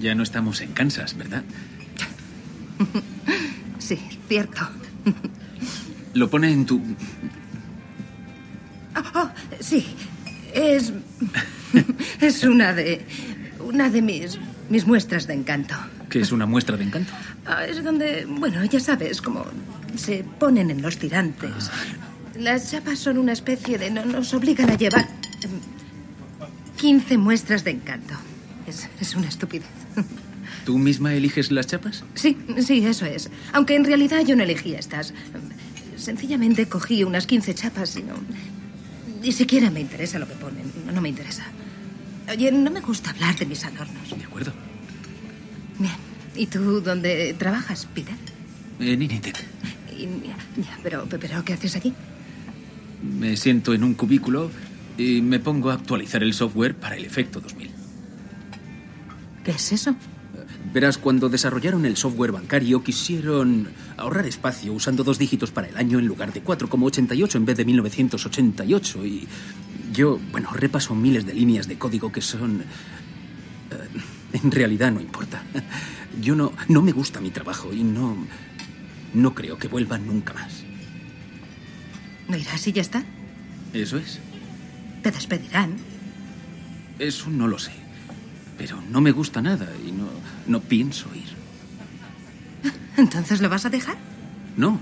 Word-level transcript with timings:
Ya 0.00 0.14
no 0.14 0.22
estamos 0.22 0.60
en 0.60 0.72
Kansas, 0.72 1.16
¿verdad? 1.16 1.42
Sí, 3.78 3.98
cierto. 4.28 4.68
Lo 6.12 6.28
pone 6.28 6.50
en 6.52 6.66
tu... 6.66 6.82
Oh, 8.94 9.02
oh, 9.14 9.30
sí, 9.60 9.86
es... 10.52 10.92
es 12.20 12.44
una 12.44 12.74
de... 12.74 13.06
una 13.60 13.88
de 13.88 14.02
mis... 14.02 14.38
mis 14.68 14.86
muestras 14.86 15.26
de 15.26 15.34
encanto. 15.34 15.74
¿Qué 16.10 16.20
es 16.20 16.32
una 16.32 16.44
muestra 16.44 16.76
de 16.76 16.84
encanto? 16.84 17.12
Ah, 17.46 17.64
es 17.64 17.82
donde, 17.82 18.26
bueno, 18.28 18.62
ya 18.66 18.78
sabes, 18.80 19.22
como 19.22 19.46
se 19.96 20.22
ponen 20.38 20.70
en 20.70 20.82
los 20.82 20.98
tirantes. 20.98 21.70
Las 22.38 22.70
chapas 22.70 22.98
son 22.98 23.16
una 23.16 23.32
especie 23.32 23.78
de... 23.78 23.90
no- 23.90 24.04
nos 24.04 24.34
obligan 24.34 24.68
a 24.70 24.76
llevar... 24.76 25.08
em, 25.42 25.50
15 26.76 27.16
muestras 27.16 27.64
de 27.64 27.70
encanto. 27.70 28.14
Es, 28.66 28.86
es 29.00 29.14
una 29.14 29.28
estupidez. 29.28 29.68
¿Tú 30.68 30.76
misma 30.76 31.14
eliges 31.14 31.50
las 31.50 31.66
chapas? 31.66 32.04
Sí, 32.14 32.36
sí, 32.58 32.84
eso 32.84 33.06
es. 33.06 33.30
Aunque 33.54 33.74
en 33.74 33.86
realidad 33.86 34.20
yo 34.26 34.36
no 34.36 34.42
elegí 34.42 34.74
estas. 34.74 35.14
Sencillamente 35.96 36.68
cogí 36.68 37.04
unas 37.04 37.26
15 37.26 37.54
chapas 37.54 37.96
y 37.96 38.02
no... 38.02 38.12
Ni 39.22 39.32
siquiera 39.32 39.70
me 39.70 39.80
interesa 39.80 40.18
lo 40.18 40.28
que 40.28 40.34
ponen. 40.34 40.70
No, 40.84 40.92
no 40.92 41.00
me 41.00 41.08
interesa. 41.08 41.44
Oye, 42.30 42.52
no 42.52 42.70
me 42.70 42.82
gusta 42.82 43.08
hablar 43.08 43.34
de 43.38 43.46
mis 43.46 43.64
adornos. 43.64 44.10
De 44.10 44.22
acuerdo. 44.22 44.52
Bien. 45.78 45.94
¿Y 46.36 46.44
tú 46.48 46.82
dónde 46.82 47.34
trabajas, 47.38 47.88
Peter? 47.94 48.16
En 48.78 49.00
Initec. 49.00 49.38
Ya, 49.96 50.78
pero, 50.82 51.06
pero 51.08 51.42
¿qué 51.46 51.54
haces 51.54 51.76
allí? 51.76 51.94
Me 53.02 53.38
siento 53.38 53.72
en 53.72 53.84
un 53.84 53.94
cubículo 53.94 54.50
y 54.98 55.22
me 55.22 55.38
pongo 55.38 55.70
a 55.70 55.74
actualizar 55.76 56.22
el 56.22 56.34
software 56.34 56.74
para 56.74 56.94
el 56.94 57.06
efecto 57.06 57.40
2000. 57.40 57.70
¿Qué 59.44 59.52
es 59.52 59.72
eso? 59.72 59.96
Verás, 60.72 60.98
cuando 60.98 61.28
desarrollaron 61.28 61.86
el 61.86 61.96
software 61.96 62.32
bancario 62.32 62.82
quisieron 62.82 63.68
ahorrar 63.96 64.26
espacio 64.26 64.72
usando 64.72 65.02
dos 65.02 65.18
dígitos 65.18 65.50
para 65.50 65.66
el 65.68 65.76
año 65.76 65.98
en 65.98 66.06
lugar 66.06 66.32
de 66.32 66.42
cuatro, 66.42 66.68
como 66.68 66.86
88 66.86 67.38
en 67.38 67.44
vez 67.46 67.56
de 67.56 67.64
1988. 67.64 69.06
Y 69.06 69.26
yo, 69.92 70.20
bueno, 70.30 70.50
repaso 70.52 70.94
miles 70.94 71.24
de 71.24 71.34
líneas 71.34 71.68
de 71.68 71.78
código 71.78 72.12
que 72.12 72.20
son... 72.20 72.60
eh, 72.60 74.34
en 74.42 74.50
realidad 74.50 74.92
no 74.92 75.00
importa. 75.00 75.42
Yo 76.20 76.34
no, 76.34 76.52
no 76.68 76.82
me 76.82 76.92
gusta 76.92 77.20
mi 77.20 77.30
trabajo 77.30 77.72
y 77.72 77.82
no... 77.82 78.16
No 79.14 79.34
creo 79.34 79.56
que 79.58 79.68
vuelva 79.68 79.96
nunca 79.96 80.34
más. 80.34 80.64
¿No 82.28 82.36
irás 82.36 82.66
y 82.66 82.72
ya 82.72 82.82
está? 82.82 83.04
Eso 83.72 83.96
es. 83.96 84.20
Te 85.02 85.10
despedirán. 85.10 85.76
Eso 86.98 87.30
no 87.30 87.48
lo 87.48 87.58
sé. 87.58 87.72
Pero 88.58 88.82
no 88.90 89.00
me 89.00 89.12
gusta 89.12 89.40
nada 89.40 89.66
y 89.86 89.92
no, 89.92 90.08
no 90.48 90.60
pienso 90.60 91.08
ir. 91.14 91.28
¿Entonces 92.96 93.40
lo 93.40 93.48
vas 93.48 93.64
a 93.64 93.70
dejar? 93.70 93.96
No, 94.56 94.80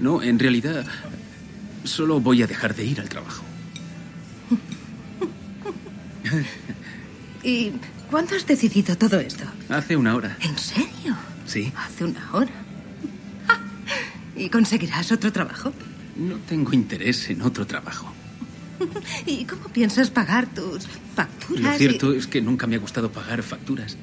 no, 0.00 0.22
en 0.22 0.38
realidad 0.38 0.86
solo 1.84 2.20
voy 2.20 2.42
a 2.42 2.46
dejar 2.46 2.74
de 2.74 2.84
ir 2.84 3.00
al 3.00 3.08
trabajo. 3.08 3.42
¿Y 7.42 7.72
cuándo 8.10 8.34
has 8.36 8.46
decidido 8.46 8.96
todo 8.96 9.18
esto? 9.20 9.44
Hace 9.68 9.96
una 9.96 10.14
hora. 10.14 10.36
¿En 10.40 10.56
serio? 10.58 11.16
Sí. 11.46 11.72
Hace 11.76 12.04
una 12.04 12.28
hora. 12.32 12.52
¿Y 14.36 14.48
conseguirás 14.48 15.10
otro 15.12 15.32
trabajo? 15.32 15.72
No 16.16 16.36
tengo 16.48 16.72
interés 16.72 17.28
en 17.30 17.42
otro 17.42 17.66
trabajo. 17.66 18.12
¿Y 19.26 19.44
cómo 19.44 19.64
piensas 19.68 20.10
pagar 20.10 20.46
tus 20.46 20.86
facturas? 21.14 21.62
Lo 21.62 21.74
y- 21.74 21.78
cierto 21.78 22.12
es 22.14 22.26
que 22.26 22.40
nunca 22.40 22.66
me 22.66 22.76
ha 22.76 22.78
gustado 22.78 23.10
pagar 23.10 23.42
facturas. 23.42 23.96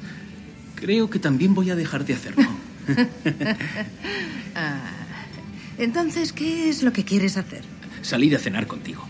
Creo 0.80 1.10
que 1.10 1.20
también 1.20 1.54
voy 1.54 1.70
a 1.72 1.76
dejar 1.76 2.06
de 2.06 2.14
hacerlo. 2.14 2.44
Ah, 4.56 4.80
Entonces, 5.78 6.34
¿qué 6.34 6.68
es 6.70 6.82
lo 6.82 6.92
que 6.92 7.04
quieres 7.06 7.38
hacer? 7.38 7.62
Salir 8.02 8.36
a 8.36 8.40
cenar 8.40 8.66
contigo. 8.66 9.04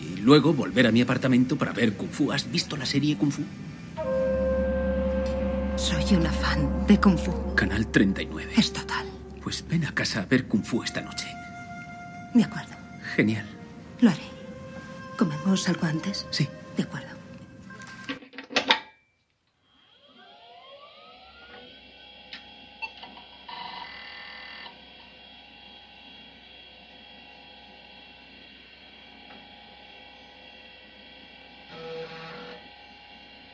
Y 0.00 0.20
luego 0.20 0.54
volver 0.54 0.86
a 0.86 0.92
mi 0.92 1.02
apartamento 1.02 1.58
para 1.58 1.72
ver 1.72 1.92
Kung 1.94 2.08
Fu. 2.10 2.32
¿Has 2.32 2.50
visto 2.50 2.74
la 2.76 2.86
serie 2.86 3.18
Kung 3.18 3.30
Fu? 3.30 3.42
Soy 5.76 6.16
una 6.16 6.32
fan 6.32 6.86
de 6.86 6.98
Kung 6.98 7.18
Fu. 7.18 7.54
Canal 7.54 7.86
39. 7.88 8.52
Es 8.56 8.72
total. 8.72 9.06
Pues 9.42 9.62
ven 9.68 9.84
a 9.84 9.92
casa 9.94 10.22
a 10.22 10.24
ver 10.26 10.46
Kung 10.48 10.64
Fu 10.64 10.82
esta 10.82 11.02
noche. 11.02 11.26
De 12.32 12.44
acuerdo. 12.44 12.72
Genial. 13.14 13.44
Lo 14.00 14.08
haré. 14.10 14.22
¿Comemos 15.18 15.68
algo 15.68 15.86
antes? 15.86 16.26
Sí. 16.30 16.48
De 16.78 16.84
acuerdo. 16.84 17.08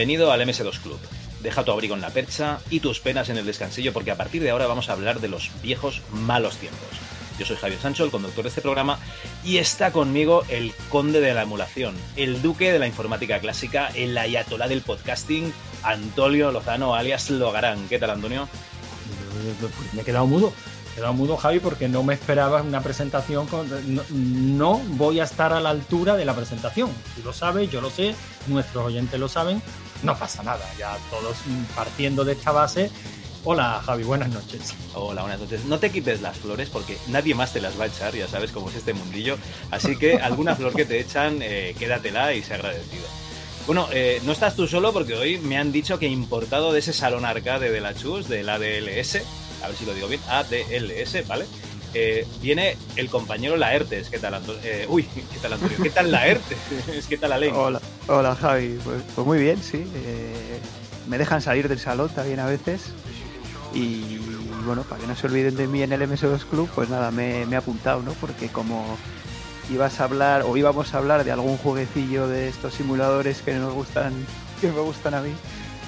Bienvenido 0.00 0.32
al 0.32 0.40
MS2 0.40 0.78
Club. 0.78 0.98
Deja 1.42 1.62
tu 1.62 1.72
abrigo 1.72 1.94
en 1.94 2.00
la 2.00 2.08
percha 2.08 2.60
y 2.70 2.80
tus 2.80 3.00
penas 3.00 3.28
en 3.28 3.36
el 3.36 3.44
descansillo 3.44 3.92
porque 3.92 4.10
a 4.10 4.16
partir 4.16 4.42
de 4.42 4.48
ahora 4.48 4.66
vamos 4.66 4.88
a 4.88 4.94
hablar 4.94 5.20
de 5.20 5.28
los 5.28 5.50
viejos 5.62 6.00
malos 6.10 6.56
tiempos. 6.56 6.88
Yo 7.38 7.44
soy 7.44 7.56
Javier 7.56 7.78
Sancho, 7.78 8.04
el 8.04 8.10
conductor 8.10 8.42
de 8.42 8.48
este 8.48 8.62
programa, 8.62 8.98
y 9.44 9.58
está 9.58 9.92
conmigo 9.92 10.42
el 10.48 10.72
conde 10.88 11.20
de 11.20 11.34
la 11.34 11.42
emulación, 11.42 11.94
el 12.16 12.40
duque 12.40 12.72
de 12.72 12.78
la 12.78 12.86
informática 12.86 13.40
clásica, 13.40 13.88
el 13.94 14.16
ayatolá 14.16 14.68
del 14.68 14.80
podcasting, 14.80 15.52
Antonio 15.82 16.50
Lozano, 16.50 16.94
alias 16.94 17.28
Logarán. 17.28 17.86
¿Qué 17.90 17.98
tal, 17.98 18.08
Antonio? 18.08 18.48
Pues 19.60 19.92
me 19.92 20.00
he 20.00 20.04
quedado 20.06 20.26
mudo. 20.26 20.50
Me 20.86 20.92
he 20.92 20.94
quedado 20.94 21.12
mudo, 21.12 21.36
Javi, 21.36 21.60
porque 21.60 21.88
no 21.88 22.02
me 22.02 22.14
esperaba 22.14 22.62
una 22.62 22.80
presentación. 22.80 23.46
Con... 23.48 23.68
No, 23.94 24.02
no 24.08 24.78
voy 24.78 25.20
a 25.20 25.24
estar 25.24 25.52
a 25.52 25.60
la 25.60 25.68
altura 25.68 26.16
de 26.16 26.24
la 26.24 26.34
presentación. 26.34 26.88
Tú 27.14 27.22
lo 27.22 27.34
sabes, 27.34 27.70
yo 27.70 27.82
lo 27.82 27.90
sé, 27.90 28.14
nuestros 28.46 28.86
oyentes 28.86 29.20
lo 29.20 29.28
saben. 29.28 29.60
No 30.02 30.16
pasa 30.16 30.42
nada. 30.42 30.64
Ya 30.78 30.96
todos 31.10 31.38
partiendo 31.74 32.24
de 32.24 32.32
esta 32.32 32.52
base. 32.52 32.90
Hola 33.42 33.80
Javi, 33.84 34.02
buenas 34.02 34.28
noches. 34.28 34.74
Hola, 34.94 35.22
buenas 35.22 35.40
noches. 35.40 35.64
No 35.64 35.78
te 35.78 35.90
quites 35.90 36.20
las 36.20 36.36
flores 36.36 36.68
porque 36.68 36.98
nadie 37.08 37.34
más 37.34 37.52
te 37.52 37.60
las 37.60 37.78
va 37.80 37.84
a 37.84 37.86
echar, 37.86 38.14
ya 38.14 38.28
sabes 38.28 38.52
cómo 38.52 38.68
es 38.68 38.76
este 38.76 38.92
mundillo. 38.92 39.38
Así 39.70 39.96
que 39.96 40.14
alguna 40.22 40.54
flor 40.56 40.74
que 40.74 40.84
te 40.84 41.00
echan, 41.00 41.38
eh, 41.40 41.74
quédatela 41.78 42.34
y 42.34 42.42
sea 42.42 42.56
agradecido. 42.56 43.04
Bueno, 43.66 43.88
eh, 43.92 44.20
no 44.24 44.32
estás 44.32 44.56
tú 44.56 44.66
solo 44.66 44.92
porque 44.92 45.14
hoy 45.14 45.38
me 45.38 45.56
han 45.56 45.72
dicho 45.72 45.98
que 45.98 46.06
he 46.06 46.10
importado 46.10 46.72
de 46.72 46.80
ese 46.80 46.92
salón 46.92 47.24
arcade 47.24 47.70
de 47.70 47.80
la 47.80 47.94
Chus, 47.94 48.28
del 48.28 48.48
ADLS, 48.48 49.22
a 49.62 49.68
ver 49.68 49.76
si 49.76 49.86
lo 49.86 49.94
digo 49.94 50.08
bien, 50.08 50.20
ADLS, 50.28 51.26
¿vale? 51.26 51.46
Eh, 51.92 52.26
viene 52.40 52.76
el 52.96 53.08
compañero 53.08 53.56
Laertes. 53.56 54.08
¿Qué 54.08 54.18
tal, 54.18 54.34
Antonio? 54.34 54.60
Eh, 54.64 54.86
uy, 54.88 55.04
¿qué 55.04 55.38
tal, 55.42 55.54
Antonio? 55.54 55.76
¿Qué 55.82 55.90
tal 55.90 56.10
Laertes? 56.10 56.58
¿Qué 57.08 57.16
tal, 57.16 57.32
Alain? 57.32 57.54
Hola, 57.54 57.80
hola 58.06 58.36
Javi. 58.36 58.78
Pues, 58.84 59.02
pues 59.14 59.26
muy 59.26 59.38
bien, 59.38 59.62
sí. 59.62 59.84
Eh, 59.94 60.60
me 61.08 61.18
dejan 61.18 61.42
salir 61.42 61.68
del 61.68 61.78
salón 61.80 62.08
también 62.10 62.40
a 62.40 62.46
veces. 62.46 62.82
Y 63.74 64.18
bueno, 64.64 64.82
para 64.82 65.00
que 65.00 65.06
no 65.06 65.16
se 65.16 65.26
olviden 65.26 65.56
de 65.56 65.66
mí 65.66 65.82
en 65.82 65.92
el 65.92 66.02
MS2 66.02 66.44
Club, 66.44 66.68
pues 66.74 66.88
nada, 66.88 67.10
me, 67.10 67.46
me 67.46 67.54
he 67.54 67.58
apuntado, 67.58 68.02
¿no? 68.02 68.12
Porque 68.14 68.48
como 68.48 68.96
ibas 69.70 70.00
a 70.00 70.04
hablar 70.04 70.42
o 70.42 70.56
íbamos 70.56 70.94
a 70.94 70.98
hablar 70.98 71.24
de 71.24 71.32
algún 71.32 71.56
jueguecillo 71.56 72.28
de 72.28 72.48
estos 72.48 72.74
simuladores 72.74 73.42
que 73.42 73.54
nos 73.54 73.72
gustan, 73.72 74.12
que 74.60 74.68
me 74.68 74.80
gustan 74.80 75.14
a 75.14 75.20
mí, 75.20 75.32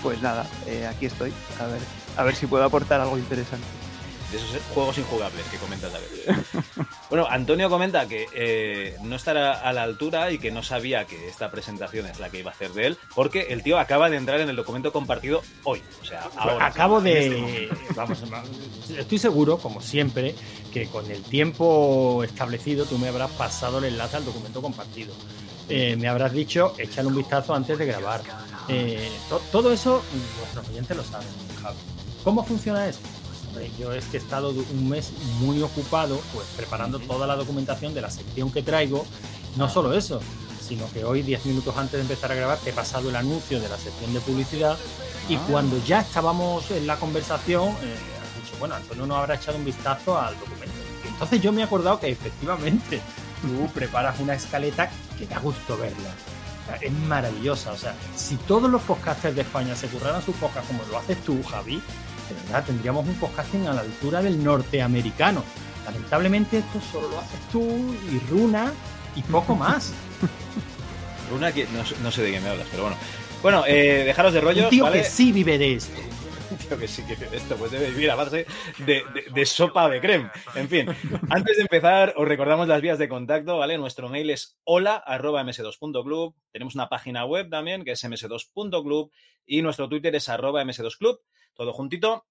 pues 0.02 0.22
nada, 0.22 0.46
eh, 0.66 0.86
aquí 0.86 1.06
estoy. 1.06 1.32
A 1.60 1.66
ver, 1.66 1.80
a 2.16 2.24
ver 2.24 2.34
si 2.34 2.46
puedo 2.46 2.64
aportar 2.64 3.00
algo 3.00 3.18
interesante. 3.18 3.66
De 4.32 4.38
esos 4.38 4.50
juegos 4.74 4.96
injugables 4.98 5.44
que 5.46 5.56
comentas 5.58 5.92
a 5.94 5.98
veces. 5.98 6.36
Bueno, 7.10 7.26
Antonio 7.28 7.68
comenta 7.68 8.08
que 8.08 8.26
eh, 8.32 8.96
no 9.02 9.16
estará 9.16 9.52
a 9.60 9.70
la 9.74 9.82
altura 9.82 10.30
y 10.30 10.38
que 10.38 10.50
no 10.50 10.62
sabía 10.62 11.04
que 11.04 11.28
esta 11.28 11.50
presentación 11.50 12.06
es 12.06 12.18
la 12.18 12.30
que 12.30 12.38
iba 12.38 12.50
a 12.50 12.54
hacer 12.54 12.72
de 12.72 12.86
él, 12.86 12.98
porque 13.14 13.48
el 13.50 13.62
tío 13.62 13.78
acaba 13.78 14.08
de 14.08 14.16
entrar 14.16 14.40
en 14.40 14.48
el 14.48 14.56
documento 14.56 14.94
compartido 14.94 15.42
hoy. 15.64 15.82
O 16.00 16.06
sea, 16.06 16.30
ahora. 16.38 16.64
Acabo 16.68 17.00
en 17.00 17.06
este 17.08 17.28
de. 17.34 17.68
Vamos, 17.94 18.18
estoy 18.96 19.18
seguro, 19.18 19.58
como 19.58 19.82
siempre, 19.82 20.34
que 20.72 20.86
con 20.86 21.10
el 21.10 21.22
tiempo 21.22 22.24
establecido 22.24 22.86
tú 22.86 22.96
me 22.96 23.08
habrás 23.08 23.30
pasado 23.32 23.76
el 23.78 23.84
enlace 23.84 24.16
al 24.16 24.24
documento 24.24 24.62
compartido. 24.62 25.12
Eh, 25.68 25.96
me 25.96 26.08
habrás 26.08 26.32
dicho, 26.32 26.74
échale 26.78 27.08
un 27.08 27.16
vistazo 27.16 27.54
antes 27.54 27.76
de 27.76 27.84
grabar. 27.84 28.22
Eh, 28.68 29.10
to- 29.28 29.42
todo 29.52 29.70
eso, 29.70 30.02
nuestros 30.40 30.66
oyentes 30.70 30.96
lo 30.96 31.04
saben. 31.04 31.28
¿Cómo 32.24 32.42
funciona 32.42 32.88
esto? 32.88 33.06
Pues, 33.52 33.76
yo 33.78 33.92
es 33.92 34.04
que 34.06 34.16
he 34.16 34.20
estado 34.20 34.50
un 34.50 34.88
mes 34.88 35.12
muy 35.40 35.62
ocupado 35.62 36.20
pues 36.32 36.46
preparando 36.56 36.98
toda 36.98 37.26
la 37.26 37.36
documentación 37.36 37.94
de 37.94 38.00
la 38.00 38.10
sección 38.10 38.50
que 38.50 38.62
traigo. 38.62 39.04
No 39.56 39.68
solo 39.68 39.92
eso, 39.92 40.20
sino 40.66 40.90
que 40.92 41.04
hoy, 41.04 41.22
10 41.22 41.46
minutos 41.46 41.76
antes 41.76 41.92
de 41.94 42.00
empezar 42.00 42.32
a 42.32 42.34
grabar, 42.34 42.58
te 42.58 42.70
he 42.70 42.72
pasado 42.72 43.10
el 43.10 43.16
anuncio 43.16 43.60
de 43.60 43.68
la 43.68 43.76
sección 43.76 44.14
de 44.14 44.20
publicidad 44.20 44.78
y 45.28 45.36
cuando 45.36 45.78
ya 45.84 46.00
estábamos 46.00 46.70
en 46.70 46.86
la 46.86 46.96
conversación, 46.96 47.68
eh, 47.68 47.96
has 48.22 48.42
dicho, 48.42 48.56
bueno, 48.58 48.74
Antonio 48.74 49.06
no 49.06 49.16
habrá 49.16 49.34
echado 49.34 49.58
un 49.58 49.64
vistazo 49.64 50.18
al 50.18 50.38
documento. 50.38 50.74
Y 51.04 51.08
entonces 51.08 51.40
yo 51.40 51.52
me 51.52 51.60
he 51.60 51.64
acordado 51.64 52.00
que 52.00 52.10
efectivamente 52.10 53.00
tú 53.42 53.70
preparas 53.72 54.18
una 54.20 54.34
escaleta 54.34 54.90
que 55.18 55.26
da 55.26 55.38
gusto 55.38 55.76
verla. 55.76 56.14
Es 56.80 56.92
maravillosa. 56.92 57.72
O 57.72 57.76
sea, 57.76 57.94
si 58.16 58.36
todos 58.36 58.70
los 58.70 58.80
podcasters 58.82 59.34
de 59.34 59.42
España 59.42 59.76
se 59.76 59.88
curraran 59.88 60.22
sus 60.22 60.34
podcasts 60.36 60.68
como 60.68 60.82
lo 60.90 60.98
haces 60.98 61.22
tú, 61.22 61.42
Javi, 61.42 61.82
de 62.34 62.42
verdad 62.42 62.64
tendríamos 62.64 63.06
un 63.06 63.14
podcasting 63.14 63.66
a 63.68 63.74
la 63.74 63.80
altura 63.82 64.22
del 64.22 64.42
norteamericano. 64.42 65.42
Lamentablemente 65.84 66.58
esto 66.58 66.80
solo 66.92 67.08
lo 67.08 67.18
haces 67.18 67.40
tú 67.50 67.62
y 68.10 68.18
Runa 68.30 68.72
y 69.16 69.22
poco 69.22 69.54
más. 69.56 69.92
Una 71.34 71.52
que 71.52 71.66
no, 71.72 71.84
sé- 71.84 71.96
no 72.02 72.10
sé 72.10 72.22
de 72.22 72.32
qué 72.32 72.40
me 72.40 72.48
hablas, 72.50 72.66
pero 72.70 72.82
bueno. 72.84 72.96
Bueno, 73.42 73.64
eh, 73.66 74.04
dejaros 74.04 74.32
de 74.34 74.40
rollos, 74.40 74.64
Un 74.64 74.70
tío 74.70 74.84
¿vale? 74.84 74.98
que 74.98 75.04
sí 75.04 75.32
vive 75.32 75.58
de 75.58 75.74
esto. 75.74 76.00
Tío 76.68 76.78
que 76.78 76.86
sí 76.86 77.02
que 77.04 77.14
esto 77.34 77.56
pues 77.56 77.70
debe 77.72 77.88
vivir 77.90 78.10
a 78.10 78.14
base 78.14 78.46
de, 78.78 79.02
de- 79.14 79.24
de 79.34 79.46
sopa 79.46 79.88
de 79.88 80.00
creme. 80.02 80.30
En 80.54 80.68
fin, 80.68 80.86
antes 81.30 81.56
de 81.56 81.62
empezar, 81.62 82.12
os 82.16 82.28
recordamos 82.28 82.68
las 82.68 82.82
vías 82.82 82.98
de 82.98 83.08
contacto, 83.08 83.56
¿vale? 83.58 83.78
Nuestro 83.78 84.10
mail 84.10 84.28
es 84.30 84.58
hola 84.64 84.96
arroba 84.96 85.42
ms2.club. 85.42 86.34
Tenemos 86.52 86.74
una 86.74 86.88
página 86.90 87.24
web 87.24 87.48
también 87.48 87.84
que 87.84 87.92
es 87.92 88.04
ms2.club 88.04 89.10
y 89.46 89.62
nuestro 89.62 89.88
Twitter 89.88 90.14
es 90.14 90.28
arroba 90.28 90.62
ms2club, 90.62 91.18
todo 91.62 91.72
juntito. 91.72 92.24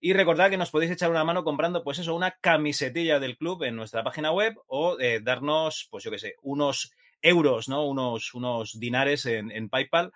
Y 0.00 0.12
recordad 0.12 0.50
que 0.50 0.56
nos 0.56 0.70
podéis 0.70 0.92
echar 0.92 1.10
una 1.10 1.24
mano 1.24 1.44
comprando, 1.44 1.82
pues 1.82 1.98
eso, 1.98 2.14
una 2.14 2.32
camisetilla 2.40 3.18
del 3.18 3.36
club 3.36 3.64
en 3.64 3.76
nuestra 3.76 4.04
página 4.04 4.30
web 4.32 4.54
o 4.68 4.98
eh, 5.00 5.20
darnos, 5.20 5.88
pues 5.90 6.04
yo 6.04 6.10
qué 6.10 6.18
sé, 6.18 6.34
unos 6.42 6.92
euros, 7.20 7.68
¿no? 7.68 7.84
Unos, 7.86 8.32
unos 8.34 8.78
dinares 8.78 9.26
en, 9.26 9.50
en 9.50 9.68
PayPal 9.68 10.12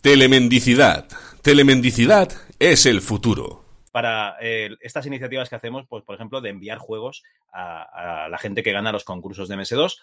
Telemendicidad. 0.00 1.08
Telemendicidad 1.42 2.30
es 2.58 2.86
el 2.86 3.00
futuro. 3.00 3.64
para 3.90 4.36
eh, 4.40 4.76
estas 4.80 5.06
iniciativas 5.06 5.48
que 5.48 5.56
hacemos, 5.56 5.86
pues 5.88 6.04
por 6.04 6.14
ejemplo, 6.14 6.40
de 6.40 6.50
enviar 6.50 6.78
juegos 6.78 7.22
a, 7.52 8.24
a 8.24 8.28
la 8.28 8.38
gente 8.38 8.62
que 8.62 8.72
gana 8.72 8.92
los 8.92 9.04
concursos 9.04 9.48
de 9.48 9.56
MS2. 9.56 10.02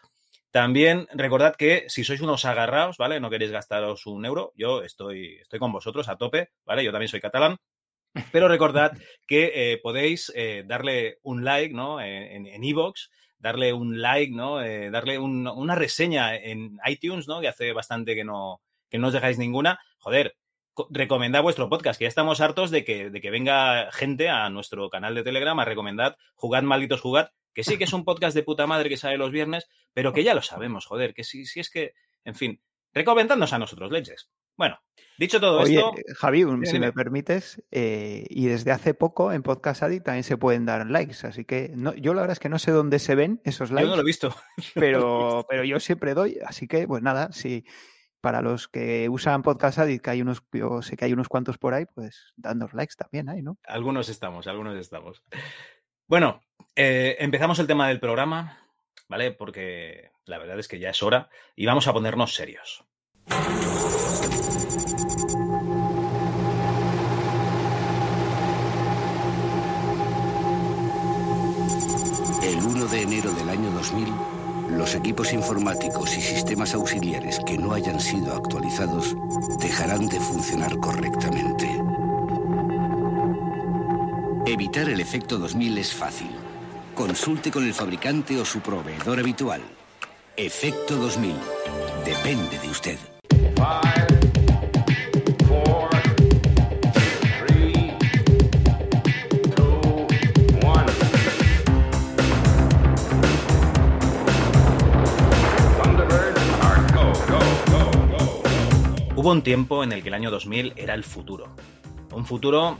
También 0.51 1.07
recordad 1.13 1.55
que 1.55 1.85
si 1.87 2.03
sois 2.03 2.19
unos 2.19 2.43
agarrados, 2.43 2.97
¿vale? 2.97 3.19
No 3.19 3.29
queréis 3.29 3.51
gastaros 3.51 4.05
un 4.05 4.25
euro, 4.25 4.51
yo 4.55 4.83
estoy, 4.83 5.35
estoy 5.41 5.59
con 5.59 5.71
vosotros 5.71 6.09
a 6.09 6.17
tope, 6.17 6.49
¿vale? 6.65 6.83
Yo 6.83 6.91
también 6.91 7.07
soy 7.07 7.21
catalán. 7.21 7.57
Pero 8.31 8.47
recordad 8.47 8.97
que 9.27 9.51
eh, 9.73 9.77
podéis 9.81 10.31
eh, 10.35 10.63
darle 10.65 11.19
un 11.23 11.43
like, 11.45 11.73
¿no? 11.73 12.01
En 12.01 12.45
en 12.45 12.63
iVoox, 12.63 13.09
darle 13.39 13.73
un 13.73 14.01
like, 14.01 14.33
¿no? 14.33 14.61
Eh, 14.61 14.89
darle 14.91 15.17
un- 15.17 15.47
una 15.47 15.75
reseña 15.75 16.35
en 16.35 16.77
iTunes, 16.85 17.27
¿no? 17.27 17.41
Que 17.41 17.47
hace 17.47 17.71
bastante 17.73 18.13
que 18.15 18.23
no, 18.23 18.61
que 18.89 18.97
no 18.99 19.07
os 19.07 19.13
dejáis 19.13 19.37
ninguna. 19.37 19.79
Joder, 19.99 20.35
co- 20.73 20.87
recomendad 20.91 21.41
vuestro 21.41 21.69
podcast, 21.69 21.97
que 21.97 22.03
ya 22.05 22.09
estamos 22.09 22.41
hartos 22.41 22.69
de 22.69 22.83
que, 22.83 23.09
de 23.09 23.21
que 23.21 23.31
venga 23.31 23.91
gente 23.91 24.29
a 24.29 24.49
nuestro 24.49 24.89
canal 24.89 25.15
de 25.15 25.23
Telegram 25.23 25.57
a 25.59 25.65
recomendar 25.65 26.17
Jugad 26.35 26.63
Malditos 26.63 27.01
Jugad, 27.01 27.29
que 27.53 27.63
sí 27.63 27.77
que 27.77 27.85
es 27.85 27.93
un 27.93 28.03
podcast 28.05 28.35
de 28.35 28.43
puta 28.43 28.67
madre 28.67 28.89
que 28.89 28.97
sale 28.97 29.17
los 29.17 29.31
viernes, 29.31 29.67
pero 29.93 30.13
que 30.13 30.23
ya 30.23 30.33
lo 30.33 30.41
sabemos, 30.41 30.85
joder, 30.85 31.13
que 31.13 31.23
si, 31.23 31.45
si 31.45 31.59
es 31.61 31.69
que, 31.69 31.93
en 32.25 32.35
fin, 32.35 32.61
recomendadnos 32.93 33.53
a 33.53 33.59
nosotros, 33.59 33.91
leches. 33.91 34.29
Bueno, 34.57 34.79
dicho 35.17 35.39
todo 35.39 35.61
Oye, 35.61 35.75
esto, 35.75 35.93
eh, 35.97 36.03
Javi, 36.15 36.43
un- 36.43 36.65
si 36.65 36.79
me 36.79 36.91
permites, 36.93 37.63
eh, 37.71 38.25
y 38.29 38.47
desde 38.47 38.71
hace 38.71 38.93
poco 38.93 39.31
en 39.31 39.43
Podcast 39.43 39.83
Addict 39.83 40.05
también 40.05 40.23
se 40.23 40.37
pueden 40.37 40.65
dar 40.65 40.85
likes, 40.87 41.25
así 41.25 41.45
que 41.45 41.71
no, 41.75 41.93
yo 41.95 42.13
la 42.13 42.21
verdad 42.21 42.33
es 42.33 42.39
que 42.39 42.49
no 42.49 42.59
sé 42.59 42.71
dónde 42.71 42.99
se 42.99 43.15
ven 43.15 43.41
esos 43.43 43.69
yo 43.69 43.75
likes, 43.75 43.89
no 43.89 43.95
lo 43.95 44.01
he 44.01 44.05
visto. 44.05 44.35
pero, 44.75 45.45
pero 45.49 45.63
yo 45.63 45.79
siempre 45.79 46.13
doy, 46.13 46.37
así 46.45 46.67
que 46.67 46.87
pues 46.87 47.01
nada, 47.01 47.31
si 47.31 47.65
para 48.21 48.41
los 48.41 48.67
que 48.67 49.09
usan 49.09 49.41
Podcast 49.41 49.79
Addict, 49.79 50.03
que 50.03 50.09
hay 50.11 50.21
unos, 50.21 50.43
yo 50.53 50.83
sé 50.83 50.95
que 50.95 51.05
hay 51.05 51.13
unos 51.13 51.27
cuantos 51.27 51.57
por 51.57 51.73
ahí, 51.73 51.85
pues 51.95 52.33
dándos 52.35 52.73
likes 52.73 52.93
también 52.95 53.29
ahí, 53.29 53.41
¿no? 53.41 53.57
Algunos 53.63 54.09
estamos, 54.09 54.45
algunos 54.45 54.77
estamos. 54.77 55.23
Bueno, 56.07 56.41
eh, 56.75 57.15
empezamos 57.19 57.57
el 57.57 57.65
tema 57.67 57.87
del 57.87 57.99
programa, 57.99 58.59
¿vale? 59.07 59.31
Porque 59.31 60.11
la 60.25 60.37
verdad 60.37 60.59
es 60.59 60.67
que 60.67 60.77
ya 60.77 60.91
es 60.91 61.01
hora 61.01 61.29
y 61.55 61.65
vamos 61.65 61.87
a 61.87 61.93
ponernos 61.93 62.35
serios. 62.35 62.85
El 63.29 63.35
1 72.63 72.85
de 72.87 73.01
enero 73.01 73.31
del 73.33 73.49
año 73.49 73.71
2000, 73.71 74.13
los 74.77 74.95
equipos 74.95 75.33
informáticos 75.33 76.17
y 76.17 76.21
sistemas 76.21 76.73
auxiliares 76.73 77.39
que 77.45 77.57
no 77.57 77.73
hayan 77.73 77.99
sido 77.99 78.33
actualizados 78.35 79.15
dejarán 79.59 80.07
de 80.07 80.19
funcionar 80.19 80.77
correctamente. 80.79 81.69
Evitar 84.45 84.89
el 84.89 84.99
efecto 84.99 85.37
2000 85.37 85.77
es 85.77 85.93
fácil. 85.93 86.31
Consulte 86.95 87.51
con 87.51 87.63
el 87.63 87.73
fabricante 87.73 88.37
o 88.39 88.45
su 88.45 88.59
proveedor 88.59 89.19
habitual. 89.19 89.61
Efecto 90.35 90.95
2000. 90.95 91.35
Depende 92.05 92.57
de 92.59 92.69
usted. 92.69 93.10
Hubo 109.21 109.29
un 109.29 109.43
tiempo 109.43 109.83
en 109.83 109.91
el 109.91 110.01
que 110.01 110.09
el 110.09 110.15
año 110.15 110.31
2000 110.31 110.73
era 110.77 110.95
el 110.95 111.03
futuro. 111.03 111.55
Un 112.11 112.25
futuro, 112.25 112.79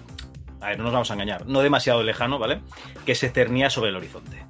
a 0.60 0.70
ver, 0.70 0.78
no 0.80 0.86
nos 0.86 0.94
vamos 0.94 1.12
a 1.12 1.14
engañar, 1.14 1.46
no 1.46 1.62
demasiado 1.62 2.02
lejano, 2.02 2.40
¿vale? 2.40 2.62
Que 3.06 3.14
se 3.14 3.30
cernía 3.30 3.70
sobre 3.70 3.92
el 3.92 3.96
horizonte. 3.96 4.44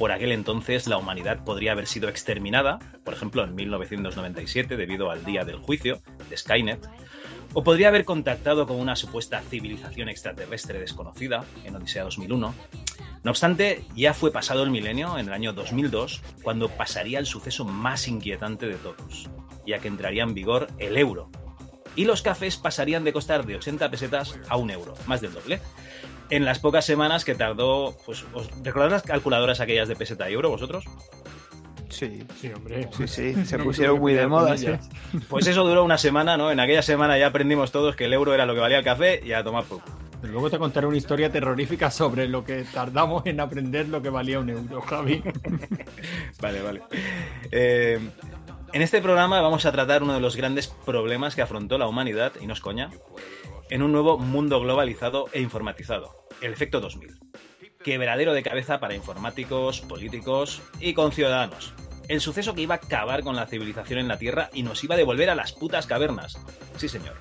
Por 0.00 0.12
aquel 0.12 0.32
entonces 0.32 0.86
la 0.86 0.96
humanidad 0.96 1.44
podría 1.44 1.72
haber 1.72 1.86
sido 1.86 2.08
exterminada, 2.08 2.78
por 3.04 3.12
ejemplo 3.12 3.44
en 3.44 3.54
1997 3.54 4.78
debido 4.78 5.10
al 5.10 5.26
día 5.26 5.44
del 5.44 5.58
juicio 5.58 6.00
de 6.30 6.38
Skynet, 6.38 6.88
o 7.52 7.62
podría 7.62 7.88
haber 7.88 8.06
contactado 8.06 8.66
con 8.66 8.80
una 8.80 8.96
supuesta 8.96 9.42
civilización 9.42 10.08
extraterrestre 10.08 10.78
desconocida 10.80 11.44
en 11.64 11.76
Odisea 11.76 12.04
2001. 12.04 12.54
No 13.24 13.30
obstante, 13.30 13.84
ya 13.94 14.14
fue 14.14 14.32
pasado 14.32 14.62
el 14.62 14.70
milenio, 14.70 15.18
en 15.18 15.26
el 15.26 15.34
año 15.34 15.52
2002, 15.52 16.22
cuando 16.42 16.70
pasaría 16.70 17.18
el 17.18 17.26
suceso 17.26 17.66
más 17.66 18.08
inquietante 18.08 18.68
de 18.68 18.76
todos, 18.76 19.28
ya 19.66 19.80
que 19.80 19.88
entraría 19.88 20.22
en 20.22 20.32
vigor 20.32 20.68
el 20.78 20.96
euro. 20.96 21.28
y 21.94 22.06
los 22.06 22.22
cafés 22.22 22.56
pasarían 22.56 23.04
de 23.04 23.12
costar 23.12 23.44
de 23.44 23.56
80 23.56 23.90
pesetas 23.90 24.38
a 24.48 24.56
un 24.56 24.70
euro, 24.70 24.94
más 25.06 25.20
del 25.20 25.34
doble. 25.34 25.60
En 26.30 26.44
las 26.44 26.58
pocas 26.60 26.84
semanas 26.84 27.24
que 27.24 27.34
tardó, 27.34 27.96
pues, 28.06 28.24
¿os 28.32 28.48
recordáis 28.62 28.92
las 28.92 29.02
calculadoras 29.02 29.60
aquellas 29.60 29.88
de 29.88 29.96
peseta 29.96 30.30
y 30.30 30.34
euro 30.34 30.50
vosotros? 30.50 30.84
Sí, 31.88 32.22
Sí, 32.40 32.52
hombre. 32.54 32.88
sí, 32.96 33.08
sí. 33.08 33.34
Se 33.44 33.58
No 33.58 33.64
pusieron 33.64 33.98
muy 33.98 34.14
de 34.14 34.26
moda, 34.26 34.56
sí. 34.56 34.68
Pues 35.28 35.46
eso 35.48 35.64
duró 35.64 35.84
una 35.84 35.98
semana, 35.98 36.36
¿no? 36.36 36.50
En 36.52 36.60
aquella 36.60 36.82
semana 36.82 37.18
ya 37.18 37.26
aprendimos 37.26 37.72
todos 37.72 37.96
que 37.96 38.04
el 38.04 38.12
euro 38.12 38.32
era 38.32 38.46
lo 38.46 38.54
que 38.54 38.60
valía 38.60 38.78
el 38.78 38.84
café 38.84 39.20
y 39.24 39.32
a 39.32 39.42
tomar 39.42 39.64
por 39.64 39.80
culo. 39.82 39.96
Luego 40.22 40.50
te 40.50 40.58
contaré 40.58 40.86
una 40.86 40.98
historia 40.98 41.32
terrorífica 41.32 41.90
sobre 41.90 42.28
lo 42.28 42.44
que 42.44 42.64
tardamos 42.74 43.24
en 43.26 43.40
aprender 43.40 43.88
lo 43.88 44.02
que 44.02 44.10
valía 44.10 44.38
un 44.38 44.50
euro, 44.50 44.82
Javi. 44.82 45.22
Vale, 46.40 46.62
vale. 46.62 46.82
Eh, 47.50 47.98
en 48.72 48.82
este 48.82 49.00
programa 49.02 49.40
vamos 49.40 49.66
a 49.66 49.72
tratar 49.72 50.02
uno 50.02 50.14
de 50.14 50.20
los 50.20 50.36
grandes 50.36 50.68
problemas 50.68 51.34
que 51.34 51.42
afrontó 51.42 51.78
la 51.78 51.88
humanidad, 51.88 52.32
y 52.40 52.46
no 52.46 52.52
es 52.52 52.60
coña, 52.60 52.90
en 53.68 53.82
un 53.82 53.92
nuevo 53.92 54.18
mundo 54.18 54.60
globalizado 54.60 55.26
e 55.32 55.40
informatizado, 55.40 56.26
el 56.40 56.52
efecto 56.52 56.80
2000. 56.80 57.18
Quebradero 57.82 58.32
de 58.32 58.42
cabeza 58.42 58.78
para 58.78 58.94
informáticos, 58.94 59.80
políticos 59.80 60.62
y 60.80 60.94
conciudadanos. 60.94 61.72
El 62.08 62.20
suceso 62.20 62.54
que 62.54 62.62
iba 62.62 62.74
a 62.74 62.78
acabar 62.78 63.22
con 63.22 63.36
la 63.36 63.46
civilización 63.46 64.00
en 64.00 64.08
la 64.08 64.18
Tierra 64.18 64.50
y 64.52 64.62
nos 64.62 64.82
iba 64.84 64.94
a 64.94 64.98
devolver 64.98 65.30
a 65.30 65.34
las 65.34 65.52
putas 65.52 65.86
cavernas. 65.86 66.38
Sí, 66.76 66.88
señor. 66.88 67.16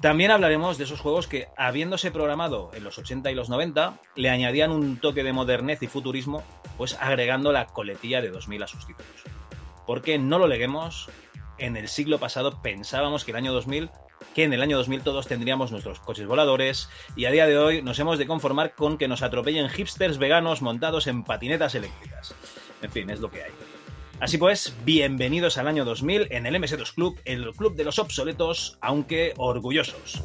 También 0.00 0.32
hablaremos 0.32 0.78
de 0.78 0.84
esos 0.84 1.00
juegos 1.00 1.28
que, 1.28 1.46
habiéndose 1.56 2.10
programado 2.10 2.70
en 2.74 2.82
los 2.82 2.98
80 2.98 3.30
y 3.30 3.34
los 3.34 3.48
90, 3.48 4.00
le 4.16 4.30
añadían 4.30 4.72
un 4.72 4.96
toque 4.96 5.22
de 5.22 5.32
modernez 5.32 5.82
y 5.82 5.86
futurismo, 5.86 6.42
pues 6.76 6.96
agregando 7.00 7.52
la 7.52 7.66
coletilla 7.66 8.20
de 8.20 8.30
2000 8.30 8.62
a 8.64 8.66
sus 8.66 8.86
títulos. 8.86 9.22
Porque 9.86 10.18
no 10.18 10.38
lo 10.38 10.46
leguemos, 10.46 11.10
en 11.58 11.76
el 11.76 11.88
siglo 11.88 12.18
pasado 12.18 12.62
pensábamos 12.62 13.24
que 13.24 13.32
el 13.32 13.36
año 13.36 13.52
2000, 13.52 13.90
que 14.34 14.44
en 14.44 14.52
el 14.52 14.62
año 14.62 14.76
2000 14.76 15.02
todos 15.02 15.26
tendríamos 15.26 15.72
nuestros 15.72 16.00
coches 16.00 16.26
voladores, 16.26 16.88
y 17.16 17.24
a 17.24 17.30
día 17.30 17.46
de 17.46 17.58
hoy 17.58 17.82
nos 17.82 17.98
hemos 17.98 18.18
de 18.18 18.26
conformar 18.26 18.74
con 18.74 18.98
que 18.98 19.08
nos 19.08 19.22
atropellen 19.22 19.68
hipsters 19.68 20.18
veganos 20.18 20.62
montados 20.62 21.06
en 21.06 21.24
patinetas 21.24 21.74
eléctricas. 21.74 22.34
En 22.82 22.90
fin, 22.90 23.10
es 23.10 23.20
lo 23.20 23.30
que 23.30 23.44
hay. 23.44 23.52
Así 24.20 24.38
pues, 24.38 24.76
bienvenidos 24.84 25.58
al 25.58 25.66
año 25.66 25.84
2000 25.84 26.28
en 26.30 26.46
el 26.46 26.54
MS2 26.54 26.94
Club, 26.94 27.20
el 27.24 27.52
club 27.54 27.74
de 27.74 27.84
los 27.84 27.98
obsoletos, 27.98 28.78
aunque 28.80 29.34
orgullosos. 29.36 30.22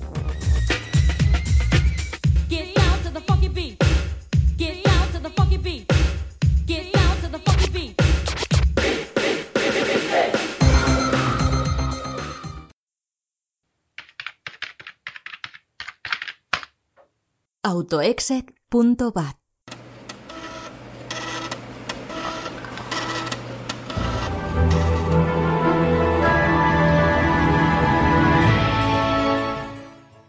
autoexec.bat 17.67 19.35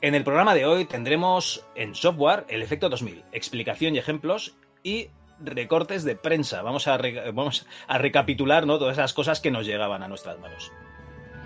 En 0.00 0.14
el 0.16 0.24
programa 0.24 0.54
de 0.54 0.66
hoy 0.66 0.84
tendremos 0.84 1.64
en 1.76 1.94
software 1.94 2.44
el 2.48 2.62
efecto 2.62 2.88
2000, 2.88 3.22
explicación 3.30 3.94
y 3.94 3.98
ejemplos 3.98 4.56
y 4.82 5.10
recortes 5.38 6.02
de 6.02 6.16
prensa. 6.16 6.62
Vamos 6.62 6.88
a, 6.88 6.98
recapitular 7.98 8.66
¿no? 8.66 8.80
todas 8.80 8.98
esas 8.98 9.14
cosas 9.14 9.40
que 9.40 9.52
nos 9.52 9.64
llegaban 9.64 10.02
a 10.02 10.08
nuestras 10.08 10.40
manos. 10.40 10.72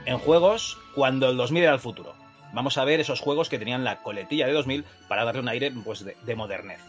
En 0.07 0.19
juegos, 0.19 0.79
cuando 0.95 1.29
el 1.29 1.37
2000 1.37 1.63
era 1.65 1.75
el 1.75 1.81
futuro. 1.81 2.22
Vamos 2.53 2.79
a 2.79 2.85
ver 2.85 3.01
esos 3.01 3.21
juegos 3.21 3.49
que 3.49 3.59
tenían 3.59 3.85
la 3.85 4.03
coletilla 4.03 4.47
de 4.47 4.53
2000 4.53 4.85
para 5.09 5.25
darle 5.25 5.41
un 5.41 5.49
aire 5.49 5.71
pues, 5.71 6.05
de, 6.05 6.17
de 6.25 6.37
modernez. 6.37 6.81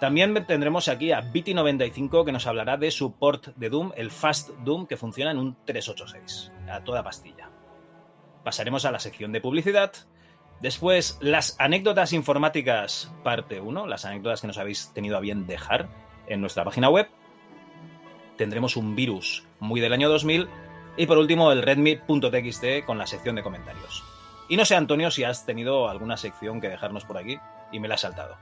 También 0.00 0.34
tendremos 0.46 0.88
aquí 0.88 1.12
a 1.12 1.22
Viti95 1.22 2.24
que 2.24 2.32
nos 2.32 2.46
hablará 2.46 2.76
de 2.76 2.90
su 2.90 3.12
port 3.12 3.48
de 3.56 3.70
Doom, 3.70 3.92
el 3.96 4.10
Fast 4.10 4.50
Doom, 4.64 4.86
que 4.86 4.96
funciona 4.96 5.30
en 5.30 5.38
un 5.38 5.56
386, 5.64 6.52
a 6.70 6.82
toda 6.82 7.02
pastilla. 7.02 7.48
Pasaremos 8.42 8.84
a 8.84 8.90
la 8.90 8.98
sección 8.98 9.32
de 9.32 9.40
publicidad. 9.40 9.92
Después, 10.60 11.18
las 11.20 11.56
anécdotas 11.58 12.12
informáticas, 12.12 13.12
parte 13.22 13.60
1, 13.60 13.86
las 13.86 14.04
anécdotas 14.04 14.40
que 14.40 14.46
nos 14.46 14.58
habéis 14.58 14.92
tenido 14.92 15.16
a 15.16 15.20
bien 15.20 15.46
dejar 15.46 15.88
en 16.26 16.40
nuestra 16.40 16.64
página 16.64 16.90
web. 16.90 17.08
Tendremos 18.36 18.76
un 18.76 18.94
virus 18.96 19.44
muy 19.60 19.80
del 19.80 19.92
año 19.92 20.08
2000. 20.08 20.48
Y 20.96 21.06
por 21.06 21.18
último, 21.18 21.50
el 21.50 21.62
redmi.txt 21.62 22.84
con 22.84 22.98
la 22.98 23.06
sección 23.06 23.36
de 23.36 23.42
comentarios. 23.42 24.13
Y 24.48 24.56
no 24.56 24.64
sé, 24.64 24.74
Antonio, 24.76 25.10
si 25.10 25.24
has 25.24 25.46
tenido 25.46 25.88
alguna 25.88 26.16
sección 26.16 26.60
que 26.60 26.68
dejarnos 26.68 27.04
por 27.04 27.16
aquí 27.18 27.38
y 27.72 27.80
me 27.80 27.88
la 27.88 27.94
has 27.94 28.02
saltado. 28.02 28.36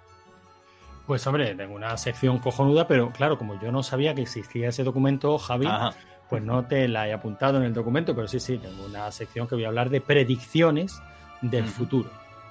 Pues 1.06 1.26
hombre, 1.26 1.54
tengo 1.54 1.75
una 1.75 1.97
sección 1.97 2.38
cojonuda, 2.38 2.87
pero 2.87 3.11
claro, 3.12 3.38
como 3.38 3.61
yo 3.61 3.73
no 3.73 3.82
sabía 3.82 4.14
que 4.14 4.23
existía 4.23 4.68
ese 4.68 4.85
documento, 4.85 5.37
Javi, 5.38 5.66
Ajá. 5.66 5.94
pues 6.28 6.42
no 6.42 6.66
te 6.66 6.87
la 6.88 7.09
he 7.09 7.12
apuntado 7.12 7.59
en 7.59 7.64
el 7.64 7.75
documento, 7.75 8.14
pero 8.14 8.28
sí, 8.28 8.38
sí, 8.40 8.59
tengo 8.59 8.85
una 8.85 9.11
sección 9.12 9.47
que 9.49 9.54
voy 9.56 9.64
a 9.64 9.68
hablar 9.68 9.90
de 9.90 10.00
predicciones 10.00 11.00
del 11.40 11.64
futuro. 11.66 12.11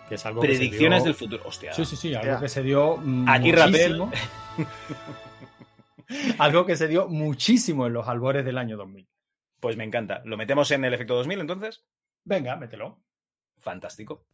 Que 0.10 0.16
es 0.16 0.26
algo 0.26 0.42
que 0.42 0.50
se 0.50 0.58
Predicciones 0.58 1.04
dio- 1.04 1.06
del 1.06 1.16
futuro. 1.16 1.44
Hostia. 1.46 1.74
Sí, 1.74 1.86
sí, 1.86 1.96
sí, 1.96 2.14
algo 2.14 2.34
Ya. 2.34 2.40
que 2.42 2.50
se 2.50 2.62
dio 2.62 2.96
Aquí 3.28 3.52
muchísimo. 3.54 4.12
algo 6.38 6.66
que 6.66 6.76
se 6.76 6.88
dio 6.90 7.08
muchísimo 7.08 7.88
en 7.88 7.94
los 7.94 8.08
albores 8.08 8.44
del 8.44 8.58
año 8.58 8.76
2000. 8.78 9.08
Pues 9.62 9.78
me 9.78 9.84
encanta. 9.86 10.22
¿Lo 10.26 10.36
metemos 10.38 10.70
en 10.72 10.84
el 10.84 10.94
efecto 10.94 11.16
2000 11.16 11.40
entonces? 11.40 11.86
Venga, 12.26 12.56
mételo. 12.58 13.00
Fantástico. 13.62 14.26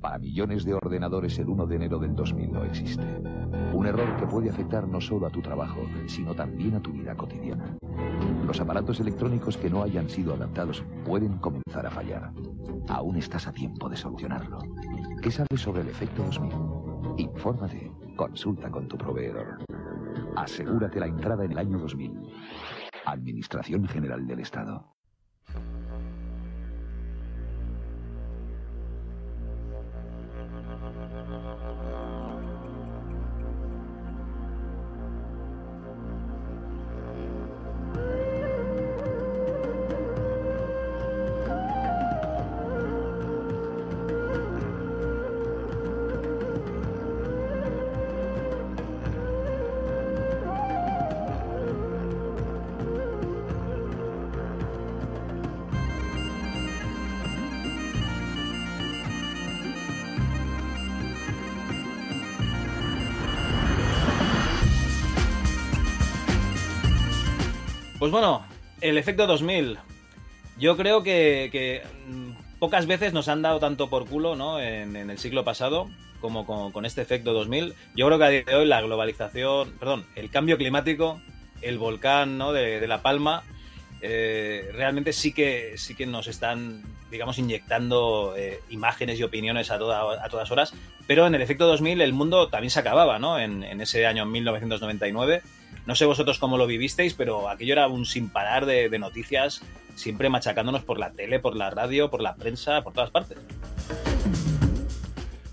Para 0.00 0.18
millones 0.18 0.64
de 0.64 0.74
ordenadores 0.74 1.38
el 1.38 1.48
1 1.48 1.66
de 1.66 1.76
enero 1.76 1.98
del 1.98 2.16
2000 2.16 2.52
no 2.52 2.64
existe. 2.64 3.04
Un 3.72 3.86
error 3.86 4.16
que 4.16 4.26
puede 4.26 4.50
afectar 4.50 4.88
no 4.88 5.00
solo 5.00 5.26
a 5.26 5.30
tu 5.30 5.40
trabajo, 5.40 5.80
sino 6.06 6.34
también 6.34 6.74
a 6.74 6.82
tu 6.82 6.90
vida 6.90 7.14
cotidiana. 7.14 7.76
Los 8.44 8.60
aparatos 8.60 8.98
electrónicos 8.98 9.56
que 9.56 9.70
no 9.70 9.84
hayan 9.84 10.10
sido 10.10 10.34
adaptados 10.34 10.82
pueden 11.04 11.38
comenzar 11.38 11.86
a 11.86 11.90
fallar. 11.90 12.32
Aún 12.88 13.16
estás 13.16 13.46
a 13.46 13.52
tiempo 13.52 13.88
de 13.88 13.96
solucionarlo. 13.96 14.58
¿Qué 15.22 15.30
sabes 15.30 15.60
sobre 15.60 15.82
el 15.82 15.88
efecto 15.88 16.24
2000? 16.24 16.52
Infórmate, 17.18 17.92
consulta 18.16 18.68
con 18.70 18.88
tu 18.88 18.98
proveedor. 18.98 19.64
Asegúrate 20.34 20.98
la 20.98 21.06
entrada 21.06 21.44
en 21.44 21.52
el 21.52 21.58
año 21.58 21.78
2000. 21.78 22.18
Administración 23.06 23.86
General 23.86 24.26
del 24.26 24.40
Estado. 24.40 24.96
Pues 68.02 68.10
bueno, 68.10 68.44
el 68.80 68.98
efecto 68.98 69.28
2000. 69.28 69.78
Yo 70.58 70.76
creo 70.76 71.04
que, 71.04 71.84
mm, 72.08 72.58
pocas 72.58 72.88
veces 72.88 73.12
nos 73.12 73.28
han 73.28 73.42
dado 73.42 73.60
tanto 73.60 73.88
por 73.88 74.08
culo 74.08 74.34
¿no? 74.34 74.58
en, 74.60 74.96
el 74.96 75.18
siglo 75.18 75.44
pasado 75.44 75.88
como 76.20 76.44
con, 76.72 76.84
este 76.84 77.00
efecto 77.00 77.32
2000. 77.32 77.74
Yo 77.94 78.06
creo 78.06 78.18
que 78.18 78.24
a 78.24 78.28
día 78.28 78.42
de 78.44 78.56
hoy 78.56 78.66
la 78.66 78.80
globalización, 78.80 79.74
perdón, 79.78 80.04
el 80.16 80.30
cambio 80.30 80.58
climático, 80.58 81.22
el 81.60 81.78
volcán 81.78 82.38
¿no? 82.38 82.52
de, 82.52 82.84
La 82.88 83.02
Palma, 83.02 83.44
eh, 84.00 84.68
realmente 84.72 85.12
sí 85.12 85.32
que, 85.32 85.74
sí 85.78 85.94
que 85.94 86.04
nos 86.04 86.26
están, 86.26 86.82
digamos, 87.08 87.38
inyectando 87.38 88.34
eh, 88.36 88.62
imágenes 88.70 89.20
y 89.20 89.22
opiniones 89.22 89.70
a, 89.70 89.78
toda- 89.78 90.24
a 90.24 90.28
todas 90.28 90.50
horas. 90.50 90.74
Pero 91.06 91.24
en 91.28 91.36
el 91.36 91.42
efecto 91.42 91.68
2000 91.68 92.00
el 92.00 92.14
mundo 92.14 92.48
también 92.48 92.72
se 92.72 92.80
acababa, 92.80 93.20
¿no? 93.20 93.38
En 93.38 93.80
ese 93.80 94.06
año 94.06 94.26
1999. 94.26 95.42
No 95.86 95.94
sé 95.94 96.04
vosotros 96.04 96.38
cómo 96.38 96.56
lo 96.56 96.66
vivisteis, 96.66 97.14
pero 97.14 97.48
aquello 97.48 97.72
era 97.72 97.88
un 97.88 98.06
sin 98.06 98.28
parar 98.28 98.66
de, 98.66 98.88
de 98.88 98.98
noticias, 98.98 99.62
siempre 99.96 100.28
machacándonos 100.28 100.84
por 100.84 100.98
la 100.98 101.10
tele, 101.12 101.40
por 101.40 101.56
la 101.56 101.70
radio, 101.70 102.08
por 102.10 102.22
la 102.22 102.34
prensa, 102.36 102.82
por 102.82 102.92
todas 102.92 103.10
partes. 103.10 103.38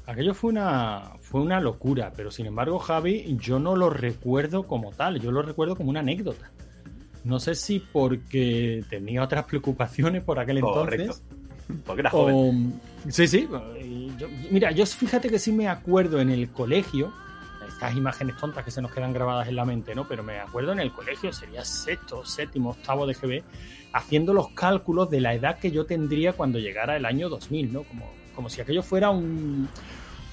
Aquello 0.06 0.34
fue 0.34 0.50
una, 0.52 1.12
fue 1.22 1.42
una 1.42 1.60
locura, 1.60 2.12
pero 2.16 2.32
sin 2.32 2.48
embargo, 2.48 2.80
Javi, 2.80 3.38
yo 3.40 3.60
no 3.60 3.76
lo 3.76 3.90
recuerdo 3.92 4.64
como 4.64 4.92
tal, 4.92 5.20
yo 5.20 5.32
lo 5.32 5.44
recuerdo 5.44 5.76
como 5.76 5.92
una 5.92 6.00
anécdota. 6.00 6.50
No 7.24 7.40
sé 7.40 7.54
si 7.54 7.80
porque 7.80 8.84
tenía 8.90 9.24
otras 9.24 9.46
preocupaciones 9.46 10.24
por 10.24 10.40
aquel 10.40 10.62
Correcto. 10.62 11.02
entonces 11.04 11.24
Porque 11.86 12.02
era 12.02 12.10
joven. 12.10 12.80
O- 13.08 13.12
sí, 13.12 13.28
sí. 13.28 13.48
yo- 14.18 14.28
mira, 14.50 14.72
yo 14.72 14.86
fíjate 14.86 15.30
que 15.30 15.38
sí 15.38 15.52
me 15.52 15.68
acuerdo 15.68 16.20
en 16.20 16.30
el 16.32 16.50
colegio, 16.50 17.14
estas 17.80 17.96
imágenes 17.96 18.36
tontas 18.36 18.66
que 18.66 18.72
se 18.72 18.82
nos 18.82 18.92
quedan 18.92 19.14
grabadas 19.14 19.48
en 19.48 19.56
la 19.56 19.64
mente, 19.64 19.96
¿no? 19.96 20.06
Pero 20.06 20.22
me 20.22 20.38
acuerdo 20.38 20.74
en 20.74 20.82
el 20.82 20.92
colegio, 20.92 21.32
sería 21.32 21.64
sexto, 21.64 22.26
séptimo, 22.26 22.72
octavo 22.72 23.08
de 23.08 23.14
GB, 23.14 23.42
haciendo 23.94 24.34
los 24.34 24.50
cálculos 24.50 25.10
de 25.10 25.22
la 25.22 25.34
edad 25.34 25.58
que 25.60 25.72
yo 25.72 25.86
tendría 25.86 26.34
cuando 26.34 26.60
llegara 26.60 26.98
el 26.98 27.06
año 27.06 27.30
2000, 27.30 27.72
¿no? 27.72 27.84
Como, 27.84 28.12
como 28.36 28.50
si 28.50 28.60
aquello 28.60 28.84
fuera 28.84 29.12
un, 29.12 29.70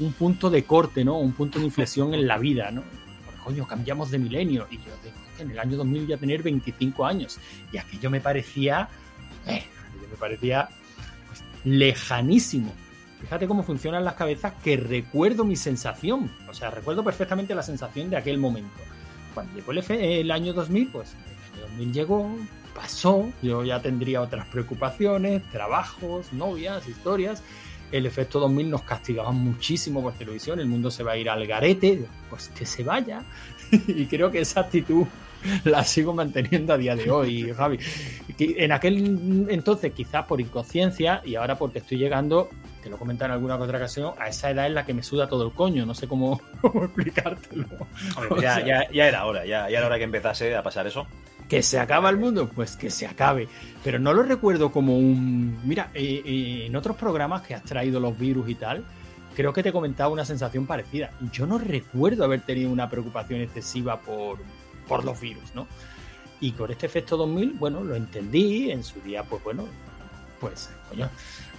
un 0.00 0.12
punto 0.14 0.50
de 0.50 0.64
corte, 0.64 1.04
¿no? 1.04 1.18
Un 1.18 1.34
punto 1.34 1.60
de 1.60 1.66
inflexión 1.66 2.14
en 2.14 2.26
la 2.26 2.36
vida, 2.36 2.72
¿no? 2.72 2.82
Coño, 3.44 3.64
cambiamos 3.64 4.10
de 4.10 4.18
milenio. 4.18 4.66
Y 4.68 4.78
yo 4.78 4.90
en 5.38 5.52
el 5.52 5.58
año 5.60 5.76
2000 5.76 6.04
voy 6.04 6.12
a 6.14 6.18
tener 6.18 6.42
25 6.42 7.06
años. 7.06 7.38
Y 7.72 7.78
aquello 7.78 8.10
me 8.10 8.20
parecía, 8.20 8.88
eh, 9.46 9.62
aquello 9.88 10.08
me 10.10 10.16
parecía 10.16 10.68
pues, 11.28 11.44
lejanísimo. 11.64 12.74
Fíjate 13.20 13.46
cómo 13.46 13.62
funcionan 13.62 14.04
las 14.04 14.14
cabezas 14.14 14.52
que 14.62 14.76
recuerdo 14.76 15.44
mi 15.44 15.56
sensación. 15.56 16.30
O 16.48 16.54
sea, 16.54 16.70
recuerdo 16.70 17.02
perfectamente 17.02 17.54
la 17.54 17.62
sensación 17.62 18.10
de 18.10 18.16
aquel 18.16 18.38
momento. 18.38 18.78
Cuando 19.34 19.54
llegó 19.54 19.72
el, 19.72 19.78
el 19.90 20.30
año 20.30 20.52
2000, 20.52 20.88
pues 20.88 21.14
el 21.14 21.60
año 21.60 21.66
2000 21.68 21.92
llegó, 21.92 22.30
pasó, 22.74 23.30
yo 23.42 23.64
ya 23.64 23.80
tendría 23.80 24.20
otras 24.20 24.46
preocupaciones, 24.46 25.42
trabajos, 25.50 26.32
novias, 26.32 26.86
historias. 26.88 27.42
El 27.92 28.04
efecto 28.04 28.40
2000 28.40 28.70
nos 28.70 28.82
castigaba 28.82 29.32
muchísimo 29.32 30.02
por 30.02 30.12
televisión, 30.12 30.58
el 30.58 30.66
mundo 30.66 30.90
se 30.90 31.02
va 31.02 31.12
a 31.12 31.16
ir 31.16 31.30
al 31.30 31.46
garete, 31.46 32.06
pues 32.28 32.48
que 32.48 32.66
se 32.66 32.82
vaya. 32.82 33.22
y 33.70 34.06
creo 34.06 34.30
que 34.30 34.40
esa 34.40 34.60
actitud 34.60 35.06
la 35.64 35.84
sigo 35.84 36.12
manteniendo 36.12 36.72
a 36.72 36.78
día 36.78 36.96
de 36.96 37.10
hoy, 37.10 37.52
Javi. 37.52 37.78
En 38.38 38.72
aquel 38.72 39.46
entonces, 39.48 39.92
quizás 39.92 40.24
por 40.26 40.40
inconsciencia, 40.40 41.22
y 41.24 41.34
ahora 41.36 41.56
porque 41.56 41.78
estoy 41.78 41.98
llegando, 41.98 42.48
te 42.82 42.90
lo 42.90 42.98
comenté 42.98 43.24
en 43.24 43.30
alguna 43.32 43.56
otra 43.56 43.78
ocasión, 43.78 44.12
a 44.18 44.28
esa 44.28 44.50
edad 44.50 44.66
en 44.66 44.74
la 44.74 44.84
que 44.84 44.94
me 44.94 45.02
suda 45.02 45.28
todo 45.28 45.44
el 45.46 45.52
coño, 45.52 45.86
no 45.86 45.94
sé 45.94 46.06
cómo, 46.08 46.40
cómo 46.60 46.84
explicártelo. 46.84 47.66
Hombre, 48.16 48.28
pues 48.28 48.42
ya, 48.42 48.64
ya- 48.64 48.90
ya 48.90 49.08
era 49.08 49.24
hora, 49.26 49.44
ya, 49.46 49.68
ya 49.70 49.78
era 49.78 49.86
hora 49.86 49.98
que 49.98 50.04
empezase 50.04 50.54
a 50.54 50.62
pasar 50.62 50.86
eso. 50.86 51.06
¿Que 51.48 51.62
se 51.62 51.78
acaba 51.78 52.10
el 52.10 52.16
mundo? 52.16 52.50
Pues 52.52 52.74
que 52.76 52.90
se 52.90 53.06
acabe. 53.06 53.46
Pero 53.84 54.00
no 54.00 54.12
lo 54.12 54.24
recuerdo 54.24 54.72
como 54.72 54.98
un... 54.98 55.60
Mira, 55.64 55.90
eh, 55.94 56.20
eh, 56.24 56.66
en 56.66 56.74
otros 56.74 56.96
programas 56.96 57.42
que 57.42 57.54
has 57.54 57.62
traído 57.62 58.00
los 58.00 58.18
virus 58.18 58.48
y 58.50 58.56
tal, 58.56 58.82
creo 59.36 59.52
que 59.52 59.62
te 59.62 59.70
comentaba 59.70 60.10
una 60.10 60.24
sensación 60.24 60.66
parecida. 60.66 61.10
Yo 61.30 61.46
no 61.46 61.58
recuerdo 61.58 62.24
haber 62.24 62.40
tenido 62.40 62.68
una 62.72 62.90
preocupación 62.90 63.42
excesiva 63.42 64.00
por, 64.00 64.38
por 64.86 65.04
los 65.04 65.20
virus, 65.20 65.54
¿no? 65.54 65.66
Y 66.40 66.52
con 66.52 66.70
este 66.70 66.86
efecto 66.86 67.16
2000, 67.16 67.52
bueno, 67.52 67.82
lo 67.82 67.94
entendí. 67.94 68.70
En 68.70 68.84
su 68.84 69.00
día, 69.00 69.22
pues 69.24 69.42
bueno, 69.42 69.66
pues, 70.40 70.70
coño, 70.88 71.08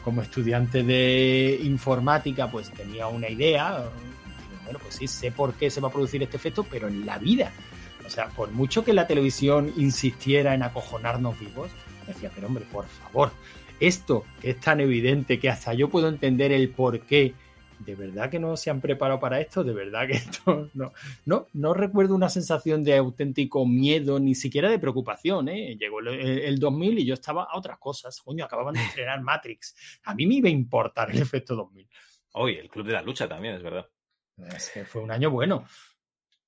como 0.04 0.22
estudiante 0.22 0.84
de 0.84 1.60
informática, 1.64 2.50
pues 2.50 2.72
tenía 2.72 3.08
una 3.08 3.30
idea. 3.30 3.90
Bueno, 4.64 4.80
pues 4.80 4.96
sí, 4.96 5.08
sé 5.08 5.32
por 5.32 5.54
qué 5.54 5.70
se 5.70 5.82
va 5.82 5.88
a 5.88 5.92
producir 5.92 6.22
este 6.22 6.38
efecto, 6.38 6.64
pero 6.64 6.88
en 6.88 7.06
la 7.06 7.18
vida. 7.18 7.52
O 8.06 8.10
sea, 8.10 8.30
por 8.30 8.52
mucho 8.52 8.86
que 8.86 8.94
la 8.94 9.08
televisión 9.08 9.74
insistiera 9.78 10.54
en 10.54 10.64
acojonarnos 10.64 11.40
vivos, 11.40 11.70
decía, 12.06 12.32
pero 12.34 12.48
hombre, 12.48 12.66
por 12.72 12.86
favor, 12.86 13.32
esto 13.80 14.24
es 14.42 14.60
tan 14.60 14.80
evidente 14.80 15.40
que 15.40 15.50
hasta 15.50 15.74
yo 15.74 15.90
puedo 15.90 16.08
entender 16.08 16.52
el 16.52 16.70
por 16.70 17.02
qué, 17.02 17.34
¿de 17.80 17.96
verdad 17.96 18.30
que 18.30 18.40
no 18.40 18.58
se 18.58 18.70
han 18.70 18.82
preparado 18.82 19.20
para 19.20 19.40
esto? 19.40 19.64
¿De 19.64 19.74
verdad 19.74 20.08
que 20.08 20.14
esto 20.18 20.70
no? 20.74 20.94
No, 21.26 21.48
no 21.54 21.74
recuerdo 21.74 22.16
una 22.16 22.30
sensación 22.30 22.84
de 22.84 22.98
auténtico 22.98 23.66
miedo, 23.66 24.20
ni 24.20 24.36
siquiera 24.36 24.70
de 24.70 24.80
preocupación, 24.80 25.50
¿eh? 25.50 25.78
Llegó 25.80 26.00
el, 26.00 26.08
el 26.08 26.60
2000 26.60 27.00
y 27.00 27.06
yo 27.06 27.14
estaba 27.14 27.44
a 27.44 27.58
otras 27.58 27.78
cosas. 27.78 28.22
Coño, 28.22 28.46
acababan 28.46 28.76
de 28.76 28.82
estrenar 28.86 29.22
Matrix. 29.22 29.76
A 30.04 30.16
mí 30.16 30.26
me 30.26 30.36
iba 30.36 30.50
a 30.50 30.52
importar 30.52 31.12
el 31.12 31.22
efecto 31.22 31.56
2000. 31.56 31.88
Hoy, 32.34 32.56
el 32.56 32.70
Club 32.70 32.86
de 32.86 32.94
la 32.94 33.02
Lucha 33.02 33.28
también, 33.28 33.56
es 33.56 33.64
verdad. 33.64 33.90
Es 34.38 34.70
que 34.70 34.86
fue 34.86 35.02
un 35.02 35.12
año 35.12 35.32
bueno. 35.32 35.66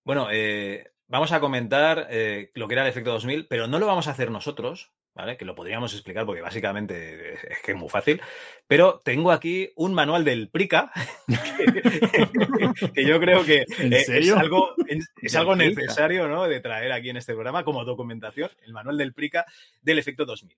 Bueno, 0.03 0.27
eh, 0.31 0.91
vamos 1.07 1.31
a 1.31 1.39
comentar 1.39 2.07
eh, 2.09 2.51
lo 2.53 2.67
que 2.67 2.75
era 2.75 2.83
el 2.83 2.89
efecto 2.89 3.11
2000, 3.11 3.47
pero 3.47 3.67
no 3.67 3.79
lo 3.79 3.87
vamos 3.87 4.07
a 4.07 4.11
hacer 4.11 4.31
nosotros, 4.31 4.91
¿vale? 5.19 5.37
Que 5.37 5.45
lo 5.45 5.53
podríamos 5.53 5.93
explicar 5.93 6.25
porque 6.25 6.41
básicamente 6.41 7.33
es, 7.33 7.43
es 7.43 7.59
que 7.61 7.73
es 7.73 7.77
muy 7.77 7.89
fácil. 7.89 8.21
Pero 8.67 9.01
tengo 9.03 9.31
aquí 9.31 9.71
un 9.75 9.93
manual 9.93 10.23
del 10.23 10.49
PRICA 10.49 10.91
que, 11.27 12.91
que 12.93 13.05
yo 13.05 13.19
creo 13.19 13.43
que 13.43 13.65
¿En 13.79 13.93
eh, 13.93 14.05
es 14.07 14.31
algo, 14.31 14.73
es, 14.87 15.35
algo 15.35 15.55
necesario 15.55 16.27
¿no? 16.27 16.47
de 16.47 16.61
traer 16.61 16.91
aquí 16.93 17.09
en 17.09 17.17
este 17.17 17.33
programa 17.33 17.65
como 17.65 17.83
documentación, 17.83 18.49
el 18.61 18.71
manual 18.71 18.97
del 18.97 19.13
PRICA 19.13 19.45
del 19.81 19.99
efecto 19.99 20.25
2000. 20.25 20.57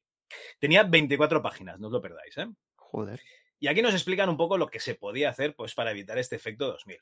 Tenía 0.59 0.83
24 0.83 1.41
páginas, 1.41 1.79
no 1.79 1.87
os 1.87 1.93
lo 1.93 2.01
perdáis, 2.01 2.37
¿eh? 2.37 2.47
Joder. 2.75 3.19
Y 3.59 3.67
aquí 3.67 3.81
nos 3.81 3.93
explican 3.93 4.29
un 4.29 4.37
poco 4.37 4.57
lo 4.57 4.67
que 4.67 4.79
se 4.79 4.95
podía 4.95 5.29
hacer 5.29 5.55
pues, 5.55 5.73
para 5.73 5.91
evitar 5.91 6.17
este 6.17 6.35
efecto 6.35 6.67
2000. 6.67 6.97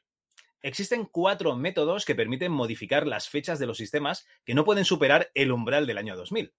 Existen 0.62 1.06
cuatro 1.06 1.56
métodos 1.56 2.06
que 2.06 2.16
permiten 2.16 2.52
modificar 2.52 3.08
las 3.08 3.30
fechas 3.30 3.60
de 3.60 3.66
los 3.66 3.78
sistemas 3.78 4.28
que 4.46 4.54
no 4.54 4.66
pueden 4.66 4.86
superar 4.86 5.30
el 5.34 5.52
umbral 5.52 5.88
del 5.88 5.98
año 5.98 6.16
2000. 6.16 6.54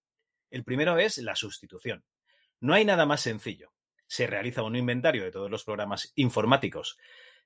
El 0.51 0.65
primero 0.65 0.99
es 0.99 1.19
la 1.19 1.37
sustitución. 1.37 2.05
No 2.61 2.75
hay 2.75 2.85
nada 2.85 3.07
más 3.07 3.21
sencillo. 3.21 3.73
Se 4.07 4.27
realiza 4.27 4.63
un 4.63 4.77
inventario 4.77 5.25
de 5.25 5.31
todos 5.31 5.51
los 5.51 5.65
programas 5.65 6.13
informáticos 6.17 6.99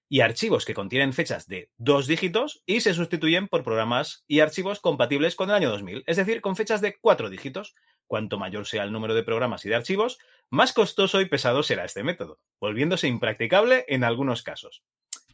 y 0.09 0.21
archivos 0.21 0.65
que 0.65 0.75
contienen 0.75 1.13
fechas 1.13 1.47
de 1.47 1.71
dos 1.77 2.07
dígitos 2.07 2.63
y 2.67 2.81
se 2.81 2.95
sustituyen 2.95 3.49
por 3.49 3.63
programas 3.63 4.25
y 4.27 4.41
archivos 4.41 4.81
compatibles 4.81 5.35
con 5.35 5.51
el 5.51 5.57
año 5.57 5.71
2000, 5.71 6.05
es 6.07 6.17
decir, 6.17 6.41
con 6.41 6.57
fechas 6.57 6.81
de 6.81 6.97
cuatro 6.99 7.31
dígitos. 7.31 7.75
Cuanto 8.07 8.39
mayor 8.39 8.67
sea 8.67 8.85
el 8.85 8.93
número 8.93 9.15
de 9.15 9.23
programas 9.23 9.65
y 9.65 9.71
de 9.71 9.77
archivos, 9.77 10.19
más 10.51 10.73
costoso 10.73 11.21
y 11.21 11.27
pesado 11.27 11.63
será 11.63 11.85
este 11.85 12.03
método, 12.03 12.39
volviéndose 12.61 13.09
impracticable 13.09 13.87
en 13.89 14.05
algunos 14.05 14.43
casos. 14.43 14.83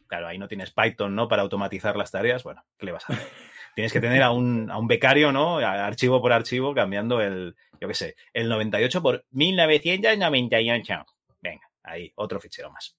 Claro, 0.07 0.27
ahí 0.27 0.37
no 0.37 0.47
tienes 0.47 0.71
Python, 0.71 1.15
¿no? 1.15 1.27
Para 1.27 1.41
automatizar 1.41 1.95
las 1.95 2.11
tareas. 2.11 2.43
Bueno, 2.43 2.65
¿qué 2.77 2.85
le 2.85 2.91
vas 2.93 3.09
a 3.09 3.13
hacer? 3.13 3.27
Tienes 3.75 3.93
que 3.93 4.01
tener 4.01 4.21
a 4.21 4.31
un, 4.31 4.69
a 4.69 4.77
un 4.77 4.87
becario, 4.87 5.31
¿no? 5.31 5.57
Archivo 5.57 6.21
por 6.21 6.33
archivo, 6.33 6.73
cambiando 6.73 7.21
el, 7.21 7.55
yo 7.79 7.87
qué 7.87 7.93
sé, 7.93 8.15
el 8.33 8.49
98 8.49 9.01
por 9.01 9.25
1998. 9.31 11.05
Venga, 11.41 11.69
ahí, 11.83 12.11
otro 12.15 12.39
fichero 12.39 12.71
más. 12.71 12.95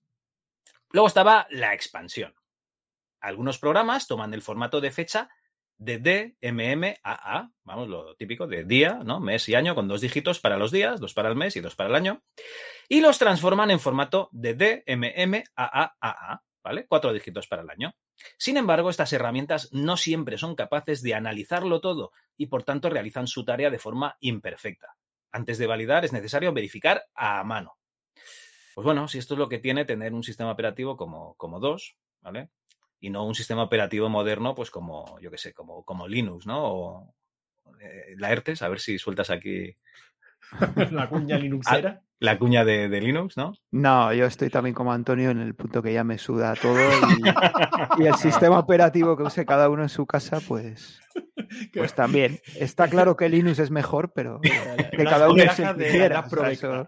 Luego 0.90 1.08
estaba 1.08 1.46
la 1.50 1.74
expansión. 1.74 2.34
Algunos 3.20 3.58
programas 3.58 4.06
toman 4.06 4.34
el 4.34 4.42
formato 4.42 4.80
de 4.80 4.90
fecha 4.90 5.28
de 5.78 5.98
D, 5.98 6.36
M, 6.40 6.72
M, 6.72 6.96
A, 7.02 7.38
A, 7.38 7.50
vamos, 7.64 7.88
lo 7.88 8.14
típico 8.14 8.46
de 8.46 8.64
día, 8.64 9.00
¿no? 9.04 9.20
Mes 9.20 9.48
y 9.48 9.54
año, 9.54 9.74
con 9.74 9.88
dos 9.88 10.00
dígitos 10.00 10.38
para 10.38 10.56
los 10.56 10.70
días, 10.70 11.00
dos 11.00 11.14
para 11.14 11.28
el 11.28 11.36
mes 11.36 11.56
y 11.56 11.60
dos 11.60 11.74
para 11.74 11.88
el 11.88 11.96
año, 11.96 12.22
y 12.88 13.00
los 13.00 13.18
transforman 13.18 13.70
en 13.70 13.80
formato 13.80 14.28
de 14.32 14.54
D, 14.54 14.82
M, 14.86 15.12
M, 15.16 15.44
A, 15.56 15.82
A, 15.82 15.96
A, 16.00 16.32
A, 16.32 16.42
¿vale? 16.62 16.86
Cuatro 16.86 17.12
dígitos 17.12 17.46
para 17.46 17.62
el 17.62 17.70
año. 17.70 17.94
Sin 18.36 18.56
embargo, 18.56 18.90
estas 18.90 19.12
herramientas 19.12 19.68
no 19.72 19.96
siempre 19.96 20.38
son 20.38 20.54
capaces 20.54 21.02
de 21.02 21.14
analizarlo 21.14 21.80
todo 21.80 22.12
y 22.36 22.46
por 22.46 22.62
tanto 22.62 22.90
realizan 22.90 23.26
su 23.26 23.44
tarea 23.44 23.70
de 23.70 23.78
forma 23.78 24.16
imperfecta. 24.20 24.96
Antes 25.30 25.58
de 25.58 25.66
validar 25.66 26.04
es 26.04 26.12
necesario 26.12 26.52
verificar 26.52 27.04
a 27.14 27.42
mano. 27.44 27.78
Pues 28.74 28.84
bueno, 28.84 29.08
si 29.08 29.18
esto 29.18 29.34
es 29.34 29.38
lo 29.38 29.48
que 29.48 29.58
tiene 29.58 29.84
tener 29.84 30.14
un 30.14 30.22
sistema 30.22 30.52
operativo 30.52 30.96
como, 30.96 31.34
como 31.34 31.60
DOS, 31.60 31.96
¿vale? 32.20 32.50
Y 33.00 33.10
no 33.10 33.26
un 33.26 33.34
sistema 33.34 33.64
operativo 33.64 34.08
moderno, 34.08 34.54
pues 34.54 34.70
como, 34.70 35.18
yo 35.20 35.30
qué 35.30 35.38
sé, 35.38 35.52
como, 35.52 35.84
como 35.84 36.06
Linux, 36.06 36.46
¿no? 36.46 36.64
O 36.64 37.14
eh, 37.80 38.14
la 38.16 38.30
ERTES, 38.30 38.62
a 38.62 38.68
ver 38.68 38.80
si 38.80 38.98
sueltas 38.98 39.30
aquí 39.30 39.76
la 40.90 41.08
cuña 41.08 41.38
linuxera. 41.38 42.02
La 42.22 42.38
cuña 42.38 42.64
de, 42.64 42.88
de 42.88 43.00
Linux, 43.00 43.36
¿no? 43.36 43.52
No, 43.72 44.14
yo 44.14 44.26
estoy 44.26 44.48
también 44.48 44.74
como 44.74 44.92
Antonio 44.92 45.30
en 45.30 45.40
el 45.40 45.56
punto 45.56 45.82
que 45.82 45.92
ya 45.92 46.04
me 46.04 46.18
suda 46.18 46.54
todo 46.54 46.78
y, 46.78 47.22
y 48.02 48.06
el 48.06 48.14
sistema 48.14 48.60
operativo 48.60 49.16
que 49.16 49.24
use 49.24 49.44
cada 49.44 49.68
uno 49.68 49.82
en 49.82 49.88
su 49.88 50.06
casa, 50.06 50.38
pues, 50.46 51.00
pues 51.74 51.94
también. 51.94 52.38
Está 52.54 52.88
claro 52.88 53.16
que 53.16 53.28
Linux 53.28 53.58
es 53.58 53.72
mejor, 53.72 54.12
pero 54.14 54.40
que 54.96 55.04
cada 55.04 55.30
uno 55.30 55.42
se 55.52 55.74
quiera. 55.74 56.20
o 56.20 56.54
sea, 56.54 56.86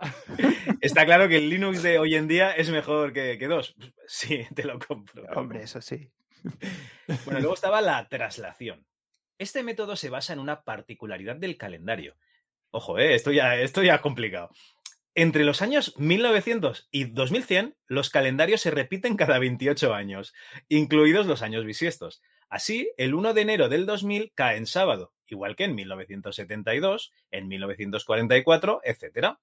Está 0.80 1.04
claro 1.04 1.28
que 1.28 1.38
el 1.38 1.50
Linux 1.50 1.82
de 1.82 1.98
hoy 1.98 2.14
en 2.14 2.28
día 2.28 2.52
es 2.52 2.70
mejor 2.70 3.12
que, 3.12 3.36
que 3.36 3.48
DOS. 3.48 3.74
Sí, 4.06 4.46
te 4.54 4.62
lo 4.62 4.78
compro. 4.78 5.24
Hombre, 5.34 5.64
eso 5.64 5.80
sí. 5.80 6.12
Bueno, 7.24 7.40
luego 7.40 7.54
estaba 7.54 7.80
la 7.80 8.08
traslación. 8.08 8.86
Este 9.36 9.64
método 9.64 9.96
se 9.96 10.10
basa 10.10 10.32
en 10.32 10.38
una 10.38 10.62
particularidad 10.62 11.34
del 11.34 11.56
calendario. 11.56 12.14
Ojo, 12.70 12.98
eh, 12.98 13.14
esto, 13.14 13.32
ya, 13.32 13.56
esto 13.56 13.82
ya 13.82 13.96
es 13.96 14.00
complicado. 14.00 14.50
Entre 15.16 15.44
los 15.44 15.62
años 15.62 15.94
1900 15.96 16.88
y 16.90 17.04
2100, 17.04 17.76
los 17.86 18.10
calendarios 18.10 18.60
se 18.60 18.72
repiten 18.72 19.16
cada 19.16 19.38
28 19.38 19.94
años, 19.94 20.34
incluidos 20.68 21.26
los 21.26 21.42
años 21.42 21.64
bisiestos. 21.64 22.20
Así, 22.48 22.90
el 22.96 23.14
1 23.14 23.32
de 23.32 23.42
enero 23.42 23.68
del 23.68 23.86
2000 23.86 24.32
cae 24.34 24.56
en 24.56 24.66
sábado, 24.66 25.12
igual 25.28 25.54
que 25.54 25.64
en 25.64 25.76
1972, 25.76 27.12
en 27.30 27.46
1944, 27.46 28.80
etc. 28.82 29.36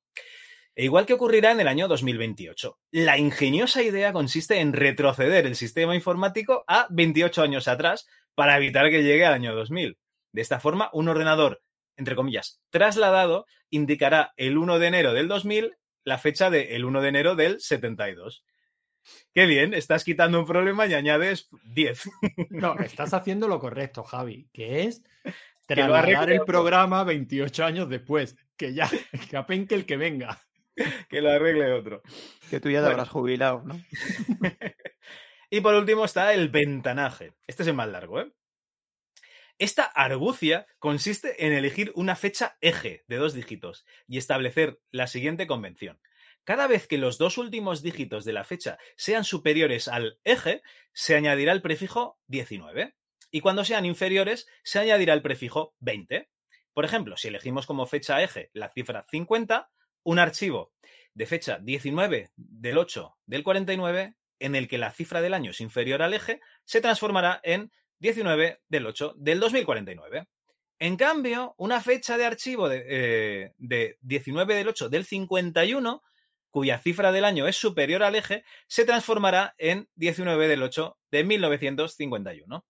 E 0.75 0.83
igual 0.83 1.05
que 1.05 1.13
ocurrirá 1.13 1.51
en 1.51 1.61
el 1.61 1.69
año 1.69 1.87
2028. 1.87 2.77
La 2.91 3.17
ingeniosa 3.17 3.81
idea 3.81 4.11
consiste 4.11 4.59
en 4.59 4.73
retroceder 4.73 5.45
el 5.45 5.55
sistema 5.55 5.95
informático 5.95 6.65
a 6.67 6.87
28 6.89 7.43
años 7.43 7.69
atrás 7.69 8.07
para 8.35 8.57
evitar 8.57 8.89
que 8.89 9.03
llegue 9.03 9.25
al 9.25 9.33
año 9.33 9.55
2000. 9.55 9.97
De 10.33 10.41
esta 10.41 10.59
forma, 10.59 10.89
un 10.91 11.07
ordenador, 11.07 11.61
entre 12.01 12.15
comillas, 12.15 12.59
trasladado, 12.71 13.45
indicará 13.69 14.33
el 14.35 14.57
1 14.57 14.79
de 14.79 14.87
enero 14.87 15.13
del 15.13 15.27
2000 15.27 15.77
la 16.03 16.17
fecha 16.17 16.49
del 16.49 16.83
1 16.83 16.99
de 16.99 17.07
enero 17.09 17.35
del 17.35 17.61
72. 17.61 18.43
Qué 19.35 19.45
bien, 19.45 19.75
estás 19.75 20.03
quitando 20.03 20.39
un 20.39 20.47
problema 20.47 20.87
y 20.87 20.95
añades 20.95 21.47
10. 21.65 22.09
No, 22.49 22.73
estás 22.79 23.13
haciendo 23.13 23.47
lo 23.47 23.59
correcto, 23.59 24.03
Javi, 24.03 24.49
que 24.51 24.83
es 24.85 25.03
Que 25.67 25.75
trasladar 25.75 26.05
arregle 26.05 26.35
el 26.37 26.41
programa 26.45 27.03
28 27.03 27.63
años 27.65 27.87
después. 27.87 28.35
Que 28.57 28.73
ya, 28.73 28.89
que 29.29 29.37
apenque 29.37 29.75
el 29.75 29.85
que 29.85 29.97
venga. 29.97 30.41
que 31.07 31.21
lo 31.21 31.29
arregle 31.29 31.71
otro. 31.71 32.01
Que 32.49 32.59
tú 32.59 32.69
ya 32.71 32.79
te 32.79 32.85
Bueno. 32.85 32.89
habrás 32.93 33.09
jubilado, 33.09 33.61
¿no? 33.63 33.79
Y 35.53 35.61
por 35.61 35.75
último 35.75 36.05
está 36.05 36.33
el 36.33 36.49
ventanaje. 36.49 37.33
Este 37.45 37.61
es 37.63 37.67
el 37.67 37.75
más 37.75 37.89
largo, 37.89 38.21
¿eh? 38.21 38.31
Esta 39.61 39.83
argucia 39.83 40.65
consiste 40.79 41.45
en 41.45 41.53
elegir 41.53 41.91
una 41.93 42.15
fecha 42.15 42.57
eje 42.61 43.03
de 43.07 43.17
dos 43.17 43.35
dígitos 43.35 43.85
y 44.07 44.17
establecer 44.17 44.79
la 44.89 45.05
siguiente 45.05 45.45
convención. 45.45 46.01
Cada 46.43 46.65
vez 46.65 46.87
que 46.87 46.97
los 46.97 47.19
dos 47.19 47.37
últimos 47.37 47.83
dígitos 47.83 48.25
de 48.25 48.33
la 48.33 48.43
fecha 48.43 48.79
sean 48.97 49.23
superiores 49.23 49.87
al 49.87 50.17
eje, 50.23 50.63
se 50.93 51.15
añadirá 51.15 51.51
el 51.51 51.61
prefijo 51.61 52.17
19. 52.25 52.95
Y 53.29 53.41
cuando 53.41 53.63
sean 53.63 53.85
inferiores, 53.85 54.47
se 54.63 54.79
añadirá 54.79 55.13
el 55.13 55.21
prefijo 55.21 55.75
20. 55.77 56.27
Por 56.73 56.83
ejemplo, 56.83 57.15
si 57.15 57.27
elegimos 57.27 57.67
como 57.67 57.85
fecha 57.85 58.23
eje 58.23 58.49
la 58.53 58.69
cifra 58.69 59.05
50, 59.11 59.69
un 60.01 60.17
archivo 60.17 60.73
de 61.13 61.27
fecha 61.27 61.59
19 61.61 62.31
del 62.35 62.79
8 62.79 63.15
del 63.27 63.43
49 63.43 64.15
en 64.39 64.55
el 64.55 64.67
que 64.67 64.79
la 64.79 64.89
cifra 64.89 65.21
del 65.21 65.35
año 65.35 65.51
es 65.51 65.61
inferior 65.61 66.01
al 66.01 66.15
eje, 66.15 66.41
se 66.65 66.81
transformará 66.81 67.39
en 67.43 67.71
19 68.01 68.61
del 68.67 68.85
8 68.87 69.13
del 69.17 69.39
2049. 69.39 70.27
En 70.79 70.97
cambio, 70.97 71.53
una 71.57 71.79
fecha 71.79 72.17
de 72.17 72.25
archivo 72.25 72.67
de, 72.67 72.83
eh, 72.87 73.53
de 73.59 73.99
19 74.01 74.55
del 74.55 74.67
8 74.67 74.89
del 74.89 75.05
51, 75.05 76.03
cuya 76.49 76.79
cifra 76.79 77.11
del 77.11 77.25
año 77.25 77.47
es 77.47 77.55
superior 77.55 78.01
al 78.01 78.15
eje, 78.15 78.43
se 78.67 78.85
transformará 78.85 79.53
en 79.59 79.87
19 79.95 80.47
del 80.47 80.63
8 80.63 80.97
de 81.11 81.23
1951. 81.23 82.65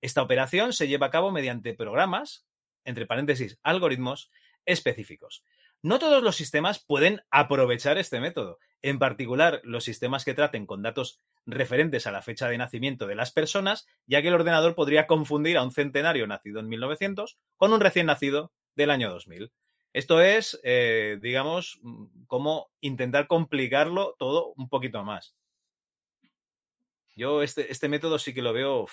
Esta 0.00 0.22
operación 0.22 0.72
se 0.72 0.88
lleva 0.88 1.06
a 1.06 1.10
cabo 1.10 1.30
mediante 1.30 1.74
programas, 1.74 2.44
entre 2.84 3.06
paréntesis, 3.06 3.60
algoritmos 3.62 4.32
específicos. 4.66 5.44
No 5.80 6.00
todos 6.00 6.24
los 6.24 6.34
sistemas 6.34 6.84
pueden 6.84 7.22
aprovechar 7.30 7.98
este 7.98 8.18
método. 8.18 8.58
En 8.82 8.98
particular, 8.98 9.60
los 9.62 9.84
sistemas 9.84 10.24
que 10.24 10.34
traten 10.34 10.66
con 10.66 10.82
datos 10.82 11.20
referentes 11.46 12.06
a 12.06 12.12
la 12.12 12.22
fecha 12.22 12.48
de 12.48 12.58
nacimiento 12.58 13.06
de 13.06 13.14
las 13.14 13.32
personas, 13.32 13.86
ya 14.06 14.22
que 14.22 14.28
el 14.28 14.34
ordenador 14.34 14.74
podría 14.74 15.06
confundir 15.06 15.56
a 15.56 15.62
un 15.62 15.72
centenario 15.72 16.26
nacido 16.26 16.60
en 16.60 16.68
1900 16.68 17.38
con 17.56 17.72
un 17.72 17.80
recién 17.80 18.06
nacido 18.06 18.52
del 18.74 18.90
año 18.90 19.10
2000. 19.10 19.52
Esto 19.92 20.22
es, 20.22 20.58
eh, 20.62 21.18
digamos, 21.20 21.78
mm, 21.82 22.24
como 22.26 22.70
intentar 22.80 23.26
complicarlo 23.26 24.16
todo 24.18 24.54
un 24.56 24.68
poquito 24.68 25.04
más. 25.04 25.34
Yo 27.14 27.42
este, 27.42 27.70
este 27.70 27.88
método 27.88 28.18
sí 28.18 28.32
que 28.32 28.42
lo 28.42 28.52
veo... 28.52 28.86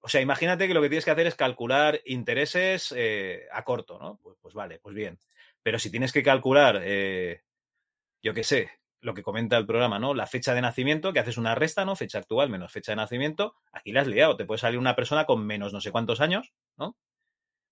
O 0.00 0.08
sea, 0.08 0.20
imagínate 0.20 0.66
que 0.66 0.74
lo 0.74 0.82
que 0.82 0.88
tienes 0.88 1.04
que 1.04 1.12
hacer 1.12 1.26
es 1.26 1.34
calcular 1.34 2.00
intereses 2.04 2.92
eh, 2.96 3.46
a 3.52 3.64
corto, 3.64 3.98
¿no? 3.98 4.18
Pues, 4.22 4.36
pues 4.42 4.54
vale, 4.54 4.78
pues 4.80 4.94
bien. 4.94 5.18
Pero 5.62 5.78
si 5.78 5.90
tienes 5.90 6.12
que 6.12 6.22
calcular, 6.22 6.80
eh, 6.84 7.42
yo 8.22 8.34
qué 8.34 8.44
sé, 8.44 8.70
lo 9.04 9.14
que 9.14 9.22
comenta 9.22 9.56
el 9.58 9.66
programa, 9.66 9.98
¿no? 9.98 10.14
La 10.14 10.26
fecha 10.26 10.54
de 10.54 10.62
nacimiento, 10.62 11.12
que 11.12 11.20
haces 11.20 11.36
una 11.36 11.54
resta, 11.54 11.84
¿no? 11.84 11.94
Fecha 11.94 12.18
actual 12.18 12.48
menos 12.48 12.72
fecha 12.72 12.92
de 12.92 12.96
nacimiento, 12.96 13.54
aquí 13.70 13.92
la 13.92 14.00
has 14.00 14.06
liado. 14.06 14.36
Te 14.36 14.46
puede 14.46 14.58
salir 14.58 14.78
una 14.78 14.96
persona 14.96 15.26
con 15.26 15.44
menos 15.46 15.72
no 15.72 15.80
sé 15.80 15.92
cuántos 15.92 16.20
años, 16.20 16.52
¿no? 16.78 16.96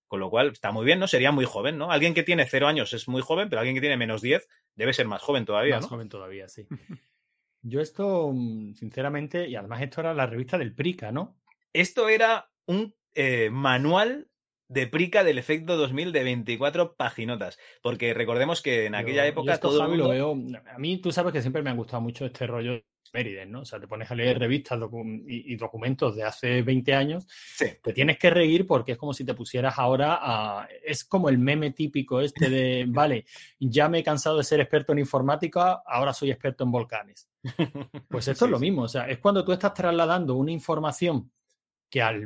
Con 0.09 0.21
lo 0.21 0.29
cual, 0.29 0.49
está 0.49 0.73
muy 0.73 0.85
bien, 0.85 1.01
¿no? 1.01 1.09
Sería 1.09 1.33
muy 1.33 1.47
joven, 1.47 1.79
¿no? 1.79 1.91
Alguien 1.91 2.13
que 2.13 2.23
tiene 2.23 2.45
cero 2.47 2.69
años 2.69 2.93
es 2.93 3.09
muy 3.09 3.23
joven, 3.23 3.49
pero 3.49 3.61
alguien 3.61 3.75
que 3.75 3.81
tiene 3.81 3.97
menos 3.97 4.21
10 4.21 4.47
debe 4.75 4.93
ser 4.93 5.07
más 5.07 5.23
joven 5.23 5.47
todavía, 5.47 5.77
Más 5.77 5.85
¿no? 5.85 5.89
joven 5.89 6.11
todavía, 6.11 6.49
sí. 6.49 6.67
Yo 7.63 7.81
esto, 7.81 8.31
mm, 8.33 8.75
sinceramente, 8.75 9.49
y 9.49 9.57
además 9.57 9.81
esto 9.81 10.03
era 10.03 10.13
la 10.13 10.27
revista 10.27 10.59
del 10.59 10.75
Prica, 10.75 11.13
¿no? 11.13 11.39
Esto 11.73 12.11
era 12.11 12.51
un 12.67 12.95
eh, 13.15 13.49
manual 13.51 14.29
de 14.73 14.87
Prica 14.87 15.23
del 15.25 15.39
efecto 15.39 15.77
2000 15.77 16.13
de 16.13 16.25
24 16.25 16.95
paginotas. 16.97 17.59
Porque 17.83 18.15
recordemos 18.15 18.63
que 18.63 18.87
en 18.87 18.95
aquella 18.95 19.25
Yo- 19.25 19.31
época 19.31 19.47
yo 19.49 19.53
esto, 19.55 19.69
todo 19.69 19.81
Javi, 19.81 19.91
mundo... 19.93 20.05
lo 20.05 20.11
veo. 20.11 20.61
A 20.75 20.79
mí, 20.79 20.99
tú 20.99 21.13
sabes 21.13 21.33
que 21.33 21.41
siempre 21.41 21.63
me 21.63 21.71
ha 21.71 21.75
gustado 21.75 22.01
mucho 22.01 22.25
este 22.27 22.47
rollo 22.47 22.73
de 22.73 22.85
Mériden, 23.15 23.53
¿no? 23.53 23.61
O 23.61 23.65
sea, 23.67 23.79
te 23.79 23.87
pones 23.87 24.11
a 24.11 24.15
leer 24.15 24.39
revistas 24.39 24.79
docu- 24.81 25.23
y, 25.29 25.53
y 25.53 25.57
documentos 25.57 26.17
de 26.17 26.23
hace 26.23 26.63
20 26.63 26.95
años, 26.95 27.27
te 27.59 27.93
tienes 27.93 28.17
que 28.17 28.31
reír 28.31 28.67
porque 28.67 28.93
es 28.93 28.99
como 28.99 29.13
si 29.13 29.23
te 29.23 29.35
pusieras 29.35 29.79
ahora 29.79 30.19
a. 30.23 30.67
Es 30.83 31.05
como 31.05 31.29
el 31.29 31.37
meme 31.37 31.73
típico 31.73 32.23
este 32.23 32.49
de, 32.49 32.87
vale, 32.89 33.27
ya 33.61 33.91
me 33.91 33.99
he 33.99 34.03
cansado 34.03 34.39
de 34.39 34.45
ser 34.45 34.61
experto 34.61 34.93
en 34.93 35.01
informática, 35.01 35.83
ahora 35.87 36.15
soy 36.15 36.31
experto 36.31 36.65
en 36.65 36.71
volcanes. 36.71 37.29
Pues 38.09 38.29
esto 38.29 38.45
es 38.47 38.51
lo 38.51 38.59
mismo, 38.59 38.83
o 38.83 38.89
sea, 38.89 39.07
es 39.09 39.19
cuando 39.19 39.45
tú 39.45 39.53
estás 39.53 39.75
trasladando 39.75 40.35
una 40.37 40.53
información 40.53 41.31
que 41.93 42.01
al, 42.01 42.25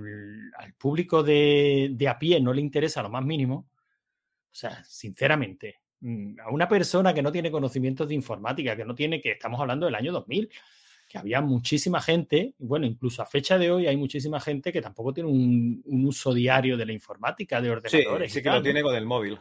al 0.56 0.74
público 0.74 1.24
de, 1.24 1.88
de 1.90 2.06
a 2.08 2.16
pie 2.16 2.40
no 2.40 2.52
le 2.52 2.60
interesa 2.60 3.02
lo 3.02 3.10
más 3.10 3.24
mínimo. 3.24 3.66
O 4.52 4.54
sea, 4.54 4.84
sinceramente, 4.84 5.80
mm, 5.98 6.38
a 6.38 6.50
una 6.52 6.68
persona 6.68 7.12
que 7.12 7.20
no 7.20 7.32
tiene 7.32 7.50
conocimientos 7.50 8.06
de 8.06 8.14
informática, 8.14 8.76
que 8.76 8.84
no 8.84 8.94
tiene, 8.94 9.20
que 9.20 9.32
estamos 9.32 9.60
hablando 9.60 9.86
del 9.86 9.96
año 9.96 10.12
2000, 10.12 10.48
que 11.08 11.18
había 11.18 11.40
muchísima 11.40 12.00
gente, 12.00 12.54
bueno, 12.58 12.86
incluso 12.86 13.22
a 13.22 13.26
fecha 13.26 13.58
de 13.58 13.72
hoy 13.72 13.88
hay 13.88 13.96
muchísima 13.96 14.38
gente 14.38 14.72
que 14.72 14.80
tampoco 14.80 15.12
tiene 15.12 15.30
un, 15.30 15.82
un 15.84 16.04
uso 16.06 16.32
diario 16.32 16.76
de 16.76 16.86
la 16.86 16.92
informática, 16.92 17.60
de 17.60 17.66
Sí, 17.66 17.72
ordenadores. 17.72 18.32
sí 18.32 18.38
y 18.38 18.42
que 18.44 18.50
lo 18.50 18.62
tiene 18.62 18.82
con 18.82 18.94
el 18.94 19.04
móvil. 19.04 19.36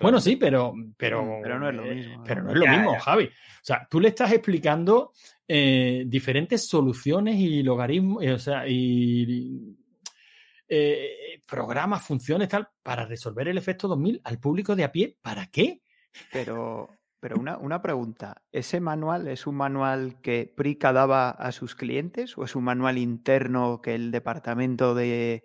Bueno, 0.00 0.20
sí, 0.20 0.36
pero, 0.36 0.74
pero, 0.96 1.38
Pero 1.42 1.58
no 1.58 1.68
es 1.68 1.74
lo 1.74 1.84
eh, 1.84 1.94
mismo. 1.94 2.24
Pero 2.24 2.42
no 2.42 2.50
es 2.50 2.56
lo 2.56 2.64
Ya, 2.64 2.72
mismo, 2.72 2.92
ya. 2.92 3.00
Javi. 3.00 3.24
O 3.24 3.30
sea, 3.62 3.86
tú 3.90 4.00
le 4.00 4.08
estás 4.08 4.32
explicando 4.32 5.12
eh, 5.48 6.04
diferentes 6.06 6.66
soluciones 6.68 7.36
y 7.36 7.62
logaritmos, 7.62 8.22
eh, 8.22 8.32
o 8.32 8.38
sea, 8.38 8.66
y 8.68 9.76
eh, 10.68 11.42
programas, 11.46 12.04
funciones, 12.04 12.48
tal, 12.48 12.68
para 12.82 13.06
resolver 13.06 13.48
el 13.48 13.58
efecto 13.58 13.88
2000 13.88 14.20
al 14.24 14.38
público 14.38 14.74
de 14.74 14.84
a 14.84 14.92
pie. 14.92 15.16
¿Para 15.22 15.46
qué? 15.46 15.82
Pero, 16.32 16.88
pero 17.20 17.36
una, 17.36 17.58
una 17.58 17.80
pregunta. 17.80 18.42
¿Ese 18.50 18.80
manual 18.80 19.28
es 19.28 19.46
un 19.46 19.56
manual 19.56 20.20
que 20.20 20.52
Prica 20.56 20.92
daba 20.92 21.30
a 21.30 21.52
sus 21.52 21.74
clientes 21.74 22.36
o 22.36 22.44
es 22.44 22.56
un 22.56 22.64
manual 22.64 22.98
interno 22.98 23.80
que 23.80 23.94
el 23.94 24.10
departamento 24.10 24.94
de, 24.94 25.44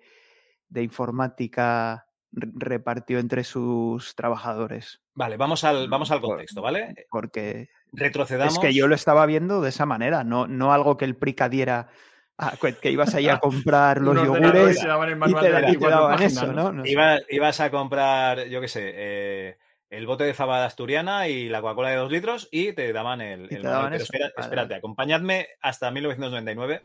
de 0.69 0.83
informática 0.83 2.07
repartió 2.31 3.19
entre 3.19 3.43
sus 3.43 4.15
trabajadores? 4.15 5.01
Vale, 5.15 5.37
vamos 5.37 5.63
al, 5.63 5.89
vamos 5.89 6.11
al 6.11 6.21
contexto, 6.21 6.61
¿vale? 6.61 6.93
Porque 7.09 7.69
Retrocedamos. 7.93 8.53
es 8.53 8.59
que 8.59 8.73
yo 8.73 8.87
lo 8.87 8.95
estaba 8.95 9.25
viendo 9.25 9.61
de 9.61 9.69
esa 9.69 9.85
manera, 9.85 10.23
no, 10.23 10.47
no 10.47 10.73
algo 10.73 10.97
que 10.97 11.05
el 11.05 11.15
Prica 11.17 11.49
diera. 11.49 11.89
a- 12.37 12.53
que 12.81 12.89
ibas 12.91 13.13
ahí 13.13 13.27
a 13.27 13.37
comprar 13.39 14.01
los 14.01 14.15
yogures 14.15 14.77
y 14.77 14.81
te 14.81 14.87
daban 14.87 15.09
el 15.09 15.15
y 15.15 15.19
manual 15.19 15.43
te, 15.43 15.51
de 15.51 15.57
y 15.57 15.61
te 15.61 15.65
24 15.67 15.89
daban 15.99 16.11
páginas, 16.17 16.43
eso, 16.43 16.53
¿no? 16.53 16.71
¿no? 16.71 16.85
Iba- 16.85 17.19
ibas 17.29 17.59
a 17.59 17.69
comprar, 17.69 18.45
yo 18.47 18.61
qué 18.61 18.67
sé, 18.67 18.91
eh, 18.95 19.57
el 19.89 20.07
bote 20.07 20.23
de 20.23 20.33
fabada 20.33 20.65
asturiana 20.65 21.27
y 21.27 21.49
la 21.49 21.61
Coca-Cola 21.61 21.89
de 21.89 21.97
dos 21.97 22.09
litros 22.11 22.47
y 22.49 22.71
te 22.71 22.93
daban 22.93 23.19
el, 23.19 23.41
Y 23.51 23.55
el 23.55 23.61
te 23.61 23.67
daban 23.67 23.91
Pero 23.91 24.03
espera- 24.03 24.27
espérate, 24.37 24.55
vale. 24.69 24.75
acompañadme 24.75 25.47
hasta 25.61 25.91
1999. 25.91 26.81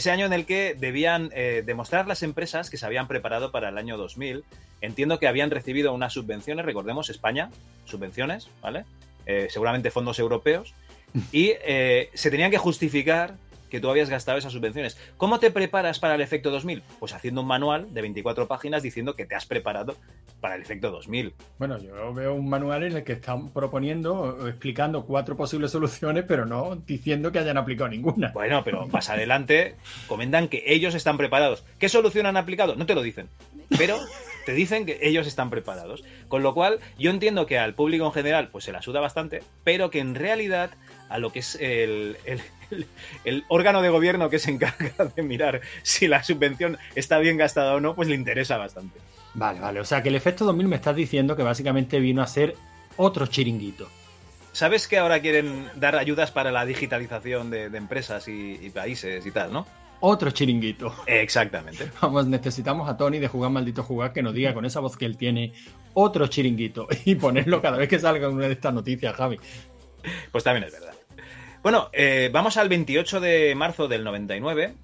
Ese 0.00 0.10
año 0.10 0.24
en 0.24 0.32
el 0.32 0.46
que 0.46 0.74
debían 0.74 1.28
eh, 1.34 1.62
demostrar 1.66 2.08
las 2.08 2.22
empresas 2.22 2.70
que 2.70 2.78
se 2.78 2.86
habían 2.86 3.06
preparado 3.06 3.52
para 3.52 3.68
el 3.68 3.76
año 3.76 3.98
2000. 3.98 4.44
Entiendo 4.80 5.18
que 5.18 5.28
habían 5.28 5.50
recibido 5.50 5.92
unas 5.92 6.14
subvenciones, 6.14 6.64
recordemos, 6.64 7.10
España, 7.10 7.50
subvenciones, 7.84 8.48
¿vale? 8.62 8.86
Eh, 9.26 9.48
seguramente 9.50 9.90
fondos 9.90 10.18
europeos. 10.18 10.72
Y 11.32 11.52
eh, 11.66 12.08
se 12.14 12.30
tenían 12.30 12.50
que 12.50 12.56
justificar 12.56 13.34
que 13.70 13.80
tú 13.80 13.88
habías 13.88 14.10
gastado 14.10 14.36
esas 14.36 14.52
subvenciones. 14.52 14.98
¿Cómo 15.16 15.40
te 15.40 15.50
preparas 15.50 15.98
para 15.98 16.14
el 16.14 16.20
efecto 16.20 16.50
2000? 16.50 16.82
Pues 16.98 17.14
haciendo 17.14 17.40
un 17.40 17.46
manual 17.46 17.94
de 17.94 18.02
24 18.02 18.46
páginas 18.46 18.82
diciendo 18.82 19.16
que 19.16 19.24
te 19.24 19.34
has 19.34 19.46
preparado 19.46 19.96
para 20.40 20.56
el 20.56 20.62
efecto 20.62 20.90
2000. 20.90 21.32
Bueno, 21.58 21.78
yo 21.78 22.12
veo 22.12 22.34
un 22.34 22.48
manual 22.48 22.84
en 22.84 22.96
el 22.96 23.04
que 23.04 23.12
están 23.12 23.50
proponiendo 23.50 24.14
o 24.14 24.48
explicando 24.48 25.04
cuatro 25.04 25.36
posibles 25.36 25.70
soluciones, 25.70 26.24
pero 26.26 26.44
no 26.44 26.76
diciendo 26.76 27.32
que 27.32 27.38
hayan 27.38 27.56
aplicado 27.56 27.88
ninguna. 27.88 28.32
Bueno, 28.32 28.62
pero 28.64 28.86
más 28.88 29.08
adelante 29.08 29.76
comentan 30.06 30.48
que 30.48 30.64
ellos 30.66 30.94
están 30.94 31.16
preparados. 31.16 31.64
¿Qué 31.78 31.88
solución 31.88 32.26
han 32.26 32.36
aplicado? 32.36 32.74
No 32.76 32.86
te 32.86 32.94
lo 32.94 33.02
dicen, 33.02 33.28
pero 33.78 33.98
te 34.46 34.52
dicen 34.52 34.86
que 34.86 34.98
ellos 35.02 35.26
están 35.26 35.50
preparados. 35.50 36.02
Con 36.28 36.42
lo 36.42 36.54
cual, 36.54 36.80
yo 36.98 37.10
entiendo 37.10 37.46
que 37.46 37.58
al 37.58 37.74
público 37.74 38.06
en 38.06 38.12
general 38.12 38.48
pues 38.48 38.64
se 38.64 38.72
la 38.72 38.82
suda 38.82 39.00
bastante, 39.00 39.42
pero 39.64 39.90
que 39.90 40.00
en 40.00 40.14
realidad 40.14 40.70
a 41.10 41.18
lo 41.18 41.30
que 41.32 41.40
es 41.40 41.56
el, 41.56 42.16
el- 42.24 42.40
el- 42.70 42.86
el 43.24 43.44
órgano 43.48 43.82
de 43.82 43.88
gobierno 43.90 44.30
que 44.30 44.38
se 44.38 44.50
encarga 44.50 45.04
de 45.14 45.22
mirar 45.22 45.60
si 45.82 46.06
la 46.08 46.22
subvención 46.22 46.78
está 46.94 47.18
bien 47.18 47.36
gastada 47.36 47.74
o 47.74 47.80
no, 47.80 47.94
pues 47.94 48.08
le 48.08 48.14
interesa 48.14 48.56
bastante. 48.56 48.98
Vale, 49.34 49.60
vale. 49.60 49.80
O 49.80 49.84
sea 49.84 50.02
que 50.02 50.08
el 50.08 50.14
efecto 50.14 50.44
2000 50.44 50.68
me 50.68 50.76
estás 50.76 50.96
diciendo 50.96 51.36
que 51.36 51.42
básicamente 51.42 52.00
vino 52.00 52.22
a 52.22 52.26
ser 52.26 52.56
otro 52.96 53.26
chiringuito. 53.26 53.88
sabes 54.52 54.88
que 54.88 54.98
ahora 54.98 55.20
quieren 55.20 55.68
dar 55.76 55.94
ayudas 55.96 56.30
para 56.32 56.50
la 56.50 56.64
digitalización 56.66 57.50
de, 57.50 57.70
de 57.70 57.78
empresas 57.78 58.26
y, 58.28 58.58
y 58.60 58.70
países 58.70 59.24
y 59.26 59.30
tal, 59.30 59.52
¿no? 59.52 59.66
Otro 60.00 60.30
chiringuito. 60.30 60.94
Exactamente. 61.06 61.90
Vamos, 62.00 62.26
necesitamos 62.26 62.88
a 62.88 62.96
Tony 62.96 63.18
de 63.18 63.28
jugar 63.28 63.50
maldito 63.50 63.82
jugar 63.82 64.12
que 64.12 64.22
nos 64.22 64.34
diga 64.34 64.54
con 64.54 64.64
esa 64.64 64.80
voz 64.80 64.96
que 64.96 65.04
él 65.04 65.16
tiene 65.16 65.52
otro 65.94 66.26
chiringuito 66.26 66.88
y 67.04 67.14
ponerlo 67.16 67.60
cada 67.62 67.76
vez 67.78 67.88
que 67.88 67.98
salga 67.98 68.28
una 68.28 68.46
de 68.46 68.52
estas 68.54 68.72
noticias, 68.74 69.14
Javi. 69.14 69.38
Pues 70.32 70.42
también 70.44 70.64
es 70.64 70.72
verdad. 70.72 70.94
Bueno, 71.62 71.90
eh, 71.92 72.30
vamos 72.32 72.56
al 72.56 72.70
28 72.70 73.20
de 73.20 73.54
marzo 73.54 73.86
del 73.86 74.02
99. 74.02 74.74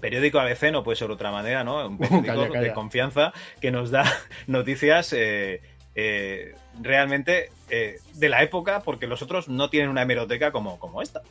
Periódico 0.00 0.38
ABC 0.38 0.70
no 0.70 0.84
puede 0.84 0.96
ser 0.96 1.08
de 1.08 1.14
otra 1.14 1.32
manera, 1.32 1.64
¿no? 1.64 1.86
Un 1.86 1.98
periódico 1.98 2.26
Calla, 2.26 2.48
calla. 2.48 2.60
de 2.60 2.74
confianza 2.74 3.32
que 3.60 3.70
nos 3.70 3.90
da 3.90 4.04
noticias 4.46 5.14
eh, 5.14 5.62
eh, 5.94 6.54
realmente 6.80 7.50
de 7.68 8.28
la 8.28 8.42
época, 8.42 8.82
porque 8.82 9.06
los 9.06 9.22
otros 9.22 9.48
no 9.48 9.70
tienen 9.70 9.90
una 9.90 10.02
hemeroteca 10.02 10.52
como, 10.52 10.78
como 10.78 11.02
esta. 11.02 11.22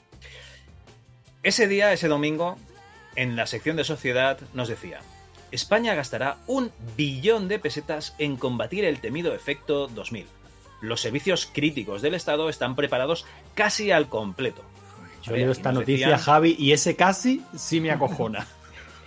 Ese 1.43 1.67
día, 1.67 1.93
ese 1.93 2.07
domingo, 2.07 2.57
en 3.15 3.35
la 3.35 3.45
sección 3.45 3.77
de 3.77 3.83
sociedad 3.83 4.39
nos 4.53 4.67
decía, 4.67 4.99
España 5.51 5.93
gastará 5.93 6.37
un 6.47 6.71
billón 6.97 7.47
de 7.47 7.59
pesetas 7.59 8.15
en 8.17 8.35
combatir 8.35 8.83
el 8.83 8.99
temido 8.99 9.35
efecto 9.35 9.87
2000. 9.87 10.25
Los 10.81 10.99
servicios 10.99 11.45
críticos 11.45 12.01
del 12.01 12.15
Estado 12.15 12.49
están 12.49 12.75
preparados 12.75 13.25
casi 13.53 13.91
al 13.91 14.09
completo. 14.09 14.63
Yo 15.25 15.35
leo 15.35 15.51
esta 15.51 15.71
noticia, 15.71 16.07
decían- 16.09 16.19
Javi, 16.23 16.55
y 16.59 16.71
ese 16.71 16.95
casi 16.95 17.41
sí 17.55 17.79
me 17.81 17.91
acojona. 17.91 18.45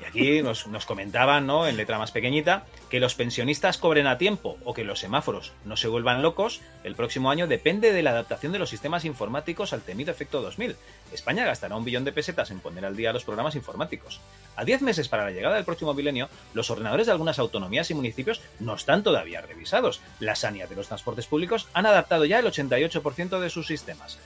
Y 0.01 0.05
aquí 0.05 0.43
nos, 0.43 0.69
nos 0.69 0.87
comentaban, 0.87 1.47
¿no? 1.47 1.67
En 1.67 1.77
letra 1.77 1.99
más 1.99 2.13
pequeñita, 2.13 2.65
que 2.89 3.01
los 3.01 3.15
pensionistas 3.17 3.79
cobren 3.79 4.07
a 4.07 4.17
tiempo 4.17 4.57
o 4.65 4.73
que 4.73 4.85
los 4.85 5.01
semáforos 5.01 5.53
no 5.65 5.77
se 5.77 5.89
vuelvan 5.89 6.23
locos 6.23 6.61
el 6.85 6.95
próximo 6.95 7.31
año 7.33 7.47
depende 7.49 7.93
de 7.93 8.03
la 8.03 8.11
adaptación 8.11 8.53
de 8.53 8.59
los 8.61 8.71
sistemas 8.71 9.05
informáticos 9.05 9.73
al 9.73 9.83
temido 9.83 10.13
efecto 10.13 10.41
2000. 10.41 10.77
España 11.13 11.45
gastará 11.45 11.75
un 11.77 11.85
billón 11.85 12.05
de 12.05 12.13
pesetas 12.13 12.51
en 12.53 12.61
poner 12.61 12.85
al 12.87 12.97
día 12.97 13.13
los 13.13 13.25
programas 13.25 13.57
informáticos. 13.57 14.21
A 14.57 14.65
10 14.65 14.83
meses 14.83 15.09
para 15.09 15.25
la 15.25 15.31
llegada 15.33 15.57
del 15.57 15.65
próximo 15.65 15.93
milenio, 15.93 16.29
los 16.55 16.71
ordenadores 16.71 17.07
de 17.07 17.13
algunas 17.13 17.39
autonomías 17.41 17.91
y 17.91 17.95
municipios 17.95 18.41
no 18.61 18.77
están 18.77 19.03
todavía 19.03 19.41
revisados. 19.43 20.01
La 20.21 20.37
sanidad 20.37 20.69
de 20.69 20.77
los 20.77 20.87
transportes 20.89 21.27
públicos 21.27 21.67
han 21.75 21.87
adaptado 21.87 22.25
ya 22.25 22.39
el 22.39 22.47
88% 22.47 23.41
de 23.41 23.51
sus 23.51 23.67
sistemas. 23.67 24.19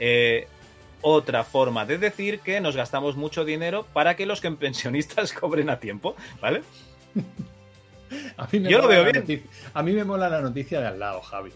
Eh, 0.00 0.48
otra 1.02 1.44
forma 1.44 1.84
de 1.86 1.98
decir 1.98 2.40
que 2.40 2.60
nos 2.60 2.76
gastamos 2.76 3.16
mucho 3.16 3.44
dinero 3.44 3.86
para 3.92 4.16
que 4.16 4.26
los 4.26 4.40
pensionistas 4.40 5.32
cobren 5.40 5.70
a 5.70 5.78
tiempo, 5.80 6.14
¿vale? 6.40 6.62
A 8.36 8.46
mí 8.50 8.60
me 8.60 8.70
Yo 8.70 8.78
lo 8.78 8.88
veo 8.88 9.04
bien. 9.04 9.16
noticia- 9.16 9.46
A 9.74 9.82
mí 9.82 9.92
me 9.92 10.04
mola 10.04 10.28
la 10.28 10.40
noticia 10.40 10.80
de 10.80 10.86
al 10.86 10.98
lado, 10.98 11.20
Javi. 11.20 11.50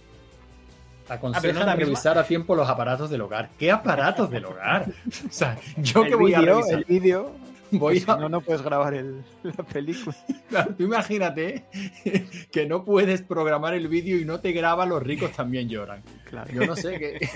Ah, 1.09 1.14
Aconsejan 1.14 1.52
misma. 1.57 1.74
revisar 1.74 2.18
a 2.18 2.24
tiempo 2.24 2.55
los 2.55 2.68
aparatos 2.68 3.11
del 3.11 3.20
hogar. 3.22 3.50
¿Qué 3.59 3.70
aparatos 3.70 4.31
del 4.31 4.44
hogar? 4.44 4.87
O 5.28 5.33
sea, 5.33 5.59
yo 5.78 6.02
el 6.05 6.09
que 6.11 6.14
voy 6.14 6.35
a 6.35 6.40
revisar. 6.40 6.78
el 6.78 6.85
vídeo, 6.85 7.33
Voy 7.72 8.00
pues 8.00 8.09
a- 8.09 8.14
si 8.16 8.20
no, 8.20 8.28
no 8.28 8.40
puedes 8.42 8.61
grabar 8.62 8.92
el- 8.94 9.22
la 9.42 9.64
película. 9.64 10.14
Claro, 10.50 10.74
tú 10.76 10.85
imagínate 10.85 11.64
que 12.52 12.66
no 12.66 12.85
puedes 12.85 13.22
programar 13.22 13.72
el 13.74 13.88
vídeo 13.88 14.18
y 14.18 14.24
no 14.26 14.40
te 14.40 14.52
graba, 14.52 14.85
los 14.85 15.02
ricos 15.02 15.33
también 15.33 15.68
lloran. 15.70 16.02
Claro. 16.28 16.52
Yo 16.52 16.66
no 16.66 16.76
sé 16.76 16.98
qué, 16.98 17.31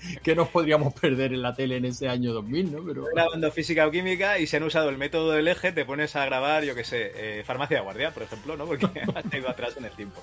qué 0.22 0.34
nos 0.34 0.48
podríamos 0.48 0.92
perder 0.94 1.32
en 1.32 1.42
la 1.42 1.54
tele 1.54 1.76
en 1.76 1.84
ese 1.84 2.08
año 2.08 2.32
2000, 2.32 2.72
¿no? 2.72 2.82
Pero 2.84 3.04
Grabando 3.14 3.50
física 3.52 3.86
o 3.86 3.90
química 3.90 4.38
y 4.38 4.46
se 4.46 4.56
han 4.58 4.62
usado 4.62 4.88
el 4.88 4.98
método 4.98 5.32
del 5.32 5.48
eje, 5.48 5.72
te 5.72 5.84
pones 5.84 6.16
a 6.16 6.24
grabar, 6.24 6.64
yo 6.64 6.74
qué 6.74 6.84
sé, 6.84 7.12
eh, 7.14 7.44
farmacia 7.44 7.78
de 7.78 7.82
guardia, 7.82 8.10
por 8.12 8.22
ejemplo, 8.22 8.56
¿no? 8.56 8.66
Porque 8.66 8.86
has 9.14 9.34
ido 9.34 9.48
atrás 9.48 9.76
en 9.76 9.84
el 9.84 9.92
tiempo. 9.92 10.22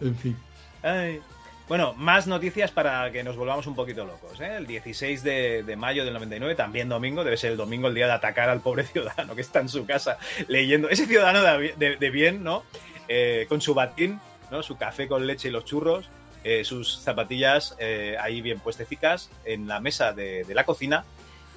en 0.00 0.16
fin. 0.16 0.36
Ay. 0.82 1.20
Bueno, 1.68 1.94
más 1.94 2.26
noticias 2.26 2.70
para 2.70 3.10
que 3.12 3.22
nos 3.22 3.36
volvamos 3.36 3.66
un 3.66 3.74
poquito 3.74 4.04
locos. 4.04 4.38
¿eh? 4.40 4.56
El 4.58 4.66
16 4.66 5.22
de, 5.22 5.62
de 5.62 5.76
mayo 5.76 6.04
del 6.04 6.12
99, 6.12 6.54
también 6.54 6.88
domingo, 6.88 7.24
debe 7.24 7.36
ser 7.36 7.52
el 7.52 7.56
domingo 7.56 7.88
el 7.88 7.94
día 7.94 8.06
de 8.06 8.12
atacar 8.12 8.50
al 8.50 8.60
pobre 8.60 8.82
ciudadano 8.92 9.34
que 9.34 9.40
está 9.40 9.60
en 9.60 9.68
su 9.68 9.86
casa 9.86 10.18
leyendo. 10.48 10.88
Ese 10.90 11.06
ciudadano 11.06 11.40
de, 11.42 11.74
de- 11.78 11.96
de 11.96 12.10
bien, 12.10 12.42
¿no? 12.42 12.64
Eh, 13.08 13.46
con 13.48 13.60
su 13.60 13.74
batín, 13.74 14.20
¿no? 14.50 14.62
Su 14.62 14.76
café 14.76 15.06
con 15.08 15.26
leche 15.26 15.48
y 15.48 15.50
los 15.52 15.64
churros, 15.64 16.10
eh, 16.44 16.64
sus 16.64 17.00
zapatillas 17.00 17.76
eh, 17.78 18.16
ahí 18.20 18.40
bien 18.40 18.60
puestecicas 18.60 19.30
en 19.44 19.68
la 19.68 19.80
mesa 19.80 20.12
de, 20.12 20.44
de 20.44 20.54
la 20.54 20.64
cocina, 20.64 21.04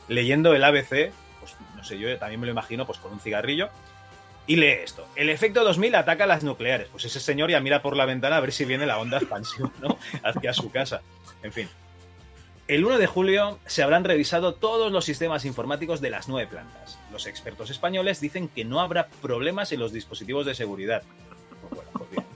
leyendo 0.08 0.54
el 0.54 0.63
ABC, 0.63 1.12
pues 1.39 1.56
no 1.76 1.84
sé, 1.84 1.98
yo 2.00 2.17
también 2.17 2.39
me 2.39 2.45
lo 2.45 2.52
imagino, 2.52 2.86
pues 2.86 3.00
con 3.00 3.13
un 3.13 3.19
cigarrillo. 3.19 3.69
Y 4.48 4.58
lee 4.58 4.78
esto. 4.84 5.08
El 5.15 5.30
efecto 5.30 5.63
2000 5.63 5.95
ataca 5.95 6.26
a 6.26 6.28
las 6.28 6.43
nucleares. 6.43 6.88
Pues 6.89 7.06
ese 7.06 7.19
señor 7.19 7.50
ya 7.50 7.60
mira 7.60 7.82
por 7.82 7.98
la 7.98 8.06
ventana 8.06 8.38
a 8.38 8.39
ver 8.39 8.52
si 8.52 8.65
viene 8.65 8.86
la 8.86 9.00
onda 9.00 9.17
expansión, 9.17 9.74
¿no? 9.82 9.98
Hacia 10.24 10.54
su 10.54 10.69
casa. 10.69 11.02
En 11.41 11.52
fin. 11.52 11.67
El 12.67 12.86
1 12.86 12.98
de 12.98 13.08
julio 13.08 13.60
se 13.65 13.84
habrán 13.84 14.04
revisado 14.04 14.56
todos 14.56 14.91
los 14.91 15.06
sistemas 15.06 15.45
informáticos 15.45 16.02
de 16.02 16.10
las 16.10 16.28
nueve 16.28 16.50
plantas. 16.50 17.00
Los 17.12 17.28
expertos 17.28 17.69
españoles 17.69 18.19
dicen 18.21 18.48
que 18.48 18.65
no 18.65 18.82
habrá 18.82 19.08
problemas 19.08 19.71
en 19.71 19.80
los 19.80 19.91
dispositivos 19.91 20.45
de 20.45 20.56
seguridad. 20.56 21.04
Pues 21.62 21.74
bueno, 21.74 21.91
pues 21.93 22.10
bien. 22.10 22.35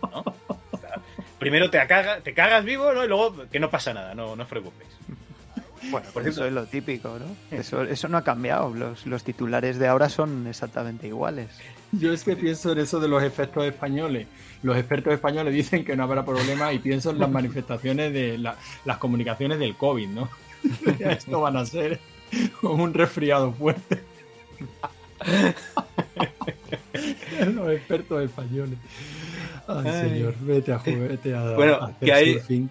Primero 1.40 1.70
te, 1.70 1.78
caga- 1.88 2.22
te 2.22 2.34
cagas 2.34 2.66
vivo, 2.66 2.92
¿no? 2.94 3.04
Y 3.04 3.08
luego 3.08 3.46
que 3.52 3.60
no 3.60 3.70
pasa 3.70 3.94
nada, 3.94 4.14
no, 4.14 4.36
no 4.36 4.44
os 4.44 4.50
preocupéis. 4.50 4.90
Bueno, 5.90 6.06
Por 6.14 6.24
pues 6.24 6.28
eso 6.36 6.46
es 6.46 6.52
lo 6.52 6.66
típico, 6.66 7.18
¿no? 7.18 7.58
Eso, 7.58 7.84
eso 7.84 8.10
no 8.10 8.18
ha 8.18 8.24
cambiado. 8.24 8.74
Los, 8.74 9.06
los 9.06 9.24
titulares 9.24 9.80
de 9.80 9.88
ahora 9.88 10.10
son 10.10 10.46
exactamente 10.48 11.08
iguales. 11.08 11.48
Yo 11.94 12.12
es 12.12 12.24
que 12.26 12.36
pienso 12.36 12.74
en 12.74 12.80
eso 12.80 13.00
de 13.00 13.08
los 13.08 13.24
efectos 13.24 13.64
españoles. 13.66 14.28
Los 14.62 14.76
expertos 14.78 15.14
españoles 15.14 15.54
dicen 15.54 15.86
que 15.86 15.96
no 15.96 16.04
habrá 16.04 16.26
problema 16.26 16.74
y 16.74 16.80
pienso 16.80 17.12
en 17.12 17.20
las 17.20 17.32
manifestaciones 17.32 18.12
de 18.14 18.38
la- 18.38 18.58
las 18.84 18.98
comunicaciones 18.98 19.58
del 19.58 19.76
COVID, 19.78 20.10
¿no? 20.10 20.30
Esto 21.00 21.40
van 21.40 21.56
a 21.56 21.66
ser 21.66 22.00
como 22.60 22.84
un 22.84 22.94
resfriado 22.94 23.54
fuerte. 23.54 24.04
los 27.56 27.70
expertos 27.72 28.24
españoles. 28.24 28.78
Ay, 29.70 29.84
Ay. 29.86 30.10
señor, 30.10 30.34
vete 30.42 30.74
a 30.74 30.80
jugar, 30.80 31.08
vete 31.10 31.34
a, 31.36 31.52
Bueno, 31.54 31.74
a 31.76 31.86
hacer 31.86 31.96
que 32.06 32.14
hay- 32.14 32.34
surfing. 32.34 32.70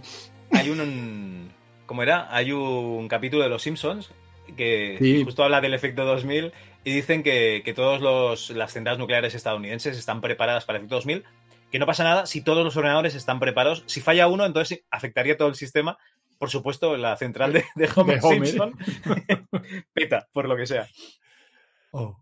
Hay 0.53 0.71
un. 0.71 1.51
¿Cómo 1.87 2.03
era? 2.03 2.27
Hay 2.35 2.53
un 2.53 3.07
capítulo 3.09 3.43
de 3.43 3.49
Los 3.49 3.63
Simpsons 3.63 4.11
que 4.57 4.97
Sí. 4.99 5.23
justo 5.25 5.45
habla 5.45 5.61
del 5.61 5.75
efecto 5.75 6.05
2000 6.05 6.53
y 6.85 6.93
dicen 6.93 7.23
que, 7.23 7.63
que 7.65 7.75
todas 7.75 8.01
las 8.51 8.73
centrales 8.73 8.99
nucleares 8.99 9.35
estadounidenses 9.35 9.99
están 9.99 10.21
preparadas 10.21 10.65
para 10.65 10.79
el 10.79 10.85
efecto 10.85 10.97
2000, 10.97 11.25
que 11.71 11.79
no 11.79 11.85
pasa 11.87 12.03
nada 12.05 12.27
si 12.27 12.41
todos 12.43 12.65
los 12.65 12.77
ordenadores 12.77 13.15
están 13.15 13.41
preparados. 13.41 13.85
Si 13.87 14.01
falla 14.01 14.27
uno, 14.29 14.45
entonces 14.47 14.83
afectaría 14.91 15.37
todo 15.37 15.49
el 15.49 15.55
sistema. 15.55 15.99
Por 16.39 16.51
supuesto, 16.51 16.97
la 16.97 17.17
central 17.17 17.53
de, 17.53 17.65
de 17.75 17.89
Homer, 17.95 18.21
De 18.21 18.27
Homer. 18.27 18.47
Simpson 18.47 18.75
peta, 19.93 20.29
por 20.33 20.49
lo 20.49 20.57
que 20.57 20.67
sea. 20.67 20.89
Oh. 21.91 22.17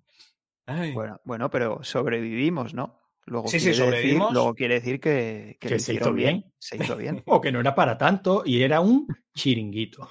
Ay. 0.67 0.93
Bueno, 0.93 1.21
bueno, 1.25 1.51
pero 1.51 1.85
sobrevivimos, 1.85 2.75
¿no? 2.75 2.99
Luego 3.27 3.49
Sí, 3.49 3.59
sí, 3.59 3.67
quiere 3.67 3.77
decir- 3.79 3.85
sobrevivimos. 3.85 4.33
luego 4.33 4.55
quiere 4.55 4.75
decir 4.75 5.01
que, 5.01 5.59
se 5.79 5.95
hizo 5.95 6.13
bien. 6.13 6.45
Se 6.59 6.77
hizo 6.77 6.97
bien. 6.97 7.23
O 7.27 7.41
que 7.41 7.51
no 7.53 7.61
era 7.61 7.75
para 7.75 7.99
tanto 7.99 8.43
y 8.47 8.63
era 8.63 8.81
un 8.81 9.07
chiringuito. 9.35 10.09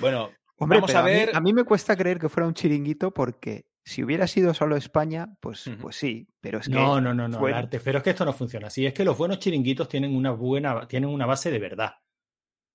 Bueno, 0.00 0.30
Hombre, 0.56 0.78
vamos 0.78 0.94
a 0.94 1.02
mí- 1.02 1.10
ver. 1.10 1.30
a 1.34 1.40
mí, 1.40 1.52
me 1.52 1.64
cuesta 1.64 1.96
creer 1.96 2.18
que 2.18 2.28
fuera 2.28 2.46
un 2.46 2.54
chiringuito 2.54 3.12
porque 3.12 3.64
si 3.84 4.04
hubiera 4.04 4.28
sido 4.28 4.54
solo 4.54 4.76
España, 4.76 5.34
pues, 5.40 5.68
pues 5.80 5.96
sí. 5.96 6.28
Pero 6.40 6.58
es 6.60 6.68
que 6.68 6.74
No, 6.74 7.00
no, 7.00 7.12
no, 7.12 7.26
no, 7.26 7.38
fue- 7.38 7.50
Larte, 7.50 7.80
pero 7.80 7.98
es 7.98 8.04
que 8.04 8.10
esto 8.10 8.24
no 8.24 8.32
funciona 8.32 8.68
así. 8.68 8.86
Es 8.86 8.94
que 8.94 9.04
los 9.04 9.18
buenos 9.18 9.40
chiringuitos 9.40 9.88
tienen 9.88 10.14
una 10.14 10.30
buena, 10.30 10.86
tienen 10.86 11.10
una 11.10 11.26
base 11.26 11.50
de 11.50 11.58
verdad. 11.58 11.94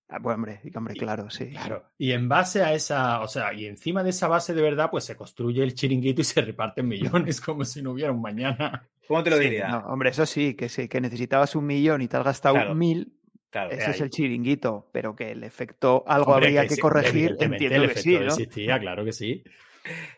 Ah, 0.10 0.20
bueno, 0.20 0.36
hombre, 0.36 0.62
hombre, 0.74 0.96
claro, 0.96 1.30
sí. 1.30 1.48
Claro. 1.50 1.84
Y 1.98 2.13
en 2.13 2.30
base 2.30 2.63
a 2.63 2.74
esa, 2.74 3.22
o 3.22 3.28
sea, 3.28 3.54
y 3.54 3.65
encima 3.65 4.04
de 4.04 4.12
esa 4.12 4.30
base 4.30 4.54
de 4.54 4.62
verdad, 4.62 4.89
pues 4.89 5.04
se 5.04 5.17
construye 5.17 5.62
el 5.63 5.74
chiringuito 5.74 6.22
y 6.22 6.24
se 6.24 6.41
reparten 6.41 6.88
millones 6.88 7.41
como 7.41 7.65
si 7.65 7.82
no 7.82 7.91
hubiera 7.91 8.12
un 8.12 8.22
mañana. 8.22 8.88
¿Cómo 9.08 9.22
te 9.24 9.30
lo 9.32 9.38
Sí, 9.38 9.43
diría? 9.43 9.67
no, 9.67 9.80
hombre, 9.80 10.10
eso 10.12 10.26
sí, 10.26 10.54
que 10.56 10.70
sí, 10.70 10.88
que 10.88 11.02
necesitabas 11.02 11.56
un 11.56 11.65
millón 11.65 12.02
y 12.02 12.08
te 12.08 12.15
has 12.17 12.24
gastado 12.24 12.56
Claro. 12.56 12.76
mil, 12.76 13.13
Claro, 13.50 13.72
ese 13.72 13.91
es 13.91 14.02
el 14.02 14.10
chiringuito, 14.10 14.89
pero 14.91 15.15
que 15.15 15.32
el 15.32 15.43
efecto 15.43 16.04
algo 16.06 16.34
Hombre, 16.34 16.48
habría 16.48 16.67
que, 16.67 16.78
corregir, 16.78 17.38
entiendo 17.39 17.84
el 17.84 17.93
que 17.93 18.02
sí, 18.02 18.15
existía, 18.15 18.80
claro 18.80 19.06
que 19.06 19.13
sí. 19.13 19.43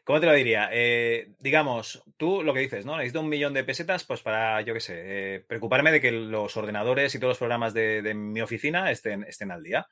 ¿Cómo 0.03 0.19
te 0.19 0.25
lo 0.25 0.33
diría? 0.33 0.69
Eh, 0.71 1.33
digamos, 1.39 2.03
tú 2.17 2.43
lo 2.43 2.53
que 2.53 2.61
dices, 2.61 2.85
¿no? 2.85 2.97
Necesito 2.97 3.21
un 3.21 3.29
millón 3.29 3.53
de 3.53 3.63
pesetas, 3.63 4.05
pues 4.05 4.21
para, 4.21 4.61
yo 4.61 4.73
qué 4.73 4.79
sé, 4.79 4.95
eh, 5.35 5.39
preocuparme 5.47 5.91
de 5.91 6.01
que 6.01 6.11
los 6.11 6.55
ordenadores 6.57 7.13
y 7.13 7.19
todos 7.19 7.31
los 7.31 7.37
programas 7.37 7.73
de, 7.73 8.01
de 8.01 8.13
mi 8.13 8.41
oficina 8.41 8.91
estén, 8.91 9.23
estén 9.23 9.51
al 9.51 9.63
día. 9.63 9.87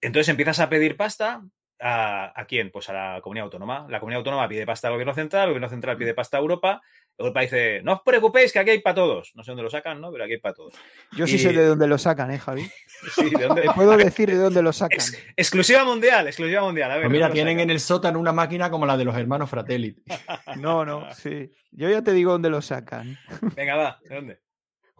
Entonces 0.00 0.28
empiezas 0.28 0.60
a 0.60 0.68
pedir 0.68 0.96
pasta. 0.96 1.42
¿A, 1.80 2.32
a 2.40 2.44
quién? 2.46 2.70
Pues 2.70 2.88
a 2.88 2.92
la 2.92 3.20
comunidad 3.20 3.44
autónoma. 3.46 3.86
La 3.90 3.98
comunidad 4.00 4.18
autónoma 4.20 4.48
pide 4.48 4.64
pasta 4.64 4.88
al 4.88 4.94
gobierno 4.94 5.14
central, 5.14 5.44
el 5.44 5.48
gobierno 5.50 5.68
central 5.68 5.96
pide 5.96 6.14
pasta 6.14 6.36
a 6.36 6.40
Europa. 6.40 6.80
Europa 7.16 7.40
dice, 7.42 7.80
no 7.82 7.92
os 7.94 8.00
preocupéis, 8.04 8.52
que 8.52 8.58
aquí 8.58 8.70
hay 8.70 8.80
para 8.80 8.94
todos. 8.94 9.32
No 9.34 9.44
sé 9.44 9.50
dónde 9.52 9.62
lo 9.62 9.70
sacan, 9.70 10.00
¿no? 10.00 10.10
Pero 10.10 10.24
aquí 10.24 10.32
hay 10.34 10.40
para 10.40 10.54
todos. 10.54 10.74
Yo 11.16 11.26
sí 11.26 11.38
sé 11.38 11.52
de 11.52 11.64
dónde 11.66 11.86
lo 11.86 11.96
sacan, 11.98 12.30
¿eh, 12.30 12.38
Javi? 12.38 12.62
Sí, 13.14 13.28
¿de 13.30 13.44
dónde? 13.46 13.62
Te 13.62 13.70
puedo 13.72 13.96
decir 13.96 14.30
de 14.30 14.36
dónde 14.36 14.62
lo 14.62 14.72
sacan. 14.72 14.96
Ex- 14.98 15.22
exclusiva 15.36 15.84
mundial, 15.84 16.26
exclusiva 16.26 16.62
mundial. 16.62 16.90
A 16.90 16.94
ver, 16.94 17.04
Pues 17.04 17.12
mira, 17.12 17.26
¿dónde 17.26 17.40
lo 17.40 17.44
tienen 17.46 17.60
en 17.60 17.70
el 17.70 17.80
sótano 17.80 18.18
una 18.18 18.32
máquina 18.32 18.70
como 18.70 18.86
la 18.86 18.96
de 18.96 19.04
los 19.04 19.16
hermanos 19.16 19.50
Fratelli. 19.50 19.94
No, 20.56 20.84
no, 20.84 21.12
sí. 21.14 21.50
Yo 21.72 21.88
ya 21.90 22.02
te 22.02 22.12
digo 22.12 22.32
dónde 22.32 22.50
lo 22.50 22.62
sacan. 22.62 23.18
Venga, 23.54 23.76
va, 23.76 23.98
¿de 24.08 24.14
dónde? 24.14 24.40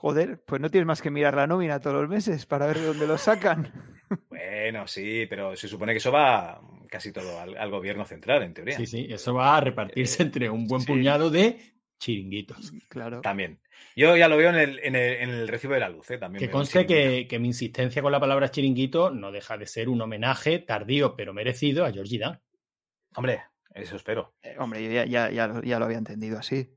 Joder, 0.04 0.42
pues 0.44 0.60
no 0.60 0.70
tienes 0.70 0.86
más 0.86 1.00
que 1.00 1.10
mirar 1.10 1.34
la 1.34 1.46
nómina 1.46 1.80
todos 1.80 1.96
los 2.02 2.10
meses 2.10 2.44
para 2.44 2.66
ver 2.66 2.78
de 2.78 2.86
dónde 2.88 3.06
lo 3.06 3.16
sacan. 3.16 3.72
Bueno, 4.28 4.86
sí, 4.86 5.26
pero 5.28 5.56
se 5.56 5.66
supone 5.66 5.92
que 5.92 5.96
eso 5.98 6.12
va 6.12 6.60
casi 6.90 7.10
todo 7.10 7.40
al, 7.40 7.56
al 7.56 7.70
gobierno 7.70 8.04
central, 8.04 8.42
en 8.42 8.52
teoría. 8.52 8.76
Sí, 8.76 8.86
sí, 8.86 9.06
eso 9.10 9.32
va 9.32 9.56
a 9.56 9.60
repartirse 9.62 10.22
entre 10.22 10.50
un 10.50 10.68
buen 10.68 10.84
puñado 10.84 11.30
de 11.30 11.58
chiringuitos. 11.98 12.70
Claro. 12.88 13.22
También. 13.22 13.60
Yo 13.96 14.14
ya 14.14 14.28
lo 14.28 14.36
veo 14.36 14.50
en 14.50 14.56
el, 14.56 14.78
en 14.80 14.94
el, 14.94 15.12
en 15.14 15.30
el 15.30 15.48
recibo 15.48 15.72
de 15.72 15.80
la 15.80 15.88
luz, 15.88 16.10
¿eh? 16.10 16.18
También 16.18 16.38
Que 16.44 16.50
conste 16.50 16.84
que, 16.86 17.26
que 17.26 17.38
mi 17.38 17.48
insistencia 17.48 18.02
con 18.02 18.12
la 18.12 18.20
palabra 18.20 18.50
chiringuito 18.50 19.10
no 19.10 19.32
deja 19.32 19.56
de 19.56 19.66
ser 19.66 19.88
un 19.88 20.02
homenaje 20.02 20.58
tardío 20.58 21.16
pero 21.16 21.32
merecido 21.32 21.84
a 21.86 21.90
Georgie 21.90 22.18
Dan. 22.18 22.40
Hombre, 23.16 23.40
eso 23.74 23.96
espero. 23.96 24.34
Eh, 24.42 24.54
hombre, 24.58 24.84
yo 24.84 24.90
ya, 24.92 25.06
ya, 25.06 25.30
ya, 25.30 25.46
lo- 25.48 25.62
ya 25.62 25.78
lo 25.78 25.86
había 25.86 25.98
entendido 25.98 26.38
así. 26.38 26.76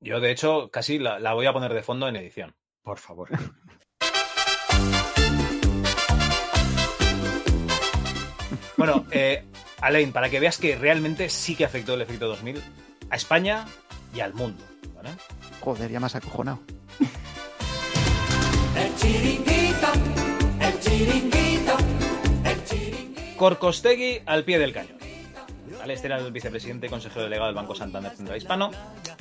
Yo, 0.00 0.20
de 0.20 0.30
hecho, 0.30 0.70
casi 0.70 0.98
la, 0.98 1.18
la 1.18 1.32
voy 1.32 1.46
a 1.46 1.52
poner 1.52 1.72
de 1.72 1.82
fondo 1.82 2.06
en 2.06 2.16
edición. 2.16 2.54
Por 2.82 2.98
favor. 2.98 3.28
Bueno, 8.76 9.04
eh, 9.10 9.44
Alain, 9.80 10.12
para 10.12 10.30
que 10.30 10.38
veas 10.38 10.58
que 10.58 10.76
realmente 10.76 11.28
sí 11.28 11.56
que 11.56 11.64
afectó 11.64 11.94
el 11.94 12.02
efecto 12.02 12.28
2000 12.28 12.62
a 13.10 13.16
España 13.16 13.66
y 14.14 14.20
al 14.20 14.34
mundo. 14.34 14.64
¿vale? 14.94 15.10
Joder, 15.60 15.90
ya 15.90 16.00
me 16.00 16.06
has 16.06 16.14
acojonado. 16.14 16.60
El 18.76 18.94
chiringuito, 18.94 19.92
el 20.60 20.80
chiringuito, 20.80 21.76
el 22.44 22.64
chiringuito. 22.64 23.36
Corcostegui 23.36 24.20
al 24.24 24.44
pie 24.44 24.60
del 24.60 24.72
cañón. 24.72 24.97
¿Vale? 25.88 25.94
Este 25.94 26.08
era 26.08 26.18
el 26.18 26.30
vicepresidente 26.30 26.86
y 26.86 26.90
consejero 26.90 27.22
delegado 27.22 27.46
del 27.46 27.54
Banco 27.54 27.74
Santander 27.74 28.14
Central 28.14 28.36
Hispano. 28.36 28.70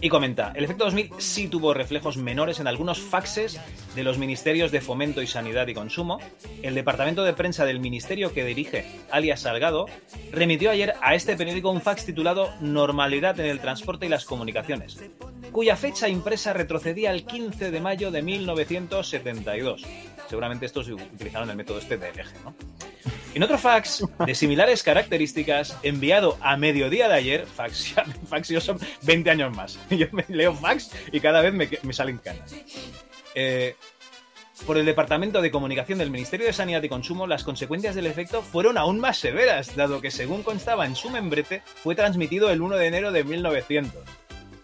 Y 0.02 0.10
comenta, 0.10 0.52
el 0.54 0.66
efecto 0.66 0.84
2000 0.84 1.12
sí 1.18 1.48
tuvo 1.48 1.74
reflejos 1.74 2.18
menores 2.18 2.60
en 2.60 2.68
algunos 2.68 3.00
faxes 3.00 3.58
de 3.96 4.04
los 4.04 4.18
ministerios 4.18 4.70
de 4.74 4.82
Fomento 4.82 5.22
y 5.22 5.28
Sanidad 5.28 5.66
y 5.68 5.74
Consumo. 5.74 6.20
El 6.62 6.76
departamento 6.76 7.24
de 7.24 7.32
prensa 7.32 7.64
del 7.64 7.80
ministerio 7.80 8.34
que 8.34 8.44
dirige 8.44 8.86
alias 9.12 9.40
Salgado 9.40 9.86
remitió 10.34 10.70
ayer 10.70 10.96
a 11.02 11.16
este 11.16 11.38
periódico 11.38 11.72
un 11.72 11.80
fax 11.80 12.04
titulado 12.04 12.54
Normalidad 12.60 13.40
en 13.40 13.46
el 13.46 13.62
transporte 13.62 14.08
y 14.08 14.10
las 14.10 14.26
comunicaciones, 14.26 15.00
cuya 15.54 15.78
fecha 15.78 16.10
impresa 16.10 16.52
retrocedía 16.52 17.12
al 17.12 17.26
15 17.26 17.72
de 17.72 17.80
mayo 17.80 18.12
de 18.12 18.24
1972. 18.24 19.86
Seguramente 20.28 20.66
estos 20.66 20.90
utilizaron 20.90 21.50
el 21.50 21.56
método 21.56 21.80
este 21.80 21.98
del 21.98 22.20
eje, 22.20 22.36
¿no? 22.44 22.54
En 23.34 23.44
otro 23.44 23.58
fax 23.58 24.04
de 24.26 24.34
similares 24.34 24.82
características, 24.84 25.78
enviado 25.84 26.38
a 26.42 26.58
mediodía 26.58 27.08
de 27.08 27.14
ayer, 27.16 27.46
fax, 27.46 27.94
fax 28.28 28.50
yo 28.50 28.60
son 28.62 28.80
20 29.04 29.30
años 29.30 29.56
más. 29.56 29.78
Yo 29.90 30.08
me 30.12 30.26
leo 30.28 30.56
fax 30.56 30.92
y 31.12 31.20
cada 31.20 31.42
vez 31.42 31.54
me, 31.54 31.70
me 31.84 31.94
salen 31.94 32.18
canas. 32.18 32.56
Eh, 33.36 33.76
por 34.66 34.78
el 34.80 34.86
Departamento 34.88 35.40
de 35.42 35.52
Comunicación 35.52 36.00
del 36.00 36.10
Ministerio 36.10 36.48
de 36.48 36.54
Sanidad 36.54 36.82
y 36.82 36.90
Consumo, 36.90 37.28
las 37.28 37.44
consecuencias 37.44 37.94
del 37.94 38.08
efecto 38.08 38.42
fueron 38.42 38.76
aún 38.76 39.00
más 39.00 39.18
severas, 39.20 39.76
dado 39.76 40.02
que, 40.02 40.10
según 40.10 40.42
constaba 40.42 40.88
en 40.88 40.96
su 40.96 41.12
membrete, 41.12 41.62
fue 41.84 41.94
transmitido 41.94 42.50
el 42.50 42.62
1 42.64 42.76
de 42.78 42.88
enero 42.88 43.12
de 43.12 43.24
1900. 43.24 43.94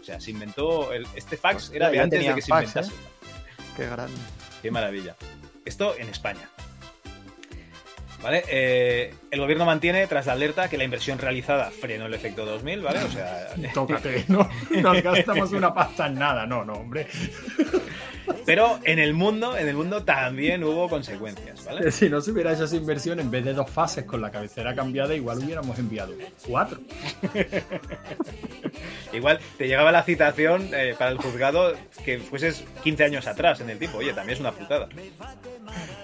O 0.02 0.04
sea, 0.04 0.20
se 0.20 0.32
inventó. 0.32 0.92
el- 0.94 1.06
este 1.16 1.38
fax 1.38 1.72
era 1.76 1.92
de 1.92 2.00
antes 2.00 2.20
de 2.22 2.36
que 2.36 2.42
se 2.42 2.52
inventase. 2.52 2.92
¿eh? 2.92 3.68
Qué 3.78 3.86
grande. 3.86 4.18
Qué 4.64 4.72
maravilla. 4.72 5.16
Esto 5.64 5.96
en 5.98 6.10
España. 6.10 6.50
¿Vale? 8.24 8.44
Eh, 8.48 9.14
el 9.32 9.40
gobierno 9.42 9.66
mantiene, 9.66 10.08
tras 10.08 10.28
la 10.28 10.34
alerta, 10.34 10.70
que 10.70 10.78
la 10.78 10.86
inversión 10.86 11.20
realizada 11.20 11.70
frenó 11.72 12.06
el 12.06 12.14
efecto 12.14 12.46
2000, 12.46 12.82
¿vale? 12.82 13.00
O 13.04 13.10
sea, 13.10 13.50
Tócate, 13.74 14.24
no 14.30 14.50
nos 14.82 15.04
gastamos 15.04 15.52
una 15.52 15.74
pasta 15.74 16.08
en 16.08 16.16
nada, 16.16 16.46
no, 16.46 16.64
no, 16.64 16.74
hombre. 16.74 17.08
pero 18.46 18.80
en 18.86 19.00
el 19.00 19.14
mundo, 19.14 19.58
en 19.58 19.68
el 19.68 19.76
mundo 19.76 20.04
también 20.04 20.64
hubo 20.64 20.88
consecuencias, 20.88 21.66
¿vale? 21.66 21.92
Si 21.92 22.10
no 22.10 22.22
se 22.22 22.32
hubiera 22.32 22.54
hecho 22.54 22.64
esa 22.64 22.78
inversión, 22.78 23.20
en 23.20 23.30
vez 23.30 23.44
de 23.44 23.54
dos 23.54 23.70
fases 23.70 24.06
con 24.06 24.22
la 24.22 24.32
cabecera 24.32 24.74
cambiada, 24.74 25.14
igual 25.14 25.40
hubiéramos 25.40 25.78
enviado 25.78 26.14
cuatro. 26.48 26.80
Igual 29.12 29.40
te 29.58 29.68
llegaba 29.68 29.92
la 29.92 30.04
citación 30.04 30.70
eh, 30.74 30.96
para 30.98 31.12
el 31.12 31.18
juzgado 31.18 31.76
que 32.04 32.20
fueses 32.20 32.64
15 32.84 33.04
años 33.04 33.28
atrás 33.28 33.62
en 33.62 33.70
el 33.70 33.80
tiempo. 33.80 33.98
Oye, 34.00 34.14
también 34.14 34.36
es 34.36 34.40
una 34.40 34.52
putada. 34.52 34.90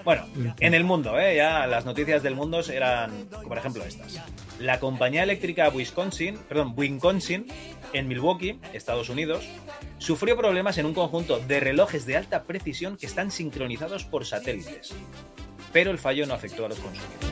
Bueno, 0.04 0.26
en 0.60 0.74
el 0.74 0.84
mundo, 0.84 1.18
¿eh? 1.18 1.36
ya 1.36 1.66
las 1.66 1.84
noticias 1.84 2.22
del 2.22 2.34
mundo 2.34 2.60
eran, 2.60 3.28
por 3.46 3.58
ejemplo, 3.58 3.84
estas. 3.84 4.20
La 4.58 4.78
compañía 4.78 5.22
eléctrica 5.22 5.68
Wisconsin, 5.68 6.38
perdón, 6.48 6.74
Wisconsin, 6.76 7.46
en 7.92 8.08
Milwaukee, 8.08 8.60
Estados 8.72 9.08
Unidos, 9.08 9.48
sufrió 9.98 10.36
problemas 10.36 10.78
en 10.78 10.86
un 10.86 10.94
conjunto 10.94 11.38
de 11.40 11.60
relojes 11.60 12.06
de 12.06 12.16
alta 12.16 12.44
precisión 12.44 12.96
que 12.96 13.06
están 13.06 13.30
sincronizados 13.30 14.04
por 14.04 14.26
satélites. 14.26 14.94
Pero 15.72 15.90
el 15.90 15.98
fallo 15.98 16.26
no 16.26 16.34
afectó 16.34 16.66
a 16.66 16.68
los 16.68 16.78
consumidores. 16.78 17.30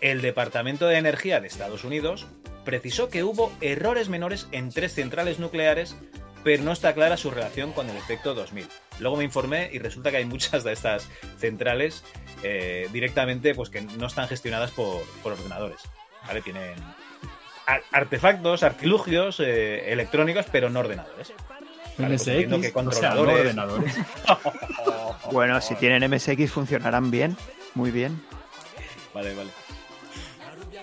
El 0.00 0.22
Departamento 0.22 0.86
de 0.86 0.96
Energía 0.96 1.40
de 1.40 1.48
Estados 1.48 1.84
Unidos 1.84 2.26
precisó 2.68 3.08
que 3.08 3.24
hubo 3.24 3.50
errores 3.62 4.10
menores 4.10 4.46
en 4.52 4.70
tres 4.70 4.92
centrales 4.92 5.38
nucleares, 5.38 5.96
pero 6.44 6.62
no 6.62 6.72
está 6.72 6.92
clara 6.92 7.16
su 7.16 7.30
relación 7.30 7.72
con 7.72 7.88
el 7.88 7.96
efecto 7.96 8.34
2000. 8.34 8.66
Luego 9.00 9.16
me 9.16 9.24
informé 9.24 9.70
y 9.72 9.78
resulta 9.78 10.10
que 10.10 10.18
hay 10.18 10.26
muchas 10.26 10.64
de 10.64 10.74
estas 10.74 11.08
centrales 11.38 12.04
eh, 12.42 12.86
directamente 12.92 13.54
pues 13.54 13.70
que 13.70 13.80
no 13.80 14.06
están 14.06 14.28
gestionadas 14.28 14.70
por, 14.72 15.00
por 15.22 15.32
ordenadores. 15.32 15.80
¿vale? 16.26 16.42
Tienen 16.42 16.74
ar- 17.64 17.82
artefactos, 17.90 18.62
artilugios 18.62 19.40
eh, 19.40 19.90
electrónicos, 19.90 20.44
pero 20.52 20.68
no 20.68 20.80
ordenadores. 20.80 21.32
Vale, 21.96 22.16
pues 22.16 22.24
que 22.24 22.46
MSX, 22.46 22.76
o 22.76 22.92
sea, 22.92 23.14
no 23.14 23.22
ordenadores. 23.22 23.94
Bueno, 25.32 25.58
si 25.62 25.74
tienen 25.76 26.08
MSX 26.10 26.50
funcionarán 26.52 27.10
bien, 27.10 27.34
muy 27.74 27.90
bien. 27.90 28.22
Vale, 29.14 29.34
vale. 29.34 29.50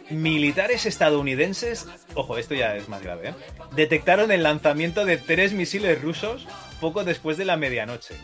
Militares 0.10 0.86
estadounidenses, 0.86 1.88
ojo, 2.14 2.38
esto 2.38 2.54
ya 2.54 2.76
es 2.76 2.90
más 2.90 3.02
grave, 3.02 3.30
¿eh? 3.30 3.34
detectaron 3.76 4.32
el 4.32 4.44
lanzamiento 4.44 5.04
de 5.04 5.18
tres 5.18 5.54
misiles 5.54 6.02
rusos 6.02 6.48
poco 6.80 7.04
después 7.04 7.38
de 7.38 7.46
la 7.46 7.58
medianoche. 7.58 8.16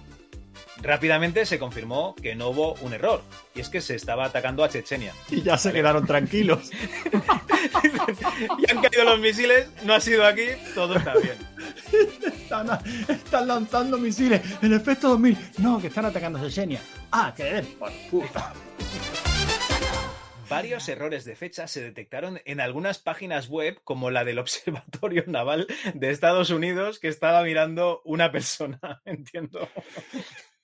Rápidamente 0.81 1.45
se 1.45 1.59
confirmó 1.59 2.15
que 2.15 2.35
no 2.35 2.49
hubo 2.49 2.73
un 2.81 2.93
error, 2.93 3.21
y 3.55 3.61
es 3.61 3.69
que 3.69 3.81
se 3.81 3.95
estaba 3.95 4.25
atacando 4.25 4.63
a 4.63 4.69
Chechenia. 4.69 5.13
Y 5.29 5.41
ya 5.41 5.57
se 5.57 5.71
quedaron 5.71 6.05
tranquilos. 6.05 6.69
Y 8.57 8.71
han 8.71 8.81
caído 8.81 9.03
los 9.05 9.19
misiles, 9.19 9.67
no 9.83 9.93
ha 9.93 9.99
sido 9.99 10.25
aquí, 10.25 10.45
todo 10.73 10.95
está 10.95 11.13
bien. 11.15 11.35
Están, 12.23 12.79
están 13.07 13.47
lanzando 13.47 13.97
misiles. 13.97 14.41
El 14.61 14.73
efecto 14.73 15.09
2000. 15.09 15.37
No, 15.59 15.79
que 15.79 15.87
están 15.87 16.05
atacando 16.05 16.39
a 16.39 16.41
Chechenia. 16.41 16.81
Ah, 17.11 17.33
que 17.35 17.43
den 17.43 17.65
por 17.77 17.91
puta. 18.09 18.53
Varios 20.51 20.89
errores 20.89 21.23
de 21.23 21.37
fecha 21.37 21.65
se 21.69 21.81
detectaron 21.81 22.41
en 22.43 22.59
algunas 22.59 22.99
páginas 22.99 23.47
web, 23.47 23.79
como 23.85 24.11
la 24.11 24.25
del 24.25 24.37
Observatorio 24.39 25.23
Naval 25.27 25.65
de 25.93 26.11
Estados 26.11 26.49
Unidos, 26.49 26.99
que 26.99 27.07
estaba 27.07 27.41
mirando 27.43 28.01
una 28.03 28.33
persona, 28.33 28.79
entiendo, 29.05 29.69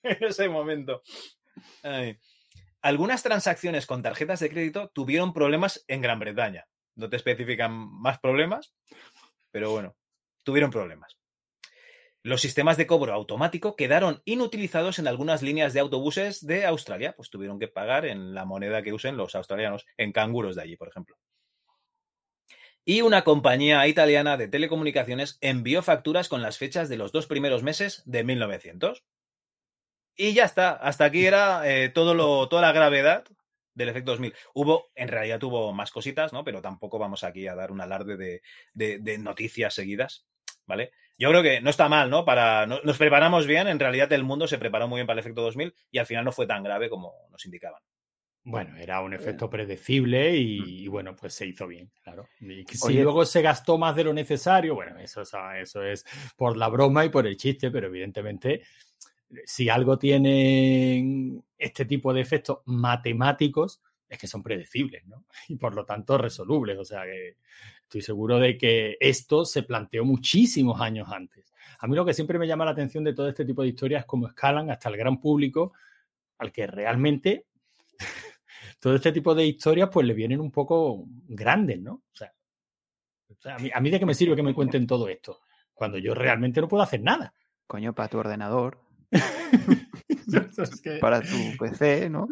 en 0.04 0.23
ese 0.26 0.50
momento. 0.50 1.02
Ay. 1.84 2.19
Algunas 2.82 3.23
transacciones 3.23 3.86
con 3.86 4.02
tarjetas 4.02 4.41
de 4.41 4.50
crédito 4.50 4.89
tuvieron 4.89 5.34
problemas 5.34 5.86
en 5.88 6.02
Gran 6.02 6.19
Bretaña. 6.19 6.67
No 6.95 7.10
te 7.10 7.15
especifican 7.15 7.71
más 7.71 8.19
problemas, 8.19 8.76
pero 9.52 9.71
bueno, 9.71 9.95
tuvieron 10.43 10.69
problemas. 10.69 11.16
Los 12.28 12.42
sistemas 12.42 12.78
de 12.78 12.86
cobro 12.86 13.13
automático 13.13 13.76
quedaron 13.76 14.22
inutilizados 14.26 15.00
en 15.00 15.08
algunas 15.08 15.42
líneas 15.42 15.74
de 15.74 15.80
autobuses 15.80 16.46
de 16.46 16.66
Australia, 16.66 17.13
pues 17.16 17.30
tuvieron 17.30 17.58
que 17.58 17.70
pagar 17.70 18.06
en 18.06 18.34
la 18.36 18.46
moneda 18.46 18.84
que 18.84 18.94
usen 18.94 19.18
los 19.18 19.34
australianos, 19.34 19.86
en 19.98 20.12
canguros 20.12 20.56
de 20.56 20.62
allí, 20.63 20.76
por 20.76 20.90
ejemplo. 20.90 21.16
Y 22.84 23.02
una 23.02 23.24
compañía 23.24 23.86
italiana 23.88 24.36
de 24.36 24.48
telecomunicaciones 24.48 25.38
envió 25.42 25.84
facturas 25.84 26.28
con 26.28 26.42
las 26.42 26.58
fechas 26.58 26.90
de 26.90 26.98
los 26.98 27.12
dos 27.12 27.28
primeros 27.28 27.62
meses 27.62 28.02
de 28.06 28.24
1900. 28.24 29.04
Y 30.16 30.34
ya 30.34 30.46
está, 30.46 30.72
hasta 30.72 31.06
aquí 31.06 31.26
era 31.26 31.62
eh, 31.72 31.90
todo 31.90 32.13
lo, 32.13 32.50
toda 32.50 32.62
la 32.64 32.72
gravedad 32.72 33.26
del 33.76 33.89
efecto 33.89 34.12
2000. 34.12 34.34
Hubo, 34.56 34.88
en 34.95 35.08
realidad 35.10 35.39
tuvo 35.39 35.72
más 35.74 35.91
cositas, 35.91 36.34
¿no? 36.34 36.43
Pero 36.43 36.62
tampoco 36.62 36.97
vamos 36.97 37.24
aquí 37.24 37.47
a 37.47 37.56
dar 37.56 37.72
un 37.72 37.82
alarde 37.82 38.18
de, 38.18 38.41
de- 38.74 38.97
de 38.99 39.18
noticias 39.20 39.76
seguidas, 39.76 40.26
¿vale? 40.68 40.91
Yo 41.18 41.30
creo 41.30 41.41
que 41.41 41.61
no 41.61 41.70
está 41.72 41.89
mal, 41.89 42.09
¿no? 42.09 42.24
Para, 42.26 42.68
no- 42.68 42.80
nos 42.84 42.97
preparamos 42.97 43.47
bien, 43.47 43.68
en 43.68 43.80
realidad 43.80 44.11
el 44.13 44.24
mundo 44.24 44.47
se 44.47 44.59
preparó 44.59 44.88
muy 44.88 44.97
bien 44.99 45.07
para 45.07 45.15
el 45.20 45.26
efecto 45.26 45.41
2000 45.41 45.74
y 45.89 45.97
al 45.97 46.05
final 46.05 46.26
no 46.26 46.32
fue 46.32 46.45
tan 46.45 46.61
grave 46.63 46.89
como 46.89 47.13
nos 47.32 47.43
indicaban. 47.45 47.82
Bueno, 48.43 48.78
era 48.78 49.01
un 49.01 49.13
efecto 49.13 49.49
predecible 49.49 50.38
y, 50.38 50.84
y 50.86 50.88
bueno, 50.88 51.13
pues 51.18 51.34
se 51.34 51.45
hizo 51.45 51.68
bien, 51.68 51.91
claro. 52.01 52.30
Y 52.39 52.63
que 52.63 52.78
si 52.78 52.88
Oye. 52.88 53.03
luego 53.03 53.26
se 53.26 53.41
gastó 53.41 53.78
más 53.78 53.93
de 53.95 54.05
lo 54.05 54.13
necesario, 54.13 54.74
bueno, 54.74 54.97
eso, 54.99 55.22
es- 55.24 55.34
eso 55.59 55.84
es 55.84 56.05
por 56.38 56.55
la 56.55 56.70
broma 56.70 57.03
y 57.03 57.09
por 57.09 57.28
el 57.28 57.36
chiste, 57.36 57.70
pero 57.72 57.88
evidentemente, 57.88 58.61
si 59.45 59.68
algo 59.68 59.97
tiene 59.99 61.41
este 61.57 61.84
tipo 61.84 62.13
de 62.13 62.22
efectos 62.22 62.59
matemáticos, 62.65 63.82
es 64.07 64.18
que 64.18 64.28
son 64.28 64.41
predecibles, 64.43 65.05
¿no? 65.07 65.26
Y 65.49 65.57
por 65.57 65.76
lo 65.76 65.84
tanto 65.86 66.18
resolubles. 66.18 66.78
O 66.78 66.86
sea 66.86 67.03
que 67.03 67.36
estoy 67.88 68.02
seguro 68.02 68.38
de 68.38 68.58
que 68.58 68.98
esto 69.00 69.46
se 69.46 69.64
planteó 69.64 70.04
muchísimos 70.04 70.82
años 70.82 71.08
antes. 71.10 71.54
A 71.80 71.88
mí 71.88 71.96
lo 71.96 72.06
que 72.06 72.14
siempre 72.14 72.38
me 72.38 72.46
llama 72.46 72.66
la 72.66 72.72
atención 72.72 73.04
de 73.04 73.14
todo 73.14 73.30
este 73.30 73.46
tipo 73.46 73.62
de 73.62 73.70
historias 73.70 74.02
es 74.02 74.06
cómo 74.06 74.28
escalan 74.28 74.70
hasta 74.70 74.90
el 74.90 74.98
gran 74.98 75.20
público 75.22 75.74
al 76.38 76.52
que 76.52 76.68
realmente 76.68 77.46
todo 78.80 78.96
este 78.96 79.14
tipo 79.14 79.34
de 79.34 79.46
historias 79.46 79.90
pues 79.92 80.06
le 80.06 80.14
vienen 80.14 80.42
un 80.42 80.52
poco 80.52 81.06
grandes, 81.30 81.80
¿no? 81.80 82.04
O 82.12 82.16
sea, 82.16 82.34
a, 83.46 83.58
mí, 83.58 83.72
a 83.74 83.80
mí 83.80 83.90
de 83.90 84.00
qué 84.00 84.06
me 84.06 84.14
sirve 84.14 84.36
que 84.36 84.44
me 84.44 84.54
cuenten 84.54 84.86
todo 84.86 85.08
esto 85.08 85.40
cuando 85.74 85.98
yo 85.98 86.14
realmente 86.14 86.60
no 86.60 86.68
puedo 86.68 86.84
hacer 86.84 87.02
nada. 87.02 87.34
Coño, 87.68 87.94
para 87.94 88.10
tu 88.10 88.18
ordenador, 88.18 88.82
Es 90.57 90.82
que- 90.82 90.97
para 90.97 91.21
tu 91.21 91.28
PC, 91.59 92.09
¿no? 92.09 92.28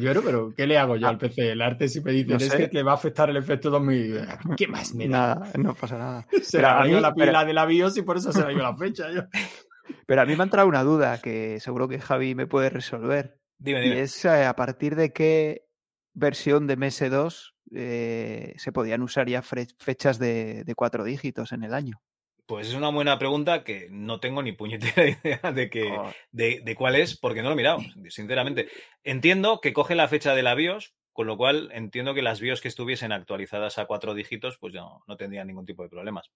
Pero, 0.00 0.22
pero, 0.22 0.54
¿qué 0.56 0.66
le 0.66 0.78
hago 0.78 0.96
yo 0.96 1.08
al 1.08 1.18
PC? 1.18 1.52
El 1.52 1.60
arte 1.62 1.88
si 1.88 2.00
me 2.00 2.12
dicen 2.12 2.30
No 2.30 2.36
es 2.36 2.48
sé. 2.50 2.56
que 2.56 2.68
te 2.68 2.82
va 2.82 2.92
a 2.92 2.94
afectar 2.94 3.28
el 3.30 3.36
efecto 3.36 3.70
2000. 3.70 4.20
¿Qué 4.56 4.66
más 4.66 4.94
me 4.94 5.08
da? 5.08 5.34
Nada, 5.36 5.50
no 5.58 5.74
pasa 5.74 5.98
nada. 5.98 6.26
Se 6.42 6.58
Pero 6.58 6.68
le 6.68 6.74
a 6.74 6.80
ha 6.82 6.88
ido 6.88 6.96
mí- 6.96 7.02
la 7.02 7.14
pila 7.14 7.26
pero- 7.32 7.46
de 7.46 7.52
la 7.54 7.66
BIOS 7.66 7.96
y 7.98 8.02
por 8.02 8.16
eso 8.16 8.32
se 8.32 8.40
le 8.40 8.46
ha 8.46 8.52
ido 8.52 8.62
la 8.62 8.74
fecha. 8.76 9.10
yo. 9.12 9.22
Pero 10.06 10.22
a 10.22 10.24
mí 10.26 10.34
me 10.34 10.42
ha 10.42 10.44
entrado 10.44 10.66
una 10.68 10.82
duda 10.82 11.20
que 11.20 11.60
seguro 11.60 11.88
que 11.88 12.00
Javi 12.00 12.34
me 12.34 12.46
puede 12.46 12.70
resolver. 12.70 13.38
Dime, 13.58 13.80
Y 13.86 13.88
dime. 13.90 14.00
es 14.02 14.24
eh, 14.24 14.44
a 14.46 14.56
partir 14.56 14.96
de 14.96 15.12
qué 15.12 15.66
versión 16.14 16.66
de 16.66 16.76
MS2 16.78 17.52
eh, 17.74 18.54
se 18.56 18.72
podían 18.72 19.02
usar 19.02 19.28
ya 19.28 19.42
fechas 19.42 20.18
de, 20.18 20.64
de 20.64 20.74
cuatro 20.74 21.04
dígitos 21.04 21.52
en 21.52 21.64
el 21.64 21.74
año. 21.74 22.00
Pues 22.46 22.68
es 22.68 22.74
una 22.74 22.90
buena 22.90 23.18
pregunta 23.18 23.64
que 23.64 23.88
no 23.90 24.20
tengo 24.20 24.42
ni 24.42 24.52
puñetera 24.52 25.06
idea 25.24 25.52
de, 25.52 25.70
que, 25.70 25.96
de, 26.32 26.60
de 26.64 26.74
cuál 26.74 26.94
es, 26.96 27.16
porque 27.16 27.42
no 27.42 27.48
lo 27.48 27.54
he 27.54 27.56
mirado, 27.56 27.78
sinceramente. 28.10 28.68
Entiendo 29.02 29.60
que 29.60 29.72
coge 29.72 29.94
la 29.94 30.08
fecha 30.08 30.34
de 30.34 30.42
la 30.42 30.54
BIOS, 30.54 30.94
con 31.12 31.26
lo 31.26 31.36
cual 31.36 31.70
entiendo 31.72 32.12
que 32.12 32.22
las 32.22 32.40
BIOS 32.40 32.60
que 32.60 32.68
estuviesen 32.68 33.12
actualizadas 33.12 33.78
a 33.78 33.86
cuatro 33.86 34.14
dígitos, 34.14 34.58
pues 34.58 34.74
no, 34.74 35.02
no 35.06 35.16
tendrían 35.16 35.46
ningún 35.46 35.64
tipo 35.64 35.82
de 35.82 35.88
problemas. 35.88 36.30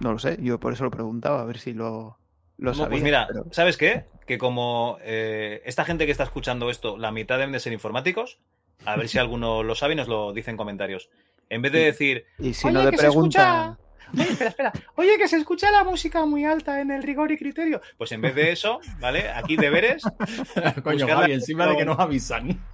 No 0.00 0.12
lo 0.12 0.18
sé, 0.18 0.36
yo 0.40 0.58
por 0.60 0.72
eso 0.72 0.84
lo 0.84 0.90
preguntaba, 0.90 1.40
a 1.40 1.44
ver 1.44 1.58
si 1.58 1.72
lo, 1.72 2.18
lo 2.58 2.70
No, 2.70 2.74
sabía. 2.74 2.90
pues 2.90 3.02
mira, 3.02 3.26
pero- 3.28 3.46
¿sabes 3.52 3.76
qué? 3.76 4.04
Que 4.26 4.38
como 4.38 4.96
eh, 5.02 5.60
esta 5.66 5.84
gente 5.84 6.06
que 6.06 6.12
está 6.12 6.24
escuchando 6.24 6.70
esto, 6.70 6.96
la 6.96 7.10
mitad 7.12 7.36
deben 7.36 7.52
de 7.52 7.60
ser 7.60 7.74
informáticos, 7.74 8.38
a 8.86 8.96
ver 8.96 9.08
si 9.08 9.18
alguno 9.18 9.62
lo 9.62 9.74
sabe 9.74 9.92
y 9.92 9.96
nos 9.96 10.08
lo 10.08 10.32
dice 10.32 10.50
en 10.50 10.56
comentarios. 10.56 11.10
En 11.50 11.60
vez 11.60 11.72
de 11.72 11.80
decir, 11.80 12.24
Y 12.38 12.54
si 12.54 12.68
Oye, 12.68 12.74
no 12.74 12.90
se 12.90 12.96
pregunta. 12.96 13.78
Oye, 14.12 14.22
espera, 14.30 14.50
espera. 14.50 14.72
Oye, 14.96 15.16
que 15.18 15.28
se 15.28 15.36
escucha 15.36 15.70
la 15.70 15.84
música 15.84 16.24
muy 16.26 16.44
alta 16.44 16.80
en 16.80 16.90
el 16.90 17.02
rigor 17.02 17.32
y 17.32 17.38
criterio. 17.38 17.80
Pues 17.96 18.12
en 18.12 18.20
vez 18.20 18.34
de 18.34 18.52
eso, 18.52 18.80
¿vale? 19.00 19.28
Aquí 19.30 19.56
deberes, 19.56 20.02
Coño, 20.84 21.06
Javi, 21.06 21.32
encima 21.32 21.66
de 21.66 21.76
que 21.76 21.84
nos 21.84 21.98
avisan. 21.98 22.64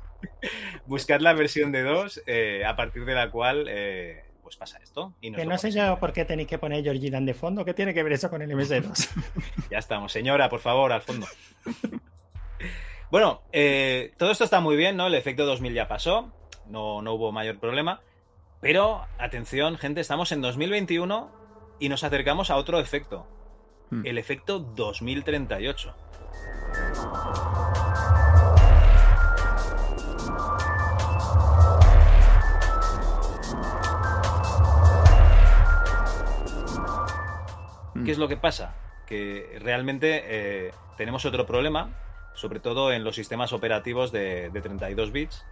buscar 0.86 1.22
la 1.22 1.32
versión 1.32 1.72
de 1.72 1.82
2 1.82 2.22
a 2.66 2.76
partir 2.76 3.04
de 3.04 3.14
la 3.14 3.30
cual 3.30 3.66
eh, 3.68 4.24
pues 4.42 4.56
pasa 4.56 4.78
esto. 4.82 5.14
Y 5.20 5.32
Que 5.32 5.46
no 5.46 5.56
sé 5.58 5.70
yo 5.70 5.98
por 6.00 6.12
qué 6.12 6.24
tenéis 6.24 6.48
que 6.48 6.58
poner 6.58 6.82
Georgie 6.82 7.10
Dan 7.10 7.24
de 7.24 7.34
fondo. 7.34 7.64
¿Qué 7.64 7.72
tiene 7.72 7.94
que 7.94 8.02
ver 8.02 8.12
eso 8.14 8.30
con 8.30 8.42
el 8.42 8.50
MS2? 8.50 9.08
Ya 9.70 9.78
estamos, 9.78 10.10
señora, 10.12 10.48
por 10.48 10.60
favor, 10.60 10.92
al 10.92 11.02
fondo. 11.02 11.26
Bueno, 13.10 13.42
eh, 13.52 14.12
todo 14.18 14.30
esto 14.30 14.44
está 14.44 14.60
muy 14.60 14.76
bien, 14.76 14.96
¿no? 14.96 15.06
El 15.06 15.14
efecto 15.14 15.44
2000 15.44 15.72
ya 15.74 15.88
pasó, 15.88 16.32
no, 16.66 17.02
no 17.02 17.14
hubo 17.14 17.32
mayor 17.32 17.58
problema. 17.58 18.00
Pero, 18.60 19.06
atención, 19.18 19.78
gente, 19.78 20.02
estamos 20.02 20.32
en 20.32 20.42
2021 20.42 21.30
y 21.78 21.88
nos 21.88 22.04
acercamos 22.04 22.50
a 22.50 22.56
otro 22.56 22.78
efecto. 22.78 23.26
Hmm. 23.88 24.04
El 24.04 24.18
efecto 24.18 24.58
2038. 24.58 25.94
Mm. 37.94 38.04
¿Qué 38.04 38.12
es 38.12 38.18
lo 38.18 38.28
que 38.28 38.36
pasa? 38.36 38.74
Que 39.06 39.58
realmente 39.60 40.22
eh, 40.24 40.72
tenemos 40.98 41.24
otro 41.24 41.46
problema, 41.46 41.96
sobre 42.34 42.60
todo 42.60 42.92
en 42.92 43.04
los 43.04 43.16
sistemas 43.16 43.54
operativos 43.54 44.12
de, 44.12 44.50
de 44.50 44.60
32 44.60 45.12
bits, 45.12 45.46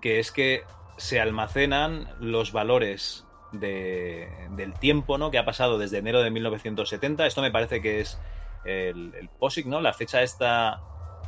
que 0.00 0.18
es 0.18 0.32
que 0.32 0.64
se 0.98 1.20
almacenan 1.20 2.08
los 2.20 2.52
valores 2.52 3.24
de- 3.52 4.28
del 4.50 4.74
tiempo 4.74 5.16
¿no? 5.16 5.30
que 5.30 5.38
ha 5.38 5.44
pasado 5.46 5.78
desde 5.78 5.98
enero 5.98 6.22
de 6.22 6.30
1970. 6.30 7.26
Esto 7.26 7.40
me 7.40 7.50
parece 7.50 7.80
que 7.80 8.00
es 8.00 8.20
el, 8.66 9.14
el 9.14 9.28
POSIX, 9.30 9.66
¿no? 9.68 9.80
La 9.80 9.94
fecha 9.94 10.22
esta 10.22 10.80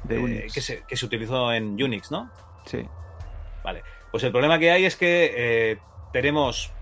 De 0.05 0.17
eh, 0.41 0.47
que, 0.53 0.61
se, 0.61 0.83
que 0.87 0.97
se 0.97 1.07
utilizó 1.07 1.53
en 1.53 1.83
Unix, 1.83 2.11
¿no? 2.11 2.31
Sí. 2.67 2.87
Vale. 3.65 3.83
Pues 4.11 4.23
el 4.25 4.33
problema 4.33 4.59
que 4.59 4.71
hay 4.71 4.85
es 4.85 4.97
que 4.97 5.33
eh, 5.73 5.79
tenemos 6.13 6.73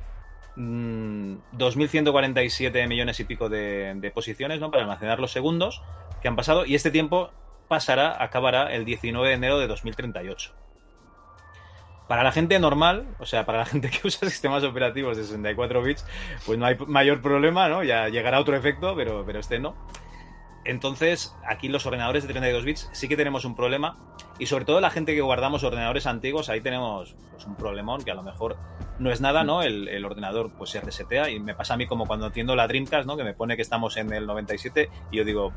mm, 0.57 1.35
2.147 1.57 2.89
millones 2.89 3.21
y 3.21 3.25
pico 3.25 3.49
de, 3.49 3.93
de 3.97 4.11
posiciones 4.11 4.61
¿no? 4.61 4.71
para 4.71 4.83
almacenar 4.83 5.21
los 5.21 5.33
segundos 5.33 5.83
que 6.23 6.29
han 6.29 6.37
pasado 6.37 6.65
y 6.67 6.75
este 6.75 6.91
tiempo 6.91 7.31
pasará, 7.69 8.21
acabará 8.23 8.73
el 8.75 8.85
19 8.85 9.29
de 9.29 9.35
enero 9.35 9.59
de 9.59 9.67
2038. 9.67 10.53
Para 12.09 12.23
la 12.23 12.33
gente 12.33 12.59
normal, 12.59 13.07
o 13.19 13.27
sea, 13.27 13.45
para 13.47 13.59
la 13.59 13.65
gente 13.67 13.91
que 13.91 14.07
usa 14.07 14.29
sistemas 14.29 14.65
operativos 14.65 15.17
de 15.17 15.25
64 15.25 15.83
bits, 15.83 16.05
pues 16.47 16.59
no 16.59 16.67
hay 16.67 16.77
mayor 16.87 17.21
problema, 17.21 17.69
¿no? 17.69 17.85
Ya 17.85 18.09
llegará 18.09 18.41
otro 18.41 18.57
efecto, 18.57 18.95
pero, 18.97 19.25
pero 19.25 19.39
este 19.41 19.59
no. 19.59 19.77
Entonces, 20.65 21.35
aquí 21.47 21.69
los 21.69 21.87
ordenadores 21.87 22.25
de 22.25 22.31
32 22.31 22.65
bits 22.65 22.91
sí 22.93 23.09
que 23.09 23.17
tenemos 23.17 23.45
un 23.45 23.55
problema. 23.55 23.97
Y 24.39 24.47
sobre 24.47 24.65
todo 24.65 24.81
la 24.81 24.91
gente 24.91 25.15
que 25.15 25.21
guardamos 25.21 25.65
ordenadores 25.65 26.07
antiguos, 26.07 26.49
ahí 26.49 26.61
tenemos 26.61 27.17
pues, 27.31 27.45
un 27.47 27.57
problemón 27.57 28.03
que 28.03 28.11
a 28.11 28.15
lo 28.15 28.23
mejor 28.23 28.57
no 28.99 29.11
es 29.11 29.21
nada, 29.21 29.45
¿no? 29.45 29.63
El, 29.63 29.89
el 29.89 30.05
ordenador 30.05 30.51
pues 30.57 30.71
se 30.71 30.81
resetea 30.81 31.31
y 31.31 31.41
me 31.41 31.55
pasa 31.55 31.75
a 31.75 31.77
mí 31.77 31.87
como 31.87 32.07
cuando 32.07 32.27
entiendo 32.27 32.55
la 32.55 32.69
Dreamcast, 32.69 33.07
¿no? 33.07 33.17
Que 33.17 33.25
me 33.25 33.35
pone 33.35 33.57
que 33.57 33.63
estamos 33.63 33.97
en 33.97 34.13
el 34.13 34.27
97 34.27 34.91
y 35.11 35.17
yo 35.17 35.25
digo, 35.25 35.53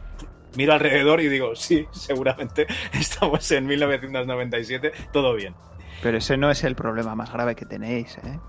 miro 0.56 0.74
alrededor 0.74 1.22
y 1.22 1.28
digo, 1.28 1.56
sí, 1.56 1.88
seguramente 1.92 2.68
estamos 2.94 3.52
en 3.52 3.66
1997, 3.68 4.92
todo 5.12 5.34
bien. 5.34 5.54
Pero 6.02 6.18
ese 6.18 6.38
no 6.38 6.50
es 6.50 6.64
el 6.64 6.76
problema 6.76 7.16
más 7.16 7.32
grave 7.32 7.56
que 7.56 7.66
tenéis, 7.66 8.18
¿eh? 8.20 8.40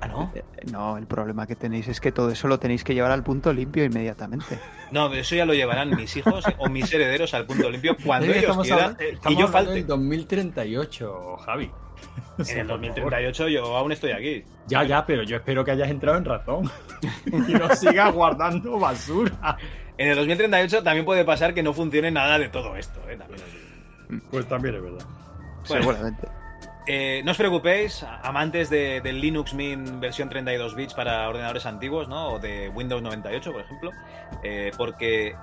Ah, 0.00 0.08
¿no? 0.08 0.32
Eh, 0.34 0.42
No, 0.70 0.96
el 0.98 1.06
problema 1.06 1.46
que 1.46 1.54
tenéis 1.54 1.86
es 1.88 2.00
que 2.00 2.10
todo 2.10 2.30
eso 2.30 2.48
lo 2.48 2.58
tenéis 2.58 2.82
que 2.82 2.94
llevar 2.94 3.12
al 3.12 3.22
punto 3.22 3.52
limpio 3.52 3.84
inmediatamente. 3.84 4.58
No, 4.90 5.08
pero 5.08 5.20
eso 5.20 5.36
ya 5.36 5.44
lo 5.44 5.54
llevarán 5.54 5.90
mis 5.94 6.16
hijos 6.16 6.44
o 6.58 6.68
mis 6.68 6.92
herederos 6.92 7.32
al 7.34 7.46
punto 7.46 7.70
limpio 7.70 7.96
cuando 8.04 8.26
que 8.26 8.32
ellos 8.38 8.42
estamos 8.42 8.66
quieran 8.66 8.96
eh, 8.98 9.18
y 9.28 9.36
yo 9.36 9.48
falte. 9.48 9.72
del 9.74 9.86
2038, 9.86 11.36
Javi. 11.46 11.70
En 12.48 12.58
el 12.58 12.66
2038 12.66 13.48
yo 13.48 13.76
aún 13.76 13.92
estoy 13.92 14.10
aquí. 14.10 14.44
Ya, 14.66 14.82
ya, 14.84 15.06
pero 15.06 15.22
yo 15.22 15.36
espero 15.36 15.64
que 15.64 15.70
hayas 15.70 15.88
entrado 15.90 16.18
en 16.18 16.24
razón. 16.24 16.70
y 17.26 17.52
no 17.52 17.74
sigas 17.76 18.12
guardando 18.12 18.78
basura. 18.78 19.56
En 19.96 20.08
el 20.08 20.16
2038 20.16 20.82
también 20.82 21.04
puede 21.04 21.24
pasar 21.24 21.54
que 21.54 21.62
no 21.62 21.72
funcione 21.72 22.10
nada 22.10 22.38
de 22.38 22.48
todo 22.48 22.74
esto. 22.76 23.00
¿eh? 23.08 23.16
También. 23.16 24.22
Pues 24.30 24.46
también 24.46 24.74
es 24.74 24.82
verdad. 24.82 25.06
Bueno. 25.68 25.82
Seguramente. 25.84 26.28
Eh, 26.86 27.22
no 27.24 27.30
os 27.30 27.36
preocupéis, 27.36 28.04
amantes 28.22 28.68
de- 28.68 29.00
del 29.00 29.20
Linux 29.20 29.54
Mint 29.54 30.00
versión 30.00 30.28
32 30.28 30.74
bits 30.74 30.94
para 30.94 31.28
ordenadores 31.28 31.64
antiguos, 31.66 32.08
¿no? 32.08 32.28
O 32.30 32.38
de 32.40 32.68
Windows 32.70 33.02
98, 33.02 33.52
por 33.52 33.60
ejemplo, 33.60 33.90
eh, 34.42 34.72
porque 34.76 35.36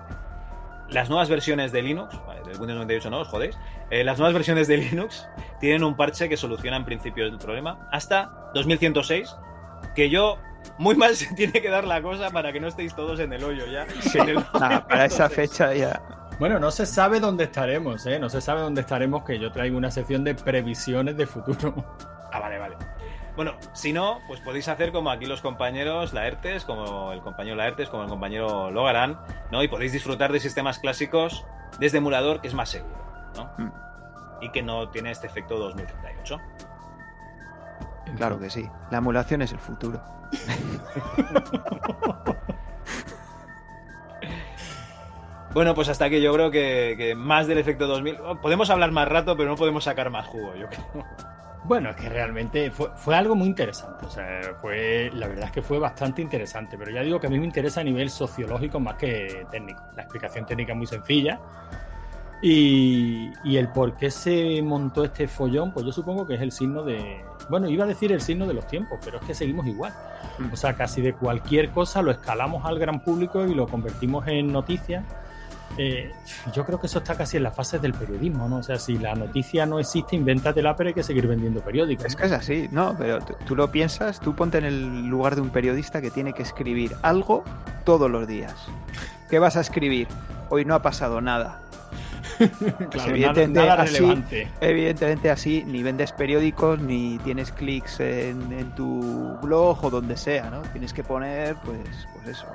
las 0.90 1.08
nuevas 1.08 1.30
versiones 1.30 1.72
de 1.72 1.82
Linux, 1.82 2.14
vale, 2.28 2.40
del 2.42 2.60
Windows 2.60 2.76
98 2.76 3.10
no 3.10 3.20
os 3.20 3.28
jodéis, 3.30 3.58
eh, 3.90 4.04
las 4.04 4.18
nuevas 4.18 4.34
versiones 4.34 4.68
de 4.68 4.78
Linux 4.78 5.28
tienen 5.62 5.84
un 5.84 5.96
parche 5.96 6.28
que 6.28 6.36
soluciona 6.36 6.76
en 6.78 6.84
principio 6.84 7.26
el 7.26 7.38
problema 7.38 7.88
hasta 7.92 8.50
2106, 8.54 9.34
que 9.96 10.10
yo 10.10 10.38
muy 10.78 10.96
mal 10.96 11.16
se 11.16 11.34
tiene 11.36 11.62
que 11.62 11.70
dar 11.70 11.86
la 11.86 12.02
cosa 12.02 12.32
para 12.32 12.52
que 12.52 12.60
no 12.60 12.68
estéis 12.68 12.94
todos 12.96 13.18
en 13.22 13.32
el 13.32 13.44
hoyo 13.46 13.66
ya. 13.68 13.86
Sí, 14.02 14.18
el 14.20 14.42
para 14.44 14.78
esa 15.06 15.30
2106. 15.30 15.32
fecha 15.36 15.74
ya. 15.74 16.02
Bueno, 16.40 16.58
no 16.58 16.72
se 16.72 16.86
sabe 16.86 17.20
dónde 17.20 17.44
estaremos, 17.44 18.06
¿eh? 18.06 18.18
No 18.18 18.30
se 18.30 18.40
sabe 18.40 18.62
dónde 18.62 18.82
estaremos, 18.82 19.26
que 19.26 19.38
yo 19.38 19.52
traigo 19.52 19.78
una 19.78 19.92
sección 19.92 20.24
de 20.24 20.36
previsiones 20.36 21.18
de 21.18 21.28
futuro. 21.28 21.74
Ah, 22.32 22.40
vale, 22.40 22.60
vale. 22.60 22.78
Bueno, 23.36 23.56
si 23.74 23.92
no, 23.92 24.20
pues 24.28 24.40
podéis 24.42 24.68
hacer 24.68 24.92
como 24.92 25.10
aquí 25.10 25.26
los 25.26 25.42
compañeros 25.42 26.14
Laertes, 26.14 26.64
como 26.64 27.12
el 27.12 27.22
compañero 27.22 27.56
Laertes, 27.56 27.90
como 27.90 28.04
el 28.04 28.10
compañero 28.10 28.70
Logarán, 28.70 29.20
¿no? 29.52 29.64
Y 29.64 29.68
podéis 29.68 29.94
disfrutar 29.94 30.32
de 30.32 30.40
sistemas 30.40 30.78
clásicos 30.78 31.44
desde 31.80 31.98
emulador, 31.98 32.40
que 32.40 32.48
es 32.48 32.54
más 32.54 32.70
seguro, 32.70 33.04
¿no? 33.36 33.52
Mm. 33.58 33.72
Y 34.42 34.52
que 34.52 34.62
no 34.62 34.90
tiene 34.90 35.10
este 35.10 35.26
efecto 35.26 35.58
2038. 35.58 36.38
Claro 38.16 38.40
que 38.40 38.52
sí. 38.52 38.70
La 38.92 39.00
emulación 39.00 39.42
es 39.42 39.52
el 39.52 39.60
futuro. 39.60 40.00
Bueno, 45.54 45.74
pues 45.74 45.90
hasta 45.90 46.06
aquí 46.06 46.22
yo 46.22 46.34
creo 46.34 46.52
que, 46.52 46.96
que 46.98 47.16
más 47.16 47.48
del 47.48 47.58
efecto 47.58 47.88
2000... 47.88 48.18
Podemos 48.42 48.70
hablar 48.70 48.92
más 48.92 49.08
rato, 49.08 49.36
pero 49.36 49.50
no 49.50 49.56
podemos 49.56 49.84
sacar 49.84 50.10
más 50.10 50.28
jugo, 50.28 50.56
yo 50.56 50.68
creo. 50.68 51.06
Bueno, 51.64 51.90
es 51.90 51.96
que 51.98 52.08
realmente 52.10 52.72
fue, 52.72 52.90
fue 52.96 53.16
algo 53.16 53.36
muy 53.36 53.48
interesante. 53.48 54.06
O 54.06 54.10
sea, 54.10 54.42
fue, 54.62 55.12
la 55.14 55.28
verdad 55.28 55.46
es 55.46 55.52
que 55.52 55.62
fue 55.62 55.80
bastante 55.80 56.22
interesante. 56.22 56.78
Pero 56.78 56.92
ya 56.92 57.02
digo 57.02 57.20
que 57.20 57.28
a 57.28 57.30
mí 57.30 57.40
me 57.40 57.46
interesa 57.46 57.82
a 57.82 57.84
nivel 57.84 58.10
sociológico 58.10 58.80
más 58.80 58.96
que 58.96 59.46
técnico. 59.52 59.82
La 59.96 60.04
explicación 60.04 60.46
técnica 60.46 60.74
es 60.74 60.78
muy 60.78 60.88
sencilla. 60.88 61.40
Y, 62.42 63.32
y 63.44 63.58
el 63.58 63.68
por 63.70 63.98
qué 63.98 64.10
se 64.10 64.62
montó 64.62 65.04
este 65.04 65.28
follón, 65.28 65.74
pues 65.74 65.86
yo 65.86 65.92
supongo 65.92 66.26
que 66.26 66.36
es 66.36 66.42
el 66.42 66.54
signo 66.54 66.84
de, 66.84 67.22
bueno, 67.50 67.68
iba 67.68 67.84
a 67.84 67.88
decir 67.88 68.12
el 68.14 68.22
signo 68.22 68.48
de 68.48 68.54
los 68.54 68.66
tiempos, 68.66 68.98
pero 69.04 69.20
es 69.20 69.26
que 69.26 69.34
seguimos 69.34 69.68
igual. 69.68 69.94
Mm. 70.38 70.54
O 70.54 70.56
sea, 70.56 70.74
casi 70.76 71.02
de 71.02 71.14
cualquier 71.14 71.72
cosa 71.72 72.02
lo 72.02 72.12
escalamos 72.12 72.66
al 72.66 72.80
gran 72.80 73.02
público 73.02 73.46
y 73.46 73.54
lo 73.54 73.68
convertimos 73.68 74.26
en 74.28 74.54
noticias. 74.54 75.04
Eh, 75.78 76.12
yo 76.54 76.66
creo 76.66 76.80
que 76.80 76.88
eso 76.88 77.00
está 77.00 77.16
casi 77.16 77.38
en 77.38 77.44
las 77.44 77.56
fases 77.56 77.82
del 77.82 77.94
periodismo, 77.94 78.50
¿no? 78.50 78.58
O 78.58 78.64
sea, 78.64 78.78
si 78.80 78.98
la 78.98 79.16
noticia 79.16 79.66
no 79.66 79.80
existe, 79.80 80.16
invéntatela, 80.16 80.76
pero 80.76 80.90
hay 80.90 80.94
que 80.94 81.04
seguir 81.04 81.28
vendiendo 81.28 81.62
periódicos. 81.62 82.06
Es 82.06 82.14
¿no? 82.14 82.20
que 82.20 82.26
es 82.26 82.32
así, 82.32 82.68
¿no? 82.72 82.96
Pero 82.98 83.20
tú, 83.46 83.56
lo 83.56 83.72
piensas, 83.72 84.20
tú 84.20 84.36
ponte 84.36 84.58
en 84.58 84.66
el 84.66 85.06
lugar 85.08 85.36
de 85.36 85.42
un 85.42 85.50
periodista 85.52 86.02
que 86.02 86.12
tiene 86.12 86.34
que 86.34 86.44
escribir 86.44 86.96
algo 87.02 87.44
todos 87.86 88.10
los 88.12 88.28
días. 88.28 88.54
¿Qué 89.30 89.40
vas 89.40 89.56
a 89.56 89.62
escribir? 89.62 90.08
Hoy 90.50 90.66
no 90.66 90.74
ha 90.76 90.82
pasado 90.82 91.22
nada. 91.22 91.62
Pues 92.40 92.52
Claro, 92.92 93.12
evidentemente, 93.12 93.60
nada- 93.60 93.70
nada 93.72 93.84
así, 93.84 93.94
relevante. 94.00 94.48
evidentemente 94.62 95.30
así 95.30 95.64
ni 95.66 95.84
vendes 95.84 96.12
periódicos 96.14 96.80
ni 96.80 97.18
tienes 97.20 97.52
clics 97.52 98.00
en, 98.00 98.52
en 98.54 98.74
tu 98.76 99.38
blog 99.42 99.84
o 99.84 99.90
donde 99.90 100.16
sea, 100.16 100.50
¿no? 100.50 100.62
Tienes 100.72 100.94
que 100.94 101.04
poner, 101.04 101.56
pues, 101.66 101.80
pues 102.14 102.38
eso. 102.38 102.46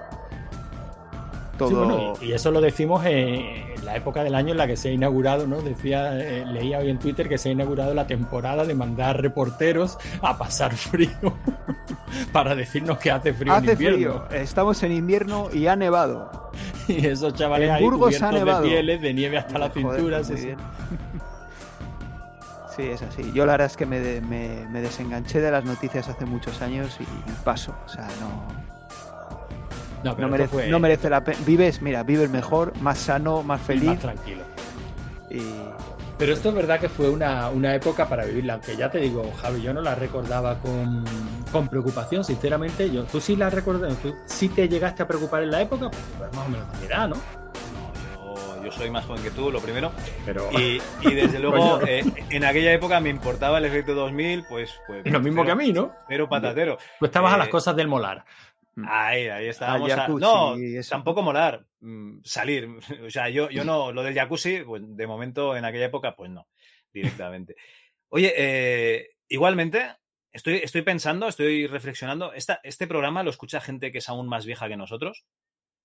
Todo. 1.58 1.68
Sí, 1.68 1.74
bueno, 1.74 2.12
y, 2.20 2.24
y 2.26 2.32
eso 2.32 2.50
lo 2.50 2.60
decimos 2.60 3.04
en 3.06 3.84
la 3.84 3.96
época 3.96 4.24
del 4.24 4.34
año 4.34 4.52
en 4.52 4.58
la 4.58 4.66
que 4.66 4.76
se 4.76 4.88
ha 4.88 4.92
inaugurado, 4.92 5.46
¿no? 5.46 5.60
Decía, 5.62 6.18
eh, 6.18 6.44
leía 6.46 6.78
hoy 6.78 6.90
en 6.90 6.98
Twitter 6.98 7.28
que 7.28 7.38
se 7.38 7.48
ha 7.50 7.52
inaugurado 7.52 7.94
la 7.94 8.06
temporada 8.06 8.64
de 8.64 8.74
mandar 8.74 9.20
reporteros 9.22 9.98
a 10.22 10.36
pasar 10.38 10.72
frío 10.76 11.10
para 12.32 12.54
decirnos 12.54 12.98
que 12.98 13.10
hace 13.10 13.32
frío 13.32 13.56
en 13.56 13.64
invierno. 13.70 13.96
frío, 13.96 14.24
estamos 14.40 14.82
en 14.82 14.92
invierno 14.92 15.48
y 15.52 15.66
ha 15.66 15.76
nevado. 15.76 16.50
Y 16.88 17.06
esos 17.06 17.32
chavales 17.34 17.68
En 17.70 17.74
ahí 17.76 17.82
Burgos 17.82 18.20
ha 18.20 18.30
nevado. 18.30 18.62
de 18.62 18.68
pieles, 18.68 19.00
de 19.00 19.14
nieve 19.14 19.38
hasta 19.38 19.58
la 19.58 19.70
Joder, 19.70 19.94
cintura. 19.96 20.18
pues 20.18 20.46
sí, 22.76 22.82
es 22.82 23.02
así. 23.02 23.30
Yo 23.32 23.46
la 23.46 23.52
verdad 23.52 23.66
es 23.68 23.76
que 23.76 23.86
me, 23.86 24.00
de- 24.00 24.20
me, 24.20 24.66
me 24.70 24.80
desenganché 24.80 25.40
de 25.40 25.50
las 25.50 25.64
noticias 25.64 26.08
hace 26.08 26.24
muchos 26.26 26.60
años 26.62 26.96
y 27.00 27.04
paso. 27.44 27.74
O 27.86 27.88
sea, 27.88 28.06
no, 28.20 28.63
No, 30.04 30.14
pero 30.14 30.28
no, 30.28 30.34
esto 30.34 30.38
merece, 30.38 30.48
fue 30.54 30.68
no 30.68 30.78
merece 30.78 31.10
la 31.10 31.24
pena. 31.24 31.38
Vives, 31.46 31.82
mira, 31.82 32.02
vives 32.02 32.30
mejor, 32.30 32.72
más 32.80 32.98
sano, 32.98 33.42
más 33.42 33.60
feliz. 33.60 33.84
más 33.86 33.98
tranquilo. 34.00 34.42
y 35.30 35.42
Pero 36.18 36.32
esto 36.32 36.50
es 36.50 36.54
verdad 36.54 36.78
que 36.78 36.88
fue 36.88 37.08
una, 37.10 37.48
una 37.48 37.74
época 37.74 38.08
para 38.08 38.24
vivirla, 38.24 38.54
aunque 38.54 38.76
ya 38.76 38.90
te 38.90 38.98
digo, 38.98 39.32
Javi, 39.42 39.62
yo 39.62 39.72
no 39.74 39.80
la 39.80 39.94
recordaba 39.94 40.58
con, 40.60 41.04
con 41.50 41.68
preocupación, 41.68 42.22
sinceramente. 42.24 42.90
Yo, 42.90 43.04
tú 43.04 43.20
sí 43.20 43.34
la 43.36 43.50
recuerdas, 43.50 43.96
tú 43.98 44.14
sí 44.26 44.48
te 44.48 44.68
llegaste 44.68 45.02
a 45.02 45.08
preocupar 45.08 45.42
en 45.42 45.50
la 45.50 45.62
época, 45.62 45.90
tú 45.90 46.22
eres 46.22 46.34
más 46.36 46.46
o 46.46 46.50
menos 46.50 46.72
de 46.72 46.78
mi 46.78 46.86
edad, 46.86 47.08
¿no? 47.08 47.16
Yo, 48.64 48.72
soy 48.72 48.90
más 48.90 49.04
joven 49.04 49.22
que 49.22 49.30
tú, 49.30 49.50
lo 49.50 49.60
primero. 49.60 49.92
Pero 50.24 50.48
Y, 50.52 50.80
y 51.02 51.14
desde 51.14 51.38
luego, 51.40 51.80
eh, 51.86 52.02
en 52.30 52.44
aquella 52.46 52.72
época 52.72 52.98
me 52.98 53.10
importaba 53.10 53.58
el 53.58 53.66
efecto 53.66 53.94
2000, 53.94 54.44
pues. 54.48 54.70
pues 54.86 55.04
lo 55.04 55.20
mismo 55.20 55.44
que 55.44 55.50
a 55.50 55.54
mí, 55.54 55.70
¿no? 55.70 55.92
Pero 56.08 56.26
patatero. 56.28 56.78
Tú 56.98 57.04
estabas 57.04 57.32
a 57.32 57.36
Eh, 57.36 57.38
las 57.40 57.48
cosas 57.48 57.76
del 57.76 57.88
molar. 57.88 58.24
Ahí, 58.86 59.28
ahí 59.28 59.48
estábamos. 59.48 59.90
A- 59.92 60.08
no, 60.08 60.56
eso. 60.56 60.90
tampoco 60.90 61.22
molar. 61.22 61.66
mm, 61.80 62.20
Salir. 62.24 62.68
O 63.06 63.10
sea, 63.10 63.28
yo, 63.28 63.50
yo 63.50 63.64
no, 63.64 63.92
lo 63.92 64.02
del 64.02 64.14
jacuzzi, 64.14 64.62
pues 64.64 64.82
de 64.84 65.06
momento 65.06 65.56
en 65.56 65.64
aquella 65.64 65.86
época, 65.86 66.16
pues 66.16 66.30
no, 66.30 66.48
directamente. 66.92 67.56
Oye, 68.08 68.32
eh, 68.36 69.10
igualmente, 69.28 69.86
estoy, 70.32 70.56
estoy 70.56 70.82
pensando, 70.82 71.28
estoy 71.28 71.66
reflexionando. 71.66 72.32
Esta, 72.32 72.60
este 72.62 72.86
programa 72.86 73.22
lo 73.22 73.30
escucha 73.30 73.60
gente 73.60 73.92
que 73.92 73.98
es 73.98 74.08
aún 74.08 74.28
más 74.28 74.46
vieja 74.46 74.68
que 74.68 74.76
nosotros, 74.76 75.24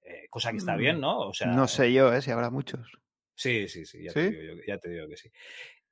eh, 0.04 0.28
cosa 0.30 0.52
que 0.52 0.58
está 0.58 0.76
bien, 0.76 1.00
¿no? 1.00 1.20
O 1.20 1.34
sea, 1.34 1.48
no 1.48 1.68
sé 1.68 1.94
yo, 1.94 2.14
¿eh? 2.14 2.22
Si 2.22 2.32
habrá 2.32 2.50
muchos. 2.50 2.92
Sí, 3.36 3.68
sí, 3.70 3.86
sí, 3.86 4.04
ya, 4.04 4.12
¿Sí? 4.12 4.20
Te 4.20 4.32
digo 4.32 4.54
yo, 4.56 4.62
ya 4.68 4.78
te 4.78 4.90
digo 4.90 5.08
que 5.08 5.16
sí. 5.18 5.32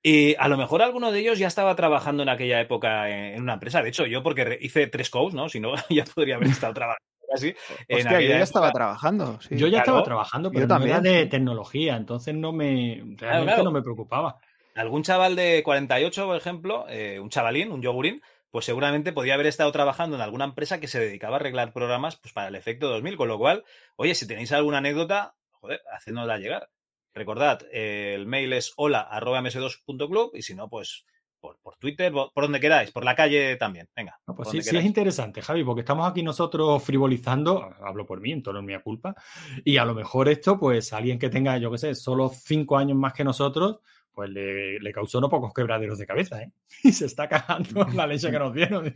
Y 0.09 0.35
a 0.39 0.47
lo 0.47 0.55
mejor 0.55 0.81
alguno 0.81 1.11
de 1.11 1.19
ellos 1.19 1.37
ya 1.37 1.47
estaba 1.47 1.75
trabajando 1.75 2.23
en 2.23 2.29
aquella 2.29 2.61
época 2.61 3.09
en, 3.09 3.41
una 3.41 3.55
empresa. 3.55 3.81
De 3.81 3.89
hecho, 3.89 4.05
yo 4.05 4.23
porque 4.23 4.57
hice 4.61 4.87
tres 4.87 5.09
codes, 5.09 5.33
¿no? 5.33 5.49
Si 5.49 5.59
no, 5.59 5.73
ya 5.89 6.05
podría 6.05 6.35
haber 6.37 6.47
estado 6.47 6.73
trabajando 6.73 7.03
casi. 7.29 7.47
en 7.89 7.97
Hostia, 7.97 8.21
yo 8.21 8.27
ya 8.29 8.39
estaba 8.43 8.67
época. 8.67 8.77
trabajando. 8.77 9.41
sí. 9.41 9.57
Yo 9.57 9.67
ya 9.67 9.83
Claro. 9.83 9.99
estaba 9.99 10.03
trabajando, 10.03 10.49
pero 10.49 10.61
Yo 10.61 10.67
no 10.67 10.73
también, 10.75 10.91
era 10.91 11.01
de 11.01 11.25
tecnología, 11.25 11.97
entonces 11.97 12.33
no 12.35 12.53
me 12.53 13.03
realmente 13.17 13.45
claro. 13.55 13.63
no 13.65 13.71
me 13.71 13.81
preocupaba. 13.81 14.37
Algún 14.75 15.03
chaval 15.03 15.35
de 15.35 15.61
48, 15.63 16.25
por 16.25 16.37
ejemplo, 16.37 16.85
eh, 16.87 17.19
un 17.19 17.29
chavalín, 17.29 17.73
un 17.73 17.81
yogurín, 17.81 18.21
pues 18.49 18.63
seguramente 18.63 19.11
podía 19.11 19.33
haber 19.33 19.47
estado 19.47 19.73
trabajando 19.73 20.15
en 20.15 20.21
alguna 20.21 20.45
empresa 20.45 20.79
que 20.79 20.87
se 20.87 21.01
dedicaba 21.01 21.35
a 21.35 21.39
arreglar 21.41 21.73
programas 21.73 22.15
pues, 22.15 22.31
para 22.31 22.47
el 22.47 22.55
efecto 22.55 22.87
2000. 22.87 23.17
Con 23.17 23.27
lo 23.27 23.37
cual, 23.37 23.65
oye, 23.97 24.15
si 24.15 24.25
tenéis 24.25 24.53
alguna 24.53 24.77
anécdota, 24.77 25.35
joder, 25.51 25.81
hacednosla 25.93 26.37
llegar. 26.37 26.69
Recordad, 27.17 27.61
eh, 27.71 28.13
el 28.15 28.25
mail 28.25 28.53
es 28.53 28.73
hola.ms2.club 28.75 30.31
y 30.35 30.41
si 30.41 30.55
no, 30.55 30.69
pues 30.69 31.05
por, 31.39 31.59
por 31.59 31.77
Twitter, 31.77 32.11
por, 32.11 32.31
por 32.33 32.43
donde 32.45 32.59
queráis, 32.59 32.91
por 32.91 33.03
la 33.03 33.15
calle 33.15 33.55
también. 33.57 33.87
Venga. 33.95 34.19
No, 34.27 34.35
pues 34.35 34.49
sí, 34.49 34.57
es 34.59 34.73
interesante, 34.73 35.41
Javi, 35.41 35.63
porque 35.63 35.81
estamos 35.81 36.09
aquí 36.09 36.23
nosotros 36.23 36.81
frivolizando, 36.83 37.69
hablo 37.81 38.05
por 38.05 38.21
mí, 38.21 38.31
en 38.31 38.43
todo 38.43 38.53
no 38.53 38.59
es 38.59 38.65
mi 38.65 38.81
culpa, 38.81 39.15
y 39.63 39.77
a 39.77 39.85
lo 39.85 39.93
mejor 39.93 40.29
esto, 40.29 40.59
pues 40.59 40.93
alguien 40.93 41.19
que 41.19 41.29
tenga, 41.29 41.57
yo 41.57 41.71
qué 41.71 41.77
sé, 41.77 41.95
solo 41.95 42.29
cinco 42.29 42.77
años 42.77 42.97
más 42.97 43.13
que 43.13 43.23
nosotros, 43.23 43.79
pues 44.11 44.29
le, 44.31 44.79
le 44.79 44.91
causó 44.91 45.21
no 45.21 45.29
pocos 45.29 45.53
quebraderos 45.53 45.99
de 45.99 46.07
cabeza, 46.07 46.41
¿eh? 46.41 46.51
Y 46.83 46.91
se 46.91 47.05
está 47.05 47.27
cagando 47.27 47.85
la 47.93 48.07
leche 48.07 48.31
que 48.31 48.39
nos 48.39 48.53
dieron. 48.53 48.95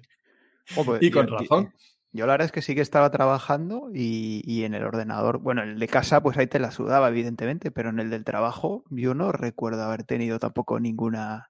Oh, 0.75 0.83
pues, 0.83 1.01
Y 1.03 1.11
con 1.11 1.27
razón. 1.27 1.73
Yo 2.13 2.25
la 2.25 2.33
verdad 2.33 2.45
es 2.47 2.51
que 2.51 2.61
sí 2.61 2.75
que 2.75 2.81
estaba 2.81 3.09
trabajando 3.09 3.89
y, 3.93 4.41
y 4.45 4.65
en 4.65 4.73
el 4.73 4.83
ordenador, 4.83 5.37
bueno, 5.37 5.63
el 5.63 5.79
de 5.79 5.87
casa 5.87 6.21
pues 6.21 6.37
ahí 6.37 6.47
te 6.47 6.59
la 6.59 6.71
sudaba 6.71 7.07
evidentemente, 7.07 7.71
pero 7.71 7.89
en 7.89 7.99
el 7.99 8.09
del 8.09 8.25
trabajo 8.25 8.83
yo 8.89 9.13
no 9.13 9.31
recuerdo 9.31 9.83
haber 9.83 10.03
tenido 10.03 10.37
tampoco 10.39 10.79
ninguna... 10.79 11.49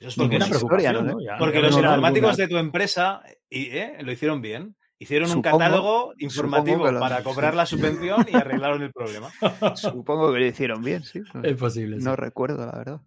Eso 0.00 0.08
es 0.08 0.16
porque, 0.16 0.38
Ninguna 0.38 0.54
historia, 0.56 0.92
¿no? 0.92 1.02
¿no? 1.02 1.20
Ya- 1.20 1.38
porque 1.38 1.56
ya 1.56 1.62
los 1.62 1.72
no 1.72 1.78
informáticos 1.80 2.30
alguna- 2.30 2.44
de 2.44 2.48
tu 2.48 2.58
empresa 2.58 3.22
y, 3.48 3.66
eh, 3.76 3.96
lo 4.02 4.12
hicieron 4.12 4.42
bien. 4.42 4.76
Hicieron 4.98 5.28
un 5.30 5.36
Supongo- 5.36 5.58
catálogo 5.58 6.12
informativo 6.18 6.90
lo- 6.90 7.00
para 7.00 7.22
cobrar 7.24 7.54
la 7.54 7.64
subvención 7.66 8.26
y 8.30 8.36
arreglaron 8.36 8.82
el 8.82 8.92
problema. 8.92 9.30
Supongo 9.74 10.32
que 10.32 10.38
lo 10.40 10.46
hicieron 10.46 10.82
bien, 10.82 11.02
sí. 11.02 11.22
Es 11.42 11.56
posible, 11.56 11.98
sí. 11.98 12.04
no 12.04 12.14
recuerdo, 12.16 12.66
la 12.66 12.72
verdad. 12.76 13.00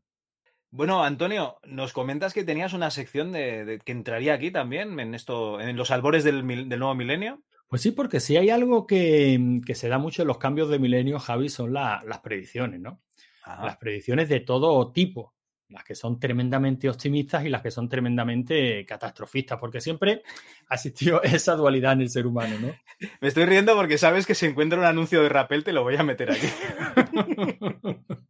Bueno, 0.70 1.04
Antonio, 1.04 1.58
nos 1.66 1.94
comentas 1.94 2.34
que 2.34 2.44
tenías 2.44 2.74
una 2.74 2.92
sección 2.92 3.32
de, 3.32 3.64
de- 3.66 3.80
que 3.80 3.92
entraría 3.94 4.34
aquí 4.34 4.52
también, 4.52 5.00
en 5.00 5.16
esto, 5.16 5.60
en 5.62 5.76
los 5.78 5.92
albores 5.92 6.24
del, 6.24 6.46
nuevo 6.46 6.94
milenio. 6.94 7.42
Pues 7.70 7.82
sí, 7.82 7.92
porque 7.92 8.20
si 8.20 8.38
hay 8.38 8.50
algo 8.50 8.86
que, 8.86 9.60
que 9.66 9.76
se 9.76 9.90
da 9.90 9.98
mucho 9.98 10.22
en 10.22 10.28
los 10.28 10.38
cambios 10.38 10.70
de 10.70 10.80
milenio, 10.80 11.20
Javi, 11.20 11.50
son 11.50 11.74
la- 11.74 12.02
las 12.06 12.20
predicciones, 12.20 12.80
¿no? 12.82 13.02
Ah, 13.44 13.66
Las 13.66 13.78
predicciones 13.78 14.28
de 14.28 14.42
todo 14.42 14.92
tipo, 14.92 15.34
las 15.70 15.84
que 15.86 15.96
son 15.96 16.20
tremendamente 16.20 16.90
optimistas 16.90 17.46
y 17.46 17.50
las 17.50 17.62
que 17.62 17.72
son 17.72 17.88
tremendamente 17.88 18.86
catastrofistas, 18.86 19.58
porque 19.60 19.80
siempre 19.82 20.22
ha 20.70 20.76
existido 20.76 21.24
esa 21.24 21.56
dualidad 21.56 21.94
en 21.94 22.02
el 22.02 22.10
ser 22.10 22.28
humano, 22.28 22.56
¿no? 22.60 22.74
Me 23.22 23.30
estoy 23.30 23.46
riendo 23.46 23.74
porque 23.76 23.98
sabes 23.98 24.26
que 24.26 24.36
si 24.36 24.46
encuentro 24.48 24.80
un 24.80 24.86
anuncio 24.86 25.24
de 25.24 25.30
Rappel 25.30 25.64
te 25.64 25.72
lo 25.74 25.84
voy 25.84 25.96
a 25.96 26.04
meter 26.04 26.32
aquí. 26.32 26.48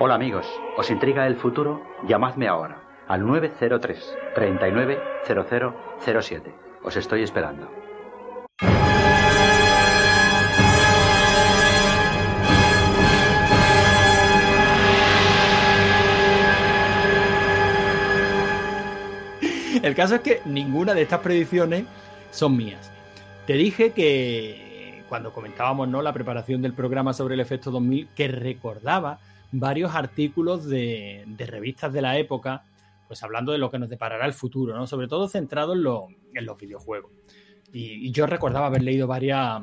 Hola 0.00 0.14
amigos, 0.14 0.46
¿os 0.76 0.92
intriga 0.92 1.26
el 1.26 1.34
futuro? 1.34 1.82
Llamadme 2.06 2.46
ahora 2.46 2.80
al 3.08 3.26
903 3.26 4.16
390007. 4.32 6.54
Os 6.84 6.96
estoy 6.96 7.24
esperando. 7.24 7.68
El 19.82 19.96
caso 19.96 20.14
es 20.14 20.20
que 20.20 20.40
ninguna 20.44 20.94
de 20.94 21.02
estas 21.02 21.18
predicciones 21.18 21.86
son 22.30 22.56
mías. 22.56 22.92
Te 23.48 23.54
dije 23.54 23.90
que 23.90 25.02
cuando 25.08 25.32
comentábamos 25.32 25.88
¿no? 25.88 26.02
la 26.02 26.12
preparación 26.12 26.62
del 26.62 26.74
programa 26.74 27.12
sobre 27.12 27.34
el 27.34 27.40
efecto 27.40 27.72
2000, 27.72 28.10
que 28.14 28.28
recordaba 28.28 29.18
varios 29.52 29.94
artículos 29.94 30.66
de, 30.68 31.24
revistas 31.38 31.92
de 31.92 32.02
la 32.02 32.18
época, 32.18 32.64
pues 33.06 33.22
hablando 33.22 33.52
de 33.52 33.58
lo 33.58 33.70
que 33.70 33.78
nos 33.78 33.88
deparará 33.88 34.26
el 34.26 34.34
futuro, 34.34 34.76
¿no? 34.76 34.86
sobre 34.86 35.08
todo 35.08 35.28
centrado 35.28 35.72
en, 35.72 35.82
lo- 35.82 36.08
en 36.34 36.44
los 36.44 36.58
videojuegos. 36.58 37.10
Y, 37.72 38.06
y 38.08 38.10
yo 38.12 38.26
recordaba 38.26 38.66
haber 38.66 38.82
leído 38.82 39.06
varias, 39.06 39.60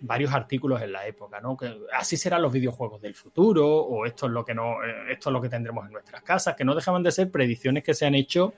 varios 0.00 0.32
artículos 0.32 0.82
en 0.82 0.92
la 0.92 1.06
época, 1.06 1.40
¿no? 1.40 1.56
Que 1.56 1.76
así 1.92 2.16
serán 2.16 2.42
los 2.42 2.52
videojuegos 2.52 3.00
del 3.00 3.14
futuro, 3.14 3.66
o 3.76 4.06
esto 4.06 4.26
es 4.26 4.32
lo 4.32 4.44
que 4.44 4.54
no, 4.54 4.82
eh, 4.84 5.12
esto 5.12 5.30
es 5.30 5.32
lo 5.32 5.40
que 5.40 5.48
tendremos 5.48 5.86
en 5.86 5.92
nuestras 5.92 6.22
casas, 6.22 6.54
que 6.56 6.64
no 6.64 6.74
dejaban 6.74 7.02
de 7.02 7.12
ser 7.12 7.30
predicciones 7.30 7.84
que 7.84 7.94
se 7.94 8.06
han 8.06 8.14
hecho 8.16 8.54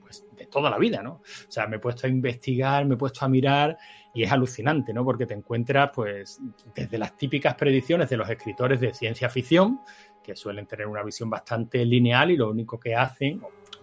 pues, 0.00 0.24
de 0.36 0.46
toda 0.46 0.70
la 0.70 0.78
vida, 0.78 1.02
¿no? 1.02 1.12
O 1.14 1.22
sea, 1.50 1.66
me 1.66 1.76
he 1.76 1.78
puesto 1.78 2.06
a 2.06 2.10
investigar, 2.10 2.84
me 2.84 2.94
he 2.94 2.98
puesto 2.98 3.24
a 3.24 3.28
mirar 3.28 3.76
y 4.14 4.22
es 4.22 4.32
alucinante, 4.32 4.92
¿no? 4.92 5.04
Porque 5.04 5.26
te 5.26 5.34
encuentras, 5.34 5.90
pues, 5.94 6.40
desde 6.74 6.98
las 6.98 7.16
típicas 7.16 7.54
predicciones 7.54 8.08
de 8.08 8.16
los 8.16 8.28
escritores 8.30 8.80
de 8.80 8.94
ciencia 8.94 9.28
ficción, 9.28 9.80
que 10.22 10.36
suelen 10.36 10.66
tener 10.66 10.86
una 10.86 11.02
visión 11.02 11.28
bastante 11.28 11.84
lineal 11.84 12.30
y 12.30 12.36
lo 12.36 12.50
único 12.50 12.78
que 12.78 12.94
hacen, 12.94 13.42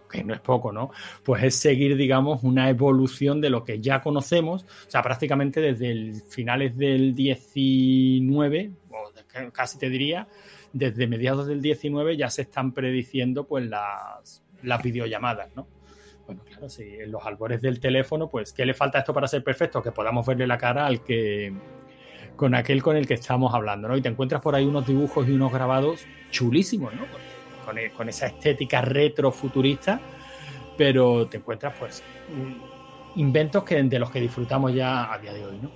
que 0.09 0.23
no 0.23 0.33
es 0.33 0.39
poco, 0.41 0.71
¿no? 0.71 0.91
Pues 1.23 1.43
es 1.43 1.55
seguir, 1.55 1.95
digamos, 1.95 2.43
una 2.43 2.69
evolución 2.69 3.39
de 3.39 3.49
lo 3.49 3.63
que 3.63 3.79
ya 3.79 4.01
conocemos, 4.01 4.63
o 4.63 4.89
sea, 4.89 5.01
prácticamente 5.01 5.61
desde 5.61 6.13
finales 6.29 6.77
del 6.77 7.13
19, 7.13 8.71
o 8.89 9.51
casi 9.51 9.77
te 9.77 9.89
diría, 9.89 10.27
desde 10.73 11.07
mediados 11.07 11.47
del 11.47 11.61
19 11.61 12.17
ya 12.17 12.29
se 12.29 12.43
están 12.43 12.73
prediciendo, 12.73 13.45
pues, 13.45 13.65
las 13.65 14.43
las 14.63 14.81
videollamadas, 14.81 15.49
¿no? 15.55 15.67
Claro, 16.37 16.69
si 16.69 16.83
en 16.83 17.11
los 17.11 17.25
albores 17.25 17.61
del 17.61 17.79
teléfono, 17.79 18.29
pues, 18.29 18.53
¿qué 18.53 18.65
le 18.65 18.73
falta 18.73 18.99
esto 18.99 19.13
para 19.13 19.27
ser 19.27 19.43
perfecto? 19.43 19.81
Que 19.81 19.91
podamos 19.91 20.25
verle 20.25 20.47
la 20.47 20.57
cara 20.57 20.85
al 20.85 21.03
que. 21.03 21.53
con 22.35 22.55
aquel 22.55 22.81
con 22.81 22.95
el 22.95 23.07
que 23.07 23.15
estamos 23.15 23.53
hablando, 23.53 23.87
¿no? 23.87 23.97
Y 23.97 24.01
te 24.01 24.09
encuentras 24.09 24.41
por 24.41 24.55
ahí 24.55 24.65
unos 24.65 24.87
dibujos 24.87 25.27
y 25.27 25.31
unos 25.31 25.51
grabados 25.51 26.05
chulísimos, 26.29 26.93
¿no? 26.93 27.05
Con, 27.65 27.77
e- 27.77 27.91
esa 28.09 28.27
estética 28.27 28.81
retro 28.81 29.31
futurista, 29.31 29.99
pero 30.77 31.27
te 31.27 31.37
encuentras, 31.37 31.75
pues, 31.77 32.03
inventos 33.15 33.63
que, 33.63 33.81
de 33.83 33.99
los 33.99 34.09
que 34.09 34.19
disfrutamos 34.19 34.73
ya 34.73 35.11
a 35.13 35.17
día 35.19 35.33
de 35.33 35.45
hoy, 35.45 35.59
¿no? 35.61 35.71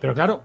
Pero 0.00 0.14
claro, 0.14 0.42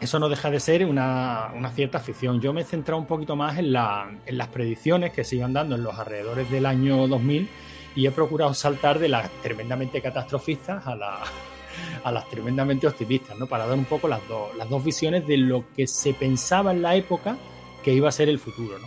eso 0.00 0.18
no 0.18 0.28
deja 0.28 0.50
de 0.50 0.60
ser 0.60 0.86
una, 0.86 1.52
cierta 1.74 2.00
ficción. 2.00 2.40
Yo 2.40 2.52
me 2.52 2.62
he 2.62 2.64
centrado 2.64 2.98
un 2.98 3.06
poquito 3.06 3.36
más 3.36 3.58
en, 3.58 3.66
en 3.66 4.38
las 4.38 4.48
predicciones 4.48 5.12
que 5.12 5.24
se 5.24 5.36
iban 5.36 5.52
dando 5.52 5.76
en 5.76 5.82
los 5.82 5.98
alrededores 5.98 6.50
del 6.50 6.64
año 6.66 7.06
2000 7.06 7.48
y 7.96 8.06
he 8.06 8.10
procurado 8.10 8.54
saltar 8.54 8.98
de 8.98 9.08
las 9.08 9.28
tremendamente 9.42 10.00
catastrofistas 10.00 10.86
a, 10.86 10.94
la- 10.96 11.22
a 12.04 12.12
las 12.12 12.28
tremendamente 12.28 12.86
optimistas, 12.86 13.38
¿no? 13.38 13.46
Para 13.46 13.66
dar 13.66 13.76
un 13.78 13.84
poco 13.84 14.08
las, 14.08 14.26
dos 14.28 14.54
las 14.56 14.68
dos 14.68 14.84
visiones 14.84 15.26
de 15.26 15.36
lo 15.36 15.64
que 15.74 15.86
se 15.86 16.14
pensaba 16.14 16.72
en 16.72 16.82
la 16.82 16.94
época 16.94 17.36
que 17.82 17.92
iba 17.92 18.08
a 18.08 18.12
ser 18.12 18.28
el 18.28 18.38
futuro, 18.38 18.78
¿no? 18.78 18.86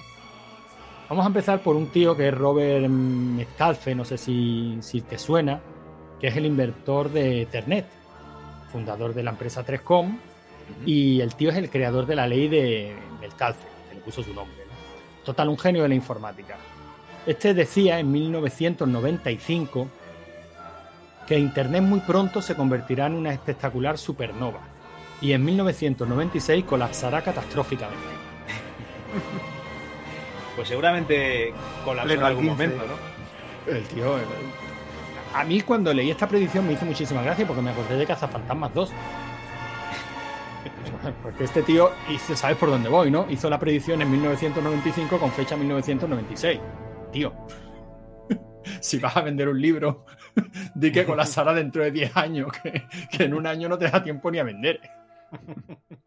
Vamos 1.09 1.25
a 1.25 1.27
empezar 1.27 1.61
por 1.61 1.75
un 1.75 1.87
tío 1.87 2.15
que 2.15 2.29
es 2.29 2.33
Robert 2.33 2.87
Metcalfe, 2.89 3.93
no 3.93 4.05
sé 4.05 4.17
si, 4.17 4.77
si 4.81 5.01
te 5.01 5.19
suena, 5.19 5.61
que 6.19 6.27
es 6.27 6.35
el 6.37 6.45
inventor 6.45 7.11
de 7.11 7.41
Ethernet, 7.43 7.85
fundador 8.71 9.13
de 9.13 9.21
la 9.23 9.31
empresa 9.31 9.65
3Com, 9.65 10.17
y 10.85 11.19
el 11.21 11.35
tío 11.35 11.49
es 11.51 11.57
el 11.57 11.69
creador 11.69 12.05
de 12.05 12.15
la 12.15 12.25
ley 12.25 12.47
de 12.47 12.95
Metcalfe, 13.19 13.67
que 13.89 13.95
le 13.95 14.01
puso 14.01 14.23
su 14.23 14.33
nombre. 14.33 14.57
¿no? 14.65 15.25
Total, 15.25 15.49
un 15.49 15.59
genio 15.59 15.83
de 15.83 15.89
la 15.89 15.95
informática. 15.95 16.55
Este 17.25 17.53
decía 17.53 17.99
en 17.99 18.11
1995 18.11 19.87
que 21.27 21.39
Internet 21.39 21.83
muy 21.83 22.01
pronto 22.01 22.41
se 22.41 22.55
convertirá 22.55 23.07
en 23.07 23.13
una 23.13 23.31
espectacular 23.31 23.97
supernova 23.97 24.59
y 25.21 25.31
en 25.31 25.45
1996 25.45 26.65
colapsará 26.65 27.21
catastróficamente. 27.21 28.03
Pues 30.55 30.67
seguramente 30.67 31.51
colapsó 31.83 32.13
en 32.13 32.21
algún 32.21 32.43
15. 32.49 32.67
momento, 32.67 32.83
¿no? 32.85 33.73
El 33.75 33.83
tío. 33.85 34.17
el- 34.17 34.23
A 35.33 35.43
mí 35.43 35.61
cuando 35.61 35.91
leí 35.91 36.11
esta 36.11 36.27
predicción 36.27 36.67
me 36.67 36.73
hizo 36.73 36.85
muchísima 36.85 37.23
gracia 37.23 37.47
porque 37.47 37.63
me 37.63 37.71
acordé 37.71 37.97
de 37.97 38.05
Cazafantasmas 38.05 38.71
2. 38.75 38.91
Porque 41.23 41.45
este 41.45 41.63
tío 41.63 41.89
hizo, 42.07 42.35
sabes 42.35 42.55
por 42.57 42.69
dónde 42.69 42.87
voy, 42.87 43.09
¿no? 43.09 43.25
Hizo 43.31 43.49
la 43.49 43.57
predicción 43.59 43.99
en 44.03 44.11
1995 44.11 45.17
con 45.17 45.31
fecha 45.31 45.57
1996. 45.57 46.59
Tío, 47.13 47.31
si 48.81 48.97
vas 48.97 49.15
a 49.15 49.21
vender 49.21 49.47
un 49.47 49.61
libro, 49.61 50.05
di 50.75 50.91
que 50.91 51.05
colapsará 51.05 51.53
dentro 51.53 51.83
de 51.83 51.91
10 51.91 52.17
años, 52.17 52.51
que, 52.51 52.87
que 53.15 53.25
en 53.25 53.35
un 53.35 53.45
año 53.45 53.69
no 53.69 53.77
te 53.77 53.87
da 53.87 54.03
tiempo 54.03 54.31
ni 54.31 54.39
a 54.39 54.43
vender. 54.43 54.81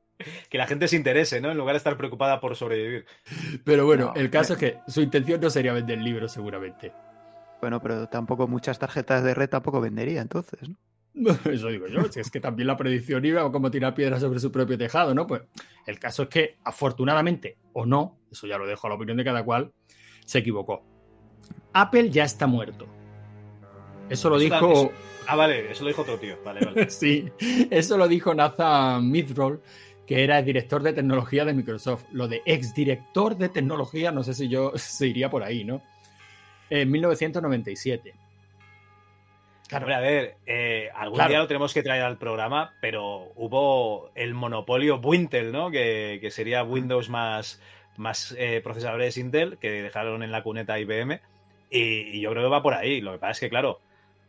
Que 0.48 0.56
la 0.56 0.66
gente 0.66 0.88
se 0.88 0.96
interese, 0.96 1.42
¿no? 1.42 1.50
En 1.50 1.58
lugar 1.58 1.74
de 1.74 1.76
estar 1.76 1.96
preocupada 1.96 2.40
por 2.40 2.56
sobrevivir. 2.56 3.04
Pero 3.64 3.84
bueno, 3.84 4.12
el 4.16 4.30
caso 4.30 4.54
es 4.54 4.58
que 4.58 4.78
su 4.88 5.02
intención 5.02 5.40
no 5.40 5.50
sería 5.50 5.74
vender 5.74 5.98
libros, 5.98 6.32
seguramente. 6.32 6.90
Bueno, 7.60 7.82
pero 7.82 8.08
tampoco 8.08 8.48
muchas 8.48 8.78
tarjetas 8.78 9.22
de 9.22 9.34
red 9.34 9.50
tampoco 9.50 9.78
vendería 9.78 10.22
entonces, 10.22 10.68
¿no? 10.68 10.76
Eso 11.50 11.68
digo 11.68 11.86
yo, 11.86 12.02
si 12.10 12.20
es 12.20 12.30
que 12.30 12.40
también 12.40 12.66
la 12.66 12.76
predicción 12.76 13.24
iba 13.24 13.50
como 13.52 13.70
tirar 13.70 13.94
piedras 13.94 14.22
sobre 14.22 14.40
su 14.40 14.50
propio 14.50 14.76
tejado, 14.76 15.14
¿no? 15.14 15.26
Pues 15.26 15.42
el 15.86 15.98
caso 15.98 16.24
es 16.24 16.28
que, 16.30 16.58
afortunadamente 16.64 17.58
o 17.74 17.86
no, 17.86 18.18
eso 18.30 18.46
ya 18.46 18.58
lo 18.58 18.66
dejo 18.66 18.86
a 18.86 18.90
la 18.90 18.96
opinión 18.96 19.18
de 19.18 19.24
cada 19.24 19.44
cual, 19.44 19.72
se 20.26 20.38
equivocó. 20.38 20.84
Apple 21.80 22.10
ya 22.10 22.24
está 22.24 22.46
muerto. 22.46 22.86
Eso 24.08 24.30
lo 24.30 24.36
Eso 24.36 24.44
dijo. 24.44 24.58
también- 24.60 24.90
Ah, 25.28 25.34
vale, 25.36 25.72
eso 25.72 25.82
lo 25.82 25.88
dijo 25.88 26.02
otro 26.02 26.18
tío. 26.18 26.36
Vale, 26.44 26.64
vale. 26.64 26.88
sí, 26.90 27.28
eso 27.70 27.98
lo 27.98 28.06
dijo 28.06 28.32
Nathan 28.34 29.10
Midroll, 29.10 29.60
que 30.06 30.22
era 30.22 30.38
el 30.38 30.44
director 30.44 30.82
de 30.82 30.92
tecnología 30.92 31.44
de 31.44 31.52
Microsoft. 31.52 32.04
Lo 32.12 32.28
de 32.28 32.42
exdirector 32.46 33.36
de 33.36 33.48
tecnología, 33.48 34.12
no 34.12 34.22
sé 34.22 34.34
si 34.34 34.48
yo 34.48 34.72
se 34.76 35.08
iría 35.08 35.28
por 35.28 35.42
ahí, 35.42 35.64
¿no? 35.64 35.82
En 36.70 36.90
1997. 36.90 38.14
Hombre, 39.72 39.94
a 39.96 40.00
ver, 40.00 40.36
eh, 40.46 40.90
algún 40.94 41.16
Claro. 41.16 41.30
día 41.30 41.38
lo 41.40 41.48
tenemos 41.48 41.74
que 41.74 41.82
traer 41.82 42.02
al 42.04 42.18
programa, 42.18 42.72
pero 42.80 43.32
hubo 43.34 44.10
el 44.14 44.32
monopolio 44.32 44.98
Wintel, 45.00 45.50
¿no? 45.50 45.72
Que, 45.72 46.18
que 46.20 46.30
sería 46.30 46.62
Windows 46.62 47.08
más, 47.10 47.60
más 47.96 48.32
eh, 48.38 48.60
procesadores 48.62 49.18
Intel, 49.18 49.58
que 49.58 49.82
dejaron 49.82 50.22
en 50.22 50.30
la 50.30 50.44
cuneta 50.44 50.78
IBM. 50.78 51.20
Y, 51.70 51.78
y 52.16 52.20
yo 52.20 52.30
creo 52.30 52.44
que 52.44 52.50
va 52.50 52.62
por 52.62 52.74
ahí. 52.74 53.00
Lo 53.00 53.12
que 53.12 53.18
pasa 53.18 53.32
es 53.32 53.40
que, 53.40 53.48
claro, 53.48 53.80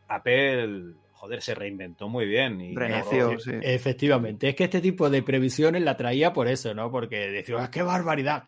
Apple, 0.07 0.93
joder, 1.13 1.41
se 1.41 1.55
reinventó 1.55 2.09
muy 2.09 2.25
bien. 2.25 2.61
Y 2.61 2.75
Renació, 2.75 3.39
sí. 3.39 3.51
Efectivamente, 3.61 4.49
es 4.49 4.55
que 4.55 4.65
este 4.65 4.81
tipo 4.81 5.09
de 5.09 5.23
previsiones 5.23 5.81
la 5.83 5.97
traía 5.97 6.33
por 6.33 6.47
eso, 6.47 6.73
¿no? 6.73 6.91
Porque 6.91 7.29
decía, 7.29 7.57
"Ah, 7.59 7.71
¡qué 7.71 7.81
barbaridad! 7.81 8.45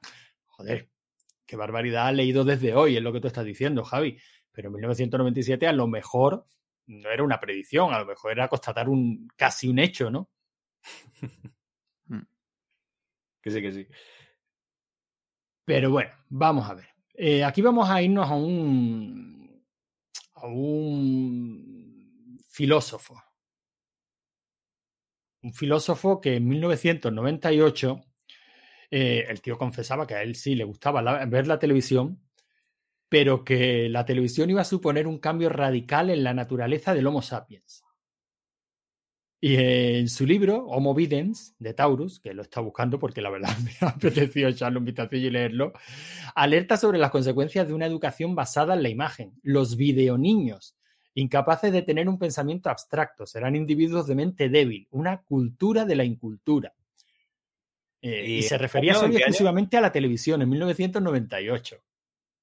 Joder, 0.48 0.90
qué 1.46 1.56
barbaridad 1.56 2.08
ha 2.08 2.12
leído 2.12 2.44
desde 2.44 2.76
hoy, 2.76 2.98
es 2.98 3.04
lo 3.04 3.14
que 3.14 3.22
tú 3.22 3.28
estás 3.28 3.46
diciendo, 3.46 3.84
Javi. 3.84 4.18
Pero 4.52 4.70
en 4.70 4.74
1997 4.76 5.68
a 5.68 5.74
lo 5.74 5.88
mejor 5.88 6.46
no 6.88 7.10
era 7.12 7.24
una 7.24 7.40
predicción, 7.40 7.94
a 7.94 8.00
lo 8.00 8.06
mejor 8.06 8.32
era 8.32 8.48
constatar 8.48 8.90
un 8.90 9.28
casi 9.36 9.68
un 9.70 9.80
hecho, 9.80 10.10
¿no? 10.10 10.30
Que 13.42 13.52
sí, 13.52 13.62
que 13.62 13.72
sí. 13.72 13.88
Pero 15.64 15.92
bueno, 15.92 16.12
vamos 16.28 16.70
a 16.70 16.74
ver. 16.74 16.90
Eh, 17.22 17.44
aquí 17.44 17.62
vamos 17.62 17.90
a 17.90 18.02
irnos 18.02 18.30
a 18.32 18.34
un 18.34 19.62
a 20.36 20.48
un 20.48 22.40
filósofo. 22.48 23.22
Un 25.44 25.54
filósofo 25.54 26.22
que 26.22 26.38
en 26.38 26.48
1998 26.48 28.02
eh, 28.92 29.26
el 29.28 29.42
tío 29.42 29.58
confesaba 29.58 30.08
que 30.08 30.16
a 30.16 30.22
él 30.22 30.34
sí 30.36 30.56
le 30.56 30.64
gustaba 30.64 31.26
ver 31.26 31.46
la 31.46 31.60
televisión, 31.60 32.22
pero 33.10 33.44
que 33.44 33.90
la 33.90 34.06
televisión 34.06 34.50
iba 34.50 34.62
a 34.62 34.64
suponer 34.64 35.06
un 35.06 35.20
cambio 35.20 35.50
radical 35.50 36.10
en 36.12 36.24
la 36.24 36.34
naturaleza 36.34 36.94
del 36.94 37.08
Homo 37.08 37.22
sapiens. 37.22 37.84
Y 39.42 39.56
en 39.56 40.10
su 40.10 40.26
libro, 40.26 40.66
Homo 40.66 40.94
Videns, 40.94 41.56
de 41.60 41.74
Taurus, 41.74 42.20
que 42.20 42.34
lo 42.34 42.42
está 42.42 42.60
buscando 42.60 43.00
porque 43.00 43.22
la 43.22 43.30
verdad 43.30 43.56
me 43.64 43.72
ha 43.82 43.92
apetecido 43.92 44.50
echarle 44.50 44.80
un 44.80 44.86
vistacillo 44.86 45.28
y 45.28 45.32
leerlo, 45.32 45.74
alerta 46.36 46.76
sobre 46.76 46.98
las 46.98 47.12
consecuencias 47.12 47.68
de 47.68 47.74
una 47.74 47.86
educación 47.86 48.36
basada 48.36 48.74
en 48.74 48.84
la 48.84 48.90
imagen. 48.90 49.34
Los 49.42 49.78
videoniños, 49.78 50.76
incapaces 51.14 51.72
de 51.72 51.84
tener 51.84 52.10
un 52.10 52.20
pensamiento 52.20 52.70
abstracto, 52.70 53.26
serán 53.26 53.56
individuos 53.56 54.08
de 54.08 54.16
mente 54.16 54.50
débil, 54.50 54.88
una 54.92 55.22
cultura 55.22 55.86
de 55.86 55.96
la 55.96 56.04
incultura. 56.04 56.74
Eh, 58.02 58.26
y, 58.28 58.38
Y- 58.40 58.44
se 58.44 58.58
refería 58.58 58.94
solo 58.96 59.14
exclusivamente 59.16 59.78
a 59.78 59.82
la 59.82 59.92
televisión 59.92 60.42
en 60.42 60.50
1998. 60.50 61.82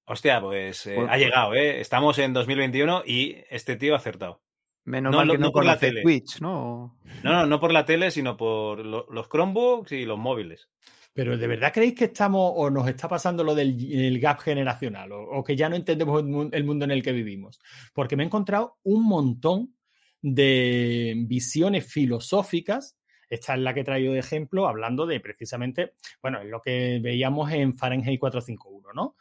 Hostia, 0.08 0.40
pues 0.40 0.86
eh, 0.86 0.96
ha 1.08 1.18
llegado, 1.18 1.52
¿eh? 1.54 1.80
Estamos 1.80 2.18
en 2.18 2.32
2021 2.32 3.02
y 3.04 3.36
este 3.50 3.76
tío 3.76 3.94
ha 3.94 3.96
acertado. 3.96 4.40
Menos 4.86 5.12
No, 5.12 5.18
mal 5.18 5.26
no- 5.26 5.32
que 5.34 5.38
no, 5.38 5.46
no 5.46 5.52
por 5.52 5.64
la 5.64 5.78
tele. 5.78 6.02
Twitch, 6.02 6.40
¿no? 6.40 6.98
No, 7.22 7.32
no, 7.32 7.46
no 7.46 7.60
por 7.60 7.72
la 7.72 7.84
tele, 7.84 8.10
sino 8.10 8.36
por 8.36 8.78
lo- 8.84 9.06
los 9.10 9.28
Chromebooks 9.28 9.92
y 9.92 10.04
los 10.04 10.18
móviles. 10.18 10.68
Pero 11.12 11.36
¿de 11.38 11.46
verdad 11.46 11.72
creéis 11.72 11.94
que 11.94 12.04
estamos 12.06 12.52
o 12.54 12.68
nos 12.70 12.86
está 12.88 13.08
pasando 13.08 13.42
lo 13.42 13.54
del 13.54 13.76
el 13.92 14.20
gap 14.20 14.38
generacional 14.40 15.12
o, 15.12 15.22
o 15.22 15.42
que 15.42 15.56
ya 15.56 15.68
no 15.68 15.74
entendemos 15.76 16.20
el 16.20 16.26
mu- 16.28 16.50
el 16.52 16.64
mundo 16.64 16.84
en 16.84 16.90
el 16.90 17.02
que 17.02 17.12
vivimos? 17.12 17.58
Porque 17.94 18.16
me 18.16 18.22
he 18.22 18.26
encontrado 18.26 18.76
un 18.82 19.02
montón 19.06 19.74
de 20.20 21.14
visiones 21.26 21.86
filosóficas. 21.90 22.96
Esta 23.28 23.54
es 23.54 23.60
la 23.60 23.74
que 23.74 23.80
he 23.80 23.84
traído 23.84 24.12
de 24.12 24.18
ejemplo, 24.20 24.68
hablando 24.68 25.06
de 25.06 25.18
precisamente, 25.20 25.94
bueno, 26.22 26.40
es 26.40 26.48
lo 26.48 26.60
que 26.60 27.00
veíamos 27.02 27.50
en 27.50 27.74
Fahrenheit 27.74 28.20
451, 28.20 28.92
¿no? 28.94 29.16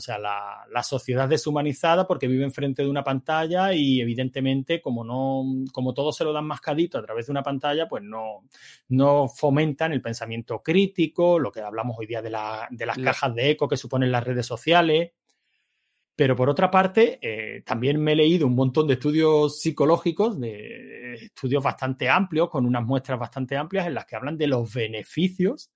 O 0.00 0.02
sea, 0.02 0.18
la, 0.18 0.64
la 0.72 0.82
sociedad 0.82 1.28
deshumanizada 1.28 2.06
porque 2.06 2.26
vive 2.26 2.42
enfrente 2.42 2.82
de 2.82 2.88
una 2.88 3.04
pantalla 3.04 3.74
y 3.74 4.00
evidentemente 4.00 4.80
como 4.80 5.04
no, 5.04 5.44
como 5.72 5.92
todo 5.92 6.10
se 6.10 6.24
lo 6.24 6.32
dan 6.32 6.46
mascadito 6.46 6.96
a 6.96 7.02
través 7.02 7.26
de 7.26 7.32
una 7.32 7.42
pantalla, 7.42 7.86
pues 7.86 8.02
no, 8.02 8.44
no 8.88 9.28
fomentan 9.28 9.92
el 9.92 10.00
pensamiento 10.00 10.62
crítico, 10.62 11.38
lo 11.38 11.52
que 11.52 11.60
hablamos 11.60 11.96
hoy 11.98 12.06
día 12.06 12.22
de, 12.22 12.30
la- 12.30 12.66
de 12.70 12.86
las 12.86 12.96
La- 12.96 13.04
cajas 13.12 13.34
de 13.34 13.50
eco 13.50 13.68
que 13.68 13.76
suponen 13.76 14.10
las 14.10 14.24
redes 14.24 14.46
sociales. 14.46 15.10
Pero 16.16 16.34
por 16.34 16.48
otra 16.48 16.70
parte, 16.70 17.18
eh, 17.22 17.62
también 17.62 18.00
me 18.02 18.12
he 18.12 18.16
leído 18.16 18.46
un 18.46 18.54
montón 18.54 18.86
de 18.86 18.94
estudios 18.94 19.60
psicológicos, 19.60 20.40
de 20.40 21.14
estudios 21.14 21.62
bastante 21.62 22.08
amplios, 22.08 22.48
con 22.48 22.64
unas 22.64 22.84
muestras 22.84 23.18
bastante 23.18 23.56
amplias 23.56 23.86
en 23.86 23.94
las 23.94 24.06
que 24.06 24.16
hablan 24.16 24.36
de 24.38 24.46
los 24.46 24.72
beneficios 24.72 25.70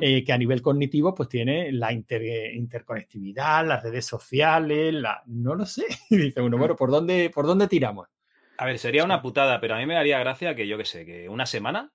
eh, 0.00 0.24
que 0.24 0.32
a 0.32 0.38
nivel 0.38 0.62
cognitivo 0.62 1.14
pues 1.14 1.28
tiene 1.28 1.72
la 1.72 1.92
inter- 1.92 2.54
interconectividad, 2.54 3.66
las 3.66 3.82
redes 3.82 4.06
sociales, 4.06 4.94
la, 4.94 5.22
no 5.26 5.54
lo 5.54 5.66
sé. 5.66 5.84
Y 6.10 6.16
dice 6.16 6.40
uno, 6.40 6.58
bueno, 6.58 6.76
¿por 6.76 6.90
dónde, 6.90 7.30
¿por 7.30 7.46
dónde 7.46 7.68
tiramos? 7.68 8.08
A 8.58 8.66
ver, 8.66 8.78
sería 8.78 9.04
una 9.04 9.22
putada, 9.22 9.60
pero 9.60 9.74
a 9.74 9.78
mí 9.78 9.86
me 9.86 9.94
daría 9.94 10.18
gracia 10.18 10.54
que 10.54 10.66
yo 10.66 10.76
qué 10.78 10.84
sé, 10.84 11.06
que 11.06 11.28
una 11.28 11.46
semana, 11.46 11.92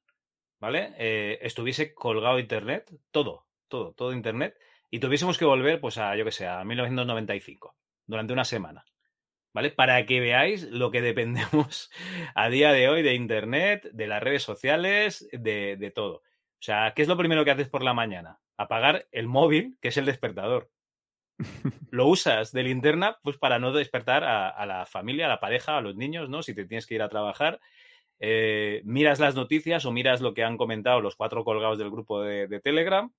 ¿vale? 0.60 0.94
Eh, 0.98 1.40
estuviese 1.42 1.94
colgado 1.94 2.40
internet, 2.40 2.90
todo, 3.12 3.48
todo, 3.68 3.94
todo 3.94 4.14
internet, 4.14 4.56
y 4.90 5.00
tuviésemos 5.00 5.38
que 5.38 5.46
volver, 5.46 5.82
pues 5.82 5.98
a, 5.98 6.16
yo 6.16 6.24
qué 6.24 6.32
sé, 6.32 6.48
a 6.48 6.64
1995, 6.64 7.76
durante 8.06 8.34
una 8.34 8.46
semana. 8.46 8.86
¿vale? 9.54 9.72
Para 9.72 10.06
que 10.06 10.20
veáis 10.20 10.64
lo 10.64 10.92
que 10.92 11.02
dependemos 11.02 11.92
a 12.36 12.50
día 12.50 12.72
de 12.72 12.90
hoy 12.90 13.02
de 13.04 13.14
Internet, 13.14 13.90
de 13.94 14.08
las 14.08 14.22
redes 14.24 14.44
sociales, 14.44 15.28
de, 15.32 15.78
de 15.78 15.92
todo. 15.92 16.24
O 16.64 16.66
sea, 16.66 16.94
¿qué 16.96 17.02
es 17.02 17.10
lo 17.10 17.18
primero 17.18 17.44
que 17.44 17.52
haces 17.52 17.68
por 17.68 17.84
la 17.84 17.94
mañana? 17.94 18.40
Apagar 18.56 19.06
el 19.12 19.28
móvil, 19.28 19.78
que 19.82 19.90
es 19.90 19.98
el 19.98 20.06
despertador. 20.06 20.72
Lo 21.92 22.08
usas 22.08 22.54
de 22.54 22.64
linterna 22.64 23.18
pues 23.22 23.38
para 23.38 23.60
no 23.60 23.74
despertar 23.74 24.24
a, 24.24 24.48
a 24.48 24.66
la 24.66 24.86
familia, 24.86 25.26
a 25.26 25.28
la 25.28 25.42
pareja, 25.42 25.76
a 25.78 25.82
los 25.82 25.98
niños, 25.98 26.30
¿no? 26.30 26.42
Si 26.42 26.56
te 26.56 26.64
tienes 26.64 26.88
que 26.88 26.96
ir 26.96 27.02
a 27.02 27.10
trabajar, 27.10 27.60
eh, 28.18 28.82
miras 28.86 29.20
las 29.20 29.36
noticias 29.36 29.84
o 29.84 29.92
miras 29.92 30.22
lo 30.22 30.34
que 30.34 30.46
han 30.46 30.56
comentado 30.56 31.02
los 31.02 31.18
cuatro 31.18 31.44
colgados 31.44 31.78
del 31.78 31.92
grupo 31.92 32.22
de, 32.22 32.48
de 32.48 32.62
Telegram, 32.62 33.12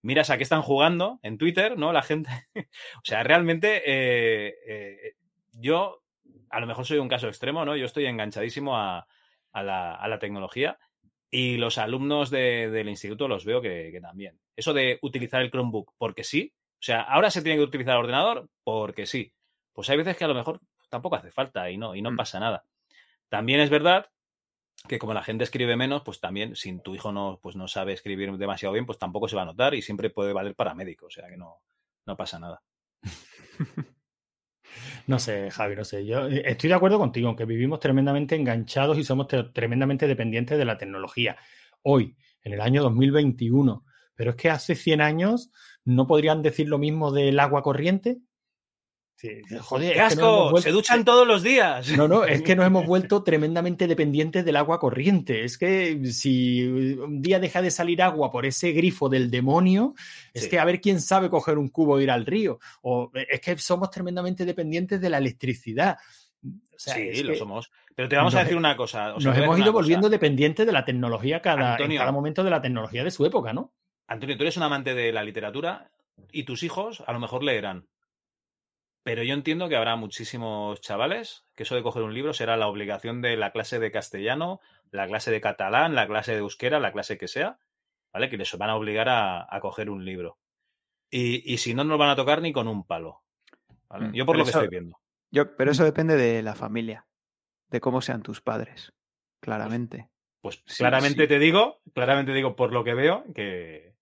miras 0.00 0.30
a 0.30 0.36
qué 0.36 0.44
están 0.44 0.62
jugando 0.62 1.18
en 1.24 1.36
Twitter, 1.36 1.76
¿no? 1.76 1.92
La 1.92 2.02
gente. 2.02 2.30
o 2.54 3.02
sea, 3.02 3.24
realmente 3.24 3.82
eh, 3.84 4.54
eh, 4.68 5.14
yo 5.50 6.00
a 6.48 6.60
lo 6.60 6.68
mejor 6.68 6.86
soy 6.86 6.98
un 6.98 7.08
caso 7.08 7.26
extremo, 7.26 7.64
¿no? 7.64 7.74
Yo 7.74 7.86
estoy 7.86 8.06
enganchadísimo 8.06 8.76
a, 8.76 9.08
a 9.50 9.62
la, 9.64 9.96
a 9.96 10.06
la 10.06 10.20
tecnología 10.20 10.78
y 11.34 11.56
los 11.56 11.78
alumnos 11.78 12.30
de- 12.30 12.70
del 12.70 12.88
instituto 12.88 13.26
los 13.28 13.44
veo 13.44 13.60
que, 13.60 13.90
que 13.92 14.00
también. 14.00 14.38
Eso 14.56 14.72
de 14.72 14.98
utilizar 15.02 15.42
el 15.42 15.50
Chromebook 15.50 15.92
porque 15.98 16.22
sí, 16.24 16.52
o 16.74 16.82
sea, 16.82 17.02
ahora 17.02 17.30
se 17.30 17.42
tiene 17.42 17.58
que 17.58 17.64
utilizar 17.64 17.94
el 17.94 18.00
ordenador 18.02 18.48
porque 18.62 19.06
sí. 19.06 19.32
Pues 19.72 19.90
hay 19.90 19.96
veces 19.96 20.16
que 20.16 20.24
a 20.24 20.28
lo 20.28 20.34
mejor 20.34 20.60
tampoco 20.88 21.16
hace 21.16 21.30
falta 21.32 21.68
y 21.70 21.76
no, 21.76 21.94
y 21.96 22.02
no 22.02 22.14
pasa 22.14 22.38
nada. 22.38 22.64
También 23.28 23.60
es 23.60 23.70
verdad 23.70 24.06
que 24.88 24.98
como 24.98 25.14
la 25.14 25.24
gente 25.24 25.44
escribe 25.44 25.76
menos, 25.76 26.02
pues 26.02 26.20
también, 26.20 26.56
si 26.56 26.78
tu 26.80 26.94
hijo 26.94 27.12
no, 27.12 27.40
pues 27.42 27.56
no 27.56 27.68
sabe 27.68 27.92
escribir 27.94 28.30
demasiado 28.36 28.72
bien, 28.74 28.86
pues 28.86 28.98
tampoco 28.98 29.28
se 29.28 29.36
va 29.36 29.42
a 29.42 29.46
notar 29.46 29.74
y 29.74 29.82
siempre 29.82 30.10
puede 30.10 30.32
valer 30.32 30.54
para 30.54 30.74
médico, 30.74 31.06
o 31.06 31.10
sea 31.10 31.28
que 31.28 31.36
no, 31.36 31.60
no 32.06 32.16
pasa 32.16 32.38
nada. 32.38 32.62
No 35.06 35.18
sé, 35.18 35.50
Javi, 35.50 35.76
no 35.76 35.84
sé. 35.84 36.04
Yo 36.06 36.26
eh, 36.28 36.42
estoy 36.46 36.68
de 36.68 36.74
acuerdo 36.74 36.98
contigo, 36.98 37.28
aunque 37.28 37.44
vivimos 37.44 37.80
tremendamente 37.80 38.34
enganchados 38.36 38.98
y 38.98 39.04
somos 39.04 39.28
te- 39.28 39.44
tremendamente 39.44 40.06
dependientes 40.06 40.58
de 40.58 40.64
la 40.64 40.78
tecnología. 40.78 41.36
Hoy, 41.82 42.16
en 42.42 42.52
el 42.54 42.60
año 42.60 42.82
2021. 42.82 43.84
Pero 44.16 44.30
es 44.30 44.36
que 44.36 44.48
hace 44.50 44.74
100 44.76 45.00
años 45.00 45.50
no 45.84 46.06
podrían 46.06 46.40
decir 46.42 46.68
lo 46.68 46.78
mismo 46.78 47.10
del 47.12 47.38
agua 47.40 47.62
corriente. 47.62 48.18
Sí, 49.16 49.30
joder, 49.60 49.92
¡Qué 49.94 49.98
es 50.00 50.14
que 50.14 50.20
asco! 50.20 50.50
vuelto- 50.50 50.60
¡Se 50.62 50.70
duchan 50.72 51.04
todos 51.04 51.26
los 51.26 51.42
días! 51.42 51.88
No, 51.96 52.08
no, 52.08 52.24
es 52.24 52.42
que 52.42 52.56
nos 52.56 52.66
hemos 52.66 52.84
vuelto 52.86 53.22
tremendamente 53.22 53.86
dependientes 53.86 54.44
del 54.44 54.56
agua 54.56 54.78
corriente. 54.80 55.44
Es 55.44 55.56
que 55.56 56.04
si 56.12 56.64
un 56.66 57.22
día 57.22 57.38
deja 57.38 57.62
de 57.62 57.70
salir 57.70 58.02
agua 58.02 58.30
por 58.30 58.44
ese 58.44 58.72
grifo 58.72 59.08
del 59.08 59.30
demonio, 59.30 59.94
es 60.34 60.42
Sí. 60.44 60.50
que 60.50 60.58
a 60.58 60.64
ver 60.64 60.80
quién 60.80 61.00
sabe 61.00 61.30
coger 61.30 61.58
un 61.58 61.68
cubo 61.68 61.98
e 61.98 62.02
ir 62.02 62.10
al 62.10 62.26
río. 62.26 62.58
O 62.82 63.10
es 63.14 63.40
que 63.40 63.56
somos 63.58 63.90
tremendamente 63.90 64.44
dependientes 64.44 65.00
de 65.00 65.08
la 65.10 65.18
electricidad. 65.18 65.96
O 66.44 66.78
sea, 66.78 66.94
sí, 66.94 67.22
lo 67.22 67.32
que 67.32 67.38
somos. 67.38 67.70
Pero 67.94 68.08
te 68.08 68.16
vamos 68.16 68.34
a 68.34 68.40
decir 68.40 68.56
una 68.56 68.76
cosa. 68.76 69.14
o 69.14 69.20
sea, 69.20 69.30
nos 69.30 69.38
hemos 69.42 69.56
ido 69.58 69.66
cosa. 69.72 69.80
volviendo 69.82 70.08
dependientes 70.10 70.66
de 70.66 70.72
la 70.72 70.84
tecnología 70.84 71.40
cada, 71.40 71.72
Antonio. 71.74 71.94
en 71.94 72.00
cada 72.00 72.12
momento 72.12 72.42
de 72.44 72.50
la 72.50 72.60
tecnología 72.60 73.04
de 73.04 73.10
su 73.12 73.24
época, 73.24 73.52
¿no? 73.52 73.72
Antonio, 74.08 74.36
tú 74.36 74.42
eres 74.42 74.56
un 74.58 74.64
amante 74.64 74.94
de 74.94 75.12
la 75.12 75.22
literatura 75.22 75.90
y 76.32 76.42
tus 76.42 76.62
hijos 76.64 77.02
a 77.06 77.12
lo 77.12 77.20
mejor 77.20 77.42
leerán. 77.44 77.86
Pero 79.04 79.22
yo 79.22 79.34
entiendo 79.34 79.68
que 79.68 79.76
habrá 79.76 79.96
muchísimos 79.96 80.80
chavales 80.80 81.44
que 81.54 81.62
eso 81.62 81.74
de 81.76 81.82
coger 81.82 82.02
un 82.02 82.14
libro 82.14 82.32
será 82.32 82.56
la 82.56 82.66
obligación 82.68 83.20
de 83.22 83.36
la 83.36 83.52
clase 83.52 83.78
de 83.78 83.92
castellano, 83.92 84.60
la 84.90 85.06
clase 85.06 85.30
de 85.30 85.40
catalán, 85.40 85.94
la 85.94 86.06
clase 86.06 86.32
de 86.32 86.38
euskera, 86.38 86.80
la 86.80 86.90
clase 86.92 87.18
que 87.18 87.28
sea, 87.28 87.58
¿vale? 88.12 88.28
Que 88.30 88.36
les 88.38 88.56
van 88.58 88.70
a 88.70 88.76
obligar 88.76 89.08
a, 89.10 89.46
a 89.54 89.60
coger 89.60 89.90
un 89.90 90.04
libro. 90.04 90.38
Y, 91.10 91.52
y 91.52 91.58
si 91.58 91.74
no, 91.74 91.84
no 91.84 91.90
lo 91.90 91.98
van 91.98 92.08
a 92.10 92.16
tocar 92.16 92.40
ni 92.42 92.52
con 92.52 92.66
un 92.66 92.84
palo. 92.84 93.22
¿vale? 93.88 94.08
Mm, 94.08 94.12
Yo 94.14 94.26
por 94.26 94.34
pero 94.34 94.38
lo 94.40 94.44
que 94.44 94.50
eso- 94.50 94.58
estoy 94.62 94.70
viendo. 94.70 94.98
Yo, 95.30 95.54
pero 95.56 95.70
eso 95.72 95.84
depende 95.84 96.16
de 96.16 96.42
la 96.42 96.54
familia, 96.54 97.06
de 97.68 97.80
cómo 97.80 98.00
sean 98.00 98.22
tus 98.22 98.40
padres, 98.40 98.92
claramente. 99.40 100.08
Pues 100.40 100.62
Sí, 100.66 100.78
claramente 100.78 101.22
sí. 101.22 101.28
te 101.28 101.38
digo, 101.38 101.80
claramente 101.92 102.32
digo 102.32 102.54
por 102.56 102.72
lo 102.72 102.84
que 102.84 102.94
veo, 102.94 103.24
que, 103.34 103.94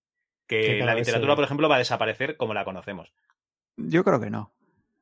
que 0.47 0.79
la 0.79 0.95
literatura, 0.95 1.35
por 1.35 1.45
ejemplo, 1.45 1.69
va 1.69 1.77
a 1.77 1.79
desaparecer 1.79 2.37
como 2.37 2.53
la 2.55 2.65
conocemos. 2.65 3.13
Yo 3.77 4.05
creo 4.05 4.21
que 4.21 4.29
no. 4.31 4.53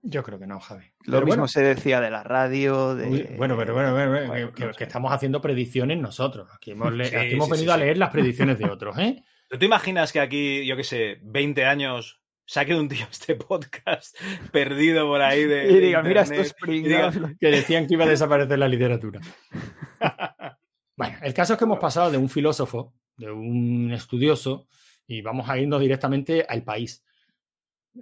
Yo 0.03 0.23
creo 0.23 0.39
que 0.39 0.47
no, 0.47 0.59
Javi. 0.61 0.85
Lo 1.05 1.13
Pero 1.13 1.27
mismo 1.27 1.29
bueno, 1.43 1.49
se 1.49 1.63
decía 1.63 2.01
de 2.01 2.11
la 2.11 2.23
radio, 2.23 2.95
de... 2.95 3.07
Uy, 3.09 3.29
bueno, 3.37 3.57
pero 3.59 3.75
bueno, 3.75 3.93
bueno, 3.93 4.11
bueno, 4.11 4.33
que, 4.35 4.43
no 4.45 4.53
que- 4.69 4.73
sé. 4.73 4.79
que 4.79 4.85
estamos 4.85 5.13
haciendo 5.13 5.41
predicciones 5.43 5.99
nosotros. 5.99 6.49
Aquí 6.55 6.71
hemos, 6.71 6.93
le- 6.93 7.05
Sí, 7.11 7.17
aquí 7.17 7.35
hemos 7.35 7.47
sí, 7.47 7.53
venido 7.53 7.75
sí, 7.75 7.81
a 7.81 7.85
leer 7.85 7.99
las 7.99 8.11
predicciones 8.11 8.59
de 8.59 8.65
otros, 8.71 8.97
¿eh? 8.99 9.23
¿Tú 9.49 9.59
te 9.59 9.67
imaginas 9.67 10.13
que 10.13 10.21
aquí, 10.21 10.65
yo 10.67 10.77
qué 10.77 10.85
sé, 10.85 11.19
20 11.23 11.65
años 11.67 12.23
saque 12.47 12.75
un 12.75 12.89
tío 12.89 13.07
este 13.11 13.35
podcast 13.37 14.17
perdido 14.53 15.07
por 15.07 15.21
ahí 15.21 15.45
de. 15.45 15.71
Y 15.71 15.75
de 15.75 15.81
diga, 15.81 16.03
mira 16.03 16.23
estos 16.23 16.55
pringados. 16.55 17.17
que 17.39 17.49
decían 17.49 17.87
que 17.87 17.95
iba 17.95 18.05
a 18.05 18.09
desaparecer 18.09 18.59
la 18.59 18.69
literatura. 18.69 19.21
Bueno, 20.97 21.17
el 21.23 21.35
caso 21.35 21.53
es 21.55 21.59
que 21.59 21.65
hemos 21.65 21.79
pasado 21.79 22.11
de 22.11 22.19
un 22.19 22.29
filósofo, 22.29 22.95
de 23.17 23.31
un 23.31 23.91
estudioso, 23.93 24.67
y 25.07 25.23
vamos 25.23 25.49
a 25.49 25.59
irnos 25.59 25.81
directamente 25.81 26.45
al 26.49 26.63
país, 26.63 27.05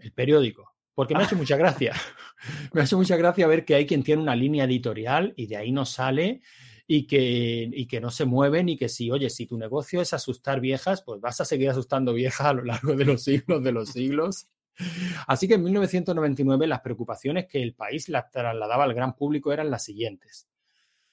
el 0.00 0.12
periódico. 0.12 0.74
Porque 0.98 1.14
me 1.14 1.20
ha 1.20 1.26
hecho 1.26 1.36
mucha 1.36 1.56
gracia. 1.56 1.94
me 2.72 2.80
ha 2.80 2.84
hecho 2.84 2.96
mucha 2.96 3.16
gracia 3.16 3.46
ver 3.46 3.64
que 3.64 3.76
hay 3.76 3.86
quien 3.86 4.02
tiene 4.02 4.20
una 4.20 4.34
línea 4.34 4.64
editorial 4.64 5.32
y 5.36 5.46
de 5.46 5.56
ahí 5.56 5.70
no 5.70 5.84
sale 5.84 6.40
y 6.88 7.06
que, 7.06 7.70
y 7.72 7.86
que 7.86 8.00
no 8.00 8.10
se 8.10 8.24
mueven 8.24 8.68
y 8.68 8.76
que 8.76 8.88
si, 8.88 9.08
oye, 9.08 9.30
si 9.30 9.46
tu 9.46 9.56
negocio 9.56 10.00
es 10.00 10.12
asustar 10.12 10.60
viejas, 10.60 11.02
pues 11.02 11.20
vas 11.20 11.40
a 11.40 11.44
seguir 11.44 11.70
asustando 11.70 12.14
viejas 12.14 12.48
a 12.48 12.52
lo 12.52 12.64
largo 12.64 12.96
de 12.96 13.04
los 13.04 13.22
siglos 13.22 13.62
de 13.62 13.70
los 13.70 13.90
siglos. 13.90 14.48
Así 15.28 15.46
que 15.46 15.54
en 15.54 15.62
1999 15.62 16.66
las 16.66 16.80
preocupaciones 16.80 17.46
que 17.46 17.62
el 17.62 17.76
país 17.76 18.08
las 18.08 18.28
trasladaba 18.32 18.82
al 18.82 18.92
gran 18.92 19.14
público 19.14 19.52
eran 19.52 19.70
las 19.70 19.84
siguientes. 19.84 20.48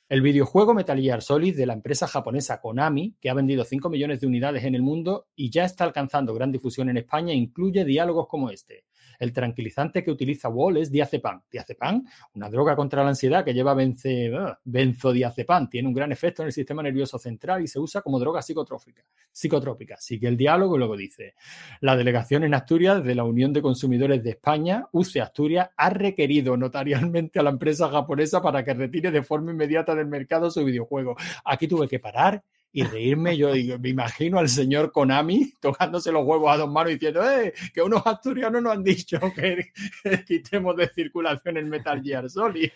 El 0.09 0.23
videojuego 0.23 0.73
Metal 0.73 0.99
Gear 0.99 1.21
Solid 1.21 1.55
de 1.55 1.67
la 1.67 1.73
empresa 1.73 2.07
japonesa 2.07 2.59
Konami, 2.59 3.17
que 3.21 3.29
ha 3.29 3.35
vendido 3.35 3.63
5 3.63 3.87
millones 3.89 4.19
de 4.19 4.25
unidades 4.25 4.63
en 4.63 4.73
el 4.73 4.81
mundo 4.81 5.27
y 5.35 5.51
ya 5.51 5.63
está 5.63 5.83
alcanzando 5.83 6.33
gran 6.33 6.51
difusión 6.51 6.89
en 6.89 6.97
España, 6.97 7.35
incluye 7.35 7.85
diálogos 7.85 8.27
como 8.27 8.49
este. 8.49 8.85
El 9.19 9.33
tranquilizante 9.33 10.03
que 10.03 10.11
utiliza 10.11 10.49
Wall 10.49 10.77
es 10.77 10.91
diazepam. 10.91 11.41
Diazepam, 11.51 12.03
una 12.35 12.49
droga 12.49 12.75
contra 12.75 13.03
la 13.03 13.09
ansiedad 13.09 13.43
que 13.43 13.53
lleva 13.53 13.71
ah, 13.73 14.59
benzodiazepam. 14.63 15.69
Tiene 15.69 15.87
un 15.87 15.93
gran 15.93 16.11
efecto 16.11 16.41
en 16.41 16.47
el 16.47 16.53
sistema 16.53 16.83
nervioso 16.83 17.17
central 17.17 17.63
y 17.63 17.67
se 17.67 17.79
usa 17.79 18.01
como 18.01 18.19
droga 18.19 18.41
psicotrópica. 18.41 19.03
psicotrópica. 19.31 19.97
Sigue 19.99 20.27
el 20.27 20.37
diálogo 20.37 20.75
y 20.75 20.79
luego 20.79 20.97
dice, 20.97 21.35
la 21.81 21.95
delegación 21.95 22.43
en 22.43 22.53
Asturias 22.53 23.03
de 23.03 23.15
la 23.15 23.23
Unión 23.23 23.53
de 23.53 23.61
Consumidores 23.61 24.23
de 24.23 24.31
España, 24.31 24.87
UCE 24.91 25.21
Asturias, 25.21 25.69
ha 25.75 25.89
requerido 25.89 26.57
notarialmente 26.57 27.39
a 27.39 27.43
la 27.43 27.49
empresa 27.49 27.89
japonesa 27.89 28.41
para 28.41 28.63
que 28.63 28.73
retire 28.73 29.11
de 29.11 29.23
forma 29.23 29.51
inmediata 29.51 29.95
del 29.95 30.07
mercado 30.07 30.49
su 30.51 30.63
videojuego. 30.63 31.15
Aquí 31.43 31.67
tuve 31.67 31.87
que 31.87 31.99
parar 31.99 32.43
y 32.75 32.83
reírme. 32.83 33.37
Yo 33.37 33.53
digo, 33.53 33.79
me 33.79 33.87
imagino 33.87 34.37
al 34.37 34.49
señor 34.49 34.91
Konami 34.91 35.53
tocándose 35.61 36.11
los 36.11 36.25
huevos 36.25 36.51
a 36.51 36.57
dos 36.57 36.69
manos 36.69 36.91
diciendo, 36.91 37.23
eh, 37.23 37.53
que 37.73 37.81
unos 37.81 38.05
asturianos 38.05 38.61
nos 38.61 38.73
han 38.73 38.83
dicho 38.83 39.17
que, 39.35 39.71
que 40.03 40.23
quitemos 40.25 40.75
de 40.75 40.89
circulación 40.89 41.55
el 41.55 41.67
Metal 41.67 42.03
Gear 42.03 42.29
Solid. 42.29 42.69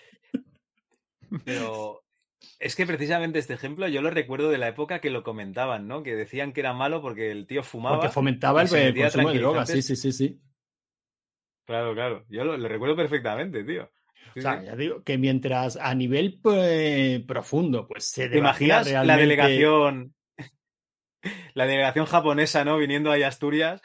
Pero 1.44 2.02
es 2.60 2.78
que 2.78 2.86
precisamente 2.86 3.40
este 3.40 3.56
ejemplo 3.56 3.90
yo 3.90 4.02
lo 4.02 4.10
recuerdo 4.10 4.50
de 4.50 4.58
la 4.58 4.70
época 4.70 5.02
que 5.02 5.10
lo 5.10 5.22
comentaban, 5.22 5.90
¿no? 5.90 6.02
Que 6.02 6.16
decían 6.16 6.54
que 6.54 6.62
era 6.62 6.74
malo 6.74 7.02
porque 7.02 7.30
el 7.32 7.46
tío 7.46 7.62
fumaba. 7.62 7.98
Porque 7.98 8.14
fomentaba 8.14 8.62
el, 8.62 8.74
el 8.74 8.96
consumo 8.96 9.32
de 9.32 9.40
drogas. 9.40 9.70
Sí, 9.70 9.82
sí, 9.82 9.98
sí, 9.98 10.14
sí. 10.14 10.40
Claro, 11.66 11.94
claro. 11.94 12.26
Yo 12.30 12.46
lo, 12.46 12.56
lo 12.56 12.70
recuerdo 12.70 12.96
perfectamente, 12.96 13.66
tío. 13.66 13.92
Sí, 14.34 14.40
O 14.40 14.42
sea, 14.44 14.60
sí. 14.60 14.66
ya 14.68 14.76
digo 14.76 15.04
que 15.04 15.18
mientras 15.18 15.76
a 15.78 15.94
nivel 15.96 16.40
pues, 16.42 17.22
profundo, 17.22 17.88
pues 17.88 18.06
se 18.06 18.30
¿Te 18.30 18.38
imaginas 18.38 18.92
la 18.92 19.18
delegación, 19.18 20.14
la 21.54 21.66
delegación 21.66 22.06
japonesa, 22.06 22.64
¿no? 22.64 22.78
Viniendo 22.78 23.12
ahí 23.12 23.24
a 23.24 23.28
Asturias. 23.28 23.82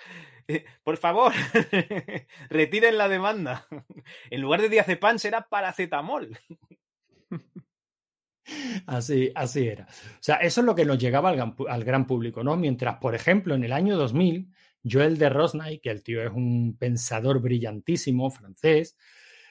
Eh, 0.47 0.65
Por 0.83 0.99
favor, 0.99 1.33
retiren 2.51 2.99
la 2.99 3.09
demanda. 3.09 3.67
En 4.31 4.41
lugar 4.43 4.61
de 4.61 4.69
diazepam 4.69 5.19
será 5.19 5.49
paracetamol. 5.49 6.39
Así, 8.87 9.33
así 9.35 9.67
era. 9.69 9.85
O 9.85 10.19
sea, 10.23 10.37
eso 10.37 10.61
es 10.61 10.67
lo 10.67 10.75
que 10.75 10.85
nos 10.85 10.99
llegaba 10.99 11.31
al, 11.31 11.37
gran 11.37 11.57
pu- 11.57 11.67
al 11.69 11.83
gran 11.85 12.07
público, 12.07 12.45
¿no? 12.45 12.57
Mientras, 12.57 12.97
por 12.99 13.15
ejemplo, 13.15 13.55
en 13.55 13.65
el 13.65 13.73
año 13.73 13.97
2000, 13.97 14.51
Joel 14.85 15.17
de 15.17 15.31
Rosnay, 15.31 15.79
que 15.79 15.91
el 15.91 16.03
tío 16.03 16.23
es 16.23 16.31
un 16.31 16.77
pensador 16.79 17.41
brillantísimo 17.41 18.31
francés, 18.31 18.99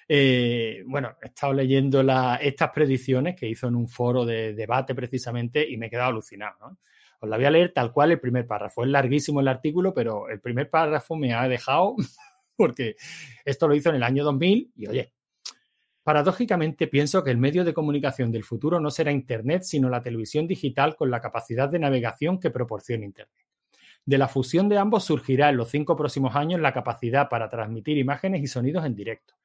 eh, 0.08 0.84
bueno, 0.86 1.16
he 1.22 1.28
estado 1.28 1.54
leyendo 1.54 2.04
la- 2.04 2.36
estas 2.38 2.72
predicciones 2.72 3.36
que 3.36 3.48
hizo 3.48 3.68
en 3.68 3.76
un 3.76 3.88
foro 3.88 4.26
de 4.26 4.54
debate 4.54 4.94
precisamente 4.96 5.68
y 5.70 5.78
me 5.78 5.88
he 5.88 5.90
quedado 5.90 6.10
alucinado. 6.10 6.78
Os 7.20 7.30
la 7.30 7.38
voy 7.38 7.46
a 7.46 7.52
leer 7.52 7.72
tal 7.74 7.92
cual 7.92 8.12
el 8.12 8.20
primer 8.20 8.46
párrafo. 8.46 8.84
Es 8.84 8.90
larguísimo 8.90 9.40
el 9.40 9.48
artículo, 9.48 9.94
pero 9.94 10.30
el 10.30 10.40
primer 10.42 10.70
párrafo 10.70 11.16
me 11.16 11.34
ha 11.34 11.48
dejado 11.48 11.96
porque 12.58 12.96
esto 13.46 13.68
lo 13.68 13.76
hizo 13.76 13.90
en 13.90 13.96
el 13.96 14.04
año 14.04 14.24
2000 14.24 14.72
y 14.76 14.88
oye, 14.88 15.14
Paradójicamente 16.04 16.88
pienso 16.88 17.24
que 17.24 17.32
el 17.32 17.38
medio 17.38 17.64
de 17.64 17.74
comunicación 17.74 18.30
del 18.30 18.44
futuro 18.44 18.78
no 18.82 18.92
será 18.92 19.14
Internet, 19.14 19.64
sino 19.64 19.90
la 19.90 20.02
televisión 20.02 20.48
digital 20.48 20.98
con 20.98 21.10
la 21.10 21.22
capacidad 21.22 21.70
de 21.70 21.80
navegación 21.80 22.42
que 22.42 22.52
proporciona 22.52 23.06
Internet. 23.06 23.46
De 24.06 24.18
la 24.18 24.28
fusión 24.28 24.68
de 24.68 24.78
ambos 24.78 25.06
surgirá 25.06 25.50
en 25.50 25.56
los 25.56 25.70
cinco 25.70 25.96
próximos 25.96 26.36
años 26.36 26.60
la 26.60 26.74
capacidad 26.74 27.30
para 27.30 27.48
transmitir 27.48 27.98
imágenes 27.98 28.44
y 28.44 28.48
sonidos 28.48 28.86
en 28.86 28.96
directo. 28.96 29.36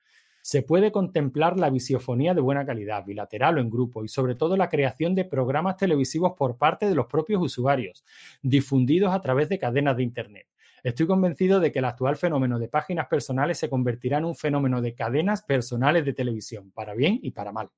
Se 0.49 0.63
puede 0.63 0.91
contemplar 0.93 1.59
la 1.59 1.69
visiofonía 1.69 2.33
de 2.33 2.41
buena 2.41 2.65
calidad, 2.65 3.05
bilateral 3.05 3.59
o 3.59 3.61
en 3.61 3.69
grupo, 3.69 4.03
y 4.03 4.09
sobre 4.09 4.35
todo 4.35 4.57
la 4.57 4.71
creación 4.71 5.15
de 5.15 5.27
programas 5.27 5.77
televisivos 5.77 6.33
por 6.39 6.57
parte 6.57 6.89
de 6.89 6.95
los 6.95 7.05
propios 7.05 7.43
usuarios, 7.43 8.03
difundidos 8.41 9.13
a 9.13 9.21
través 9.21 9.51
de 9.51 9.59
cadenas 9.59 9.99
de 9.99 10.05
Internet. 10.05 10.47
Estoy 10.83 11.07
convencido 11.07 11.61
de 11.61 11.71
que 11.71 11.81
el 11.81 11.85
actual 11.85 12.17
fenómeno 12.17 12.59
de 12.59 12.67
páginas 12.67 13.09
personales 13.09 13.59
se 13.59 13.69
convertirá 13.69 14.17
en 14.17 14.25
un 14.25 14.35
fenómeno 14.35 14.81
de 14.81 14.95
cadenas 14.95 15.43
personales 15.43 16.07
de 16.07 16.15
televisión, 16.15 16.71
para 16.71 16.95
bien 16.95 17.21
y 17.23 17.33
para 17.33 17.53
mal. 17.53 17.69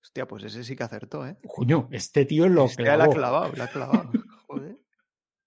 Hostia, 0.00 0.28
pues 0.28 0.44
ese 0.44 0.62
sí 0.62 0.76
que 0.76 0.84
acertó, 0.84 1.26
¿eh? 1.26 1.36
Coño, 1.44 1.88
este 1.90 2.24
tío 2.24 2.48
lo 2.48 2.66
Este 2.66 2.84
la 2.84 2.92
ha 2.92 2.96
clavó. 2.98 3.12
clavado, 3.14 3.52
la 3.56 3.64
ha 3.64 3.68
clavado. 3.68 4.12
Joder. 4.46 4.76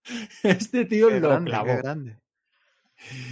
Este 0.43 0.83
tío 0.83 1.07
Qué 1.07 1.21
lo 1.21 1.29
grande, 1.29 1.51
clavó. 1.51 1.67
qué 1.67 1.77
grande. 1.77 2.17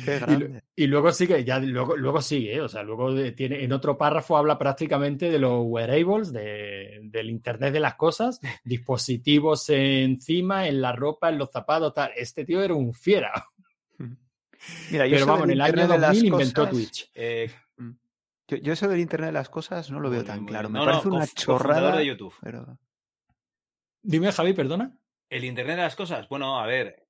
Qué 0.06 0.16
Y, 0.16 0.20
grande. 0.20 0.64
y 0.76 0.88
luego 0.88 1.12
sigue, 1.12 1.44
ya 1.44 1.58
luego, 1.60 1.98
luego 1.98 2.22
sigue, 2.22 2.56
¿eh? 2.56 2.62
o 2.62 2.70
sea, 2.70 2.84
luego 2.84 3.14
tiene, 3.34 3.64
en 3.64 3.74
otro 3.74 3.98
párrafo 3.98 4.38
habla 4.38 4.58
prácticamente 4.60 5.30
de 5.32 5.40
los 5.40 5.64
wearables, 5.66 6.32
de- 6.32 7.00
del 7.04 7.30
Internet 7.32 7.74
de 7.74 7.80
las 7.80 7.96
cosas, 7.96 8.40
dispositivos 8.64 9.68
encima, 9.70 10.68
en 10.68 10.82
la 10.82 10.92
ropa, 10.92 11.30
en 11.30 11.40
los 11.40 11.52
zapatos, 11.52 11.94
tal. 11.94 12.12
Este 12.16 12.46
tío 12.46 12.62
era 12.62 12.76
un 12.76 12.94
fiera. 12.94 13.32
Mira, 14.92 15.06
yo 15.08 15.16
Pero 15.16 15.26
vamos, 15.26 15.44
en 15.46 15.52
el 15.52 15.62
año 15.62 15.70
Internet 15.70 15.92
de 15.92 16.00
las 16.00 16.10
2000 16.14 16.26
inventó 16.32 16.62
cosas- 16.62 16.74
Twitch. 16.76 17.12
Eh, 17.14 17.52
Yo, 18.48 18.58
yo 18.58 18.74
eso 18.74 18.88
del 18.88 19.00
Internet 19.00 19.28
de 19.30 19.34
las 19.34 19.50
cosas 19.50 19.90
no 19.90 20.00
lo 20.00 20.10
veo 20.12 20.24
tan 20.24 20.42
muy 20.44 20.50
claro. 20.50 20.70
bien. 20.70 20.74
Me 20.74 20.80
No, 20.80 20.86
no, 20.86 20.92
parece 20.92 21.08
una 21.10 21.28
chorrada. 21.28 21.96
de 21.98 22.06
YouTube. 22.06 22.34
Pero... 22.44 22.78
Dime, 24.04 24.32
Javi, 24.32 24.54
perdona. 24.54 24.96
El 25.30 25.44
Internet 25.46 25.78
de 25.78 25.82
las 25.82 25.96
cosas. 25.96 26.30
Bueno, 26.30 26.60
a 26.60 26.68
ver. 26.68 27.05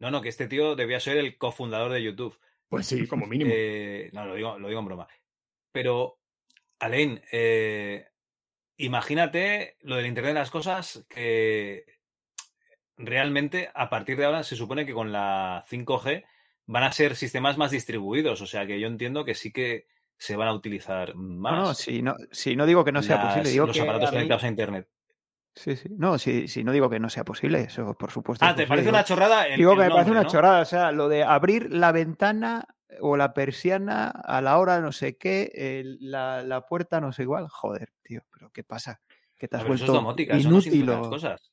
No, 0.00 0.10
no, 0.10 0.20
que 0.20 0.28
este 0.28 0.46
tío 0.48 0.74
debía 0.76 1.00
ser 1.00 1.16
el 1.16 1.38
cofundador 1.38 1.92
de 1.92 2.02
YouTube. 2.02 2.38
Pues 2.68 2.86
sí, 2.86 3.06
como 3.06 3.26
mínimo. 3.26 3.50
Eh, 3.54 4.10
no, 4.12 4.26
lo 4.26 4.34
digo, 4.34 4.58
lo 4.58 4.68
digo 4.68 4.80
en 4.80 4.86
broma. 4.86 5.08
Pero, 5.72 6.18
Alain, 6.80 7.20
eh, 7.32 8.06
imagínate 8.76 9.76
lo 9.82 9.96
del 9.96 10.06
Internet 10.06 10.34
de 10.34 10.40
las 10.40 10.50
cosas 10.50 11.04
que 11.08 11.84
realmente 12.96 13.70
a 13.74 13.88
partir 13.90 14.16
de 14.16 14.24
ahora 14.24 14.42
se 14.42 14.56
supone 14.56 14.86
que 14.86 14.92
con 14.94 15.12
la 15.12 15.64
5G 15.68 16.24
van 16.66 16.82
a 16.84 16.92
ser 16.92 17.16
sistemas 17.16 17.56
más 17.58 17.70
distribuidos. 17.70 18.40
O 18.40 18.46
sea 18.46 18.66
que 18.66 18.78
yo 18.80 18.86
entiendo 18.86 19.24
que 19.24 19.34
sí 19.34 19.52
que 19.52 19.86
se 20.16 20.36
van 20.36 20.48
a 20.48 20.54
utilizar 20.54 21.14
más. 21.14 21.52
No, 21.52 21.62
no, 21.62 21.74
si 21.74 22.02
no, 22.02 22.16
si 22.30 22.56
no 22.56 22.66
digo 22.66 22.84
que 22.84 22.92
no 22.92 23.02
sea 23.02 23.16
las- 23.16 23.26
posible, 23.28 23.50
digo 23.50 23.66
los 23.66 23.76
que 23.76 23.82
aparatos 23.82 24.08
a 24.08 24.12
mí- 24.12 24.16
conectados 24.18 24.44
a 24.44 24.48
Internet. 24.48 24.88
Sí, 25.54 25.76
sí. 25.76 25.88
No, 25.96 26.18
si, 26.18 26.48
si 26.48 26.64
no 26.64 26.72
digo 26.72 26.90
que 26.90 26.98
no 26.98 27.08
sea 27.08 27.24
posible, 27.24 27.60
eso 27.60 27.94
por 27.94 28.10
supuesto. 28.10 28.44
Ah, 28.44 28.54
¿te 28.54 28.66
parece 28.66 28.86
Digo- 28.86 28.96
una 28.96 29.04
chorrada 29.04 29.46
el- 29.46 29.56
Digo 29.56 29.72
el 29.72 29.78
que 29.78 29.84
me 29.84 29.90
parece 29.90 30.10
una 30.10 30.22
no? 30.24 30.28
chorrada. 30.28 30.60
O 30.62 30.64
sea, 30.64 30.90
lo 30.92 31.08
de 31.08 31.22
abrir 31.22 31.72
la 31.72 31.92
ventana 31.92 32.66
o 33.00 33.16
la 33.16 33.32
persiana 33.34 34.08
a 34.08 34.40
la 34.40 34.58
hora 34.58 34.80
no 34.80 34.90
sé 34.92 35.16
qué, 35.16 35.52
el- 35.54 35.98
la, 36.00 36.42
la 36.42 36.66
puerta 36.66 37.00
no 37.00 37.12
sé 37.12 37.22
igual. 37.22 37.48
Joder, 37.48 37.92
tío, 38.02 38.22
pero 38.32 38.50
¿qué 38.50 38.64
pasa? 38.64 39.00
Que 39.36 39.46
te 39.48 39.56
has 39.56 39.62
eso 39.62 39.72
es 39.74 39.80
vuelto 39.80 39.92
domótica, 39.94 40.36
eso 40.36 40.50
no 40.50 40.56
inútil. 40.56 40.86
cosas. 41.08 41.52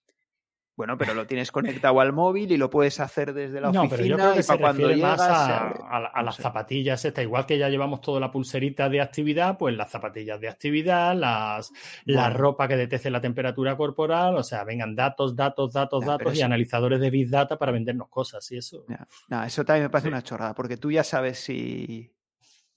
Bueno, 0.82 0.98
pero 0.98 1.14
lo 1.14 1.28
tienes 1.28 1.52
conectado 1.52 2.00
al 2.00 2.12
móvil 2.12 2.52
y 2.52 2.58
lo 2.58 2.72
puedes 2.72 3.00
hacer 3.00 3.36
desde 3.36 3.62
la 3.62 3.72
No, 3.72 3.82
oficina 3.82 3.98
pero 3.98 4.04
yo 4.10 4.16
creo 4.16 4.34
que 4.34 4.42
se 4.42 4.58
cuando 4.58 4.90
llegas 4.90 5.20
más 5.20 5.30
a, 5.30 6.22
las 6.24 6.36
zapatillas 6.38 7.06
estas. 7.06 7.24
Igual 7.24 7.46
que 7.46 7.60
ya 7.60 7.70
llevamos 7.70 8.02
toda 8.02 8.20
la 8.20 8.32
pulserita 8.32 8.90
de 8.90 9.00
actividad, 9.00 9.60
pues 9.60 9.78
las 9.78 9.92
zapatillas 9.92 10.42
de 10.42 10.50
actividad, 10.50 11.16
las, 11.16 11.72
la 12.06 12.32
ropa 12.32 12.68
que 12.68 12.78
detecte 12.78 13.12
la 13.12 13.22
temperatura 13.22 13.78
corporal, 13.78 14.36
o 14.38 14.42
sea, 14.42 14.64
vengan 14.64 14.96
datos, 14.96 15.36
datos, 15.36 15.72
datos, 15.72 16.04
datos 16.04 16.34
y 16.34 16.38
eso- 16.38 16.46
analizadores 16.48 17.00
de 17.00 17.12
Big 17.12 17.30
Data 17.30 17.60
para 17.60 17.72
vendernos 17.72 18.10
cosas 18.10 18.52
y 18.52 18.58
eso. 18.58 18.84
No, 19.28 19.44
eso 19.44 19.64
también 19.64 19.84
me 19.84 19.90
parece 19.92 20.08
una 20.08 20.24
chorrada, 20.24 20.56
porque 20.56 20.78
tú 20.78 20.90
ya 20.90 21.04
sabes 21.04 21.38
si. 21.38 22.12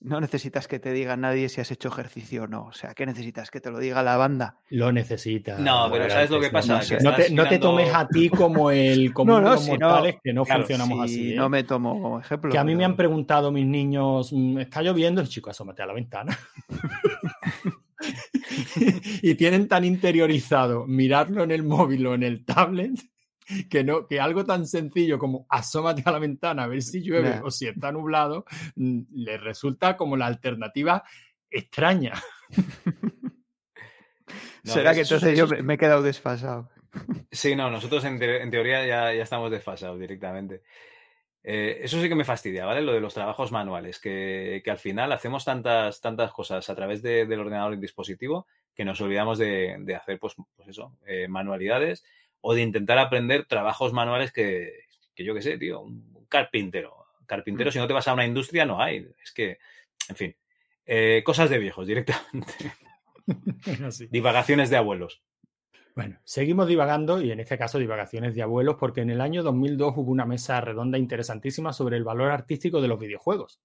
No 0.05 0.21
necesitas 0.21 0.69
que 0.69 0.79
te 0.79 0.93
diga 0.93 1.17
nadie 1.17 1.49
si 1.49 1.63
has 1.63 1.71
hecho 1.71 1.89
ejercicio 1.89 2.43
o 2.43 2.47
no. 2.47 2.67
O 2.67 2.73
sea, 2.73 2.93
¿qué 2.93 3.07
necesitas? 3.07 3.51
Que 3.51 3.59
te 3.61 3.71
lo 3.71 3.79
diga 3.79 4.03
la 4.03 4.19
banda. 4.19 4.59
Lo 4.69 4.93
necesitas. 4.93 5.59
No, 5.59 5.89
pero 5.91 6.11
¿sabes 6.11 6.29
lo 6.29 6.39
que 6.41 6.51
pasa? 6.51 6.75
No, 6.75 6.81
Que 6.81 6.85
sé, 6.87 6.99
no 7.03 7.15
te, 7.15 7.31
no 7.31 7.49
te 7.49 7.59
tomes 7.59 7.89
a 7.95 8.07
ti 8.07 8.29
como 8.31 8.71
el 8.71 9.15
común 9.15 9.43
No, 9.43 9.57
si 9.57 9.71
mortales 9.71 10.17
que 10.23 10.35
no 10.35 10.45
claro, 10.45 10.61
funcionamos 10.61 11.11
si 11.11 11.15
así. 11.21 11.33
¿eh? 11.33 11.37
no 11.37 11.49
me 11.49 11.65
tomo 11.65 12.01
como 12.03 12.21
ejemplo. 12.21 12.53
Que 12.53 12.59
a 12.59 12.65
mí 12.65 12.73
me 12.75 12.81
pero- 12.81 12.91
han 12.91 12.97
preguntado 12.97 13.51
mis 13.51 13.65
niños, 13.67 14.31
"Mm, 14.33 14.59
¿está 14.59 14.83
lloviendo? 14.83 15.23
Y 15.23 15.27
chico, 15.29 15.49
asómate 15.49 15.83
a 15.83 15.87
la 15.87 15.95
ventana. 15.95 16.39
y 19.23 19.35
tienen 19.35 19.69
tan 19.69 19.85
interiorizado 19.85 20.87
mirarlo 20.87 21.43
en 21.45 21.51
el 21.51 21.63
móvil 21.63 22.07
o 22.07 22.15
en 22.15 22.23
el 22.23 22.45
tablet 22.45 22.93
que 23.71 23.85
no 23.85 24.07
que 24.07 24.21
algo 24.21 24.45
tan 24.45 24.67
sencillo 24.67 25.19
como 25.19 25.47
asómate 25.49 26.03
a 26.05 26.11
la 26.13 26.19
ventana 26.19 26.65
a 26.65 26.67
ver 26.67 26.83
si 26.83 27.03
llueve 27.03 27.41
o 27.45 27.51
si 27.51 27.67
está 27.69 27.93
nublado 27.93 28.45
mm, 28.77 29.01
les 29.15 29.41
resulta 29.41 29.97
como 29.97 30.17
la 30.17 30.27
alternativa 30.27 31.05
extraña. 31.51 32.15
No, 34.65 34.73
Será 34.73 34.95
que 34.95 35.01
es- 35.01 35.11
entonces 35.11 35.37
yo 35.37 35.45
es- 35.45 35.51
me, 35.51 35.63
me 35.63 35.75
he 35.75 35.79
quedado 35.79 36.03
desfasado. 36.03 36.71
Sí, 37.31 37.55
no, 37.57 37.71
nosotros 37.71 38.05
en, 38.05 38.19
te- 38.19 38.43
en 38.43 38.51
teoría 38.51 38.87
ya, 38.87 39.13
ya 39.13 39.23
estamos 39.23 39.51
desfasados 39.51 39.99
directamente. 39.99 40.63
Eh, 41.43 41.81
eso 41.83 42.01
sí 42.01 42.09
que 42.09 42.15
me 42.15 42.25
fastidia, 42.25 42.65
¿vale? 42.65 42.81
Lo 42.81 42.93
de 42.95 43.01
los 43.01 43.13
trabajos 43.13 43.53
manuales, 43.53 43.99
que, 43.99 44.63
que 44.65 44.71
al 44.71 44.79
final 44.79 45.13
hacemos 45.13 45.45
tantas, 45.45 46.01
tantas 46.01 46.33
cosas 46.33 46.71
a 46.71 46.75
través 46.75 47.03
de- 47.03 47.27
del 47.27 47.41
ordenador 47.41 47.75
y 47.75 47.79
dispositivo 47.79 48.47
que 48.75 48.85
nos 48.85 49.01
olvidamos 49.03 49.39
de, 49.39 49.77
de 49.81 49.95
hacer, 49.95 50.19
pues, 50.19 50.35
pues 50.57 50.69
eso, 50.69 50.97
eh, 51.07 51.29
manualidades 51.29 52.03
o 52.47 52.55
de 52.55 52.61
intentar 52.61 52.99
aprender 52.99 53.47
trabajos 53.47 53.95
manuales 53.95 54.31
que, 54.31 54.81
que 55.15 55.25
yo 55.25 55.35
qué 55.35 55.41
sé, 55.41 55.57
tío, 55.57 55.81
un 55.81 56.27
carpintero. 56.29 57.07
Carpintero, 57.25 57.73
si 57.73 57.79
no 57.79 57.87
te 57.87 57.95
vas 57.95 58.07
a 58.07 58.13
una 58.13 58.27
industria, 58.27 58.67
no 58.67 58.83
hay. 58.83 59.09
Es 59.23 59.33
que, 59.33 59.57
en 60.11 60.17
fin, 60.17 60.37
eh, 60.85 61.23
cosas 61.25 61.49
de 61.49 61.59
viejos 61.59 61.87
directamente. 61.87 62.53
Divagaciones 64.11 64.69
de 64.69 64.77
abuelos. 64.77 65.23
Bueno, 65.97 66.19
seguimos 66.25 66.69
divagando 66.69 67.23
y 67.23 67.31
en 67.31 67.41
este 67.41 67.57
caso 67.57 67.79
divagaciones 67.79 68.35
de 68.35 68.43
abuelos 68.43 68.77
porque 68.79 69.01
en 69.01 69.09
el 69.09 69.23
año 69.23 69.43
2002 69.43 69.95
hubo 69.97 70.13
una 70.13 70.27
mesa 70.27 70.61
redonda 70.61 70.99
interesantísima 70.99 71.73
sobre 71.73 71.97
el 71.97 72.05
valor 72.05 72.31
artístico 72.31 72.83
de 72.83 72.89
los 72.89 72.99
videojuegos. 72.99 73.63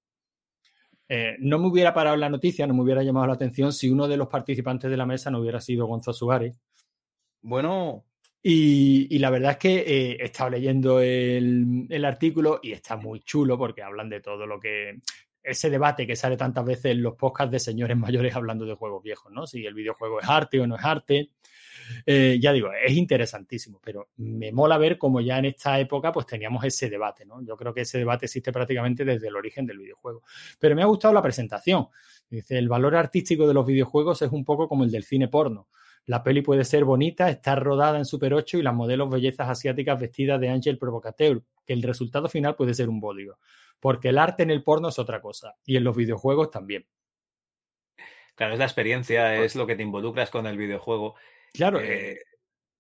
Eh, 1.09 1.35
no 1.39 1.59
me 1.59 1.67
hubiera 1.67 1.93
parado 1.93 2.13
en 2.13 2.21
la 2.21 2.29
noticia, 2.29 2.65
no 2.65 2.75
me 2.75 2.83
hubiera 2.83 3.03
llamado 3.03 3.27
la 3.27 3.33
atención 3.33 3.73
si 3.73 3.89
uno 3.89 4.07
de 4.07 4.15
los 4.15 4.29
participantes 4.29 4.89
de 4.89 4.95
la 4.95 5.05
mesa 5.05 5.29
no 5.29 5.39
hubiera 5.39 5.59
sido 5.59 5.85
Gonzo 5.85 6.13
Suárez. 6.13 6.61
Bueno, 7.41 8.05
Y, 8.41 9.19
la 9.19 9.29
verdad 9.29 9.51
es 9.51 9.57
que 9.57 9.77
eh, 9.79 10.17
he 10.19 10.25
estado 10.25 10.51
leyendo 10.51 11.01
el, 11.01 11.85
el 11.89 12.05
artículo 12.05 12.59
y 12.63 12.71
está 12.71 12.95
muy 12.95 13.19
chulo 13.19 13.57
porque 13.57 13.83
hablan 13.83 14.09
de 14.09 14.21
todo 14.21 14.45
lo 14.47 14.59
que... 14.59 14.99
Ese 15.41 15.69
debate 15.69 16.05
que 16.05 16.15
sale 16.15 16.35
tantas 16.37 16.65
veces 16.65 16.91
en 16.91 17.01
los 17.01 17.15
podcasts 17.15 17.51
de 17.51 17.59
señores 17.59 17.97
mayores 17.97 18.35
hablando 18.35 18.65
de 18.65 18.75
juegos 18.75 19.03
viejos, 19.03 19.31
¿no? 19.31 19.47
Si 19.47 19.65
el 19.65 19.73
videojuego 19.73 20.21
es 20.21 20.29
arte 20.29 20.59
o 20.59 20.67
no 20.67 20.75
es 20.75 20.83
arte. 20.83 21.29
Eh, 22.05 22.37
ya 22.39 22.53
digo, 22.53 22.69
es 22.71 22.95
interesantísimo, 22.95 23.79
pero 23.83 24.09
me 24.17 24.51
mola 24.51 24.77
ver 24.77 24.97
cómo 24.97 25.21
ya 25.21 25.39
en 25.39 25.45
esta 25.45 25.79
época 25.79 26.11
pues 26.11 26.25
teníamos 26.25 26.63
ese 26.63 26.89
debate, 26.89 27.25
¿no? 27.25 27.41
Yo 27.43 27.57
creo 27.57 27.73
que 27.73 27.81
ese 27.81 27.97
debate 27.97 28.25
existe 28.25 28.51
prácticamente 28.51 29.03
desde 29.03 29.27
el 29.27 29.35
origen 29.35 29.65
del 29.65 29.79
videojuego. 29.79 30.23
Pero 30.59 30.75
me 30.75 30.83
ha 30.83 30.85
gustado 30.85 31.13
la 31.13 31.21
presentación. 31.21 31.87
Dice, 32.29 32.57
el 32.57 32.69
valor 32.69 32.95
artístico 32.95 33.47
de 33.47 33.53
los 33.53 33.65
videojuegos 33.65 34.21
es 34.21 34.31
un 34.31 34.45
poco 34.45 34.67
como 34.67 34.83
el 34.83 34.91
del 34.91 35.03
cine 35.03 35.27
porno. 35.27 35.67
La 36.09 36.23
peli 36.23 36.41
puede 36.41 36.65
ser 36.65 36.85
bonita, 36.85 37.29
estar 37.29 37.61
rodada 37.61 37.99
en 37.99 38.03
Super 38.03 38.33
8 38.33 38.57
y 38.57 38.63
las 38.63 38.73
modelos 38.73 39.11
bellezas 39.11 39.47
asiáticas 39.47 39.99
vestidas 39.99 40.41
de 40.41 40.49
Ángel 40.49 40.79
Provocateur, 40.79 41.43
que 41.67 41.73
el 41.73 41.83
resultado 41.83 42.27
final 42.27 42.55
puede 42.55 42.73
ser 42.73 42.89
un 42.89 42.99
bódigo. 42.99 43.37
Porque 43.79 44.09
el 44.09 44.17
arte 44.17 44.41
en 44.41 44.49
el 44.49 44.63
porno 44.63 44.89
es 44.89 44.97
otra 44.97 45.21
cosa 45.21 45.53
y 45.67 45.77
en 45.77 45.83
los 45.83 45.95
videojuegos 45.95 46.49
también. 46.49 46.87
Claro, 48.33 48.53
es 48.53 48.59
la 48.59 48.65
experiencia, 48.65 49.35
es 49.35 49.55
lo 49.55 49.67
que 49.67 49.75
te 49.75 49.83
involucras 49.83 50.31
con 50.31 50.47
el 50.47 50.57
videojuego. 50.57 51.13
Claro, 51.53 51.79
Eh, 51.79 52.17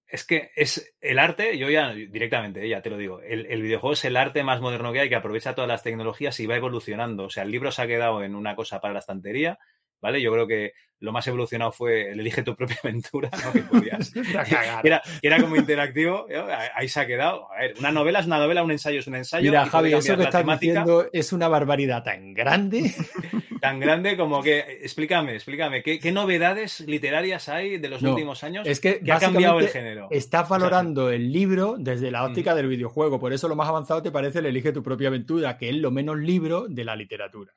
es 0.07 0.25
que 0.25 0.49
es 0.55 0.95
el 0.99 1.19
arte, 1.19 1.55
yo 1.55 1.69
ya 1.69 1.93
directamente, 1.93 2.67
ya 2.67 2.81
te 2.81 2.89
lo 2.89 2.97
digo, 2.97 3.21
el, 3.21 3.45
el 3.45 3.61
videojuego 3.61 3.93
es 3.93 4.05
el 4.05 4.17
arte 4.17 4.41
más 4.41 4.59
moderno 4.59 4.91
que 4.91 5.01
hay, 5.01 5.09
que 5.09 5.13
aprovecha 5.13 5.53
todas 5.53 5.67
las 5.67 5.83
tecnologías 5.83 6.39
y 6.39 6.47
va 6.47 6.55
evolucionando. 6.55 7.25
O 7.25 7.29
sea, 7.29 7.43
el 7.43 7.51
libro 7.51 7.71
se 7.71 7.83
ha 7.83 7.87
quedado 7.87 8.23
en 8.23 8.33
una 8.33 8.55
cosa 8.55 8.81
para 8.81 8.93
la 8.95 9.01
estantería, 9.01 9.59
¿vale? 10.01 10.21
Yo 10.21 10.31
creo 10.31 10.47
que 10.47 10.73
lo 11.01 11.13
más 11.13 11.25
evolucionado 11.27 11.71
fue 11.71 12.11
el 12.11 12.19
elige 12.19 12.43
tu 12.43 12.55
propia 12.55 12.77
aventura, 12.83 13.29
¿no? 13.45 13.53
Que 13.53 13.61
podías- 13.63 14.11
era, 14.83 15.01
era 15.21 15.41
como 15.41 15.55
interactivo, 15.55 16.25
¿no? 16.29 16.45
ahí 16.75 16.89
se 16.89 16.99
ha 16.99 17.07
quedado. 17.07 17.51
A 17.53 17.59
ver, 17.59 17.73
una 17.79 17.91
novela 17.91 18.19
es 18.19 18.25
una 18.25 18.37
novela, 18.37 18.63
un 18.63 18.71
ensayo 18.71 18.99
es 18.99 19.07
un 19.07 19.15
ensayo. 19.15 19.49
Mira, 19.49 19.65
Javi, 19.65 19.93
eso 19.93 20.15
que 20.17 20.23
estás 20.23 20.41
temática 20.41 20.79
diciendo 20.81 21.07
es 21.13 21.31
una 21.33 21.47
barbaridad 21.47 22.03
tan 22.03 22.33
grande. 22.33 22.93
tan 23.61 23.79
grande 23.79 24.15
como 24.17 24.41
que, 24.41 24.59
explícame, 24.81 25.35
explícame, 25.35 25.83
¿qué, 25.83 25.99
qué 25.99 26.11
novedades 26.13 26.79
literarias 26.81 27.49
hay 27.49 27.77
de 27.77 27.89
los 27.89 28.01
No, 28.01 28.11
últimos 28.11 28.43
años 28.43 28.65
es 28.67 28.79
que, 28.79 29.01
ha 29.11 29.19
cambiado 29.19 29.59
el 29.59 29.67
género? 29.69 30.07
Estás 30.11 30.47
valorando 30.49 31.11
el 31.11 31.31
libro 31.31 31.75
desde 31.77 32.09
la 32.11 32.23
Mm. 32.23 32.31
óptica 32.31 32.55
del 32.55 32.67
videojuego. 32.67 33.19
Por 33.19 33.31
eso 33.33 33.47
lo 33.47 33.55
más 33.55 33.67
avanzado 33.69 34.01
te 34.01 34.11
parece 34.11 34.39
el 34.39 34.45
Elige 34.47 34.71
tu 34.73 34.83
propia 34.83 35.07
aventura, 35.09 35.57
que 35.57 35.69
es 35.69 35.75
lo 35.75 35.91
menos 35.91 36.17
libro 36.19 36.67
de 36.67 36.83
la 36.85 36.95
literatura. 36.95 37.51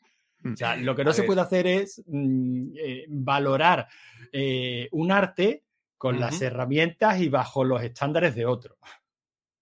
O 0.45 0.57
sea, 0.57 0.77
lo 0.77 0.95
que 0.97 1.05
no 1.05 1.11
A 1.11 1.15
se 1.15 1.23
ver. 1.23 1.27
puede 1.27 1.41
hacer 1.41 1.67
es 1.67 2.03
mm, 2.07 2.73
eh, 2.77 3.05
valorar 3.09 3.89
eh, 4.33 4.89
un 4.93 5.13
arte 5.13 5.65
con 5.99 6.19
las 6.19 6.43
herramientas 6.43 7.21
y 7.21 7.29
bajo 7.29 7.63
los 7.65 7.83
estándares 7.83 8.35
de 8.35 8.45
otro. 8.47 8.77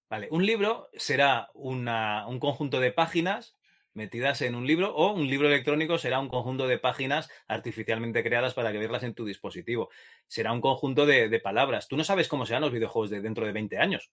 Vale, 0.09 0.29
un 0.31 0.45
libro 0.45 0.89
será 0.95 1.49
una- 1.55 2.27
un 2.27 2.41
conjunto 2.41 2.81
de 2.81 2.93
páginas 2.93 3.57
metidas 3.93 4.41
en 4.43 4.55
un 4.55 4.67
libro 4.67 4.95
o 4.95 5.13
un 5.13 5.29
libro 5.29 5.49
electrónico 5.49 5.99
será 5.99 6.19
un 6.21 6.29
conjunto 6.29 6.67
de 6.67 6.79
páginas 6.79 7.29
artificialmente 7.49 8.23
creadas 8.23 8.55
para 8.55 8.73
que 8.73 8.79
verlas 8.79 9.03
en 9.03 9.15
tu 9.15 9.25
dispositivo. 9.25 9.91
Será 10.29 10.53
un 10.53 10.61
conjunto 10.61 11.07
de, 11.07 11.29
de 11.29 11.41
palabras. 11.41 11.89
Tú 11.89 11.97
no 11.97 12.05
sabes 12.05 12.29
cómo 12.29 12.47
serán 12.47 12.63
los 12.63 12.73
videojuegos 12.73 13.11
de 13.11 13.21
dentro 13.21 13.45
de 13.45 13.53
20 13.53 13.79
años. 13.79 14.11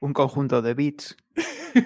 Un 0.00 0.12
conjunto 0.12 0.62
de 0.62 0.74
bits. 0.74 1.16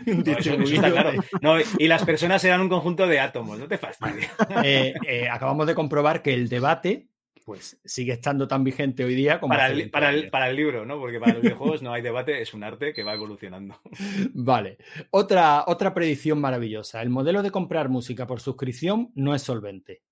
No, 0.06 0.32
eso- 0.32 0.52
eso 0.54 0.74
está 0.74 0.90
claro. 0.90 1.22
No, 1.40 1.54
y 1.78 1.88
las 1.88 2.04
personas 2.04 2.40
serán 2.42 2.60
un 2.60 2.68
conjunto 2.68 3.06
de 3.06 3.20
átomos, 3.20 3.58
no 3.58 3.66
te 3.68 3.78
fastidies. 3.78 4.30
Eh, 4.64 4.94
eh, 5.06 5.28
acabamos 5.28 5.66
de 5.66 5.74
comprobar 5.74 6.22
que 6.22 6.34
el 6.34 6.48
debate 6.48 7.08
pues 7.44 7.80
sigue 7.84 8.12
estando 8.12 8.46
tan 8.46 8.62
vigente 8.62 9.04
hoy 9.04 9.16
día 9.16 9.40
como 9.40 9.52
Para 9.54 9.66
el, 9.66 9.74
20 9.74 9.90
para, 9.90 10.10
el, 10.10 10.30
para 10.30 10.48
el 10.48 10.54
libro, 10.54 10.86
¿no? 10.86 11.00
Porque 11.00 11.18
para 11.18 11.32
los 11.32 11.42
videojuegos 11.42 11.82
no 11.82 11.92
hay 11.92 12.00
debate, 12.00 12.40
es 12.40 12.54
un 12.54 12.62
arte 12.62 12.92
que 12.92 13.02
va 13.02 13.14
evolucionando. 13.14 13.80
Vale. 14.32 14.78
Otra, 15.10 15.64
otra 15.66 15.92
predicción 15.92 16.40
maravillosa. 16.40 17.02
El 17.02 17.10
modelo 17.10 17.42
de 17.42 17.50
comprar 17.50 17.88
música 17.88 18.28
por 18.28 18.40
suscripción 18.40 19.10
no 19.16 19.34
es 19.34 19.42
solvente. 19.42 20.02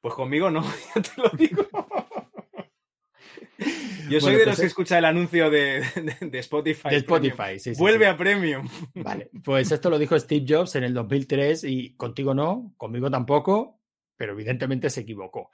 Pues 0.00 0.14
conmigo 0.14 0.50
no, 0.50 0.62
ya 0.94 1.02
te 1.02 1.20
lo 1.20 1.28
digo. 1.30 1.66
Yo 4.10 4.20
soy 4.20 4.32
Bueno, 4.34 4.38
de 4.38 4.44
pues 4.44 4.46
los 4.46 4.56
que 4.56 4.62
es- 4.66 4.70
escucha 4.72 4.98
el 4.98 5.04
anuncio 5.06 5.50
de, 5.50 5.80
de- 6.20 6.28
de 6.28 6.38
Spotify. 6.40 6.88
De 6.90 6.96
Spotify, 6.96 7.36
Premium. 7.36 7.58
sí, 7.60 7.74
sí, 7.74 7.80
Vuelve 7.80 8.04
sí. 8.04 8.10
a 8.10 8.16
Premium. 8.16 8.68
Vale, 8.94 9.30
pues 9.42 9.72
esto 9.72 9.88
lo 9.90 9.98
dijo 9.98 10.18
Steve 10.18 10.44
Jobs 10.48 10.74
en 10.76 10.84
el 10.84 10.92
2003 10.94 11.64
y 11.64 11.94
contigo 11.96 12.34
no, 12.34 12.74
conmigo 12.76 13.10
tampoco, 13.10 13.80
pero 14.16 14.32
evidentemente 14.32 14.90
se 14.90 15.00
equivocó. 15.02 15.50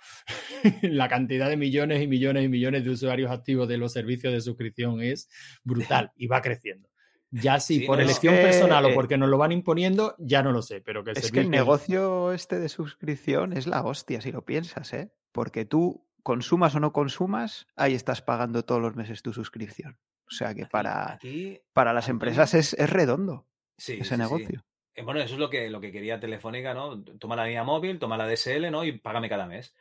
La 0.83 1.09
cantidad 1.09 1.49
de 1.49 1.57
millones 1.57 2.03
y 2.03 2.07
millones 2.07 2.45
y 2.45 2.49
millones 2.49 2.85
de 2.85 2.91
usuarios 2.91 3.31
activos 3.31 3.69
de 3.69 3.79
los 3.79 3.93
servicios 3.93 4.33
de 4.33 4.41
suscripción 4.41 5.01
es 5.01 5.29
brutal 5.63 6.13
y 6.17 6.27
va 6.27 6.43
creciendo. 6.43 6.89
Ya 7.33 7.61
si 7.61 7.79
Sí, 7.79 7.87
por 7.87 7.99
no, 7.99 8.03
elección 8.03 8.35
Es 8.35 8.41
que, 8.41 8.47
personal 8.47 8.85
o 8.87 8.89
eh, 8.89 8.95
porque 8.95 9.17
nos 9.17 9.29
lo 9.29 9.39
van 9.39 9.53
imponiendo, 9.53 10.17
ya 10.19 10.43
no 10.43 10.51
lo 10.51 10.63
sé, 10.63 10.81
pero 10.81 11.05
que 11.05 11.13
el 11.13 11.19
Es 11.19 11.31
que 11.31 11.39
el 11.41 11.49
negocio 11.51 12.33
este 12.33 12.59
de 12.59 12.69
suscripción 12.69 13.53
es 13.57 13.69
la 13.69 13.83
hostia, 13.85 14.21
si 14.21 14.33
lo 14.33 14.45
piensas, 14.45 14.93
¿eh? 14.95 15.13
Porque 15.31 15.65
tú, 15.65 16.05
consumas 16.23 16.75
o 16.75 16.81
no 16.81 16.93
consumas, 16.93 17.67
ahí 17.77 17.95
estás 17.95 18.23
pagando 18.23 18.65
todos 18.65 18.81
los 18.81 18.97
meses 18.97 19.23
tu 19.23 19.33
suscripción. 19.33 19.99
O 20.27 20.33
sea 20.33 20.55
que 20.55 20.67
para, 20.67 21.15
Aquí, 21.15 21.61
para 21.73 21.93
las 21.93 22.09
empresas 22.09 22.55
es, 22.55 22.75
es 22.75 22.89
redondo 22.89 23.47
sí, 23.77 23.95
ese 24.01 24.15
sí, 24.15 24.17
negocio. 24.17 24.65
Eh, 24.95 25.03
Bueno, 25.03 25.21
eso 25.21 25.35
es 25.35 25.41
lo 25.41 25.51
que, 25.51 25.69
lo 25.71 25.81
que 25.81 25.91
quería 25.91 26.21
Telefónica, 26.21 26.73
¿no? 26.73 27.03
Toma 27.03 27.37
la 27.37 27.47
línea 27.47 27.65
móvil, 27.65 27.99
toma 27.99 28.17
la 28.17 28.29
DSL, 28.29 28.71
¿no? 28.71 28.85
Y 28.85 28.93
págame 28.93 29.29
cada 29.29 29.47
mes. 29.47 29.75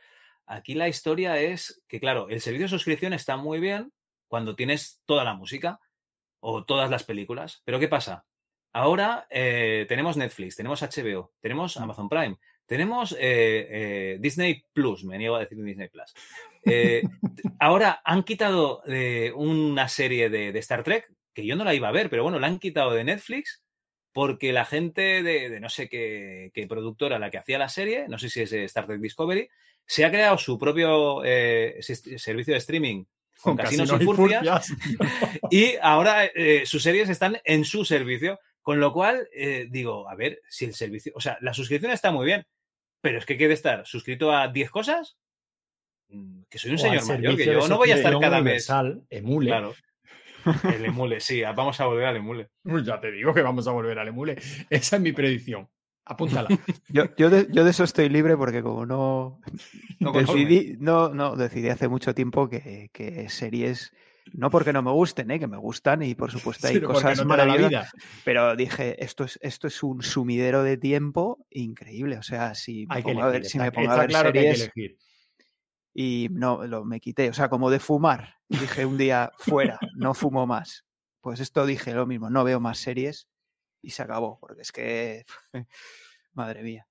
Aquí 0.46 0.74
la 0.74 0.88
historia 0.88 1.40
es 1.40 1.84
que, 1.88 2.00
claro, 2.00 2.28
el 2.30 2.42
servicio 2.42 2.66
de 2.66 2.70
suscripción 2.70 3.14
está 3.14 3.38
muy 3.38 3.60
bien 3.60 3.94
cuando 4.28 4.56
tienes 4.56 5.02
toda 5.06 5.24
la 5.24 5.36
música 5.36 5.80
o 6.40 6.66
todas 6.66 6.90
las 6.90 7.04
películas. 7.04 7.62
Pero 7.66 7.80
¿qué 7.80 7.88
pasa? 7.88 8.26
Ahora 8.74 9.28
eh, 9.30 9.86
tenemos 9.88 10.18
Netflix, 10.18 10.56
tenemos 10.56 10.82
HBO, 10.82 11.34
tenemos 11.40 11.78
Amazon 11.78 12.10
Prime, 12.10 12.38
tenemos 12.70 13.14
eh, 13.14 13.18
eh, 13.20 14.18
Disney 14.22 14.64
Plus, 14.72 15.04
me 15.04 15.18
niego 15.18 15.36
a 15.36 15.40
decir 15.40 15.58
Disney 15.62 15.90
Plus. 15.90 16.14
Eh, 16.64 17.02
ahora 17.60 18.00
han 18.06 18.22
quitado 18.24 18.84
una 19.36 19.90
serie 19.90 20.30
de, 20.30 20.52
de 20.52 20.60
Star 20.60 20.84
Trek, 20.84 21.12
que 21.34 21.46
yo 21.46 21.56
no 21.56 21.64
la 21.64 21.74
iba 21.74 21.90
a 21.90 21.92
ver, 21.92 22.12
pero 22.12 22.22
bueno, 22.22 22.40
la 22.40 22.46
han 22.46 22.60
quitado 22.60 22.92
de 22.94 23.04
Netflix 23.04 23.64
porque 24.14 24.54
la 24.54 24.66
gente 24.66 25.24
de, 25.24 25.50
de 25.50 25.60
no 25.60 25.70
sé 25.70 25.90
qué, 25.90 26.52
qué 26.54 26.68
productora, 26.68 27.18
la 27.18 27.32
que 27.32 27.40
hacía 27.40 27.58
la 27.58 27.70
serie, 27.70 28.08
no 28.08 28.20
sé 28.20 28.30
si 28.30 28.42
es 28.42 28.54
Star 28.54 28.86
Trek 28.86 29.02
Discovery, 29.02 29.50
se 29.88 30.06
ha 30.06 30.12
creado 30.12 30.38
su 30.38 30.60
propio 30.60 31.24
servicio 31.24 32.54
de 32.54 32.60
streaming 32.60 33.06
con, 33.42 33.58
casinos, 33.58 33.92
y 34.00 34.06
furcias, 34.06 34.74
y 35.50 35.74
ahora 35.82 36.26
eh, 36.26 36.66
sus 36.66 36.84
series 36.84 37.10
están 37.10 37.40
en 37.46 37.66
su 37.66 37.84
servicio, 37.84 38.40
con 38.62 38.80
lo 38.80 38.94
cual 38.94 39.28
digo, 39.70 40.08
a 40.08 40.14
ver, 40.14 40.42
si 40.50 40.66
el 40.66 40.76
servicio, 40.76 41.14
o 41.16 41.22
sea, 41.22 41.38
la 41.42 41.54
suscripción 41.54 41.92
está 41.92 42.12
muy 42.12 42.26
bien, 42.26 42.46
pero 43.02 43.18
es 43.20 43.26
que 43.26 43.38
quiere 43.38 43.54
estar 43.54 43.86
suscrito 43.86 44.32
a 44.32 44.48
10 44.48 44.70
cosas, 44.70 45.18
Mm, 46.12 46.42
que 46.50 46.58
soy 46.58 46.72
un 46.72 46.76
O 46.76 46.80
señor 46.80 47.08
mayor, 47.08 47.38
que 47.38 47.46
yo 47.46 47.68
no 47.68 47.78
voy 47.78 47.92
a 47.92 47.96
estar 47.96 48.14
cada 48.20 48.38
mes. 48.38 48.42
universal, 48.42 49.04
Emule. 49.10 49.48
Claro. 49.48 49.74
El 50.74 50.86
emule, 50.86 51.20
sí, 51.20 51.42
vamos 51.42 51.80
a 51.80 51.86
volver 51.86 52.06
al 52.06 52.16
emule. 52.18 52.50
Pues 52.64 52.86
Ya 52.86 53.00
te 53.00 53.12
digo 53.12 53.34
que 53.34 53.42
vamos 53.42 53.68
a 53.68 53.72
volver 53.72 54.00
al 54.00 54.08
Emule. 54.08 54.38
Esa 54.70 54.96
es 54.96 55.02
mi 55.02 55.12
predicción. 55.12 55.70
Apúntala. 56.06 56.48
Yo, 56.88 57.04
yo, 57.18 57.30
de, 57.30 57.46
yo 57.52 57.64
de 57.64 57.70
eso 57.70 57.84
estoy 57.84 58.10
libre 58.10 58.36
porque 58.36 58.64
como 58.64 58.88
no, 58.88 59.40
No 60.00 60.12
decidí, 60.12 60.76
no, 60.80 61.10
no, 61.10 61.36
decidí 61.36 61.70
hace 61.70 61.88
mucho 61.88 62.16
tiempo 62.16 62.50
que, 62.50 62.90
que 62.92 63.30
series, 63.30 63.94
no 64.34 64.50
porque 64.50 64.74
no 64.74 64.82
me 64.82 64.92
gusten, 64.92 65.32
¿eh? 65.32 65.40
que 65.40 65.48
me 65.48 65.58
gustan 65.58 66.02
y 66.04 66.16
por 66.16 66.32
supuesto 66.32 66.68
hay 66.68 66.82
cosas 66.82 67.20
no 67.20 67.26
maravillosas, 67.26 67.70
vida. 67.70 67.92
pero 68.24 68.56
dije, 68.56 69.04
esto 69.04 69.24
es, 69.24 69.38
esto 69.42 69.68
es 69.68 69.82
un 69.84 70.02
sumidero 70.02 70.64
de 70.64 70.78
tiempo 70.78 71.46
increíble, 71.50 72.18
o 72.18 72.24
sea, 72.24 72.56
si 72.56 72.86
me 72.88 72.96
Hay 72.96 73.04
que 73.04 73.12
pongo 73.14 73.24
a 73.24 73.28
ver, 73.28 73.36
elegir. 73.38 73.52
si 73.52 73.58
está- 73.58 73.64
me 73.66 73.72
pongo 73.72 73.92
a 73.92 73.98
ver 74.00 74.10
claro 74.10 74.32
que 74.32 74.40
hay 74.40 74.46
que 74.46 74.56
series 74.56 74.72
elegir. 74.76 74.98
y 75.94 76.28
no, 76.32 76.66
lo, 76.68 76.86
me 76.86 77.00
quité, 77.00 77.30
o 77.30 77.34
sea, 77.34 77.50
como 77.50 77.70
de 77.70 77.80
fumar, 77.80 78.36
dije 78.48 78.86
un 78.86 78.98
día, 78.98 79.32
fuera, 79.38 79.80
no 79.96 80.14
fumo 80.14 80.46
más. 80.48 80.86
Pues 81.22 81.40
esto 81.42 81.66
dije 81.66 81.94
lo 81.94 82.06
mismo, 82.06 82.30
no 82.30 82.44
veo 82.44 82.60
más 82.60 82.78
series 82.78 83.28
y 83.82 83.90
se 83.92 84.04
acabó, 84.04 84.40
porque 84.40 84.62
es 84.62 84.72
que, 84.72 85.26
madre 86.34 86.64
mía. 86.64 86.88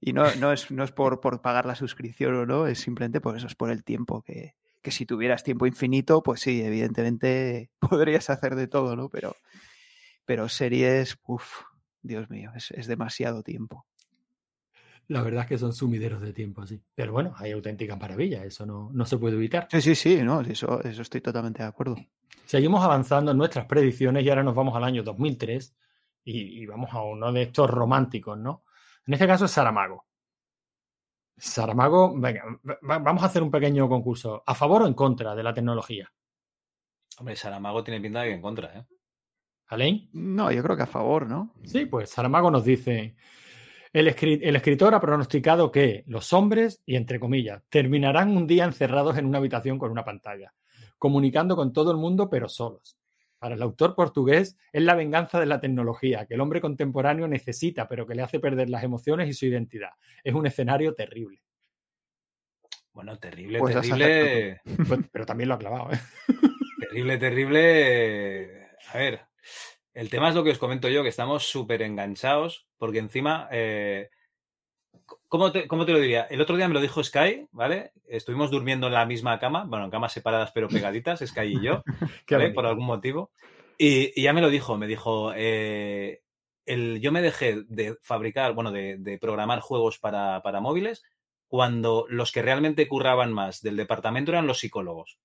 Y 0.00 0.12
no, 0.12 0.34
no 0.36 0.52
es, 0.52 0.70
no 0.70 0.84
es 0.84 0.92
por, 0.92 1.20
por 1.20 1.40
pagar 1.40 1.64
la 1.66 1.74
suscripción 1.74 2.34
o 2.34 2.46
no, 2.46 2.66
es 2.66 2.78
simplemente 2.78 3.20
por 3.20 3.36
eso, 3.36 3.46
es 3.46 3.54
por 3.54 3.70
el 3.70 3.84
tiempo, 3.84 4.22
que, 4.22 4.54
que 4.84 4.92
si 4.92 5.06
tuvieras 5.06 5.42
tiempo 5.42 5.66
infinito, 5.66 6.22
pues 6.22 6.42
sí, 6.42 6.62
evidentemente 6.62 7.70
podrías 7.80 8.30
hacer 8.30 8.54
de 8.54 8.68
todo, 8.68 8.94
¿no? 8.94 9.08
Pero, 9.08 9.34
pero 10.24 10.48
series, 10.48 11.18
uff, 11.26 11.62
Dios 12.02 12.30
mío, 12.30 12.52
es, 12.54 12.70
es 12.70 12.86
demasiado 12.86 13.42
tiempo. 13.42 13.86
La 15.08 15.22
verdad 15.22 15.42
es 15.42 15.48
que 15.48 15.58
son 15.58 15.72
sumideros 15.72 16.20
de 16.20 16.32
tiempo, 16.32 16.66
sí. 16.66 16.80
Pero 16.94 17.12
bueno, 17.12 17.34
hay 17.36 17.52
auténticas 17.52 17.98
maravillas, 17.98 18.44
eso 18.44 18.64
no, 18.64 18.90
no 18.92 19.04
se 19.06 19.18
puede 19.18 19.36
evitar. 19.36 19.68
Sí, 19.70 19.80
sí, 19.80 19.94
sí, 19.94 20.22
no, 20.22 20.42
eso, 20.42 20.82
eso 20.82 21.02
estoy 21.02 21.20
totalmente 21.20 21.62
de 21.62 21.68
acuerdo. 21.68 21.96
Seguimos 22.44 22.84
avanzando 22.84 23.32
en 23.32 23.38
nuestras 23.38 23.66
predicciones 23.66 24.22
y 24.22 24.28
ahora 24.28 24.42
nos 24.42 24.54
vamos 24.54 24.76
al 24.76 24.84
año 24.84 25.02
2003 25.02 25.74
y, 26.24 26.62
y 26.62 26.66
vamos 26.66 26.92
a 26.92 27.02
uno 27.02 27.32
de 27.32 27.42
estos 27.42 27.70
románticos, 27.70 28.38
¿no? 28.38 28.64
En 29.06 29.14
este 29.14 29.26
caso 29.26 29.46
es 29.46 29.50
Saramago. 29.50 30.06
Saramago, 31.36 32.18
venga, 32.18 32.44
va- 32.88 32.98
vamos 32.98 33.22
a 33.22 33.26
hacer 33.26 33.42
un 33.42 33.50
pequeño 33.50 33.88
concurso. 33.88 34.42
¿A 34.46 34.54
favor 34.54 34.82
o 34.82 34.86
en 34.86 34.94
contra 34.94 35.34
de 35.34 35.42
la 35.42 35.52
tecnología? 35.54 36.10
Hombre, 37.18 37.36
Saramago 37.36 37.82
tiene 37.84 38.00
pinta 38.00 38.20
de 38.22 38.28
que 38.28 38.34
en 38.34 38.42
contra, 38.42 38.78
¿eh? 38.78 38.86
¿Alain? 39.68 40.08
No, 40.12 40.50
yo 40.52 40.62
creo 40.62 40.76
que 40.76 40.82
a 40.82 40.86
favor, 40.86 41.26
¿no? 41.28 41.54
Sí, 41.64 41.86
pues 41.86 42.10
Saramago 42.10 42.50
nos 42.50 42.64
dice, 42.64 43.16
el 43.92 44.08
escritor 44.08 44.94
ha 44.94 45.00
pronosticado 45.00 45.70
que 45.72 46.04
los 46.06 46.32
hombres, 46.32 46.82
y 46.84 46.96
entre 46.96 47.18
comillas, 47.18 47.62
terminarán 47.68 48.36
un 48.36 48.46
día 48.46 48.64
encerrados 48.64 49.16
en 49.16 49.26
una 49.26 49.38
habitación 49.38 49.78
con 49.78 49.90
una 49.90 50.04
pantalla, 50.04 50.52
comunicando 50.98 51.56
con 51.56 51.72
todo 51.72 51.90
el 51.92 51.96
mundo 51.96 52.28
pero 52.28 52.48
solos. 52.48 52.96
Para 53.44 53.56
el 53.56 53.62
autor 53.62 53.94
portugués 53.94 54.56
es 54.72 54.82
la 54.82 54.94
venganza 54.94 55.38
de 55.38 55.44
la 55.44 55.60
tecnología 55.60 56.24
que 56.24 56.32
el 56.32 56.40
hombre 56.40 56.62
contemporáneo 56.62 57.28
necesita 57.28 57.86
pero 57.86 58.06
que 58.06 58.14
le 58.14 58.22
hace 58.22 58.40
perder 58.40 58.70
las 58.70 58.82
emociones 58.84 59.28
y 59.28 59.34
su 59.34 59.44
identidad. 59.44 59.90
Es 60.22 60.32
un 60.32 60.46
escenario 60.46 60.94
terrible. 60.94 61.42
Bueno, 62.94 63.18
terrible, 63.18 63.58
Pues 63.58 63.74
terrible. 63.74 64.62
Pues- 64.88 65.00
pero 65.12 65.26
también 65.26 65.50
lo 65.50 65.56
ha 65.56 65.58
clavado. 65.58 65.92
¿eh? 65.92 65.98
Terrible, 66.88 67.18
terrible. 67.18 68.68
A 68.94 68.96
ver, 68.96 69.20
el 69.92 70.08
tema 70.08 70.30
es 70.30 70.34
lo 70.34 70.42
que 70.42 70.52
os 70.52 70.58
comento 70.58 70.88
yo, 70.88 71.02
que 71.02 71.10
estamos 71.10 71.44
súper 71.44 71.82
enganchados, 71.82 72.66
porque 72.78 72.98
encima, 72.98 73.50
eh, 73.52 74.08
¿cómo, 75.28 75.52
te, 75.52 75.66
cómo 75.68 75.84
te 75.86 75.92
lo 75.92 75.98
diría? 75.98 76.22
El 76.24 76.40
otro 76.40 76.56
día 76.56 76.68
me 76.68 76.74
lo 76.74 76.80
dijo 76.80 77.02
Sky, 77.02 77.46
¿vale? 77.52 77.92
Estuvimos 78.06 78.50
durmiendo 78.50 78.86
en 78.86 78.92
la 78.94 79.06
misma 79.06 79.38
cama, 79.38 79.64
bueno, 79.66 79.84
en 79.86 79.90
camas 79.90 80.12
separadas 80.12 80.50
pero 80.52 80.68
pegaditas, 80.68 81.20
Sky 81.20 81.40
y 81.58 81.60
yo, 81.62 81.82
¿vale? 82.38 82.50
por 82.54 82.66
algún 82.66 82.86
motivo. 82.86 83.30
Y, 83.78 84.18
y 84.18 84.22
ya 84.24 84.32
me 84.32 84.40
lo 84.40 84.50
dijo, 84.50 84.76
me 84.76 84.86
dijo, 84.86 85.32
eh, 85.34 86.22
el, 86.66 87.00
yo 87.00 87.12
me 87.12 87.22
dejé 87.22 87.62
de 87.68 87.96
fabricar, 88.02 88.52
bueno, 88.54 88.70
de, 88.72 88.96
de 88.98 89.18
programar 89.18 89.60
juegos 89.60 89.98
para, 89.98 90.42
para 90.42 90.60
móviles 90.60 91.02
cuando 91.48 92.06
los 92.08 92.32
que 92.32 92.42
realmente 92.42 92.88
curraban 92.88 93.32
más 93.32 93.60
del 93.62 93.76
departamento 93.76 94.32
eran 94.32 94.46
los 94.46 94.58
psicólogos. 94.60 95.18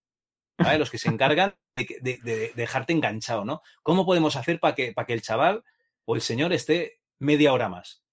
¿vale? 0.57 0.77
Los 0.77 0.89
que 0.91 0.97
se 0.97 1.07
encargan 1.09 1.55
de- 1.77 2.19
de 2.21 2.51
dejarte 2.55 2.91
enganchado, 2.91 3.45
¿no? 3.45 3.61
¿Cómo 3.83 4.05
podemos 4.05 4.35
hacer 4.35 4.59
para 4.59 4.75
que, 4.75 4.91
para 4.91 5.05
que 5.07 5.13
el 5.13 5.21
chaval 5.21 5.63
o 6.05 6.15
el 6.15 6.21
señor 6.21 6.51
esté 6.51 6.99
media 7.17 7.53
hora 7.53 7.69
más? 7.69 8.03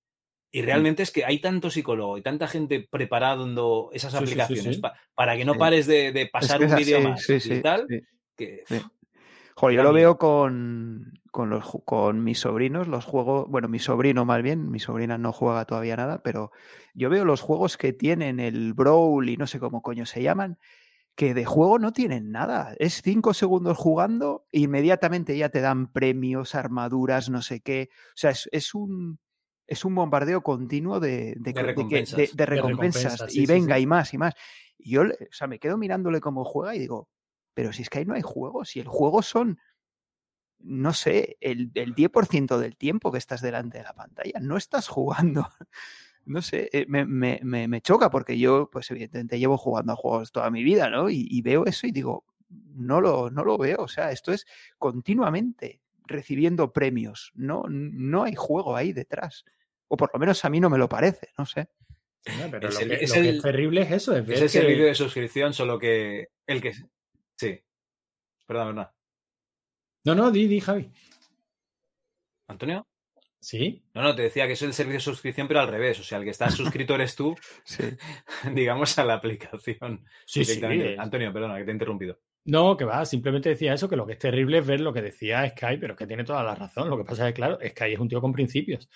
Y 0.57 0.63
realmente 0.63 1.03
es 1.03 1.11
que 1.11 1.23
hay 1.23 1.39
tanto 1.39 1.69
psicólogo 1.69 2.17
y 2.17 2.23
tanta 2.23 2.49
gente 2.49 2.89
preparando 2.91 3.91
esas 3.93 4.13
Sí, 4.13 4.19
aplicaciones 4.19 4.77
sí. 4.77 4.81
pa- 4.81 4.95
para 5.15 5.37
que 5.37 5.45
no 5.45 5.59
pares 5.59 5.87
de, 5.87 6.13
de 6.13 6.29
pasar 6.29 6.63
Es 6.63 6.69
que 6.69 6.73
un 6.73 6.81
vídeo 6.81 7.01
más 7.03 7.29
y 7.29 7.61
tal, 7.61 7.87
que. 8.35 8.65
Joder, 9.55 9.77
yo 9.77 9.83
lo 9.83 9.93
veo 9.93 10.17
con, 10.17 11.13
con, 11.31 11.51
los, 11.51 11.63
con 11.85 12.25
mis 12.25 12.39
sobrinos, 12.39 12.89
los 12.89 13.05
juegos, 13.05 13.51
bueno, 13.51 13.69
mi 13.69 13.79
sobrino 13.79 14.25
más 14.25 14.43
bien, 14.43 14.71
mi 14.71 14.79
sobrina 14.79 15.19
no 15.19 15.31
juega 15.31 15.67
todavía 15.67 15.95
nada, 15.97 16.23
pero 16.23 16.53
yo 16.95 17.11
veo 17.11 17.27
los 17.27 17.43
juegos 17.43 17.77
que 17.77 17.93
tienen 17.93 18.41
el 18.41 18.73
Brawl 18.73 19.29
y 19.29 19.37
no 19.37 19.47
sé 19.47 19.61
cómo 19.61 19.83
coño 19.83 20.07
se 20.07 20.23
llaman, 20.23 20.59
que 21.15 21.35
de 21.35 21.45
juego 21.45 21.79
no 21.79 21.93
tienen 21.93 22.31
nada. 22.31 22.75
Es 22.79 23.03
cinco 23.03 23.35
segundos 23.35 23.77
jugando, 23.77 24.47
e 24.53 24.61
inmediatamente 24.61 25.37
ya 25.37 25.51
te 25.51 25.61
dan 25.61 25.93
premios, 25.93 26.55
armaduras, 26.55 27.29
no 27.29 27.43
sé 27.43 27.61
qué. 27.61 27.91
O 27.93 28.17
sea, 28.17 28.31
es, 28.31 28.49
es 28.53 28.75
un 28.75 29.19
es 29.67 29.85
un 29.85 29.95
bombardeo 29.95 30.43
continuo 30.43 31.01
de, 31.01 31.35
de, 31.37 31.53
De 31.53 31.53
que- 31.53 31.53
de 31.53 31.55
que- 31.55 31.63
recompensas. 31.63 32.37
de- 32.37 32.47
recompensas. 32.47 33.23
y 33.35 33.41
sí, 33.41 33.47
venga, 33.47 33.77
sí. 33.77 33.83
y 33.83 33.87
más, 33.87 34.15
y 34.15 34.19
más. 34.19 34.35
Y 34.79 34.91
yo, 34.91 35.03
o 35.03 35.07
sea, 35.33 35.47
me 35.47 35.59
quedo 35.59 35.77
mirándole 35.77 36.21
cómo 36.21 36.45
juega 36.45 36.75
y 36.75 36.79
digo, 36.79 37.09
pero 37.55 37.73
si 37.73 37.83
es 37.83 37.91
que 37.91 37.99
ahí 38.01 38.05
no 38.05 38.15
hay 38.15 38.23
juego, 38.23 38.65
si 38.65 38.81
el 38.81 38.87
juego 38.89 39.23
son, 39.23 39.59
no 40.59 40.93
sé, 40.93 41.37
el, 41.41 41.71
el 41.75 41.95
10% 41.95 42.59
del 42.59 42.77
tiempo 42.77 43.11
que 43.13 43.19
estás 43.19 43.41
delante 43.41 43.79
de 43.79 43.85
la 43.85 43.95
pantalla, 43.95 44.39
no 44.41 44.57
estás 44.57 44.89
jugando. 44.89 45.49
No 46.29 46.43
sé, 46.43 46.69
eh, 46.73 46.87
me, 46.89 47.05
me- 47.07 47.39
me- 47.45 47.69
me 47.69 47.81
choca 47.81 48.11
porque 48.11 48.37
yo, 48.37 48.69
pues 48.73 48.91
evidentemente 48.91 49.39
llevo 49.39 49.57
jugando 49.57 49.93
a 49.93 49.97
juegos 49.97 50.33
toda 50.33 50.51
mi 50.51 50.65
vida, 50.65 50.91
¿no? 50.91 51.09
Y, 51.09 51.25
y 51.31 51.41
veo 51.41 51.65
eso 51.67 51.87
y 51.87 51.93
digo, 51.93 52.25
no 52.49 53.01
lo, 53.01 53.31
no 53.31 53.45
lo 53.45 53.57
veo. 53.57 53.77
O 53.83 53.87
sea, 53.87 54.11
esto 54.11 54.33
es 54.33 54.45
continuamente 54.77 55.81
recibiendo 56.05 56.73
premios. 56.73 57.31
No, 57.37 57.63
no 57.69 58.25
hay 58.25 58.35
juego 58.35 58.75
ahí 58.75 58.93
detrás. 58.93 59.45
O 59.89 59.97
por 59.97 60.11
lo 60.13 60.19
menos 60.21 60.45
a 60.45 60.51
mí 60.51 60.61
no 60.61 60.69
me 60.71 60.79
lo 60.79 60.89
parece, 60.89 61.29
no 61.39 61.47
sé. 61.47 61.69
No, 62.41 62.51
pero 62.51 62.69
Es 62.69 62.75
lo, 62.75 62.81
el- 62.81 62.89
que, 62.99 63.05
es 63.05 63.11
lo 63.11 63.15
que 63.23 63.29
el- 63.29 63.37
es 63.37 63.43
terrible 63.43 63.81
es 63.83 63.91
eso, 63.93 64.17
es 64.17 64.27
ver 64.27 64.37
Es 64.37 64.43
el 64.43 64.47
que- 64.49 64.67
servicio 64.67 64.85
de 64.87 64.95
suscripción, 64.95 65.53
solo 65.53 65.79
que 65.79 66.29
el 66.47 66.61
que... 66.61 66.73
Sí. 66.73 67.61
Perdón, 68.47 68.75
perdón. 68.75 68.89
No, 70.05 70.15
no, 70.15 70.31
di, 70.31 70.47
di, 70.49 70.61
Javi. 70.61 70.91
¿Antonio? 72.49 72.87
Sí. 73.41 73.85
No, 73.95 74.03
no, 74.03 74.15
te 74.17 74.23
decía 74.23 74.47
que 74.47 74.55
es 74.55 74.63
el 74.63 74.73
servicio 74.73 74.99
de 74.99 75.01
suscripción, 75.05 75.47
pero 75.49 75.61
al 75.61 75.69
revés. 75.69 76.01
O 76.01 76.03
sea, 76.03 76.19
el 76.19 76.25
que 76.25 76.31
está 76.31 76.51
suscrito 76.51 76.95
eres 76.95 77.15
tú, 77.15 77.37
Sí. 77.65 77.83
digamos, 78.55 78.99
a 78.99 79.05
la 79.05 79.15
aplicación. 79.15 80.05
Sí, 80.27 80.45
sí, 80.45 80.53
directamente. 80.55 80.97
Antonio, 80.99 81.33
perdona, 81.33 81.59
que 81.59 81.65
te 81.65 81.71
he 81.71 81.75
interrumpido. 81.75 82.19
No, 82.47 82.77
que 82.77 82.85
va, 82.85 83.05
simplemente 83.05 83.49
decía 83.49 83.75
eso, 83.75 83.89
que 83.89 83.97
lo 83.97 84.07
que 84.07 84.13
es 84.13 84.21
terrible 84.21 84.59
es 84.59 84.67
ver 84.67 84.81
lo 84.81 84.93
que 84.93 85.03
decía 85.03 85.49
Sky, 85.51 85.79
pero 85.81 85.97
que 85.97 86.07
tiene 86.07 86.23
toda 86.23 86.45
la 86.45 86.55
razón. 86.55 86.89
Lo 86.89 86.97
que 86.97 87.03
pasa 87.03 87.27
es 87.27 87.35
que, 87.35 87.41
claro, 87.41 87.59
Sky 87.61 87.93
es 87.93 87.99
un 87.99 88.09
tío 88.09 88.21
con 88.21 88.33
principios. 88.33 88.89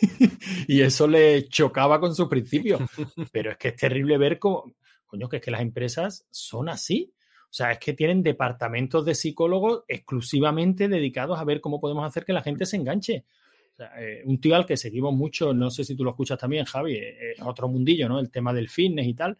y 0.68 0.80
eso 0.80 1.08
le 1.08 1.48
chocaba 1.48 1.98
con 1.98 2.14
sus 2.14 2.28
principios. 2.28 2.80
Pero 3.32 3.50
es 3.50 3.56
que 3.56 3.68
es 3.68 3.76
terrible 3.76 4.18
ver 4.18 4.38
cómo, 4.38 4.72
coño, 5.04 5.28
que 5.28 5.38
es 5.38 5.42
que 5.42 5.50
las 5.50 5.62
empresas 5.62 6.28
son 6.30 6.68
así. 6.68 7.12
O 7.50 7.52
sea, 7.56 7.72
es 7.72 7.78
que 7.80 7.92
tienen 7.92 8.22
departamentos 8.22 9.04
de 9.04 9.16
psicólogos 9.16 9.82
exclusivamente 9.88 10.86
dedicados 10.86 11.40
a 11.40 11.44
ver 11.44 11.60
cómo 11.60 11.80
podemos 11.80 12.06
hacer 12.06 12.24
que 12.24 12.32
la 12.32 12.42
gente 12.42 12.66
se 12.66 12.76
enganche. 12.76 13.24
O 13.72 13.76
sea, 13.76 13.90
eh, 14.00 14.22
un 14.26 14.40
tío 14.40 14.54
al 14.54 14.64
que 14.64 14.76
seguimos 14.76 15.12
mucho, 15.12 15.52
no 15.52 15.70
sé 15.70 15.82
si 15.82 15.96
tú 15.96 16.04
lo 16.04 16.10
escuchas 16.10 16.38
también, 16.38 16.64
Javi, 16.64 16.94
eh, 16.94 17.32
es 17.32 17.42
otro 17.42 17.68
mundillo, 17.68 18.08
¿no? 18.08 18.20
El 18.20 18.30
tema 18.30 18.52
del 18.52 18.68
fitness 18.68 19.06
y 19.06 19.14
tal 19.14 19.36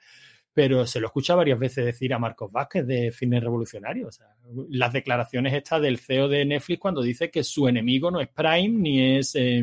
pero 0.56 0.86
se 0.86 1.00
lo 1.00 1.08
escucha 1.08 1.34
varias 1.34 1.58
veces 1.58 1.84
decir 1.84 2.14
a 2.14 2.18
Marcos 2.18 2.50
Vázquez 2.50 2.86
de 2.86 3.12
Fitness 3.12 3.42
Revolucionario. 3.42 4.08
O 4.08 4.10
sea, 4.10 4.28
las 4.70 4.90
declaraciones 4.90 5.52
estas 5.52 5.82
del 5.82 5.98
CEO 5.98 6.28
de 6.28 6.46
Netflix 6.46 6.80
cuando 6.80 7.02
dice 7.02 7.30
que 7.30 7.44
su 7.44 7.68
enemigo 7.68 8.10
no 8.10 8.22
es 8.22 8.28
Prime 8.28 8.70
ni 8.70 9.18
es 9.18 9.34
eh, 9.34 9.62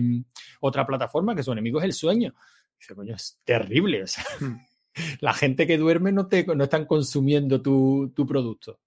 otra 0.59 0.85
plataforma, 0.85 1.33
que 1.35 1.41
su 1.41 1.51
enemigo 1.51 1.79
es 1.79 1.85
el 1.85 1.93
sueño. 1.93 2.35
Dice, 2.77 2.93
coño, 2.93 3.15
es 3.15 3.39
terrible. 3.43 4.03
O 4.03 4.07
sea, 4.07 4.23
la 5.21 5.33
gente 5.33 5.65
que 5.65 5.79
duerme 5.79 6.11
no, 6.11 6.27
te, 6.27 6.45
no 6.45 6.63
están 6.63 6.85
consumiendo 6.85 7.59
tu, 7.59 8.13
tu 8.15 8.27
producto. 8.27 8.79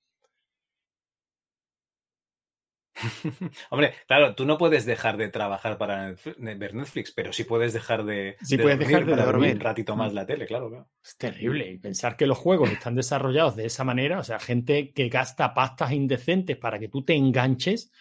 Hombre, 3.70 3.94
claro, 4.06 4.34
tú 4.34 4.44
no 4.46 4.58
puedes 4.58 4.86
dejar 4.86 5.16
de 5.16 5.28
trabajar 5.28 5.78
para 5.78 6.08
Netflix- 6.10 6.58
ver 6.58 6.74
Netflix, 6.74 7.12
pero 7.12 7.32
sí 7.32 7.44
puedes 7.44 7.72
dejar 7.72 8.04
de, 8.04 8.36
Sí 8.42 8.56
de 8.56 8.62
puedes 8.62 8.78
dormir 8.78 8.88
dejar 8.96 9.06
de 9.06 9.10
para 9.12 9.24
dormir. 9.26 9.54
un 9.54 9.60
ratito 9.60 9.96
más 9.96 10.12
la 10.14 10.26
tele, 10.26 10.46
claro. 10.46 10.68
claro. 10.70 10.88
Es 11.04 11.16
terrible. 11.16 11.70
Y 11.70 11.78
pensar 11.78 12.16
que 12.16 12.26
los 12.26 12.38
juegos 12.38 12.70
están 12.70 12.94
desarrollados 12.94 13.56
de 13.56 13.66
esa 13.66 13.84
manera, 13.84 14.18
o 14.18 14.24
sea, 14.24 14.38
gente 14.38 14.92
que 14.92 15.08
gasta 15.08 15.52
pastas 15.54 15.92
indecentes 15.92 16.56
para 16.56 16.78
que 16.78 16.88
tú 16.88 17.04
te 17.04 17.14
enganches, 17.14 17.92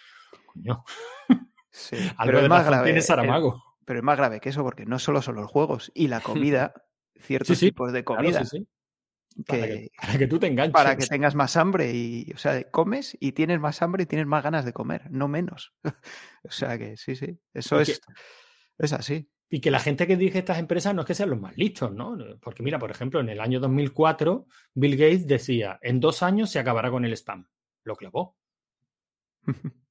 coño, 0.46 0.84
Sí, 1.72 1.98
algo 2.18 2.42
de 2.42 2.48
razón 2.48 2.84
tiene 2.84 3.00
eh, 3.00 3.02
Saramago. 3.02 3.64
pero 3.84 4.00
es 4.00 4.04
más 4.04 4.18
grave 4.18 4.40
que 4.40 4.50
eso, 4.50 4.64
porque 4.64 4.86
no 4.86 4.98
solo 5.00 5.22
son 5.22 5.36
los 5.36 5.52
juegos 5.52 5.92
y 5.94 6.08
la 6.08 6.22
comida, 6.22 6.74
ciertos 7.20 7.48
Sí, 7.48 7.56
sí, 7.56 7.66
tipos 7.72 7.92
de 7.92 8.04
claro, 8.06 8.22
comida. 8.24 8.46
sí, 8.46 8.60
sí. 8.60 8.68
Que- 9.36 9.44
Para 9.44 9.68
que, 9.68 9.92
para 10.00 10.18
que 10.18 10.28
tú 10.28 10.40
te 10.40 10.48
enganches. 10.48 10.74
para 10.74 10.96
que 10.96 11.06
tengas 11.08 11.36
más 11.36 11.58
hambre 11.58 11.92
y, 11.94 12.32
o 12.34 12.38
sea, 12.38 12.64
comes 12.72 13.18
y 13.20 13.34
tienes 13.34 13.60
más 13.60 13.82
hambre 13.82 14.04
y 14.04 14.06
tienes 14.06 14.28
más 14.28 14.44
ganas 14.44 14.64
de 14.66 14.74
comer, 14.74 15.10
no 15.12 15.28
menos. 15.28 15.74
o 16.44 16.52
sea 16.52 16.78
que 16.78 16.96
sí, 16.98 17.16
sí, 17.16 17.38
eso 17.54 17.76
Porque- 17.78 17.92
es, 17.94 18.02
es 18.78 18.94
así. 18.94 19.30
Y 19.48 19.62
que 19.62 19.70
la 19.70 19.80
gente 19.80 20.08
que 20.08 20.18
dirige 20.18 20.40
estas 20.40 20.58
empresas 20.58 20.96
no 20.96 21.02
es 21.02 21.08
que 21.08 21.14
sean 21.14 21.30
los 21.30 21.40
más 21.40 21.56
listos, 21.56 21.94
¿no? 21.94 22.18
Porque 22.42 22.64
mira, 22.64 22.80
por 22.80 22.90
ejemplo, 22.90 23.20
en 23.20 23.30
el 23.30 23.40
año 23.40 23.60
2004, 23.60 24.48
Bill 24.74 24.98
Gates 24.98 25.28
decía, 25.28 25.78
en 25.84 26.00
dos 26.00 26.24
años 26.24 26.50
se 26.50 26.58
acabará 26.58 26.90
con 26.90 27.06
el 27.06 27.14
spam. 27.14 27.48
Lo 27.84 27.96
clavó. 27.96 28.38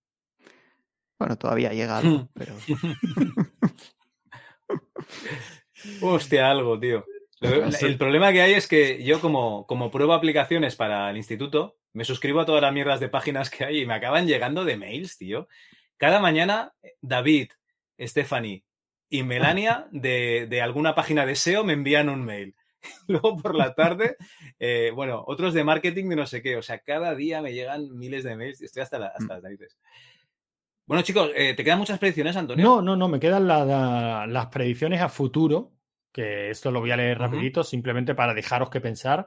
Bueno, 1.16 1.38
todavía 1.38 1.72
llega 1.72 1.98
algo, 1.98 2.28
pero 2.34 2.54
Hostia, 6.02 6.50
algo, 6.50 6.78
tío. 6.78 7.04
El 7.86 7.98
problema 7.98 8.32
que 8.32 8.42
hay 8.42 8.52
es 8.54 8.66
que 8.68 9.02
yo 9.04 9.20
como, 9.20 9.66
como 9.66 9.90
pruebo 9.90 10.12
aplicaciones 10.14 10.76
para 10.76 11.10
el 11.10 11.16
instituto, 11.16 11.76
me 11.92 12.04
suscribo 12.04 12.40
a 12.40 12.46
todas 12.46 12.62
las 12.62 12.72
mierdas 12.72 13.00
de 13.00 13.08
páginas 13.08 13.50
que 13.50 13.64
hay 13.64 13.80
y 13.82 13.86
me 13.86 13.94
acaban 13.94 14.26
llegando 14.26 14.64
de 14.64 14.76
mails, 14.76 15.16
tío. 15.18 15.48
Cada 15.96 16.18
mañana, 16.20 16.72
David, 17.00 17.50
Stephanie 18.00 18.64
y 19.08 19.22
Melania 19.22 19.86
de, 19.92 20.46
de 20.48 20.60
alguna 20.62 20.94
página 20.94 21.24
de 21.26 21.36
SEO 21.36 21.62
me 21.64 21.72
envían 21.74 22.08
un 22.08 22.24
mail. 22.24 22.54
Luego 23.08 23.36
por 23.36 23.54
la 23.54 23.74
tarde, 23.74 24.16
eh, 24.58 24.90
bueno, 24.94 25.22
otros 25.26 25.54
de 25.54 25.64
marketing 25.64 26.08
de 26.08 26.16
no 26.16 26.26
sé 26.26 26.42
qué. 26.42 26.56
O 26.56 26.62
sea, 26.62 26.80
cada 26.80 27.14
día 27.14 27.40
me 27.40 27.52
llegan 27.54 27.96
miles 27.96 28.24
de 28.24 28.36
mails. 28.36 28.60
Estoy 28.60 28.82
hasta, 28.82 28.98
la- 28.98 29.12
hasta 29.16 29.34
las 29.34 29.42
narices. 29.42 29.78
Bueno, 30.86 31.02
chicos, 31.02 31.30
eh, 31.34 31.54
¿te 31.54 31.64
quedan 31.64 31.78
muchas 31.78 31.98
predicciones, 31.98 32.36
Antonio? 32.36 32.62
No, 32.64 32.82
no, 32.82 32.94
no, 32.96 33.08
me 33.08 33.18
quedan 33.20 33.46
la- 33.48 33.64
la- 33.64 34.26
las 34.26 34.46
predicciones 34.48 35.00
a 35.00 35.08
futuro, 35.08 35.72
que 36.14 36.50
esto 36.50 36.70
lo 36.70 36.80
voy 36.80 36.92
a 36.92 36.96
leer 36.96 37.18
Ujú. 37.18 37.26
rapidito, 37.26 37.64
simplemente 37.64 38.14
para 38.14 38.32
dejaros 38.32 38.70
que 38.70 38.80
pensar. 38.80 39.26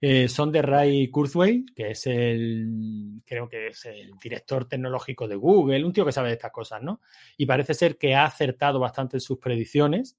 Eh, 0.00 0.28
son 0.28 0.50
de 0.50 0.62
Ray 0.62 1.10
Kurzweil, 1.10 1.74
que 1.74 1.90
es 1.90 2.06
el, 2.06 3.20
creo 3.26 3.48
que 3.48 3.66
es 3.66 3.84
el 3.84 4.12
director 4.22 4.66
tecnológico 4.66 5.28
de 5.28 5.36
Google, 5.36 5.84
un 5.84 5.92
tío 5.92 6.06
que 6.06 6.12
sabe 6.12 6.28
de 6.28 6.34
estas 6.34 6.52
cosas, 6.52 6.82
¿no? 6.82 7.00
Y 7.36 7.44
parece 7.44 7.74
ser 7.74 7.98
que 7.98 8.14
ha 8.14 8.24
acertado 8.24 8.78
bastante 8.78 9.18
en 9.18 9.20
sus 9.20 9.38
predicciones 9.38 10.16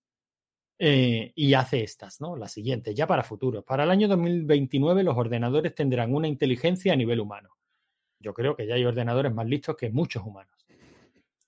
eh, 0.77 1.31
y 1.33 1.53
hace 1.55 1.81
estas, 1.81 2.21
¿no? 2.21 2.35
Las 2.35 2.51
siguientes, 2.51 2.93
ya 2.93 3.07
para 3.07 3.23
futuro. 3.23 3.63
Para 3.63 3.85
el 3.85 3.91
año 3.91 4.07
2029 4.07 5.03
los 5.03 5.17
ordenadores 5.17 5.73
tendrán 5.73 6.13
una 6.13 6.27
inteligencia 6.27 6.93
a 6.93 6.97
nivel 6.97 7.19
humano. 7.19 7.57
Yo 8.19 8.33
creo 8.33 8.55
que 8.55 8.67
ya 8.67 8.75
hay 8.75 8.85
ordenadores 8.85 9.33
más 9.33 9.47
listos 9.47 9.75
que 9.77 9.89
muchos 9.89 10.23
humanos. 10.23 10.60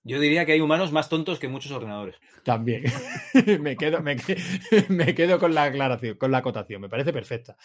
Yo 0.06 0.20
diría 0.20 0.44
que 0.44 0.52
hay 0.52 0.60
humanos 0.60 0.92
más 0.92 1.08
tontos 1.08 1.38
que 1.38 1.48
muchos 1.48 1.72
ordenadores. 1.72 2.16
También. 2.44 2.84
me, 3.60 3.74
quedo, 3.76 4.02
me, 4.02 4.16
que- 4.16 4.36
me 4.90 5.14
quedo 5.14 5.38
con 5.38 5.54
la 5.54 5.64
aclaración, 5.64 6.18
con 6.18 6.30
la 6.30 6.38
acotación. 6.38 6.82
Me 6.82 6.90
parece 6.90 7.12
perfecta. 7.12 7.56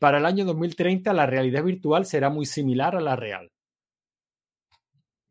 Para 0.00 0.18
el 0.18 0.26
año 0.26 0.44
2030, 0.44 1.12
la 1.12 1.26
realidad 1.26 1.62
virtual 1.62 2.04
será 2.04 2.30
muy 2.30 2.46
similar 2.46 2.96
a 2.96 3.00
la 3.00 3.14
real. 3.14 3.52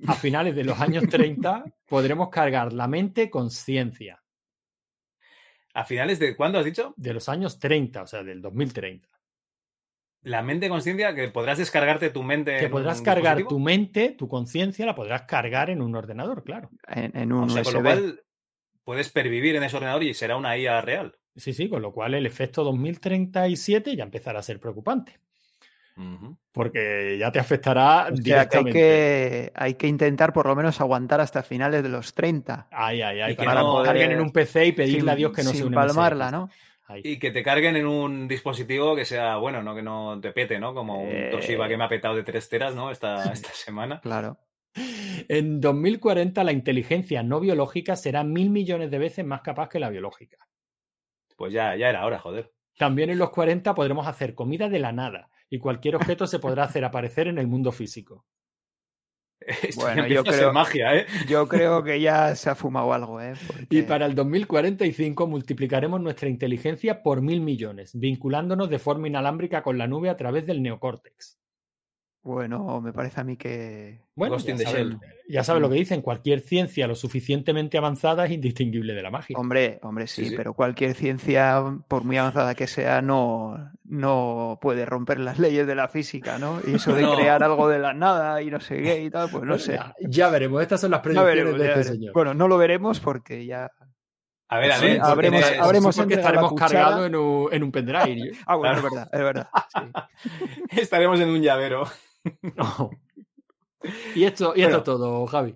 A 0.07 0.14
finales 0.15 0.56
de 0.56 0.64
los 0.64 0.80
años 0.80 1.03
30 1.10 1.65
podremos 1.88 2.30
cargar 2.30 2.72
la 2.72 2.88
mente 2.88 3.30
con 3.30 3.52
ciencia. 3.52 4.23
¿A 5.73 5.84
finales 5.85 6.19
de 6.19 6.35
cuándo 6.35 6.60
has 6.60 6.65
dicho? 6.65 6.94
De 6.98 7.14
los 7.14 7.27
años 7.30 7.60
30, 7.60 8.03
o 8.03 8.07
sea, 8.07 8.23
del 8.23 8.41
2030. 8.41 9.10
La 10.23 10.41
mente 10.41 10.69
consciencia, 10.69 11.13
que 11.13 11.27
podrás 11.29 11.57
descargarte 11.57 12.09
tu 12.09 12.23
mente. 12.23 12.57
Que 12.57 12.69
podrás 12.69 13.01
cargar 13.01 13.37
dispositivo. 13.37 13.49
tu 13.49 13.59
mente, 13.59 14.09
tu 14.17 14.27
conciencia, 14.27 14.85
la 14.85 14.95
podrás 14.95 15.23
cargar 15.23 15.69
en 15.69 15.81
un 15.81 15.95
ordenador, 15.95 16.43
claro. 16.43 16.69
En, 16.87 17.15
en 17.17 17.33
un 17.33 17.43
O 17.45 17.49
sea, 17.49 17.63
con 17.63 17.73
lo 17.73 17.81
cual 17.81 18.21
puedes 18.85 19.09
pervivir 19.09 19.55
en 19.57 19.63
ese 19.63 19.75
ordenador 19.75 20.03
y 20.03 20.13
será 20.13 20.37
una 20.37 20.57
IA 20.57 20.79
real. 20.81 21.15
Sí, 21.35 21.51
sí, 21.53 21.67
con 21.67 21.81
lo 21.81 21.91
cual 21.91 22.13
el 22.13 22.25
efecto 22.25 22.63
2037 22.63 23.95
ya 23.95 24.03
empezará 24.03 24.39
a 24.39 24.43
ser 24.43 24.59
preocupante. 24.59 25.19
Porque 26.51 27.17
ya 27.19 27.31
te 27.31 27.39
afectará 27.39 28.07
O 28.11 28.15
sea, 28.15 28.15
que 28.15 28.17
hay, 28.17 28.23
directamente. 28.23 28.71
que 28.79 29.51
hay 29.55 29.73
que 29.75 29.87
intentar 29.87 30.33
por 30.33 30.47
lo 30.47 30.55
menos 30.55 30.81
aguantar 30.81 31.21
hasta 31.21 31.43
finales 31.43 31.83
de 31.83 31.89
los 31.89 32.13
30. 32.13 32.67
Ay, 32.71 33.01
ay, 33.01 33.21
ay, 33.21 33.33
Y 33.33 33.35
que 33.35 33.43
para 33.45 33.61
no- 33.61 33.85
en 33.85 34.19
un 34.21 34.31
PC 34.31 34.67
y 34.67 34.71
pedirle 34.71 34.99
sin- 35.01 35.09
a 35.09 35.15
Dios 35.15 35.31
que 35.33 35.43
no 35.43 35.51
se 35.51 35.57
sin 35.57 35.67
une 35.67 35.75
palmarla, 35.75 36.31
¿no? 36.31 36.49
Y 37.03 37.18
que 37.18 37.31
te 37.31 37.43
carguen 37.43 37.76
en 37.76 37.85
un 37.85 38.27
dispositivo 38.27 38.95
que 38.95 39.05
sea 39.05 39.38
bueno, 39.38 39.64
¿no? 39.64 39.73
Que 39.73 39.81
no 39.81 40.19
te 40.22 40.31
pete, 40.31 40.60
¿no? 40.60 40.73
Como 40.73 41.01
un 41.01 41.10
Eh. 41.10 41.30
Toshiba 41.31 41.68
que 41.68 41.77
me 41.77 41.85
ha 41.85 41.89
petado 41.89 42.15
de 42.15 42.23
3 42.23 42.49
teras, 42.49 42.76
¿no? 42.76 42.91
Esta, 42.91 43.31
esta 43.31 43.49
semana. 43.49 44.01
Claro. 44.01 44.38
En 44.76 45.61
2040 45.61 46.43
la 46.43 46.51
inteligencia 46.51 47.23
no 47.23 47.39
biológica 47.39 47.95
será 47.95 48.23
mil 48.23 48.49
millones 48.49 48.89
de 48.91 48.97
veces 48.97 49.26
más 49.26 49.41
capaz 49.41 49.69
que 49.69 49.80
la 49.80 49.89
biológica. 49.89 50.38
Pues 51.38 51.53
ya, 51.53 51.76
ya 51.76 51.89
era 51.89 52.05
hora, 52.05 52.19
joder. 52.19 52.51
También 52.77 53.10
en 53.10 53.19
los 53.19 53.30
40 53.30 53.76
podremos 53.76 54.07
hacer 54.07 54.34
comida 54.34 54.69
de 54.69 54.80
la 54.80 54.91
nada 54.91 55.30
y 55.49 55.60
cualquier 55.60 55.95
objeto 55.95 56.26
se 56.26 56.39
podrá 56.39 56.64
hacer 56.64 56.84
aparecer 56.84 57.27
en 57.27 57.38
el 57.38 57.47
mundo 57.47 57.72
físico. 57.72 58.26
Esto 59.64 59.82
Bueno, 59.82 60.07
yo 60.07 60.24
creo, 60.24 60.53
magia, 60.53 60.95
¿eh? 60.95 61.06
yo 61.28 61.48
creo 61.49 61.84
que 61.84 61.99
ya 61.99 62.36
se 62.36 62.49
ha 62.49 62.56
fumado 62.56 62.94
algo, 62.94 63.22
¿eh? 63.22 63.34
Porque- 63.48 63.68
Y 63.70 63.82
para 63.84 64.06
el 64.06 64.15
2045 64.15 65.28
multiplicaremos 65.28 66.02
nuestra 66.02 66.30
inteligencia 66.30 67.03
por 67.03 67.22
mil 67.22 67.41
millones, 67.41 67.91
vinculándonos 67.99 68.70
de 68.70 68.80
forma 68.80 69.07
inalámbrica 69.07 69.64
con 69.64 69.78
la 69.78 69.88
nube 69.88 70.10
a 70.10 70.18
través 70.18 70.45
del 70.45 70.61
neocórtex. 70.61 71.40
Bueno, 72.25 72.79
me 72.79 72.93
parece 72.93 73.19
a 73.19 73.25
mí 73.25 73.35
que. 73.35 73.99
Bueno, 74.15 74.35
Ghost 74.35 74.47
in 74.47 74.55
ya 74.55 74.63
the 74.63 74.71
sabes, 74.71 74.87
Shell. 74.87 74.99
ya 75.27 75.43
sabes 75.43 75.61
lo 75.61 75.69
que 75.69 75.75
dicen, 75.75 76.01
cualquier 76.01 76.39
ciencia 76.39 76.87
lo 76.87 76.95
suficientemente 76.95 77.77
avanzada 77.77 78.25
es 78.25 78.31
indistinguible 78.31 78.93
de 78.93 79.01
la 79.01 79.11
magia. 79.11 79.37
Hombre, 79.37 79.79
hombre, 79.81 80.07
sí, 80.07 80.23
Sí, 80.23 80.29
sí. 80.29 80.35
pero 80.37 80.53
cualquier 80.53 80.93
ciencia, 80.93 81.61
por 81.89 82.05
muy 82.05 82.15
avanzada 82.17 82.55
que 82.55 82.65
sea, 82.67 83.01
no, 83.01 83.71
no 83.83 84.57
puede 84.61 84.85
romper 84.85 85.19
las 85.19 85.37
leyes 85.37 85.67
de 85.67 85.75
la 85.75 85.89
física, 85.89 86.39
¿no? 86.39 86.61
Y 86.65 86.75
eso 86.75 86.95
de 86.95 87.01
No. 87.01 87.13
crear 87.15 87.43
algo 87.43 87.67
de 87.67 87.79
la 87.79 87.93
nada 87.93 88.41
y 88.41 88.49
no 88.49 88.61
sé 88.61 88.81
qué 88.81 89.03
y 89.03 89.09
tal, 89.09 89.29
pues 89.29 89.43
no 89.43 89.59
sé. 89.59 89.73
Ya, 89.73 89.93
ya 89.99 90.29
veremos, 90.29 90.61
estas 90.61 90.79
son 90.79 90.91
las 90.91 91.01
predicciones 91.01 91.35
veremos, 91.35 91.59
de 91.59 91.65
este 91.65 91.77
veremos. 91.79 91.97
señor. 91.97 92.13
Bueno, 92.13 92.33
no 92.33 92.47
lo 92.47 92.57
veremos 92.57 92.99
porque 93.01 93.45
ya. 93.45 93.69
A 94.47 94.59
ver, 94.59 94.71
a 94.71 94.79
ver. 94.79 95.01
habremos- 95.01 95.43
habremos 95.59 95.97
porque 95.97 96.13
estaremos 96.13 96.53
cargados 96.53 97.05
en 97.07 97.15
un, 97.15 97.49
en 97.51 97.63
un 97.63 97.71
pendrive. 97.71 98.31
Ah, 98.47 98.55
bueno, 98.55 98.75
Claro. 98.79 98.87
es 98.87 98.93
verdad, 98.93 99.09
es 99.11 99.19
verdad. 99.19 99.47
sí. 100.71 100.79
Estaremos 100.81 101.19
en 101.19 101.27
un 101.29 101.41
llavero. 101.41 101.83
No. 102.55 102.89
Y 104.15 104.23
esto, 104.23 104.53
y 104.55 104.61
esto 104.61 104.69
Bueno. 104.69 104.77
es 104.77 104.83
todo, 104.83 105.27
Javi. 105.27 105.55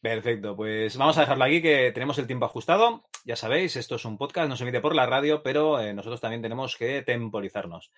Perfecto, 0.00 0.54
pues 0.54 0.96
vamos 0.96 1.16
a 1.16 1.22
dejarlo 1.22 1.44
aquí 1.44 1.62
que 1.62 1.90
tenemos 1.92 2.18
el 2.18 2.26
tiempo 2.26 2.44
ajustado. 2.46 3.04
Ya 3.24 3.36
sabéis, 3.36 3.74
esto 3.76 3.94
es 3.96 4.04
un 4.04 4.18
podcast, 4.18 4.48
no 4.48 4.56
se 4.56 4.62
emite 4.64 4.80
por 4.80 4.94
la 4.94 5.06
radio, 5.06 5.42
pero 5.42 5.80
eh, 5.80 5.94
nosotros 5.94 6.20
también 6.20 6.42
tenemos 6.42 6.76
que 6.76 7.02
temporizarnos. 7.02 7.90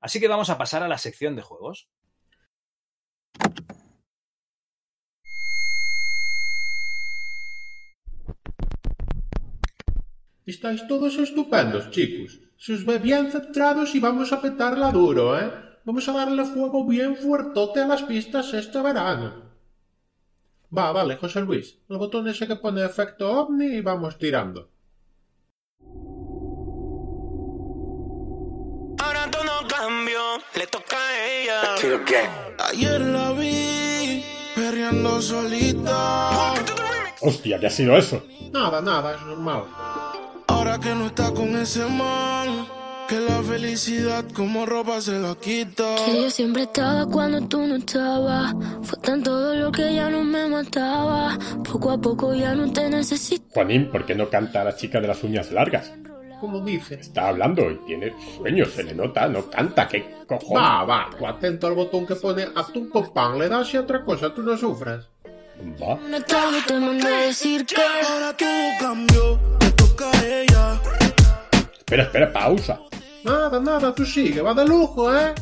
Así 0.00 0.20
que 0.20 0.28
vamos 0.28 0.50
a 0.50 0.58
pasar 0.58 0.82
a 0.82 0.88
la 0.88 0.98
sección 0.98 1.34
de 1.34 1.42
juegos. 1.42 1.88
Estáis 10.54 10.80
todos 10.88 11.14
estupendos, 11.26 11.90
chicos. 11.94 12.30
Se 12.56 12.70
os 12.76 12.84
ve 12.88 12.98
bien 12.98 13.30
centrados 13.30 13.94
y 13.94 14.00
vamos 14.00 14.32
a 14.32 14.40
petarla 14.44 14.90
duro, 14.92 15.38
¿eh? 15.38 15.50
Vamos 15.84 16.08
a 16.08 16.12
darle 16.12 16.44
fuego 16.44 16.86
bien 16.86 17.16
fuertote 17.16 17.80
a 17.80 17.86
las 17.86 18.02
pistas 18.02 18.54
este 18.54 18.80
verano. 18.80 19.52
Va, 20.76 20.92
vale, 20.92 21.16
José 21.16 21.40
Luis. 21.40 21.78
El 21.88 21.98
botón 21.98 22.28
ese 22.28 22.46
que 22.46 22.56
pone 22.56 22.84
efecto 22.84 23.30
ovni 23.30 23.66
y 23.66 23.80
vamos 23.80 24.16
tirando. 24.16 24.70
Ahora 28.98 29.30
todo 29.30 29.68
cambió, 29.68 30.20
le 30.54 30.66
toca 30.68 30.96
a 30.96 31.28
ella. 31.28 31.74
Ayer 32.70 33.00
la 33.00 33.32
vi 33.32 34.24
perreando 34.54 35.20
solita. 35.20 36.54
Hostia, 37.20 37.58
¿qué 37.58 37.66
ha 37.66 37.70
sido 37.70 37.96
eso? 37.96 38.24
Nada, 38.52 38.80
nada, 38.80 39.16
es 39.16 39.22
normal. 39.22 39.64
Ahora 40.46 40.78
que 40.78 40.94
no 40.94 41.06
está 41.06 41.32
con 41.32 41.56
ese 41.56 41.84
man, 41.86 42.66
que 43.12 43.20
la 43.20 43.42
felicidad 43.42 44.24
como 44.32 44.64
ropa 44.64 44.98
se 45.02 45.18
la 45.18 45.34
quita. 45.34 45.96
Que 46.06 46.22
yo 46.22 46.30
siempre 46.30 46.62
estaba 46.62 47.04
cuando 47.04 47.46
tú 47.46 47.66
no 47.66 47.76
estabas. 47.76 48.54
Fue 48.82 48.98
tan 49.00 49.22
todo 49.22 49.54
lo 49.54 49.70
que 49.70 49.94
ya 49.94 50.08
no 50.08 50.24
me 50.24 50.48
mataba. 50.48 51.38
Poco 51.62 51.90
a 51.90 51.98
poco 51.98 52.34
ya 52.34 52.54
no 52.54 52.72
te 52.72 52.88
necesito. 52.88 53.44
Juanín, 53.52 53.90
¿por 53.90 54.06
qué 54.06 54.14
no 54.14 54.30
canta 54.30 54.62
a 54.62 54.64
la 54.64 54.74
chica 54.74 54.98
de 54.98 55.08
las 55.08 55.22
uñas 55.22 55.52
largas? 55.52 55.92
Como 56.40 56.60
dice. 56.60 56.94
Está 56.94 57.28
hablando 57.28 57.70
y 57.70 57.76
tiene 57.86 58.14
sueños, 58.38 58.72
se 58.72 58.82
le 58.82 58.94
nota, 58.94 59.28
no 59.28 59.48
canta, 59.50 59.86
¿qué 59.86 60.04
cojones? 60.26 60.64
Va, 60.64 60.84
va, 60.84 61.10
tú 61.16 61.26
atento 61.26 61.66
al 61.66 61.74
botón 61.74 62.06
que 62.06 62.16
pone 62.16 62.46
atún 62.56 62.88
con 62.88 63.12
pan, 63.12 63.38
le 63.38 63.48
das 63.48 63.72
y 63.74 63.76
otra 63.76 64.02
cosa, 64.04 64.34
tú 64.34 64.42
no 64.42 64.56
sufras. 64.56 65.06
Va. 65.80 65.98
Te 66.66 66.80
mandé 66.80 67.06
a 67.06 67.26
decir 67.26 67.66
que 67.66 67.76
Ahora 67.76 68.34
todo 68.36 68.70
cambió, 68.80 69.38
toca 69.76 70.10
a 70.10 70.26
ella. 70.26 70.80
Espera, 71.78 72.04
espera, 72.04 72.32
pausa. 72.32 72.80
Nada, 73.24 73.60
nada, 73.60 73.94
tú 73.94 74.04
sigue, 74.04 74.40
va 74.40 74.52
de 74.54 74.66
lujo, 74.66 75.14
¿eh? 75.14 75.34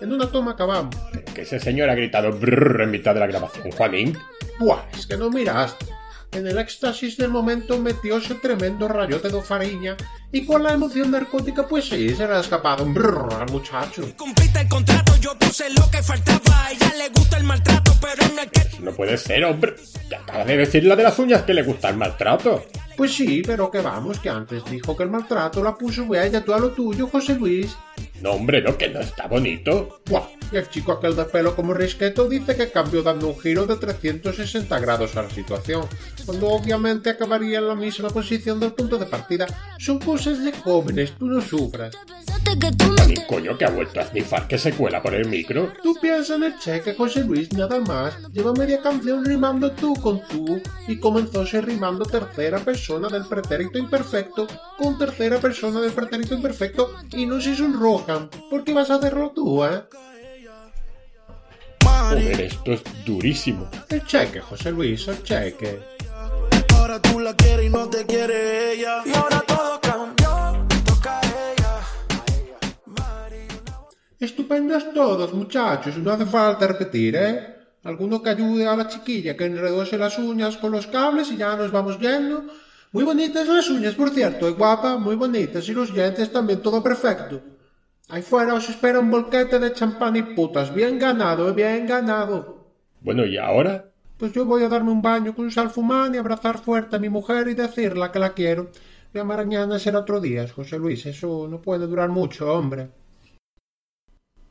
En 0.00 0.12
una 0.12 0.30
toma 0.30 0.52
acabamos. 0.52 0.94
Que 1.34 1.42
ese 1.42 1.60
señor 1.60 1.88
ha 1.90 1.94
gritado 1.94 2.32
brrr 2.32 2.82
en 2.82 2.90
mitad 2.90 3.14
de 3.14 3.20
la 3.20 3.26
grabación. 3.26 3.70
Juanín, 3.70 4.16
Buah, 4.58 4.82
es 4.92 5.06
que 5.06 5.16
no 5.16 5.30
miraste. 5.30 5.86
En 6.32 6.46
el 6.46 6.58
éxtasis 6.58 7.16
del 7.16 7.30
momento 7.30 7.78
metióse 7.78 8.34
tremendo 8.34 8.86
rayote 8.86 9.30
de 9.30 9.42
fariña 9.42 9.96
y 10.32 10.44
con 10.44 10.62
la 10.62 10.74
emoción 10.74 11.10
narcótica 11.10 11.66
pues 11.66 11.88
sí, 11.88 12.10
se 12.10 12.26
le 12.26 12.34
ha 12.34 12.40
escapado 12.40 12.84
un 12.84 12.94
brrr 12.94 13.34
al 13.34 13.50
muchacho. 13.50 14.02
Cumpliste 14.16 14.60
el 14.60 14.68
contrato, 14.68 15.16
yo 15.16 15.38
puse 15.38 15.70
lo 15.70 15.90
que 15.90 16.02
faltaba. 16.02 16.66
A 16.66 16.72
ella 16.72 16.92
le 16.98 17.08
gusta 17.08 17.38
el 17.38 17.44
maltrato, 17.44 17.92
pero 18.00 18.32
en 18.32 18.38
el 18.38 18.50
que 18.50 18.68
no 18.80 18.92
puede 18.92 19.16
ser, 19.16 19.44
hombre. 19.44 19.74
Que 20.08 20.16
acaba 20.16 20.44
de 20.44 20.56
decir 20.56 20.84
la 20.84 20.96
de 20.96 21.02
las 21.02 21.18
uñas 21.18 21.42
que 21.42 21.54
le 21.54 21.62
gusta 21.62 21.88
el 21.88 21.96
maltrato. 21.96 22.64
Pues 22.96 23.14
sí, 23.14 23.42
pero 23.46 23.70
que 23.70 23.80
vamos, 23.80 24.18
que 24.18 24.28
antes 24.28 24.64
dijo 24.64 24.96
que 24.96 25.04
el 25.04 25.10
maltrato 25.10 25.62
la 25.62 25.74
puso 25.76 26.12
ella 26.14 26.44
tú 26.44 26.52
a 26.52 26.58
lo 26.58 26.70
tuyo, 26.72 27.06
José 27.06 27.34
Luis. 27.34 27.76
No, 28.20 28.32
hombre, 28.32 28.60
no, 28.60 28.76
que 28.76 28.88
no 28.88 28.98
está 28.98 29.28
bonito. 29.28 30.00
Buah, 30.06 30.26
y 30.50 30.56
el 30.56 30.68
chico 30.68 30.92
aquel 30.92 31.14
de 31.14 31.24
pelo 31.26 31.54
como 31.54 31.74
risqueto 31.74 32.28
dice 32.28 32.56
que 32.56 32.70
cambió 32.70 33.02
dando 33.02 33.28
un 33.28 33.38
giro 33.38 33.66
de 33.66 33.76
360 33.76 34.76
grados 34.80 35.16
a 35.16 35.22
la 35.22 35.30
situación, 35.30 35.86
cuando 36.26 36.48
obviamente 36.48 37.10
acabaría 37.10 37.58
en 37.58 37.68
la 37.68 37.76
misma 37.76 38.08
posición 38.08 38.58
del 38.58 38.72
punto 38.72 38.98
de 38.98 39.06
partida. 39.06 39.46
Son 39.78 40.00
cosas 40.18 40.42
de 40.42 40.52
jóvenes, 40.52 41.12
tú 41.16 41.26
no 41.26 41.40
sufras. 41.40 41.96
Juanín, 42.96 43.22
coño, 43.28 43.56
que 43.56 43.64
ha 43.64 43.70
vuelto 43.70 44.00
a 44.00 44.04
snifar 44.04 44.48
que 44.48 44.58
se 44.58 44.72
cuela 44.72 45.00
por 45.00 45.14
el 45.14 45.28
micro. 45.28 45.72
Tú 45.80 45.94
piensas 46.00 46.36
en 46.36 46.42
el 46.42 46.58
cheque, 46.58 46.94
José 46.94 47.22
Luis, 47.22 47.52
nada 47.52 47.78
más. 47.78 48.16
Lleva 48.32 48.52
media 48.52 48.82
canción 48.82 49.24
rimando 49.24 49.70
tú 49.70 49.94
con 49.94 50.20
tú 50.26 50.60
y 50.88 50.98
comenzóse 50.98 51.60
rimando 51.60 52.04
tercera 52.04 52.58
persona 52.58 53.08
del 53.08 53.26
pretérito 53.26 53.78
imperfecto 53.78 54.48
con 54.76 54.98
tercera 54.98 55.38
persona 55.38 55.80
del 55.80 55.92
pretérito 55.92 56.34
imperfecto 56.34 56.90
y 57.12 57.24
no 57.24 57.40
se 57.40 57.54
sonrojan. 57.54 58.28
¿Por 58.50 58.64
qué 58.64 58.72
vas 58.72 58.90
a 58.90 58.96
hacerlo 58.96 59.30
tú, 59.32 59.64
eh? 59.64 59.84
Joder, 61.84 62.40
esto 62.40 62.72
es 62.72 62.82
durísimo. 63.06 63.70
El 63.88 64.04
cheque, 64.04 64.40
José 64.40 64.72
Luis, 64.72 65.06
el 65.06 65.22
cheque. 65.22 65.78
Ahora 66.74 67.00
tú 67.00 67.20
la 67.20 67.36
quieres 67.36 67.66
y 67.66 67.70
no 67.70 67.88
te 67.88 68.04
quiere 68.04 68.72
ella. 68.72 69.02
Y 69.06 69.14
ahora 69.14 69.44
todo 69.46 69.78
Estupendos 74.20 74.92
todos, 74.92 75.32
muchachos, 75.32 75.96
no 75.98 76.10
hace 76.10 76.26
falta 76.26 76.66
repetir, 76.66 77.14
¿eh? 77.14 77.54
Alguno 77.84 78.20
que 78.20 78.30
ayude 78.30 78.66
a 78.66 78.74
la 78.74 78.88
chiquilla 78.88 79.36
que 79.36 79.44
enredóse 79.44 79.96
las 79.96 80.18
uñas 80.18 80.56
con 80.56 80.72
los 80.72 80.88
cables 80.88 81.30
y 81.30 81.36
ya 81.36 81.54
nos 81.54 81.70
vamos 81.70 82.00
yendo. 82.00 82.42
Muy 82.90 83.04
bonitas 83.04 83.46
las 83.46 83.70
uñas, 83.70 83.94
por 83.94 84.10
cierto, 84.10 84.48
y 84.48 84.54
guapa, 84.54 84.98
muy 84.98 85.14
bonitas, 85.14 85.68
y 85.68 85.72
los 85.72 85.94
dientes 85.94 86.32
también, 86.32 86.60
todo 86.60 86.82
perfecto. 86.82 87.40
Ahí 88.08 88.22
fuera 88.22 88.54
os 88.54 88.68
espera 88.68 88.98
un 88.98 89.08
bolquete 89.08 89.60
de 89.60 89.72
champán 89.72 90.16
y 90.16 90.22
putas, 90.22 90.74
bien 90.74 90.98
ganado, 90.98 91.48
eh, 91.48 91.52
bien 91.52 91.86
ganado. 91.86 92.72
Bueno, 93.00 93.24
¿y 93.24 93.38
ahora? 93.38 93.88
Pues 94.16 94.32
yo 94.32 94.44
voy 94.44 94.64
a 94.64 94.68
darme 94.68 94.90
un 94.90 95.00
baño 95.00 95.32
con 95.32 95.48
salfumán 95.52 96.16
y 96.16 96.18
abrazar 96.18 96.58
fuerte 96.58 96.96
a 96.96 96.98
mi 96.98 97.08
mujer 97.08 97.46
y 97.46 97.54
decirle 97.54 98.10
que 98.10 98.18
la 98.18 98.34
quiero. 98.34 98.70
Ya 99.14 99.22
mañana 99.22 99.78
será 99.78 100.00
otro 100.00 100.20
día, 100.20 100.48
José 100.48 100.76
Luis, 100.76 101.06
eso 101.06 101.46
no 101.48 101.62
puede 101.62 101.86
durar 101.86 102.08
mucho, 102.08 102.52
hombre. 102.52 102.88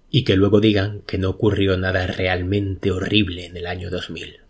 Y 0.09 0.23
que 0.23 0.35
luego 0.35 0.59
digan 0.59 1.01
que 1.01 1.17
no 1.17 1.29
ocurrió 1.29 1.77
nada 1.77 2.07
realmente 2.07 2.91
horrible 2.91 3.45
en 3.45 3.57
el 3.57 3.67
año 3.67 3.89
2000. 3.89 4.41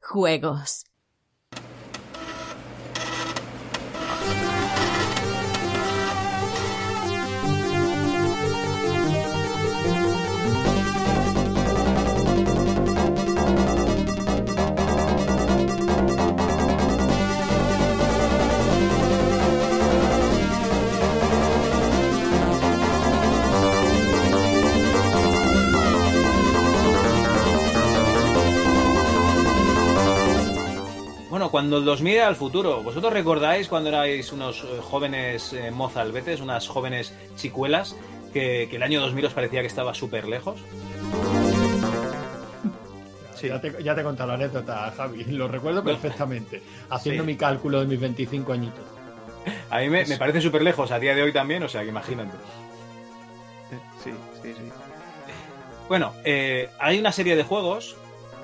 Juegos. 0.00 0.84
Cuando 31.56 31.80
los 31.80 32.02
mire 32.02 32.20
al 32.20 32.36
futuro, 32.36 32.82
¿vosotros 32.82 33.10
recordáis 33.14 33.66
cuando 33.66 33.88
erais 33.88 34.30
unos 34.30 34.62
eh, 34.62 34.78
jóvenes 34.82 35.54
eh, 35.54 35.70
mozalbetes, 35.70 36.42
unas 36.42 36.68
jóvenes 36.68 37.14
chicuelas, 37.34 37.96
que, 38.34 38.66
que 38.68 38.76
el 38.76 38.82
año 38.82 39.00
2000 39.00 39.24
os 39.24 39.32
parecía 39.32 39.62
que 39.62 39.66
estaba 39.66 39.94
súper 39.94 40.28
lejos? 40.28 40.60
Ya, 43.42 43.58
te, 43.58 43.82
ya 43.82 43.94
te 43.94 44.02
he 44.02 44.04
contado 44.04 44.28
la 44.28 44.34
anécdota, 44.34 44.92
Javi. 44.94 45.24
Lo 45.28 45.48
recuerdo 45.48 45.82
perfectamente. 45.82 46.60
Haciendo 46.90 47.22
Sí. 47.22 47.26
mi 47.26 47.36
cálculo 47.36 47.80
de 47.80 47.86
mis 47.86 48.00
25 48.00 48.52
añitos. 48.52 48.84
A 49.70 49.78
mí 49.78 49.88
me, 49.88 50.04
me 50.04 50.18
parece 50.18 50.42
súper 50.42 50.60
lejos 50.60 50.90
a 50.90 50.98
día 50.98 51.14
de 51.14 51.22
hoy 51.22 51.32
también, 51.32 51.62
o 51.62 51.68
sea 51.70 51.84
que 51.84 51.88
imagínate. 51.88 52.36
Sí, 54.04 54.10
Sí, 54.42 54.52
sí. 54.52 54.62
Bueno, 55.88 56.12
eh, 56.22 56.68
hay 56.80 56.98
una 56.98 57.12
serie 57.12 57.34
de 57.34 57.44
juegos 57.44 57.96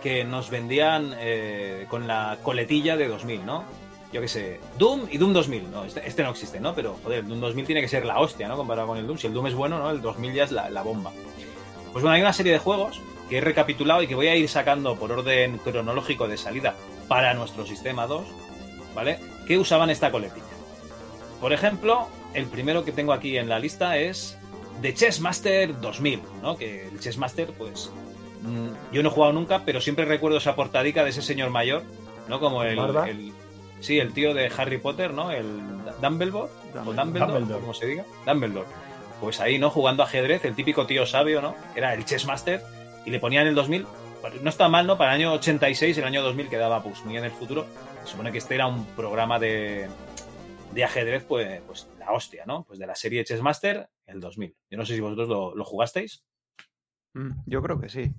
que 0.03 0.25
nos 0.25 0.51
vendían 0.51 1.15
eh, 1.19 1.87
con 1.89 2.07
la 2.07 2.39
coletilla 2.43 2.97
de 2.97 3.09
2000, 3.09 3.47
¿no? 3.47 3.65
Yo 4.13 4.21
qué 4.21 4.29
sé, 4.29 4.61
Doom 4.79 5.07
y 5.11 5.17
Doom 5.17 5.33
2000, 5.33 5.71
¿no? 5.71 5.85
Este, 5.85 6.07
este 6.07 6.23
no 6.23 6.31
existe, 6.31 6.61
¿no? 6.61 6.75
Pero, 6.75 6.99
joder, 7.03 7.21
el 7.21 7.29
Doom 7.29 7.41
2000 7.41 7.67
tiene 7.67 7.81
que 7.81 7.89
ser 7.89 8.05
la 8.05 8.21
hostia, 8.21 8.49
¿no? 8.49 8.57
Comparado 8.57 8.89
con 8.89 8.99
el 8.99 9.07
Doom. 9.07 9.17
Si 9.17 9.27
el 9.27 9.33
Doom 9.33 9.47
es 9.47 9.55
bueno, 9.55 9.79
¿no? 9.79 9.91
El 9.91 10.03
2000 10.03 10.35
ya 10.35 10.45
es 10.45 10.53
la, 10.53 10.69
la 10.69 10.83
bomba. 10.83 11.13
Pues 11.93 12.03
bueno, 12.03 12.11
hay 12.11 12.21
una 12.21 12.33
serie 12.33 12.53
de 12.53 12.59
juegos 12.59 13.01
que 13.31 13.39
he 13.39 13.41
recapitulado 13.41 14.03
y 14.03 14.07
que 14.07 14.15
voy 14.15 14.29
a 14.29 14.37
ir 14.37 14.49
sacando 14.49 14.97
por 14.97 15.13
orden 15.13 15.59
cronológico 15.59 16.29
de 16.29 16.37
salida 16.37 16.75
para 17.09 17.33
nuestro 17.35 17.67
sistema 17.67 18.07
2, 18.07 18.27
¿vale? 18.95 19.19
Que 19.47 19.57
usaban 19.57 19.89
esta 19.89 20.11
coletilla. 20.11 20.45
Por 21.41 21.53
ejemplo, 21.53 22.09
el 22.35 22.47
primero 22.47 22.85
que 22.85 22.93
tengo 22.93 23.13
aquí 23.13 23.37
en 23.37 23.49
la 23.49 23.59
lista 23.59 23.97
es 23.97 24.39
The 24.81 24.95
Chessmaster 24.95 25.81
2000, 25.81 26.23
¿no? 26.43 26.57
Que 26.57 26.89
el 26.89 27.01
Chessmaster, 27.01 27.53
pues, 27.53 27.91
mm, 27.95 28.02
yo 28.93 29.03
no 29.03 29.09
he 29.09 29.13
jugado 29.13 29.33
nunca, 29.33 29.63
pero 29.65 29.81
siempre 29.81 30.05
recuerdo 30.05 30.39
esa 30.39 30.57
portadica 30.57 31.05
de 31.05 31.11
ese 31.11 31.23
señor 31.23 31.51
mayor, 31.51 31.83
¿no? 32.29 32.41
Como 32.41 32.63
el, 32.63 33.33
sí, 33.81 33.99
el 33.99 34.13
tío 34.13 34.35
de 34.35 34.51
Harry 34.57 34.79
Potter, 34.79 35.15
¿no? 35.15 35.31
El 35.31 35.61
Dumbledore, 36.01 36.51
o 36.75 36.93
Dumbledore, 36.93 37.33
Dumbledore. 37.33 37.61
como 37.61 37.75
se 37.75 37.87
diga, 37.87 38.05
Dumbledore. 38.27 38.67
Pues 39.21 39.41
ahí, 39.41 39.59
¿no? 39.59 39.71
Jugando 39.71 40.03
ajedrez, 40.03 40.45
el 40.45 40.55
típico 40.57 40.87
tío 40.87 41.07
sabio, 41.07 41.41
¿no? 41.41 41.55
Era 41.77 41.95
el 41.95 42.05
Chessmaster 42.05 42.63
y 43.07 43.11
le 43.11 43.21
ponían 43.21 43.47
el 43.47 43.55
2000. 43.55 43.87
No 44.41 44.51
está 44.51 44.69
mal, 44.69 44.87
¿no? 44.87 44.99
Para 44.99 45.15
el 45.15 45.21
año 45.21 45.33
86, 45.35 45.99
el 45.99 46.05
año 46.05 46.23
2000 46.23 46.49
quedaba 46.49 46.83
pues 46.83 47.05
muy 47.05 47.17
en 47.17 47.25
el 47.25 47.31
futuro. 47.31 47.67
Se 48.05 48.13
supone 48.13 48.33
que 48.33 48.39
este 48.39 48.55
era 48.57 48.67
un 48.67 48.85
programa 48.87 49.39
de, 49.39 49.89
de 50.73 50.85
ajedrez, 50.85 51.25
pues, 51.25 51.61
pues 51.67 51.89
la 51.99 52.13
hostia, 52.13 52.45
¿no? 52.47 52.65
Pues 52.65 52.79
de 52.79 52.87
la 52.87 52.95
serie 52.95 53.25
Chessmaster, 53.25 53.89
el 54.07 54.21
2000. 54.21 54.57
Yo 54.71 54.79
no 54.79 54.85
sé 54.85 54.95
si 54.95 55.01
vosotros 55.01 55.29
lo, 55.29 55.55
lo 55.55 55.65
jugasteis. 55.65 56.25
Mm, 57.15 57.31
Yo 57.47 57.63
creo 57.63 57.81
que 57.81 57.89
sí. 57.89 58.13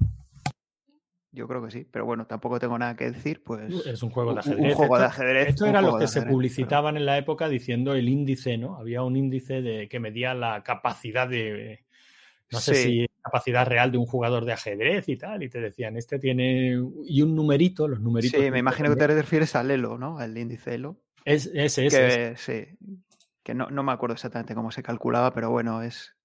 Yo 1.31 1.47
creo 1.47 1.65
que 1.65 1.71
sí, 1.71 1.87
pero 1.89 2.05
bueno, 2.05 2.27
tampoco 2.27 2.59
tengo 2.59 2.77
nada 2.77 2.95
que 2.95 3.09
decir, 3.09 3.41
pues... 3.43 3.73
Es 3.87 4.03
un 4.03 4.11
juego 4.11 4.33
de 4.35 4.41
ajedrez. 4.41 4.59
Un 4.59 4.73
juego 4.75 4.99
de 4.99 5.05
Esto- 5.05 5.21
ajedrez. 5.21 5.61
Eran 5.61 5.73
los 5.83 5.91
juego 5.93 5.97
que 5.99 6.07
se 6.07 6.21
publicitaban 6.21 6.95
en 6.95 7.07
la 7.07 7.17
época 7.17 7.49
diciendo 7.49 7.95
el 7.95 8.07
índice, 8.07 8.55
¿no? 8.59 8.77
Había 8.77 9.01
un 9.01 9.15
índice 9.15 9.63
de 9.63 9.89
que 9.89 9.99
medía 9.99 10.35
la 10.35 10.61
capacidad 10.63 11.27
de. 11.27 11.85
No 12.51 12.59
sé 12.59 12.75
Sí. 12.75 12.83
si 12.83 13.07
capacidad 13.23 13.65
real 13.65 13.91
de 13.91 13.97
un 13.97 14.05
jugador 14.05 14.45
de 14.45 14.53
ajedrez 14.53 15.09
y 15.09 15.17
tal. 15.17 15.41
Y 15.41 15.49
te 15.49 15.59
decían, 15.59 15.97
este 15.97 16.19
tiene. 16.19 16.79
Y 17.07 17.23
un 17.23 17.33
numerito, 17.35 17.87
los 17.87 17.99
numeritos. 17.99 18.39
Sí, 18.39 18.51
me 18.51 18.59
imagino 18.59 18.89
que 18.91 18.95
te 18.95 19.07
refieres 19.07 19.55
al 19.55 19.71
Elo, 19.71 19.97
¿no? 19.97 20.19
Al 20.19 20.37
índice 20.37 20.75
Elo. 20.75 20.97
Es, 21.25 21.47
ese, 21.55 21.87
ese, 21.87 21.97
que, 21.97 22.33
Sí, 22.37 22.67
que 23.41 23.55
no, 23.55 23.71
no 23.71 23.81
me 23.81 23.91
acuerdo 23.91 24.13
exactamente 24.13 24.53
cómo 24.53 24.69
se 24.69 24.83
calculaba, 24.83 25.33
pero 25.33 25.49
bueno, 25.49 25.81
es 25.81 26.15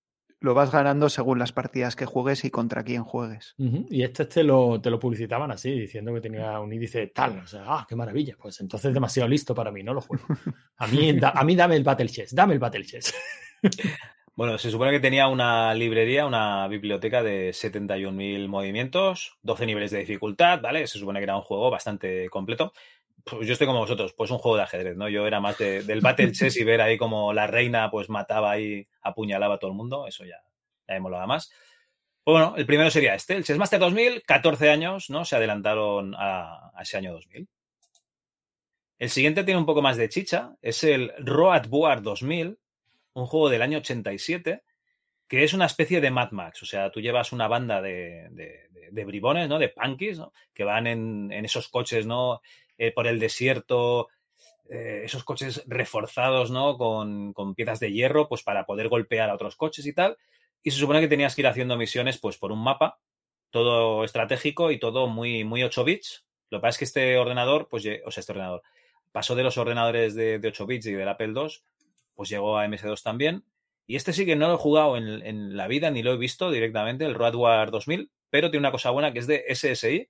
lo 0.41 0.55
vas 0.55 0.71
ganando 0.71 1.09
según 1.09 1.39
las 1.39 1.53
partidas 1.53 1.97
que 1.97 2.07
juegues 2.07 2.45
y 2.45 2.51
contra 2.51 2.85
quién 2.85 3.03
juegues. 3.05 3.55
Y 3.91 4.03
este 4.03 4.25
te 4.27 4.45
lo, 4.45 4.81
te 4.81 4.89
lo 4.91 4.99
publicitaban 5.01 5.51
así, 5.51 5.73
diciendo 5.73 6.15
que 6.15 6.21
tenía 6.21 6.61
un 6.61 6.73
índice 6.73 7.09
tal. 7.09 7.39
O 7.41 7.47
sea, 7.47 7.63
ah, 7.67 7.87
qué 7.89 7.97
maravilla. 7.97 8.37
Pues 8.41 8.61
entonces 8.61 8.95
demasiado 8.95 9.29
listo 9.29 9.55
para 9.55 9.73
mí, 9.73 9.83
no 9.83 9.95
lo 9.95 10.01
juego. 10.01 10.25
A 10.77 10.87
mí, 10.87 11.13
da- 11.19 11.31
a 11.35 11.43
mí 11.45 11.57
dame 11.57 11.77
el 11.77 11.83
Battle 11.85 12.09
Chess, 12.09 12.35
dame 12.35 12.55
el 12.55 12.61
Battle 12.61 12.85
Chess. 12.85 13.15
Bueno, 14.35 14.57
se 14.57 14.71
supone 14.71 14.93
que 14.93 15.01
tenía 15.01 15.27
una 15.27 15.75
librería, 15.75 16.25
una 16.25 16.69
biblioteca 16.69 17.25
de 17.25 17.51
71.000 17.51 18.47
movimientos, 18.47 19.37
12 19.43 19.67
niveles 19.67 19.91
de 19.91 19.99
dificultad, 19.99 20.61
¿vale? 20.61 20.87
Se 20.87 20.97
supone 21.01 21.19
que 21.19 21.25
era 21.25 21.35
un 21.35 21.43
juego 21.43 21.71
bastante 21.73 22.29
completo. 22.31 22.73
Pues 23.31 23.47
yo 23.47 23.53
estoy 23.53 23.67
como 23.67 23.81
vosotros, 23.81 24.13
pues 24.15 24.31
un 24.31 24.39
juego 24.39 24.57
de 24.57 24.63
ajedrez, 24.65 24.97
¿no? 24.97 25.09
Yo 25.09 25.27
era 25.27 25.41
más 25.41 25.59
de- 25.59 25.83
del 25.83 26.01
Battle 26.01 26.33
Chess 26.33 26.57
y 26.57 26.65
ver 26.65 26.81
ahí 26.81 26.97
como 26.99 27.33
la 27.33 27.47
reina 27.47 27.91
pues 27.91 28.09
mataba 28.09 28.51
ahí, 28.53 28.87
apuñalaba 29.03 29.57
a 29.57 29.59
todo 29.59 29.71
el 29.71 29.77
mundo, 29.77 30.07
eso 30.07 30.25
ya, 30.25 30.37
ya 30.87 30.95
me 30.95 31.01
molaba 31.01 31.27
más. 31.27 31.51
Pues 32.25 32.35
bueno, 32.35 32.55
el 32.57 32.67
primero 32.67 32.91
sería 32.91 33.15
este, 33.15 33.35
el 33.37 33.45
Chessmaster 33.45 33.79
2000, 33.81 34.23
14 34.25 34.71
años, 34.71 35.09
¿no? 35.11 35.25
Se 35.25 35.37
adelantaron 35.37 36.15
a, 36.17 36.71
a 36.75 36.83
ese 36.83 36.97
año 36.99 37.13
2000. 37.13 37.49
El 38.99 39.11
siguiente 39.11 39.45
tiene 39.45 39.61
un 39.61 39.67
poco 39.67 39.81
más 39.83 39.97
de 39.97 40.09
chicha, 40.09 40.55
es 40.61 40.83
el 40.85 41.13
Road 41.19 41.67
War 41.71 42.03
2000, 42.03 42.59
un 43.15 43.27
juego 43.27 43.49
del 43.49 43.63
año 43.63 43.79
87, 43.79 44.63
que 45.29 45.45
es 45.45 45.53
una 45.55 45.67
especie 45.67 46.01
de 46.01 46.11
Mad 46.11 46.33
Max. 46.33 46.63
O 46.63 46.67
sea, 46.67 46.91
tú 46.91 47.01
llevas 47.01 47.33
una 47.33 47.49
banda 47.49 47.81
de, 47.81 48.29
de- 48.31 48.69
de- 48.71 48.89
de 48.91 49.05
bribones, 49.05 49.49
¿no? 49.49 49.59
De 49.59 49.69
punkies, 49.69 50.19
¿no? 50.19 50.33
Que 50.53 50.65
van 50.65 50.87
en, 50.87 51.31
en 51.31 51.45
esos 51.45 51.69
coches, 51.69 52.07
¿no? 52.07 52.41
Eh, 52.79 52.93
por 52.93 53.09
el 53.09 53.19
desierto, 53.19 54.09
eh, 54.71 55.03
esos 55.05 55.25
coches 55.25 55.65
reforzados, 55.67 56.51
¿no? 56.51 56.79
Con, 56.79 57.33
con 57.33 57.55
piezas 57.55 57.81
de 57.81 57.93
hierro, 57.93 58.29
pues 58.29 58.43
para 58.45 58.67
poder 58.67 58.89
golpear 58.89 59.31
a 59.31 59.35
otros 59.35 59.57
coches 59.57 59.85
y 59.85 59.93
tal. 59.93 60.17
Y 60.63 60.71
se 60.71 60.79
supone 60.79 61.01
que 61.01 61.09
tenías 61.09 61.35
que 61.35 61.43
ir 61.43 61.49
haciendo 61.49 61.77
misiones, 61.77 62.19
pues 62.19 62.39
por 62.39 62.53
un 62.53 62.63
mapa, 62.63 62.99
todo 63.51 64.05
estratégico 64.05 64.71
y 64.71 64.79
todo 64.79 65.09
muy, 65.09 65.45
muy 65.45 65.63
8 65.65 65.85
bits. 65.85 66.25
Lo 66.51 66.59
que 66.59 66.63
pasa 66.63 66.71
es 66.71 66.79
que 66.79 66.85
este 66.85 67.19
ordenador, 67.19 67.69
pues, 67.69 67.85
o 68.05 68.11
sea, 68.11 68.21
este 68.21 68.33
ordenador, 68.33 68.63
pasó 69.11 69.35
de 69.35 69.43
los 69.43 69.59
ordenadores 69.59 70.15
de, 70.15 70.39
de 70.39 70.49
8 70.49 70.67
bits 70.67 70.87
y 70.87 70.93
del 70.93 71.09
Apple 71.09 71.33
II, 71.35 71.49
pues 72.15 72.29
llegó 72.29 72.59
a 72.59 72.67
MS2 72.67 73.03
también. 73.03 73.45
Y 73.87 73.97
este 73.97 74.13
sí 74.13 74.27
que 74.27 74.37
no 74.37 74.49
lo 74.49 74.55
he 74.55 74.59
jugado 74.59 74.97
en, 74.97 75.09
en 75.27 75.57
la 75.57 75.67
vida 75.67 75.91
ni 75.91 76.03
lo 76.03 76.13
he 76.13 76.17
visto 76.19 76.51
directamente, 76.51 77.07
el 77.07 77.15
Road 77.15 77.35
War 77.35 77.71
2000, 77.71 78.11
pero 78.31 78.51
tiene 78.51 78.63
una 78.63 78.73
cosa 78.73 78.91
buena 78.91 79.13
que 79.13 79.21
es 79.21 79.27
de 79.27 79.45
SSI, 79.49 80.09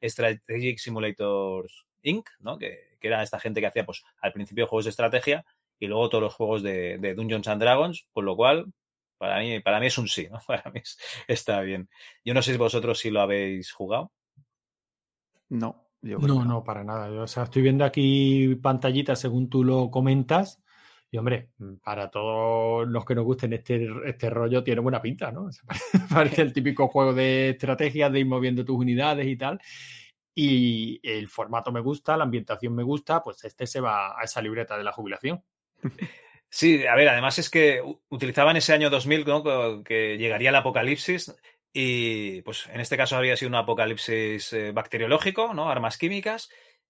Strategic 0.00 0.78
Simulators 0.78 1.86
Inc., 2.06 2.28
¿no? 2.40 2.58
Que, 2.58 2.96
que 3.00 3.08
era 3.08 3.22
esta 3.22 3.38
gente 3.40 3.60
que 3.60 3.66
hacía 3.66 3.84
pues 3.86 4.02
al 4.20 4.32
principio 4.32 4.66
juegos 4.66 4.84
de 4.86 4.90
estrategia 4.90 5.44
y 5.78 5.86
luego 5.86 6.08
todos 6.08 6.22
los 6.24 6.34
juegos 6.34 6.62
de, 6.62 6.98
de 6.98 7.14
Dungeons 7.14 7.48
and 7.48 7.60
Dragons, 7.62 8.06
por 8.12 8.24
lo 8.24 8.36
cual 8.36 8.72
para 9.18 9.40
mí, 9.40 9.60
para 9.60 9.80
mí 9.80 9.86
es 9.86 9.98
un 9.98 10.08
sí, 10.08 10.28
¿no? 10.30 10.38
Para 10.46 10.70
mí 10.70 10.80
es- 10.82 10.98
está 11.28 11.60
bien. 11.62 11.88
Yo 12.24 12.34
no 12.34 12.42
sé 12.42 12.52
si 12.52 12.58
vosotros 12.58 12.98
sí 12.98 13.10
lo 13.10 13.20
habéis 13.22 13.72
jugado. 13.72 14.12
No, 15.48 15.88
yo 16.02 16.20
creo 16.20 16.36
No, 16.36 16.42
que 16.42 16.48
no, 16.48 16.64
para 16.64 16.84
nada. 16.84 17.08
Yo, 17.08 17.22
o 17.22 17.26
sea, 17.26 17.44
estoy 17.44 17.62
viendo 17.62 17.84
aquí 17.84 18.54
pantallitas 18.56 19.20
según 19.20 19.48
tú 19.48 19.64
lo 19.64 19.90
comentas. 19.90 20.62
Y 21.10 21.18
hombre, 21.18 21.50
para 21.84 22.10
todos 22.10 22.88
los 22.88 23.04
que 23.04 23.14
nos 23.14 23.24
gusten 23.24 23.52
este, 23.52 23.88
este 24.06 24.28
rollo, 24.28 24.64
tiene 24.64 24.80
buena 24.80 25.00
pinta, 25.00 25.30
¿no? 25.30 25.44
O 25.44 25.52
sea, 25.52 25.64
Parece 26.10 26.42
el 26.42 26.52
típico 26.52 26.88
juego 26.88 27.14
de 27.14 27.50
estrategia 27.50 28.10
de 28.10 28.20
ir 28.20 28.26
moviendo 28.26 28.64
tus 28.64 28.76
unidades 28.76 29.26
y 29.26 29.36
tal. 29.36 29.60
Y 30.36 31.00
el 31.02 31.28
formato 31.28 31.72
me 31.72 31.80
gusta, 31.80 32.16
la 32.16 32.24
ambientación 32.24 32.74
me 32.76 32.84
gusta, 32.84 33.22
pues 33.24 33.42
este 33.44 33.66
se 33.66 33.80
va 33.80 34.20
a 34.20 34.24
esa 34.24 34.42
libreta 34.42 34.78
de 34.78 34.84
la 34.84 34.92
jubilación. 34.92 35.42
Sí, 36.48 36.86
a 36.86 36.94
ver, 36.94 37.08
además 37.08 37.38
es 37.38 37.50
que 37.50 37.82
utilizaban 38.08 38.56
ese 38.56 38.72
año 38.72 38.90
2000, 38.90 39.24
¿no? 39.26 39.82
Que 39.84 40.16
llegaría 40.18 40.50
el 40.50 40.54
apocalipsis 40.56 41.34
y 41.72 42.42
pues 42.42 42.66
en 42.68 42.80
este 42.80 42.96
caso 42.96 43.16
habría 43.16 43.36
sido 43.36 43.50
un 43.50 43.56
apocalipsis 43.56 44.52
eh, 44.52 44.72
bacteriológico, 44.72 45.52
¿no? 45.54 45.70
Armas 45.70 45.98
químicas 45.98 46.48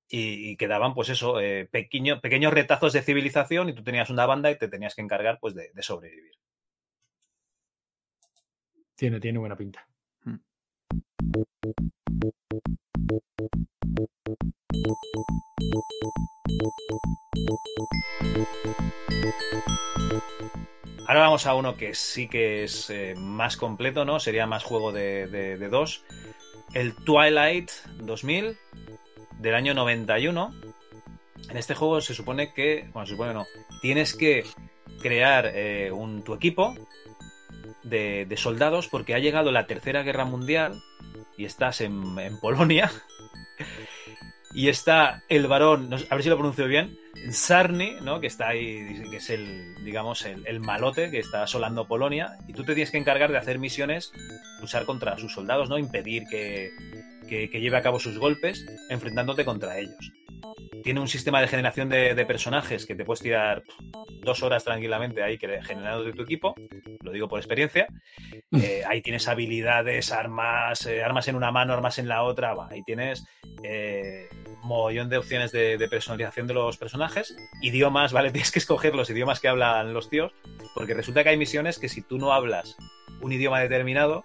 y, 0.08 0.50
y 0.52 0.56
quedaban 0.56 0.94
pues 0.94 1.08
eso, 1.08 1.40
eh, 1.40 1.66
pequeño- 1.70 2.20
pequeños 2.20 2.52
retazos 2.52 2.92
de 2.92 3.02
civilización 3.02 3.68
y 3.68 3.74
tú 3.74 3.82
tenías 3.82 4.10
una 4.10 4.26
banda 4.26 4.50
y 4.50 4.58
te 4.58 4.68
tenías 4.68 4.94
que 4.94 5.02
encargar 5.02 5.38
pues 5.40 5.54
de, 5.54 5.70
de 5.74 5.82
sobrevivir. 5.82 6.32
Tiene, 8.94 9.20
tiene 9.20 9.38
buena 9.38 9.56
pinta. 9.56 9.88
Ahora 21.06 21.20
vamos 21.20 21.46
a 21.46 21.54
uno 21.54 21.76
que 21.76 21.94
sí 21.94 22.28
que 22.28 22.64
es 22.64 22.90
eh, 22.90 23.14
más 23.16 23.56
completo, 23.56 24.04
¿no? 24.04 24.18
Sería 24.18 24.46
más 24.46 24.64
juego 24.64 24.92
de, 24.92 25.56
dos. 25.70 26.02
El 26.74 26.94
Twilight 26.94 27.70
2000 28.00 28.56
del 29.38 29.54
año 29.54 29.74
91. 29.74 30.52
En 31.48 31.56
este 31.56 31.74
juego 31.74 32.00
se 32.00 32.14
supone 32.14 32.52
que, 32.52 32.88
bueno, 32.92 33.06
se 33.06 33.12
supone 33.12 33.34
no, 33.34 33.46
tienes 33.80 34.14
que 34.14 34.44
crear 35.00 35.52
eh, 35.54 35.92
un, 35.92 36.24
tu 36.24 36.34
equipo 36.34 36.74
de, 37.88 38.26
de 38.26 38.36
soldados 38.36 38.88
porque 38.88 39.14
ha 39.14 39.18
llegado 39.18 39.52
la 39.52 39.66
Tercera 39.66 40.02
Guerra 40.02 40.24
Mundial 40.24 40.82
y 41.36 41.44
estás 41.44 41.80
en, 41.80 42.14
Polonia 42.40 42.90
y 44.54 44.68
está 44.68 45.22
el 45.28 45.46
varón, 45.46 45.90
a 45.92 46.14
ver 46.14 46.22
si 46.22 46.28
lo 46.30 46.36
pronuncio 46.36 46.66
bien, 46.66 46.98
Sarny, 47.30 47.96
¿no? 48.02 48.20
Que 48.20 48.26
está 48.26 48.48
ahí, 48.48 49.02
que 49.10 49.16
es 49.16 49.30
el, 49.30 49.74
digamos, 49.84 50.24
el, 50.24 50.60
malote 50.60 51.10
que 51.10 51.18
está 51.18 51.42
asolando 51.42 51.86
Polonia, 51.86 52.38
y 52.48 52.52
tú 52.52 52.64
te 52.64 52.74
tienes 52.74 52.90
que 52.90 52.98
encargar 52.98 53.30
de 53.30 53.38
hacer 53.38 53.58
misiones, 53.58 54.12
luchar 54.60 54.84
contra 54.86 55.18
sus 55.18 55.32
soldados, 55.32 55.68
¿no? 55.68 55.78
Impedir 55.78 56.24
que- 56.30 56.70
que 57.28 57.60
lleve 57.60 57.76
a 57.76 57.82
cabo 57.82 57.98
sus 57.98 58.18
golpes, 58.18 58.64
enfrentándote 58.88 59.44
contra 59.44 59.78
ellos. 59.78 60.12
Tiene 60.82 61.00
un 61.00 61.08
sistema 61.08 61.40
de 61.40 61.48
generación 61.48 61.88
de, 61.88 62.14
de 62.14 62.26
personajes 62.26 62.86
que 62.86 62.94
te 62.94 63.04
puedes 63.04 63.22
tirar 63.22 63.62
dos 64.26 64.42
horas 64.42 64.64
tranquilamente 64.64 65.22
ahí 65.22 65.38
que 65.38 65.62
generando 65.62 66.04
de 66.04 66.12
tu 66.12 66.22
equipo, 66.22 66.54
lo 67.02 67.12
digo 67.12 67.28
por 67.28 67.38
experiencia. 67.38 67.86
Eh, 68.52 68.82
ahí 68.86 69.00
tienes 69.00 69.28
habilidades, 69.28 70.12
armas, 70.12 70.84
eh, 70.86 71.02
armas 71.02 71.28
en 71.28 71.36
una 71.36 71.50
mano, 71.50 71.72
armas 71.72 71.98
en 71.98 72.08
la 72.08 72.22
otra. 72.22 72.54
ahí 72.70 72.82
tienes 72.82 73.24
eh, 73.62 74.28
mogollón 74.62 75.08
de 75.08 75.18
opciones 75.18 75.52
de, 75.52 75.78
de 75.78 75.88
personalización 75.88 76.46
de 76.46 76.54
los 76.54 76.76
personajes. 76.76 77.36
Idiomas, 77.62 78.12
¿vale? 78.12 78.30
Tienes 78.32 78.52
que 78.52 78.58
escoger 78.58 78.94
los 78.94 79.08
idiomas 79.10 79.40
que 79.40 79.48
hablan 79.48 79.94
los 79.94 80.10
tíos, 80.10 80.32
porque 80.74 80.94
resulta 80.94 81.22
que 81.22 81.30
hay 81.30 81.38
misiones 81.38 81.78
que 81.78 81.88
si 81.88 82.02
tú 82.02 82.18
no 82.18 82.32
hablas 82.32 82.76
un 83.20 83.32
idioma 83.32 83.60
determinado, 83.60 84.24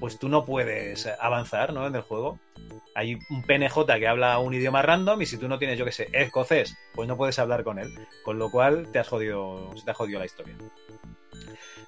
pues 0.00 0.18
tú 0.18 0.28
no 0.28 0.44
puedes 0.44 1.06
avanzar 1.20 1.72
¿no? 1.72 1.86
en 1.86 1.94
el 1.94 2.02
juego. 2.02 2.38
Hay 2.94 3.18
un 3.30 3.42
PNJ 3.42 3.84
que 3.98 4.08
habla 4.08 4.38
un 4.38 4.54
idioma 4.54 4.82
random 4.82 5.20
y 5.20 5.26
si 5.26 5.38
tú 5.38 5.48
no 5.48 5.58
tienes, 5.58 5.78
yo 5.78 5.84
que 5.84 5.92
sé, 5.92 6.08
escocés, 6.12 6.76
pues 6.94 7.08
no 7.08 7.16
puedes 7.16 7.38
hablar 7.38 7.64
con 7.64 7.78
él. 7.78 7.92
Con 8.24 8.38
lo 8.38 8.50
cual 8.50 8.88
te 8.92 8.98
has 8.98 9.08
jodido, 9.08 9.70
se 9.76 9.84
te 9.84 9.90
ha 9.90 9.94
jodido 9.94 10.18
la 10.18 10.26
historia. 10.26 10.54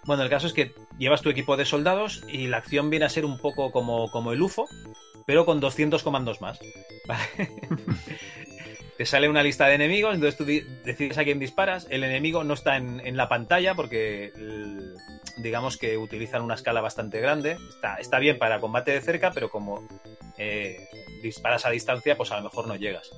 Bueno, 0.05 0.22
el 0.22 0.30
caso 0.30 0.47
es 0.47 0.52
que 0.52 0.74
llevas 0.98 1.22
tu 1.22 1.30
equipo 1.30 1.56
de 1.56 1.64
soldados 1.64 2.22
y 2.28 2.47
la 2.47 2.59
acción 2.59 2.90
viene 2.90 3.05
a 3.05 3.10
ser 3.10 3.24
un 3.24 3.39
poco 3.39 3.72
como, 3.72 4.10
como 4.10 4.32
el 4.32 4.40
UFO, 4.40 4.66
pero 5.26 5.44
con 5.44 5.60
200 5.60 6.02
comandos 6.02 6.40
más. 6.40 6.59
¿vale? 7.06 7.51
Te 8.99 9.07
sale 9.07 9.29
una 9.29 9.45
lista 9.45 9.69
de 9.69 9.77
enemigos, 9.77 10.12
entonces 10.12 10.37
tú 10.37 10.45
decides 10.85 11.16
a 11.19 11.25
quién 11.25 11.39
disparas. 11.39 11.87
El 11.89 12.03
enemigo 12.03 12.43
no 12.43 12.55
está 12.55 12.77
en, 12.77 13.01
en 13.07 13.16
la 13.16 13.29
pantalla 13.29 13.77
porque 13.77 14.33
digamos 15.37 15.77
que 15.77 15.97
utilizan 15.97 16.43
una 16.43 16.55
escala 16.55 16.81
bastante 16.81 17.20
grande. 17.20 17.59
Está, 17.69 17.99
está 17.99 18.19
bien 18.19 18.39
para 18.39 18.59
combate 18.59 18.91
de 18.91 19.01
cerca, 19.01 19.31
pero 19.31 19.51
como 19.51 19.87
eh, 20.37 20.89
disparas 21.23 21.65
a 21.65 21.70
distancia, 21.70 22.16
pues 22.16 22.33
a 22.33 22.39
lo 22.39 22.43
mejor 22.43 22.66
no 22.66 22.75
llegas. 22.75 23.12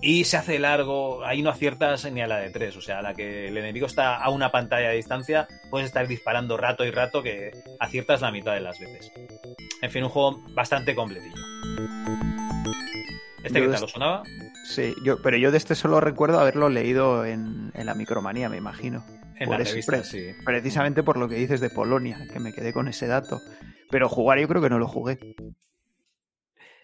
Y 0.00 0.24
se 0.24 0.36
hace 0.36 0.58
largo, 0.58 1.24
ahí 1.24 1.40
no 1.40 1.50
aciertas 1.50 2.10
ni 2.10 2.20
a 2.20 2.26
la 2.26 2.38
de 2.38 2.50
tres, 2.50 2.76
o 2.76 2.80
sea, 2.80 2.98
a 2.98 3.02
la 3.02 3.14
que 3.14 3.46
el 3.46 3.56
enemigo 3.56 3.86
está 3.86 4.16
a 4.16 4.28
una 4.30 4.50
pantalla 4.50 4.88
de 4.88 4.96
distancia, 4.96 5.46
puedes 5.70 5.86
estar 5.86 6.08
disparando 6.08 6.56
rato 6.56 6.84
y 6.84 6.90
rato 6.90 7.22
que 7.22 7.52
aciertas 7.78 8.20
la 8.20 8.32
mitad 8.32 8.54
de 8.54 8.60
las 8.60 8.80
veces. 8.80 9.12
En 9.80 9.90
fin, 9.92 10.02
un 10.02 10.10
juego 10.10 10.42
bastante 10.48 10.96
completillo. 10.96 12.31
¿Este 13.44 13.58
Yo 13.58 13.66
qué 13.66 13.72
tal? 13.72 13.80
¿Lo 13.80 13.86
este- 13.86 13.88
sonaba? 13.88 14.22
Sí, 14.64 14.94
yo, 15.04 15.20
pero 15.22 15.36
yo 15.36 15.50
de 15.50 15.58
este 15.58 15.74
solo 15.74 16.00
recuerdo 16.00 16.38
haberlo 16.38 16.68
leído 16.68 17.24
en, 17.24 17.72
en 17.74 17.86
la 17.86 17.94
micromanía, 17.94 18.48
me 18.48 18.56
imagino. 18.56 19.04
En 19.38 19.46
Por 19.48 19.56
la 19.56 19.62
eso, 19.62 19.72
revista, 19.72 19.92
pre- 19.92 20.04
sí. 20.04 20.28
Precisamente 20.44 21.02
por 21.02 21.16
lo 21.16 21.28
que 21.28 21.34
dices 21.34 21.60
de 21.60 21.68
Polonia, 21.70 22.26
que 22.32 22.38
me 22.38 22.52
quedé 22.52 22.72
con 22.72 22.86
ese 22.88 23.06
dato. 23.08 23.40
Pero 23.90 24.08
jugar 24.08 24.38
yo 24.38 24.46
creo 24.48 24.62
que 24.62 24.70
no 24.70 24.78
lo 24.78 24.86
jugué. 24.86 25.18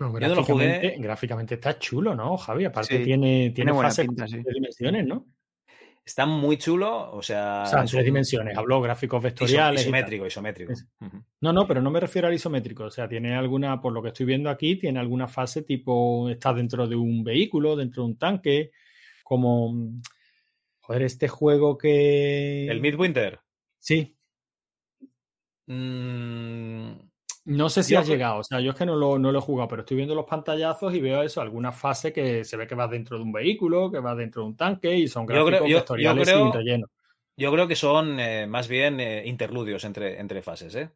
Bueno, 0.00 0.18
Yo 0.20 0.28
no 0.28 0.34
lo 0.36 0.44
jugué. 0.44 0.66
gráficamente, 0.66 1.02
gráficamente 1.02 1.54
está 1.54 1.78
chulo, 1.78 2.14
¿no, 2.14 2.36
Javi? 2.36 2.64
Aparte 2.64 2.98
Sí, 2.98 3.04
tiene, 3.04 3.50
tiene 3.50 3.52
tiene 3.52 3.74
fases 3.74 4.06
pinta, 4.06 4.24
con 4.24 4.28
sí. 4.30 4.42
dimensiones, 4.52 5.06
¿no? 5.06 5.26
Está 6.08 6.24
muy 6.24 6.56
chulo, 6.56 7.12
o 7.12 7.20
sea... 7.22 7.64
O 7.66 7.66
sea, 7.66 7.80
en 7.80 7.84
es 7.84 7.90
tres 7.90 8.02
dimensiones. 8.02 8.56
Habló 8.56 8.80
gráficos 8.80 9.22
vectoriales. 9.22 9.82
isométrico, 9.82 10.26
isométrico. 10.26 10.72
No, 11.42 11.52
no, 11.52 11.66
pero 11.66 11.82
no 11.82 11.90
me 11.90 12.00
refiero 12.00 12.28
al 12.28 12.32
isométrico. 12.32 12.84
O 12.84 12.90
sea, 12.90 13.06
tiene 13.06 13.36
alguna, 13.36 13.78
por 13.78 13.92
lo 13.92 14.00
que 14.00 14.08
estoy 14.08 14.24
viendo 14.24 14.48
aquí, 14.48 14.76
tiene 14.76 15.00
alguna 15.00 15.28
fase 15.28 15.64
tipo, 15.64 16.30
estás 16.30 16.56
dentro 16.56 16.86
de 16.86 16.96
un 16.96 17.22
vehículo, 17.22 17.76
dentro 17.76 18.04
de 18.04 18.08
un 18.08 18.16
tanque, 18.16 18.70
como, 19.22 19.74
joder, 20.80 21.02
este 21.02 21.28
juego 21.28 21.76
que... 21.76 22.66
¿El 22.68 22.80
Midwinter? 22.80 23.40
Sí, 23.78 24.16
Mm, 25.68 27.07
no 27.48 27.68
sé 27.68 27.82
si 27.82 27.92
Yo 27.94 27.98
has 28.00 28.04
creo- 28.06 28.16
llegado. 28.16 28.38
O 28.40 28.44
sea, 28.44 28.60
yo 28.60 28.70
es 28.70 28.76
que 28.76 28.86
no 28.86 28.94
lo, 28.96 29.18
no 29.18 29.32
lo 29.32 29.38
he 29.38 29.42
jugado, 29.42 29.68
pero 29.68 29.82
estoy 29.82 29.96
viendo 29.96 30.14
los 30.14 30.24
pantallazos 30.26 30.94
y 30.94 31.00
veo 31.00 31.22
eso, 31.22 31.40
alguna 31.40 31.72
fase 31.72 32.12
que 32.12 32.44
se 32.44 32.56
ve 32.56 32.66
que 32.66 32.74
vas 32.74 32.90
dentro 32.90 33.16
de 33.16 33.24
un 33.24 33.32
vehículo, 33.32 33.90
que 33.90 33.98
vas 34.00 34.16
dentro 34.16 34.42
de 34.42 34.48
un 34.48 34.56
tanque 34.56 34.94
y 34.96 35.08
son 35.08 35.24
Yo 35.26 35.28
gráficos 35.34 35.48
creo- 35.50 35.60
yo- 35.62 35.68
yo 35.68 35.76
vectoriales 35.78 36.28
creo- 36.28 36.42
sin 36.44 36.52
relleno. 36.52 36.86
Yo 37.36 37.52
creo 37.52 37.68
que 37.68 37.76
son 37.76 38.18
eh, 38.20 38.46
más 38.46 38.66
bien 38.68 38.98
eh, 39.00 39.22
interludios 39.26 39.84
entre, 39.84 40.18
entre 40.20 40.42
fases, 40.42 40.74
¿eh? 40.74 40.90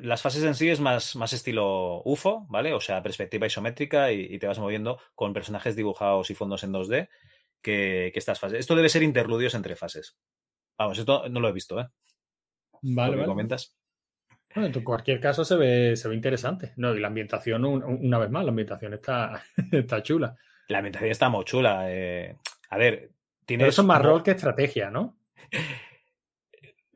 Las 0.00 0.22
fases 0.22 0.42
en 0.44 0.54
sí 0.54 0.68
es 0.70 0.80
más, 0.80 1.14
más 1.14 1.32
estilo 1.34 2.02
UFO, 2.04 2.46
¿vale? 2.48 2.72
O 2.72 2.80
sea, 2.80 3.02
perspectiva 3.02 3.46
isométrica 3.46 4.10
y, 4.12 4.20
y 4.22 4.38
te 4.38 4.46
vas 4.46 4.58
moviendo 4.58 4.98
con 5.14 5.32
personajes 5.34 5.76
dibujados 5.76 6.30
y 6.30 6.34
fondos 6.34 6.64
en 6.64 6.72
2D 6.72 7.08
que, 7.62 8.10
que 8.12 8.18
estas 8.18 8.40
fases. 8.40 8.58
Esto 8.60 8.74
debe 8.74 8.88
ser 8.88 9.02
interludios 9.02 9.54
entre 9.54 9.76
fases. 9.76 10.16
Vamos, 10.78 10.98
esto 10.98 11.28
no 11.28 11.40
lo 11.40 11.48
he 11.48 11.52
visto, 11.52 11.78
¿eh? 11.78 11.86
Vale, 12.82 13.16
vale. 13.16 13.26
comentas. 13.28 13.76
Bueno, 14.54 14.70
en 14.74 14.84
cualquier 14.84 15.20
caso 15.20 15.44
se 15.44 15.56
ve, 15.56 15.94
se 15.96 16.08
ve 16.08 16.14
interesante. 16.14 16.72
No, 16.76 16.94
y 16.94 17.00
la 17.00 17.08
ambientación, 17.08 17.64
un- 17.64 17.82
una 17.84 18.18
vez 18.18 18.30
más, 18.30 18.44
la 18.44 18.50
ambientación 18.50 18.94
está, 18.94 19.42
está 19.72 20.02
chula. 20.02 20.36
La 20.68 20.78
ambientación 20.78 21.10
está 21.10 21.28
muy 21.28 21.44
chula. 21.44 21.84
eh. 21.90 22.36
A 22.70 22.76
ver, 22.76 23.10
tienes. 23.46 23.64
Pero 23.64 23.70
eso 23.70 23.82
es 23.82 23.88
más 23.88 24.02
rol 24.02 24.22
que 24.22 24.32
estrategia, 24.32 24.90
¿no? 24.90 25.16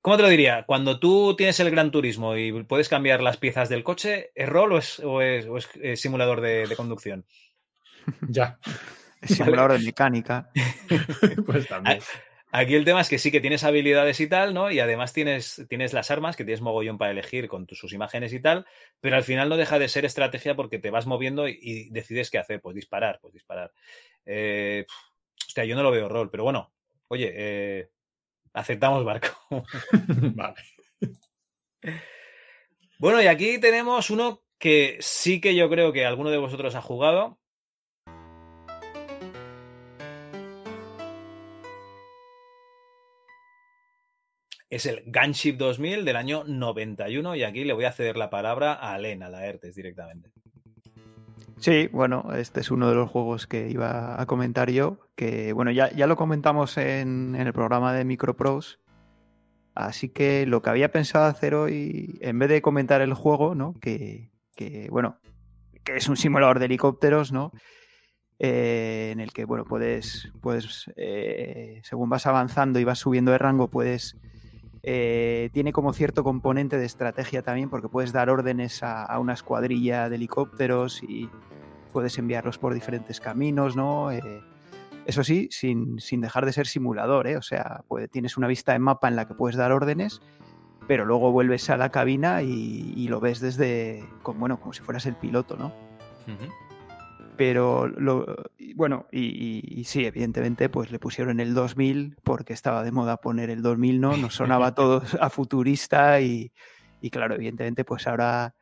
¿Cómo 0.00 0.16
te 0.16 0.22
lo 0.22 0.28
diría? 0.28 0.64
Cuando 0.64 1.00
tú 1.00 1.34
tienes 1.36 1.58
el 1.60 1.70
Gran 1.70 1.90
Turismo 1.90 2.36
y 2.36 2.62
puedes 2.64 2.88
cambiar 2.88 3.22
las 3.22 3.36
piezas 3.38 3.68
del 3.68 3.82
coche, 3.82 4.30
¿es 4.34 4.48
rol 4.48 4.72
o 4.72 4.78
es, 4.78 5.00
o 5.00 5.20
es- 5.20 5.46
o 5.46 5.56
es, 5.58 5.68
eh, 5.82 5.96
simulador 5.96 6.40
de, 6.40 6.66
de 6.66 6.76
conducción? 6.76 7.24
Ya. 8.28 8.58
Simulador 9.22 9.72
de 9.72 9.78
mecánica. 9.84 10.50
pues 11.46 11.66
también. 11.66 11.98
Aquí 12.58 12.74
el 12.74 12.86
tema 12.86 13.02
es 13.02 13.10
que 13.10 13.18
sí 13.18 13.30
que 13.30 13.42
tienes 13.42 13.64
habilidades 13.64 14.18
y 14.18 14.28
tal, 14.28 14.54
¿no? 14.54 14.70
Y 14.70 14.80
además 14.80 15.12
tienes, 15.12 15.66
tienes 15.68 15.92
las 15.92 16.10
armas, 16.10 16.36
que 16.36 16.44
tienes 16.44 16.62
mogollón 16.62 16.96
para 16.96 17.10
elegir 17.10 17.48
con 17.48 17.66
tus, 17.66 17.78
sus 17.78 17.92
imágenes 17.92 18.32
y 18.32 18.40
tal, 18.40 18.64
pero 18.98 19.16
al 19.16 19.24
final 19.24 19.50
no 19.50 19.58
deja 19.58 19.78
de 19.78 19.90
ser 19.90 20.06
estrategia 20.06 20.56
porque 20.56 20.78
te 20.78 20.88
vas 20.88 21.06
moviendo 21.06 21.48
y, 21.48 21.58
y 21.60 21.90
decides 21.90 22.30
qué 22.30 22.38
hacer, 22.38 22.62
pues 22.62 22.74
disparar, 22.74 23.18
pues 23.20 23.34
disparar. 23.34 23.74
Eh, 24.24 24.86
hostia, 25.46 25.66
yo 25.66 25.76
no 25.76 25.82
lo 25.82 25.90
veo 25.90 26.08
rol, 26.08 26.30
pero 26.30 26.44
bueno, 26.44 26.72
oye, 27.08 27.30
eh, 27.36 27.90
aceptamos 28.54 29.04
barco. 29.04 29.28
vale. 30.34 30.62
Bueno, 32.98 33.20
y 33.20 33.26
aquí 33.26 33.60
tenemos 33.60 34.08
uno 34.08 34.44
que 34.58 34.96
sí 35.00 35.42
que 35.42 35.54
yo 35.54 35.68
creo 35.68 35.92
que 35.92 36.06
alguno 36.06 36.30
de 36.30 36.38
vosotros 36.38 36.74
ha 36.74 36.80
jugado. 36.80 37.38
Es 44.68 44.86
el 44.86 45.04
Gunship 45.06 45.56
2000 45.56 46.04
del 46.04 46.16
año 46.16 46.44
91 46.44 47.36
y 47.36 47.44
aquí 47.44 47.64
le 47.64 47.72
voy 47.72 47.84
a 47.84 47.92
ceder 47.92 48.16
la 48.16 48.30
palabra 48.30 48.78
a 48.80 48.96
Elena, 48.96 49.28
la 49.28 49.46
ERTES 49.46 49.74
directamente. 49.74 50.30
Sí, 51.58 51.88
bueno, 51.92 52.34
este 52.34 52.60
es 52.60 52.70
uno 52.70 52.88
de 52.88 52.94
los 52.94 53.08
juegos 53.08 53.46
que 53.46 53.70
iba 53.70 54.20
a 54.20 54.26
comentar 54.26 54.70
yo, 54.70 55.08
que 55.14 55.52
bueno, 55.52 55.70
ya, 55.70 55.90
ya 55.90 56.06
lo 56.06 56.16
comentamos 56.16 56.76
en, 56.76 57.34
en 57.34 57.46
el 57.46 57.52
programa 57.52 57.94
de 57.94 58.04
Micropros, 58.04 58.78
así 59.74 60.10
que 60.10 60.44
lo 60.44 60.60
que 60.60 60.70
había 60.70 60.90
pensado 60.90 61.24
hacer 61.24 61.54
hoy, 61.54 62.18
en 62.20 62.38
vez 62.38 62.50
de 62.50 62.60
comentar 62.60 63.00
el 63.00 63.14
juego, 63.14 63.54
¿no? 63.54 63.72
Que, 63.80 64.30
que, 64.54 64.88
bueno, 64.90 65.18
que 65.82 65.96
es 65.96 66.08
un 66.08 66.16
simulador 66.16 66.58
de 66.58 66.66
helicópteros, 66.66 67.32
¿no? 67.32 67.52
Eh, 68.38 69.10
en 69.12 69.20
el 69.20 69.32
que, 69.32 69.46
bueno, 69.46 69.64
puedes, 69.64 70.30
puedes 70.42 70.90
eh, 70.96 71.80
según 71.84 72.10
vas 72.10 72.26
avanzando 72.26 72.78
y 72.78 72.84
vas 72.84 72.98
subiendo 72.98 73.32
de 73.32 73.38
rango, 73.38 73.68
puedes... 73.68 74.16
eh, 74.88 75.50
tiene 75.52 75.72
como 75.72 75.92
cierto 75.92 76.22
componente 76.22 76.78
de 76.78 76.86
estrategia 76.86 77.42
también, 77.42 77.68
porque 77.68 77.88
puedes 77.88 78.12
dar 78.12 78.30
órdenes 78.30 78.84
a, 78.84 79.18
una 79.18 79.32
escuadrilla 79.32 80.08
de 80.08 80.14
helicópteros 80.14 81.02
y 81.02 81.28
puedes 81.92 82.16
enviarlos 82.18 82.58
por 82.58 82.72
diferentes 82.72 83.18
caminos, 83.18 83.74
¿no? 83.74 84.12
Eh, 84.12 84.44
eso 85.04 85.24
sí, 85.24 85.48
sin, 85.50 85.98
sin 85.98 86.20
dejar 86.20 86.46
de 86.46 86.52
ser 86.52 86.68
simulador, 86.68 87.26
¿eh? 87.26 87.36
O 87.36 87.42
sea, 87.42 87.82
tienes 88.12 88.36
una 88.36 88.46
vista 88.46 88.74
de 88.74 88.78
mapa 88.78 89.08
en 89.08 89.16
la 89.16 89.26
que 89.26 89.34
puedes 89.34 89.56
dar 89.56 89.72
órdenes, 89.72 90.22
pero 90.86 91.04
luego 91.04 91.32
vuelves 91.32 91.68
a 91.68 91.76
la 91.76 91.90
cabina 91.90 92.42
y, 92.42 93.08
lo 93.08 93.18
ves 93.18 93.40
desde, 93.40 94.04
como, 94.22 94.38
bueno, 94.38 94.60
como 94.60 94.72
si 94.72 94.82
fueras 94.82 95.04
el 95.06 95.16
piloto, 95.16 95.56
¿no? 95.56 95.72
Pero, 97.36 97.86
lo, 97.88 98.26
bueno, 98.74 99.06
y, 99.12 99.20
y- 99.24 99.80
y 99.80 99.84
sí, 99.84 100.04
evidentemente, 100.04 100.68
pues 100.68 100.90
le 100.90 100.98
pusieron 100.98 101.40
el 101.40 101.54
2000 101.54 102.16
porque 102.22 102.52
estaba 102.52 102.82
de 102.82 102.92
moda 102.92 103.18
poner 103.18 103.50
el 103.50 103.62
2000, 103.62 104.00
¿no? 104.00 104.16
Nos 104.16 104.34
sonaba 104.34 104.74
todo 104.74 105.02
a 105.20 105.30
futurista 105.30 106.20
y, 106.20 106.52
y 107.00 107.10
claro, 107.10 107.34
evidentemente, 107.34 107.84
pues 107.84 108.06
ahora 108.06 108.54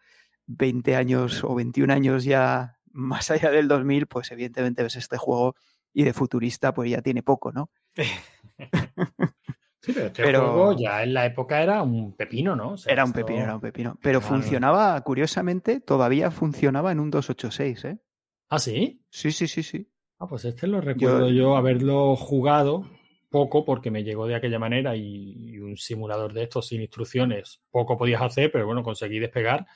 20 0.47 0.97
años 0.97 1.43
o 1.45 1.55
21 1.55 1.91
años 1.93 2.25
ya 2.25 2.77
más 2.93 3.31
allá 3.31 3.51
del 3.51 3.67
2000, 3.69 4.07
pues 4.07 4.31
evidentemente 4.31 4.83
ves 4.83 4.97
este 4.97 5.17
juego 5.17 5.55
y 5.93 6.05
de 6.05 6.13
futurista 6.13 6.75
pues 6.75 6.91
ya 6.91 7.01
tiene 7.03 7.23
poco, 7.23 7.51
¿no? 7.53 7.71
Sí, 9.81 9.93
pero 9.93 10.07
este 10.07 10.23
Pero- 10.23 10.41
juego 10.53 10.77
ya 10.79 11.03
en 11.03 11.13
la 11.13 11.27
época 11.27 11.63
era 11.63 11.83
un 11.83 12.15
pepino, 12.17 12.57
¿no? 12.57 12.71
O 12.71 12.77
sea, 12.79 12.91
Era 12.91 13.05
un 13.05 13.11
esto- 13.11 13.21
pepino, 13.21 13.43
era 13.43 13.55
un 13.57 13.61
pepino. 13.61 13.99
Pero 14.01 14.21
Claro. 14.21 14.35
funcionaba, 14.35 14.99
curiosamente, 15.03 15.79
todavía 15.81 16.31
funcionaba 16.31 16.91
en 16.91 17.01
un 17.01 17.11
286, 17.11 17.85
¿eh? 17.85 17.99
¿Ah, 18.49 18.59
sí? 18.59 19.01
Sí, 19.11 19.33
sí, 19.33 19.47
sí, 19.49 19.63
sí. 19.63 19.87
Ah, 20.19 20.27
pues 20.29 20.45
este 20.45 20.67
lo 20.67 20.81
recuerdo 20.81 21.29
yo, 21.31 21.57
haberlo 21.57 22.17
jugado 22.17 22.89
poco 23.31 23.65
porque 23.65 23.91
me 23.91 24.05
llegó 24.05 24.27
de 24.27 24.37
aquella 24.37 24.59
manera 24.59 24.97
y, 24.97 25.35
y 25.55 25.59
un 25.59 25.77
simulador 25.77 26.33
de 26.33 26.45
estos 26.45 26.69
sin 26.69 26.81
instrucciones 26.81 27.61
poco 27.71 27.99
podías 27.99 28.23
hacer, 28.23 28.53
pero 28.53 28.67
bueno, 28.67 28.83
conseguí 28.85 29.19
despegar 29.19 29.67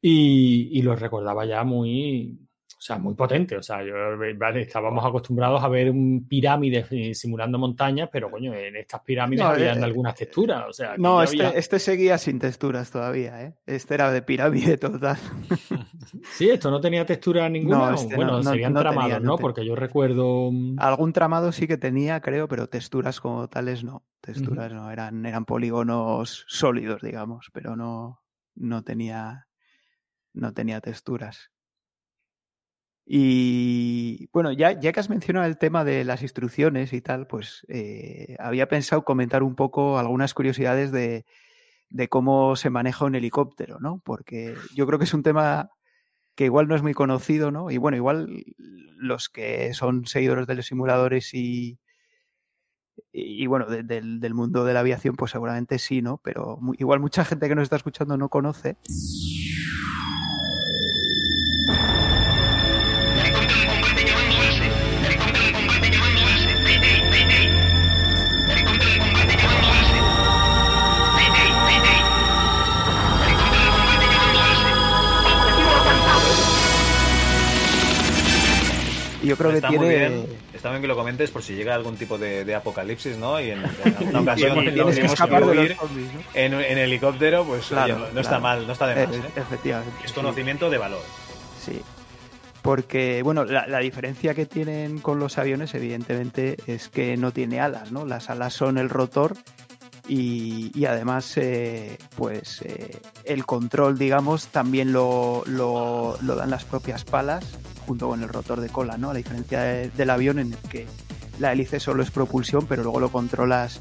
y, 0.00 0.78
y 0.78 0.82
lo 0.82 0.96
recordaba 0.96 1.44
ya 1.46 1.64
muy, 1.64 2.38
O 2.80 2.82
sea, 2.82 2.96
muy 2.96 3.12
potente. 3.14 3.58
O 3.58 3.62
sea, 3.62 3.84
yo, 3.84 3.92
vale, 4.38 4.62
estábamos 4.62 5.04
acostumbrados 5.04 5.62
a 5.62 5.68
ver 5.68 5.90
un 5.90 6.26
pirámide 6.26 6.86
eh, 6.90 7.14
simulando 7.14 7.58
montañas, 7.58 8.08
pero 8.10 8.30
coño, 8.30 8.54
en 8.54 8.74
estas 8.74 9.02
pirámides 9.02 9.44
No, 9.44 9.50
habían 9.50 9.80
eh, 9.80 9.84
algunas 9.84 10.14
texturas. 10.14 10.64
O 10.66 10.72
sea, 10.72 10.96
No, 10.96 11.22
este, 11.22 11.44
había- 11.44 11.58
este 11.58 11.78
seguía 11.78 12.16
sin 12.16 12.38
texturas 12.38 12.90
todavía, 12.90 13.42
¿eh? 13.42 13.54
Este 13.66 13.92
era 13.92 14.10
de 14.10 14.22
pirámide 14.22 14.78
total. 14.78 15.18
Sí, 16.32 16.48
esto 16.48 16.70
no 16.70 16.80
tenía 16.80 17.04
textura 17.04 17.48
ninguna. 17.50 17.90
No, 17.90 17.94
este 17.94 18.16
bueno, 18.16 18.38
no- 18.38 18.42
serían 18.50 18.72
no 18.72 18.80
tramados, 18.80 19.10
tenía, 19.12 19.20
no 19.20 19.36
Porque 19.36 19.64
yo 19.64 19.76
recuerdo. 19.76 20.50
mm, 20.50 20.76
Algún 20.78 21.12
tramado 21.12 21.52
sí 21.52 21.66
que 21.68 21.76
tenía, 21.76 22.20
creo, 22.22 22.48
pero 22.48 22.66
texturas 22.68 23.20
como 23.20 23.46
tales 23.48 23.84
no. 23.84 24.06
Texturas 24.22 24.72
no, 24.72 24.90
eran, 24.90 25.24
eran 25.26 25.44
polígonos 25.44 26.44
sólidos, 26.48 27.02
digamos, 27.02 27.50
pero 27.52 27.76
no, 27.76 28.22
no 28.54 28.82
tenía, 28.84 29.48
no 30.32 30.52
tenía 30.54 30.80
texturas. 30.80 31.50
Y 33.12 34.28
bueno, 34.32 34.52
ya, 34.52 34.78
ya 34.78 34.92
que 34.92 35.00
has 35.00 35.10
mencionado 35.10 35.44
el 35.44 35.58
tema 35.58 35.82
de 35.84 36.04
las 36.04 36.22
instrucciones 36.22 36.92
y 36.92 37.00
tal, 37.00 37.26
pues 37.26 37.66
eh, 37.68 38.36
había 38.38 38.68
pensado 38.68 39.04
comentar 39.04 39.42
un 39.42 39.56
poco 39.56 39.98
algunas 39.98 40.32
curiosidades 40.32 40.92
de, 40.92 41.24
de 41.88 42.08
cómo 42.08 42.54
se 42.54 42.70
maneja 42.70 43.04
un 43.06 43.16
helicóptero, 43.16 43.80
¿no? 43.80 44.00
Porque 44.04 44.54
yo 44.76 44.86
creo 44.86 45.00
que 45.00 45.06
es 45.06 45.12
un 45.14 45.24
tema 45.24 45.70
que 46.36 46.44
igual 46.44 46.68
no 46.68 46.76
es 46.76 46.82
muy 46.82 46.94
conocido, 46.94 47.50
¿no? 47.50 47.72
Y 47.72 47.78
bueno, 47.78 47.96
igual 47.96 48.44
los 48.96 49.28
que 49.28 49.74
son 49.74 50.06
seguidores 50.06 50.46
de 50.46 50.54
los 50.54 50.66
simuladores 50.66 51.34
y, 51.34 51.80
y, 53.12 53.46
bueno, 53.48 53.66
de- 53.66 53.82
del, 53.82 54.34
mundo 54.34 54.64
de 54.64 54.72
la 54.72 54.80
aviación, 54.80 55.16
pues 55.16 55.32
seguramente 55.32 55.80
sí, 55.80 56.00
¿no? 56.00 56.20
Pero 56.22 56.60
igual 56.78 57.00
mucha 57.00 57.24
gente 57.24 57.48
que 57.48 57.56
nos 57.56 57.64
está 57.64 57.74
escuchando 57.74 58.16
no 58.16 58.28
conoce. 58.28 58.76
Yo 79.30 79.36
creo 79.36 79.50
que 79.50 79.56
está 79.56 79.68
tiene... 79.68 79.84
muy 79.84 79.94
bien. 79.94 80.26
Está 80.52 80.70
bien 80.70 80.82
que 80.82 80.88
lo 80.88 80.96
comentes 80.96 81.30
por 81.30 81.42
si 81.42 81.54
llega 81.54 81.74
algún 81.74 81.96
tipo 81.96 82.18
de, 82.18 82.44
de 82.44 82.54
apocalipsis, 82.54 83.16
¿no? 83.16 83.40
Y 83.40 83.50
en, 83.50 83.58
en 83.60 83.96
alguna 83.98 84.20
ocasión 84.20 84.58
Y 84.68 84.72
tienes 84.72 84.98
que 84.98 85.06
escapar 85.06 85.46
de 85.46 85.54
los 85.54 85.64
huir 85.64 85.76
zombies, 85.76 86.14
¿no? 86.14 86.20
en, 86.34 86.54
en 86.54 86.78
helicóptero, 86.78 87.44
pues 87.44 87.66
Claro, 87.66 87.96
oye, 87.96 88.04
no 88.12 88.20
está 88.20 88.38
mal, 88.38 88.66
no 88.66 88.72
está 88.72 88.86
de 88.86 89.06
más. 89.06 89.14
E- 89.14 89.18
¿eh? 89.18 89.22
Efectivamente. 89.36 89.94
Es 90.04 90.10
sí. 90.10 90.14
conocimiento 90.14 90.68
de 90.70 90.78
valor. 90.78 91.02
Sí. 91.64 91.80
Porque, 92.62 93.22
bueno, 93.22 93.44
la, 93.46 93.66
la 93.66 93.78
diferencia 93.78 94.34
que 94.34 94.44
tienen 94.44 94.98
con 94.98 95.18
los 95.18 95.38
aviones, 95.38 95.74
evidentemente, 95.74 96.56
es 96.66 96.88
que 96.90 97.16
no 97.16 97.32
tiene 97.32 97.58
alas, 97.60 97.90
¿no? 97.90 98.04
Las 98.04 98.28
alas 98.28 98.52
son 98.52 98.76
el 98.76 98.90
rotor 98.90 99.34
y, 100.12 100.84
además, 100.86 101.32
eh, 101.36 101.96
pues, 102.16 102.62
eh, 102.62 102.98
el 103.24 103.46
control, 103.46 103.96
digamos, 103.98 104.48
también 104.48 104.92
lo, 104.92 105.44
lo- 105.46 106.18
dan 106.20 106.50
las 106.50 106.64
propias 106.64 107.04
palas 107.04 107.44
junto 107.86 108.08
con 108.08 108.22
el 108.22 108.28
rotor 108.28 108.60
de 108.60 108.68
cola, 108.68 108.96
¿no? 108.98 109.10
A 109.10 109.14
diferencia 109.14 109.60
de- 109.62 109.90
del 109.90 110.10
avión 110.10 110.38
en 110.40 110.52
el 110.52 110.58
que 110.68 110.86
la 111.38 111.52
hélice 111.52 111.78
solo 111.80 112.02
es 112.02 112.10
propulsión, 112.10 112.66
pero 112.66 112.82
luego 112.82 112.98
lo 113.00 113.10
controlas 113.12 113.80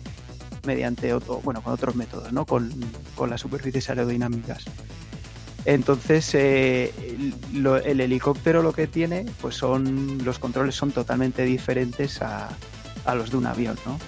mediante 0.65 1.13
otro, 1.13 1.41
bueno, 1.43 1.61
con 1.63 1.73
otros 1.73 1.95
métodos, 1.95 2.31
¿no? 2.31 2.45
Con, 2.45 2.69
con 3.15 3.29
las 3.29 3.41
superficies 3.41 3.89
aerodinámicas. 3.89 4.65
Entonces, 5.65 6.29
eh, 6.35 6.93
el 7.53 8.01
helicóptero 8.01 8.61
lo 8.63 8.71
que 8.71 8.87
tiene, 8.87 9.25
pues 9.41 9.55
son 9.55 10.23
los 10.23 10.39
controles 10.39 10.75
son 10.75 10.91
totalmente 10.91 11.43
diferentes 11.43 12.21
a, 12.21 12.49
a 13.05 13.15
los 13.15 13.31
de 13.31 13.37
un 13.37 13.45
avión, 13.45 13.77
¿no? 13.85 13.99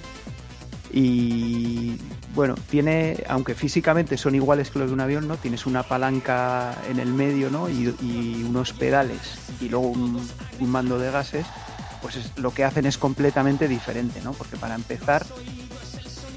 Y 0.93 1.97
bueno, 2.35 2.55
tiene, 2.69 3.23
aunque 3.27 3.55
físicamente 3.55 4.17
son 4.17 4.35
iguales 4.35 4.69
que 4.69 4.79
los 4.79 4.89
de 4.89 4.93
un 4.93 5.01
avión, 5.01 5.27
¿no? 5.27 5.37
Tienes 5.37 5.65
una 5.65 5.83
palanca 5.83 6.75
en 6.89 6.99
el 6.99 7.13
medio, 7.13 7.49
¿no? 7.49 7.69
Y, 7.69 8.43
unos 8.47 8.73
pedales 8.73 9.19
y 9.61 9.69
luego 9.69 9.87
un, 9.87 10.27
mando 10.61 10.99
de 10.99 11.09
gases, 11.11 11.45
pues 12.01 12.17
es- 12.17 12.31
lo 12.37 12.51
que 12.53 12.63
hacen 12.65 12.85
es 12.85 12.97
completamente 12.97 13.67
diferente, 13.67 14.19
¿no? 14.21 14.33
Porque 14.33 14.57
para 14.57 14.75
empezar, 14.75 15.25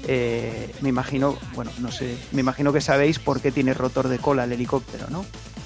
eh, 0.07 0.73
me 0.81 0.89
imagino, 0.89 1.37
bueno, 1.55 1.71
no 1.79 1.91
sé, 1.91 2.17
me 2.31 2.41
imagino 2.41 2.71
que 2.71 2.81
sabéis 2.81 3.19
por 3.19 3.41
qué 3.41 3.51
tiene 3.51 3.73
rotor 3.73 4.07
de 4.07 4.19
cola 4.19 4.43
el 4.45 4.51
helicóptero, 4.53 5.07
¿no? 5.09 5.25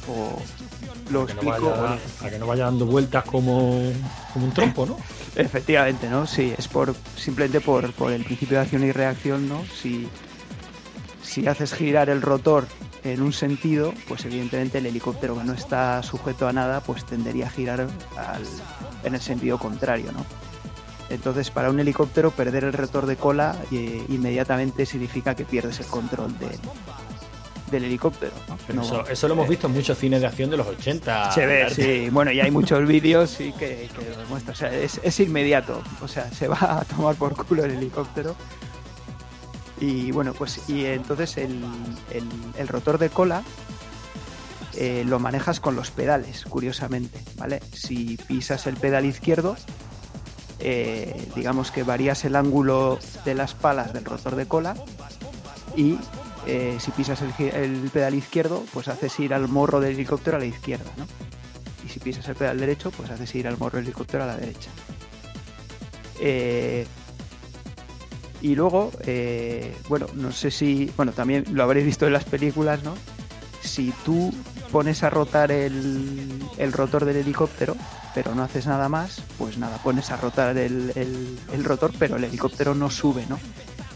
O 0.09 0.41
lo 1.11 1.25
que 1.25 1.33
no 1.33 1.41
explico. 1.41 1.71
vaya, 1.75 1.99
a 2.21 2.29
que 2.29 2.39
no 2.39 2.47
vaya 2.47 2.65
dando 2.65 2.85
vueltas 2.85 3.23
como, 3.25 3.81
como 4.33 4.45
un 4.45 4.51
trompo, 4.53 4.85
¿no? 4.85 4.97
Efectivamente, 5.35 6.09
¿no? 6.09 6.25
Sí, 6.27 6.53
es 6.57 6.67
por 6.67 6.95
simplemente 7.15 7.61
por, 7.61 7.91
por 7.93 8.11
el 8.11 8.23
principio 8.23 8.57
de 8.57 8.63
acción 8.63 8.83
y 8.83 8.91
reacción, 8.91 9.47
¿no? 9.49 9.63
Si, 9.81 10.07
si 11.23 11.47
haces 11.47 11.73
girar 11.73 12.09
el 12.09 12.21
rotor 12.21 12.67
en 13.03 13.21
un 13.21 13.31
sentido, 13.33 13.93
pues 14.07 14.25
evidentemente 14.25 14.79
el 14.79 14.85
helicóptero 14.85 15.37
que 15.37 15.43
no 15.45 15.53
está 15.53 16.03
sujeto 16.03 16.47
a 16.47 16.53
nada, 16.53 16.81
pues 16.81 17.05
tendería 17.05 17.47
a 17.47 17.49
girar 17.49 17.81
al- 18.17 18.43
en 19.03 19.15
el 19.15 19.21
sentido 19.21 19.57
contrario, 19.57 20.11
¿no? 20.11 20.25
Entonces, 21.09 21.49
para 21.49 21.71
un 21.71 21.79
helicóptero, 21.79 22.29
perder 22.29 22.65
el 22.65 22.73
rotor 22.73 23.07
de 23.07 23.15
cola 23.15 23.55
eh, 23.71 24.03
inmediatamente 24.09 24.85
significa 24.85 25.33
que 25.33 25.43
pierdes 25.45 25.79
el 25.79 25.87
control 25.87 26.37
de- 26.37 26.59
del 27.71 27.83
helicóptero. 27.85 28.31
eso, 28.81 29.07
eso 29.07 29.27
lo 29.27 29.33
hemos 29.35 29.47
visto 29.49 29.67
en 29.67 29.73
muchos 29.73 29.97
cines 29.97 30.21
de 30.21 30.27
acción 30.27 30.49
de 30.49 30.57
los 30.57 30.67
80. 30.67 31.31
se 31.31 31.45
ve, 31.45 31.69
sí. 31.69 32.09
Bueno, 32.09 32.31
y 32.31 32.39
hay 32.39 32.51
muchos 32.51 32.85
vídeos 32.87 33.29
sí 33.31 33.53
que, 33.57 33.89
que 33.97 34.09
lo 34.11 34.17
demuestran. 34.17 34.53
O 34.53 34.57
sea, 34.57 34.73
es, 34.73 34.99
es 35.03 35.19
inmediato. 35.19 35.81
O 36.01 36.07
sea, 36.07 36.31
se 36.31 36.47
va 36.47 36.57
a 36.79 36.85
tomar 36.85 37.15
por 37.15 37.35
culo 37.45 37.63
el 37.65 37.71
helicóptero. 37.71 38.35
Y 39.81 40.11
bueno, 40.11 40.33
pues 40.33 40.67
y 40.69 40.85
entonces 40.85 41.37
el, 41.37 41.61
el- 42.11 42.23
el 42.57 42.67
rotor 42.67 42.97
de 42.97 43.09
cola 43.09 43.43
eh, 44.75 45.03
lo 45.05 45.19
manejas 45.19 45.59
con 45.59 45.75
los 45.75 45.89
pedales, 45.91 46.43
curiosamente, 46.45 47.19
¿vale? 47.37 47.61
Si 47.73 48.17
pisas 48.27 48.67
el 48.67 48.75
pedal 48.75 49.05
izquierdo, 49.05 49.55
eh, 50.59 51.29
digamos 51.35 51.71
que 51.71 51.83
varías 51.83 52.25
el 52.25 52.35
ángulo 52.35 52.99
de 53.25 53.33
las 53.35 53.53
palas 53.55 53.93
del 53.93 54.03
rotor 54.05 54.35
de 54.35 54.45
cola 54.47 54.75
y 55.75 55.97
eh, 56.45 56.77
si 56.79 56.91
pisas 56.91 57.21
el, 57.21 57.89
pedal 57.91 58.15
izquierdo, 58.15 58.63
pues 58.73 58.87
haces 58.87 59.19
ir 59.19 59.33
al 59.33 59.47
morro 59.47 59.79
del 59.79 59.93
helicóptero 59.93 60.37
a 60.37 60.39
la 60.39 60.45
izquierda, 60.45 60.91
¿no? 60.97 61.05
Y 61.85 61.89
si 61.89 61.99
pisas 61.99 62.27
el 62.27 62.35
pedal 62.35 62.59
derecho, 62.59 62.91
pues 62.91 63.09
haces 63.09 63.33
ir 63.35 63.47
al 63.47 63.57
morro 63.57 63.77
del 63.77 63.85
helicóptero 63.85 64.23
a 64.23 64.27
la 64.27 64.37
derecha. 64.37 64.69
Eh, 66.19 66.85
y 68.41 68.55
luego, 68.55 68.91
eh, 69.01 69.75
bueno, 69.89 70.07
no 70.13 70.31
sé 70.31 70.51
si, 70.51 70.91
bueno, 70.95 71.11
también 71.11 71.45
lo 71.51 71.63
habréis 71.63 71.85
visto 71.85 72.07
en 72.07 72.13
las 72.13 72.23
películas, 72.23 72.83
¿no? 72.83 72.95
Si 73.61 73.93
tú 74.05 74.33
pones 74.71 75.03
a 75.03 75.09
rotar 75.09 75.51
el, 75.51 76.39
rotor 76.71 77.05
del 77.05 77.17
helicóptero, 77.17 77.75
pero 78.15 78.33
no 78.33 78.43
haces 78.43 78.65
nada 78.65 78.87
más, 78.87 79.21
pues 79.37 79.57
nada, 79.57 79.77
pones 79.83 80.09
a 80.11 80.17
rotar 80.17 80.57
el 80.57 81.63
rotor, 81.63 81.91
pero 81.99 82.15
el 82.15 82.23
helicóptero 82.23 82.75
no 82.75 82.89
sube, 82.89 83.25
¿no? 83.27 83.37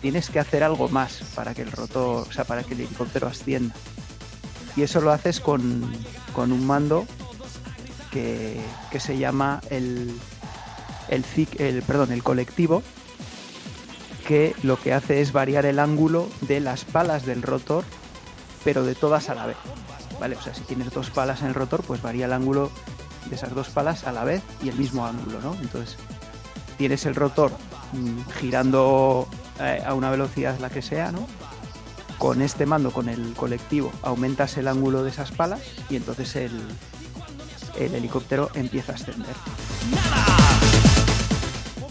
Tienes 0.03 0.29
que 0.29 0.37
hacer 0.37 0.65
algo 0.65 0.89
más 0.89 1.23
para 1.33 1.53
que 1.53 1.61
el 1.61 1.71
rotor, 1.71 2.27
o 2.27 2.31
sea, 2.33 2.43
para 2.43 2.63
que 2.63 2.73
el 2.73 2.81
helicóptero 2.81 3.25
ascienda. 3.25 3.73
Y 4.75 4.81
eso 4.81 4.99
lo 4.99 5.13
haces 5.13 5.39
con, 5.39 5.89
con 6.33 6.51
un 6.51 6.67
mando 6.67 7.05
que, 8.11 8.59
que 8.91 8.99
se 8.99 9.17
llama 9.17 9.61
el, 9.69 10.13
el, 11.07 11.23
el, 11.57 11.81
perdón, 11.83 12.11
el 12.11 12.21
colectivo, 12.21 12.83
que 14.27 14.53
lo 14.61 14.77
que 14.77 14.91
hace 14.91 15.21
es 15.21 15.31
variar 15.31 15.65
el 15.65 15.79
ángulo 15.79 16.27
de 16.41 16.59
las 16.59 16.83
palas 16.83 17.25
del 17.25 17.41
rotor, 17.41 17.85
pero 18.65 18.83
de 18.83 18.95
todas 18.95 19.29
a 19.29 19.35
la 19.35 19.45
vez. 19.45 19.57
¿Vale? 20.19 20.35
O 20.35 20.41
sea, 20.41 20.53
si 20.53 20.63
tienes 20.63 20.91
dos 20.91 21.11
palas 21.11 21.43
en 21.43 21.47
el 21.47 21.53
rotor, 21.53 21.81
pues 21.81 22.01
varía 22.01 22.25
el 22.25 22.33
ángulo 22.33 22.71
de 23.29 23.37
esas 23.37 23.55
dos 23.55 23.69
palas 23.69 24.03
a 24.03 24.11
la 24.11 24.25
vez 24.25 24.43
y 24.61 24.67
el 24.67 24.75
mismo 24.75 25.05
ángulo, 25.05 25.39
¿no? 25.39 25.55
Entonces, 25.61 25.95
tienes 26.77 27.05
el 27.05 27.15
rotor 27.15 27.53
mm, 27.93 28.31
girando 28.37 29.29
eh, 29.59 29.81
a 29.85 29.93
una 29.93 30.09
velocidad 30.09 30.59
la 30.59 30.69
que 30.69 30.81
sea, 30.81 31.11
¿no? 31.11 31.27
Con 32.17 32.41
este 32.41 32.65
mando, 32.65 32.91
con 32.91 33.09
el 33.09 33.33
colectivo, 33.33 33.91
aumentas 34.01 34.57
el 34.57 34.67
ángulo 34.67 35.03
de 35.03 35.09
esas 35.09 35.31
palas 35.31 35.61
y 35.89 35.95
entonces 35.95 36.35
el, 36.35 36.61
el 37.77 37.95
helicóptero 37.95 38.49
empieza 38.53 38.93
a 38.93 38.95
ascender. 38.95 39.35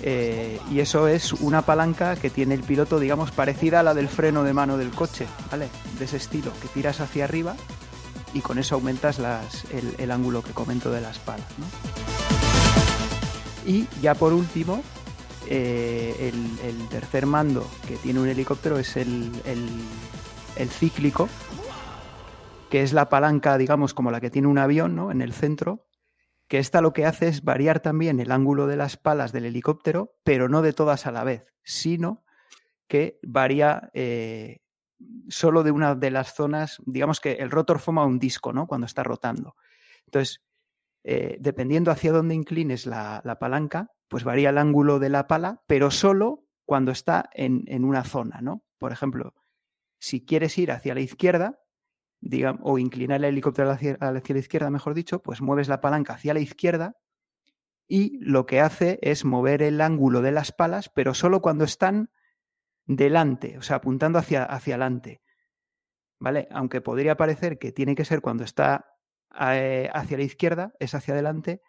Eh, 0.04 0.58
y 0.68 0.80
eso 0.80 1.06
es 1.06 1.32
una 1.32 1.62
palanca 1.62 2.16
que 2.16 2.28
tiene 2.28 2.54
el 2.54 2.62
piloto, 2.62 2.98
digamos, 2.98 3.30
parecida 3.30 3.80
a 3.80 3.82
la 3.84 3.94
del 3.94 4.08
freno 4.08 4.42
de 4.42 4.52
mano 4.52 4.76
del 4.76 4.90
coche, 4.90 5.26
¿vale? 5.50 5.68
De 5.98 6.06
ese 6.06 6.16
estilo, 6.16 6.52
que 6.60 6.68
tiras 6.68 7.00
hacia 7.00 7.24
arriba 7.24 7.54
y 8.34 8.40
con 8.40 8.58
eso 8.58 8.74
aumentas 8.74 9.20
el, 9.70 10.10
ángulo 10.10 10.42
que 10.42 10.52
comento 10.52 10.90
de 10.90 11.00
las 11.00 11.18
palas. 11.18 11.46
Y 13.64 13.86
ya 14.00 14.14
por 14.14 14.32
último, 14.32 14.82
eh, 15.54 16.32
el, 16.62 16.88
tercer 16.88 17.26
mando 17.26 17.70
que 17.86 17.96
tiene 17.96 18.20
un 18.20 18.28
helicóptero 18.28 18.78
es 18.78 18.96
el, 18.96 19.30
el- 19.44 19.68
el 20.56 20.70
cíclico, 20.70 21.28
que 22.70 22.82
es 22.82 22.92
la 22.94 23.08
palanca, 23.10 23.58
digamos, 23.58 23.92
como 23.92 24.10
la 24.10 24.20
que 24.20 24.30
tiene 24.30 24.48
un 24.48 24.56
avión, 24.58 24.94
¿no? 24.96 25.10
En 25.10 25.20
el 25.20 25.32
centro, 25.34 25.86
que 26.48 26.58
esta 26.58 26.80
lo 26.80 26.92
que 26.94 27.04
hace 27.04 27.28
es 27.28 27.44
variar 27.44 27.80
también 27.80 28.18
el 28.20 28.30
ángulo 28.32 28.66
de 28.66 28.76
las 28.76 28.96
palas 28.96 29.32
del 29.32 29.44
helicóptero, 29.44 30.14
pero 30.24 30.48
no 30.48 30.62
de 30.62 30.72
todas 30.72 31.06
a 31.06 31.12
la 31.12 31.24
vez, 31.24 31.44
sino 31.64 32.24
que 32.88 33.18
varía 33.22 33.90
eh, 33.92 34.60
solo 35.28 35.62
de 35.62 35.70
una 35.70 35.94
de 35.94 36.10
las 36.10 36.34
zonas, 36.34 36.78
digamos 36.86 37.20
que 37.20 37.32
el 37.32 37.50
rotor 37.50 37.78
forma 37.78 38.06
un 38.06 38.18
disco, 38.18 38.52
¿no? 38.54 38.66
Cuando 38.66 38.86
está 38.86 39.02
rotando. 39.02 39.56
Entonces, 40.06 40.42
eh, 41.04 41.36
dependiendo 41.40 41.90
hacia 41.90 42.12
dónde 42.12 42.34
inclines 42.34 42.86
la, 42.86 43.20
la 43.24 43.38
palanca, 43.38 43.90
pues 44.12 44.24
varía 44.24 44.50
el 44.50 44.58
ángulo 44.58 44.98
de 44.98 45.08
la 45.08 45.26
pala, 45.26 45.62
pero 45.66 45.90
solo 45.90 46.44
cuando 46.66 46.92
está 46.92 47.30
en, 47.32 47.64
en 47.66 47.82
una 47.82 48.04
zona, 48.04 48.42
¿no? 48.42 48.62
Por 48.76 48.92
ejemplo, 48.92 49.32
si 50.00 50.22
quieres 50.22 50.58
ir 50.58 50.70
hacia 50.70 50.92
la 50.92 51.00
izquierda, 51.00 51.60
digamos, 52.20 52.60
o 52.62 52.76
inclinar 52.76 53.20
el 53.20 53.24
helicóptero 53.24 53.70
hacia, 53.70 53.96
la 53.98 54.38
izquierda, 54.38 54.68
mejor 54.68 54.92
dicho, 54.92 55.22
pues 55.22 55.40
mueves 55.40 55.68
la 55.68 55.80
palanca 55.80 56.12
hacia 56.12 56.34
la 56.34 56.40
izquierda 56.40 56.98
y 57.88 58.18
lo 58.20 58.44
que 58.44 58.60
hace 58.60 58.98
es 59.00 59.24
mover 59.24 59.62
el 59.62 59.80
ángulo 59.80 60.20
de 60.20 60.32
las 60.32 60.52
palas, 60.52 60.90
pero 60.90 61.14
solo 61.14 61.40
cuando 61.40 61.64
están 61.64 62.10
delante, 62.84 63.56
o 63.56 63.62
sea, 63.62 63.76
apuntando 63.76 64.18
hacia, 64.18 64.44
hacia 64.44 64.74
adelante. 64.74 65.22
¿Vale? 66.20 66.48
Aunque 66.50 66.82
podría 66.82 67.16
parecer 67.16 67.58
que 67.58 67.72
tiene 67.72 67.94
que 67.94 68.04
ser 68.04 68.20
cuando 68.20 68.44
está 68.44 68.92
eh, 69.40 69.88
hacia 69.94 70.18
la 70.18 70.24
izquierda, 70.24 70.74
es 70.80 70.94
hacia 70.94 71.14
adelante, 71.14 71.62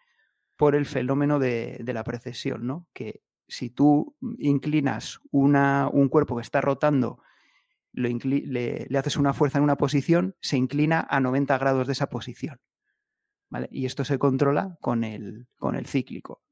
por 0.56 0.74
el 0.74 0.86
fenómeno 0.86 1.38
de, 1.38 1.82
la 1.86 2.04
precesión, 2.04 2.66
¿no? 2.66 2.86
Que 2.92 3.22
si 3.48 3.70
tú 3.70 4.16
inclinas 4.38 5.20
una, 5.30 5.88
un 5.92 6.08
cuerpo 6.08 6.36
que 6.36 6.42
está 6.42 6.60
rotando, 6.60 7.20
le, 7.92 8.86
le 8.88 8.98
haces 8.98 9.16
una 9.16 9.32
fuerza 9.32 9.58
en 9.58 9.64
una 9.64 9.76
posición, 9.76 10.36
se 10.40 10.56
inclina 10.56 11.06
a 11.08 11.20
90 11.20 11.58
grados 11.58 11.86
de 11.86 11.92
esa 11.92 12.08
posición. 12.08 12.60
¿Vale? 13.50 13.68
Y 13.70 13.86
esto 13.86 14.04
se 14.04 14.18
controla 14.18 14.78
con 14.80 15.04
el, 15.04 15.46
con 15.56 15.76
el 15.76 15.86
cíclico. 15.86 16.42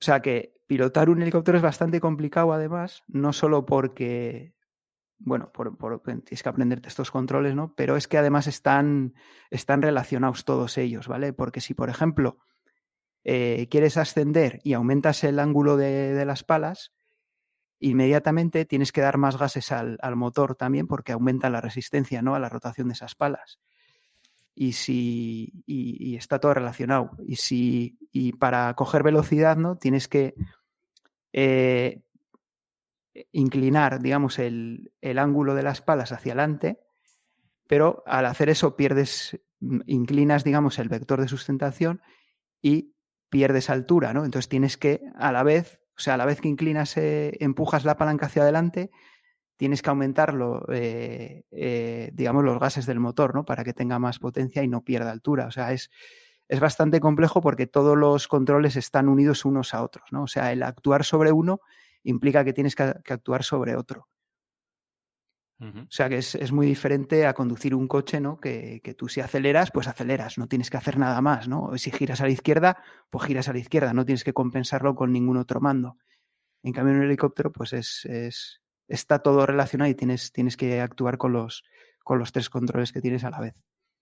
O 0.00 0.04
sea 0.04 0.20
que 0.20 0.54
pilotar 0.66 1.10
un 1.10 1.22
helicóptero 1.22 1.58
es 1.58 1.62
bastante 1.62 2.00
complicado, 2.00 2.52
además, 2.52 3.02
no 3.08 3.32
solo 3.32 3.66
porque, 3.66 4.54
bueno, 5.18 5.50
por, 5.52 5.76
por- 5.76 6.00
tienes 6.02 6.42
que 6.42 6.48
aprenderte 6.48 6.88
estos 6.88 7.10
controles, 7.10 7.54
¿no? 7.54 7.74
Pero 7.74 7.96
es 7.96 8.08
que 8.08 8.18
además 8.18 8.46
están, 8.46 9.14
están 9.50 9.82
relacionados 9.82 10.44
todos 10.44 10.78
ellos, 10.78 11.08
¿vale? 11.08 11.32
Porque 11.32 11.60
si, 11.60 11.74
por 11.74 11.90
ejemplo, 11.90 12.38
eh, 13.24 13.68
quieres 13.70 13.96
ascender 13.96 14.60
y 14.64 14.72
aumentas 14.74 15.24
el 15.24 15.38
ángulo 15.38 15.76
de, 15.76 16.14
de 16.14 16.24
las 16.24 16.44
palas, 16.44 16.92
inmediatamente 17.80 18.64
tienes 18.64 18.92
que 18.92 19.00
dar 19.00 19.18
más 19.18 19.36
gases 19.38 19.70
al, 19.72 19.98
al 20.02 20.16
motor 20.16 20.54
también 20.56 20.86
porque 20.86 21.12
aumenta 21.12 21.50
la 21.50 21.60
resistencia, 21.60 22.22
¿no? 22.22 22.34
A 22.34 22.40
la 22.40 22.48
rotación 22.48 22.88
de 22.88 22.94
esas 22.94 23.14
palas 23.14 23.58
y 24.60 24.72
si 24.72 25.52
y, 25.66 26.16
está 26.16 26.40
todo 26.40 26.52
relacionado 26.54 27.12
y 27.24 27.36
si 27.36 27.96
y 28.10 28.32
para 28.32 28.74
coger 28.74 29.04
velocidad 29.04 29.56
no 29.56 29.76
tienes 29.76 30.08
que 30.08 30.34
eh, 31.32 32.00
inclinar 33.32 34.00
digamos 34.00 34.38
el, 34.38 34.92
el 35.00 35.18
ángulo 35.18 35.54
de 35.54 35.62
las 35.62 35.82
palas 35.82 36.12
hacia 36.12 36.32
adelante 36.32 36.80
pero 37.66 38.02
al 38.06 38.26
hacer 38.26 38.48
eso 38.48 38.76
pierdes 38.76 39.40
mm, 39.60 39.80
inclinas 39.86 40.44
digamos 40.44 40.78
el 40.78 40.88
vector 40.88 41.20
de 41.20 41.28
sustentación 41.28 42.02
y 42.62 42.94
pierdes 43.30 43.70
altura 43.70 44.12
no 44.12 44.24
entonces 44.24 44.48
tienes 44.48 44.76
que 44.76 45.02
a 45.16 45.32
la 45.32 45.42
vez 45.42 45.80
o 45.96 46.00
sea 46.00 46.14
a 46.14 46.16
la 46.16 46.26
vez 46.26 46.40
que 46.40 46.48
inclinas 46.48 46.96
eh, 46.96 47.36
empujas 47.40 47.84
la 47.84 47.96
palanca 47.96 48.26
hacia 48.26 48.42
adelante 48.42 48.90
tienes 49.58 49.82
que 49.82 49.90
aumentarlo, 49.90 50.64
eh, 50.72 51.42
eh, 51.50 52.10
digamos, 52.14 52.44
los 52.44 52.60
gases 52.60 52.86
del 52.86 53.00
motor, 53.00 53.34
¿no? 53.34 53.44
Para 53.44 53.64
que 53.64 53.74
tenga 53.74 53.98
más 53.98 54.20
potencia 54.20 54.62
y 54.62 54.68
no 54.68 54.84
pierda 54.84 55.10
altura. 55.10 55.46
O 55.46 55.50
sea, 55.50 55.72
es, 55.72 55.90
es 56.46 56.60
bastante 56.60 57.00
complejo 57.00 57.42
porque 57.42 57.66
todos 57.66 57.98
los 57.98 58.28
controles 58.28 58.76
están 58.76 59.08
unidos 59.08 59.44
unos 59.44 59.74
a 59.74 59.82
otros, 59.82 60.04
¿no? 60.12 60.22
O 60.22 60.26
sea, 60.28 60.52
el 60.52 60.62
actuar 60.62 61.04
sobre 61.04 61.32
uno 61.32 61.60
implica 62.10 62.44
que 62.44 62.52
tienes 62.52 62.74
que, 62.74 62.94
que 63.04 63.12
actuar 63.12 63.44
sobre 63.44 63.76
otro. 63.76 64.08
O 65.60 65.90
sea, 65.90 66.08
que 66.08 66.18
es, 66.18 66.36
es, 66.36 66.52
muy 66.52 66.68
diferente 66.68 67.26
a 67.26 67.34
conducir 67.34 67.74
un 67.74 67.88
coche, 67.88 68.20
¿no? 68.20 68.38
Que, 68.38 68.80
que, 68.84 68.94
tú 68.94 69.08
si 69.08 69.20
aceleras, 69.20 69.72
pues 69.72 69.88
aceleras, 69.88 70.38
no 70.38 70.46
tienes 70.46 70.70
que 70.70 70.76
hacer 70.76 70.98
nada 70.98 71.20
más, 71.20 71.48
¿no? 71.48 71.76
Si 71.76 71.90
giras 71.90 72.20
a 72.20 72.26
la 72.26 72.30
izquierda, 72.30 72.80
pues 73.10 73.26
giras 73.26 73.48
a 73.48 73.52
la 73.52 73.58
izquierda, 73.58 73.92
no 73.92 74.04
tienes 74.04 74.22
que 74.22 74.32
compensarlo 74.32 74.94
con 74.94 75.12
ningún 75.12 75.36
otro 75.36 75.60
mando. 75.60 75.96
En 76.62 76.72
cambio, 76.72 76.94
en 76.94 77.00
un 77.00 77.06
helicóptero, 77.06 77.50
pues 77.50 77.72
es, 77.72 78.04
es 78.04 78.60
está 78.86 79.18
todo 79.18 79.46
relacionado 79.46 79.90
y 79.90 79.96
tienes, 79.96 80.30
tienes 80.30 80.56
que 80.56 80.80
actuar 80.80 81.18
con 81.18 81.32
los, 81.32 81.64
con 82.04 82.20
los 82.20 82.30
tres 82.30 82.50
controles 82.50 82.92
que 82.92 83.00
tienes 83.00 83.24
a 83.24 83.30
la 83.30 83.40
vez. 83.40 83.60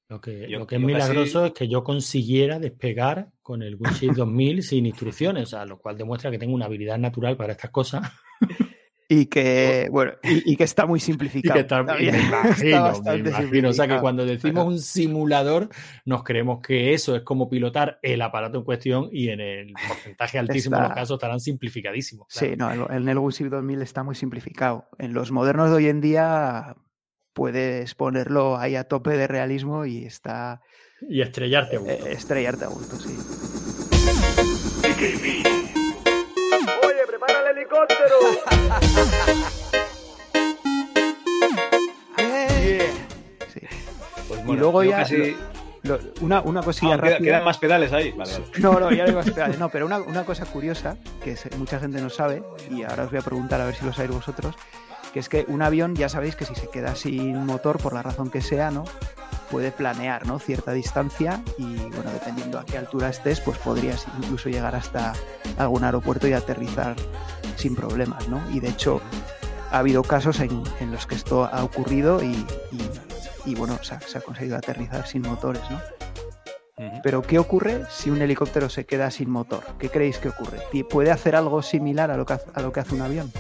Lo 0.09 0.21
que, 0.21 0.49
yo, 0.49 0.61
lo 0.61 0.67
que 0.67 0.77
es 0.77 0.81
milagroso 0.81 1.41
casi... 1.41 1.47
es 1.49 1.53
que 1.53 1.69
yo 1.69 1.83
consiguiera 1.83 2.61
despegar 2.61 3.31
con 3.43 3.63
el 3.63 3.75
Windshield 3.75 4.17
2000 4.17 4.63
sin 4.63 4.87
instrucciones, 4.87 5.45
o 5.45 5.47
sea, 5.47 5.67
lo 5.67 5.79
cual 5.79 5.99
demuestra 5.99 6.31
que 6.31 6.39
tengo 6.39 6.55
una 6.55 6.67
habilidad 6.67 6.99
natural 6.99 7.37
para 7.37 7.53
estas 7.53 7.71
cosas. 7.71 8.09
Y 9.09 9.27
que, 9.27 9.89
bueno, 9.91 10.15
y, 10.23 10.53
y 10.53 10.57
que 10.57 10.65
está 10.65 10.85
muy 10.85 10.99
simplificado. 10.99 11.55
Y 11.61 11.61
que 11.61 11.61
está, 11.61 11.83
me 11.85 12.03
imagino, 12.03 12.91
está 12.91 13.13
me 13.13 13.19
imagino. 13.19 13.69
O 13.69 13.73
sea, 13.73 13.87
que 13.87 14.01
cuando 14.01 14.27
decimos 14.27 14.67
un 14.67 14.81
simulador, 14.81 15.69
nos 16.05 16.25
creemos 16.25 16.61
que 16.61 16.93
eso 16.93 17.15
es 17.15 17.23
como 17.23 17.49
pilotar 17.49 18.01
el 18.03 18.21
aparato 18.21 18.59
en 18.59 18.65
cuestión 18.65 19.09
y 19.13 19.29
en 19.29 19.41
el 19.41 19.75
porcentaje 19.89 20.39
altísimo 20.39 20.75
está... 20.75 20.83
de 20.83 20.89
los 20.89 20.97
casos 20.97 21.15
estarán 21.17 21.41
simplificadísimos. 21.41 22.27
Claro. 22.29 22.49
Sí, 22.49 22.57
no, 22.57 22.89
el, 22.89 23.09
el 23.09 23.19
Windshield 23.19 23.53
2000 23.53 23.83
está 23.83 24.03
muy 24.03 24.17
simplificado. 24.17 24.89
En 24.99 25.15
los 25.15 25.31
modernos 25.31 25.71
de 25.71 25.77
hoy 25.77 25.87
en 25.87 26.01
día 26.01 26.77
puedes 27.37 27.95
ponerlo 27.95 28.57
ahí 28.57 28.77
a 28.77 28.85
tope 28.85 29.11
de 29.11 29.27
realismo 29.27 29.85
y 29.85 30.07
está... 30.07 30.63
Y 31.07 31.21
estrellarte 31.21 31.77
a 31.77 31.81
gusto. 31.81 32.07
Eh, 32.07 32.13
estrellarte 32.13 32.65
a 32.65 32.69
gusto, 32.69 32.97
sí. 32.99 33.15
Oye, 36.83 37.07
prepara 37.07 37.43
el 37.43 37.59
helicóptero. 37.59 38.17
yeah. 42.17 42.81
sí. 43.53 43.61
pues 44.29 44.45
bueno, 44.47 44.55
y 44.55 44.57
luego 44.57 44.83
ya 44.83 44.97
casi... 44.97 45.37
lo, 45.83 45.99
lo, 45.99 46.13
una, 46.23 46.41
una 46.41 46.63
cosilla 46.63 46.95
ah, 46.95 46.97
rápida. 46.97 47.19
Quedan 47.19 47.45
más 47.45 47.59
pedales 47.59 47.93
ahí. 47.93 48.13
Vale, 48.13 48.33
vale. 48.33 48.47
No, 48.61 48.81
no, 48.81 48.91
ya 48.93 49.03
no 49.05 49.11
hay 49.11 49.15
más 49.15 49.31
pedales. 49.31 49.59
No, 49.59 49.69
pero 49.69 49.85
una, 49.85 49.99
una 49.99 50.25
cosa 50.25 50.47
curiosa 50.47 50.97
que 51.23 51.37
mucha 51.59 51.79
gente 51.79 52.01
no 52.01 52.09
sabe 52.09 52.43
y 52.71 52.83
ahora 52.83 53.05
os 53.05 53.11
voy 53.11 53.19
a 53.19 53.23
preguntar 53.23 53.61
a 53.61 53.67
ver 53.67 53.75
si 53.75 53.85
lo 53.85 53.93
sabéis 53.93 54.15
vosotros, 54.15 54.55
que 55.17 55.21
es 55.21 55.31
que 55.31 55.47
un 55.49 55.63
avión 55.63 55.95
ya 55.95 56.11
sabéis 56.11 56.37
que 56.37 56.45
si 56.45 56.55
se 56.55 56.69
queda 56.69 56.95
sin 56.95 57.47
motor 57.47 57.79
por 57.79 57.95
la 57.95 58.03
razón 58.03 58.29
que 58.29 58.43
sea, 58.43 58.71
¿no? 58.71 58.85
puede 59.51 59.73
planear 59.73 60.27
¿no? 60.27 60.39
cierta 60.39 60.73
distancia 60.73 61.43
y 61.57 61.77
bueno, 61.77 62.11
dependiendo 62.13 62.59
a 62.59 62.67
qué 62.67 62.77
altura 62.77 63.09
estés, 63.09 63.41
pues 63.41 63.57
podrías 63.57 64.05
incluso 64.19 64.51
llegar 64.51 64.75
hasta 64.75 65.15
algún 65.57 65.85
aeropuerto 65.85 66.29
y 66.29 66.35
aterrizar 66.35 66.97
sin 67.57 67.75
problemas, 67.75 68.29
¿no? 68.29 68.43
Y 68.51 68.61
de 68.61 68.69
hecho 68.69 69.01
ha 69.71 69.79
habido 69.79 70.03
casos 70.03 70.39
en, 70.41 70.63
en 70.81 70.93
los 70.93 71.07
que 71.07 71.15
esto 71.15 71.47
ha 71.47 71.65
ocurrido 71.65 72.23
y, 72.23 72.35
y, 72.71 72.91
y 73.47 73.55
bueno, 73.55 73.79
se 73.83 73.95
ha, 73.95 74.01
se 74.03 74.19
ha, 74.19 74.21
conseguido 74.21 74.59
aterrizar 74.59 75.07
sin 75.07 75.23
motores, 75.23 75.63
¿no? 75.71 75.77
Uh 76.77 76.83
-huh. 76.83 77.01
Pero 77.03 77.23
¿qué 77.23 77.39
ocurre 77.39 77.87
si 77.89 78.11
un 78.11 78.21
helicóptero 78.21 78.69
se 78.69 78.85
queda 78.85 79.11
sin 79.11 79.31
motor? 79.31 79.65
¿Qué 79.79 79.89
creéis 79.89 80.19
que 80.19 80.29
ocurre? 80.29 80.61
¿Puede 80.91 81.11
hacer 81.11 81.37
algo 81.37 81.63
similar 81.63 82.11
a 82.11 82.19
lo 82.19 82.27
que 82.27 82.35
a 82.35 82.61
lo 82.61 82.71
que 82.71 82.81
hace 82.81 82.95
un 82.95 83.01
avión? 83.01 83.33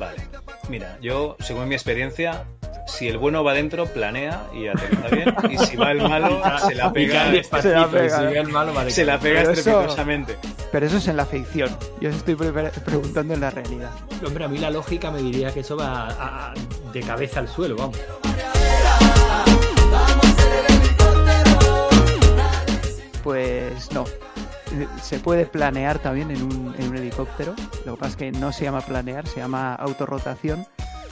Vale. 0.00 0.26
Mira, 0.68 0.98
yo, 1.00 1.36
según 1.40 1.68
mi 1.68 1.74
experiencia, 1.74 2.44
si 2.86 3.08
el 3.08 3.18
bueno 3.18 3.42
va 3.44 3.52
dentro, 3.52 3.86
planea 3.86 4.46
y 4.54 4.68
aterriza 4.68 5.08
bien. 5.08 5.34
Y 5.50 5.58
si 5.58 5.76
va 5.76 5.92
el 5.92 6.00
malo, 6.02 6.40
se 6.66 6.74
la 6.74 6.92
pega. 6.92 7.30
Se 7.42 7.70
la 7.70 7.88
pega, 7.88 8.30
si 8.30 8.36
el 8.36 8.48
malo, 8.48 8.72
vale 8.72 8.90
se 8.90 9.04
la 9.04 9.18
pega 9.18 9.40
pero 9.40 9.52
estrepitosamente. 9.52 10.32
Eso, 10.32 10.68
pero 10.70 10.86
eso 10.86 10.96
es 10.98 11.08
en 11.08 11.16
la 11.16 11.26
ficción. 11.26 11.76
Yo 12.00 12.10
os 12.10 12.16
estoy 12.16 12.34
pre 12.34 12.52
preguntando 12.84 13.34
en 13.34 13.40
la 13.40 13.50
realidad. 13.50 13.90
Hombre, 14.24 14.44
a 14.44 14.48
mí 14.48 14.58
la 14.58 14.70
lógica 14.70 15.10
me 15.10 15.22
diría 15.22 15.52
que 15.52 15.60
eso 15.60 15.76
va 15.76 16.08
a, 16.08 16.50
a, 16.50 16.54
de 16.92 17.00
cabeza 17.00 17.40
al 17.40 17.48
suelo, 17.48 17.76
vamos. 17.76 17.98
Pues 23.22 23.92
no. 23.92 24.04
Se 25.00 25.18
puede 25.18 25.46
planear 25.46 25.98
también 25.98 26.30
en 26.30 26.42
un, 26.42 26.74
helicóptero. 26.96 27.54
Lo 27.84 27.94
que 27.94 28.00
pasa 28.00 28.10
es 28.10 28.16
que 28.16 28.32
no 28.32 28.52
se 28.52 28.64
llama 28.64 28.80
planear, 28.80 29.26
se 29.26 29.40
llama 29.40 29.74
autorrotación 29.74 30.66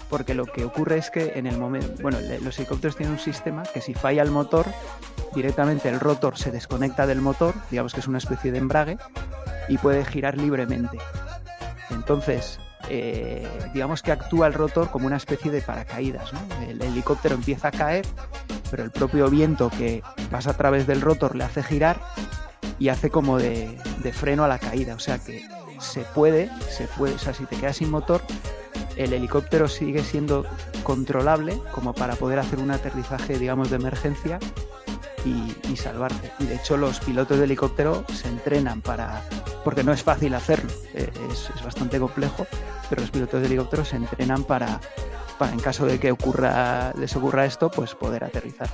porque 0.09 0.35
lo 0.35 0.45
que 0.45 0.65
ocurre 0.65 0.99
es 0.99 1.09
que 1.09 1.35
en 1.37 1.47
el 1.47 1.57
momento, 1.57 2.03
bueno, 2.03 2.19
los 2.43 2.59
helicópteros 2.59 2.97
tienen 2.97 3.13
un 3.13 3.21
sistema 3.21 3.63
que 3.63 3.81
si 3.81 3.95
falla 3.95 4.23
el 4.23 4.33
motor, 4.33 4.67
directamente 5.35 5.89
el 5.89 6.01
rotor 6.01 6.37
se 6.37 6.51
desconecta 6.51 7.07
del 7.07 7.21
motor, 7.21 7.55
digamos 7.71 7.95
que 7.95 8.01
es 8.01 8.09
una 8.09 8.19
especie 8.19 8.51
de 8.51 8.59
embrague, 8.59 8.99
y 9.69 9.79
puede 9.79 10.05
girar 10.05 10.37
libremente. 10.37 10.99
Entonces, 11.91 12.59
eh, 12.89 13.49
digamos 13.73 14.03
que 14.03 14.11
actúa 14.11 14.49
el 14.49 14.53
rotor 14.53 14.91
como 14.91 15.07
una 15.07 15.17
especie 15.17 15.53
de 15.53 15.63
paracaídas, 15.63 16.33
¿no? 16.33 16.41
El 16.67 16.83
helicóptero 16.83 17.37
empieza 17.37 17.69
a 17.69 17.71
caer, 17.73 18.05
pero 18.69 18.83
el 18.83 18.91
propio 18.91 19.31
viento 19.31 19.71
que 19.71 20.03
pasa 20.29 20.51
a 20.51 20.57
través 20.57 20.89
del 20.89 21.01
rotor 21.01 21.37
le 21.37 21.45
hace 21.45 21.63
girar 21.63 22.01
y 22.81 22.89
hace 22.89 23.11
como 23.11 23.39
de, 23.39 23.79
freno 24.13 24.43
a 24.43 24.49
la 24.49 24.59
caída, 24.59 24.95
o 24.95 24.99
sea 24.99 25.19
que 25.19 25.47
se 25.79 26.01
puede, 26.01 26.51
se 26.69 26.89
puede, 26.89 27.15
o 27.15 27.19
sea, 27.19 27.35
si 27.35 27.45
te 27.45 27.57
quedas 27.57 27.77
sin 27.77 27.91
motor, 27.91 28.23
el 28.97 29.13
helicóptero 29.13 29.69
sigue 29.69 30.03
siendo 30.03 30.45
controlable 30.83 31.61
como 31.73 31.95
para 31.95 32.17
poder 32.17 32.39
hacer 32.39 32.59
un 32.59 32.71
aterrizaje, 32.71 33.39
digamos, 33.39 33.71
de 33.71 33.77
emergencia 33.77 34.39
y, 35.25 35.77
salvarte. 35.77 36.33
Y 36.41 36.45
de 36.45 36.57
hecho 36.57 36.77
los 36.77 36.99
pilotos 37.01 37.39
de 37.39 37.45
helicóptero 37.45 38.05
se 38.13 38.29
entrenan 38.29 38.83
para... 38.83 39.23
porque 39.65 39.85
no 39.85 39.93
es 39.93 40.03
fácil 40.03 40.35
hacerlo, 40.35 40.71
eh, 40.95 41.11
es, 41.31 41.49
es 41.55 41.63
bastante 41.63 41.99
complejo, 42.01 42.47
pero 42.89 43.03
los 43.03 43.11
pilotos 43.11 43.41
de 43.41 43.47
helicóptero 43.47 43.85
se 43.85 43.97
entrenan 43.97 44.45
para, 44.45 44.81
para 45.39 45.53
en 45.53 45.61
caso 45.61 45.87
de 45.87 46.01
que 46.01 46.11
ocurra, 46.11 46.93
les 46.99 47.15
ocurra 47.15 47.47
esto, 47.47 47.71
pues 47.71 47.95
poder 47.95 48.25
aterrizar. 48.25 48.69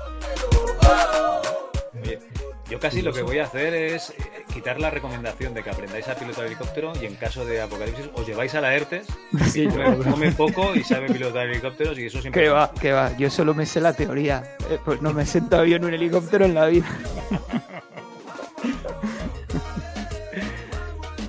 Yo 2.68 2.80
casi 2.80 3.01
lo 3.01 3.12
que 3.12 3.22
voy 3.22 3.38
a 3.38 3.44
hacer 3.44 3.74
es 3.74 4.10
eh, 4.10 4.14
quitar 4.52 4.80
la 4.80 4.90
recomendación 4.90 5.55
de 5.55 5.62
que 5.62 5.70
aprendáis 5.70 6.09
a 6.09 6.16
pilotar 6.16 6.47
helicóptero 6.47 6.93
y 7.01 7.06
en 7.06 7.14
caso 7.14 7.44
de 7.44 7.60
apocalipsis 7.60 8.10
os 8.14 8.26
lleváis 8.26 8.55
a 8.56 8.60
la 8.60 8.74
ERTES, 8.74 9.06
Sí, 9.52 9.68
come 9.68 10.32
poco 10.32 10.74
y 10.74 10.82
sabe 10.82 11.09
pilotar 11.09 11.47
helicópteros 11.47 11.98
y 11.98 12.06
eso 12.06 12.20
siempre... 12.20 12.43
Que 12.43 12.48
va, 12.48 12.72
que 12.72 12.93
va, 12.93 13.16
yo 13.16 13.30
solo 13.30 13.55
me 13.55 13.66
sé 13.66 13.80
la 13.80 13.93
teoría, 13.93 14.56
eh, 14.68 14.78
pues 14.84 15.01
no 15.01 15.12
me 15.12 15.22
he 15.22 15.26
sentado 15.26 15.64
yo 15.64 15.76
en 15.76 15.84
un 15.84 15.94
helicóptero 15.94 16.44
en 16.44 16.55
la 16.55 16.66
vida. 16.66 16.86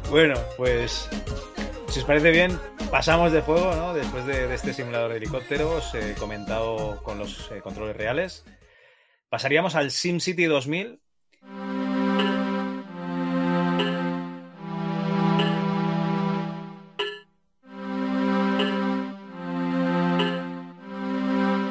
Bueno, 0.09 0.35
pues 0.55 1.09
si 1.89 1.99
os 1.99 2.05
parece 2.05 2.31
bien, 2.31 2.57
pasamos 2.89 3.34
de 3.34 3.41
juego, 3.41 3.76
¿no? 3.76 3.93
Después 3.93 4.26
de, 4.26 4.47
de 4.47 4.55
este 4.55 4.73
simulador 4.73 5.11
de 5.11 5.18
helicópteros 5.18 5.93
eh, 5.95 6.15
comentado 6.18 7.03
con 7.03 7.19
los 7.19 7.51
eh, 7.51 7.59
controles 7.61 7.97
reales. 7.97 8.45
Pasaríamos 9.30 9.76
al 9.76 9.91
SimCity 9.91 10.45
2000. 10.45 11.01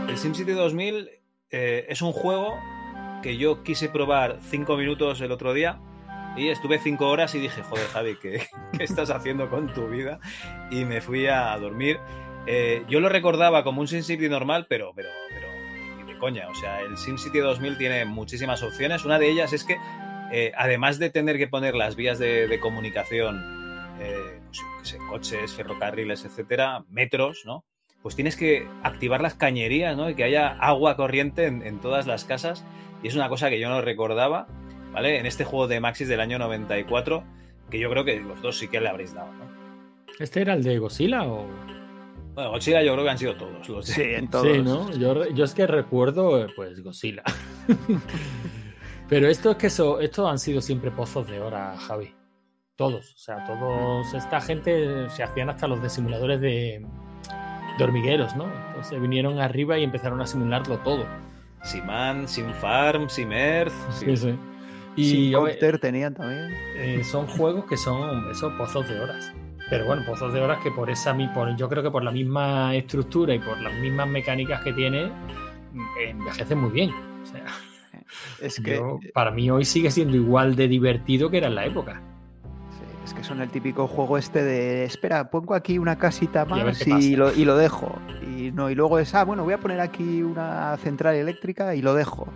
El 0.09 0.17
SimCity 0.19 0.53
2000 0.53 1.11
eh, 1.51 1.87
es 1.89 2.01
un 2.01 2.13
juego 2.13 2.59
que 3.23 3.37
yo 3.37 3.63
quise 3.63 3.89
probar 3.89 4.39
5 4.41 4.77
minutos 4.77 5.21
el 5.21 5.31
otro 5.31 5.53
día 5.53 5.79
y 6.37 6.49
estuve 6.49 6.79
5 6.79 7.07
horas 7.07 7.35
y 7.35 7.41
dije, 7.41 7.63
joder 7.63 7.87
Javi, 7.89 8.17
¿qué, 8.23 8.47
estás 8.79 9.11
haciendo 9.11 9.51
con 9.51 9.73
tu 9.75 9.89
vida? 9.89 10.19
Y 10.71 10.85
me 10.85 11.01
fui 11.01 11.27
a 11.27 11.57
dormir. 11.59 11.99
Eh, 12.47 12.85
yo 12.89 13.01
lo 13.01 13.09
recordaba 13.09 13.65
como 13.65 13.81
un 13.81 13.89
SimCity 13.89 14.29
normal, 14.29 14.67
pero, 14.69 14.93
coña. 16.19 16.49
O 16.49 16.55
sea, 16.55 16.81
el 16.81 16.97
SimCity 16.97 17.39
2000 17.39 17.79
tiene 17.79 18.05
muchísimas 18.05 18.63
opciones. 18.63 19.05
Una 19.05 19.19
de 19.19 19.31
ellas 19.31 19.53
es 19.53 19.65
que, 19.65 19.77
eh, 20.33 20.53
además 20.57 20.99
de 20.99 21.11
tener 21.11 21.39
que 21.39 21.49
poner 21.49 21.75
las 21.75 21.97
vías 21.97 22.19
de, 22.19 22.59
comunicación, 22.61 23.43
eh, 24.01 24.41
pues, 24.47 24.89
sé, 24.89 24.99
coches, 25.09 25.53
ferrocarriles, 25.53 26.25
etcétera, 26.25 26.85
metros, 26.89 27.43
¿no? 27.45 27.65
Pues 28.03 28.15
tienes 28.15 28.37
que 28.37 28.69
activar 28.83 29.21
las 29.21 29.35
cañerías, 29.35 29.97
¿no? 29.97 30.09
Y 30.09 30.15
que 30.15 30.25
haya 30.25 30.49
agua 30.49 30.97
corriente 30.97 31.47
en, 31.47 31.63
en 31.63 31.81
todas 31.81 32.07
las 32.07 32.25
casas. 32.25 32.65
Y 33.03 33.09
es 33.09 33.15
una 33.15 33.29
cosa 33.29 33.51
que 33.51 33.59
yo 33.59 33.69
no 33.69 33.81
recordaba, 33.81 34.47
¿vale? 34.93 35.19
En 35.19 35.27
este 35.27 35.45
juego 35.45 35.67
de 35.67 35.81
Maxis 35.81 36.09
del 36.09 36.21
año 36.21 36.39
94, 36.39 37.25
que 37.71 37.79
yo 37.79 37.91
creo 37.91 38.05
que 38.05 38.21
los 38.21 38.41
dos 38.43 38.59
sí 38.59 38.69
que 38.69 38.81
le 38.81 38.89
habréis 38.89 39.13
dado, 39.15 39.33
¿no? 39.33 39.47
¿Este 40.19 40.41
era 40.41 40.55
el 40.55 40.63
de 40.63 40.79
Godzilla 40.79 41.25
o...? 41.25 41.47
Bueno, 42.37 42.51
Godzilla 42.53 42.83
yo 42.85 42.93
creo 42.93 43.05
que 43.05 43.11
han 43.11 43.19
sido 43.19 43.35
todos 43.35 43.69
los 43.69 43.87
de- 43.89 43.93
Sí, 43.95 44.63
¿no? 44.63 44.93
Yo, 44.93 45.45
es 45.45 45.55
que 45.55 45.67
recuerdo, 45.67 46.47
pues, 46.55 46.81
Godzilla. 46.83 47.23
Pero 49.09 49.29
esto 49.29 49.53
es 49.53 49.57
que 49.57 49.67
eso, 49.69 50.01
estos 50.01 50.29
han 50.31 50.39
sido 50.39 50.61
siempre 50.61 50.91
pozos 50.91 51.27
de 51.29 51.41
hora, 51.41 51.77
Javi. 51.79 52.15
Todos. 52.77 53.15
O 53.15 53.19
sea, 53.19 53.45
todos. 53.47 54.13
Esta 54.15 54.41
gente 54.41 55.09
se 55.11 55.23
hacían 55.23 55.49
hasta 55.49 55.67
los 55.67 55.81
de 55.83 55.89
simuladores 55.89 56.41
de, 56.41 56.85
de 57.79 57.85
hormigueros, 57.85 58.37
¿no? 58.37 58.45
Entonces 58.69 59.01
vinieron 59.01 59.39
arriba 59.41 59.79
y 59.79 59.85
empezaron 59.85 60.21
a 60.21 60.27
simularlo 60.27 60.79
todo. 60.79 61.07
Siman, 61.63 62.29
Simfarm, 62.29 63.09
Simearth. 63.09 63.73
Sí, 63.93 64.17
sí. 64.17 64.35
Y 64.97 65.05
Simcopter 65.11 65.79
tenían 65.79 66.15
también. 66.15 66.53
eh, 66.77 67.03
son 67.05 67.27
juegos 67.27 67.65
que 67.67 67.77
son 67.77 68.31
esos 68.31 68.53
pozos 68.55 68.87
de 68.89 69.01
horas. 69.01 69.33
Pero 69.69 69.85
bueno, 69.87 70.03
pozos 70.07 70.33
de 70.33 70.41
horas 70.41 70.59
que 70.63 70.71
por 70.71 70.89
esa 70.91 71.15
por, 71.35 71.57
yo 71.57 71.69
creo 71.69 71.83
que 71.83 71.91
por 71.91 72.05
la 72.05 72.13
misma 72.13 72.75
estructura 72.75 73.35
y 73.35 73.41
por 73.41 73.61
las 73.61 73.75
mismas 73.75 74.09
mecánicas 74.09 74.63
que 74.63 74.73
tiene, 74.73 75.11
envejecen 76.07 76.59
muy 76.59 76.71
bien. 76.71 76.91
O 77.23 77.27
sea, 77.27 77.45
Es 78.41 78.61
que, 78.61 78.77
yo- 78.77 79.01
para 79.13 79.31
mí 79.33 79.51
hoy 79.51 79.65
sigue 79.65 79.91
siendo 79.91 80.17
igual 80.17 80.55
de 80.55 80.69
divertido 80.69 81.29
que 81.31 81.39
era 81.39 81.49
en 81.49 81.57
la 81.57 81.67
época. 81.67 82.01
es 83.05 83.13
que 83.15 83.23
son 83.25 83.41
el 83.41 83.49
típico 83.51 83.87
juego 83.89 84.19
este 84.19 84.43
de, 84.43 84.85
espera, 84.85 85.31
pongo 85.31 85.55
aquí 85.55 85.79
una 85.79 85.97
casita 85.97 86.45
Y 86.49 86.51
más 86.53 86.79
pasa. 86.79 86.99
y 87.01 87.17
lo, 87.17 87.33
y 87.33 87.45
lo 87.45 87.57
dejo. 87.57 87.93
Y, 88.23 88.51
no, 88.53 88.69
y 88.71 88.75
luego 88.75 88.99
es, 89.01 89.15
ah, 89.15 89.25
bueno, 89.25 89.43
voy 89.45 89.55
a 89.55 89.59
poner 89.59 89.81
aquí 89.81 90.23
una 90.23 90.77
central 90.79 91.15
eléctrica 91.17 91.75
y 91.75 91.83
lo 91.83 91.95
dejo. 91.95 92.29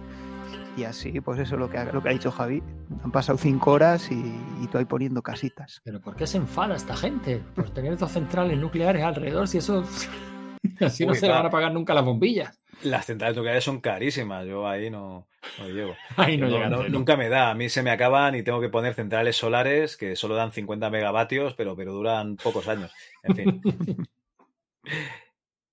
Y 0.76 0.84
así, 0.84 1.20
pues 1.20 1.38
eso 1.40 1.54
es 1.56 1.60
lo 1.60 1.68
que 1.68 1.78
ha, 1.78 1.84
lo 1.92 2.02
que 2.02 2.08
ha 2.08 2.12
dicho 2.12 2.30
Javi. 2.30 2.62
Han 3.04 3.10
pasado 3.12 3.36
cinco 3.38 3.72
horas 3.72 4.10
y, 4.10 4.14
y 4.62 4.66
tú 4.68 4.78
ahí 4.78 4.84
poniendo 4.84 5.20
casitas. 5.22 5.80
Pero 5.84 6.00
¿por 6.00 6.16
qué 6.16 6.26
se 6.26 6.38
enfada 6.38 6.76
esta 6.76 6.96
gente? 6.96 7.42
Por 7.54 7.70
tener 7.70 7.96
dos 7.98 8.12
centrales 8.12 8.56
nucleares 8.56 9.02
alrededor, 9.02 9.48
si 9.48 9.58
eso. 9.58 9.84
Así 10.80 11.04
no 11.04 11.12
Uy, 11.12 11.18
se 11.18 11.26
le 11.26 11.32
van 11.32 11.42
va. 11.42 11.44
a 11.46 11.48
apagar 11.48 11.72
nunca 11.72 11.92
las 11.94 12.04
bombillas. 12.04 12.58
Las 12.82 13.06
centrales 13.06 13.36
nucleares 13.36 13.64
son 13.64 13.80
carísimas, 13.80 14.46
yo 14.46 14.66
ahí 14.66 14.88
no, 14.90 15.28
no 15.58 15.68
llego. 15.68 15.94
Ahí 16.16 16.38
no 16.38 16.48
llegan, 16.48 16.70
¿no? 16.70 16.88
Nunca 16.88 17.16
me 17.16 17.28
da, 17.28 17.50
a 17.50 17.54
mí 17.54 17.68
se 17.68 17.82
me 17.82 17.90
acaban 17.90 18.34
y 18.34 18.42
tengo 18.42 18.60
que 18.60 18.70
poner 18.70 18.94
centrales 18.94 19.36
solares 19.36 19.96
que 19.98 20.16
solo 20.16 20.34
dan 20.34 20.52
50 20.52 20.88
megavatios, 20.88 21.54
pero, 21.54 21.76
pero 21.76 21.92
duran 21.92 22.36
pocos 22.36 22.68
años. 22.68 22.90
En 23.22 23.36
fin. 23.36 23.60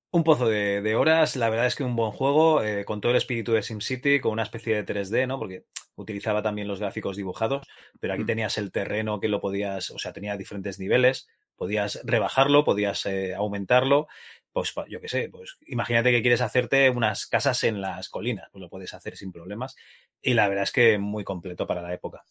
Un 0.09 0.23
pozo 0.23 0.47
de, 0.47 0.81
de 0.81 0.95
horas, 0.95 1.35
la 1.35 1.49
verdad 1.49 1.65
es 1.65 1.75
que 1.75 1.83
un 1.83 1.95
buen 1.95 2.11
juego, 2.11 2.63
eh, 2.63 2.85
con 2.85 3.01
todo 3.01 3.11
el 3.11 3.17
espíritu 3.17 3.51
de 3.51 3.61
SimCity, 3.61 4.21
con 4.21 4.31
una 4.31 4.43
especie 4.43 4.81
de 4.81 4.85
3D, 4.85 5.27
¿no? 5.27 5.37
Porque 5.37 5.65
utilizaba 5.95 6.41
también 6.41 6.67
los 6.67 6.79
gráficos 6.79 7.17
dibujados, 7.17 7.67
pero 7.99 8.13
aquí 8.13 8.23
tenías 8.23 8.57
el 8.57 8.71
terreno 8.71 9.19
que 9.19 9.27
lo 9.27 9.41
podías, 9.41 9.91
o 9.91 9.99
sea, 9.99 10.13
tenía 10.13 10.37
diferentes 10.37 10.79
niveles, 10.79 11.27
podías 11.57 11.99
rebajarlo, 12.05 12.63
podías 12.63 13.05
eh, 13.05 13.35
aumentarlo, 13.35 14.07
pues 14.53 14.73
yo 14.89 15.01
qué 15.01 15.09
sé, 15.09 15.29
pues 15.29 15.57
imagínate 15.67 16.11
que 16.11 16.21
quieres 16.21 16.41
hacerte 16.41 16.89
unas 16.89 17.27
casas 17.27 17.63
en 17.63 17.81
las 17.81 18.09
colinas, 18.09 18.47
pues 18.51 18.61
lo 18.61 18.69
puedes 18.69 18.93
hacer 18.93 19.17
sin 19.17 19.31
problemas, 19.31 19.75
y 20.21 20.35
la 20.35 20.47
verdad 20.47 20.63
es 20.63 20.71
que 20.71 20.97
muy 20.97 21.23
completo 21.23 21.67
para 21.67 21.81
la 21.81 21.93
época. 21.93 22.23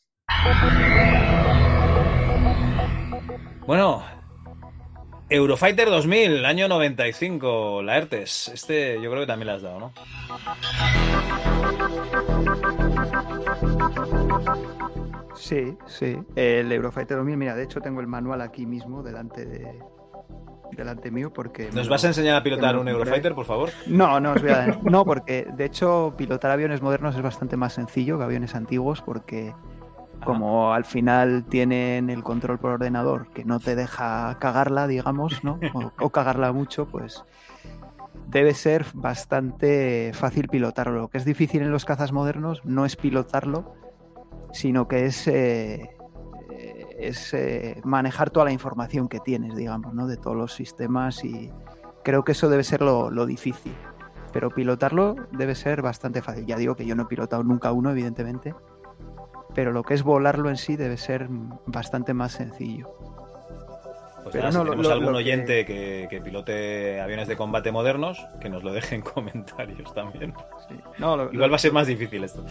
Bueno, 3.66 4.04
Eurofighter 5.28 5.90
2000, 5.90 6.44
año 6.44 6.68
95, 6.68 7.82
la 7.82 7.96
ERTES. 7.96 8.48
Este 8.54 9.00
yo 9.02 9.10
creo 9.10 9.22
que 9.22 9.26
también 9.26 9.48
la 9.48 9.54
has 9.54 9.62
dado, 9.62 9.80
¿no? 9.80 9.92
Sí, 15.34 15.76
sí. 15.86 16.16
El 16.36 16.70
Eurofighter 16.70 17.16
2000, 17.16 17.36
mira, 17.36 17.56
de 17.56 17.64
hecho 17.64 17.80
tengo 17.80 18.00
el 18.00 18.06
manual 18.06 18.40
aquí 18.40 18.66
mismo 18.66 19.02
delante 19.02 19.44
de 19.44 19.80
delante 20.72 21.10
mío 21.10 21.32
porque... 21.32 21.70
¿Nos 21.72 21.88
vas 21.88 22.04
a 22.04 22.08
enseñar 22.08 22.36
a 22.36 22.42
pilotar 22.42 22.74
lo 22.74 22.82
un. 22.82 22.88
Eurofighter, 22.88 23.34
por 23.34 23.46
favor? 23.46 23.70
No, 23.86 24.20
no 24.20 24.32
os 24.32 24.42
voy 24.42 24.50
a... 24.50 24.78
No, 24.84 25.04
porque 25.04 25.46
de 25.56 25.64
hecho 25.64 26.14
pilotar 26.16 26.50
aviones 26.50 26.82
modernos 26.82 27.16
es 27.16 27.22
bastante 27.22 27.56
más 27.56 27.72
sencillo 27.72 28.18
que 28.18 28.24
aviones 28.24 28.54
antiguos 28.54 29.02
porque 29.02 29.54
como 30.26 30.74
al 30.74 30.84
final 30.84 31.46
tienen 31.48 32.10
el 32.10 32.22
control 32.22 32.58
por 32.58 32.72
ordenador 32.72 33.28
que 33.32 33.46
no 33.46 33.60
te 33.60 33.74
deja 33.74 34.36
cagarla, 34.38 34.86
digamos, 34.86 35.42
¿no? 35.42 35.58
O, 35.74 35.92
o 36.04 36.10
cagarla 36.10 36.52
mucho, 36.52 36.86
pues 36.86 37.24
debe 38.28 38.54
ser 38.54 38.84
bastante 38.94 40.12
fácil 40.14 40.48
pilotarlo. 40.48 41.00
Lo 41.00 41.08
que 41.08 41.18
es 41.18 41.24
difícil 41.24 41.62
en 41.62 41.70
los 41.70 41.84
cazas 41.84 42.12
modernos 42.12 42.64
no 42.64 42.84
es 42.84 42.96
pilotarlo, 42.96 43.74
sino 44.52 44.88
que 44.88 45.06
es, 45.06 45.28
eh, 45.28 45.96
eh, 46.50 46.86
es 46.98 47.34
eh, 47.34 47.80
manejar 47.84 48.30
toda 48.30 48.46
la 48.46 48.52
información 48.52 49.08
que 49.08 49.20
tienes, 49.20 49.54
digamos, 49.54 49.94
¿no? 49.94 50.06
De 50.06 50.16
todos 50.16 50.36
los 50.36 50.54
sistemas 50.54 51.24
y 51.24 51.52
creo 52.02 52.24
que 52.24 52.32
eso 52.32 52.48
debe 52.48 52.64
ser 52.64 52.82
lo, 52.82 53.10
lo 53.10 53.26
difícil. 53.26 53.74
Pero 54.32 54.50
pilotarlo 54.50 55.16
debe 55.32 55.54
ser 55.54 55.80
bastante 55.80 56.20
fácil. 56.20 56.46
Ya 56.46 56.56
digo 56.56 56.74
que 56.74 56.84
yo 56.84 56.94
no 56.94 57.04
he 57.04 57.06
pilotado 57.06 57.42
nunca 57.42 57.72
uno, 57.72 57.90
evidentemente, 57.90 58.54
pero 59.56 59.72
lo 59.72 59.82
que 59.82 59.94
es 59.94 60.02
volarlo 60.02 60.50
en 60.50 60.58
sí 60.58 60.76
debe 60.76 60.98
ser 60.98 61.26
bastante 61.64 62.12
más 62.14 62.32
sencillo. 62.32 62.88
Pues 64.22 64.32
Pero 64.34 64.48
nada, 64.48 64.58
no, 64.58 64.64
si 64.64 64.64
tenemos 64.70 64.86
lo- 64.86 64.92
algún 64.92 65.12
lo 65.12 65.18
oyente 65.18 65.64
que... 65.64 66.06
Que, 66.10 66.20
pilote 66.20 67.00
aviones 67.00 67.26
de 67.26 67.36
combate 67.36 67.72
modernos, 67.72 68.18
que 68.40 68.50
nos 68.50 68.62
lo 68.62 68.72
deje 68.72 68.96
en 68.96 69.00
comentarios 69.14 69.94
también. 69.94 70.34
No, 70.98 71.16
lo- 71.16 71.32
Igual 71.32 71.50
va 71.50 71.56
a 71.56 71.58
ser 71.60 71.72
más 71.72 71.86
difícil 71.86 72.22
esto. 72.24 72.44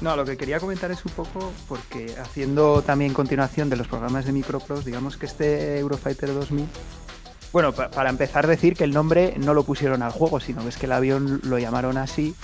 No, 0.00 0.14
lo 0.14 0.24
que 0.24 0.36
quería 0.36 0.60
comentar 0.60 0.90
es 0.92 1.04
un 1.04 1.10
poco, 1.12 1.52
porque 1.68 2.14
haciendo 2.20 2.82
también 2.82 3.12
continuación 3.12 3.68
de 3.68 3.76
los 3.76 3.88
programas 3.88 4.24
de 4.26 4.32
Micropros, 4.32 4.84
digamos 4.84 5.16
que 5.16 5.26
este 5.26 5.78
Eurofighter 5.80 6.32
2000, 6.32 6.66
bueno, 7.52 7.72
pa- 7.72 7.90
para 7.90 8.10
empezar 8.10 8.46
decir 8.46 8.74
que 8.74 8.84
el 8.84 8.92
nombre 8.92 9.34
no 9.38 9.54
lo 9.54 9.64
pusieron 9.64 10.02
al 10.02 10.12
juego, 10.12 10.40
sino 10.40 10.62
que 10.62 10.68
es 10.68 10.76
que 10.78 10.86
el 10.86 10.92
avión 10.92 11.40
lo 11.44 11.58
llamaron 11.58 11.96
así, 11.96 12.34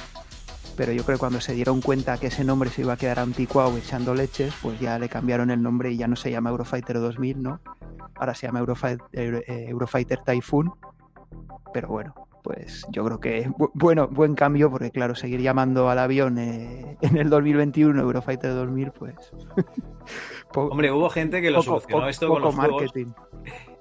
pero 0.76 0.93
yo 0.93 1.05
creo 1.05 1.16
que 1.16 1.20
cuando 1.20 1.40
se 1.40 1.52
dieron 1.52 1.81
cuenta 1.81 2.18
que 2.18 2.28
ese 2.28 2.44
nombre 2.44 2.70
se 2.70 2.81
iba 2.82 2.94
a 2.94 2.97
quedar 2.97 3.18
anticuado 3.20 3.76
echando 3.76 4.14
leches, 4.14 4.55
pues 4.62 4.81
ya 4.81 4.98
le 4.98 5.09
cambiaron 5.09 5.51
el 5.51 5.62
nombre 5.62 5.93
y 5.93 5.97
ya 5.97 6.09
no 6.09 6.16
se 6.16 6.31
llama 6.31 6.51
Eurofighter 6.51 6.98
2000, 6.98 7.43
¿no? 7.43 7.60
Ahora 8.16 8.35
se 8.35 8.47
llama 8.47 8.60
Eurofighter, 8.60 9.44
Eurofighter 9.48 10.18
Typhoon 10.24 10.72
pero 11.72 11.89
bueno, 11.89 12.14
pues 12.44 12.86
yo 12.90 13.05
creo 13.05 13.18
que 13.18 13.48
bu- 13.48 13.70
bueno, 13.74 14.06
buen 14.06 14.36
cambio, 14.36 14.70
porque 14.70 14.93
claro, 14.93 15.16
seguir 15.16 15.40
llamando 15.40 15.90
al 15.90 15.98
avión 15.98 16.39
eh, 16.39 16.97
en 17.01 17.16
el 17.16 17.28
2021 17.31 18.01
Eurofighter 18.01 18.52
2000, 18.55 18.93
pues. 18.93 19.14
Hombre, 20.55 20.90
hubo 20.93 21.09
gente 21.10 21.40
que 21.43 21.51
lo 21.51 21.59
poco- 21.59 21.70
solucionó 21.81 21.97
poco- 21.98 22.09
esto 22.09 22.28
con 22.28 22.43
los 22.43 22.55
juegos. 22.55 22.82
marketing. 22.82 23.12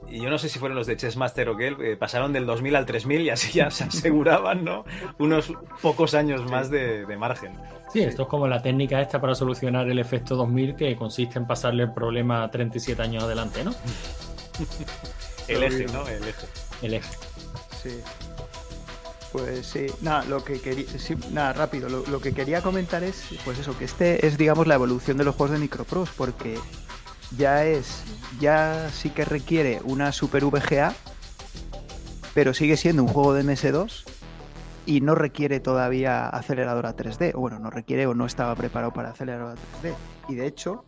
Y 0.09 0.21
yo 0.21 0.29
no 0.29 0.37
sé 0.37 0.47
si 0.49 0.59
fueron 0.59 0.75
los 0.77 0.85
de 0.85 0.95
Chessmaster 0.97 1.49
o 1.49 1.57
qué, 1.57 1.75
eh, 1.79 1.95
pasaron 1.97 2.33
del 2.33 2.45
2000 2.45 2.75
al 2.75 2.85
3000 2.85 3.21
y 3.21 3.29
así 3.31 3.51
ya 3.53 3.71
se 3.71 3.83
aseguraban, 3.85 4.63
¿no? 4.63 4.85
Unos 5.17 5.51
pocos 5.81 6.13
años 6.13 6.43
más 6.51 6.69
de, 6.69 7.05
de 7.05 7.17
margen. 7.17 7.53
Sí, 7.91 8.01
esto 8.01 8.23
es 8.23 8.27
como 8.27 8.47
la 8.47 8.61
técnica 8.61 9.01
esta 9.01 9.19
para 9.21 9.33
solucionar 9.35 9.87
el 9.89 9.99
efecto 9.99 10.35
2000 10.35 10.75
que 10.75 10.95
consiste 10.95 11.39
en 11.39 11.47
pasarle 11.47 11.83
el 11.83 11.93
problema 11.93 12.49
37 12.51 13.01
años 13.01 13.23
adelante, 13.23 13.63
¿no? 13.63 13.71
El 15.47 15.63
eje, 15.63 15.85
¿no? 15.87 16.07
El 16.07 16.23
eje. 16.23 16.47
El 16.81 16.93
eje. 16.95 17.13
Sí. 17.81 18.01
Pues 19.33 19.65
sí, 19.65 19.87
nada, 20.01 20.23
lo 20.25 20.43
que 20.43 20.61
quería, 20.61 20.85
rápido, 21.53 21.89
lo, 21.89 22.05
lo 22.05 22.21
que 22.21 22.33
quería 22.33 22.61
comentar 22.61 23.03
es, 23.03 23.29
pues 23.43 23.57
eso, 23.57 23.75
que 23.75 23.85
este 23.85 24.27
es, 24.27 24.37
digamos, 24.37 24.67
la 24.67 24.75
evolución 24.75 25.17
de 25.17 25.23
los 25.23 25.35
juegos 25.35 25.53
de 25.53 25.59
Microprose, 25.59 26.13
porque 26.15 26.59
ya 27.35 27.65
es, 27.65 28.03
ya 28.39 28.91
sí 28.91 29.09
que 29.09 29.25
requiere 29.25 29.81
una 29.85 30.11
Super 30.11 30.45
VGA, 30.45 30.93
pero 32.35 32.53
sigue 32.53 32.77
siendo 32.77 33.01
un 33.01 33.09
juego 33.09 33.33
de 33.33 33.43
MS2 33.43 34.03
y 34.85 35.01
no 35.01 35.15
requiere 35.15 35.59
todavía 35.59 36.29
aceleradora 36.29 36.95
3D, 36.95 37.31
o 37.33 37.39
bueno, 37.39 37.57
no 37.57 37.71
requiere 37.71 38.05
o 38.05 38.13
no 38.13 38.27
estaba 38.27 38.55
preparado 38.55 38.93
para 38.93 39.09
aceleradora 39.09 39.55
3D. 39.81 39.95
Y 40.29 40.35
de 40.35 40.45
hecho, 40.45 40.85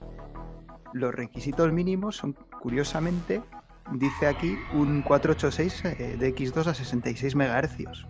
los 0.94 1.16
requisitos 1.16 1.74
mínimos 1.74 2.18
son, 2.18 2.34
curiosamente, 2.62 3.42
dice 3.92 4.28
aquí 4.28 4.56
un 4.74 5.02
486 5.02 5.86
eh, 5.86 6.18
de 6.20 6.36
X2 6.36 6.68
a 6.68 6.74
66 6.76 7.36
MHz. 7.36 8.06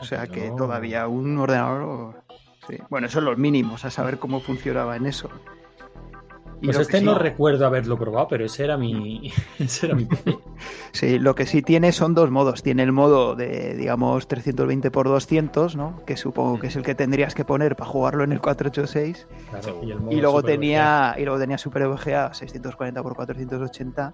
O 0.00 0.04
sea 0.04 0.26
que 0.26 0.48
No. 0.50 0.56
todavía 0.56 1.08
un 1.08 1.38
ordenador. 1.38 2.22
sí. 2.68 2.76
Bueno, 2.90 3.06
esos 3.06 3.14
son 3.14 3.24
los 3.24 3.38
mínimos, 3.38 3.84
a 3.84 3.90
saber 3.90 4.18
cómo 4.18 4.40
funcionaba 4.40 4.96
en 4.96 5.06
eso. 5.06 5.28
Y 6.60 6.66
Pues 6.66 6.78
este 6.80 7.00
no 7.00 7.14
recuerdo 7.14 7.66
haberlo 7.66 7.96
probado, 7.96 8.26
pero 8.26 8.44
ese 8.44 8.64
era 8.64 8.76
mi, 8.76 9.32
ese 9.60 9.86
era 9.86 9.94
mi 9.94 10.04
PC. 10.06 10.38
Sí, 10.90 11.18
lo 11.20 11.36
que 11.36 11.46
sí 11.46 11.62
tiene 11.62 11.92
son 11.92 12.14
dos 12.14 12.32
modos. 12.32 12.64
Tiene 12.64 12.82
el 12.82 12.90
modo 12.90 13.36
de, 13.36 13.76
digamos, 13.76 14.26
320 14.26 14.88
x 14.88 15.02
200, 15.04 15.76
¿no? 15.76 16.02
Que 16.04 16.16
supongo 16.16 16.58
que 16.58 16.66
es 16.66 16.74
el 16.74 16.82
que 16.82 16.96
tendrías 16.96 17.36
que 17.36 17.44
poner 17.44 17.76
para 17.76 17.88
jugarlo 17.88 18.24
en 18.24 18.32
el 18.32 18.40
486. 18.40 19.28
Claro, 19.50 19.80
y 19.84 19.92
el 19.92 20.00
modo 20.00 20.12
Y 20.12 20.20
luego 20.20 20.42
tenía 20.42 21.14
y 21.16 21.22
luego 21.24 21.38
tenía 21.38 21.58
Super 21.58 21.86
VGA 21.86 22.34
640 22.34 23.00
x 23.00 23.12
480, 23.14 24.12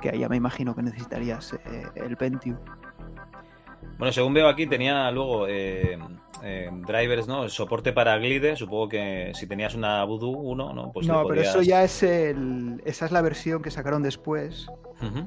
que 0.00 0.08
ahí 0.10 0.20
ya 0.20 0.30
me 0.30 0.36
imagino 0.36 0.74
que 0.74 0.82
necesitarías 0.82 1.52
eh, 1.66 1.86
el 1.96 2.16
Pentium. 2.16 2.56
Bueno, 3.98 4.12
según 4.12 4.34
veo 4.34 4.48
aquí, 4.48 4.66
tenía 4.66 5.10
luego 5.10 5.46
eh, 5.48 5.98
eh, 6.42 6.70
drivers, 6.86 7.26
¿no? 7.26 7.44
El 7.44 7.50
soporte 7.50 7.92
para 7.92 8.16
Glide. 8.18 8.54
Supongo 8.56 8.88
que 8.90 9.32
si 9.34 9.46
tenías 9.46 9.74
una 9.74 10.04
Voodoo 10.04 10.30
1, 10.38 10.72
¿no? 10.74 10.92
Pues 10.92 11.06
no, 11.06 11.14
pero 11.14 11.28
podrías- 11.28 11.48
eso 11.48 11.62
ya 11.62 11.82
es 11.82 12.02
el 12.02 12.82
esa 12.84 13.06
es 13.06 13.12
la 13.12 13.22
versión 13.22 13.62
que 13.62 13.70
sacaron 13.70 14.02
después 14.02 14.66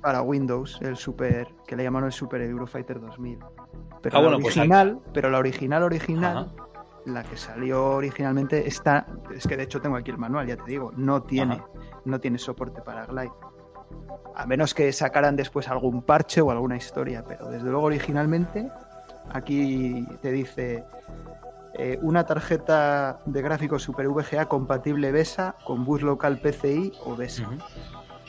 para 0.02 0.22
Windows, 0.22 0.80
el 0.82 0.98
Super, 0.98 1.48
que 1.68 1.76
le 1.76 1.84
llamaron 1.84 2.08
el 2.08 2.14
Super 2.14 2.42
Eurofighter 2.42 3.00
2000. 3.00 3.40
Pero 4.02 4.18
Ah, 4.18 4.22
la 4.22 4.28
bueno, 4.28 4.42
pues 4.42 4.56
original, 4.58 5.00
pero 5.14 5.30
la 5.30 5.40
original 5.40 5.84
original, 5.84 6.52
la 7.06 7.24
que 7.24 7.38
salió 7.38 7.86
originalmente 7.96 8.68
está, 8.68 9.06
es 9.36 9.46
que 9.48 9.58
de 9.58 9.64
hecho 9.64 9.82
tengo 9.82 9.96
aquí 9.96 10.12
el 10.12 10.18
manual, 10.18 10.48
ya 10.48 10.58
te 10.58 10.64
digo, 10.72 10.92
no 10.96 11.24
tiene, 11.24 11.56
Ajá. 11.56 11.66
no 12.06 12.20
tiene 12.20 12.38
soporte 12.38 12.82
para 12.82 13.06
Glide. 13.06 13.32
A 14.36 14.46
menos 14.46 14.74
que 14.74 14.92
sacaran 14.94 15.36
después 15.36 15.68
algún 15.68 16.02
parche 16.02 16.42
o 16.42 16.52
alguna 16.52 16.78
historia, 16.78 17.24
pero 17.28 17.50
desde 17.50 17.70
luego 17.70 17.88
originalmente 17.88 18.70
aquí 19.32 20.06
te 20.22 20.32
dice 20.32 20.84
eh, 21.74 22.00
una 22.02 22.26
tarjeta 22.26 23.20
de 23.26 23.42
gráficos 23.42 23.84
Super 23.84 24.08
VGA 24.10 24.48
compatible 24.48 25.12
BESA 25.12 25.56
con 25.66 25.86
bus 25.86 26.02
local 26.02 26.40
PCI 26.40 26.94
o 27.06 27.16
BESA. 27.16 27.50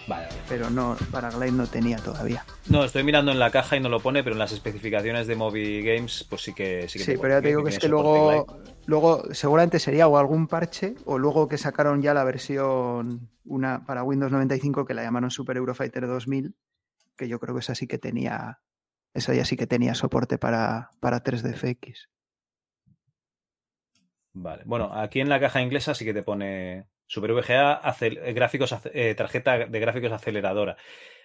Vale. 0.07 0.28
Pero 0.49 0.70
no, 0.70 0.97
para 1.11 1.31
Glide 1.31 1.53
no 1.53 1.66
tenía 1.66 1.99
todavía. 1.99 2.45
No, 2.69 2.85
estoy 2.85 3.05
mirando 3.05 3.32
en 3.32 3.39
la 3.39 3.51
caja 3.51 3.77
y 3.77 3.81
no 3.81 3.89
lo 3.89 4.01
pone, 4.01 4.24
pero 4.24 4.35
en 4.35 4.39
las 4.39 4.53
especificaciones 4.53 5.27
de 5.27 5.37
Moby 5.37 5.82
Games, 5.82 6.27
pues 6.28 6.43
sí 6.43 6.55
que 6.55 6.89
sí 6.89 6.99
que 6.99 7.05
Sí, 7.05 7.15
pero 7.20 7.35
ya 7.35 7.43
te 7.43 7.49
digo 7.49 7.62
que 7.62 7.70
es 7.70 7.77
que 7.77 7.89
tiene 7.89 7.97
soporte 7.97 8.19
luego, 8.20 8.47
luego 8.87 9.35
seguramente 9.35 9.78
sería 9.78 10.09
o 10.09 10.16
algún 10.16 10.49
parche 10.49 10.95
o 11.05 11.19
luego 11.19 11.49
que 11.49 11.59
sacaron 11.59 12.03
ya 12.03 12.15
la 12.15 12.24
versión 12.24 13.28
una 13.51 13.85
para 13.85 14.05
Windows 14.05 14.32
95 14.32 14.86
que 14.86 14.94
la 14.94 15.02
llamaron 15.02 15.31
Super 15.31 15.56
Eurofighter 15.56 16.06
2000, 16.06 16.55
que 17.16 17.28
yo 17.28 17.39
creo 17.39 17.55
que 17.55 17.60
esa 17.60 17.74
sí 17.74 17.86
que 17.86 17.98
tenía, 17.98 18.60
esa 19.12 19.35
ya 19.35 19.44
sí 19.44 19.56
que 19.56 19.66
tenía 19.66 19.94
soporte 19.94 20.39
para, 20.39 20.90
para 21.01 21.22
3DFX. 21.22 22.09
Vale. 24.32 24.62
Bueno, 24.64 24.93
aquí 24.94 25.20
en 25.20 25.28
la 25.28 25.40
caja 25.40 25.60
inglesa 25.60 25.94
sí 25.94 26.05
que 26.05 26.14
te 26.14 26.22
pone 26.22 26.86
Super 27.06 27.32
VGA, 27.32 27.81
eh, 28.01 28.32
gráficos, 28.32 28.77
eh, 28.94 29.14
tarjeta 29.16 29.66
de 29.66 29.81
gráficos 29.81 30.12
aceleradora. 30.12 30.77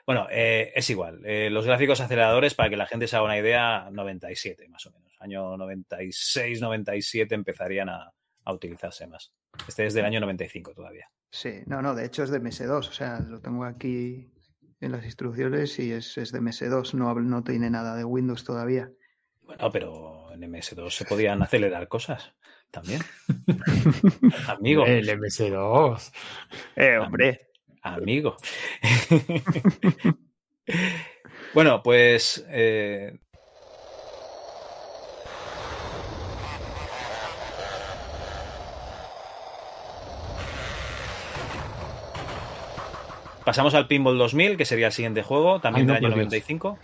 Bueno, 0.06 0.28
eh, 0.32 0.72
es 0.76 0.90
igual. 0.90 1.22
Los 1.52 1.66
gráficos 1.66 2.02
aceleradores, 2.02 2.56
para 2.56 2.70
que 2.70 2.78
la 2.78 2.88
gente 2.88 3.08
se 3.08 3.16
haga 3.16 3.26
una 3.26 3.38
idea, 3.38 3.90
97 3.92 4.68
más 4.68 4.86
o 4.88 4.92
menos. 4.92 5.16
Año 5.20 5.58
96, 5.58 6.62
97 6.62 7.34
empezarían 7.36 7.90
a, 7.90 8.12
a 8.44 8.54
utilizarse 8.54 9.08
más. 9.08 9.32
Este 9.68 9.86
es 9.86 9.94
del 9.94 10.06
año 10.06 10.20
95 10.20 10.74
todavía. 10.74 11.10
Sí, 11.30 11.64
no, 11.66 11.82
no, 11.82 11.96
de 11.96 12.06
hecho 12.06 12.24
es 12.24 12.30
de 12.30 12.42
MS2, 12.42 12.78
o 12.78 12.92
sea, 12.94 13.20
lo 13.20 13.42
tengo 13.42 13.66
aquí 13.66 14.32
en 14.80 14.92
las 14.92 15.04
instrucciones 15.04 15.78
y 15.80 15.92
es, 15.92 16.18
es 16.18 16.32
de 16.32 16.40
MS2, 16.40 16.94
no, 16.94 17.14
no 17.16 17.44
tiene 17.44 17.70
nada 17.70 17.96
de 17.96 18.04
Windows 18.04 18.44
todavía. 18.44 18.92
Bueno, 19.42 19.70
pero 19.72 20.32
en 20.32 20.42
MS2 20.42 20.90
se 20.90 21.06
podían 21.06 21.42
acelerar 21.42 21.88
cosas 21.88 22.34
también. 22.72 23.02
Amigo. 24.48 24.86
El 24.86 25.08
MS2. 25.08 26.12
Eh, 26.76 26.98
hombre. 26.98 27.50
Amigo. 27.82 28.36
bueno, 31.54 31.84
pues 31.84 32.46
eh, 32.50 33.20
pasamos 43.46 43.74
al 43.76 43.88
Pinball 43.88 44.18
2000, 44.18 44.58
que 44.58 44.66
sería 44.66 44.88
el 44.88 44.94
siguiente 44.94 45.24
juego, 45.24 45.60
también 45.62 45.84
Ay, 45.84 45.88
no, 45.88 45.94
del 45.94 46.06
año 46.06 46.24
por 46.24 46.32
Dios. 46.32 46.44
95. 46.44 46.80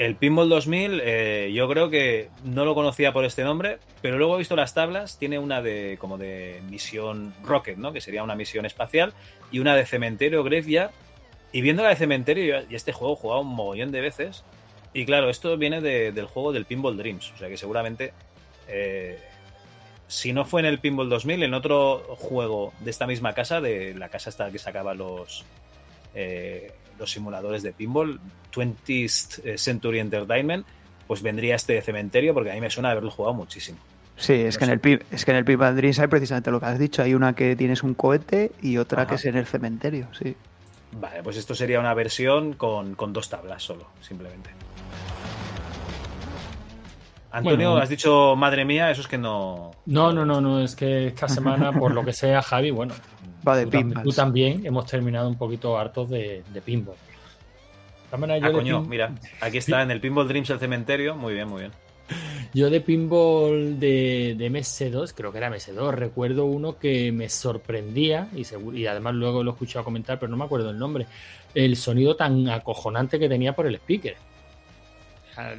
El 0.00 0.16
Pinball 0.16 0.48
2000, 0.48 1.02
eh, 1.04 1.52
yo 1.52 1.68
creo 1.68 1.90
que 1.90 2.30
no 2.42 2.64
lo 2.64 2.74
conocía 2.74 3.12
por 3.12 3.26
este 3.26 3.44
nombre, 3.44 3.76
pero 4.00 4.16
luego 4.16 4.36
he 4.36 4.38
visto 4.38 4.56
las 4.56 4.72
tablas. 4.72 5.18
Tiene 5.18 5.38
una 5.38 5.60
de 5.60 5.98
como 6.00 6.16
de 6.16 6.62
misión 6.70 7.34
Rocket, 7.44 7.76
¿no? 7.76 7.92
Que 7.92 8.00
sería 8.00 8.22
una 8.22 8.34
misión 8.34 8.64
espacial, 8.64 9.12
y 9.52 9.58
una 9.58 9.76
de 9.76 9.84
cementerio 9.84 10.42
Graveyard. 10.42 10.90
Y 11.52 11.60
viendo 11.60 11.82
la 11.82 11.90
de 11.90 11.96
cementerio, 11.96 12.62
y 12.70 12.76
este 12.76 12.92
juego 12.92 13.12
he 13.12 13.16
jugado 13.16 13.42
un 13.42 13.48
mogollón 13.48 13.92
de 13.92 14.00
veces. 14.00 14.42
Y 14.92 15.04
claro, 15.04 15.30
esto 15.30 15.56
viene 15.56 15.80
de- 15.80 16.12
del 16.12 16.26
juego 16.26 16.52
del 16.52 16.64
Pinball 16.64 16.96
Dreams. 16.96 17.32
O 17.34 17.36
sea 17.38 17.48
que 17.48 17.56
seguramente, 17.56 18.12
eh, 18.68 19.18
si 20.08 20.32
no 20.32 20.44
fue 20.44 20.60
en 20.60 20.66
el 20.66 20.78
Pinball 20.80 21.08
2000, 21.08 21.42
en 21.44 21.54
otro 21.54 21.98
juego 22.18 22.72
de 22.80 22.90
esta 22.90 23.06
misma 23.06 23.32
casa, 23.32 23.60
de 23.60 23.94
la 23.94 24.08
casa 24.08 24.30
esta 24.30 24.50
que 24.50 24.58
sacaba 24.58 24.94
los, 24.94 25.44
eh, 26.14 26.72
los 26.98 27.10
simuladores 27.12 27.62
de 27.62 27.72
pinball, 27.72 28.18
20th 28.52 29.56
Century 29.58 30.00
Entertainment, 30.00 30.66
pues 31.06 31.22
vendría 31.22 31.54
este 31.56 31.80
cementerio 31.82 32.34
porque 32.34 32.50
a 32.50 32.54
mí 32.54 32.60
me 32.60 32.70
suena 32.70 32.90
haberlo 32.90 33.10
jugado 33.10 33.34
muchísimo. 33.34 33.78
Sí, 34.16 34.34
es 34.34 34.58
que, 34.58 34.64
en 34.64 34.70
el, 34.72 35.04
es 35.10 35.24
que 35.24 35.30
en 35.30 35.36
el 35.38 35.44
Pinball 35.46 35.74
Dreams 35.76 35.98
hay 35.98 36.08
precisamente 36.08 36.50
lo 36.50 36.60
que 36.60 36.66
has 36.66 36.78
dicho. 36.78 37.02
Hay 37.02 37.14
una 37.14 37.34
que 37.34 37.56
tienes 37.56 37.82
un 37.82 37.94
cohete 37.94 38.52
y 38.60 38.76
otra 38.76 39.06
que 39.06 39.14
es 39.14 39.24
en 39.24 39.36
el 39.36 39.46
cementerio, 39.46 40.08
sí. 40.12 40.36
Vale, 40.92 41.22
pues 41.22 41.36
esto 41.38 41.54
sería 41.54 41.80
una 41.80 41.94
versión 41.94 42.52
con, 42.52 42.96
con 42.96 43.12
dos 43.14 43.30
tablas 43.30 43.62
solo, 43.62 43.86
simplemente. 44.02 44.50
Antonio, 47.32 47.70
Bueno. 47.70 47.82
has 47.82 47.88
dicho, 47.88 48.34
madre 48.36 48.64
mía, 48.64 48.90
eso 48.90 49.02
es 49.02 49.06
que 49.06 49.16
no... 49.16 49.70
No, 49.86 50.12
no, 50.12 50.24
no, 50.26 50.40
no, 50.40 50.60
es 50.62 50.74
que 50.74 51.06
esta 51.08 51.28
semana, 51.28 51.72
por 51.72 51.92
lo 51.94 52.04
que 52.04 52.12
sea, 52.12 52.42
Javi, 52.42 52.70
bueno, 52.72 52.92
Va 53.46 53.56
de 53.56 53.66
tú, 53.66 53.70
tam- 53.70 54.02
tú 54.02 54.10
también 54.10 54.66
hemos 54.66 54.84
terminado 54.86 55.28
un 55.28 55.38
poquito 55.38 55.78
hartos 55.78 56.10
de, 56.10 56.42
de 56.52 56.60
pinball. 56.60 56.96
Ah, 58.12 58.18
yo 58.38 58.46
de 58.48 58.52
coño, 58.52 58.82
pin- 58.82 58.88
mira, 58.88 59.14
aquí 59.40 59.58
está 59.58 59.82
en 59.82 59.92
el 59.92 60.00
Pinball 60.00 60.26
Dreams 60.26 60.50
el 60.50 60.58
cementerio, 60.58 61.14
muy 61.14 61.32
bien, 61.34 61.48
muy 61.48 61.60
bien. 61.60 61.72
Yo 62.52 62.68
de 62.68 62.80
pinball 62.80 63.78
de, 63.78 64.34
de 64.36 64.50
MS2, 64.50 65.12
creo 65.14 65.30
que 65.30 65.38
era 65.38 65.48
MS2, 65.48 65.92
recuerdo 65.92 66.46
uno 66.46 66.76
que 66.76 67.12
me 67.12 67.28
sorprendía 67.28 68.26
y, 68.34 68.42
seguro, 68.42 68.76
y 68.76 68.88
además 68.88 69.14
luego 69.14 69.44
lo 69.44 69.52
he 69.52 69.54
escuchado 69.54 69.84
comentar, 69.84 70.18
pero 70.18 70.28
no 70.28 70.36
me 70.36 70.44
acuerdo 70.44 70.70
el 70.70 70.78
nombre. 70.78 71.06
El 71.54 71.76
sonido 71.76 72.16
tan 72.16 72.48
acojonante 72.48 73.20
que 73.20 73.28
tenía 73.28 73.52
por 73.54 73.68
el 73.68 73.76
speaker. 73.76 74.16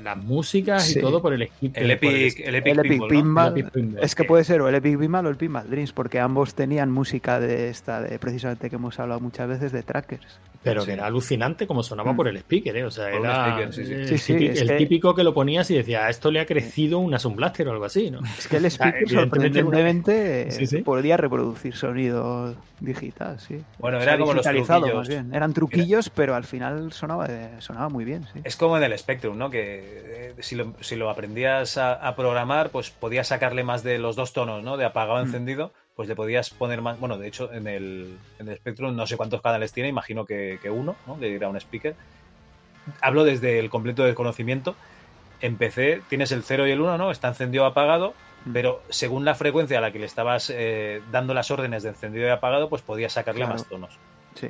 Las 0.03 0.17
músicas 0.17 0.85
Sí. 0.85 0.99
y 0.99 1.01
todo 1.01 1.21
por 1.21 1.33
el 1.33 1.43
equipo. 1.43 1.79
El 1.79 1.91
Epic- 1.91 2.41
el 2.43 2.55
Epic 2.55 2.81
Pinball, 2.81 2.97
¿no? 2.99 3.07
Pinball. 3.07 3.53
El 3.53 3.59
Epic 3.59 3.73
Pinball, 3.73 4.03
Es 4.03 4.15
que 4.15 4.23
puede 4.23 4.43
ser 4.43 4.61
o 4.61 4.69
el 4.69 4.75
Epic 4.75 4.97
Pinball 4.99 5.25
o 5.25 5.29
el 5.29 5.35
Pinball 5.37 5.69
Dreams, 5.69 5.91
porque 5.93 6.19
ambos 6.19 6.55
tenían 6.55 6.91
música 6.91 7.39
de 7.39 7.69
esta, 7.69 8.01
de 8.01 8.17
precisamente 8.19 8.69
que 8.69 8.75
hemos 8.75 8.99
hablado 8.99 9.19
muchas 9.19 9.47
veces, 9.47 9.71
de 9.71 9.83
trackers. 9.83 10.39
Pero 10.63 10.81
Sí. 10.81 10.87
que 10.87 10.93
era 10.93 11.07
alucinante 11.07 11.65
como 11.65 11.81
sonaba 11.81 12.13
Mm. 12.13 12.15
por 12.15 12.27
el 12.27 12.37
speaker, 12.37 12.77
¿eh? 12.77 12.83
O 12.85 12.91
sea, 12.91 13.09
Por 13.09 13.21
un 13.21 13.25
era 13.25 13.47
speaker, 13.47 13.73
sí, 13.73 13.85
sí. 13.85 13.93
el, 13.93 14.07
Sí, 14.07 14.17
sí, 14.19 14.33
típico, 14.35 14.53
que- 14.67 14.77
típico 14.77 15.15
que 15.15 15.23
lo 15.23 15.33
ponías 15.33 15.71
y 15.71 15.75
decía, 15.75 16.05
"A 16.05 16.09
esto 16.11 16.29
le 16.29 16.39
ha 16.39 16.45
crecido 16.45 16.99
una 16.99 17.17
Sun 17.17 17.35
Blaster 17.35 17.67
o 17.67 17.71
algo 17.71 17.85
así, 17.85 18.11
¿no? 18.11 18.19
Es 18.37 18.47
que 18.47 18.57
el 18.57 18.65
speaker 18.69 19.09
sorprendentemente 19.09 20.51
Sí, 20.51 20.67
sí. 20.67 20.77
podía 20.83 21.17
reproducir 21.17 21.75
sonido 21.75 22.55
digital, 22.79 23.39
sí. 23.39 23.59
Bueno, 23.79 23.97
O 23.97 24.01
era 24.01 24.11
sea, 24.13 24.19
como 24.19 24.33
los 24.33 24.43
truquillos. 24.45 24.93
más 24.95 25.07
bien. 25.07 25.33
Eran 25.33 25.53
truquillos, 25.53 26.09
pero 26.09 26.35
al 26.35 26.43
final 26.43 26.91
sonaba, 26.93 27.27
de- 27.27 27.61
sonaba 27.61 27.89
muy 27.89 28.05
bien, 28.05 28.23
sí. 28.33 28.39
Es 28.43 28.55
como 28.55 28.77
en 28.77 28.83
el 28.83 28.97
Spectrum, 28.97 29.37
¿no? 29.37 29.49
Que 29.49 29.70
eh, 29.79 30.35
si, 30.39 30.55
lo, 30.55 30.73
si 30.81 30.95
lo 30.95 31.09
aprendías 31.09 31.77
a, 31.77 31.93
a 31.93 32.15
programar, 32.15 32.69
pues 32.69 32.89
podías 32.91 33.27
sacarle 33.27 33.63
más 33.63 33.83
de 33.83 33.97
los 33.99 34.15
dos 34.15 34.33
tonos, 34.33 34.63
¿no? 34.63 34.77
De 34.77 34.85
apagado 34.85 35.17
a 35.17 35.21
Mm. 35.23 35.25
encendido, 35.27 35.71
pues 35.95 36.07
le 36.09 36.15
podías 36.15 36.49
poner 36.49 36.81
más. 36.81 36.99
Bueno, 36.99 37.17
de 37.17 37.27
hecho, 37.27 37.51
en 37.53 37.67
el, 37.67 38.17
en 38.39 38.47
el 38.49 38.57
Spectrum 38.57 38.95
no 38.95 39.05
sé 39.07 39.17
cuántos 39.17 39.41
canales 39.41 39.71
tiene, 39.73 39.89
imagino 39.89 40.25
que, 40.25 40.59
que 40.61 40.69
uno, 40.69 40.95
¿no? 41.07 41.19
Que 41.19 41.35
era 41.35 41.47
un 41.49 41.57
speaker. 41.57 41.95
Hablo 43.01 43.23
desde 43.23 43.59
el 43.59 43.69
completo 43.69 44.03
desconocimiento. 44.03 44.75
En 45.41 45.57
PC 45.57 46.01
tienes 46.09 46.31
el 46.31 46.43
0 46.43 46.67
y 46.67 46.71
el 46.71 46.81
1, 46.81 46.97
¿no? 46.97 47.11
Está 47.11 47.27
encendido 47.29 47.63
o 47.63 47.67
apagado, 47.67 48.13
Mm. 48.43 48.53
pero 48.53 48.81
según 48.89 49.23
la 49.23 49.35
frecuencia 49.35 49.77
a 49.77 49.81
la 49.81 49.91
que 49.91 49.99
le 49.99 50.07
estabas 50.07 50.51
eh, 50.51 51.01
dando 51.11 51.35
las 51.35 51.51
órdenes 51.51 51.83
de 51.83 51.89
encendido 51.89 52.25
y 52.27 52.31
apagado, 52.31 52.69
pues 52.69 52.81
podías 52.81 53.13
sacarle 53.13 53.41
Claro. 53.41 53.53
más 53.53 53.67
tonos. 53.67 53.99
Sí. 54.33 54.49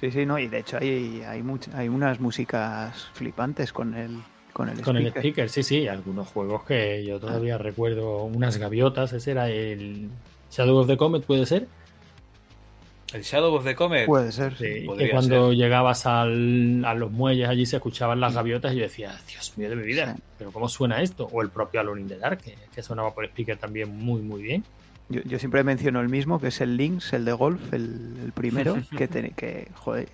Sí, 0.00 0.10
sí, 0.10 0.24
no, 0.24 0.38
y 0.38 0.48
de 0.48 0.60
hecho 0.60 0.78
hay, 0.80 1.22
hay, 1.26 1.42
much- 1.42 1.72
hay 1.74 1.88
unas 1.88 2.20
músicas 2.20 3.08
flipantes 3.12 3.72
con 3.72 3.94
el, 3.94 4.18
con 4.52 4.68
el 4.70 4.80
Con 4.80 4.96
el 4.96 5.08
speaker. 5.08 5.48
sí, 5.50 5.62
sí, 5.62 5.86
algunos 5.88 6.26
juegos 6.28 6.64
que 6.64 7.04
yo 7.04 7.20
todavía 7.20 7.58
recuerdo, 7.58 8.24
unas 8.24 8.56
gaviotas, 8.56 9.12
ese 9.12 9.32
era 9.32 9.50
el 9.50 10.08
Shadow 10.50 10.78
of 10.78 10.86
the 10.86 10.96
Comet, 10.96 11.24
¿puede 11.24 11.44
ser? 11.44 11.68
El 13.12 13.22
Shadow 13.22 13.52
of 13.56 13.64
the 13.64 13.74
Comet. 13.74 14.06
Puede 14.06 14.30
ser. 14.30 14.56
Sí, 14.56 14.86
que 14.96 15.10
cuando 15.10 15.48
ser. 15.48 15.56
llegabas 15.58 16.06
al- 16.06 16.84
a 16.84 16.94
los 16.94 17.10
muelles 17.10 17.48
allí 17.48 17.66
se 17.66 17.76
escuchaban 17.76 18.20
las 18.20 18.34
gaviotas 18.34 18.72
y 18.72 18.76
yo 18.76 18.82
decía, 18.82 19.18
Dios 19.28 19.58
mío 19.58 19.68
de 19.68 19.76
mi 19.76 19.82
vida, 19.82 20.14
Sí. 20.14 20.22
pero 20.38 20.52
¿cómo 20.52 20.68
suena 20.68 21.02
esto? 21.02 21.28
O 21.32 21.42
el 21.42 21.50
propio 21.50 21.80
Alone 21.80 22.02
in 22.02 22.08
the 22.08 22.18
Dark, 22.18 22.38
que, 22.38 22.54
que 22.72 22.82
sonaba 22.82 23.12
por 23.12 23.24
speaker 23.26 23.58
también 23.58 23.94
muy, 23.96 24.22
muy 24.22 24.40
bien. 24.42 24.64
Yo, 25.10 25.20
yo 25.22 25.38
siempre 25.38 25.62
menciono 25.64 26.00
el 26.00 26.08
mismo, 26.08 26.40
que 26.40 26.48
es 26.48 26.60
el 26.60 26.76
Lynx, 26.76 27.12
el 27.12 27.24
de 27.24 27.32
golf, 27.32 27.72
el, 27.72 28.16
el 28.24 28.32
primero, 28.32 28.76
que, 28.96 29.08
te- 29.08 29.30
que, 29.32 29.68
joder, 29.74 30.08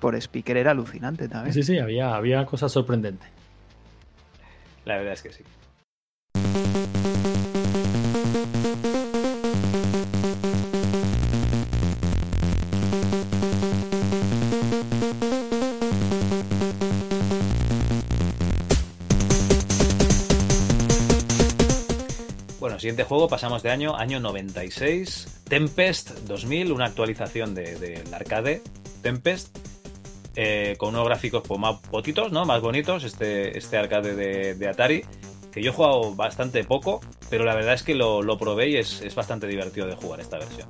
por 0.00 0.14
speaker 0.16 0.56
era 0.56 0.70
alucinante 0.72 1.28
también. 1.28 1.52
Sí, 1.54 1.62
sí, 1.62 1.78
había, 1.78 2.14
había 2.14 2.44
cosas 2.46 2.72
sorprendentes. 2.72 3.28
La 4.84 4.96
verdad 4.96 5.12
es 5.12 5.22
que 5.22 5.32
sí. 5.32 5.44
Bueno, 22.62 22.78
siguiente 22.78 23.02
juego, 23.02 23.26
pasamos 23.26 23.64
de 23.64 23.70
año, 23.70 23.96
año 23.96 24.20
96. 24.20 25.40
Tempest 25.48 26.10
2000, 26.28 26.70
una 26.70 26.84
actualización 26.84 27.56
del 27.56 27.80
de, 27.80 27.96
del 27.96 28.14
arcade 28.14 28.62
Tempest, 29.02 29.58
eh, 30.36 30.76
con 30.78 30.90
unos 30.90 31.04
gráficos 31.04 31.42
pues, 31.44 31.58
más 31.58 31.82
botitos, 31.90 32.30
¿no? 32.30 32.44
Más 32.44 32.60
bonitos, 32.60 33.02
este, 33.02 33.58
este 33.58 33.78
arcade 33.78 34.14
de, 34.14 34.54
de 34.54 34.68
Atari, 34.68 35.04
que 35.50 35.60
yo 35.60 35.72
he 35.72 35.74
jugado 35.74 36.14
bastante 36.14 36.62
poco, 36.62 37.00
pero 37.28 37.44
la 37.44 37.56
verdad 37.56 37.74
es 37.74 37.82
que 37.82 37.96
lo, 37.96 38.22
lo 38.22 38.38
probé 38.38 38.68
y 38.68 38.76
es, 38.76 39.02
es 39.02 39.16
bastante 39.16 39.48
divertido 39.48 39.88
de 39.88 39.96
jugar 39.96 40.20
esta 40.20 40.38
versión. 40.38 40.68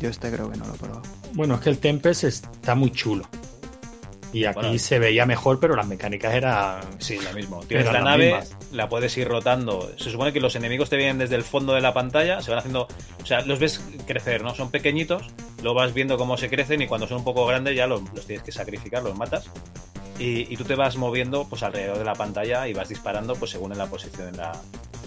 Yo 0.00 0.08
este 0.08 0.30
creo 0.30 0.50
que 0.50 0.56
no 0.56 0.66
lo 0.66 0.74
he 0.74 0.78
probado. 0.78 1.02
Bueno, 1.34 1.56
es 1.56 1.60
que 1.60 1.68
el 1.68 1.78
Tempest 1.78 2.24
está 2.24 2.74
muy 2.74 2.90
chulo. 2.92 3.28
Y 4.32 4.44
aquí 4.44 4.60
Bueno. 4.60 4.78
se 4.78 4.98
veía 4.98 5.24
mejor, 5.24 5.58
pero 5.58 5.74
las 5.74 5.86
mecánicas 5.86 6.34
eran... 6.34 6.80
Sí, 6.98 7.18
lo 7.18 7.32
mismo. 7.32 7.60
Tienes 7.64 7.90
la 7.90 8.00
nave, 8.00 8.26
mismas. 8.26 8.56
la 8.72 8.88
puedes 8.88 9.16
ir 9.16 9.26
rotando. 9.26 9.90
Se 9.96 10.10
supone 10.10 10.32
que 10.32 10.40
los 10.40 10.54
enemigos 10.54 10.90
te 10.90 10.96
vienen 10.96 11.16
desde 11.18 11.34
el 11.36 11.44
fondo 11.44 11.72
de 11.72 11.80
la 11.80 11.94
pantalla, 11.94 12.42
se 12.42 12.50
van 12.50 12.58
haciendo. 12.58 12.88
O 13.22 13.26
sea, 13.26 13.40
los 13.42 13.58
ves 13.58 13.80
crecer, 14.06 14.42
¿no? 14.42 14.54
Son 14.54 14.70
pequeñitos, 14.70 15.22
lo 15.62 15.72
vas 15.74 15.94
viendo 15.94 16.18
cómo 16.18 16.36
se 16.36 16.50
crecen 16.50 16.82
y 16.82 16.86
cuando 16.86 17.06
son 17.06 17.18
un 17.18 17.24
poco 17.24 17.46
grandes 17.46 17.74
ya 17.76 17.86
los, 17.86 18.02
los 18.14 18.26
tienes 18.26 18.44
que 18.44 18.52
sacrificar, 18.52 19.02
los 19.02 19.16
matas. 19.16 19.46
Y, 20.18 20.52
y 20.52 20.56
tú 20.56 20.64
te 20.64 20.74
vas 20.74 20.96
moviendo 20.96 21.46
pues 21.48 21.62
alrededor 21.62 21.96
de 21.98 22.04
la 22.04 22.14
pantalla 22.14 22.66
y 22.68 22.74
vas 22.74 22.88
disparando 22.88 23.34
pues 23.36 23.52
según 23.52 23.72
en 23.72 23.78
la 23.78 23.86
posición 23.86 24.28
en 24.28 24.36
la, 24.36 24.52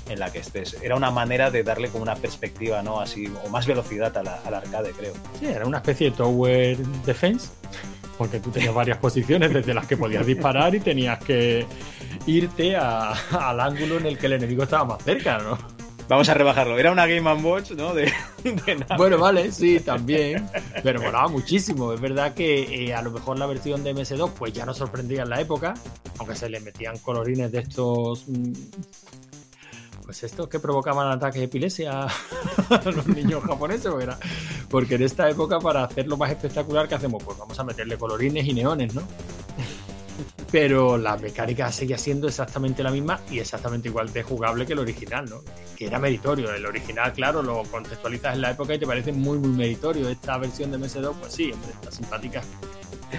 en 0.10 0.19
la 0.19 0.31
que 0.31 0.39
estés. 0.39 0.77
Era 0.81 0.95
una 0.95 1.11
manera 1.11 1.52
de 1.52 1.64
darle 1.64 1.89
como 1.89 2.02
una 2.03 2.15
perspectiva, 2.15 2.81
¿no? 2.81 3.02
Así, 3.02 3.31
o 3.45 3.49
más 3.49 3.68
velocidad 3.68 4.18
a 4.18 4.23
la- 4.23 4.39
al 4.45 4.53
arcade, 4.56 4.91
creo. 4.91 5.14
Sí, 5.39 5.45
era 5.48 5.65
una 5.68 5.77
especie 5.80 6.10
de 6.11 6.15
Tower 6.18 6.77
Defense, 7.06 7.49
porque 8.22 8.39
tú 8.39 8.52
tenías 8.52 8.72
varias 8.72 8.99
posiciones 8.99 9.52
desde 9.52 9.73
las 9.73 9.88
que 9.88 9.98
podías 9.98 10.23
disparar 10.23 10.76
y 10.76 10.80
tenías 10.80 11.18
que 11.23 11.65
irte 12.27 12.76
a- 12.76 13.14
al 13.49 13.60
ángulo 13.60 13.98
en 13.98 14.06
el 14.06 14.19
que 14.19 14.27
el 14.27 14.34
enemigo 14.34 14.61
estaba 14.61 14.85
más 14.85 15.03
cerca, 15.03 15.39
¿no? 15.39 15.57
Vamos 16.07 16.30
a 16.30 16.35
rebajarlo. 16.35 16.77
Era 16.77 16.91
una 16.91 17.07
Game 17.07 17.34
Watch, 17.41 17.72
¿no? 17.72 17.95
De, 17.95 18.03
de. 18.43 18.85
Bueno, 18.95 19.18
vale, 19.18 19.52
sí, 19.52 19.80
también. 19.80 20.48
Pero 20.84 21.02
molaba 21.02 21.30
muchísimo. 21.30 21.93
Es 21.93 21.99
verdad 22.02 22.35
que 22.35 22.85
eh, 22.89 22.93
a 22.93 23.02
lo 23.02 23.10
mejor 23.10 23.39
la 23.39 23.48
versión 23.48 23.84
de 23.84 23.95
MS2 23.95 24.30
pues 24.38 24.53
ya 24.53 24.68
no 24.68 24.76
sorprendía 24.76 25.23
en 25.23 25.30
la 25.31 25.41
época, 25.41 25.73
aunque 26.19 26.35
se 26.35 26.48
le 26.48 26.60
metían 26.60 26.99
colorines 26.99 27.52
de 27.52 27.60
estos... 27.60 28.26
Pues 30.12 30.24
estos 30.24 30.50
que 30.50 30.60
provocaban 30.60 31.10
ataques 31.10 31.40
de 31.40 31.46
epilepsia 31.46 32.02
a 32.70 32.92
los 32.92 33.08
niños 33.08 33.42
japoneses, 33.46 33.88
porque, 33.90 34.04
era- 34.04 34.20
porque 34.70 34.96
en 34.96 35.04
esta 35.04 35.30
época 35.30 35.58
para 35.62 35.86
hacerlo 35.86 36.18
más 36.18 36.30
espectacular, 36.30 36.86
¿qué 36.90 36.96
hacemos? 36.96 37.24
Pues 37.24 37.38
vamos 37.38 37.58
a 37.58 37.64
meterle 37.64 37.98
colorines 37.98 38.46
y 38.46 38.54
neones, 38.54 38.94
¿no? 38.94 39.04
Pero 40.52 40.98
la 40.98 41.16
mecánica 41.16 41.72
seguía 41.72 41.98
siendo 41.98 42.28
exactamente 42.28 42.84
la 42.84 42.92
misma 42.92 43.22
y 43.32 43.40
exactamente 43.40 43.88
igual 43.88 44.12
de 44.12 44.22
jugable 44.22 44.66
que 44.66 44.74
el 44.74 44.80
original, 44.80 45.30
¿no? 45.30 45.44
Que 45.78 45.86
era 45.88 45.98
meritorio. 45.98 46.54
El 46.54 46.66
original, 46.66 47.14
claro, 47.14 47.42
lo 47.42 47.64
contextualizas 47.64 48.36
en 48.36 48.42
la 48.42 48.52
época 48.52 48.74
y 48.76 48.80
te 48.80 48.86
parece 48.86 49.14
muy, 49.14 49.38
muy 49.38 49.52
meritorio. 49.52 50.10
Esta 50.10 50.38
versión 50.38 50.72
de 50.72 50.78
MS2, 50.78 51.14
pues 51.22 51.32
sí, 51.34 51.52
está 51.74 51.90
simpática. 51.90 52.42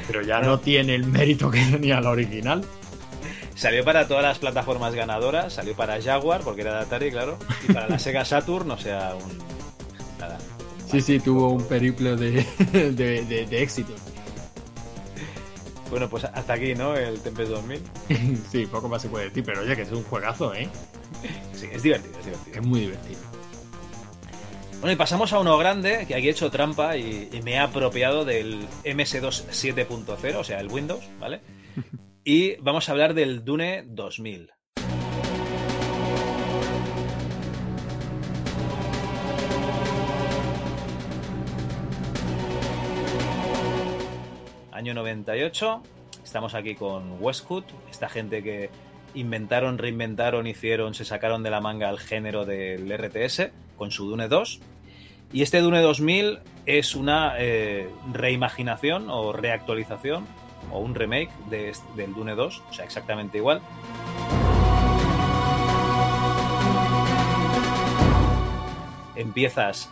Pero 0.07 0.21
ya 0.21 0.41
no 0.41 0.61
tiene 0.61 0.95
el 0.95 1.07
mérito 1.07 1.51
que 1.51 1.65
tenía 1.65 2.03
la 2.03 2.11
original. 2.11 2.63
Salió 3.55 3.85
para 3.85 4.09
todas 4.09 4.23
las 4.23 4.39
plataformas 4.39 4.95
ganadoras, 4.95 5.53
salió 5.53 5.75
para 5.77 6.01
Jaguar, 6.01 6.41
porque 6.43 6.63
era 6.63 6.77
de 6.77 6.81
Atari, 6.83 7.11
claro, 7.11 7.39
y 7.69 7.73
para 7.73 7.89
la 7.89 7.99
Sega 8.01 8.25
Saturn, 8.25 8.71
o 8.71 8.79
sea, 8.79 9.15
un. 9.15 9.39
Nada. 10.19 10.39
Sí, 10.91 11.01
sí, 11.01 11.21
tuvo 11.21 11.51
un 11.51 11.65
periplo 11.65 12.17
de, 12.17 12.45
de, 12.73 12.91
de- 13.25 13.47
de 13.47 13.63
éxito. 13.63 13.93
Bueno, 15.91 16.09
pues 16.09 16.25
hasta 16.25 16.55
aquí, 16.55 16.75
¿no? 16.75 16.97
El 16.97 17.21
Tempest 17.21 17.51
2000. 17.51 17.83
Sí, 18.51 18.67
poco 18.67 18.89
más 18.89 19.03
se 19.03 19.09
puede 19.09 19.27
decir, 19.27 19.45
pero 19.45 19.61
oye, 19.61 19.77
que 19.77 19.83
es 19.83 19.93
un 19.93 20.03
juegazo, 20.05 20.55
¿eh? 20.55 20.69
Sí, 21.55 21.69
es 21.71 21.83
divertido, 21.83 22.19
es 22.19 22.25
divertido. 22.25 22.57
Es 22.61 22.67
muy 22.67 22.81
divertido. 22.81 23.21
Bueno, 24.81 24.93
y 24.93 24.97
pasamos 24.97 25.33
a 25.33 25.39
uno 25.39 25.57
grande, 25.59 26.07
que 26.09 26.15
aquí 26.15 26.27
he 26.29 26.31
hecho 26.31 26.51
trampa 26.51 26.97
y, 26.97 27.29
y 27.33 27.43
me 27.43 27.53
he 27.53 27.59
apropiado 27.59 28.25
del 28.25 28.67
MS2 28.85 29.45
7.0, 29.53 30.37
o 30.37 30.45
sea, 30.45 30.59
el 30.61 30.69
Windows, 30.69 31.05
¿vale? 31.21 31.41
Y 32.25 32.55
vamos 32.61 32.89
a 32.89 32.93
hablar 32.93 33.15
del 33.15 33.45
Dune 33.45 33.83
2000. 33.85 34.53
Año 44.71 44.95
98, 44.95 45.83
estamos 46.23 46.55
aquí 46.55 46.77
con 46.77 47.21
Westwood, 47.21 47.65
esta 47.91 48.09
gente 48.09 48.43
que 48.45 48.71
inventaron, 49.15 49.79
reinventaron, 49.79 50.47
hicieron, 50.47 50.95
se 50.95 51.05
sacaron 51.05 51.43
de 51.43 51.51
la 51.51 51.61
manga 51.61 51.91
el 51.91 51.99
género 51.99 52.45
del 52.45 52.89
RTS 52.97 53.51
con 53.77 53.91
su 53.91 54.09
Dune 54.09 54.29
2. 54.29 54.61
Y 55.33 55.43
este 55.43 55.61
Dune 55.61 55.81
2000 55.81 56.39
es 56.67 56.95
una 56.95 57.35
eh, 57.39 57.89
reimaginación 58.13 59.11
o 59.11 59.33
reactualización 59.33 60.25
o 60.73 60.79
un 60.79 60.95
remake 60.95 61.31
de 61.51 61.73
del 61.97 62.15
Dune 62.15 62.35
2, 62.35 62.63
o 62.71 62.73
sea, 62.73 62.85
exactamente 62.85 63.39
igual. 63.39 63.61
Empiezas 69.15 69.91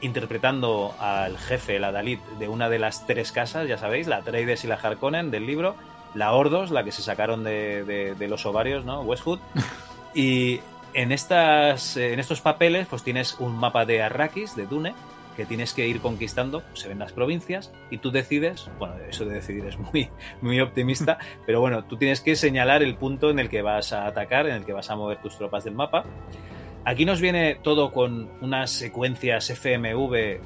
interpretando 0.00 0.94
al 0.98 1.38
jefe, 1.38 1.78
la 1.78 1.92
Dalit, 1.92 2.20
de 2.38 2.48
una 2.48 2.68
de 2.68 2.78
las 2.78 3.06
tres 3.06 3.32
casas, 3.32 3.68
ya 3.68 3.78
sabéis, 3.78 4.06
la 4.06 4.16
Atreides 4.16 4.64
y 4.64 4.66
la 4.68 4.74
Harkonnen 4.76 5.30
del 5.30 5.46
libro, 5.46 5.74
la 6.14 6.32
Ordos, 6.32 6.70
la 6.70 6.84
que 6.84 6.92
se 6.92 7.02
sacaron 7.02 7.44
de, 7.44 7.84
de- 7.84 8.14
de 8.14 8.28
los 8.28 8.46
ovarios, 8.46 8.84
¿no? 8.84 9.02
Westwood. 9.02 9.40
Y 10.14 10.60
en, 10.94 11.12
estas, 11.12 11.96
en 11.98 12.18
estos 12.18 12.40
papeles, 12.40 12.86
pues 12.88 13.02
tienes 13.02 13.36
un 13.38 13.54
mapa 13.56 13.84
de 13.84 14.02
Arrakis, 14.02 14.56
de 14.56 14.66
Dune, 14.66 14.94
que 15.38 15.46
tienes 15.46 15.72
que 15.72 15.86
ir 15.88 16.00
conquistando, 16.00 16.62
se 16.74 16.88
ven 16.88 16.98
las 16.98 17.12
provincias 17.12 17.72
y 17.90 17.98
tú 17.98 18.10
decides, 18.10 18.68
bueno, 18.78 18.96
eso 19.08 19.24
de 19.24 19.36
decidir 19.36 19.64
es 19.66 19.78
muy, 19.78 20.10
muy 20.42 20.60
optimista, 20.60 21.16
pero 21.46 21.60
bueno, 21.60 21.84
tú 21.84 21.96
tienes 21.96 22.20
que 22.20 22.34
señalar 22.36 22.82
el 22.82 22.96
punto 22.96 23.30
en 23.30 23.38
el 23.38 23.48
que 23.48 23.62
vas 23.62 23.92
a 23.92 24.06
atacar, 24.06 24.46
en 24.48 24.56
el 24.56 24.64
que 24.66 24.72
vas 24.72 24.90
a 24.90 24.96
mover 24.96 25.22
tus 25.22 25.38
tropas 25.38 25.62
del 25.64 25.74
mapa. 25.74 26.04
Aquí 26.84 27.04
nos 27.04 27.20
viene 27.20 27.54
todo 27.62 27.92
con 27.92 28.28
unas 28.40 28.70
secuencias 28.70 29.48
FMV 29.48 30.40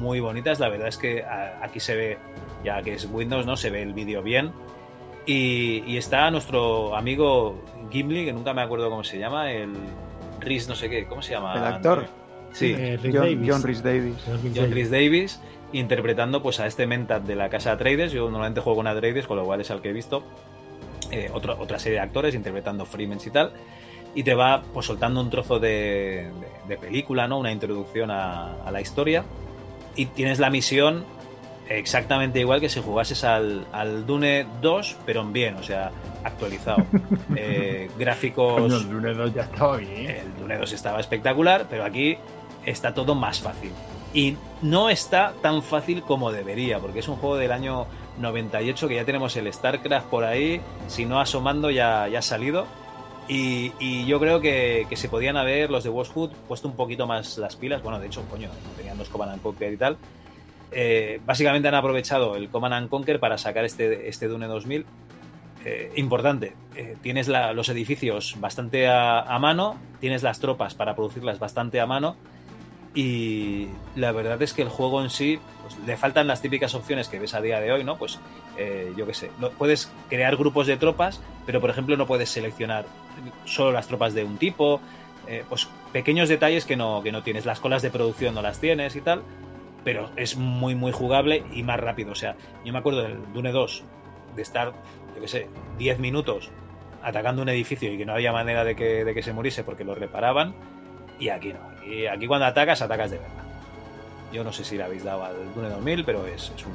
muy 0.00 0.20
bonitas, 0.20 0.58
la 0.58 0.68
verdad 0.70 0.88
es 0.88 0.96
que 0.96 1.22
a- 1.22 1.60
aquí 1.62 1.78
se 1.78 1.94
ve, 1.94 2.18
ya 2.64 2.82
que 2.82 2.94
es 2.94 3.04
Windows, 3.04 3.44
¿no? 3.46 3.56
Se 3.56 3.68
ve 3.70 3.82
el 3.82 3.92
vídeo 3.92 4.22
bien. 4.22 4.50
Y, 5.26 5.84
y 5.86 5.98
está 5.98 6.30
nuestro 6.30 6.96
amigo 6.96 7.62
Gimli, 7.90 8.24
que 8.24 8.32
nunca 8.32 8.52
me 8.54 8.62
acuerdo 8.62 8.90
cómo 8.90 9.04
se 9.04 9.18
llama, 9.18 9.52
el 9.52 9.72
Rhys 10.40 10.66
no 10.68 10.74
sé 10.74 10.88
qué, 10.90 11.06
¿cómo 11.06 11.22
se 11.22 11.32
llama? 11.34 11.54
El 11.54 11.64
actor. 11.64 12.06
Sí, 12.52 12.74
Eh, 12.76 12.98
Rick 13.02 13.14
John, 13.16 13.24
Davis. 13.24 13.48
John 13.48 13.62
Rhys 13.62 13.82
Davis. 13.82 14.14
John 14.54 14.70
Rhys 14.72 14.90
Davis 14.90 15.40
interpretando 15.72 16.42
pues 16.42 16.60
a 16.60 16.66
este 16.66 16.86
Mentat 16.86 17.22
de 17.24 17.34
la 17.34 17.48
casa 17.48 17.72
Atreides. 17.72 18.12
Yo 18.12 18.24
normalmente 18.30 18.60
juego 18.60 18.76
con 18.76 18.86
Atreides, 18.86 19.26
con 19.26 19.36
lo 19.38 19.44
cual 19.44 19.60
es 19.62 19.70
al 19.70 19.80
que 19.80 19.88
he 19.90 19.92
visto. 19.92 20.22
Eh, 21.10 21.30
otra, 21.32 21.54
otra 21.54 21.78
serie 21.78 21.98
de 21.98 22.04
actores 22.04 22.34
interpretando 22.34 22.84
Freemens 22.86 23.26
y 23.26 23.30
tal. 23.30 23.52
Y 24.14 24.22
te 24.24 24.34
va 24.34 24.62
pues 24.74 24.84
soltando 24.86 25.20
un 25.22 25.30
trozo 25.30 25.58
de, 25.58 26.28
de- 26.40 26.68
de 26.68 26.76
película, 26.76 27.26
¿no? 27.26 27.38
Una 27.38 27.50
introducción 27.52 28.10
a, 28.10 28.62
a 28.64 28.70
la 28.70 28.80
historia. 28.82 29.24
Y 29.96 30.06
tienes 30.06 30.38
la 30.38 30.50
misión 30.50 31.04
exactamente 31.68 32.40
igual 32.40 32.60
que 32.60 32.68
si 32.68 32.80
jugases 32.80 33.24
al, 33.24 33.66
al 33.72 34.04
Dune 34.06 34.46
2, 34.60 34.96
pero 35.06 35.22
en 35.22 35.32
bien, 35.32 35.54
o 35.56 35.62
sea, 35.62 35.90
actualizado. 36.24 36.84
Eh, 37.36 37.88
gráficos. 37.98 38.60
Coño, 38.60 38.76
el 38.76 38.90
Dune 38.90 39.14
2 39.14 39.34
ya 39.34 39.42
estaba 39.42 39.76
bien. 39.78 40.10
El 40.10 40.34
Dune 40.38 40.58
2 40.58 40.72
estaba 40.72 41.00
espectacular, 41.00 41.66
pero 41.70 41.84
aquí 41.84 42.18
está 42.64 42.94
todo 42.94 43.14
más 43.14 43.40
fácil. 43.40 43.72
Y 44.14 44.36
no 44.60 44.90
está 44.90 45.32
tan 45.40 45.62
fácil 45.62 46.02
como 46.02 46.32
debería, 46.32 46.78
porque 46.78 46.98
es 46.98 47.08
un 47.08 47.16
juego 47.16 47.36
del 47.36 47.52
año 47.52 47.86
98 48.18 48.88
que 48.88 48.96
ya 48.96 49.04
tenemos 49.04 49.36
el 49.36 49.52
StarCraft 49.52 50.06
por 50.08 50.24
ahí, 50.24 50.60
si 50.86 51.06
no 51.06 51.20
asomando 51.20 51.70
ya, 51.70 52.08
ya 52.08 52.18
ha 52.18 52.22
salido. 52.22 52.66
Y, 53.28 54.04
yo 54.04 54.20
creo 54.20 54.40
que, 54.40 54.86
se 54.94 55.08
podían 55.08 55.36
haber 55.36 55.70
los 55.70 55.84
de 55.84 55.90
Westwood 55.90 56.30
puesto 56.48 56.68
un 56.68 56.76
poquito 56.76 57.06
más 57.06 57.38
las 57.38 57.56
pilas. 57.56 57.82
Bueno, 57.82 57.98
de 57.98 58.08
hecho, 58.08 58.22
coño, 58.28 58.50
tenían 58.76 58.98
dos 58.98 59.08
Command 59.08 59.32
and 59.32 59.42
Conquer 59.42 59.72
y 59.72 59.76
tal. 59.78 59.96
Eh, 60.70 61.20
básicamente 61.24 61.68
han 61.68 61.74
aprovechado 61.74 62.36
el 62.36 62.50
Command 62.50 62.74
and 62.74 62.88
Conquer 62.90 63.20
para 63.20 63.38
sacar 63.38 63.64
este, 63.64 64.08
este 64.08 64.26
Dune 64.26 64.46
2000 64.46 64.84
eh, 65.64 65.92
importante, 65.96 66.56
eh, 66.74 66.96
tienes 67.02 67.28
los 67.28 67.68
edificios 67.68 68.34
bastante 68.40 68.88
a 68.88 69.38
mano, 69.38 69.76
tienes 70.00 70.24
las 70.24 70.40
tropas 70.40 70.74
para 70.74 70.96
producirlas 70.96 71.38
bastante 71.38 71.78
a 71.78 71.86
mano 71.86 72.16
y 72.94 73.68
la 73.96 74.12
verdad 74.12 74.40
es 74.42 74.52
que 74.52 74.62
el 74.62 74.68
juego 74.68 75.02
en 75.02 75.08
sí 75.10 75.38
pues, 75.62 75.78
le 75.86 75.96
faltan 75.96 76.26
las 76.26 76.42
típicas 76.42 76.74
opciones 76.74 77.08
que 77.08 77.18
ves 77.18 77.32
a 77.34 77.40
día 77.40 77.58
de 77.60 77.72
hoy, 77.72 77.84
¿no? 77.84 77.96
Pues 77.96 78.18
eh, 78.58 78.92
yo 78.96 79.06
qué 79.06 79.14
sé, 79.14 79.30
no- 79.40 79.50
puedes 79.50 79.90
crear 80.10 80.36
grupos 80.36 80.66
de 80.66 80.76
tropas, 80.76 81.20
pero 81.46 81.60
por 81.60 81.70
ejemplo 81.70 81.96
no 81.96 82.06
puedes 82.06 82.28
seleccionar 82.28 82.84
solo 83.46 83.72
las 83.72 83.86
tropas 83.86 84.12
de 84.14 84.24
un 84.24 84.36
tipo, 84.36 84.80
eh, 85.26 85.44
pues 85.48 85.68
pequeños 85.92 86.28
detalles 86.28 86.64
que 86.66 86.76
no, 86.76 87.02
que 87.02 87.12
no 87.12 87.22
tienes, 87.22 87.46
las 87.46 87.60
colas 87.60 87.80
de 87.82 87.90
producción 87.90 88.34
no 88.34 88.42
las 88.42 88.60
tienes 88.60 88.94
y 88.96 89.00
tal, 89.00 89.22
pero 89.84 90.10
es 90.16 90.36
muy 90.36 90.74
muy 90.74 90.92
jugable 90.92 91.44
y 91.52 91.62
más 91.62 91.80
rápido, 91.80 92.12
o 92.12 92.16
sea, 92.16 92.36
yo 92.64 92.72
me 92.72 92.78
acuerdo 92.78 93.02
del 93.02 93.32
Dune 93.32 93.52
2 93.52 93.84
de 94.36 94.42
estar, 94.42 94.72
yo 95.14 95.20
qué 95.20 95.28
sé, 95.28 95.48
10 95.78 95.98
minutos 95.98 96.50
atacando 97.02 97.42
un 97.42 97.48
edificio 97.48 97.92
y 97.92 97.98
que 97.98 98.04
no 98.06 98.12
había 98.12 98.32
manera 98.32 98.64
de 98.64 98.76
que, 98.76 99.04
de 99.04 99.14
que 99.14 99.22
se 99.22 99.32
muriese 99.32 99.64
porque 99.64 99.82
lo 99.84 99.94
reparaban. 99.94 100.54
Y 101.18 101.30
aquí 101.30 101.52
no. 101.52 101.71
Aquí, 101.82 102.06
aquí 102.06 102.26
cuando 102.26 102.46
atacas, 102.46 102.80
atacas 102.82 103.10
de 103.10 103.18
verdad. 103.18 103.42
Yo 104.32 104.42
no 104.44 104.52
sé 104.52 104.64
si 104.64 104.76
le 104.76 104.84
habéis 104.84 105.04
dado 105.04 105.24
al 105.24 105.34
Dune 105.54 105.68
2000, 105.68 106.04
pero 106.04 106.26
es, 106.26 106.52
es 106.56 106.64
un... 106.66 106.72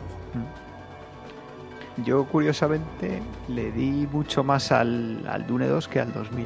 Yo, 2.06 2.26
curiosamente, 2.26 3.22
le 3.48 3.72
di 3.72 4.08
mucho 4.12 4.44
más 4.44 4.72
al, 4.72 5.26
al 5.28 5.48
Dune 5.48 5.68
2 5.68 5.88
que 5.88 6.00
al 6.00 6.14
2000. 6.14 6.46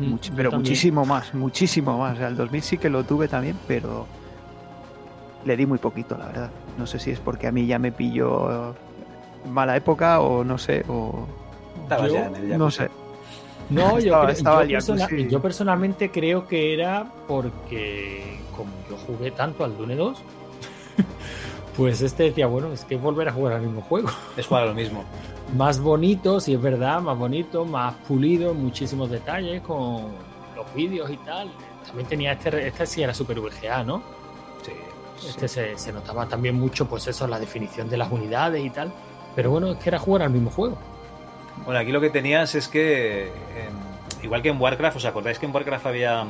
Much- 0.00 0.20
yo 0.30 0.32
pero 0.36 0.50
también. 0.50 0.70
muchísimo 0.70 1.04
más, 1.04 1.34
muchísimo 1.34 1.98
más. 1.98 2.18
Al 2.20 2.36
2000 2.36 2.62
sí 2.62 2.78
que 2.78 2.88
lo 2.88 3.04
tuve 3.04 3.28
también, 3.28 3.58
pero 3.66 4.06
le 5.44 5.56
di 5.56 5.66
muy 5.66 5.78
poquito, 5.78 6.16
la 6.16 6.26
verdad. 6.26 6.50
No 6.78 6.86
sé 6.86 6.98
si 6.98 7.10
es 7.10 7.20
porque 7.20 7.46
a 7.46 7.52
mí 7.52 7.66
ya 7.66 7.78
me 7.78 7.92
pilló 7.92 8.74
mala 9.50 9.76
época 9.76 10.20
o 10.20 10.44
no 10.44 10.56
sé, 10.56 10.84
o... 10.88 11.26
Ya 11.90 12.26
en 12.26 12.36
el 12.36 12.58
No 12.58 12.70
sé. 12.70 12.88
No, 13.70 13.92
yo, 13.92 13.98
Estaba- 13.98 14.22
creo- 14.24 14.36
estaba 14.36 14.64
yo 14.64 14.72
persona- 14.78 15.42
personalmente 15.42 16.10
creo 16.10 16.46
que 16.46 16.72
era 16.74 17.12
porque 17.26 18.38
como 18.56 18.70
yo 18.88 18.96
jugué 19.06 19.30
tanto 19.30 19.64
al 19.64 19.76
Dune 19.76 19.94
2, 19.94 20.18
pues 21.76 22.00
este 22.00 22.24
decía, 22.24 22.46
bueno, 22.46 22.72
es 22.72 22.84
que 22.84 22.96
es 22.96 23.00
volver 23.02 23.28
a 23.28 23.32
jugar 23.32 23.54
al 23.54 23.62
mismo 23.62 23.82
juego. 23.82 24.08
Es 24.36 24.46
jugar 24.46 24.64
a 24.64 24.66
lo 24.66 24.74
mismo. 24.74 25.04
Más 25.56 25.80
bonito, 25.80 26.40
si 26.40 26.52
es 26.54 26.60
verdad, 26.60 27.00
más 27.00 27.16
bonito, 27.16 27.64
más 27.64 27.94
pulido, 28.06 28.52
muchísimos 28.52 29.08
detalles 29.08 29.62
con 29.62 30.02
los 30.54 30.74
vídeos 30.74 31.10
y 31.10 31.16
tal. 31.18 31.50
También 31.86 32.06
tenía 32.06 32.32
este, 32.32 32.66
este 32.68 32.84
sí 32.86 33.02
era 33.02 33.14
Super 33.14 33.40
VGA, 33.40 33.82
¿no? 33.82 34.02
Sí. 34.62 34.72
Este 35.26 35.48
se, 35.48 35.78
se 35.78 35.90
notaba 35.90 36.26
también 36.26 36.54
mucho, 36.60 36.86
pues 36.86 37.06
eso, 37.06 37.26
la 37.26 37.38
definición 37.40 37.88
de 37.88 37.96
las 37.96 38.12
unidades 38.12 38.62
y 38.62 38.68
tal. 38.68 38.92
Pero 39.34 39.50
bueno, 39.50 39.72
es 39.72 39.78
que 39.78 39.88
era 39.88 39.98
jugar 39.98 40.20
al 40.24 40.30
mismo 40.30 40.50
juego. 40.50 40.76
Bueno, 41.64 41.80
aquí 41.80 41.92
lo 41.92 42.00
que 42.00 42.10
tenías 42.10 42.54
es 42.54 42.68
que, 42.68 43.24
em, 43.26 44.22
igual 44.22 44.42
que 44.42 44.48
en 44.48 44.60
Warcraft, 44.60 44.96
¿os 44.96 45.04
acordáis 45.04 45.38
que 45.38 45.46
en 45.46 45.54
Warcraft 45.54 45.86
había 45.86 46.26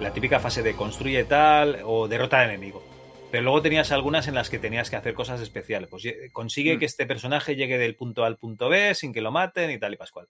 la 0.00 0.12
típica 0.12 0.38
fase 0.38 0.62
de 0.62 0.74
construye 0.76 1.24
tal 1.24 1.80
o 1.84 2.06
derrota 2.08 2.40
al 2.40 2.50
enemigo? 2.50 2.82
Pero 3.30 3.42
luego 3.42 3.60
tenías 3.60 3.90
algunas 3.92 4.28
en 4.28 4.34
las 4.34 4.48
que 4.48 4.58
tenías 4.58 4.88
que 4.88 4.96
hacer 4.96 5.14
cosas 5.14 5.40
especiales. 5.40 5.88
Pues 5.90 6.02
ye- 6.04 6.30
consigue 6.32 6.76
Mm. 6.76 6.78
que 6.78 6.84
este 6.86 7.06
personaje 7.06 7.56
llegue 7.56 7.76
del 7.76 7.96
punto 7.96 8.22
A 8.24 8.26
al 8.28 8.36
punto 8.38 8.68
B 8.68 8.94
sin 8.94 9.12
que 9.12 9.20
lo 9.20 9.32
maten 9.32 9.70
y 9.70 9.78
tal 9.78 9.92
y 9.92 9.96
pascual. 9.96 10.28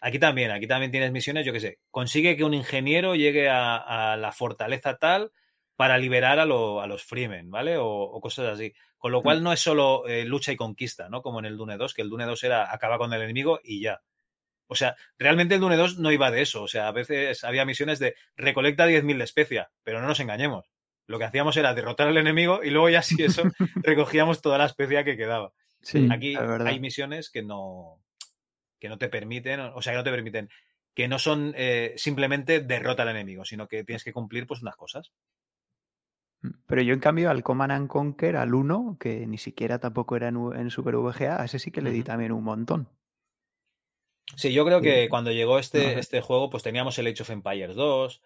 Aquí 0.00 0.18
también, 0.18 0.50
aquí 0.50 0.66
también 0.66 0.90
tienes 0.90 1.12
misiones, 1.12 1.46
yo 1.46 1.52
qué 1.52 1.60
sé. 1.60 1.78
Consigue 1.90 2.36
que 2.36 2.44
un 2.44 2.54
ingeniero 2.54 3.14
llegue 3.14 3.48
a, 3.48 4.12
a 4.12 4.16
la 4.16 4.32
fortaleza 4.32 4.96
tal 4.96 5.30
para 5.76 5.98
liberar 5.98 6.38
a, 6.38 6.44
lo- 6.46 6.80
a 6.80 6.86
los 6.86 7.04
Freemen, 7.04 7.50
¿vale? 7.50 7.76
O, 7.76 7.86
o 7.86 8.20
cosas 8.20 8.46
así. 8.54 8.72
Con 9.04 9.12
lo 9.12 9.20
cual 9.20 9.42
no 9.42 9.52
es 9.52 9.60
solo 9.60 10.08
eh, 10.08 10.24
lucha 10.24 10.50
y 10.50 10.56
conquista, 10.56 11.10
¿no? 11.10 11.20
Como 11.20 11.38
en 11.38 11.44
el 11.44 11.58
Dune 11.58 11.76
2, 11.76 11.92
que 11.92 12.00
el 12.00 12.08
Dune 12.08 12.24
2 12.24 12.42
era 12.44 12.72
acaba 12.72 12.96
con 12.96 13.12
el 13.12 13.20
enemigo 13.20 13.60
y 13.62 13.82
ya. 13.82 14.00
O 14.66 14.74
sea, 14.74 14.96
realmente 15.18 15.56
el 15.56 15.60
Dune 15.60 15.76
2 15.76 15.98
no 15.98 16.10
iba 16.10 16.30
de 16.30 16.40
eso. 16.40 16.62
O 16.62 16.68
sea, 16.68 16.88
a 16.88 16.92
veces 16.92 17.44
había 17.44 17.66
misiones 17.66 17.98
de 17.98 18.14
recolecta 18.34 18.86
10.000 18.86 19.18
de 19.18 19.24
especia, 19.24 19.70
pero 19.82 20.00
no 20.00 20.08
nos 20.08 20.20
engañemos. 20.20 20.70
Lo 21.06 21.18
que 21.18 21.26
hacíamos 21.26 21.54
era 21.58 21.74
derrotar 21.74 22.08
al 22.08 22.16
enemigo 22.16 22.64
y 22.64 22.70
luego 22.70 22.88
ya 22.88 23.02
si 23.02 23.22
eso 23.22 23.42
recogíamos 23.82 24.40
toda 24.40 24.56
la 24.56 24.64
especia 24.64 25.04
que 25.04 25.18
quedaba. 25.18 25.52
Sí, 25.82 26.08
Aquí 26.10 26.34
hay 26.34 26.80
misiones 26.80 27.28
que 27.28 27.42
no, 27.42 28.02
que 28.80 28.88
no 28.88 28.96
te 28.96 29.10
permiten, 29.10 29.60
o 29.60 29.82
sea, 29.82 29.92
que 29.92 29.98
no 29.98 30.04
te 30.04 30.12
permiten, 30.12 30.48
que 30.94 31.08
no 31.08 31.18
son 31.18 31.52
eh, 31.58 31.92
simplemente 31.98 32.60
derrota 32.60 33.02
al 33.02 33.10
enemigo, 33.10 33.44
sino 33.44 33.68
que 33.68 33.84
tienes 33.84 34.02
que 34.02 34.14
cumplir 34.14 34.46
pues 34.46 34.62
unas 34.62 34.76
cosas. 34.76 35.12
Pero 36.66 36.82
yo, 36.82 36.94
en 36.94 37.00
cambio, 37.00 37.30
al 37.30 37.42
Command 37.42 37.72
and 37.72 37.88
Conquer, 37.88 38.36
al 38.36 38.54
1, 38.54 38.96
que 39.00 39.26
ni 39.26 39.38
siquiera 39.38 39.78
tampoco 39.78 40.16
era 40.16 40.28
en, 40.28 40.36
en 40.56 40.70
Super 40.70 40.96
VGA, 40.96 41.40
a 41.40 41.44
ese 41.44 41.58
sí 41.58 41.70
que 41.70 41.80
le 41.82 41.90
di 41.90 42.02
también 42.02 42.32
un 42.32 42.44
montón. 42.44 42.88
Sí, 44.36 44.52
yo 44.52 44.64
creo 44.64 44.80
que 44.80 45.04
Sí. 45.04 45.08
cuando 45.08 45.30
llegó 45.32 45.58
este, 45.58 45.98
este 45.98 46.20
juego, 46.20 46.50
pues 46.50 46.62
teníamos 46.62 46.98
el 46.98 47.06
Age 47.06 47.22
of 47.22 47.30
Empires 47.30 47.76
2, 47.76 48.22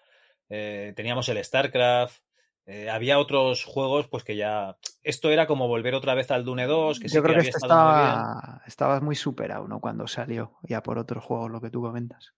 eh, 0.48 0.92
teníamos 0.96 1.28
el 1.28 1.42
StarCraft, 1.44 2.22
eh, 2.66 2.90
había 2.90 3.18
otros 3.18 3.64
juegos, 3.64 4.08
pues 4.08 4.24
que 4.24 4.36
ya. 4.36 4.76
Esto 5.02 5.30
era 5.30 5.46
como 5.46 5.68
volver 5.68 5.94
otra 5.94 6.14
vez 6.14 6.30
al 6.30 6.44
Dune 6.44 6.66
2, 6.66 7.00
que 7.00 7.08
sí 7.08 7.14
Yo 7.14 7.22
creo 7.22 7.34
que 7.34 7.40
había 7.40 7.50
este 7.50 7.58
estado 7.64 7.90
muy 7.92 8.00
bien. 8.02 8.10
estaba, 8.12 8.62
estaba 8.66 9.00
muy 9.00 9.16
superado, 9.16 9.68
¿no? 9.68 9.80
Cuando 9.80 10.06
salió, 10.06 10.58
ya 10.62 10.82
por 10.82 10.98
otros 10.98 11.24
juegos, 11.24 11.50
lo 11.50 11.60
que 11.60 11.70
tú 11.70 11.80
comentas. 11.82 12.34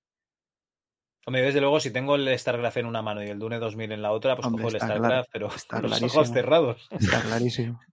Hombre, 1.27 1.43
desde 1.43 1.61
luego, 1.61 1.81
si 1.81 1.91
tengo 1.93 2.15
el 2.17 2.39
StarCraft 2.39 2.79
en 2.79 2.87
una 2.87 3.03
mano 3.03 3.23
y 3.23 3.29
el 3.29 3.39
Dune 3.39 3.59
2000 3.59 3.93
en 3.93 4.03
la 4.03 4.11
otra, 4.13 4.37
pues 4.37 4.47
Hombre, 4.47 4.63
cojo 4.63 4.75
el 4.75 4.81
StarCraft, 4.81 5.07
claro, 5.07 5.27
pero 5.33 5.47
está 5.49 5.81
con 5.81 5.91
los 5.91 6.03
ojos 6.03 6.31
cerrados. 6.31 6.89
Está 6.91 7.21
clarísimo. 7.23 7.81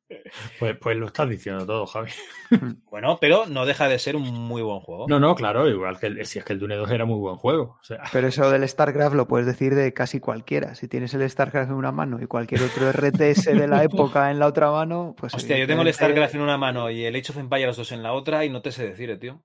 Pues, 0.57 0.77
pues 0.79 0.95
lo 0.95 1.07
estás 1.07 1.29
diciendo 1.29 1.65
todo, 1.65 1.85
Javi. 1.85 2.09
Bueno, 2.89 3.17
pero 3.19 3.45
no 3.45 3.65
deja 3.65 3.89
de 3.89 3.99
ser 3.99 4.15
un 4.15 4.23
muy 4.23 4.61
buen 4.61 4.79
juego. 4.79 5.05
No, 5.09 5.19
no, 5.19 5.35
claro, 5.35 5.67
igual 5.69 5.99
que 5.99 6.07
el, 6.07 6.25
si 6.25 6.39
es 6.39 6.45
que 6.45 6.53
el 6.53 6.59
Dune 6.59 6.77
2 6.77 6.89
era 6.91 7.03
muy 7.03 7.19
buen 7.19 7.35
juego. 7.35 7.77
O 7.81 7.83
sea, 7.83 8.03
Pero 8.13 8.27
eso 8.27 8.49
del 8.49 8.67
StarCraft 8.67 9.15
lo 9.15 9.27
puedes 9.27 9.45
decir 9.45 9.75
de 9.75 9.93
casi 9.93 10.21
cualquiera. 10.21 10.75
Si 10.75 10.87
tienes 10.87 11.13
el 11.13 11.29
StarCraft 11.29 11.71
en 11.71 11.75
una 11.75 11.91
mano 11.91 12.21
y 12.21 12.25
cualquier 12.25 12.61
otro 12.63 12.89
RTS 12.93 13.47
de 13.47 13.67
la 13.67 13.83
época 13.83 14.31
en 14.31 14.39
la 14.39 14.47
otra 14.47 14.71
mano, 14.71 15.13
pues. 15.17 15.33
Hostia, 15.33 15.57
yo 15.57 15.67
tengo 15.67 15.81
el 15.81 15.93
StarCraft 15.93 16.35
en 16.35 16.41
una 16.41 16.57
mano 16.57 16.89
y 16.89 17.03
el 17.03 17.13
Age 17.13 17.33
of 17.33 17.39
Empires 17.39 17.75
2 17.75 17.91
en 17.91 18.03
la 18.03 18.13
otra 18.13 18.45
y 18.45 18.49
no 18.49 18.61
te 18.61 18.71
sé 18.71 18.87
decir, 18.87 19.09
eh, 19.09 19.17
tío. 19.17 19.43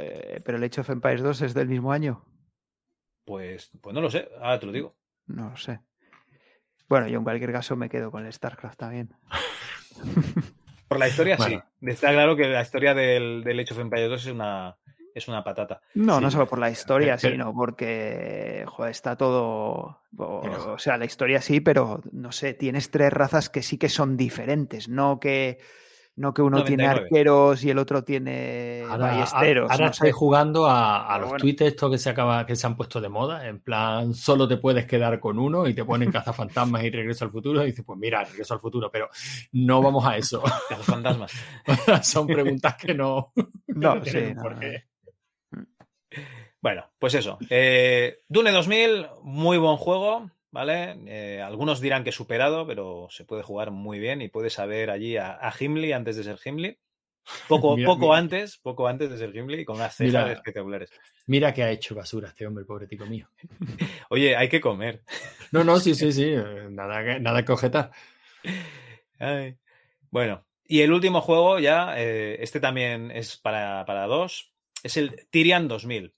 eh, 0.00 0.40
pero 0.42 0.56
el 0.56 0.64
Age 0.64 0.80
of 0.80 0.88
Empires 0.88 1.22
2 1.22 1.42
es 1.42 1.52
del 1.52 1.68
mismo 1.68 1.92
año. 1.92 2.24
Pues, 3.26 3.70
pues 3.82 3.92
no 3.94 4.00
lo 4.00 4.08
sé, 4.10 4.28
ahora 4.40 4.58
te 4.58 4.64
lo 4.66 4.72
digo. 4.72 4.94
No 5.26 5.50
lo 5.50 5.56
sé. 5.58 5.80
Bueno, 6.88 7.08
yo 7.08 7.18
en 7.18 7.24
cualquier 7.24 7.52
caso 7.52 7.76
me 7.76 7.88
quedo 7.90 8.10
con 8.10 8.24
el 8.24 8.32
StarCraft 8.32 8.78
también. 8.78 9.12
Por 10.88 10.98
la 10.98 11.08
historia, 11.08 11.36
Bueno. 11.36 11.64
sí. 11.80 11.88
Está 11.88 12.12
claro 12.12 12.36
que 12.36 12.46
la 12.46 12.62
historia 12.62 12.94
del, 12.94 13.42
del 13.42 13.58
Age 13.60 13.74
of 13.74 13.80
Empires 13.80 14.08
2 14.08 14.26
es 14.26 14.32
una, 14.32 14.76
es 15.14 15.26
una 15.26 15.42
patata. 15.42 15.80
No, 15.94 16.18
Sí. 16.18 16.22
no 16.22 16.30
solo 16.30 16.46
por 16.46 16.60
la 16.60 16.70
historia, 16.70 17.16
Pero- 17.20 17.32
sino 17.32 17.52
porque 17.52 18.62
joder, 18.68 18.92
está 18.92 19.16
todo. 19.16 20.00
O, 20.16 20.72
o 20.74 20.78
sea, 20.78 20.96
la 20.96 21.04
historia 21.04 21.40
sí, 21.40 21.60
pero 21.60 22.00
no 22.12 22.30
sé, 22.30 22.54
tienes 22.54 22.90
tres 22.92 23.12
razas 23.12 23.50
que 23.50 23.62
sí 23.62 23.78
que 23.78 23.88
son 23.88 24.16
diferentes, 24.16 24.88
no 24.88 25.18
que. 25.18 25.58
No 26.18 26.32
que 26.32 26.40
uno 26.40 26.64
tiene 26.64 26.84
99. 26.84 27.04
arqueros 27.04 27.62
y 27.64 27.68
el 27.70 27.78
otro 27.78 28.02
tiene 28.02 28.82
Ahora, 28.88 29.08
ballesteros. 29.08 29.70
ahora 29.70 29.84
no 29.84 29.90
estoy 29.90 30.08
sé. 30.08 30.12
jugando 30.12 30.66
a, 30.66 31.14
a 31.14 31.18
los 31.18 31.28
bueno. 31.28 31.42
tweets 31.42 31.60
estos 31.60 31.90
que 31.90 31.98
se 31.98 32.08
acaba, 32.08 32.46
que 32.46 32.56
se 32.56 32.66
han 32.66 32.74
puesto 32.74 33.02
de 33.02 33.10
moda, 33.10 33.46
en 33.46 33.60
plan, 33.60 34.14
solo 34.14 34.48
te 34.48 34.56
puedes 34.56 34.86
quedar 34.86 35.20
con 35.20 35.38
uno 35.38 35.68
y 35.68 35.74
te 35.74 35.84
ponen 35.84 36.10
cazafantasmas 36.10 36.84
y 36.84 36.90
regreso 36.90 37.26
al 37.26 37.30
futuro, 37.30 37.62
y 37.62 37.66
dices, 37.66 37.84
pues 37.84 37.98
mira, 37.98 38.24
regreso 38.24 38.54
al 38.54 38.60
futuro, 38.60 38.90
pero 38.90 39.10
no 39.52 39.82
vamos 39.82 40.06
a 40.06 40.16
eso. 40.16 40.42
fantasmas. 40.84 41.32
Son 42.02 42.26
preguntas 42.26 42.76
que 42.76 42.94
no, 42.94 43.32
No, 43.66 44.02
sí, 44.02 44.16
un 44.16 44.34
no, 44.36 44.42
porqué. 44.42 44.84
Bueno, 46.62 46.84
pues 46.98 47.14
eso. 47.14 47.38
Eh, 47.50 48.20
Dune 48.28 48.50
2000, 48.50 49.06
muy 49.22 49.58
buen 49.58 49.76
juego, 49.76 50.30
¿vale? 50.50 50.96
Eh, 51.06 51.40
algunos 51.42 51.80
dirán 51.80 52.04
que 52.04 52.12
superado, 52.12 52.66
pero 52.66 53.08
se 53.10 53.24
puede 53.24 53.42
jugar 53.42 53.70
muy 53.70 53.98
bien 53.98 54.22
y 54.22 54.28
puedes 54.28 54.52
saber 54.54 54.90
allí 54.90 55.16
a, 55.16 55.32
a 55.32 55.50
Gimli 55.52 55.92
antes 55.92 56.16
de 56.16 56.24
ser 56.24 56.38
Gimli. 56.38 56.78
Poco, 57.48 57.74
Mira, 57.76 57.86
poco 57.88 58.06
mira. 58.06 58.18
antes, 58.18 58.56
poco 58.58 58.86
antes 58.86 59.10
de 59.10 59.18
ser 59.18 59.32
Gimli, 59.32 59.64
con 59.64 59.76
unas 59.76 59.96
cejas 59.96 60.12
Mira. 60.12 60.32
espectaculares. 60.32 60.90
Mira 61.26 61.52
que 61.52 61.64
ha 61.64 61.70
hecho 61.72 61.94
basura 61.96 62.28
este 62.28 62.46
hombre, 62.46 62.64
pobre 62.64 62.86
tico 62.86 63.04
mío. 63.06 63.28
Oye, 64.10 64.36
hay 64.36 64.48
que 64.48 64.60
comer. 64.60 65.02
No, 65.50 65.64
no, 65.64 65.80
sí, 65.80 65.94
sí, 65.96 66.12
sí, 66.12 66.24
eh, 66.24 66.68
nada, 66.70 67.02
que- 67.04 67.18
nada 67.20 67.44
que 67.44 67.50
objetar. 67.52 67.90
Ay. 69.18 69.56
Bueno, 70.10 70.46
y 70.64 70.82
el 70.82 70.92
último 70.92 71.20
juego 71.20 71.58
ya, 71.58 71.94
eh, 71.98 72.36
este 72.40 72.60
también 72.60 73.10
es 73.10 73.36
para, 73.36 73.84
para 73.86 74.06
dos, 74.06 74.52
es 74.84 74.96
el 74.96 75.26
Tyrian 75.30 75.66
2000. 75.66 76.14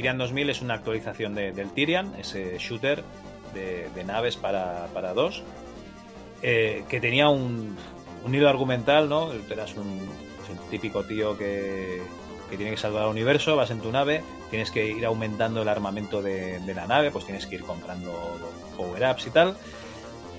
Tyrian 0.00 0.16
2000 0.16 0.48
es 0.48 0.62
una 0.62 0.72
actualización 0.72 1.34
de- 1.34 1.52
del 1.52 1.72
Tyrian, 1.72 2.14
ese 2.18 2.56
shooter 2.58 3.04
de, 3.52 4.02
naves 4.06 4.34
para, 4.38 4.86
para 4.94 5.12
dos, 5.12 5.42
eh, 6.40 6.84
que 6.88 7.00
tenía 7.02 7.28
un, 7.28 7.76
un 8.24 8.34
hilo 8.34 8.48
argumental, 8.48 9.10
¿no? 9.10 9.30
Eras 9.50 9.76
un, 9.76 10.08
típico 10.70 11.04
tío 11.04 11.36
que, 11.36 12.00
que 12.48 12.56
tiene 12.56 12.70
que 12.70 12.78
salvar 12.78 13.02
al 13.02 13.10
universo, 13.10 13.56
vas 13.56 13.70
en 13.70 13.80
tu 13.82 13.92
nave, 13.92 14.22
tienes 14.48 14.70
que 14.70 14.86
ir 14.86 15.04
aumentando 15.04 15.60
el 15.60 15.68
armamento 15.68 16.22
de, 16.22 16.60
de 16.60 16.74
la 16.74 16.86
nave, 16.86 17.10
pues 17.10 17.26
tienes 17.26 17.46
que 17.46 17.56
ir 17.56 17.62
comprando 17.62 18.38
power-ups 18.78 19.26
y 19.26 19.30
tal. 19.30 19.54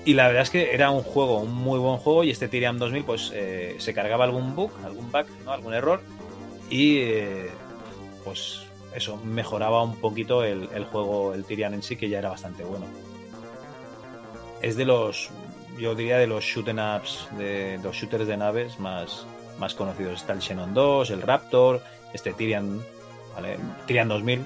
Y 0.04 0.14
la 0.14 0.26
verdad 0.26 0.42
es 0.42 0.50
que 0.50 0.74
era 0.74 0.90
un 0.90 1.04
juego, 1.04 1.38
un 1.38 1.54
muy 1.54 1.78
buen 1.78 1.98
juego, 1.98 2.24
y 2.24 2.30
este 2.30 2.48
Tyrian 2.48 2.80
2000 2.80 3.04
pues 3.04 3.30
eh, 3.32 3.76
se 3.78 3.94
cargaba 3.94 4.24
algún 4.24 4.56
bug, 4.56 4.72
algún 4.84 5.12
bug, 5.12 5.26
¿no? 5.44 5.52
algún 5.52 5.72
error, 5.72 6.02
y 6.68 6.98
eh, 6.98 7.50
pues 8.24 8.66
eso, 8.94 9.16
mejoraba 9.24 9.82
un 9.82 9.96
poquito 9.96 10.44
el, 10.44 10.68
el 10.74 10.84
juego, 10.84 11.34
el 11.34 11.44
Tyrian 11.44 11.74
en 11.74 11.82
sí, 11.82 11.96
que 11.96 12.08
ya 12.08 12.18
era 12.18 12.30
bastante 12.30 12.64
bueno. 12.64 12.86
Es 14.60 14.76
de 14.76 14.84
los, 14.84 15.30
yo 15.78 15.94
diría, 15.94 16.18
de 16.18 16.26
los 16.26 16.44
shoot 16.44 16.68
'em 16.68 16.78
ups, 16.78 17.28
de 17.36 17.80
los 17.82 17.96
shooters 17.96 18.26
de 18.26 18.36
naves 18.36 18.78
más, 18.78 19.26
más 19.58 19.74
conocidos. 19.74 20.20
Está 20.20 20.32
el 20.34 20.42
Xenon 20.42 20.72
2, 20.74 21.10
el 21.10 21.22
Raptor, 21.22 21.82
este 22.12 22.32
Tyrian, 22.32 22.80
¿vale? 23.34 23.58
Tyrian 23.86 24.08
2000. 24.08 24.40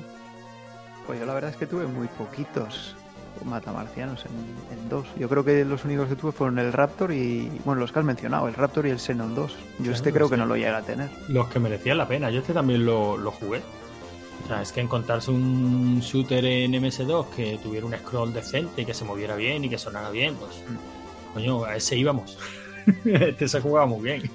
Pues 1.07 1.21
yo 1.21 1.27
la 1.27 1.35
verdad 1.35 1.51
es 1.51 1.57
que 1.57 1.67
tuve 1.67 1.87
muy 1.87 2.09
poquitos 2.09 2.97
matamarcianos 3.45 4.25
en, 4.25 4.79
en 4.79 4.89
dos. 4.89 5.07
Yo 5.19 5.29
creo 5.29 5.45
que 5.45 5.65
los 5.65 5.85
únicos 5.85 6.09
que 6.09 6.17
tuve 6.17 6.33
fueron 6.33 6.59
el 6.59 6.73
Raptor 6.73 7.13
y, 7.13 7.51
bueno, 7.65 7.81
los 7.81 7.93
que 7.93 7.99
has 7.99 8.05
mencionado, 8.05 8.49
el 8.49 8.55
Raptor 8.55 8.87
y 8.87 8.91
el 8.91 8.99
Xenon 8.99 9.35
2. 9.35 9.53
Yo 9.53 9.59
Claro, 9.77 9.93
este 9.93 10.13
creo 10.13 10.31
que 10.31 10.37
no 10.39 10.47
lo 10.47 10.57
llega 10.57 10.79
a 10.79 10.83
tener. 10.83 11.11
Los 11.29 11.49
que 11.49 11.59
merecían 11.59 11.99
la 11.99 12.09
pena. 12.09 12.31
Yo 12.31 12.41
este 12.41 12.55
también 12.55 12.87
lo, 12.87 13.17
lo 13.19 13.31
jugué. 13.31 13.61
O 14.47 14.49
sea, 14.49 14.63
es 14.63 14.71
que 14.71 14.81
encontrarse 14.81 15.33
un 15.33 15.99
shooter 15.99 16.45
en 16.45 16.73
MS2 16.73 17.31
que 17.31 17.59
tuviera 17.61 17.85
un 17.85 17.93
scroll 17.97 18.33
decente 18.33 18.83
y 18.83 18.85
que 18.85 18.95
se 18.95 19.05
moviera 19.05 19.35
bien 19.35 19.65
y 19.65 19.69
que 19.69 19.77
sonara 19.77 20.11
bien, 20.11 20.37
pues, 20.37 20.53
coño, 21.35 21.65
a 21.65 21.75
ese 21.75 21.97
íbamos. 21.97 22.39
este 23.05 23.49
se 23.49 23.61
jugaba 23.61 23.87
muy 23.87 24.05
bien. 24.05 24.31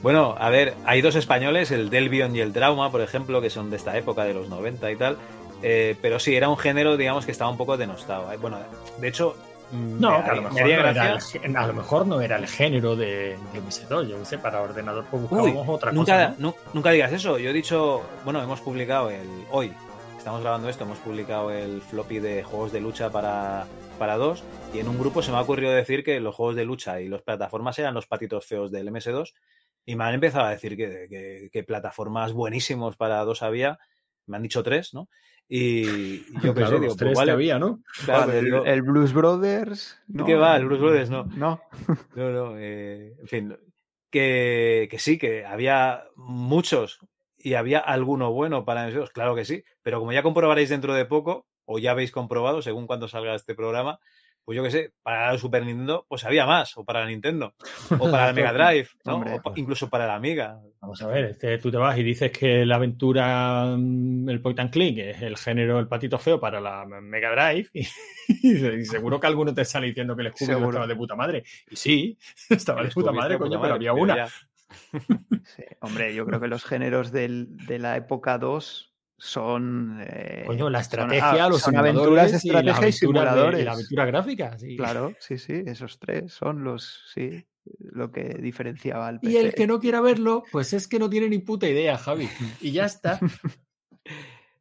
Bueno, 0.00 0.34
a 0.38 0.48
ver, 0.48 0.72
hay 0.86 1.02
dos 1.02 1.16
españoles, 1.16 1.70
el 1.70 1.90
Delvion 1.90 2.34
y 2.34 2.40
el 2.40 2.54
Trauma, 2.54 2.90
por 2.90 3.02
ejemplo, 3.02 3.42
que 3.42 3.50
son 3.50 3.68
de 3.68 3.76
esta 3.76 3.94
época, 3.98 4.24
de 4.24 4.32
los 4.32 4.48
90 4.48 4.90
y 4.90 4.96
tal. 4.96 5.18
Eh, 5.62 5.94
pero 6.00 6.18
sí, 6.18 6.34
era 6.34 6.48
un 6.48 6.56
género, 6.56 6.96
digamos, 6.96 7.26
que 7.26 7.32
estaba 7.32 7.50
un 7.50 7.58
poco 7.58 7.76
denostado. 7.76 8.30
Bueno, 8.38 8.58
de 9.00 9.08
hecho, 9.08 9.36
No, 9.72 10.22
que 10.24 10.30
a 10.30 10.34
lo, 10.34 10.42
me 10.42 10.48
mejor 10.48 10.60
no 10.62 10.66
era 10.68 10.88
el, 10.88 10.94
gracia- 10.94 11.40
gé- 11.40 11.56
a 11.56 11.66
lo 11.66 11.72
mejor 11.74 12.06
no 12.06 12.20
era 12.20 12.36
el 12.36 12.46
género 12.46 12.94
de, 12.96 13.36
de 13.52 13.60
MS2. 13.62 14.08
Yo 14.08 14.18
qué 14.20 14.24
sé, 14.24 14.38
para 14.38 14.60
ordenador 14.62 15.04
pues 15.10 15.22
Uy, 15.22 15.28
buscábamos 15.28 15.68
otra 15.68 15.92
nunca, 15.92 16.12
cosa. 16.28 16.34
¿no? 16.38 16.48
nu- 16.50 16.54
nunca 16.74 16.90
digas 16.90 17.12
eso. 17.12 17.38
Yo 17.38 17.50
he 17.50 17.52
dicho, 17.52 18.02
bueno, 18.24 18.42
hemos 18.42 18.60
publicado 18.60 19.10
el 19.10 19.26
hoy, 19.50 19.72
estamos 20.16 20.40
grabando 20.42 20.68
esto, 20.68 20.84
hemos 20.84 20.98
publicado 20.98 21.50
el 21.50 21.80
floppy 21.82 22.18
de 22.20 22.42
juegos 22.44 22.72
de 22.72 22.80
lucha 22.80 23.10
para, 23.10 23.66
para 23.98 24.16
dos 24.16 24.42
y 24.72 24.78
en 24.80 24.88
un 24.88 24.98
grupo 24.98 25.22
se 25.22 25.30
me 25.30 25.38
ha 25.38 25.40
ocurrido 25.42 25.72
decir 25.72 26.02
que 26.04 26.18
los 26.20 26.34
juegos 26.34 26.56
de 26.56 26.64
lucha 26.64 27.00
y 27.00 27.08
las 27.08 27.22
plataformas 27.22 27.78
eran 27.78 27.94
los 27.94 28.06
patitos 28.06 28.46
feos 28.46 28.70
del 28.70 28.88
MS2 28.88 29.34
y 29.86 29.96
me 29.96 30.04
han 30.04 30.14
empezado 30.14 30.44
a 30.46 30.50
decir 30.50 30.76
que, 30.76 31.06
que- 31.10 31.48
que 31.52 31.62
plataformas 31.64 32.32
buenísimos 32.32 32.96
para 32.96 33.22
dos 33.24 33.42
había, 33.42 33.78
me 34.26 34.36
han 34.36 34.42
dicho 34.42 34.62
tres, 34.62 34.94
¿no? 34.94 35.08
Y, 35.48 36.24
yo 36.42 36.54
Claro, 36.54 36.66
sé, 36.66 36.72
los 36.72 36.80
digo, 36.80 36.96
pues 36.96 37.18
vale. 37.18 37.32
había, 37.32 37.58
¿no? 37.58 37.80
Claro, 38.04 38.40
digo, 38.40 38.64
el, 38.64 38.72
el 38.72 38.82
Blues 38.82 39.12
Brothers. 39.12 40.00
no. 40.08 40.24
¿Qué 40.24 40.34
va? 40.34 40.56
El 40.56 40.66
Blues 40.66 40.80
Brothers 40.80 41.10
no. 41.10 41.24
No. 41.36 41.60
No, 42.16 42.30
no, 42.30 42.54
eh, 42.58 43.14
en 43.20 43.26
fin, 43.28 43.56
que, 44.10 44.88
que 44.90 44.98
sí, 44.98 45.18
que 45.18 45.44
había 45.44 46.04
muchos 46.16 46.98
y 47.36 47.54
había 47.54 47.78
alguno 47.80 48.32
bueno 48.32 48.64
para 48.64 48.84
nosotros, 48.86 49.10
claro 49.10 49.34
que 49.34 49.44
sí, 49.44 49.64
pero 49.82 49.98
como 49.98 50.12
ya 50.12 50.22
comprobaréis 50.22 50.70
dentro 50.70 50.94
de 50.94 51.04
poco, 51.04 51.46
o 51.66 51.78
ya 51.78 51.90
habéis 51.90 52.10
comprobado 52.12 52.62
según 52.62 52.86
cuando 52.86 53.08
salga 53.08 53.34
este 53.34 53.54
programa, 53.54 53.98
pues 54.44 54.56
yo 54.56 54.62
qué 54.62 54.70
sé, 54.70 54.92
para 55.02 55.32
la 55.32 55.38
Super 55.38 55.64
Nintendo, 55.64 56.04
pues 56.08 56.24
había 56.24 56.44
más, 56.46 56.76
o 56.76 56.84
para 56.84 57.00
la 57.00 57.06
Nintendo, 57.06 57.54
o 57.98 58.10
para 58.10 58.26
la 58.26 58.32
Mega 58.32 58.52
Drive, 58.52 58.88
¿no? 59.04 59.14
Hombre. 59.16 59.34
O 59.34 59.42
pa- 59.42 59.52
incluso 59.56 59.88
para 59.88 60.06
la 60.06 60.14
Amiga. 60.16 60.60
Vamos 60.80 61.00
a 61.02 61.06
ver, 61.06 61.24
este, 61.24 61.56
tú 61.58 61.70
te 61.70 61.78
vas 61.78 61.96
y 61.98 62.02
dices 62.02 62.30
que 62.30 62.66
la 62.66 62.76
aventura, 62.76 63.74
mm, 63.76 64.28
el 64.28 64.40
point 64.42 64.60
and 64.60 64.70
click, 64.70 64.98
es 64.98 65.22
el 65.22 65.36
género 65.38 65.78
el 65.78 65.88
patito 65.88 66.18
feo 66.18 66.38
para 66.38 66.60
la 66.60 66.84
Mega 66.84 67.30
Drive. 67.30 67.68
Y, 67.72 67.86
y 68.80 68.84
seguro 68.84 69.18
que 69.18 69.26
alguno 69.26 69.54
te 69.54 69.64
sale 69.64 69.86
diciendo 69.86 70.14
que 70.14 70.22
el 70.22 70.28
Scooby 70.32 70.46
Seguro. 70.52 70.68
estaba 70.70 70.86
de 70.86 70.96
puta 70.96 71.14
madre. 71.16 71.42
Y 71.70 71.76
sí, 71.76 72.18
estaba 72.50 72.82
de 72.82 72.90
puta 72.90 73.12
madre, 73.12 73.38
coño, 73.38 73.52
puta 73.58 73.62
pero 73.62 73.74
había 73.74 73.92
pero 73.92 74.02
una. 74.02 74.16
ya. 74.16 74.28
Sí, 75.44 75.62
hombre, 75.80 76.14
yo 76.14 76.26
creo 76.26 76.40
que 76.40 76.48
los 76.48 76.64
géneros 76.64 77.12
del- 77.12 77.56
de 77.66 77.78
la 77.78 77.96
época 77.96 78.38
2 78.38 78.93
son. 79.16 80.02
eh, 80.06 80.44
Coño, 80.46 80.68
la 80.70 80.80
estrategia, 80.80 81.44
ah, 81.44 81.48
los 81.48 81.60
son 81.62 81.76
aventuras, 81.76 82.40
simuladores 82.40 82.80
y 82.82 82.84
de- 82.86 82.92
simuladores. 82.92 83.64
la 83.64 83.72
aventura 83.72 84.04
gráfica, 84.06 84.58
sí. 84.58 84.76
Claro, 84.76 85.14
sí, 85.18 85.38
sí, 85.38 85.62
esos 85.66 85.98
tres 85.98 86.32
son 86.32 86.64
los. 86.64 87.02
Sí, 87.12 87.46
lo 87.78 88.12
que 88.12 88.22
diferenciaba 88.40 89.08
al 89.08 89.20
PC. 89.20 89.32
Y 89.32 89.36
el 89.38 89.54
que 89.54 89.66
no 89.66 89.80
quiera 89.80 90.00
verlo, 90.00 90.44
pues 90.52 90.72
es 90.74 90.86
que 90.86 90.98
no 90.98 91.08
tiene 91.08 91.28
ni 91.30 91.38
puta 91.38 91.66
idea, 91.68 91.96
Javi. 91.96 92.28
Y 92.60 92.72
ya 92.72 92.84
está. 92.86 93.18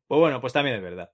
Pues 0.05 0.19
bueno, 0.19 0.39
pues 0.41 0.53
también 0.53 0.75
es 0.75 0.81
verdad. 0.83 1.11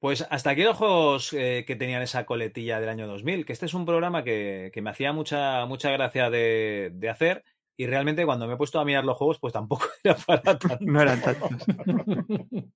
Pues 0.00 0.26
hasta 0.30 0.50
aquí 0.50 0.62
los 0.62 0.76
juegos 0.76 1.32
eh, 1.34 1.64
que 1.66 1.76
tenían 1.76 2.02
esa 2.02 2.24
coletilla 2.24 2.80
del 2.80 2.88
año 2.88 3.06
2000, 3.06 3.44
que 3.44 3.52
este 3.52 3.66
es 3.66 3.74
un 3.74 3.84
programa 3.86 4.24
que, 4.24 4.70
que 4.72 4.80
me 4.82 4.90
hacía 4.90 5.12
mucha, 5.12 5.66
mucha 5.66 5.90
gracia 5.90 6.30
de, 6.30 6.90
de 6.94 7.08
hacer 7.10 7.44
y 7.82 7.86
realmente 7.86 8.24
cuando 8.26 8.46
me 8.46 8.54
he 8.54 8.56
puesto 8.56 8.78
a 8.80 8.84
mirar 8.84 9.04
los 9.04 9.16
juegos 9.16 9.38
pues 9.38 9.52
tampoco 9.52 9.86
era 10.04 10.14
para 10.16 10.42
tanto. 10.42 10.68
No 10.80 11.00
eran 11.00 11.20
tantos. 11.20 11.50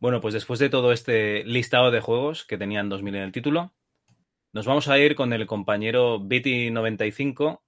Bueno, 0.00 0.20
pues 0.20 0.34
después 0.34 0.58
de 0.58 0.68
todo 0.68 0.90
este 0.90 1.44
listado 1.44 1.92
de 1.92 2.00
juegos 2.00 2.44
que 2.44 2.58
tenían 2.58 2.88
2000 2.88 3.14
en 3.14 3.22
el 3.22 3.30
título, 3.30 3.72
nos 4.52 4.66
vamos 4.66 4.88
a 4.88 4.98
ir 4.98 5.14
con 5.14 5.32
el 5.32 5.46
compañero 5.46 6.18
Viti95. 6.18 7.60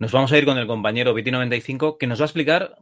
Nos 0.00 0.10
vamos 0.10 0.32
a 0.32 0.38
ir 0.38 0.44
con 0.46 0.58
el 0.58 0.66
compañero 0.66 1.14
Viti95 1.14 1.96
que 1.96 2.08
nos 2.08 2.20
va 2.20 2.24
a 2.24 2.26
explicar 2.26 2.78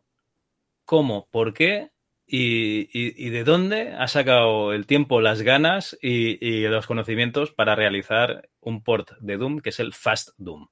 cómo, 0.87 1.29
por 1.31 1.53
qué 1.53 1.91
y, 2.27 2.89
y- 2.99 3.27
y 3.27 3.29
de 3.29 3.45
dónde 3.45 3.93
ha 3.93 4.09
sacado 4.09 4.73
el 4.73 4.87
tiempo, 4.87 5.21
las 5.21 5.43
ganas 5.43 5.99
y, 6.01 6.39
y 6.43 6.63
los 6.67 6.87
conocimientos 6.87 7.53
para 7.53 7.75
realizar 7.77 8.49
un 8.61 8.83
port 8.83 9.11
de 9.21 9.37
Doom 9.37 9.61
que 9.61 9.69
es 9.69 9.81
el 9.81 9.93
Fast 9.93 10.31
Doom. 10.39 10.69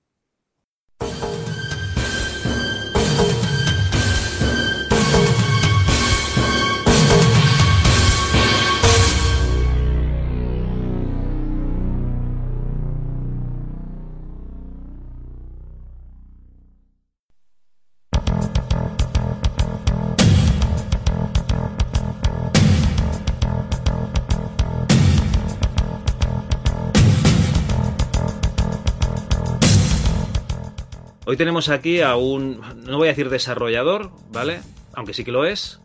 Hoy 31.32 31.38
tenemos 31.38 31.70
aquí 31.70 32.02
a 32.02 32.14
un, 32.16 32.60
no 32.84 32.98
voy 32.98 33.08
a 33.08 33.12
decir 33.12 33.30
desarrollador, 33.30 34.10
¿vale? 34.30 34.60
Aunque 34.92 35.14
sí 35.14 35.24
que 35.24 35.32
lo 35.32 35.46
es, 35.46 35.80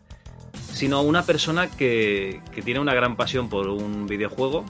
sino 0.74 1.00
una 1.00 1.22
persona 1.22 1.70
que, 1.70 2.42
que 2.54 2.60
tiene 2.60 2.80
una 2.80 2.92
gran 2.92 3.16
pasión 3.16 3.48
por 3.48 3.66
un 3.68 4.06
videojuego, 4.06 4.66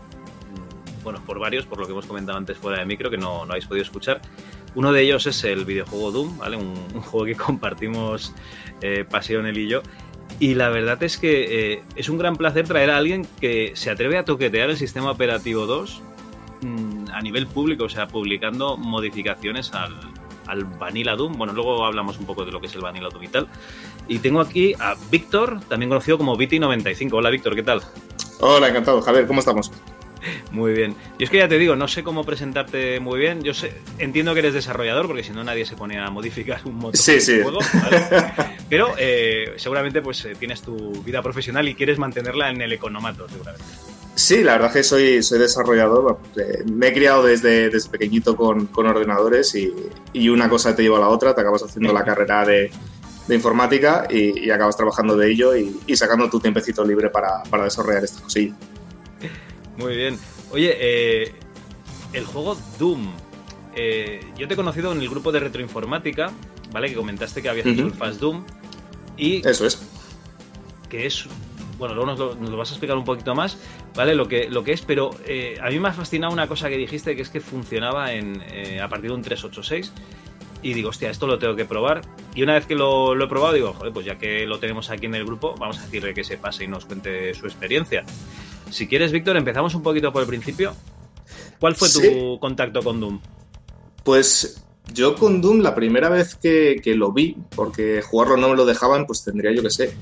bueno, 1.02 1.20
por 1.26 1.40
varios, 1.40 1.66
por 1.66 1.80
lo 1.80 1.86
que 1.86 1.90
hemos 1.90 2.06
comentado 2.06 2.38
antes 2.38 2.58
fuera 2.58 2.78
de 2.78 2.86
micro, 2.86 3.10
que 3.10 3.18
no, 3.18 3.44
no 3.44 3.54
habéis 3.54 3.66
podido 3.66 3.82
escuchar. 3.82 4.20
Uno 4.76 4.92
de 4.92 5.02
ellos 5.02 5.26
es 5.26 5.42
el 5.42 5.64
videojuego 5.64 6.12
Doom, 6.12 6.38
¿vale? 6.38 6.56
Un, 6.56 6.72
un 6.94 7.00
juego 7.00 7.26
que 7.26 7.34
compartimos 7.44 8.32
eh, 8.80 9.04
pasión 9.04 9.46
él 9.46 9.58
y 9.58 9.66
yo. 9.66 9.82
Y 10.38 10.54
la 10.54 10.68
verdad 10.68 11.02
es 11.02 11.18
que 11.18 11.72
eh, 11.72 11.82
es 11.96 12.08
un 12.08 12.18
gran 12.18 12.36
placer 12.36 12.68
traer 12.68 12.90
a 12.90 12.98
alguien 12.98 13.26
que 13.40 13.72
se 13.74 13.90
atreve 13.90 14.16
a 14.16 14.24
toquetear 14.24 14.70
el 14.70 14.76
sistema 14.76 15.10
operativo 15.10 15.66
2 15.66 16.02
mm, 16.60 17.10
a 17.12 17.20
nivel 17.20 17.48
público, 17.48 17.82
o 17.82 17.88
sea, 17.88 18.06
publicando 18.06 18.76
modificaciones 18.76 19.74
al, 19.74 20.07
al 20.48 20.64
Vanilla 20.64 21.14
Doom. 21.14 21.34
Bueno, 21.34 21.52
luego 21.52 21.84
hablamos 21.84 22.18
un 22.18 22.26
poco 22.26 22.44
de 22.44 22.50
lo 22.52 22.60
que 22.60 22.66
es 22.66 22.74
el 22.74 22.80
Vanilla 22.80 23.08
Doom 23.10 23.22
y 23.22 23.28
tal. 23.28 23.46
Y 24.08 24.18
tengo 24.18 24.40
aquí 24.40 24.74
a 24.78 24.94
Víctor, 25.10 25.60
también 25.68 25.88
conocido 25.90 26.18
como 26.18 26.36
Viti95. 26.36 27.10
Hola 27.12 27.30
Víctor, 27.30 27.54
¿qué 27.54 27.62
tal? 27.62 27.82
Hola, 28.40 28.68
encantado. 28.68 29.00
Javier, 29.02 29.26
¿cómo 29.26 29.40
estamos? 29.40 29.70
Muy 30.50 30.72
bien. 30.72 30.96
Yo 31.18 31.24
es 31.24 31.30
que 31.30 31.38
ya 31.38 31.48
te 31.48 31.58
digo, 31.58 31.76
no 31.76 31.86
sé 31.86 32.02
cómo 32.02 32.24
presentarte 32.24 32.98
muy 33.00 33.18
bien. 33.20 33.42
Yo 33.42 33.54
sé, 33.54 33.72
entiendo 33.98 34.32
que 34.34 34.40
eres 34.40 34.52
desarrollador, 34.54 35.06
porque 35.06 35.22
si 35.22 35.30
no 35.30 35.44
nadie 35.44 35.64
se 35.64 35.76
pone 35.76 35.98
a 35.98 36.10
modificar 36.10 36.60
un 36.64 36.74
motor 36.76 36.96
Sí, 36.96 37.12
de 37.12 37.20
sí. 37.20 37.40
juego. 37.42 37.60
¿vale? 37.82 38.06
Pero 38.68 38.94
eh, 38.98 39.54
seguramente 39.56 40.02
pues 40.02 40.24
eh, 40.24 40.34
tienes 40.38 40.62
tu 40.62 41.02
vida 41.04 41.22
profesional 41.22 41.68
y 41.68 41.74
quieres 41.74 41.98
mantenerla 41.98 42.50
en 42.50 42.60
el 42.60 42.72
economato, 42.72 43.28
seguramente. 43.28 43.64
Sí, 44.18 44.42
la 44.42 44.54
verdad 44.54 44.72
que 44.72 44.82
soy, 44.82 45.22
soy 45.22 45.38
desarrollador. 45.38 46.18
Eh, 46.36 46.64
me 46.68 46.88
he 46.88 46.92
criado 46.92 47.22
desde, 47.22 47.70
desde 47.70 47.88
pequeñito 47.88 48.34
con, 48.36 48.66
con 48.66 48.86
ordenadores 48.88 49.54
y, 49.54 49.72
y 50.12 50.28
una 50.28 50.48
cosa 50.48 50.74
te 50.74 50.82
lleva 50.82 50.96
a 50.98 51.02
la 51.02 51.08
otra. 51.08 51.36
Te 51.36 51.40
acabas 51.42 51.62
haciendo 51.62 51.92
la 51.92 52.02
carrera 52.04 52.44
de, 52.44 52.68
de 53.28 53.34
informática 53.36 54.08
y, 54.10 54.40
y 54.46 54.50
acabas 54.50 54.76
trabajando 54.76 55.16
de 55.16 55.30
ello 55.30 55.54
y, 55.56 55.78
y 55.86 55.96
sacando 55.96 56.28
tu 56.28 56.40
tiempecito 56.40 56.84
libre 56.84 57.10
para, 57.10 57.44
para 57.44 57.62
desarrollar 57.62 58.02
esta 58.02 58.20
cosilla. 58.20 58.56
Muy 59.76 59.94
bien. 59.94 60.18
Oye, 60.50 60.74
eh, 60.80 61.32
el 62.12 62.24
juego 62.24 62.58
Doom. 62.76 63.12
eh, 63.76 64.20
yo 64.36 64.48
te 64.48 64.54
he 64.54 64.56
conocido 64.56 64.90
en 64.90 65.00
el 65.00 65.08
grupo 65.08 65.30
de 65.30 65.38
retroinformática, 65.38 66.32
¿vale? 66.72 66.88
Que 66.88 66.96
comentaste 66.96 67.40
que 67.40 67.48
habías 67.50 67.66
hecho 67.66 67.82
Ujú. 67.82 67.92
el 67.92 67.94
Fast 67.94 68.18
Doom. 68.18 68.44
Y 69.16 69.46
Eso 69.48 69.64
es. 69.64 69.78
que 70.88 71.06
es 71.06 71.26
bueno 71.78 71.94
luego 71.94 72.10
nos 72.10 72.18
lo, 72.18 72.34
nos 72.34 72.50
lo 72.50 72.56
vas 72.56 72.70
a 72.70 72.74
explicar 72.74 72.96
un 72.96 73.04
poquito 73.04 73.34
más 73.34 73.58
vale 73.94 74.14
lo 74.14 74.28
que 74.28 74.48
lo 74.50 74.64
que 74.64 74.72
es 74.72 74.82
pero 74.82 75.10
eh, 75.26 75.58
a 75.62 75.70
mí 75.70 75.78
me 75.78 75.88
ha 75.88 75.92
fascinado 75.92 76.32
una 76.32 76.46
cosa 76.46 76.68
que 76.68 76.76
dijiste 76.76 77.16
que 77.16 77.22
es 77.22 77.30
que 77.30 77.40
funcionaba 77.40 78.12
en 78.12 78.42
eh, 78.52 78.80
a 78.80 78.88
partir 78.88 79.10
de 79.10 79.16
un 79.16 79.22
386 79.22 79.92
y 80.60 80.74
digo 80.74 80.90
hostia 80.90 81.08
esto 81.08 81.26
lo 81.26 81.38
tengo 81.38 81.54
que 81.54 81.64
probar 81.64 82.02
y 82.34 82.42
una 82.42 82.54
vez 82.54 82.66
que 82.66 82.74
lo, 82.74 83.14
lo 83.14 83.24
he 83.24 83.28
probado 83.28 83.54
digo 83.54 83.72
joder 83.72 83.92
pues 83.92 84.04
ya 84.04 84.18
que 84.18 84.44
lo 84.46 84.58
tenemos 84.58 84.90
aquí 84.90 85.06
en 85.06 85.14
el 85.14 85.24
grupo 85.24 85.54
vamos 85.56 85.78
a 85.78 85.82
decirle 85.82 86.12
que 86.12 86.24
se 86.24 86.36
pase 86.36 86.64
y 86.64 86.68
nos 86.68 86.84
cuente 86.84 87.32
su 87.34 87.46
experiencia 87.46 88.04
si 88.70 88.86
quieres 88.86 89.12
Víctor 89.12 89.36
empezamos 89.36 89.74
un 89.74 89.82
poquito 89.82 90.12
por 90.12 90.22
el 90.22 90.28
principio. 90.28 90.74
¿cuál 91.58 91.74
fue 91.74 91.88
tu 91.90 92.38
contacto 92.40 92.82
con 92.82 93.00
Doom? 93.00 93.20
Pues 94.04 94.62
yo 94.92 95.16
con 95.16 95.40
Doom 95.40 95.60
la 95.60 95.74
primera 95.74 96.08
vez 96.08 96.34
que, 96.34 96.80
que 96.82 96.94
lo 96.94 97.12
vi, 97.12 97.36
porque 97.54 98.02
jugarlo 98.02 98.36
no 98.36 98.48
me 98.48 98.56
lo 98.56 98.64
dejaban, 98.64 99.06
pues 99.06 99.24
tendría 99.24 99.52
yo 99.52 99.62
que 99.62 99.70
sé, 99.70 99.94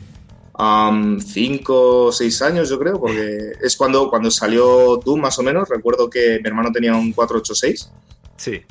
am, 0.57 1.21
cinco 1.21 2.07
o 2.07 2.13
seis 2.13 2.41
años 2.43 2.69
yo 2.69 2.79
creo, 2.79 3.01
porque 3.01 3.53
es 3.63 3.77
cuando, 3.77 4.09
cuando 4.11 4.31
salió 4.31 4.97
Doom 5.05 5.21
más 5.21 5.39
o 5.39 5.43
menos. 5.43 5.69
Recuerdo 5.69 6.11
que 6.11 6.39
mi 6.43 6.49
hermano 6.49 6.73
tenía 6.73 6.95
un 6.95 7.13
486 7.13 7.91
sí 8.37 8.63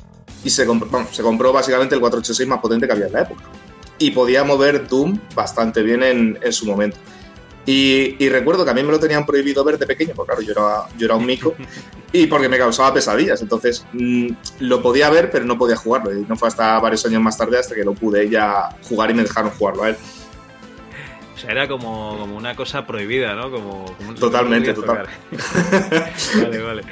y 0.46 0.50
se 0.50 0.64
compró, 0.64 0.88
vamos, 0.88 1.14
se 1.14 1.22
compró 1.22 1.52
básicamente 1.52 1.96
el 1.96 2.00
486 2.00 2.48
más 2.48 2.60
potente 2.60 2.86
que 2.86 2.92
había 2.92 3.06
en 3.06 3.12
la 3.12 3.22
época. 3.22 3.42
Y 3.98 4.12
podía 4.12 4.44
mover 4.44 4.86
Doom 4.86 5.18
bastante 5.34 5.82
bien 5.82 6.02
en, 6.04 6.38
en 6.40 6.52
su 6.52 6.66
momento. 6.66 6.98
Y, 7.64 8.14
y 8.22 8.28
recuerdo 8.28 8.64
que 8.64 8.70
a 8.70 8.74
mí 8.74 8.82
me 8.84 8.92
lo 8.92 9.00
tenían 9.00 9.26
prohibido 9.26 9.64
ver 9.64 9.76
de 9.76 9.86
pequeño, 9.88 10.12
porque 10.14 10.32
claro, 10.32 10.42
yo 10.42 10.52
era, 10.52 10.96
yo 10.96 11.06
era 11.06 11.16
un 11.16 11.26
mico, 11.26 11.54
y 12.12 12.28
porque 12.28 12.48
me 12.48 12.58
causaba 12.58 12.94
pesadillas. 12.94 13.42
Entonces 13.42 13.84
mm, 13.92 14.28
lo 14.60 14.80
podía 14.80 15.10
ver, 15.10 15.30
pero 15.32 15.44
no 15.44 15.58
podía 15.58 15.76
jugarlo. 15.76 16.16
Y 16.16 16.24
no 16.28 16.36
fue 16.36 16.46
hasta 16.46 16.78
varios 16.78 17.04
años 17.06 17.22
más 17.22 17.36
tarde 17.36 17.58
hasta 17.58 17.74
que 17.74 17.82
lo 17.82 17.94
pude 17.94 18.28
ya 18.28 18.68
jugar 18.88 19.10
y 19.10 19.14
me 19.14 19.22
dejaron 19.22 19.50
jugarlo 19.50 19.82
a 19.82 19.88
él. 19.90 19.96
O 21.36 21.38
sea 21.38 21.50
era 21.52 21.68
como, 21.68 22.16
como 22.18 22.36
una 22.36 22.56
cosa 22.56 22.84
prohibida 22.86 23.34
¿no? 23.34 23.50
como, 23.50 23.84
como 23.96 24.08
un- 24.08 24.14
Totalmente, 24.16 24.72
tocar. 24.74 25.06
vale 26.42 26.58
vale 26.62 26.82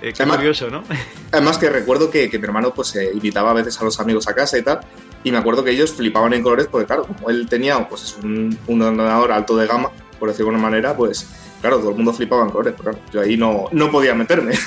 Eh, 0.00 0.12
qué 0.12 0.22
Además- 0.22 0.36
curioso 0.38 0.70
¿no? 0.70 0.82
Además 1.30 1.58
que 1.58 1.70
recuerdo 1.70 2.10
que, 2.10 2.28
que 2.28 2.38
mi 2.38 2.44
hermano 2.46 2.72
pues 2.74 2.96
eh, 2.96 3.10
invitaba 3.14 3.50
a 3.50 3.54
veces 3.54 3.80
a 3.80 3.84
los 3.84 4.00
amigos 4.00 4.26
a 4.28 4.34
casa 4.34 4.58
y 4.58 4.62
tal, 4.62 4.80
y 5.22 5.30
me 5.30 5.38
acuerdo 5.38 5.62
que 5.62 5.70
ellos 5.70 5.92
flipaban 5.92 6.32
en 6.32 6.42
colores 6.42 6.66
porque 6.70 6.86
claro, 6.86 7.04
como 7.06 7.30
él 7.30 7.46
tenía 7.48 7.88
pues 7.88 8.02
es 8.02 8.16
un, 8.24 8.58
un 8.66 8.82
ordenador 8.82 9.30
alto 9.30 9.56
de 9.56 9.66
gama, 9.66 9.90
por 10.18 10.28
decirlo 10.28 10.50
de 10.50 10.56
alguna 10.56 10.70
manera, 10.70 10.96
pues 10.96 11.28
claro, 11.60 11.78
todo 11.78 11.90
el 11.90 11.96
mundo 11.96 12.12
flipaba 12.12 12.42
en 12.42 12.50
colores, 12.50 12.74
pero 12.76 12.90
claro, 12.92 13.06
yo 13.12 13.20
ahí 13.20 13.36
no, 13.36 13.66
no 13.70 13.90
podía 13.90 14.14
meterme. 14.14 14.54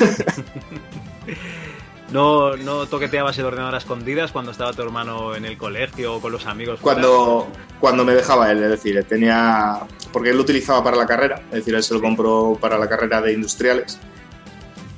¿No, 2.11 2.55
¿No 2.55 2.85
toqueteabas 2.85 3.37
el 3.39 3.45
ordenador 3.45 3.73
a 3.75 3.77
escondidas 3.79 4.31
cuando 4.31 4.51
estaba 4.51 4.71
tu 4.73 4.81
hermano 4.83 5.35
en 5.35 5.43
el 5.45 5.57
colegio 5.57 6.15
o 6.15 6.21
con 6.21 6.31
los 6.31 6.45
amigos? 6.45 6.79
fuera? 6.79 7.01
cuando, 7.01 7.47
cuando 7.79 8.05
me 8.05 8.13
dejaba 8.13 8.51
él, 8.51 8.61
es 8.63 8.69
decir, 8.69 8.95
él 8.97 9.05
tenía, 9.05 9.79
porque 10.13 10.29
él 10.29 10.37
lo 10.37 10.43
utilizaba 10.43 10.83
para 10.83 10.97
la 10.97 11.07
carrera, 11.07 11.41
es 11.49 11.55
decir, 11.55 11.73
él 11.73 11.83
se 11.83 11.93
lo 11.95 12.01
compró 12.01 12.57
para 12.61 12.77
la 12.77 12.87
carrera 12.87 13.21
de 13.21 13.33
industriales, 13.33 13.99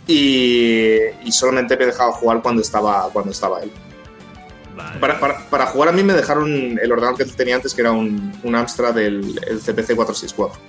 y, 0.05 0.97
y 1.23 1.31
solamente 1.31 1.77
me 1.77 1.85
dejaba 1.85 2.11
jugar 2.11 2.41
cuando 2.41 2.61
estaba, 2.61 3.09
cuando 3.11 3.31
estaba 3.31 3.61
él. 3.61 3.71
Para, 4.99 5.19
para- 5.19 5.49
para 5.49 5.65
jugar 5.67 5.89
a 5.89 5.91
mí 5.91 6.03
me 6.03 6.13
dejaron 6.13 6.77
el 6.79 6.91
ordenador 6.91 7.17
que 7.17 7.25
tenía 7.25 7.55
antes, 7.55 7.73
que 7.73 7.81
era 7.81 7.91
un, 7.91 8.37
un 8.43 8.55
Amstrad 8.55 8.93
del 8.93 9.39
el 9.47 9.59
CPC 9.59 9.95
464. 9.95 10.61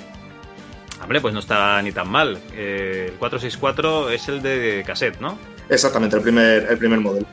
Hombre, 1.03 1.21
pues 1.21 1.35
no 1.35 1.41
está 1.41 1.81
ni 1.83 1.93
tan 1.93 2.09
mal. 2.09 2.39
Eh, 2.55 3.09
el 3.13 3.19
464 3.19 4.11
es 4.11 4.29
el 4.29 4.41
de 4.43 4.83
cassette, 4.87 5.21
¿no? 5.21 5.39
Exactamente, 5.69 6.17
el 6.17 6.23
primer, 6.23 6.67
el 6.71 6.79
primer 6.79 7.01
modelo. 7.01 7.27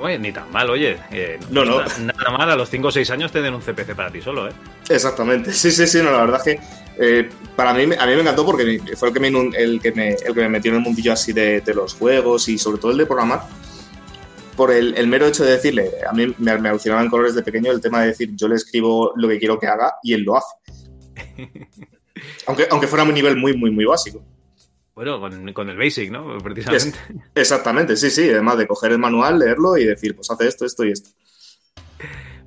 Oye, 0.00 0.18
ni 0.18 0.32
tan 0.32 0.50
mal, 0.50 0.70
oye. 0.70 0.98
Eh, 1.10 1.38
No, 1.50 1.64
no. 1.64 1.80
Nada 1.80 2.30
mal, 2.36 2.50
a 2.50 2.56
los 2.56 2.68
5 2.70 2.88
o 2.88 2.90
6 2.90 3.10
años 3.10 3.32
tener 3.32 3.52
un 3.52 3.60
CPC 3.60 3.94
para 3.94 4.10
ti 4.10 4.22
solo, 4.22 4.48
¿eh? 4.48 4.52
Exactamente, 4.88 5.52
sí, 5.52 5.70
sí, 5.70 5.86
sí, 5.86 5.98
no, 5.98 6.10
la 6.10 6.20
verdad 6.20 6.40
es 6.46 6.54
que 6.54 6.60
eh, 6.98 7.28
para 7.56 7.72
mí, 7.74 7.82
a 7.82 8.06
mí 8.06 8.14
me 8.14 8.20
encantó 8.20 8.44
porque 8.44 8.80
fue 8.96 9.08
el 9.08 9.14
que 9.14 9.20
me, 9.20 9.28
el 9.28 9.80
que 9.80 9.92
me, 9.92 10.10
el 10.10 10.34
que 10.34 10.40
me 10.40 10.48
metió 10.48 10.70
en 10.70 10.78
el 10.78 10.82
mundillo 10.82 11.12
así 11.12 11.32
de, 11.32 11.60
de 11.60 11.74
los 11.74 11.94
juegos 11.94 12.48
y 12.48 12.58
sobre 12.58 12.78
todo 12.78 12.92
el 12.92 12.98
de 12.98 13.06
programar. 13.06 13.42
Por 14.56 14.70
el, 14.72 14.94
el 14.96 15.06
mero 15.06 15.26
hecho 15.26 15.44
de 15.44 15.52
decirle, 15.52 15.90
a 16.08 16.12
mí 16.12 16.34
me, 16.38 16.58
me 16.58 16.68
alucinaba 16.68 17.00
en 17.02 17.08
colores 17.08 17.34
de 17.34 17.42
pequeño 17.42 17.70
el 17.72 17.80
tema 17.80 18.02
de 18.02 18.08
decir, 18.08 18.30
yo 18.34 18.48
le 18.48 18.56
escribo 18.56 19.12
lo 19.16 19.28
que 19.28 19.38
quiero 19.38 19.58
que 19.58 19.66
haga 19.66 19.94
y 20.02 20.12
él 20.12 20.22
lo 20.22 20.36
hace. 20.36 20.54
aunque, 22.46 22.66
aunque 22.70 22.86
fuera 22.86 23.04
a 23.04 23.06
un 23.06 23.14
nivel 23.14 23.36
muy, 23.36 23.56
muy, 23.56 23.70
muy 23.70 23.84
básico. 23.86 24.22
Bueno, 25.00 25.18
con, 25.18 25.52
con 25.54 25.70
el 25.70 25.78
Basic, 25.78 26.10
¿no? 26.10 26.36
Es- 26.36 26.42
Precisamente. 26.42 26.98
exactamente, 27.34 27.96
sí, 27.96 28.10
sí, 28.10 28.28
además 28.28 28.58
de 28.58 28.66
coger 28.66 28.92
el 28.92 28.98
manual, 28.98 29.38
leerlo 29.38 29.78
y 29.78 29.86
decir, 29.86 30.14
pues 30.14 30.30
hace 30.30 30.46
esto, 30.46 30.66
esto 30.66 30.84
y 30.84 30.90
esto. 30.92 31.08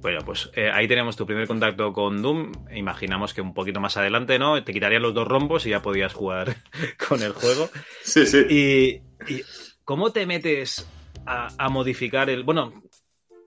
Bueno, 0.03 0.19
pues 0.23 0.51
eh, 0.53 0.69
ahí 0.71 0.87
tenemos 0.87 1.15
tu 1.15 1.25
primer 1.25 1.47
contacto 1.47 1.91
con 1.93 2.21
Doom. 2.21 2.51
Imaginamos 2.75 3.33
que 3.33 3.41
un 3.41 3.55
poquito 3.55 3.79
más 3.79 3.97
adelante, 3.97 4.37
¿no? 4.37 4.63
Te 4.63 4.71
quitarían 4.71 5.01
los 5.01 5.15
dos 5.15 5.27
rombos 5.27 5.65
y 5.65 5.71
ya 5.71 5.81
podías 5.81 6.13
jugar 6.13 6.55
con 7.09 7.23
el 7.23 7.31
juego. 7.31 7.69
Sí, 8.03 8.27
sí. 8.27 8.45
Y, 8.49 9.33
y 9.33 9.41
¿cómo 9.83 10.11
te 10.11 10.27
metes 10.27 10.85
a, 11.25 11.47
a 11.57 11.69
modificar 11.69 12.29
el. 12.29 12.43
Bueno, 12.43 12.83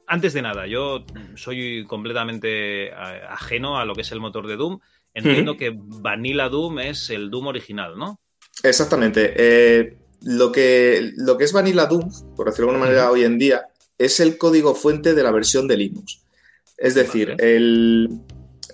antes 0.09 0.33
de 0.33 0.43
nada, 0.43 0.67
yo 0.67 1.05
soy 1.37 1.85
completamente 1.87 2.87
eh, 2.89 2.93
ajeno 3.29 3.79
a 3.79 3.85
lo 3.85 3.95
que 3.95 4.01
es 4.01 4.11
el 4.11 4.21
motor 4.21 4.49
de 4.49 4.57
Doom. 4.57 4.81
Entiendo 5.15 5.57
que 5.57 5.73
Vanilla 5.77 6.49
Doom 6.49 6.81
es 6.81 7.11
el 7.11 7.31
Doom 7.31 7.47
original, 7.47 7.97
¿no? 7.97 8.19
Exactamente. 8.63 9.35
Eh, 9.37 9.97
lo, 10.23 10.51
que, 10.53 11.13
lo 11.17 11.37
que 11.37 11.45
es 11.45 11.53
Vanilla 11.53 11.87
Doom, 11.87 12.11
por 12.35 12.47
decirlo 12.47 12.67
de 12.67 12.73
alguna 12.73 12.87
manera, 12.87 13.11
hoy 13.11 13.25
en 13.25 13.39
día, 13.39 13.67
es 13.99 14.21
el 14.21 14.39
código 14.39 14.75
fuente 14.75 15.15
de 15.15 15.23
la 15.23 15.31
versión 15.31 15.69
de 15.69 15.77
Linux. 15.77 16.23
Es 16.77 16.95
decir, 16.95 17.35
el 17.39 18.09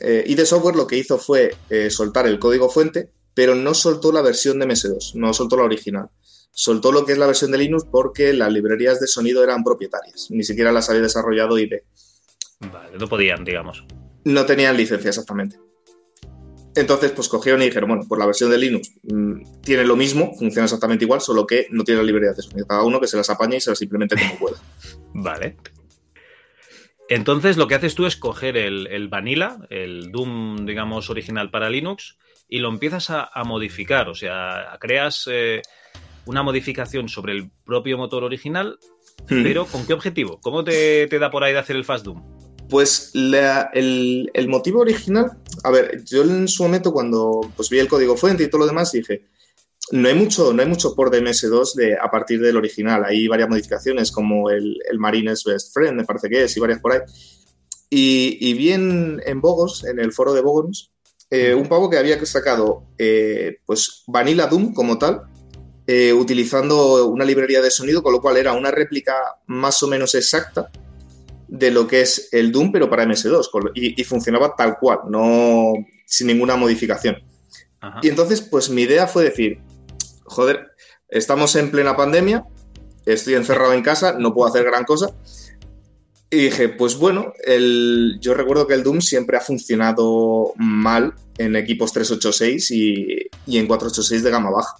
eh, 0.00 0.24
ID 0.26 0.44
Software 0.44 0.76
lo 0.76 0.86
que 0.86 0.96
hizo 0.96 1.18
fue 1.18 1.54
eh, 1.70 1.90
soltar 1.90 2.26
el 2.26 2.38
código 2.38 2.68
fuente, 2.68 3.10
pero 3.34 3.54
no 3.54 3.74
soltó 3.74 4.12
la 4.12 4.22
versión 4.22 4.58
de 4.58 4.66
MS2, 4.66 5.14
no 5.14 5.32
soltó 5.32 5.56
la 5.56 5.64
original. 5.64 6.08
Soltó 6.54 6.92
lo 6.92 7.06
que 7.06 7.12
es 7.12 7.18
la 7.18 7.26
versión 7.26 7.50
de 7.50 7.58
Linux 7.58 7.86
porque 7.90 8.32
las 8.34 8.52
librerías 8.52 9.00
de 9.00 9.06
sonido 9.06 9.42
eran 9.42 9.64
propietarias, 9.64 10.26
ni 10.30 10.42
siquiera 10.42 10.70
las 10.70 10.90
había 10.90 11.02
desarrollado 11.02 11.58
ID. 11.58 11.76
Vale, 12.60 12.98
no 12.98 13.08
podían, 13.08 13.44
digamos. 13.44 13.84
No 14.24 14.44
tenían 14.44 14.76
licencia 14.76 15.08
exactamente. 15.08 15.58
Entonces, 16.74 17.12
pues 17.12 17.28
cogieron 17.28 17.60
y 17.62 17.66
dijeron, 17.66 17.88
bueno, 17.88 18.04
pues 18.08 18.18
la 18.18 18.26
versión 18.26 18.50
de 18.50 18.58
Linux 18.58 18.92
mm, 19.02 19.60
tiene 19.60 19.84
lo 19.84 19.96
mismo, 19.96 20.34
funciona 20.38 20.64
exactamente 20.64 21.04
igual, 21.04 21.20
solo 21.20 21.46
que 21.46 21.66
no 21.70 21.84
tiene 21.84 22.00
la 22.00 22.06
librería 22.06 22.32
de 22.32 22.42
sonido. 22.42 22.66
Cada 22.66 22.82
uno 22.82 23.00
que 23.00 23.06
se 23.06 23.16
las 23.16 23.28
apañe 23.28 23.56
y 23.56 23.60
se 23.60 23.70
las 23.70 23.82
implemente 23.82 24.16
como 24.16 24.38
pueda. 24.38 24.56
Vale. 25.14 25.56
Entonces 27.08 27.58
lo 27.58 27.68
que 27.68 27.74
haces 27.74 27.94
tú 27.94 28.06
es 28.06 28.16
coger 28.16 28.56
el, 28.56 28.86
el 28.86 29.08
Vanilla, 29.08 29.58
el 29.68 30.10
Doom, 30.10 30.64
digamos, 30.64 31.10
original 31.10 31.50
para 31.50 31.68
Linux, 31.68 32.16
y 32.48 32.58
lo 32.58 32.70
empiezas 32.70 33.10
a, 33.10 33.28
a 33.32 33.44
modificar. 33.44 34.08
O 34.08 34.14
sea, 34.14 34.78
creas 34.80 35.28
eh, 35.30 35.60
una 36.24 36.42
modificación 36.42 37.08
sobre 37.08 37.34
el 37.34 37.50
propio 37.64 37.98
motor 37.98 38.24
original 38.24 38.78
Hmm. 39.28 39.42
Pero 39.42 39.66
¿con 39.66 39.86
qué 39.86 39.92
objetivo? 39.92 40.40
¿Cómo 40.40 40.64
te, 40.64 41.06
te 41.06 41.18
da 41.18 41.30
por 41.30 41.44
ahí 41.44 41.52
de 41.52 41.58
hacer 41.58 41.76
el 41.76 41.84
Fast 41.84 42.04
Doom? 42.04 42.22
Pues 42.72 43.10
la- 43.12 43.68
el, 43.74 44.30
el 44.32 44.48
motivo 44.48 44.80
original, 44.80 45.30
a 45.62 45.70
ver, 45.70 46.02
yo 46.06 46.22
en 46.22 46.48
su 46.48 46.62
momento 46.62 46.90
cuando 46.90 47.42
pues, 47.54 47.68
vi 47.68 47.78
el 47.78 47.86
código 47.86 48.16
fuente 48.16 48.44
y 48.44 48.48
todo 48.48 48.60
lo 48.62 48.66
demás 48.66 48.92
dije, 48.92 49.26
no 49.90 50.08
hay 50.08 50.14
mucho, 50.14 50.54
no 50.54 50.62
hay 50.62 50.68
mucho 50.68 50.94
por 50.94 51.10
de 51.10 51.20
MS2 51.20 51.74
de, 51.74 51.98
a 51.98 52.10
partir 52.10 52.40
del 52.40 52.56
original, 52.56 53.04
hay 53.04 53.28
varias 53.28 53.50
modificaciones 53.50 54.10
como 54.10 54.48
el, 54.48 54.78
el 54.90 54.98
Marines 54.98 55.44
Best 55.44 55.74
Friend, 55.74 55.94
me 55.94 56.04
parece 56.04 56.30
que 56.30 56.44
es, 56.44 56.56
y 56.56 56.60
varias 56.60 56.80
por 56.80 56.92
ahí. 56.92 57.00
Y, 57.90 58.38
y 58.40 58.54
vi 58.54 58.72
en, 58.72 59.20
en 59.26 59.42
Bogos, 59.42 59.84
en 59.84 60.00
el 60.00 60.10
foro 60.14 60.32
de 60.32 60.40
Bogos, 60.40 60.92
eh, 61.28 61.52
un 61.52 61.68
pavo 61.68 61.90
que 61.90 61.98
había 61.98 62.24
sacado 62.24 62.84
eh, 62.96 63.58
pues 63.66 64.02
Vanilla 64.06 64.46
Doom 64.46 64.72
como 64.72 64.96
tal, 64.96 65.24
eh, 65.86 66.14
utilizando 66.14 67.06
una 67.08 67.26
librería 67.26 67.60
de 67.60 67.70
sonido, 67.70 68.02
con 68.02 68.14
lo 68.14 68.22
cual 68.22 68.38
era 68.38 68.54
una 68.54 68.70
réplica 68.70 69.12
más 69.46 69.82
o 69.82 69.88
menos 69.88 70.14
exacta 70.14 70.70
de 71.54 71.70
lo 71.70 71.86
que 71.86 72.00
es 72.00 72.30
el 72.32 72.50
Doom, 72.50 72.72
pero 72.72 72.88
para 72.88 73.04
MS2, 73.04 73.50
con 73.50 73.64
lo- 73.64 73.70
y, 73.74 74.00
y 74.00 74.04
funcionaba 74.04 74.54
tal 74.56 74.78
cual, 74.78 75.00
no 75.10 75.72
sin 76.06 76.26
ninguna 76.28 76.56
modificación. 76.56 77.16
Y 78.02 78.08
entonces, 78.08 78.40
pues 78.40 78.70
mi 78.70 78.82
idea 78.82 79.06
fue 79.06 79.24
decir, 79.24 79.58
joder, 80.24 80.68
estamos 81.08 81.54
en 81.56 81.70
plena 81.70 81.94
pandemia, 81.94 82.44
estoy 83.04 83.34
encerrado 83.34 83.74
en 83.74 83.82
casa, 83.82 84.14
no 84.18 84.32
puedo 84.32 84.48
hacer 84.48 84.64
gran 84.64 84.84
cosa. 84.84 85.14
Y 86.30 86.36
dije, 86.44 86.70
pues 86.70 86.96
bueno, 86.96 87.34
el, 87.44 88.16
yo 88.22 88.32
recuerdo 88.32 88.66
que 88.66 88.72
el 88.72 88.82
Doom 88.82 89.02
siempre 89.02 89.36
ha 89.36 89.40
funcionado 89.40 90.54
mal 90.56 91.12
en 91.36 91.54
equipos 91.56 91.92
386 91.92 92.70
y, 92.70 93.06
y 93.46 93.58
en 93.58 93.66
486 93.66 94.22
de 94.22 94.30
gama 94.30 94.50
baja. 94.50 94.74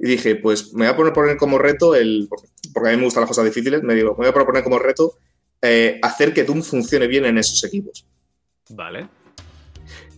Y 0.00 0.08
dije, 0.08 0.34
pues 0.34 0.72
me 0.72 0.86
voy 0.86 0.92
a 0.92 0.96
poner, 0.96 1.12
poner 1.12 1.36
como 1.36 1.58
reto, 1.58 1.94
el, 1.94 2.28
porque 2.74 2.88
a 2.88 2.92
mí 2.92 2.98
me 2.98 3.04
gustan 3.04 3.20
las 3.20 3.28
cosas 3.28 3.44
difíciles, 3.44 3.82
me 3.84 3.94
digo, 3.94 4.10
me 4.12 4.16
voy 4.24 4.28
a 4.28 4.34
proponer 4.34 4.64
como 4.64 4.78
reto 4.80 5.14
eh, 5.62 5.98
hacer 6.02 6.32
que 6.32 6.44
Doom 6.44 6.62
funcione 6.62 7.06
bien 7.06 7.24
en 7.26 7.38
esos 7.38 7.62
equipos. 7.64 8.06
Vale. 8.70 9.08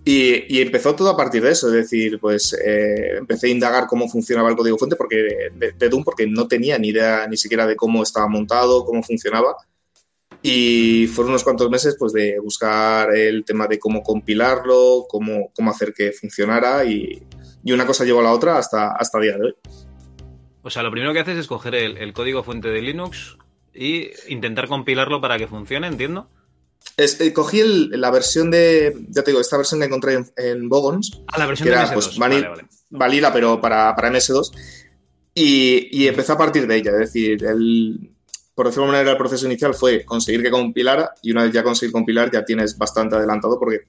Y, 0.05 0.57
y 0.57 0.61
empezó 0.61 0.97
todo 0.97 1.11
a 1.11 1.17
partir 1.17 1.43
de 1.43 1.53
eso, 1.53 1.69
es 1.69 1.75
decir, 1.75 2.19
pues 2.19 2.53
eh, 2.55 3.19
empecé 3.19 3.47
a 3.47 3.51
indagar 3.51 3.87
cómo 3.87 4.09
funcionaba 4.09 4.49
el 4.49 4.57
código 4.57 4.77
fuente 4.77 4.97
porque 4.97 5.51
de, 5.55 5.73
de 5.73 5.89
Doom 5.89 6.03
porque 6.03 6.27
no 6.27 6.49
tenía 6.49 6.77
ni 6.77 6.89
idea 6.89 7.27
ni 7.29 7.37
siquiera 7.37 7.67
de 7.67 7.77
cómo 7.77 8.03
estaba 8.03 8.27
montado, 8.27 8.85
cómo 8.85 9.03
funcionaba. 9.03 9.57
Y 10.43 11.07
fueron 11.07 11.31
unos 11.31 11.45
cuantos 11.45 11.71
meses 11.71 11.95
pues 11.97 12.13
de 12.13 12.41
buscar 12.41 13.15
el 13.15 13.45
tema 13.45 13.69
de 13.69 13.79
cómo 13.79 14.03
compilarlo, 14.03 15.07
cómo, 15.09 15.53
cómo 15.55 15.71
hacer 15.71 15.95
que 15.95 16.11
funcionara 16.11 16.85
y, 16.85 17.23
y 17.63 17.71
una 17.71 17.87
cosa 17.87 18.05
llevó 18.05 18.21
a 18.21 18.25
la 18.25 18.33
otra 18.33 18.59
hasta, 18.59 18.97
hasta 18.97 19.19
el 19.19 19.25
día 19.25 19.39
de 19.39 19.45
hoy. 19.45 19.55
O 20.63 20.71
sea, 20.71 20.83
lo 20.83 20.91
primero 20.91 21.13
que 21.13 21.21
haces 21.21 21.39
es 21.39 21.47
coger 21.47 21.77
el, 21.77 21.97
el 21.97 22.13
código 22.13 22.43
fuente 22.43 22.69
de 22.71 22.83
Linux 22.83 23.37
y 23.75 24.11
intentar 24.29 24.69
compilarlo 24.69 25.21
para 25.21 25.39
que 25.39 25.47
funcione, 25.49 25.87
entiendo. 25.87 26.29
Es- 26.97 27.21
eh, 27.21 27.33
cogí 27.33 27.61
el- 27.61 27.91
la 28.01 28.11
versión 28.11 28.51
de, 28.51 28.95
ya 29.09 29.23
te 29.23 29.31
digo, 29.31 29.41
esta 29.41 29.57
versión 29.57 29.81
que 29.81 29.87
encontré 29.87 30.15
en, 30.15 30.27
en 30.37 30.69
Bogons. 30.69 31.23
Ah, 31.29 31.39
la 31.39 31.47
versión 31.47 31.67
que 31.69 31.71
de 31.75 31.81
era, 31.81 31.87
MS2, 31.89 31.95
pues, 31.95 32.19
vale, 32.19 32.37
vani- 32.41 32.49
vale. 32.49 32.65
Vanilla, 32.91 33.33
pero 33.33 33.61
para, 33.61 33.95
para 33.95 34.11
MS2. 34.11 34.51
Y, 35.35 35.89
y 36.03 36.09
empecé 36.09 36.33
a 36.33 36.37
partir 36.39 36.67
de 36.67 36.77
ella. 36.77 36.91
Es 36.93 36.99
decir, 36.99 37.43
el, 37.45 38.11
por 38.55 38.67
decirlo 38.67 38.83
de 38.83 38.87
alguna 38.89 38.99
manera, 38.99 39.11
el 39.13 39.17
proceso 39.19 39.47
inicial 39.47 39.75
fue 39.75 40.05
conseguir 40.05 40.43
que 40.43 40.51
compilara. 40.51 41.11
Y 41.23 41.31
una 41.31 41.45
vez 41.45 41.53
ya 41.53 41.63
conseguir 41.63 41.93
compilar, 41.93 42.31
ya 42.31 42.45
tienes 42.45 42.77
bastante 42.77 43.17
adelantado. 43.17 43.59
Porque 43.59 43.81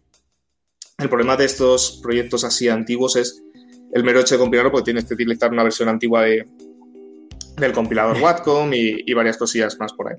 el 0.99 1.09
problema 1.09 1.35
de 1.35 1.45
estos 1.45 1.99
proyectos 2.01 2.43
así 2.45 2.69
antiguos 2.69 3.15
es 3.17 3.43
el 3.91 4.03
mero 4.03 4.21
hecho 4.21 4.35
de 4.35 4.39
compilarlo, 4.39 4.71
porque 4.71 4.85
tienes 4.85 5.05
que 5.05 5.15
utilizar 5.15 5.51
una 5.51 5.63
versión 5.63 5.89
antigua 5.89 6.21
de, 6.23 6.47
del 7.57 7.71
compilador 7.71 8.17
Watcom 8.21 8.73
y, 8.73 9.03
y 9.05 9.13
varias 9.13 9.37
cosillas 9.37 9.77
más 9.79 9.93
por 9.93 10.09
ahí. 10.09 10.15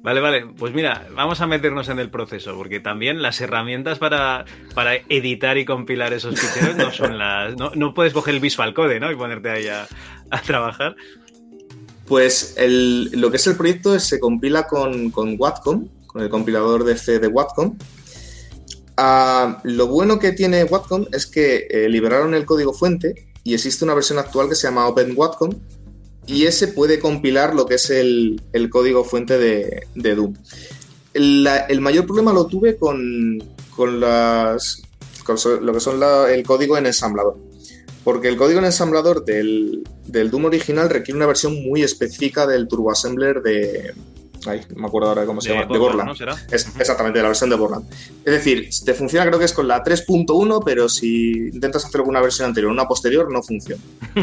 Vale, 0.00 0.20
vale. 0.20 0.46
Pues 0.56 0.72
mira, 0.72 1.08
vamos 1.14 1.40
a 1.40 1.46
meternos 1.48 1.88
en 1.88 1.98
el 1.98 2.08
proceso, 2.08 2.54
porque 2.56 2.78
también 2.80 3.20
las 3.20 3.40
herramientas 3.40 3.98
para, 3.98 4.44
para 4.74 4.94
editar 5.08 5.58
y 5.58 5.64
compilar 5.64 6.12
esos 6.12 6.38
ficheros 6.40 6.76
no 6.76 6.92
son 6.92 7.18
las. 7.18 7.56
No, 7.56 7.72
no 7.74 7.94
puedes 7.94 8.12
coger 8.12 8.34
el 8.34 8.40
Visual 8.40 8.74
Code, 8.74 9.00
¿no? 9.00 9.10
Y 9.10 9.16
ponerte 9.16 9.50
ahí 9.50 9.66
a, 9.66 9.86
a 10.30 10.40
trabajar. 10.42 10.94
Pues 12.06 12.54
el- 12.56 13.10
lo 13.20 13.30
que 13.30 13.36
es 13.38 13.46
el 13.48 13.56
proyecto 13.56 13.94
es- 13.94 14.04
se 14.04 14.20
compila 14.20 14.66
con, 14.68 15.10
con 15.10 15.34
Watcom, 15.38 15.88
con 16.06 16.22
el 16.22 16.28
compilador 16.30 16.84
de 16.84 16.96
C 16.96 17.18
de 17.18 17.26
Watcom. 17.26 17.76
Ah, 18.96 19.60
lo 19.64 19.86
bueno 19.88 20.18
que 20.18 20.32
tiene 20.32 20.64
Watcom 20.64 21.06
es 21.12 21.26
que 21.26 21.66
eh, 21.70 21.88
liberaron 21.88 22.34
el 22.34 22.44
código 22.46 22.72
fuente 22.72 23.27
y 23.48 23.54
existe 23.54 23.84
una 23.84 23.94
versión 23.94 24.18
actual 24.18 24.48
que 24.48 24.54
se 24.54 24.66
llama 24.66 24.86
Open 24.86 25.12
Watcom 25.16 25.50
y 26.26 26.44
ese 26.44 26.68
puede 26.68 26.98
compilar 26.98 27.54
lo 27.54 27.64
que 27.66 27.76
es 27.76 27.88
el, 27.88 28.40
el 28.52 28.68
código 28.68 29.04
fuente 29.04 29.38
de, 29.38 29.86
de 29.94 30.14
Doom. 30.14 30.34
La- 31.14 31.60
el 31.66 31.80
mayor 31.80 32.04
problema 32.06 32.32
lo 32.34 32.46
tuve 32.46 32.76
con, 32.76 33.42
con 33.74 34.00
las, 34.00 34.82
lo 35.62 35.72
que 35.72 35.80
son 35.80 36.00
el 36.30 36.42
código 36.46 36.76
en 36.76 36.86
ensamblador. 36.86 37.38
Porque 38.04 38.28
el 38.28 38.36
código 38.36 38.58
en 38.58 38.66
ensamblador 38.66 39.24
del, 39.24 39.82
del 40.06 40.30
Doom 40.30 40.46
original 40.46 40.88
requiere 40.90 41.16
una 41.16 41.26
versión 41.26 41.54
muy 41.66 41.82
específica 41.82 42.46
del 42.46 42.68
TurboAssembler 42.68 43.42
de. 43.42 43.92
Ay, 44.48 44.60
no 44.74 44.80
me 44.82 44.86
acuerdo 44.88 45.08
ahora 45.10 45.26
cómo 45.26 45.40
se 45.40 45.50
De 45.50 45.54
llama. 45.56 45.72
de 45.72 45.78
Borland, 45.78 46.08
Borland. 46.08 46.08
¿no? 46.08 46.14
¿Será? 46.36 46.46
Es, 46.54 46.66
exactamente, 46.78 47.18
de 47.18 47.22
la 47.22 47.28
versión 47.28 47.50
de 47.50 47.56
Borland. 47.56 47.90
Es 48.24 48.32
decir, 48.32 48.68
te 48.84 48.94
funciona 48.94 49.26
creo 49.26 49.38
que 49.38 49.44
es 49.44 49.52
con 49.52 49.68
la 49.68 49.82
3.1, 49.84 50.62
pero 50.64 50.88
si 50.88 51.48
intentas 51.48 51.84
hacer 51.84 52.00
alguna 52.00 52.20
versión 52.20 52.46
anterior 52.48 52.70
o 52.70 52.74
una 52.74 52.86
posterior, 52.86 53.30
no 53.32 53.42
funciona. 53.42 53.82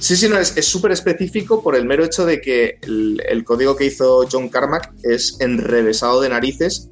Sí, 0.00 0.16
sí, 0.16 0.28
no, 0.28 0.36
es 0.38 0.56
es 0.56 0.66
súper 0.66 0.90
específico 0.92 1.62
por 1.62 1.76
el 1.76 1.86
mero 1.86 2.04
hecho 2.04 2.26
de 2.26 2.40
que 2.40 2.78
el, 2.82 3.22
el 3.26 3.44
código 3.44 3.76
que 3.76 3.86
hizo 3.86 4.26
John 4.30 4.48
Carmack 4.48 4.92
es 5.04 5.36
enrevesado 5.40 6.20
de 6.20 6.28
narices 6.28 6.90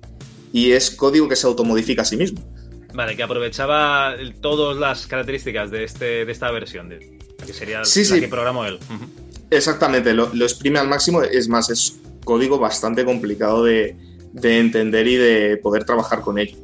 y 0.52 0.70
es 0.70 0.90
código 0.92 1.28
que 1.28 1.34
se 1.36 1.46
automodifica 1.48 2.02
a 2.02 2.04
sí 2.04 2.16
mismo. 2.16 2.40
Vale, 2.94 3.16
que 3.16 3.22
aprovechaba 3.24 4.14
todas 4.40 4.76
las 4.78 5.06
características 5.08 5.70
de, 5.70 5.84
este, 5.84 6.24
de 6.24 6.32
esta 6.32 6.50
versión, 6.52 6.88
de, 6.88 7.18
que 7.44 7.52
sería 7.52 7.84
Sí, 7.84 8.04
la 8.04 8.14
sí. 8.14 8.20
que 8.20 8.28
programó 8.28 8.64
él. 8.64 8.78
Exactamente, 9.50 10.14
lo, 10.14 10.30
lo 10.32 10.44
exprime 10.44 10.78
al 10.78 10.88
máximo. 10.88 11.22
Es 11.22 11.48
más, 11.48 11.70
es 11.70 11.98
código 12.24 12.58
bastante 12.58 13.04
complicado 13.04 13.64
de, 13.64 13.96
de 14.32 14.58
entender 14.58 15.06
y 15.06 15.16
de 15.16 15.56
poder 15.56 15.84
trabajar 15.84 16.20
con 16.20 16.38
ello. 16.38 16.56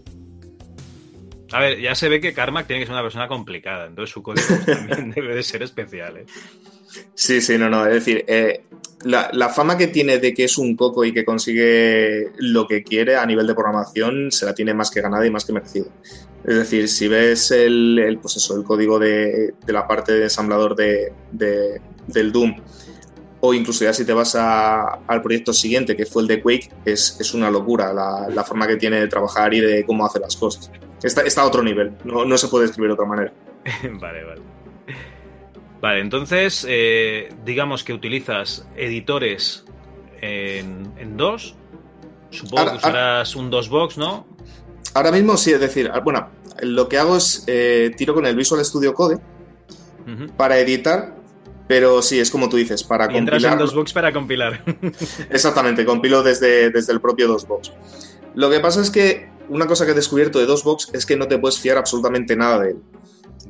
A 1.52 1.60
ver, 1.60 1.80
ya 1.80 1.94
se 1.94 2.08
ve 2.08 2.20
que 2.20 2.34
Carmack 2.34 2.66
tiene 2.66 2.80
que 2.80 2.86
ser 2.86 2.92
una 2.94 3.02
persona 3.02 3.26
complicada, 3.26 3.86
entonces 3.86 4.12
su 4.12 4.22
código 4.22 4.46
también 4.66 5.10
debe 5.12 5.34
de 5.34 5.42
ser 5.42 5.62
especial. 5.62 6.18
¿eh? 6.18 6.26
Sí, 7.14 7.40
sí, 7.40 7.56
no, 7.56 7.70
no. 7.70 7.86
Es 7.86 7.94
decir, 7.94 8.24
eh, 8.28 8.64
la, 9.04 9.30
la 9.32 9.48
fama 9.48 9.78
que 9.78 9.86
tiene 9.86 10.18
de 10.18 10.34
que 10.34 10.44
es 10.44 10.58
un 10.58 10.76
coco 10.76 11.04
y 11.04 11.12
que 11.12 11.24
consigue 11.24 12.30
lo 12.38 12.66
que 12.66 12.82
quiere 12.82 13.16
a 13.16 13.24
nivel 13.24 13.46
de 13.46 13.54
programación 13.54 14.30
se 14.30 14.44
la 14.44 14.54
tiene 14.54 14.74
más 14.74 14.90
que 14.90 15.00
ganada 15.00 15.26
y 15.26 15.30
más 15.30 15.44
que 15.46 15.52
merecido. 15.54 15.88
Es 16.44 16.54
decir, 16.54 16.88
si 16.88 17.08
ves 17.08 17.50
el, 17.50 17.98
el, 17.98 18.18
pues 18.18 18.36
eso, 18.36 18.56
el 18.56 18.64
código 18.64 18.98
de, 18.98 19.54
de 19.66 19.72
la 19.72 19.86
parte 19.88 20.12
de 20.12 20.24
ensamblador 20.24 20.76
de, 20.76 21.12
de- 21.32 21.80
del 22.06 22.30
Doom, 22.32 22.56
o 23.40 23.54
incluso 23.54 23.84
ya 23.84 23.92
si 23.92 24.04
te 24.04 24.12
vas 24.12 24.34
a- 24.34 25.00
al 25.06 25.22
proyecto 25.22 25.52
siguiente, 25.52 25.96
que 25.96 26.06
fue 26.06 26.22
el 26.22 26.28
de 26.28 26.40
Quake, 26.42 26.70
es, 26.84 27.16
es 27.20 27.34
una 27.34 27.50
locura 27.50 27.92
la, 27.92 28.28
la 28.28 28.44
forma 28.44 28.66
que 28.66 28.76
tiene 28.76 28.98
de 29.00 29.08
trabajar 29.08 29.54
y 29.54 29.60
de 29.60 29.84
cómo 29.86 30.04
hace 30.06 30.18
las 30.20 30.36
cosas. 30.36 30.70
Está, 31.02 31.22
está 31.22 31.42
a 31.42 31.46
otro 31.46 31.62
nivel, 31.62 31.92
no, 32.04 32.24
no 32.24 32.36
se 32.38 32.48
puede 32.48 32.64
escribir 32.66 32.88
de 32.90 32.94
otra 32.94 33.06
manera. 33.06 33.32
vale, 34.00 34.24
vale. 34.24 34.42
Vale, 35.80 36.00
entonces, 36.00 36.66
eh, 36.68 37.28
digamos 37.44 37.84
que 37.84 37.92
utilizas 37.92 38.66
editores 38.76 39.64
en, 40.20 40.92
en 40.96 41.16
DOS. 41.16 41.54
Supongo 42.30 42.58
Ahora- 42.58 42.72
que 42.72 42.78
usarás 42.78 43.36
un 43.36 43.48
DOSBox, 43.50 43.96
¿no? 43.98 44.26
Ahora 44.94 45.12
mismo 45.12 45.36
sí, 45.36 45.52
es 45.52 45.60
decir, 45.60 45.88
bueno, 46.02 46.28
lo 46.62 46.88
que 46.88 46.98
hago 46.98 47.16
es 47.16 47.44
eh, 47.46 47.92
tiro 47.96 48.12
con 48.14 48.26
el 48.26 48.34
Visual 48.34 48.64
Studio 48.64 48.92
Code 48.92 49.18
para 50.36 50.58
editar, 50.58 51.14
pero 51.68 52.00
sí, 52.00 52.18
es 52.18 52.30
como 52.30 52.48
tú 52.48 52.56
dices, 52.56 52.82
para 52.82 53.12
Y 53.12 53.16
entras 53.18 53.44
en 53.44 53.50
compilar. 53.50 53.58
DOSBox 53.58 53.92
para 53.92 54.12
compilar. 54.12 54.64
Exactamente, 55.30 55.84
compilo 55.84 56.22
desde, 56.22 56.70
desde 56.70 56.92
el 56.94 57.00
propio 57.00 57.28
DOSBox. 57.28 57.72
Lo 58.34 58.50
que 58.50 58.58
pasa 58.58 58.80
es 58.80 58.90
que 58.90 59.28
una 59.50 59.66
cosa 59.66 59.84
que 59.84 59.92
he 59.92 59.94
descubierto 59.94 60.38
de 60.38 60.46
DOSBox 60.46 60.90
es 60.94 61.04
que 61.04 61.16
no 61.16 61.28
te 61.28 61.38
puedes 61.38 61.58
fiar 61.58 61.76
absolutamente 61.76 62.36
nada 62.36 62.60
de 62.60 62.70
él. 62.70 62.76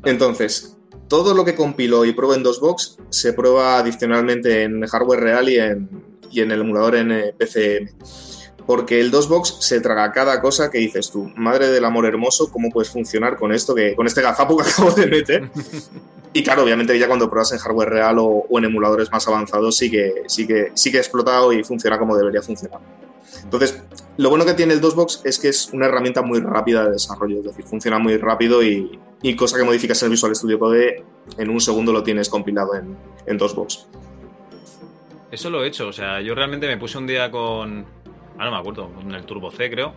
Entonces, 0.05 0.77
todo 1.09 1.33
lo 1.33 1.45
que 1.45 1.55
compilo 1.55 2.05
y 2.05 2.13
pruebo 2.13 2.35
en 2.35 2.43
DOSBox 2.43 2.99
se 3.09 3.33
prueba 3.33 3.79
adicionalmente 3.79 4.65
en 4.65 4.85
hardware 4.85 5.21
real 5.21 5.49
y 5.49 5.59
en, 5.59 5.89
y 6.31 6.41
en 6.41 6.51
el 6.51 6.61
emulador 6.61 6.97
en 6.97 7.13
eh, 7.13 7.35
PCM. 7.39 7.89
Porque 8.67 9.01
el 9.01 9.11
DOSBox 9.11 9.65
se 9.65 9.81
traga 9.81 10.13
cada 10.13 10.41
cosa 10.43 10.71
que 10.71 10.79
dices 10.79 11.11
tú, 11.11 11.33
madre 11.37 11.69
del 11.69 11.85
amor 11.85 12.05
hermoso, 12.05 12.51
¿cómo 12.51 12.69
puedes 12.69 12.91
funcionar 12.91 13.37
con 13.37 13.53
esto, 13.53 13.75
que, 13.75 13.95
con 13.95 14.07
este 14.07 14.21
gazapo 14.21 14.57
que 14.57 14.69
acabo 14.69 14.91
de 14.91 15.07
meter? 15.07 15.51
Y 16.33 16.43
claro, 16.43 16.63
obviamente 16.63 16.99
ya 16.99 17.07
cuando 17.07 17.29
pruebas 17.29 17.53
en 17.53 17.59
hardware 17.59 17.89
real 17.89 18.17
o, 18.19 18.47
en 18.59 18.65
emuladores 18.65 19.11
más 19.11 19.27
avanzados 19.29 19.77
sí 19.77 19.91
que, 19.91 20.25
sí, 20.27 20.47
que, 20.47 20.73
sí 20.75 20.91
que 20.91 20.99
ha 20.99 21.01
explotado 21.01 21.53
y 21.53 21.65
funciona 21.65 21.99
como 21.99 22.17
debería 22.17 22.43
funcionar. 22.43 22.81
Entonces, 23.43 23.83
lo 24.17 24.31
bueno 24.31 24.45
que 24.45 24.55
tiene 24.55 24.75
el 24.75 24.81
DOSBox 24.81 25.23
es 25.25 25.39
que 25.39 25.49
es 25.49 25.71
una 25.73 25.87
herramienta 25.87 26.23
muy 26.23 26.41
rápida 26.41 26.85
de 26.85 26.93
desarrollo, 26.93 27.39
es 27.39 27.45
decir, 27.45 27.65
funciona 27.65 27.99
muy 27.99 28.17
rápido 28.17 28.63
y, 28.63 28.99
y 29.23 29.37
cosa 29.37 29.57
que 29.57 29.65
modificas 29.65 30.03
en 30.03 30.11
Visual 30.11 30.35
Studio 30.35 30.59
Code, 30.59 31.05
en 31.37 31.51
un 31.51 31.61
segundo 31.61 31.93
lo 31.93 32.03
tienes 32.03 32.29
compilado 32.29 32.75
en, 32.75 32.97
en 33.27 33.39
DOSBox. 33.39 33.87
Eso 35.31 35.51
lo 35.51 35.65
he 35.65 35.69
hecho. 35.69 35.89
O 35.89 35.93
sea, 35.93 36.21
yo 36.21 36.35
realmente 36.35 36.67
me 36.67 36.77
puse 36.77 36.99
un 36.99 37.07
día 37.07 37.31
con. 37.31 37.85
Ah, 38.39 38.45
no 38.45 38.51
me 38.51 38.57
acuerdo, 38.57 38.91
con 38.91 39.15
el 39.15 39.25
Turbo 39.25 39.51
C, 39.51 39.71
creo. 39.71 39.93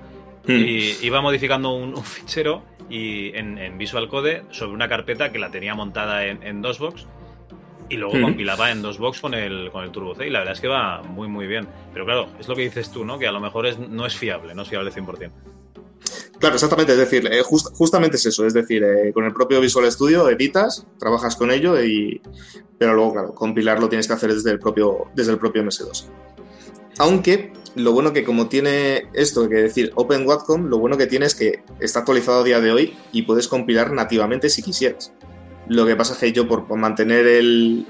Hmm. 0.47 0.51
Y 0.51 0.97
iba 1.03 1.21
modificando 1.21 1.73
un, 1.73 1.93
un 1.93 2.03
fichero 2.03 2.63
y 2.89 3.29
en, 3.35 3.57
en 3.57 3.77
Visual 3.77 4.07
Code 4.09 4.43
sobre 4.51 4.73
una 4.73 4.89
carpeta 4.89 5.31
que 5.31 5.39
la 5.39 5.51
tenía 5.51 5.75
montada 5.75 6.25
en, 6.25 6.41
en 6.43 6.61
DOSBox 6.61 7.05
y 7.89 7.97
luego 7.97 8.13
Ujú. 8.15 8.23
compilaba 8.23 8.71
en 8.71 8.81
DOSBox 8.81 9.19
con 9.21 9.33
el, 9.33 9.69
con 9.71 9.83
el 9.83 9.91
Turbo 9.91 10.15
C. 10.15 10.25
Y 10.27 10.29
la 10.29 10.39
verdad 10.39 10.53
es 10.53 10.61
que 10.61 10.67
va 10.67 11.01
muy, 11.03 11.27
muy 11.27 11.45
bien. 11.45 11.67
Pero 11.93 12.05
claro, 12.05 12.27
es 12.39 12.47
lo 12.47 12.55
que 12.55 12.61
dices 12.63 12.89
tú, 12.91 13.03
¿no? 13.05 13.19
Que 13.19 13.27
a 13.27 13.31
lo 13.31 13.39
mejor 13.39 13.67
es, 13.67 13.77
no 13.77 14.05
es 14.05 14.15
fiable, 14.15 14.55
no 14.55 14.61
es 14.63 14.69
fiable 14.69 14.91
100%. 14.91 15.31
Claro, 16.39 16.55
exactamente. 16.55 16.93
Es 16.93 16.97
decir, 16.97 17.27
eh, 17.31 17.43
just- 17.43 17.75
justamente 17.75 18.15
es 18.17 18.25
eso. 18.25 18.45
Es 18.47 18.53
decir, 18.53 18.83
eh, 18.83 19.11
con 19.13 19.25
el 19.25 19.33
propio 19.33 19.61
Visual 19.61 19.89
Studio 19.91 20.27
editas, 20.29 20.87
trabajas 20.97 21.35
con 21.35 21.51
ello, 21.51 21.79
y, 21.83 22.19
pero 22.79 22.93
luego, 22.95 23.13
claro, 23.13 23.35
compilarlo 23.35 23.87
tienes 23.89 24.07
que 24.07 24.13
hacer 24.13 24.33
desde 24.33 24.51
el 24.51 24.59
propio, 24.59 25.07
desde 25.13 25.33
el 25.33 25.37
propio 25.37 25.61
MS2. 25.63 26.05
Aunque 26.97 27.53
lo 27.75 27.91
bueno 27.93 28.11
que 28.13 28.23
como 28.23 28.47
tiene 28.49 29.07
esto, 29.13 29.47
que 29.47 29.55
decir 29.55 29.91
Open 29.95 30.27
Wacom, 30.27 30.65
lo 30.65 30.77
bueno 30.79 30.97
que 30.97 31.07
tiene 31.07 31.25
es 31.25 31.35
que 31.35 31.63
está 31.79 31.99
actualizado 31.99 32.41
a 32.41 32.43
día 32.43 32.59
de 32.59 32.71
hoy 32.71 32.97
y 33.11 33.21
puedes 33.23 33.47
compilar 33.47 33.91
nativamente 33.91 34.49
si 34.49 34.61
quisieras. 34.61 35.13
Lo 35.67 35.85
que 35.85 35.95
pasa 35.95 36.13
es 36.13 36.19
que 36.19 36.31
yo 36.33 36.47
por, 36.47 36.67
por 36.67 36.77
mantener 36.77 37.25
el, 37.27 37.85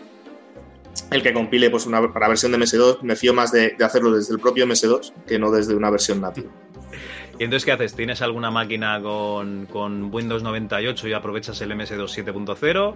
el 1.09 1.23
que 1.23 1.33
compile 1.33 1.69
pues 1.69 1.85
una, 1.85 2.11
para 2.13 2.27
versión 2.27 2.51
de 2.51 2.59
MS2, 2.59 3.01
me 3.01 3.15
fío 3.15 3.33
más 3.33 3.51
de, 3.51 3.75
de 3.77 3.83
hacerlo 3.85 4.11
desde 4.11 4.33
el 4.33 4.39
propio 4.39 4.65
MS2 4.67 5.13
que 5.25 5.39
no 5.39 5.51
desde 5.51 5.73
una 5.75 5.89
versión 5.89 6.21
nativa. 6.21 6.49
¿Y 7.39 7.43
entonces 7.45 7.65
qué 7.65 7.71
haces? 7.71 7.95
¿Tienes 7.95 8.21
alguna 8.21 8.51
máquina 8.51 9.01
con, 9.01 9.65
con 9.65 10.13
Windows 10.13 10.43
98 10.43 11.07
y 11.07 11.13
aprovechas 11.13 11.59
el 11.61 11.71
MS2 11.71 12.23
7.0? 12.25 12.93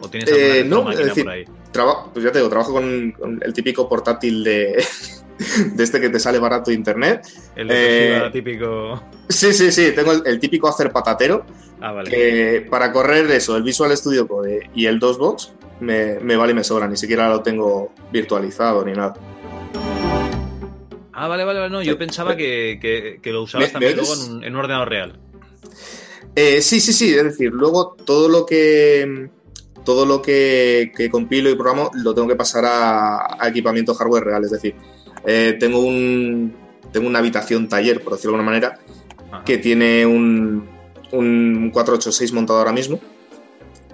¿O 0.00 0.08
tienes 0.10 0.30
alguna 0.30 0.54
Eh, 0.56 0.64
no, 0.64 0.82
máquina 0.82 1.00
es 1.00 1.06
decir, 1.08 1.24
por 1.24 1.32
ahí? 1.32 1.44
traba- 1.72 2.12
pues 2.12 2.24
ya 2.24 2.30
te 2.30 2.38
digo, 2.38 2.50
trabajo 2.50 2.72
con, 2.74 3.12
con 3.12 3.40
el 3.42 3.52
típico 3.54 3.88
portátil 3.88 4.44
de, 4.44 4.84
de 5.74 5.84
este 5.84 6.00
que 6.00 6.08
te 6.10 6.18
sale 6.20 6.38
barato 6.38 6.70
de 6.70 6.76
internet. 6.76 7.26
El 7.56 7.68
Eh, 7.70 8.30
típico. 8.32 9.02
sí, 9.28 9.52
sí, 9.52 9.70
sí, 9.72 9.92
tengo 9.94 10.12
el, 10.12 10.22
el 10.26 10.38
típico 10.40 10.68
hacer 10.68 10.90
patatero. 10.92 11.44
Ah, 11.80 11.92
vale. 11.92 12.10
que 12.10 12.66
para 12.68 12.90
correr 12.92 13.30
eso, 13.30 13.56
el 13.56 13.62
Visual 13.62 13.96
Studio 13.96 14.26
Code 14.26 14.68
y 14.74 14.86
el 14.86 14.98
DOSBox 14.98 15.52
me, 15.80 16.18
me 16.20 16.36
vale 16.36 16.50
y 16.50 16.54
me 16.56 16.64
sobra, 16.64 16.88
ni 16.88 16.96
siquiera 16.96 17.28
lo 17.28 17.40
tengo 17.40 17.92
virtualizado 18.12 18.84
ni 18.84 18.92
nada. 18.94 19.14
Ah, 21.12 21.26
vale, 21.28 21.44
vale, 21.44 21.58
vale. 21.60 21.70
No, 21.72 21.82
yo 21.82 21.98
pensaba 21.98 22.36
que, 22.36 22.78
que- 22.80 23.18
que 23.22 23.32
lo 23.32 23.42
usabas 23.42 23.68
¿Me- 23.68 23.72
también 23.72 23.96
luego 23.96 24.14
en 24.14 24.20
un, 24.32 24.44
en 24.44 24.52
un 24.54 24.58
ordenador 24.60 24.88
real. 24.88 25.18
Eh, 26.36 26.62
sí, 26.62 26.80
sí, 26.80 26.92
sí, 26.92 27.14
es 27.14 27.24
decir, 27.24 27.50
luego 27.52 27.96
todo 28.04 28.28
lo 28.28 28.46
que 28.46 29.28
todo 29.84 30.04
lo 30.04 30.20
que, 30.20 30.92
que 30.94 31.08
compilo 31.10 31.48
y 31.48 31.54
programo 31.54 31.90
lo 31.94 32.14
tengo 32.14 32.28
que 32.28 32.36
pasar 32.36 32.64
a, 32.66 33.42
a 33.42 33.48
equipamiento 33.48 33.94
hardware 33.94 34.22
real, 34.24 34.44
es 34.44 34.50
decir, 34.50 34.74
eh, 35.30 35.58
tengo 35.60 35.80
un 35.80 36.54
tengo 36.90 37.06
una 37.06 37.18
habitación 37.18 37.68
taller, 37.68 38.02
por 38.02 38.14
decirlo 38.14 38.32
de 38.32 38.40
alguna 38.40 38.50
manera, 38.50 38.78
que 39.44 39.58
tiene 39.58 40.06
un, 40.06 40.66
un 41.12 41.70
486 41.70 42.32
montado 42.32 42.60
ahora 42.60 42.72
mismo 42.72 42.98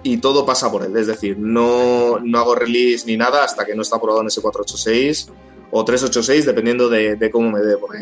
y 0.01 0.17
todo 0.17 0.45
pasa 0.45 0.71
por 0.71 0.83
él, 0.83 0.95
es 0.95 1.07
decir, 1.07 1.37
no, 1.37 2.19
no 2.19 2.39
hago 2.39 2.55
release 2.55 3.05
ni 3.05 3.17
nada 3.17 3.43
hasta 3.43 3.65
que 3.65 3.75
no 3.75 3.81
está 3.81 3.97
aprobado 3.97 4.21
en 4.21 4.27
ese 4.27 4.41
486 4.41 5.29
o 5.71 5.83
386, 5.83 6.45
dependiendo 6.45 6.87
de, 6.87 7.17
de 7.17 7.29
cómo 7.29 7.51
me 7.51 7.59
dé, 7.59 7.75
porque 7.75 7.99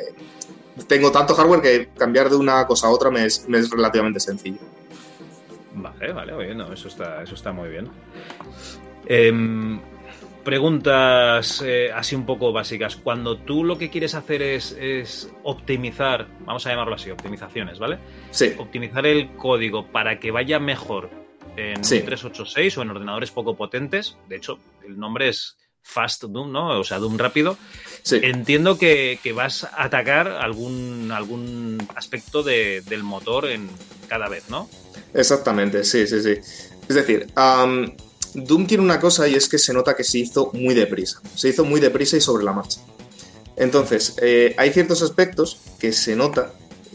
tengo 0.85 1.11
tanto 1.11 1.33
hardware 1.33 1.61
que 1.61 1.89
cambiar 1.97 2.29
de 2.29 2.35
una 2.35 2.67
cosa 2.67 2.85
a 2.85 2.91
otra 2.91 3.09
me 3.09 3.25
es, 3.25 3.49
me 3.49 3.57
es 3.57 3.69
relativamente 3.71 4.19
sencillo. 4.19 4.59
Vale, 5.73 6.13
vale, 6.13 6.33
oye, 6.33 6.53
no, 6.53 6.71
eso 6.71 6.87
está, 6.87 7.23
eso 7.23 7.33
está 7.33 7.51
muy 7.51 7.69
bien. 7.69 7.89
Em, 9.07 9.79
preguntas 10.43 11.61
eh, 11.65 11.91
así 11.93 12.15
un 12.15 12.25
poco 12.25 12.51
básicas. 12.51 12.95
Cuando 12.95 13.37
tú 13.37 13.63
lo 13.63 13.77
que 13.77 13.89
quieres 13.89 14.15
hacer 14.15 14.41
es, 14.41 14.71
es 14.79 15.29
optimizar, 15.43 16.27
vamos 16.45 16.65
a 16.67 16.69
llamarlo 16.71 16.95
así, 16.95 17.09
optimizaciones, 17.11 17.79
¿vale? 17.79 17.99
Sí. 18.31 18.53
Optimizar 18.57 19.05
el 19.05 19.35
código 19.35 19.87
para 19.87 20.19
que 20.19 20.31
vaya 20.31 20.59
mejor 20.59 21.09
en 21.57 21.83
Sí. 21.83 21.97
un 21.99 22.05
386 22.05 22.77
o 22.77 22.81
en 22.81 22.89
ordenadores 22.91 23.31
poco 23.31 23.55
potentes. 23.55 24.17
De 24.29 24.35
hecho, 24.37 24.59
el 24.85 24.97
nombre 24.97 25.29
es 25.29 25.57
Fast 25.81 26.23
Doom, 26.23 26.51
¿no? 26.51 26.79
O 26.79 26.83
sea, 26.83 26.97
Doom 26.99 27.17
rápido. 27.17 27.57
Entiendo 28.11 28.77
que, 28.77 29.19
que 29.21 29.33
vas 29.33 29.65
a 29.65 29.83
atacar 29.83 30.27
algún, 30.27 31.11
algún 31.11 31.77
aspecto 31.95 32.41
de- 32.41 32.81
del 32.81 33.03
motor 33.03 33.49
en 33.49 33.69
cada 34.07 34.29
vez, 34.29 34.49
¿no? 34.49 34.69
Exactamente, 35.13 35.83
sí, 35.83 36.07
sí, 36.07 36.21
sí. 36.21 36.31
Es 36.87 36.95
decir, 36.95 37.27
Doom 38.33 38.65
tiene 38.67 38.83
una 38.83 38.99
cosa 38.99 39.27
y 39.27 39.35
es 39.35 39.47
que 39.47 39.57
se 39.57 39.73
nota 39.73 39.95
que 39.95 40.03
se 40.03 40.19
hizo 40.19 40.49
muy 40.53 40.73
deprisa. 40.73 41.21
Se 41.35 41.49
hizo 41.49 41.63
muy 41.65 41.79
deprisa 41.79 42.17
y 42.17 42.21
sobre 42.21 42.43
la 42.43 42.53
marcha. 42.53 42.79
Entonces, 43.55 44.15
eh, 44.21 44.55
hay 44.57 44.71
ciertos 44.73 45.01
aspectos 45.03 45.59
que 45.79 45.93
se 45.93 46.15
nota, 46.15 46.51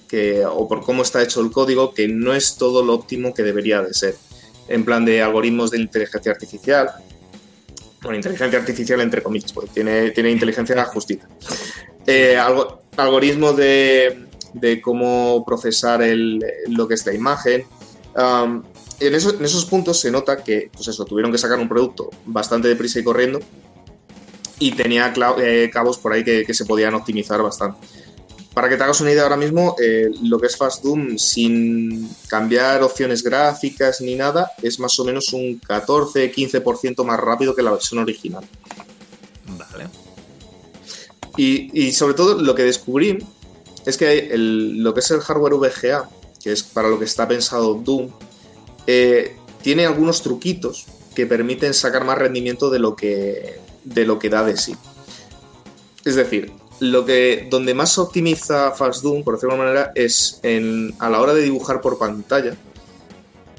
que, 0.09 0.45
o 0.45 0.67
por 0.67 0.83
cómo 0.83 1.03
está 1.03 1.23
hecho 1.23 1.41
el 1.41 1.51
código, 1.53 1.95
que 1.95 2.09
no 2.09 2.35
es 2.35 2.57
todo 2.57 2.83
lo 2.85 2.95
óptimo 2.95 3.33
que 3.35 3.43
debería 3.43 3.83
de 3.83 3.95
ser. 3.95 4.17
En 4.69 4.85
plan 4.85 5.05
de 5.05 5.23
algoritmos 5.23 5.71
de 5.71 5.79
inteligencia 5.79 6.33
artificial. 6.33 6.91
Bueno, 8.03 8.17
inteligencia 8.17 8.59
artificial 8.59 9.01
entre 9.01 9.23
comillas, 9.23 9.53
porque 9.53 9.71
tiene, 9.75 10.11
tiene 10.11 10.31
inteligencia 10.31 10.85
justita. 10.87 11.29
Eh, 12.07 12.37
algo, 12.37 12.83
algoritmos 12.97 13.57
de, 13.57 14.27
de 14.55 14.81
cómo 14.81 15.45
procesar 15.47 16.03
el- 16.03 16.45
lo 16.69 16.89
que 16.89 16.95
es 16.95 17.07
la 17.07 17.15
imagen. 17.15 17.65
Um, 18.17 18.63
en, 19.01 19.15
esos, 19.15 19.35
en 19.35 19.45
esos 19.45 19.65
puntos 19.65 20.01
se 20.01 20.11
nota 20.11 20.43
que, 20.43 20.71
pues 20.73 20.89
eso, 20.89 21.05
tuvieron 21.05 21.31
que 21.33 21.39
sacar 21.39 21.59
un 21.59 21.69
producto 21.69 22.11
bastante 22.27 22.69
deprisa 22.69 22.99
y 22.99 23.05
corriendo 23.05 23.41
y 24.59 24.73
tenía 24.73 25.13
eh, 25.41 25.71
cabos 25.73 25.99
por 25.99 26.13
ahí 26.13 26.25
que, 26.25 26.45
que 26.45 26.55
se 26.55 26.65
podían 26.65 26.95
optimizar 26.95 27.41
bastante. 27.43 27.79
Para 28.55 28.69
que 28.69 28.77
te 28.77 28.83
hagas 28.83 29.01
una 29.01 29.13
idea 29.13 29.23
ahora 29.23 29.37
mismo, 29.37 29.77
eh, 29.81 30.11
lo 30.23 30.41
que 30.41 30.49
es 30.49 30.57
Fast 30.57 30.83
Doom 30.83 31.17
sin 31.17 32.09
cambiar 32.27 32.83
opciones 32.83 33.23
gráficas 33.23 34.01
ni 34.01 34.17
nada 34.17 34.51
es 34.63 34.81
más 34.81 34.99
o 34.99 35.05
menos 35.05 35.33
un 35.33 35.61
14-15% 35.61 37.05
más 37.05 37.21
rápido 37.21 37.55
que 37.55 37.63
la 37.63 37.71
versión 37.71 38.01
original. 38.01 38.45
Vale. 39.47 39.89
Y, 41.37 41.71
y 41.87 41.93
sobre 41.93 42.15
todo 42.15 42.35
lo 42.43 42.55
que 42.57 42.65
descubrí 42.65 43.19
es 43.87 43.97
que 43.97 44.19
el- 44.33 44.79
lo 44.83 44.93
que 44.93 45.01
es 45.01 45.11
el 45.13 45.21
hardware 45.21 45.55
VGA, 45.55 46.09
que 46.43 46.51
es 46.53 46.63
para 46.65 46.89
lo 46.89 46.99
que 46.99 47.05
está 47.05 47.29
pensado 47.29 47.75
Doom, 47.75 48.11
eh, 48.91 49.37
tiene 49.61 49.85
algunos 49.85 50.23
truquitos 50.23 50.87
que 51.15 51.27
permiten 51.27 51.75
sacar 51.75 52.07
más 52.07 52.17
rendimiento 52.17 52.71
de 52.71 52.79
lo 52.79 52.97
que, 52.97 53.61
de 53.85 54.07
lo 54.07 54.19
que 54.19 54.31
da 54.31 54.43
de 54.43 54.57
sí. 54.57 54.75
Es 56.07 56.15
decir, 56.15 56.53
lo 56.81 57.05
que, 57.05 57.49
donde 57.51 57.75
más 57.75 57.99
optimiza 57.99 58.71
Fast 58.71 59.03
Doom, 59.03 59.25
por 59.25 59.35
decirlo 59.35 59.57
de 59.57 59.61
alguna 59.61 59.75
manera, 59.75 59.93
es 59.95 60.41
en, 60.43 60.95
a 61.01 61.11
la 61.11 61.21
hora 61.21 61.35
de 61.35 61.43
dibujar 61.43 61.83
por 61.83 61.99
pantalla. 61.99 62.57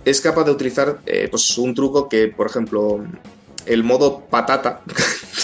Es 0.04 0.20
capaz 0.20 0.46
de 0.46 0.52
utilizar 0.52 1.00
eh, 1.06 1.28
pues 1.30 1.56
un 1.60 1.76
truco 1.76 2.10
que, 2.10 2.30
por 2.30 2.48
ejemplo, 2.48 3.06
el 3.68 3.84
modo 3.84 4.22
patata, 4.22 4.82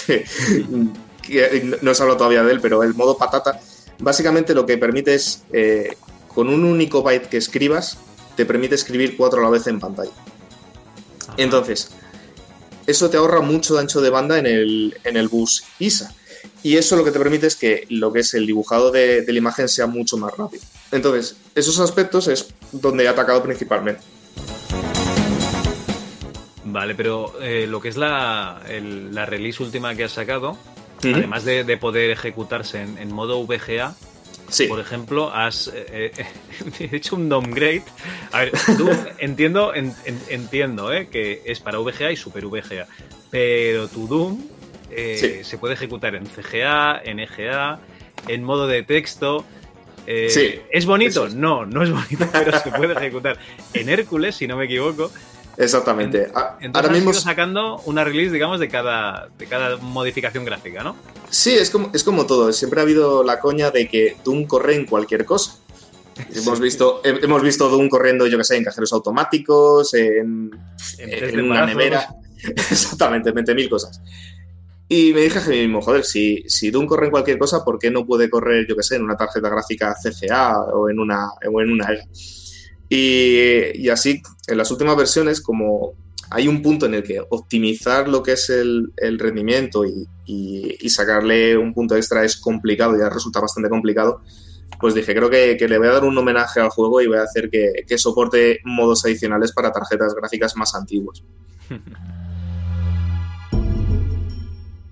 no 1.80 1.94
se 1.94 2.02
habla 2.02 2.16
todavía 2.16 2.42
de 2.42 2.52
él, 2.52 2.60
pero 2.60 2.82
el 2.82 2.94
modo 2.94 3.16
patata, 3.16 3.60
básicamente 4.00 4.52
lo 4.52 4.66
que 4.66 4.78
permite 4.78 5.14
es, 5.14 5.44
eh, 5.52 5.94
con 6.34 6.48
un 6.48 6.64
único 6.64 7.04
byte 7.04 7.28
que 7.28 7.36
escribas, 7.36 7.98
te 8.36 8.44
permite 8.46 8.74
escribir 8.74 9.16
cuatro 9.16 9.40
a 9.40 9.44
la 9.44 9.50
vez 9.50 9.66
en 9.66 9.80
pantalla. 9.80 10.10
Entonces, 11.36 11.90
eso 12.86 13.10
te 13.10 13.16
ahorra 13.16 13.40
mucho 13.40 13.78
ancho 13.78 14.00
de 14.00 14.10
banda 14.10 14.38
en 14.38 14.46
el, 14.46 14.96
en 15.04 15.16
el 15.16 15.28
bus 15.28 15.64
ISA. 15.78 16.14
Y 16.62 16.76
eso 16.76 16.96
lo 16.96 17.04
que 17.04 17.10
te 17.10 17.18
permite 17.18 17.46
es 17.46 17.56
que 17.56 17.86
lo 17.90 18.12
que 18.12 18.20
es 18.20 18.32
el 18.34 18.46
dibujado 18.46 18.90
de, 18.90 19.22
de 19.22 19.32
la 19.32 19.38
imagen 19.38 19.68
sea 19.68 19.86
mucho 19.86 20.16
más 20.16 20.36
rápido. 20.36 20.62
Entonces, 20.92 21.36
esos 21.54 21.80
aspectos 21.80 22.28
es 22.28 22.48
donde 22.72 23.04
he 23.04 23.08
atacado 23.08 23.42
principalmente. 23.42 24.02
Vale, 26.64 26.94
pero 26.94 27.32
eh, 27.40 27.66
lo 27.68 27.80
que 27.80 27.88
es 27.88 27.96
la, 27.96 28.60
el- 28.68 29.14
la 29.14 29.24
release 29.26 29.62
última 29.62 29.94
que 29.94 30.04
has 30.04 30.12
sacado, 30.12 30.58
además 31.02 31.44
de, 31.44 31.62
de 31.64 31.76
poder 31.76 32.10
ejecutarse 32.10 32.82
en, 32.82 32.98
en 32.98 33.12
modo 33.12 33.44
VGA, 33.46 33.94
por 34.68 34.80
ejemplo, 34.80 35.30
has 35.32 35.68
eh, 35.74 36.12
eh, 36.16 36.88
hecho 36.92 37.16
un 37.16 37.28
downgrade. 37.28 37.82
A 38.32 38.40
ver, 38.40 38.52
tú 38.76 38.88
entiendo, 39.18 39.74
en- 39.74 39.94
en- 40.04 40.20
entiendo 40.28 40.92
eh, 40.92 41.08
que 41.10 41.42
es 41.44 41.60
para 41.60 41.78
VGA 41.78 42.12
y 42.12 42.16
Super 42.16 42.46
VGA, 42.46 42.86
pero 43.30 43.88
tu 43.88 44.06
Doom 44.06 44.40
eh, 44.90 45.42
se 45.44 45.58
puede 45.58 45.74
ejecutar 45.74 46.14
en 46.14 46.26
CGA, 46.26 47.00
en 47.04 47.20
EGA, 47.20 47.80
en 48.28 48.44
modo 48.44 48.66
de 48.66 48.82
texto. 48.82 49.44
Eh, 50.06 50.30
Sí, 50.30 50.60
¿Es 50.70 50.86
bonito? 50.86 51.26
es. 51.26 51.34
No, 51.34 51.66
no 51.66 51.82
es 51.82 51.90
bonito, 51.90 52.28
pero 52.32 52.56
se 52.60 52.70
puede 52.70 52.92
ejecutar 52.94 53.36
en 53.74 53.88
Hércules, 53.88 54.36
si 54.36 54.46
no 54.46 54.56
me 54.56 54.66
equivoco. 54.66 55.10
Exactamente. 55.56 56.30
A- 56.34 56.56
Entonces 56.60 56.70
Ahora 56.74 56.88
mismo 56.94 57.10
ido 57.12 57.20
sacando 57.20 57.78
una 57.86 58.04
release, 58.04 58.32
digamos, 58.32 58.60
de 58.60 58.68
cada, 58.68 59.28
de 59.38 59.46
cada 59.46 59.76
modificación 59.78 60.44
gráfica, 60.44 60.82
¿no? 60.82 60.96
Sí, 61.30 61.54
es 61.54 61.70
como, 61.70 61.90
es 61.94 62.04
como 62.04 62.26
todo. 62.26 62.52
Siempre 62.52 62.80
ha 62.80 62.82
habido 62.82 63.24
la 63.24 63.40
coña 63.40 63.70
de 63.70 63.88
que 63.88 64.16
Doom 64.24 64.46
corre 64.46 64.74
en 64.74 64.86
cualquier 64.86 65.24
cosa. 65.24 65.56
Hemos 66.34 66.60
visto, 66.60 67.00
he- 67.04 67.24
hemos 67.24 67.42
visto 67.42 67.68
Doom 67.68 67.88
corriendo, 67.88 68.26
yo 68.26 68.38
que 68.38 68.44
sé, 68.44 68.56
en 68.56 68.64
cajeros 68.64 68.92
automáticos, 68.92 69.92
en, 69.94 70.50
de 70.98 71.42
una 71.42 71.66
nevera. 71.66 72.08
Exactamente, 72.44 73.32
20.000 73.32 73.68
cosas. 73.68 74.00
Y 74.88 75.12
me 75.12 75.22
dije 75.22 75.38
a 75.40 75.42
mí 75.48 75.58
mismo, 75.62 75.82
joder, 75.82 76.04
si, 76.04 76.44
si 76.48 76.70
Doom 76.70 76.86
corre 76.86 77.06
en 77.06 77.10
cualquier 77.10 77.38
cosa, 77.38 77.64
¿por 77.64 77.78
qué 77.78 77.90
no 77.90 78.06
puede 78.06 78.30
correr, 78.30 78.66
yo 78.68 78.76
qué 78.76 78.82
sé, 78.82 78.96
en 78.96 79.02
una 79.02 79.16
tarjeta 79.16 79.48
gráfica 79.48 79.94
CGA 80.00 80.60
o 80.60 80.88
en 80.88 81.00
una, 81.00 81.28
o 81.50 81.60
en 81.60 81.70
una 81.72 81.86
EGA? 81.92 82.04
Y, 82.88 83.88
así, 83.88 84.22
en 84.46 84.58
las 84.58 84.70
últimas 84.70 84.96
versiones, 84.96 85.40
como 85.40 85.94
hay 86.30 86.48
un 86.48 86.62
punto 86.62 86.86
en 86.86 86.94
el 86.94 87.02
que 87.02 87.20
optimizar 87.30 88.08
lo 88.08 88.22
que 88.22 88.32
es 88.32 88.50
el, 88.50 88.92
rendimiento 89.18 89.84
y, 89.84 90.06
y- 90.24 90.88
sacarle 90.88 91.56
un 91.56 91.74
punto 91.74 91.96
extra 91.96 92.24
es 92.24 92.36
complicado, 92.36 92.96
ya 92.98 93.08
resulta 93.08 93.40
bastante 93.40 93.68
complicado, 93.68 94.22
pues 94.80 94.94
dije, 94.94 95.14
creo 95.14 95.28
que, 95.28 95.56
le 95.68 95.78
voy 95.78 95.88
a 95.88 95.92
dar 95.92 96.04
un 96.04 96.16
homenaje 96.16 96.60
al 96.60 96.70
juego 96.70 97.00
y 97.00 97.06
voy 97.06 97.18
a 97.18 97.22
hacer 97.22 97.50
que, 97.50 97.84
que 97.86 97.98
soporte 97.98 98.60
modos 98.64 99.04
adicionales 99.04 99.52
para 99.52 99.72
tarjetas 99.72 100.14
gráficas 100.14 100.56
más 100.56 100.74
antiguas. 100.74 101.22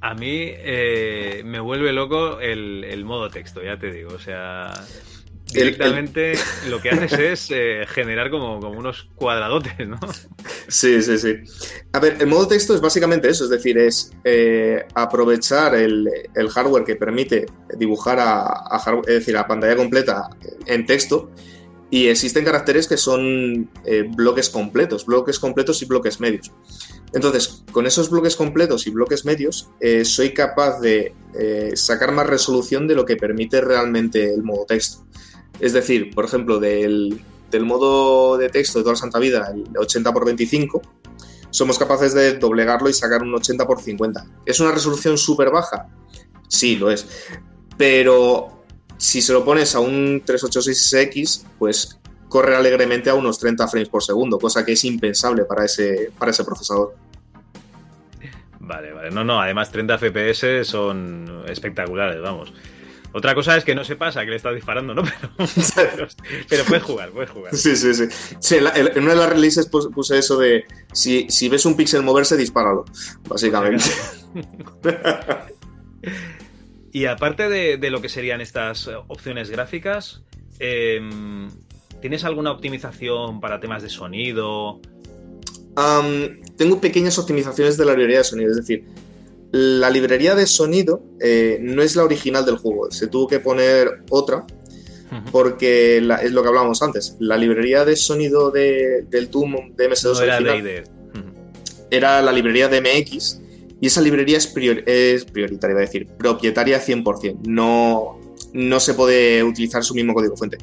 A 0.05 0.13
mí 0.13 0.51
eh, 0.53 1.41
me 1.47 1.61
vuelve 1.61 1.91
loco 1.95 2.39
el, 2.39 2.85
el 2.85 3.07
modo 3.07 3.31
texto, 3.31 3.63
ya 3.63 3.79
te 3.79 3.91
digo. 3.91 4.13
O 4.13 4.19
sea, 4.19 4.71
El- 5.55 5.63
directamente 5.65 6.35
lo 6.69 6.81
que 6.81 6.91
haces 6.91 7.13
es 7.13 7.51
eh, 7.51 7.85
generar 7.89 8.31
como, 8.31 8.61
como 8.61 8.79
unos 8.79 9.09
cuadradotes, 9.15 9.87
¿no? 9.87 9.99
Sí, 10.69 11.01
sí, 11.03 11.19
sí. 11.19 11.35
A 11.93 12.01
ver, 12.01 12.17
el 12.21 12.27
modo 12.27 12.49
texto 12.49 12.75
es 12.75 12.81
básicamente 12.81 13.29
eso, 13.29 13.45
es 13.45 13.51
decir, 13.51 13.79
es 13.79 14.11
eh, 14.25 14.85
aprovechar 14.95 15.75
el, 15.75 16.09
el 16.35 16.49
hardware 16.49 16.85
que 16.85 16.97
permite 16.97 17.47
dibujar 17.77 18.19
a, 18.21 18.43
a 18.47 18.79
hardware- 18.79 19.09
es 19.09 19.15
decir, 19.21 19.37
a 19.37 19.47
pantalla 19.47 19.77
completa 19.77 20.29
en 20.67 20.87
texto. 20.87 21.31
Y 21.91 22.09
existen 22.09 22.45
caracteres 22.45 22.89
que 22.89 22.97
son 22.97 23.71
eh, 23.85 24.05
bloques 24.17 24.49
completos, 24.51 25.07
bloques 25.07 25.39
completos 25.39 25.81
y 25.81 25.85
bloques 25.85 26.19
medios. 26.19 26.51
Entonces, 27.13 27.63
con 27.71 27.87
esos 27.87 28.11
bloques 28.11 28.35
completos 28.35 28.89
y 28.89 28.91
bloques 28.91 29.25
medios, 29.25 29.71
eh, 29.79 30.05
soy 30.05 30.35
capaz 30.35 30.81
de 30.81 31.15
eh, 31.39 31.71
sacar 31.77 32.11
más 32.11 32.27
resolución 32.27 32.89
de 32.89 32.97
lo 32.97 33.05
que 33.05 33.17
permite 33.17 33.61
realmente 33.61 34.35
el 34.35 34.43
modo 34.43 34.65
texto. 34.65 35.04
Es 35.61 35.73
decir, 35.73 36.15
por 36.15 36.25
ejemplo, 36.25 36.59
del, 36.59 37.21
modo 37.63 38.37
de 38.37 38.49
texto 38.49 38.79
de 38.79 38.83
toda 38.83 38.95
la 38.95 39.01
santa 39.01 39.19
vida, 39.19 39.53
el 39.55 39.65
80 39.77 40.13
por 40.13 40.25
25, 40.25 40.83
somos 41.51 41.79
capaces 41.79 42.15
de 42.15 42.37
doblegarlo 42.39 42.89
y 42.89 42.93
sacar 42.93 43.23
un 43.23 43.35
80 43.35 43.67
por 43.67 43.81
50. 43.81 44.27
¿Es 44.45 44.59
una 44.61 44.73
resolución 44.73 45.17
súper 45.17 45.51
baja? 45.51 45.87
Sí, 46.49 46.77
lo 46.77 46.91
es. 46.91 47.07
Pero 47.77 48.65
si 48.97 49.23
se 49.23 49.33
lo 49.33 49.45
pones 49.45 49.75
a 49.75 49.81
un 49.81 50.23
386X, 50.25 51.45
pues 51.59 51.99
corre 52.29 52.57
alegremente 52.57 53.11
a 53.11 53.15
unos 53.15 53.39
30 53.39 53.69
frames 53.69 53.89
por 53.89 54.03
segundo, 54.03 54.39
cosa 54.39 54.65
que 54.65 54.73
es 54.73 54.85
impensable 54.85 55.45
para 55.45 55.65
ese, 55.65 56.11
para 56.19 56.33
ese 56.33 56.45
procesador. 56.45 56.95
Vale, 58.59 58.93
vale. 58.93 59.11
No, 59.11 59.23
no, 59.23 59.41
además 59.41 59.71
30 59.71 59.99
FPS 59.99 60.67
son 60.67 61.45
espectaculares, 61.47 62.21
vamos. 62.21 62.53
Otra 63.17 63.35
cosa 63.35 63.57
es 63.57 63.65
que 63.65 63.75
no 63.77 63.85
sepas 63.85 64.17
a 64.17 64.25
qué 64.25 64.31
le 64.31 64.37
estás 64.37 64.55
disparando, 64.55 64.93
¿no? 64.95 65.03
Pero, 65.05 65.31
pero, 65.77 66.09
pero 66.49 66.65
puedes 66.65 66.83
jugar, 66.83 67.11
puedes 67.11 67.31
jugar. 67.31 67.55
Sí, 67.57 67.77
sí, 67.77 67.95
sí. 67.95 68.05
Sí, 68.41 68.57
en 68.57 68.65
la- 68.65 68.73
en 68.77 69.03
una 69.03 69.13
de 69.13 69.17
las 69.21 69.29
releases 69.31 69.69
pus- 69.71 69.89
puse 69.95 70.19
eso 70.19 70.37
de 70.37 70.65
si, 70.93 71.27
si 71.31 71.49
ves 71.49 71.65
un 71.65 71.77
píxel 71.77 72.03
moverse, 72.03 72.37
dispáralo, 72.37 72.85
básicamente. 73.29 73.85
Y 76.93 77.07
aparte 77.07 77.49
de, 77.49 77.77
de 77.77 77.91
lo 77.91 78.01
que 78.01 78.09
serían 78.09 78.41
estas 78.41 78.89
opciones 79.09 79.51
gráficas, 79.51 80.23
em, 80.61 81.51
¿tienes 82.01 82.23
alguna 82.25 82.53
optimización 82.53 83.41
para 83.41 83.59
temas 83.59 83.83
de 83.83 83.89
sonido? 83.91 84.81
Tengo 86.57 86.81
pequeñas 86.81 87.19
optimizaciones 87.19 87.77
de 87.77 87.85
la 87.85 87.93
librería 87.95 88.19
de 88.19 88.25
sonido, 88.25 88.51
es 88.53 88.59
decir, 88.59 88.85
la 89.57 89.89
librería 89.89 90.35
de 90.35 90.47
sonido 90.49 91.01
eh, 91.21 91.59
no 91.61 91.81
es 91.83 91.95
la 91.95 92.03
original 92.03 92.45
del 92.45 92.57
juego, 92.57 92.91
se 92.91 93.07
tuvo 93.07 93.29
que 93.29 93.39
poner 93.39 94.03
otra 94.11 94.45
porque 95.31 96.01
la- 96.03 96.17
es 96.17 96.33
lo 96.33 96.43
que 96.43 96.49
hablábamos 96.49 96.83
antes, 96.83 97.15
la 97.21 97.37
librería 97.37 97.85
de 97.85 97.95
sonido 97.95 98.51
de- 98.51 99.03
del 99.09 99.31
Doom 99.31 99.77
de 99.77 99.89
MS2 99.89 100.15
No 100.19 100.23
era 100.25 100.37
original 100.39 100.57
era 101.91 102.21
la 102.23 102.33
librería 102.33 102.67
de 102.69 102.81
MX 102.81 103.41
y 103.81 103.87
esa 103.87 104.01
librería 104.01 104.39
es, 104.39 104.53
prior- 104.53 104.83
es 104.87 105.25
prioritaria, 105.25 105.77
a 105.77 105.81
decir, 105.81 106.09
propietaria 106.19 106.81
100%, 106.81 107.39
no, 107.47 108.19
no 108.53 108.81
se 108.81 108.95
puede 108.95 109.45
utilizar 109.45 109.85
su 109.85 109.95
mismo 109.95 110.15
código 110.15 110.37
fuente. 110.37 110.59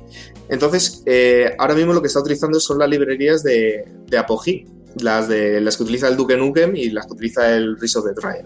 Entonces, 0.50 1.02
eh, 1.06 1.56
ahora 1.58 1.76
mismo 1.76 1.94
lo 1.94 2.02
que 2.02 2.08
está 2.08 2.20
utilizando 2.20 2.60
son 2.60 2.78
las 2.80 2.90
librerías 2.90 3.44
de, 3.44 3.86
de 4.08 4.18
Apogee, 4.18 4.66
las, 5.00 5.28
de, 5.28 5.62
las 5.62 5.78
que 5.78 5.84
utiliza 5.84 6.08
el 6.08 6.18
Duke 6.18 6.36
Nukem 6.38 6.76
y 6.76 6.90
las 6.90 7.06
que 7.08 7.14
utiliza 7.14 7.56
el 7.56 7.80
Rise 7.80 8.00
of 8.00 8.06
the 8.06 8.14
Triad. 8.14 8.46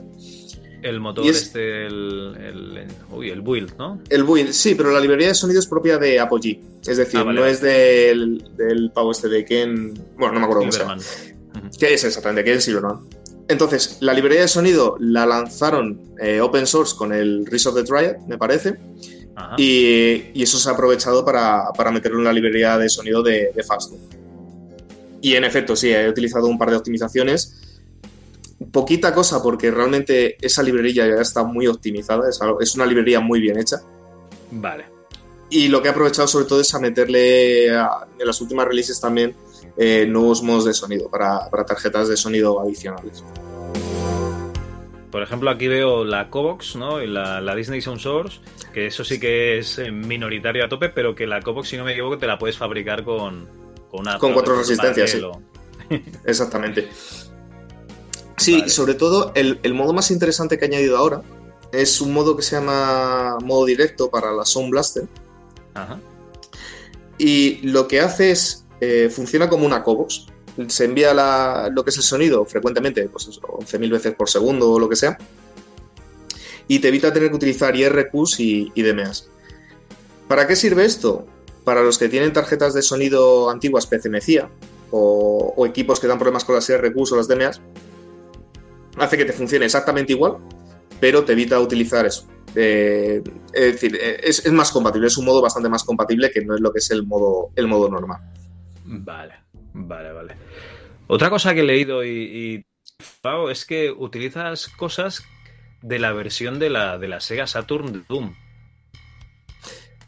El 0.81 0.99
motor 0.99 1.26
es- 1.26 1.41
este, 1.43 1.88
el, 1.88 2.35
el- 2.39 2.85
uy, 3.11 3.30
el 3.31 3.41
build, 3.41 3.76
¿no? 3.77 3.99
El 4.09 4.23
build, 4.23 4.51
sí, 4.51 4.76
pero 4.76 4.91
la 4.91 4.99
librería 4.99 5.30
de 5.30 5.34
sonido 5.35 5.59
es 5.59 5.65
propia 5.65 5.97
de 5.97 6.19
Apogee, 6.19 6.61
es 6.85 6.97
decir, 6.97 7.19
Ah, 7.19 7.23
vale, 7.23 7.39
no 7.39 7.45
es 7.47 7.59
del, 7.59 8.43
del 8.55 8.91
pavo 8.91 9.11
este 9.11 9.27
de 9.27 9.43
Ken, 9.45 9.93
bueno, 10.17 10.34
no 10.35 10.39
me 10.41 10.45
acuerdo 10.45 10.59
cómo 10.61 10.72
se 10.72 10.80
llama. 10.80 10.97
¿Qué 11.80 11.93
es 11.95 12.03
exactamente? 12.03 12.43
¿Qué 12.43 12.53
es 12.53 12.63
Silverman? 12.63 12.99
Entonces, 13.47 13.97
la 14.01 14.13
librería 14.13 14.41
de 14.41 14.47
sonido 14.47 14.95
la 14.99 15.26
lanzaron 15.26 15.99
eh, 16.22 16.39
open 16.41 16.67
source 16.67 16.95
con 16.95 17.13
el 17.13 17.45
Rise 17.47 17.69
of 17.69 17.76
the 17.76 17.84
Triad, 17.84 18.17
me 18.27 18.38
parece, 18.38 18.76
y, 19.57 20.31
y 20.34 20.43
eso 20.43 20.57
se 20.59 20.69
ha 20.69 20.73
aprovechado 20.73 21.26
para, 21.26 21.65
para 21.76 21.91
meterlo 21.91 22.19
en 22.19 22.26
la 22.26 22.34
librería 22.34 22.77
de 22.77 22.89
sonido 22.89 23.22
de, 23.23 23.51
de 23.55 23.63
Fasto. 23.63 23.95
Y 25.26 25.36
en 25.36 25.44
efecto, 25.44 25.76
sí, 25.76 25.92
he 25.92 26.08
utilizado 26.08 26.45
un 26.45 26.56
par 26.56 26.70
de 26.70 26.76
optimizaciones. 26.76 27.80
Poquita 28.72 29.12
cosa, 29.12 29.42
porque 29.42 29.72
realmente 29.72 30.38
esa 30.40 30.62
librería 30.62 31.08
ya 31.08 31.20
está 31.20 31.44
muy 31.44 31.66
optimizada, 31.66 32.30
es, 32.30 32.76
una 32.76 32.86
librería 32.86 33.20
muy 33.22 33.40
bien 33.42 33.58
hecha. 33.58 33.78
Vale. 34.52 34.86
Y 35.50 35.68
lo 35.70 35.82
que 35.82 35.88
he 35.88 35.92
aprovechado 35.92 36.28
sobre 36.28 36.45
todo 36.45 36.62
es 36.62 36.72
a 36.76 36.80
meterle 36.80 37.76
a- 37.76 38.06
en 38.20 38.28
las 38.28 38.40
últimas 38.40 38.68
releases 38.68 39.02
también 39.02 39.34
eh, 39.76 40.06
nuevos 40.08 40.44
modos 40.44 40.66
de 40.66 40.76
sonido 40.76 41.10
para, 41.10 41.50
para 41.50 41.66
tarjetas 41.66 42.08
de 42.08 42.18
sonido 42.18 42.62
adicionales. 42.62 43.24
Por 45.10 45.24
ejemplo, 45.24 45.50
aquí 45.50 45.68
veo 45.68 46.04
la 46.06 46.30
Cobox, 46.30 46.76
¿no? 46.76 47.02
Y 47.02 47.08
la, 47.08 47.42
la 47.42 47.56
Disney 47.56 47.82
Sound 47.82 48.00
Source, 48.00 48.42
que 48.76 48.86
eso 48.86 49.04
sí 49.04 49.20
que 49.20 49.58
es 49.58 49.80
eh, 49.80 49.90
minoritario 49.90 50.64
a 50.64 50.70
tope, 50.70 50.90
pero 50.90 51.16
que 51.16 51.26
la 51.26 51.42
Cobox, 51.42 51.70
si 51.70 51.78
no 51.78 51.84
me 51.84 51.94
equivoco, 51.94 52.20
te 52.20 52.28
la 52.28 52.38
puedes 52.38 52.60
fabricar 52.60 53.04
con, 53.04 53.65
con 53.95 54.01
una. 54.07 54.19
Con 54.19 54.33
cuatro 54.33 54.56
resistencias, 54.57 55.11
sí. 55.11 55.22
Exactamente. 56.25 56.90
Sí, 58.38 58.69
sobre 58.69 58.95
todo 58.95 59.32
el, 59.33 59.59
el 59.64 59.74
modo 59.74 59.93
más 59.93 60.11
interesante 60.11 60.57
que 60.59 60.65
he 60.65 60.67
añadido 60.67 60.98
ahora 60.98 61.22
es 61.72 62.01
un 62.01 62.11
modo 62.14 62.35
que 62.35 62.43
se 62.43 62.57
llama 62.57 63.38
modo 63.41 63.64
directo 63.65 64.09
para 64.09 64.33
la 64.33 64.43
Sound 64.45 64.72
Blaster. 64.72 65.07
Ajá. 65.74 65.99
Y 67.17 67.65
lo 67.67 67.88
que 67.88 68.01
hace 68.01 68.32
es, 68.32 68.65
eh, 68.82 69.09
funciona 69.09 69.48
como 69.48 69.65
una 69.65 69.83
Cobox. 69.83 70.25
Se 70.67 70.83
envía 70.83 71.14
la- 71.14 71.69
lo 71.74 71.85
que 71.85 71.91
es 71.91 71.98
el 71.98 72.03
sonido 72.03 72.43
frecuentemente, 72.45 73.07
pues 73.07 73.27
eso, 73.30 73.40
11.000 73.41 73.90
veces 73.90 74.14
por 74.15 74.30
segundo 74.30 74.69
o 74.69 74.80
lo 74.80 74.90
que 74.90 74.98
sea. 74.98 75.17
Y 76.67 76.80
te 76.80 76.90
evita 76.90 77.14
tener 77.14 77.30
que 77.30 77.35
utilizar 77.38 77.74
IRQs 77.74 78.40
y, 78.41 78.72
y 78.75 78.82
DMAs. 78.82 79.30
¿Para 80.27 80.45
qué 80.45 80.57
sirve 80.57 80.83
esto? 80.83 81.25
Para 81.66 81.82
los 81.82 81.98
que 81.98 82.08
tienen 82.08 82.32
tarjetas 82.32 82.74
de 82.74 82.82
sonido 82.82 83.50
antiguas 83.50 83.88
PCMCIA 83.88 84.50
o, 84.92 85.53
o 85.58 85.66
equipos 85.66 86.00
que 86.00 86.08
dan 86.08 86.18
problemas 86.18 86.45
con 86.45 86.56
las 86.56 86.69
IRQs 86.69 87.11
o 87.11 87.18
las 87.18 87.27
DMAs, 87.27 87.60
hace 88.98 89.18
que 89.18 89.26
te 89.26 89.34
funcione 89.34 89.66
exactamente 89.66 90.14
igual, 90.14 90.38
pero 91.00 91.26
te 91.26 91.34
evita 91.34 91.60
utilizar 91.60 92.06
eso. 92.06 92.27
Eh, 92.56 93.22
es 93.53 93.74
decir, 93.74 93.98
eh, 94.02 94.22
es, 94.24 94.50
más 94.52 94.72
compatible, 94.72 95.08
es 95.08 95.18
un 95.18 95.26
modo 95.26 95.42
bastante 95.42 95.68
más 95.68 95.84
compatible 95.84 96.32
que 96.32 96.44
no 96.45 96.56
es 96.56 96.61
lo 96.61 96.72
que 96.72 96.80
es 96.80 96.90
el 96.92 97.06
modo, 97.06 97.52
el 97.56 97.68
modo 97.68 97.90
normal. 97.90 98.22
Vale, 98.85 99.34
vale, 99.74 100.11
vale. 100.14 100.35
Otra 101.08 101.30
cosa 101.30 101.53
que 101.53 101.60
he 101.61 101.64
leído 101.64 102.03
y, 102.03 102.10
y 102.10 102.66
es 103.52 103.66
que 103.66 103.92
utilizas 103.92 104.69
cosas 104.69 105.26
de 105.82 106.00
la 106.00 106.14
versión 106.14 106.58
de 106.60 106.69
la, 106.69 106.98
de 106.98 107.08
la 107.08 107.19
Sega 107.19 107.45
Saturn 107.45 107.92
de 107.92 108.02
Doom. 108.08 108.34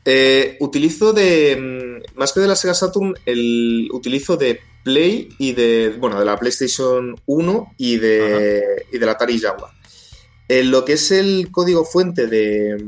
Eh, 0.09 0.55
utilizo 0.61 1.11
de, 1.11 1.57
mm, 2.13 2.17
más 2.17 2.31
que 2.31 2.39
de 2.39 2.47
la 2.47 2.55
Sega 2.55 2.73
Saturn, 2.73 3.13
el 3.25 3.89
utilizo 3.91 4.37
de 4.37 4.61
Play 4.83 5.27
y 5.37 5.51
de, 5.51 5.93
bueno, 5.99 6.17
de 6.17 6.23
la 6.25 6.37
PlayStation 6.37 7.13
1 7.25 7.73
y 7.77 7.97
de, 7.97 8.63
y 8.93 8.97
de 8.99 9.05
la 9.05 9.11
Atari 9.11 9.37
Jaguar. 9.37 9.71
En 10.47 10.71
lo 10.71 10.85
que 10.85 10.93
es 10.93 11.11
el 11.11 11.49
código 11.51 11.83
fuente 11.83 12.27
de, 12.27 12.85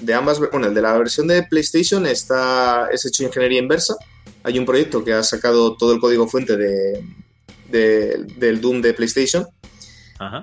de 0.00 0.14
ambas, 0.14 0.38
bueno, 0.50 0.68
el 0.68 0.72
de 0.74 0.80
la 0.80 0.96
versión 0.96 1.26
de 1.26 1.42
PlayStation 1.42 2.06
está, 2.06 2.88
es 2.90 3.04
hecho 3.04 3.22
ingeniería 3.22 3.58
inversa. 3.58 3.94
Hay 4.42 4.58
un 4.58 4.64
proyecto 4.64 5.04
que 5.04 5.12
ha 5.12 5.22
sacado 5.22 5.76
todo 5.76 5.92
el 5.92 6.00
código 6.00 6.26
fuente 6.26 6.56
de, 6.56 7.04
de- 7.70 8.24
del 8.38 8.62
Doom 8.62 8.80
de 8.80 8.94
PlayStation. 8.94 9.46
Ajá. 10.18 10.42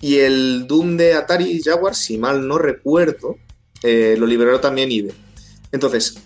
Y 0.00 0.16
el 0.20 0.66
Doom 0.66 0.96
de 0.96 1.12
Atari 1.12 1.60
Jaguar, 1.62 1.94
si 1.94 2.16
mal 2.16 2.48
no 2.48 2.56
recuerdo, 2.56 3.36
eh, 3.82 4.16
lo 4.18 4.26
liberó 4.26 4.58
también 4.58 4.90
IDE. 4.90 5.12
Entonces, 5.76 6.18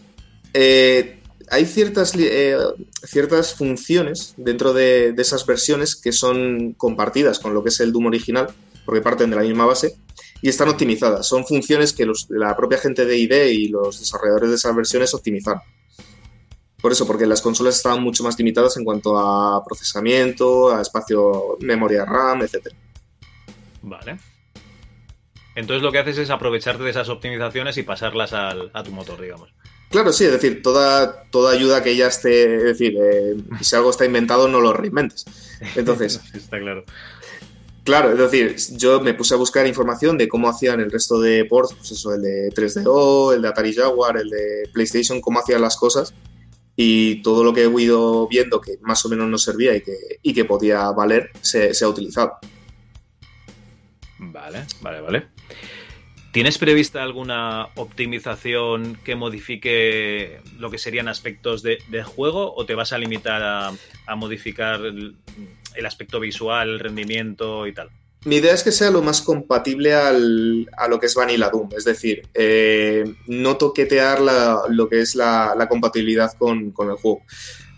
eh, 0.55 1.19
hay 1.51 1.67
ciertas, 1.67 2.15
eh, 2.17 2.57
ciertas 3.03 3.53
funciones 3.55 4.35
dentro 4.37 4.73
de, 4.73 5.13
de 5.13 5.23
esas 5.23 5.45
versiones 5.45 5.97
que 5.97 6.13
son 6.13 6.75
compartidas 6.75 7.41
con 7.41 7.53
lo 7.53 7.65
que 7.65 7.71
es 7.71 7.81
el 7.81 7.93
Doom 7.93 8.07
original, 8.07 8.47
porque 8.87 9.01
parten 9.01 9.29
de 9.31 9.37
la 9.37 9.43
misma 9.43 9.67
base. 9.67 9.97
y 10.43 10.49
están 10.49 10.69
optimizadas. 10.69 11.27
Son 11.27 11.45
funciones 11.45 11.93
que 11.93 12.07
la 12.31 12.57
propia 12.57 12.79
gente 12.79 13.05
de 13.05 13.19
ID 13.19 13.35
y 13.51 13.69
los 13.69 13.99
desarrolladores 13.99 14.51
de 14.51 14.57
esas 14.57 14.75
versiones 14.75 15.13
optimizaron. 15.13 15.61
Por 16.81 16.93
eso, 16.93 17.07
porque 17.07 17.27
las 17.27 17.43
consolas 17.43 17.77
estaban 17.77 18.03
mucho 18.03 18.23
más 18.23 18.39
limitadas 18.39 18.77
en 18.79 18.85
cuanto 18.85 19.19
a 19.19 19.63
procesamiento, 19.65 20.75
a 20.75 20.81
espacio, 20.81 21.59
memoria 21.61 22.07
RAM, 22.07 22.41
etc. 22.41 22.69
Vale. 23.83 24.17
Entonces 25.57 25.83
lo 25.83 25.91
que 25.93 25.99
haces 25.99 26.19
es 26.19 26.31
aprovecharte 26.31 26.83
de 26.85 26.91
esas 26.91 27.09
optimizaciones 27.09 27.77
y 27.77 27.83
pasarlas 27.83 28.33
al- 28.33 28.71
a 28.73 28.83
tu 28.83 28.93
motor, 28.93 29.21
digamos. 29.21 29.51
Claro, 29.91 30.13
sí, 30.13 30.25
es 30.25 30.31
decir, 30.33 30.63
toda, 30.63 31.25
toda 31.31 31.53
ayuda 31.53 31.83
que 31.83 31.97
ya 31.97 32.07
esté, 32.07 32.57
es 32.57 32.63
decir, 32.63 32.97
eh, 32.97 33.35
si 33.61 33.75
algo 33.75 33.91
está 33.91 34.05
inventado 34.05 34.47
no 34.47 34.61
lo 34.61 34.73
reinventes. 34.73 35.25
Entonces, 35.75 36.21
Está 36.35 36.59
claro. 36.61 36.85
Claro, 37.83 38.13
es 38.13 38.19
decir, 38.19 38.57
yo 38.79 39.01
me 39.01 39.15
puse 39.15 39.35
a 39.35 39.39
buscar 39.39 39.67
información 39.67 40.17
de 40.17 40.29
cómo 40.29 40.49
hacían 40.49 40.81
el 40.81 40.93
resto 40.93 41.19
de 41.19 41.45
ports, 41.47 41.75
pues 41.75 41.91
eso, 41.91 42.15
el 42.15 42.23
de 42.23 42.51
3DO, 42.55 43.35
el 43.35 43.43
de 43.43 43.49
Atari 43.49 43.75
Jaguar, 43.75 44.19
el 44.19 44.29
de 44.31 44.69
PlayStation, 44.73 45.21
cómo 45.21 45.41
hacían 45.41 45.63
las 45.63 45.77
cosas 45.77 46.15
y 46.77 47.21
todo 47.23 47.43
lo 47.43 47.53
que 47.53 47.65
he 47.65 47.81
ido 47.83 48.29
viendo 48.29 48.61
que 48.61 48.79
más 48.83 49.05
o 49.05 49.09
menos 49.09 49.29
nos 49.29 49.43
servía 49.43 49.75
y 49.75 49.81
que, 49.81 49.97
y 50.23 50.33
que 50.35 50.45
podía 50.45 50.91
valer 50.93 51.31
se, 51.41 51.75
se 51.75 51.85
ha 51.85 51.89
utilizado. 51.89 52.35
Vale, 54.19 54.67
vale, 54.83 55.01
vale. 55.01 55.27
¿Tienes 56.33 56.59
prevista 56.59 57.03
alguna 57.03 57.69
optimización 57.75 58.97
que 59.05 59.17
modifique 59.17 60.41
lo 60.59 60.71
que 60.71 60.79
serían 60.79 61.09
aspectos 61.09 61.63
de, 61.63 61.79
de 61.89 62.05
juego 62.05 62.55
o 62.55 62.65
te 62.67 62.77
vas 62.77 62.93
a 62.93 62.99
limitar 62.99 63.43
a, 63.43 63.73
a 64.07 64.15
modificar 64.17 64.81
el, 64.85 65.17
aspecto 65.85 66.21
visual, 66.21 66.69
el 66.71 66.79
rendimiento 66.79 67.67
y 67.67 67.73
tal? 67.75 67.91
Mi 68.27 68.37
idea 68.37 68.53
es 68.55 68.63
que 68.63 68.71
sea 68.71 68.91
lo 68.91 69.03
más 69.03 69.23
compatible 69.23 69.95
al- 69.95 70.69
a 70.77 70.87
lo 70.89 71.01
que 71.01 71.07
es 71.07 71.15
Vanilla 71.17 71.49
Doom, 71.49 71.71
es 71.77 71.85
decir, 71.85 72.23
eh, 72.35 73.05
no 73.27 73.57
toquetear 73.57 74.21
lo 74.69 74.89
que 74.89 75.01
es 75.01 75.15
la, 75.17 75.55
la 75.57 75.69
compatibilidad 75.69 76.33
con, 76.39 76.71
con 76.71 76.91
el 76.91 76.97
juego. 76.97 77.23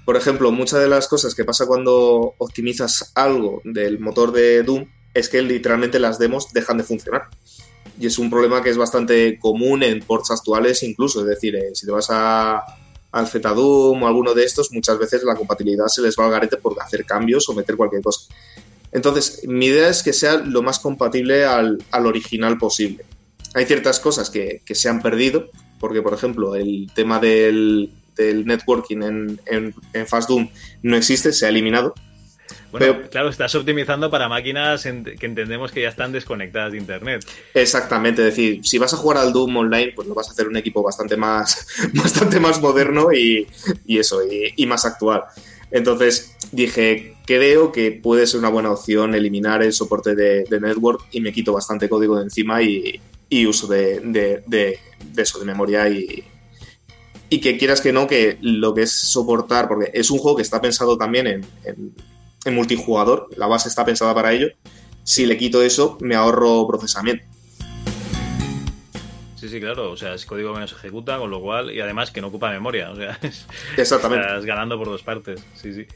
Por 0.05 0.17
ejemplo, 0.17 0.51
muchas 0.51 0.81
de 0.81 0.89
las 0.89 1.07
cosas 1.09 1.35
que 1.35 1.45
pasa 1.45 1.65
cuando 1.67 2.35
optimizas 2.39 3.13
algo 3.15 3.63
del 3.65 3.99
motor 4.01 4.33
de 4.33 4.63
Doom 4.65 4.89
es 5.15 5.29
que 5.29 5.41
literalmente 5.43 6.01
las 6.01 6.19
demos 6.19 6.53
dejan 6.53 6.77
de 6.79 6.85
funcionar. 6.85 7.29
Y 8.01 8.07
es 8.07 8.19
un 8.19 8.31
problema 8.31 8.63
que 8.63 8.71
es 8.71 8.77
bastante 8.77 9.39
común 9.39 9.83
en 9.83 10.01
ports 10.01 10.31
actuales 10.31 10.83
incluso, 10.83 11.21
es 11.21 11.27
decir, 11.27 11.55
eh, 11.57 11.71
si 11.75 11.87
te 11.87 11.93
vas 11.93 12.09
a, 12.11 12.63
al 13.13 13.29
ZDoom 13.29 14.03
o 14.03 14.07
alguno 14.07 14.35
de 14.35 14.45
estos, 14.45 14.73
muchas 14.73 14.99
veces 14.99 15.23
la 15.25 15.37
compatibilidad 15.37 15.87
se 15.87 16.03
les 16.03 16.17
va 16.19 16.25
al 16.25 16.31
garete 16.31 16.57
por 16.57 16.81
hacer 16.81 17.05
cambios 17.05 17.49
o 17.49 17.55
meter 17.55 17.77
cualquier 17.77 18.03
cosa. 18.03 18.33
Entonces, 18.91 19.47
mi 19.47 19.67
idea 19.67 19.89
es 19.89 20.03
que 20.03 20.13
sea 20.13 20.37
lo 20.37 20.63
más 20.63 20.79
compatible 20.79 21.45
al, 21.45 21.83
al 21.91 22.07
original 22.07 22.59
posible. 22.59 23.05
Hay 23.55 23.67
ciertas 23.67 24.01
cosas 24.01 24.31
que, 24.31 24.63
que 24.65 24.75
se 24.75 24.89
han 24.89 25.03
perdido, 25.03 25.51
porque, 25.79 26.03
por 26.03 26.15
ejemplo, 26.15 26.55
el 26.57 26.91
tema 26.95 27.19
del, 27.19 27.91
del 28.17 28.47
networking 28.47 29.03
en, 29.03 29.41
en, 29.47 29.75
en 29.93 30.07
Fast 30.07 30.29
Doom 30.29 30.49
no 30.83 30.97
existe, 30.97 31.33
se 31.33 31.47
ha 31.47 31.49
eliminado. 31.49 31.95
Bueno, 32.73 32.87
Pero- 32.97 33.11
claro, 33.11 33.29
estás 33.29 33.55
optimizando 33.55 34.11
para 34.11 34.29
máquinas 34.29 34.83
que 34.83 35.27
entendemos 35.27 35.71
que 35.71 35.83
ya 35.83 35.89
están 35.91 36.11
desconectadas 36.11 36.73
de 36.73 36.79
internet. 36.79 37.25
Exactamente, 37.55 38.23
es 38.23 38.35
decir, 38.35 38.65
si 38.67 38.79
vas 38.79 38.93
a 38.95 38.97
jugar 38.97 39.19
al 39.19 39.33
Doom 39.33 39.57
online, 39.59 39.93
pues 39.95 40.09
lo 40.09 40.15
vas 40.15 40.29
a 40.29 40.33
hacer 40.33 40.49
un 40.49 40.57
equipo 40.57 40.83
bastante 40.83 41.17
más, 41.17 41.67
bastante 41.95 42.41
más 42.41 42.61
moderno 42.61 43.13
y, 43.13 43.47
y 43.87 43.99
eso, 43.99 44.21
y, 44.27 44.55
y 44.57 44.67
más 44.67 44.85
actual. 44.87 45.25
Entonces 45.71 46.35
dije, 46.51 47.17
creo 47.27 47.73
que 47.73 47.93
puede 47.93 48.27
ser 48.27 48.41
una 48.41 48.49
buena 48.49 48.71
opción 48.73 49.15
eliminar 49.15 49.63
el 49.63 49.73
soporte 49.73 50.15
de, 50.15 50.45
de 50.45 50.61
network 50.61 51.03
y 51.13 51.21
me 51.21 51.33
quito 51.33 51.53
bastante 51.53 51.89
código 51.89 52.17
de 52.17 52.25
encima 52.25 52.63
y, 52.63 53.01
y 53.29 53.47
uso 53.47 53.67
de, 53.67 54.01
de- 54.01 54.43
de- 54.47 54.79
de 55.13 55.23
eso, 55.23 55.39
de 55.39 55.45
memoria 55.47 55.89
y, 55.89 56.25
y 57.31 57.41
que 57.41 57.57
quieras 57.57 57.81
que 57.81 57.93
no, 57.93 58.07
que 58.07 58.37
lo 58.43 58.75
que 58.75 58.83
es 58.83 58.93
soportar, 58.93 59.67
porque 59.69 59.91
es 59.95 60.11
un 60.11 60.19
juego 60.19 60.37
que 60.37 60.43
está 60.43 60.61
pensado 60.61 60.97
también 60.99 61.27
en, 61.27 61.45
en- 61.65 61.93
en 62.45 62.55
multijugador, 62.55 63.29
la 63.37 63.47
base 63.47 63.69
está 63.69 63.85
pensada 63.85 64.15
para 64.15 64.33
ello. 64.33 64.49
Si 65.05 65.27
le 65.27 65.37
quito 65.37 65.63
eso, 65.63 65.99
me 66.01 66.15
ahorro 66.15 66.67
procesamiento. 66.67 67.25
Sí, 69.37 69.49
sí, 69.49 69.61
claro. 69.61 69.91
O 69.91 69.97
sea, 69.97 70.15
es 70.15 70.25
código 70.25 70.55
que 70.55 70.61
no 70.61 70.69
se 70.69 70.75
ejecuta, 70.77 71.19
con 71.19 71.31
lo 71.31 71.41
cual, 71.41 71.73
y 71.73 71.81
además 71.81 72.11
que 72.11 72.21
no 72.21 72.29
ocupa 72.29 72.51
memoria. 72.51 72.91
O 72.91 72.97
sea, 72.97 73.19
es- 73.23 73.47
Exactamente. 73.77 74.27
estás 74.27 74.45
ganando 74.45 74.79
por 74.79 74.87
dos 74.89 75.03
partes. 75.03 75.43
Sí, 75.55 75.73
sí. 75.75 75.87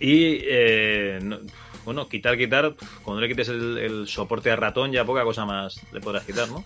Y, 0.00 0.40
eh, 0.44 1.18
no- 1.22 1.38
bueno, 1.84 2.06
quitar, 2.08 2.36
quitar, 2.36 2.74
cuando 3.02 3.20
le 3.22 3.28
quites 3.28 3.48
el, 3.48 3.78
el 3.78 4.08
soporte 4.08 4.50
a 4.50 4.56
ratón, 4.56 4.92
ya 4.92 5.04
poca 5.06 5.24
cosa 5.24 5.46
más 5.46 5.80
le 5.92 6.00
podrás 6.00 6.24
quitar, 6.24 6.46
¿no? 6.48 6.62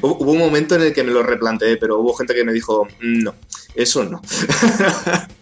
Hubo 0.00 0.16
hubo 0.18 0.32
un 0.32 0.38
momento 0.38 0.76
en 0.76 0.82
el 0.82 0.94
que 0.94 1.04
me 1.04 1.10
lo 1.12 1.22
replanteé, 1.22 1.76
pero 1.76 1.98
hubo 1.98 2.14
gente 2.14 2.34
que 2.34 2.42
me 2.44 2.52
dijo, 2.54 2.88
no, 3.00 3.34
eso 3.74 4.04
no. 4.04 4.22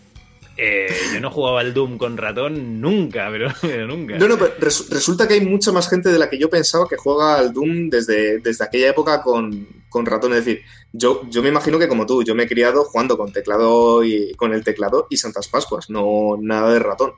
Eh, 0.62 0.88
yo 1.14 1.20
no 1.20 1.30
jugaba 1.30 1.60
al 1.60 1.72
Doom 1.72 1.96
con 1.96 2.18
ratón 2.18 2.80
nunca, 2.82 3.28
pero, 3.30 3.48
pero 3.62 3.86
nunca. 3.86 4.18
No, 4.18 4.28
no, 4.28 4.36
pero 4.36 4.52
res- 4.58 4.90
resulta 4.90 5.26
que 5.26 5.34
hay 5.34 5.40
mucha 5.40 5.72
más 5.72 5.88
gente 5.88 6.10
de 6.10 6.18
la 6.18 6.28
que 6.28 6.38
yo 6.38 6.50
pensaba 6.50 6.86
que 6.86 6.96
juega 6.96 7.36
al 7.38 7.52
Doom 7.54 7.88
desde, 7.88 8.40
desde 8.40 8.64
aquella 8.64 8.90
época 8.90 9.22
con, 9.22 9.66
con 9.88 10.04
ratón. 10.04 10.32
Es 10.34 10.44
decir, 10.44 10.62
yo, 10.92 11.22
yo 11.30 11.42
me 11.42 11.48
imagino 11.48 11.78
que 11.78 11.88
como 11.88 12.04
tú, 12.04 12.22
yo 12.22 12.34
me 12.34 12.42
he 12.42 12.48
criado 12.48 12.84
jugando 12.84 13.16
con 13.16 13.32
teclado 13.32 14.04
y 14.04 14.34
con 14.34 14.52
el 14.52 14.62
teclado 14.62 15.06
y 15.08 15.16
Santas 15.16 15.48
Pascuas, 15.48 15.88
no 15.88 16.36
nada 16.38 16.72
de 16.72 16.78
ratón. 16.80 17.12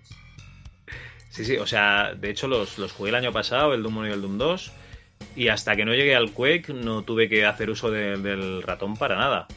Sí, 1.30 1.44
sí, 1.44 1.56
o 1.56 1.66
sea, 1.66 2.14
de 2.14 2.30
hecho 2.30 2.46
los, 2.46 2.78
los 2.78 2.92
jugué 2.92 3.08
el 3.10 3.16
año 3.16 3.32
pasado, 3.32 3.72
el 3.74 3.82
Doom 3.82 3.96
1 3.98 4.08
y 4.08 4.12
el 4.12 4.20
Doom 4.22 4.38
2, 4.38 4.72
y 5.34 5.48
hasta 5.48 5.74
que 5.76 5.84
no 5.84 5.94
llegué 5.94 6.14
al 6.14 6.30
Quake 6.32 6.74
no 6.74 7.02
tuve 7.02 7.28
que 7.28 7.46
hacer 7.46 7.70
uso 7.70 7.90
de- 7.90 8.18
del 8.18 8.62
ratón 8.62 8.96
para 8.96 9.16
nada. 9.16 9.48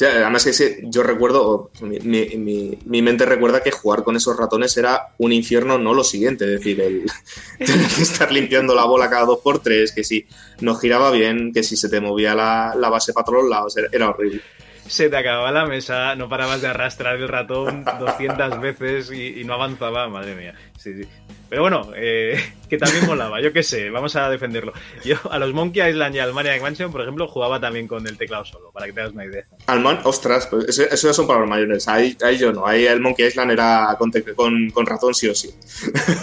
Además 0.00 0.44
que 0.44 0.52
sí, 0.52 0.64
yo 0.84 1.02
recuerdo, 1.02 1.70
mi, 1.82 1.98
mi- 2.00 2.36
mi- 2.36 2.78
mi 2.86 3.02
mente 3.02 3.24
recuerda 3.24 3.62
que 3.62 3.70
jugar 3.70 4.02
con 4.02 4.16
esos 4.16 4.36
ratones 4.36 4.76
era 4.76 5.08
un 5.18 5.32
infierno, 5.32 5.78
no 5.78 5.94
lo 5.94 6.02
siguiente, 6.02 6.44
es 6.44 6.50
decir, 6.58 6.80
el 6.80 7.04
tener 7.64 7.86
que 7.88 8.02
estar 8.02 8.32
limpiando 8.32 8.74
la 8.74 8.84
bola 8.84 9.08
cada 9.08 9.26
dos 9.26 9.38
por 9.44 9.60
tres, 9.62 9.92
que 9.92 10.02
si 10.02 10.26
no 10.60 10.74
giraba 10.74 11.10
bien, 11.12 11.52
que 11.52 11.62
si 11.62 11.76
se 11.76 11.88
te 11.88 12.00
movía 12.00 12.34
la, 12.34 12.74
la 12.76 12.88
base 12.88 13.12
para 13.12 13.24
todos 13.26 13.48
lados, 13.48 13.76
era, 13.76 13.88
era 13.92 14.08
horrible. 14.10 14.40
Se 14.88 15.08
te 15.08 15.16
acababa 15.16 15.52
la 15.52 15.66
mesa, 15.66 16.16
no 16.16 16.28
parabas 16.28 16.60
de 16.60 16.66
arrastrar 16.68 17.16
el 17.16 17.28
ratón 17.28 17.84
200 18.00 18.60
veces 18.60 19.12
y, 19.12 19.40
y 19.40 19.44
no 19.44 19.54
avanzaba, 19.54 20.08
madre 20.08 20.34
mía. 20.34 20.54
Sí, 20.78 20.94
sí. 20.94 21.08
Pero 21.52 21.60
bueno, 21.60 21.90
eh, 21.94 22.40
que 22.70 22.78
también 22.78 23.04
molaba, 23.04 23.38
yo 23.42 23.52
qué 23.52 23.62
sé, 23.62 23.90
vamos 23.90 24.16
a 24.16 24.30
defenderlo. 24.30 24.72
Yo 25.04 25.16
a 25.30 25.38
los 25.38 25.52
Monkey 25.52 25.86
Island 25.86 26.16
y 26.16 26.18
al 26.18 26.32
Maniac 26.32 26.62
Mansion, 26.62 26.90
por 26.90 27.02
ejemplo, 27.02 27.28
jugaba 27.28 27.60
también 27.60 27.86
con 27.86 28.06
el 28.06 28.16
teclado 28.16 28.46
solo, 28.46 28.70
para 28.72 28.86
que 28.86 28.94
te 28.94 29.00
hagas 29.02 29.12
una 29.12 29.26
idea. 29.26 29.44
Alman, 29.66 30.00
ostras, 30.04 30.46
pues 30.46 30.66
eso, 30.70 30.84
eso 30.84 31.08
ya 31.08 31.12
son 31.12 31.26
para 31.26 31.40
los 31.40 31.48
mayores, 31.50 31.86
ahí, 31.88 32.16
ahí 32.24 32.38
yo 32.38 32.54
no, 32.54 32.66
ahí 32.66 32.86
el 32.86 33.00
Monkey 33.00 33.26
Island 33.26 33.50
era 33.50 33.94
con, 33.98 34.10
con, 34.34 34.70
con 34.70 34.86
ratón 34.86 35.12
sí 35.14 35.28
o 35.28 35.34
sí. 35.34 35.50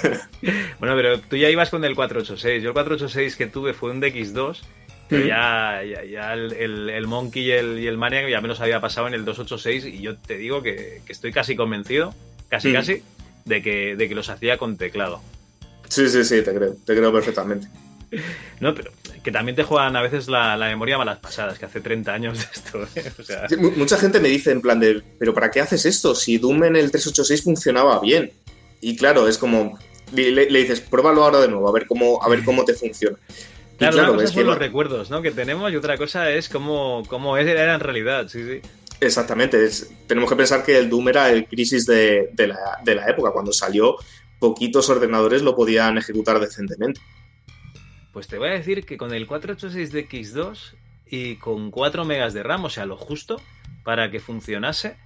Bueno, 0.79 0.95
pero 0.95 1.19
tú 1.19 1.35
ya 1.35 1.49
ibas 1.49 1.69
con 1.69 1.83
el 1.85 1.93
486. 1.95 2.63
Yo 2.63 2.69
el 2.69 2.73
486 2.73 3.35
que 3.35 3.47
tuve 3.47 3.73
fue 3.73 3.91
un 3.91 4.01
DX2, 4.01 4.57
pero 5.09 5.25
ya, 5.27 5.81
ya, 5.83 6.03
ya 6.05 6.33
el, 6.33 6.53
el- 6.53 6.89
el 6.89 7.07
Monkey 7.07 7.43
y 7.43 7.51
el, 7.51 7.79
y 7.79 7.87
el 7.87 7.97
Maniac 7.97 8.27
ya 8.29 8.41
me 8.41 8.47
los 8.47 8.61
había 8.61 8.79
pasado 8.81 9.07
en 9.07 9.13
el 9.13 9.25
286 9.25 9.85
y 9.93 10.01
yo 10.01 10.17
te 10.17 10.37
digo 10.37 10.63
que, 10.63 11.01
que 11.05 11.11
estoy 11.11 11.31
casi 11.31 11.55
convencido, 11.55 12.13
casi 12.47 12.69
Mm. 12.69 12.73
casi, 12.73 13.03
de 13.45 13.61
que, 13.61 13.95
de 13.95 14.07
que 14.09 14.15
los 14.15 14.29
hacía 14.29 14.57
con 14.57 14.77
teclado. 14.77 15.21
Sí, 15.87 16.07
sí, 16.09 16.23
sí, 16.23 16.41
te 16.43 16.53
creo, 16.53 16.75
te 16.85 16.95
creo 16.95 17.11
perfectamente. 17.13 17.67
No, 18.59 18.73
pero 18.73 18.91
que 19.23 19.31
también 19.31 19.55
te 19.55 19.63
juegan 19.63 19.95
a 19.95 20.01
veces 20.01 20.27
la, 20.27 20.57
la 20.57 20.65
memoria 20.67 20.97
malas 20.97 21.19
pasadas, 21.19 21.59
que 21.59 21.65
hace 21.65 21.79
30 21.79 22.11
años 22.11 22.39
de 22.39 22.45
esto. 22.53 22.83
¿eh? 22.95 23.11
O 23.19 23.23
sea, 23.23 23.47
Mucha 23.77 23.97
gente 23.97 24.19
me 24.19 24.29
dice 24.29 24.51
en 24.51 24.61
plan 24.61 24.79
de, 24.79 25.03
pero 25.19 25.33
¿para 25.33 25.51
qué 25.51 25.61
haces 25.61 25.85
esto? 25.85 26.15
Si 26.15 26.37
Doom 26.39 26.63
en 26.63 26.75
el 26.75 26.89
386 26.91 27.43
funcionaba 27.43 27.99
bien. 27.99 28.31
Y 28.81 28.95
claro, 28.97 29.27
es 29.27 29.37
como, 29.37 29.77
le, 30.13 30.31
le 30.31 30.59
dices, 30.59 30.81
pruébalo 30.81 31.23
ahora 31.23 31.39
de 31.41 31.49
nuevo, 31.49 31.69
a 31.69 31.71
ver 31.71 31.85
cómo, 31.85 32.21
a 32.23 32.27
ver 32.29 32.43
cómo 32.43 32.65
te 32.65 32.73
funciona. 32.73 33.17
Y 33.75 33.77
claro, 33.77 33.97
una 33.97 34.07
cosa 34.07 34.23
es 34.25 34.29
son 34.31 34.39
que 34.39 34.43
los 34.43 34.55
lo- 34.55 34.59
recuerdos 34.59 35.09
¿no? 35.09 35.21
que 35.21 35.31
tenemos 35.31 35.71
y 35.71 35.75
otra 35.77 35.97
cosa 35.97 36.29
es 36.31 36.49
cómo, 36.49 37.03
cómo 37.07 37.37
era 37.37 37.73
en 37.75 37.79
realidad. 37.79 38.27
Sí, 38.27 38.43
sí. 38.43 38.61
Exactamente, 39.01 39.63
es- 39.63 39.91
tenemos 40.07 40.29
que 40.29 40.35
pensar 40.35 40.63
que 40.63 40.77
el 40.77 40.89
Doom 40.89 41.09
era 41.09 41.29
el 41.29 41.45
crisis 41.47 41.85
de, 41.85 42.29
de 42.33 42.47
la, 42.47 42.57
de 42.83 42.95
la 42.95 43.07
época. 43.09 43.31
Cuando 43.31 43.53
salió, 43.53 43.95
poquitos 44.39 44.89
ordenadores 44.89 45.41
lo 45.41 45.55
podían 45.55 45.97
ejecutar 45.97 46.39
decentemente. 46.39 46.99
Pues 48.11 48.27
te 48.27 48.37
voy 48.37 48.49
a 48.49 48.53
decir 48.53 48.85
que 48.85 48.97
con 48.97 49.13
el 49.13 49.27
486 49.27 49.91
de 49.91 50.07
X2 50.09 50.73
y 51.07 51.35
con 51.37 51.71
4 51.71 52.05
megas 52.05 52.33
de 52.33 52.43
RAM, 52.43 52.65
o 52.65 52.69
sea, 52.69 52.85
lo 52.85 52.97
justo 52.97 53.41
para 53.83 54.11
que 54.11 54.19
funcionase, 54.19 54.97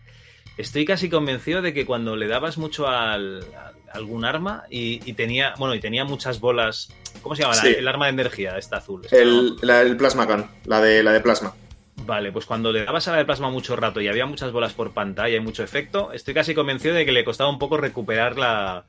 estoy 0.57 0.85
casi 0.85 1.09
convencido 1.09 1.61
de 1.61 1.73
que 1.73 1.85
cuando 1.85 2.15
le 2.15 2.27
dabas 2.27 2.57
mucho 2.57 2.87
al, 2.87 3.43
a 3.55 3.73
algún 3.93 4.25
arma 4.25 4.63
y, 4.69 5.01
y 5.07 5.13
tenía, 5.13 5.53
bueno, 5.59 5.75
y 5.75 5.79
tenía 5.79 6.03
muchas 6.05 6.39
bolas, 6.39 6.89
¿cómo 7.21 7.35
se 7.35 7.43
llama? 7.43 7.55
La-. 7.55 7.61
El 7.69 7.87
arma 7.87 8.05
de 8.05 8.11
energía, 8.13 8.57
esta 8.57 8.77
azul. 8.77 9.05
El, 9.11 9.55
la- 9.61 9.81
el 9.81 9.95
Plasma 9.97 10.25
Gun, 10.25 10.45
la 10.65 10.81
de, 10.81 11.03
la 11.03 11.11
de 11.11 11.19
plasma. 11.21 11.53
Vale, 11.97 12.31
pues 12.31 12.45
cuando 12.45 12.71
le 12.71 12.83
dabas 12.83 13.07
a 13.07 13.11
la 13.11 13.17
de 13.19 13.25
plasma 13.25 13.49
mucho 13.49 13.75
rato 13.75 14.01
y 14.01 14.07
había 14.07 14.25
muchas 14.25 14.51
bolas 14.51 14.73
por 14.73 14.93
pantalla 14.93 15.35
y 15.37 15.39
mucho 15.39 15.63
efecto, 15.63 16.11
estoy 16.11 16.33
casi 16.33 16.53
convencido 16.53 16.95
de 16.95 17.05
que 17.05 17.11
le 17.11 17.23
costaba 17.23 17.49
un 17.49 17.59
poco 17.59 17.77
recuperar 17.77 18.37
la, 18.37 18.85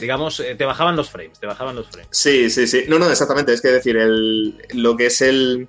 digamos, 0.00 0.40
eh, 0.40 0.54
te 0.54 0.64
bajaban 0.64 0.96
los 0.96 1.08
frames, 1.10 1.38
te 1.40 1.46
bajaban 1.46 1.76
los 1.76 1.86
frames. 1.88 2.08
Sí, 2.10 2.50
sí, 2.50 2.66
sí. 2.66 2.84
No, 2.88 2.98
no, 2.98 3.08
exactamente. 3.10 3.52
Es 3.54 3.62
que 3.62 3.68
decir, 3.68 3.96
el, 3.96 4.58
lo 4.74 4.96
que 4.96 5.06
es 5.06 5.22
el. 5.22 5.68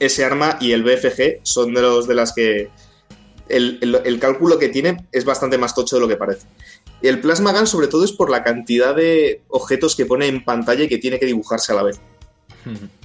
Ese 0.00 0.24
arma 0.24 0.58
y 0.60 0.72
el 0.72 0.82
BFG 0.84 1.40
son 1.42 1.72
de 1.72 1.82
los 1.82 2.06
de 2.06 2.14
las 2.14 2.32
que. 2.34 2.68
El, 3.48 3.78
el- 3.80 4.00
el 4.04 4.20
cálculo 4.20 4.58
que 4.58 4.68
tiene 4.68 5.06
es 5.12 5.24
bastante 5.24 5.56
más 5.56 5.74
tocho 5.74 5.96
de 5.96 6.00
lo 6.02 6.08
que 6.08 6.16
parece. 6.16 6.46
Y 7.00 7.08
el 7.08 7.20
Plasma 7.20 7.52
Gun, 7.52 7.66
sobre 7.66 7.86
todo, 7.88 8.04
es 8.04 8.12
por 8.12 8.28
la 8.28 8.42
cantidad 8.44 8.94
de 8.94 9.40
objetos 9.48 9.96
que 9.96 10.04
pone 10.04 10.26
en 10.26 10.44
pantalla 10.44 10.84
y 10.84 10.88
que 10.88 10.98
tiene 10.98 11.18
que 11.18 11.26
dibujarse 11.26 11.72
a 11.72 11.76
la 11.76 11.84
vez. 11.84 12.00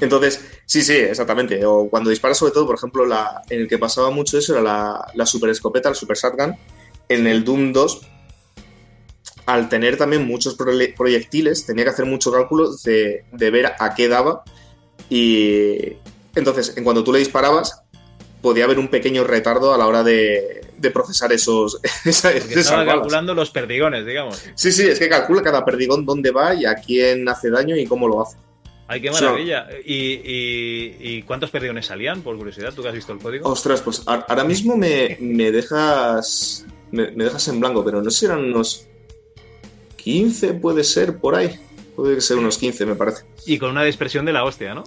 Entonces, 0.00 0.40
sí, 0.66 0.82
sí, 0.82 0.94
exactamente. 0.94 1.64
O 1.64 1.88
cuando 1.88 2.10
disparas, 2.10 2.36
sobre 2.38 2.52
todo, 2.52 2.66
por 2.66 2.76
ejemplo, 2.76 3.06
la, 3.06 3.42
en 3.48 3.60
el 3.60 3.68
que 3.68 3.78
pasaba 3.78 4.10
mucho 4.10 4.38
eso 4.38 4.52
era 4.54 4.62
la, 4.62 5.06
la 5.14 5.26
super 5.26 5.50
escopeta, 5.50 5.88
el 5.88 5.94
super 5.94 6.16
shotgun. 6.16 6.56
En 7.08 7.26
el 7.26 7.44
Doom 7.44 7.72
2, 7.72 8.00
al 9.46 9.68
tener 9.68 9.96
también 9.96 10.26
muchos 10.26 10.56
proyectiles, 10.96 11.66
tenía 11.66 11.84
que 11.84 11.90
hacer 11.90 12.06
mucho 12.06 12.32
cálculo 12.32 12.70
de, 12.84 13.24
de 13.32 13.50
ver 13.50 13.66
a 13.78 13.94
qué 13.94 14.08
daba. 14.08 14.42
Y 15.10 15.92
entonces, 16.34 16.76
en 16.76 16.84
cuando 16.84 17.04
tú 17.04 17.12
le 17.12 17.18
disparabas, 17.18 17.82
podía 18.42 18.64
haber 18.64 18.78
un 18.78 18.88
pequeño 18.88 19.22
retardo 19.24 19.72
a 19.74 19.78
la 19.78 19.86
hora 19.86 20.02
de, 20.02 20.62
de 20.76 20.90
procesar 20.90 21.32
esos, 21.32 21.78
esa- 22.04 22.32
esas 22.32 22.50
estaba 22.50 22.78
balas. 22.78 22.94
calculando 22.94 23.34
los 23.34 23.50
perdigones, 23.50 24.04
digamos. 24.06 24.42
Sí, 24.54 24.72
sí, 24.72 24.82
es 24.88 24.98
que 24.98 25.08
calcula 25.08 25.42
cada 25.42 25.64
perdigón 25.64 26.04
dónde 26.06 26.30
va 26.30 26.54
y 26.54 26.64
a 26.64 26.74
quién 26.74 27.28
hace 27.28 27.50
daño 27.50 27.76
y 27.76 27.86
cómo 27.86 28.08
lo 28.08 28.22
hace. 28.22 28.36
Ay, 28.86 29.00
qué 29.00 29.10
maravilla. 29.10 29.66
¿Y, 29.84 29.94
y, 29.94 30.96
y 31.00 31.22
cuántos 31.22 31.50
perdigones 31.50 31.86
salían, 31.86 32.22
por 32.22 32.36
curiosidad? 32.36 32.72
¿Tú 32.74 32.82
que 32.82 32.88
has 32.88 32.94
visto 32.94 33.12
el 33.12 33.18
código? 33.18 33.48
Ostras, 33.48 33.80
pues 33.80 34.02
ahora 34.06 34.44
mismo 34.44 34.76
me, 34.76 35.16
me 35.20 35.50
dejas. 35.50 36.66
Me, 36.90 37.10
me 37.12 37.24
dejas 37.24 37.48
en 37.48 37.60
blanco, 37.60 37.84
pero 37.84 38.02
no 38.02 38.10
sé 38.10 38.20
si 38.20 38.26
eran 38.26 38.44
unos 38.44 38.86
15, 39.96 40.54
puede 40.54 40.84
ser, 40.84 41.18
por 41.18 41.34
ahí. 41.34 41.58
Puede 41.96 42.20
ser 42.20 42.36
unos 42.36 42.58
15, 42.58 42.86
me 42.86 42.94
parece. 42.94 43.24
Y 43.46 43.58
con 43.58 43.70
una 43.70 43.84
dispersión 43.84 44.24
de 44.24 44.32
la 44.32 44.44
hostia, 44.44 44.74
¿no? 44.74 44.84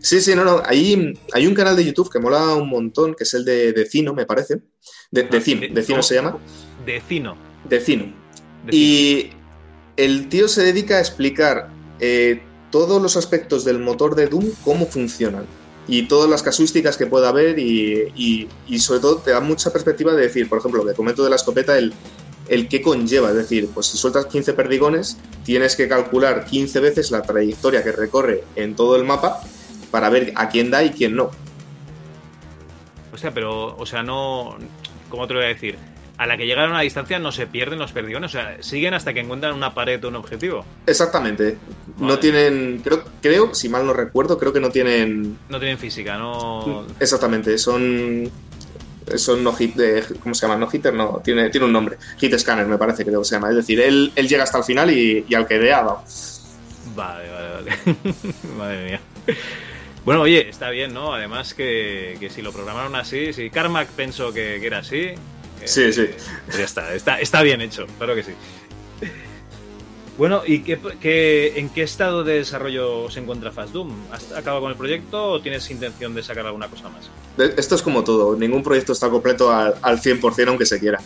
Sí, 0.00 0.20
sí, 0.20 0.34
no, 0.34 0.44
no. 0.44 0.62
Ahí 0.64 1.14
hay 1.32 1.46
un 1.46 1.54
canal 1.54 1.76
de 1.76 1.84
YouTube 1.84 2.10
que 2.10 2.18
mola 2.18 2.54
un 2.54 2.68
montón, 2.68 3.14
que 3.14 3.24
es 3.24 3.34
el 3.34 3.44
de 3.44 3.72
Decino, 3.72 4.14
me 4.14 4.26
parece. 4.26 4.60
De, 5.10 5.24
Decino, 5.24 5.60
Decino 5.60 5.96
¿cómo? 5.96 6.02
se 6.02 6.14
llama. 6.14 6.38
Decino. 6.84 7.36
Decino. 7.68 8.12
Y 8.70 9.30
el 9.96 10.28
tío 10.28 10.48
se 10.48 10.62
dedica 10.62 10.96
a 10.96 11.00
explicar 11.00 11.68
eh, 12.00 12.42
todos 12.70 13.00
los 13.02 13.16
aspectos 13.16 13.64
del 13.64 13.78
motor 13.78 14.14
de 14.14 14.26
Doom, 14.26 14.46
cómo 14.64 14.86
funcionan. 14.86 15.44
Y 15.86 16.02
todas 16.02 16.28
las 16.28 16.42
casuísticas 16.42 16.96
que 16.98 17.06
pueda 17.06 17.30
haber 17.30 17.58
y, 17.58 18.12
y- 18.14 18.48
y 18.66 18.78
sobre 18.78 19.00
todo 19.00 19.16
te 19.18 19.30
da 19.30 19.40
mucha 19.40 19.72
perspectiva 19.72 20.12
de 20.14 20.22
decir, 20.22 20.48
por 20.48 20.58
ejemplo, 20.58 20.82
lo 20.84 20.88
que 20.90 20.94
comento 20.94 21.24
de 21.24 21.30
la 21.30 21.36
escopeta, 21.36 21.78
el, 21.78 21.94
el 22.48 22.68
qué 22.68 22.82
conlleva. 22.82 23.30
Es 23.30 23.36
decir, 23.36 23.68
pues 23.72 23.86
si 23.86 23.96
sueltas 23.96 24.26
15 24.26 24.52
perdigones, 24.52 25.16
tienes 25.44 25.76
que 25.76 25.88
calcular 25.88 26.44
15 26.44 26.80
veces 26.80 27.10
la 27.10 27.22
trayectoria 27.22 27.82
que 27.82 27.92
recorre 27.92 28.44
en 28.54 28.76
todo 28.76 28.96
el 28.96 29.04
mapa 29.04 29.40
para 29.90 30.10
ver 30.10 30.32
a 30.36 30.50
quién 30.50 30.70
da 30.70 30.84
y 30.84 30.90
quién 30.90 31.16
no. 31.16 31.30
O 33.12 33.16
sea, 33.16 33.32
pero, 33.32 33.74
o 33.76 33.86
sea, 33.86 34.02
no. 34.02 34.56
¿Cómo 35.08 35.26
te 35.26 35.32
lo 35.32 35.40
voy 35.40 35.46
a 35.46 35.54
decir? 35.54 35.76
A 36.18 36.26
la 36.26 36.36
que 36.36 36.46
llegan 36.46 36.74
a 36.74 36.80
distancia 36.80 37.20
no 37.20 37.30
se 37.30 37.46
pierden 37.46 37.78
los 37.78 37.92
perdigones, 37.92 38.34
o 38.34 38.38
sea, 38.38 38.56
siguen 38.60 38.92
hasta 38.92 39.14
que 39.14 39.20
encuentran 39.20 39.54
una 39.54 39.72
pared 39.72 40.04
o 40.04 40.08
un 40.08 40.16
objetivo. 40.16 40.64
Exactamente. 40.84 41.56
No 41.98 42.18
tienen, 42.18 42.80
creo, 42.82 43.04
creo, 43.22 43.54
si 43.54 43.68
mal 43.68 43.86
no 43.86 43.92
recuerdo, 43.92 44.36
creo 44.36 44.52
que 44.52 44.58
no 44.58 44.70
tienen 44.70 45.38
No 45.48 45.58
tienen 45.60 45.78
física, 45.78 46.18
no. 46.18 46.84
Exactamente, 46.98 47.56
son. 47.56 48.28
Son 49.14 49.42
no 49.42 49.54
hit, 49.54 49.74
de, 49.74 50.04
¿cómo 50.20 50.34
se 50.34 50.46
llama? 50.46 50.58
No 50.58 50.68
hitter, 50.70 50.92
no, 50.92 51.22
tiene, 51.24 51.48
tiene 51.48 51.64
un 51.64 51.72
nombre. 51.72 51.96
Hit 52.18 52.36
scanner, 52.36 52.66
me 52.66 52.76
parece 52.76 53.04
creo 53.06 53.20
que 53.20 53.24
se 53.24 53.36
llama. 53.36 53.48
Es 53.50 53.56
decir, 53.56 53.80
él, 53.80 54.12
él 54.14 54.28
llega 54.28 54.42
hasta 54.42 54.58
el 54.58 54.64
final 54.64 54.90
y, 54.90 55.24
y 55.26 55.34
al 55.34 55.46
que 55.46 55.58
dé 55.58 55.72
ha 55.72 55.78
dado. 55.78 56.02
Vale, 56.94 57.30
vale, 57.30 57.48
vale. 57.54 57.96
Madre 58.58 58.84
mía. 58.84 59.00
Bueno, 60.04 60.22
oye, 60.22 60.48
está 60.48 60.68
bien, 60.70 60.92
¿no? 60.92 61.14
Además 61.14 61.54
que, 61.54 62.16
que 62.18 62.28
si 62.28 62.42
lo 62.42 62.52
programaron 62.52 62.96
así, 62.96 63.32
si 63.32 63.50
Carmack 63.50 63.88
pensó 63.88 64.32
que, 64.32 64.58
que 64.60 64.66
era 64.66 64.78
así. 64.78 65.14
Eh, 65.62 65.68
Sí, 65.68 65.92
sí. 65.92 66.06
pues 66.46 66.58
ya 66.58 66.64
está, 66.64 66.94
está, 66.94 67.20
está 67.20 67.42
bien 67.42 67.60
hecho, 67.60 67.86
claro 67.98 68.14
que 68.14 68.22
sí. 68.22 68.32
Bueno, 70.16 70.42
¿y 70.44 70.60
qué, 70.64 70.80
qué- 71.00 71.52
en 71.60 71.68
qué 71.68 71.82
estado 71.84 72.24
de 72.24 72.34
desarrollo 72.38 73.08
se 73.08 73.20
encuentra 73.20 73.52
Fast 73.52 73.72
Doom? 73.72 73.92
¿Has 74.10 74.32
acabado 74.32 74.62
con 74.62 74.70
el 74.72 74.76
proyecto 74.76 75.24
o 75.30 75.40
tienes 75.40 75.70
intención 75.70 76.12
de 76.12 76.24
sacar 76.24 76.44
alguna 76.44 76.66
cosa 76.66 76.88
más? 76.88 77.08
Esto 77.56 77.76
es 77.76 77.82
como 77.82 78.02
todo, 78.02 78.36
ningún 78.36 78.64
proyecto 78.64 78.92
está 78.92 79.08
completo 79.10 79.52
al, 79.52 79.76
al 79.80 80.00
100% 80.00 80.48
aunque 80.48 80.66
se 80.66 80.80
quiera. 80.80 80.98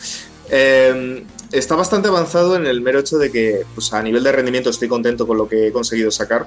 Eh, 0.51 1.25
está 1.51 1.75
bastante 1.77 2.09
avanzado 2.09 2.57
en 2.57 2.67
el 2.67 2.81
mero 2.81 3.01
hecho 3.01 3.19
de 3.19 3.31
que 3.31 3.65
pues, 3.75 3.93
a 3.93 4.03
nivel 4.03 4.23
de 4.25 4.33
rendimiento 4.33 4.71
estoy 4.71 4.89
contento 4.89 5.27
con 5.27 5.37
lo 5.37 5.47
que 5.47 5.67
he 5.67 5.73
conseguido 5.73 6.11
sacar. 6.11 6.47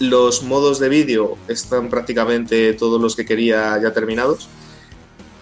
Los 0.00 0.42
modos 0.44 0.78
de 0.78 0.88
vídeo 0.88 1.36
están 1.46 1.90
prácticamente 1.90 2.72
todos 2.72 2.98
los 3.02 3.14
que 3.16 3.26
quería 3.26 3.78
ya 3.82 3.92
terminados. 3.92 4.48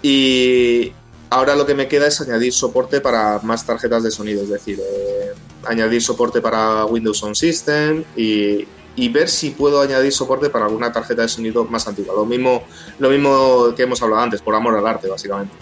Y 0.02 0.92
ahora 1.36 1.54
lo 1.54 1.66
que 1.66 1.74
me 1.74 1.86
queda 1.86 2.06
es 2.06 2.20
añadir 2.20 2.52
soporte 2.52 3.00
para 3.00 3.38
más 3.42 3.64
tarjetas 3.66 4.02
de 4.02 4.10
sonido, 4.10 4.42
es 4.42 4.48
decir, 4.48 4.80
eh, 4.80 5.32
añadir 5.64 6.02
soporte 6.02 6.40
para 6.40 6.84
Windows 6.86 7.18
Sound 7.18 7.36
System 7.36 8.04
y, 8.16 8.66
y 8.96 9.08
ver 9.10 9.28
si 9.28 9.50
puedo 9.50 9.82
añadir 9.82 10.12
soporte 10.12 10.48
para 10.48 10.64
alguna 10.64 10.90
tarjeta 10.90 11.22
de 11.22 11.28
sonido 11.28 11.64
más 11.64 11.86
antigua. 11.86 12.14
Lo 12.14 12.24
mismo, 12.24 12.64
lo 12.98 13.10
mismo 13.10 13.74
que 13.76 13.82
hemos 13.82 14.02
hablado 14.02 14.22
antes, 14.22 14.40
por 14.40 14.54
amor 14.54 14.76
al 14.76 14.86
arte, 14.86 15.08
básicamente. 15.08 15.54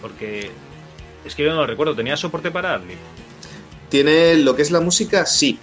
Porque 0.00 0.50
es 1.24 1.34
que 1.34 1.44
yo 1.44 1.50
no 1.50 1.56
lo 1.56 1.66
recuerdo, 1.66 1.94
¿tenía 1.94 2.16
soporte 2.16 2.50
para 2.50 2.74
Adlib? 2.74 2.98
Tiene 3.88 4.36
lo 4.36 4.56
que 4.56 4.62
es 4.62 4.72
la 4.72 4.80
música, 4.80 5.24
sí. 5.24 5.58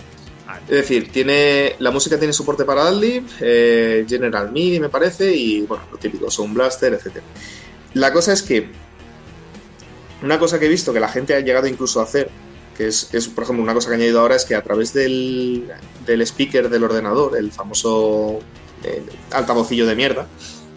Es 0.68 0.76
decir, 0.76 1.12
tiene 1.12 1.76
la 1.80 1.92
música 1.92 2.18
tiene 2.18 2.34
soporte 2.34 2.64
para 2.64 2.88
Adlib, 2.88 3.24
eh, 3.42 4.06
General 4.08 4.52
MIDI 4.52 4.80
me 4.80 4.90
parece, 4.90 5.36
y 5.36 5.62
bueno, 5.62 5.84
lo 5.92 5.98
típico, 5.98 6.32
Sound 6.32 6.56
Blaster, 6.56 6.94
etc. 6.94 7.22
La 7.94 8.14
cosa 8.14 8.34
es 8.34 8.42
que 8.44 8.70
una 10.22 10.38
cosa 10.40 10.60
que 10.60 10.66
he 10.66 10.70
visto 10.70 10.94
que 10.94 11.00
la 11.00 11.10
gente 11.10 11.34
ha 11.36 11.40
llegado 11.40 11.68
incluso 11.68 12.00
a 12.00 12.04
hacer, 12.04 12.30
que 12.78 12.88
es, 12.88 13.14
es, 13.14 13.28
por 13.28 13.44
ejemplo, 13.46 13.64
una 13.64 13.74
cosa 13.74 13.88
que 13.90 13.94
he 13.94 13.98
añadido 13.98 14.20
ahora, 14.22 14.36
es 14.36 14.46
que 14.46 14.56
a 14.56 14.62
través 14.64 14.94
del, 14.94 15.70
del 16.06 16.22
speaker 16.22 16.70
del 16.70 16.84
ordenador, 16.84 17.38
el 17.38 17.52
famoso 17.52 18.40
eh, 18.84 19.02
altavocillo 19.32 19.86
de 19.86 19.96
mierda, 19.96 20.28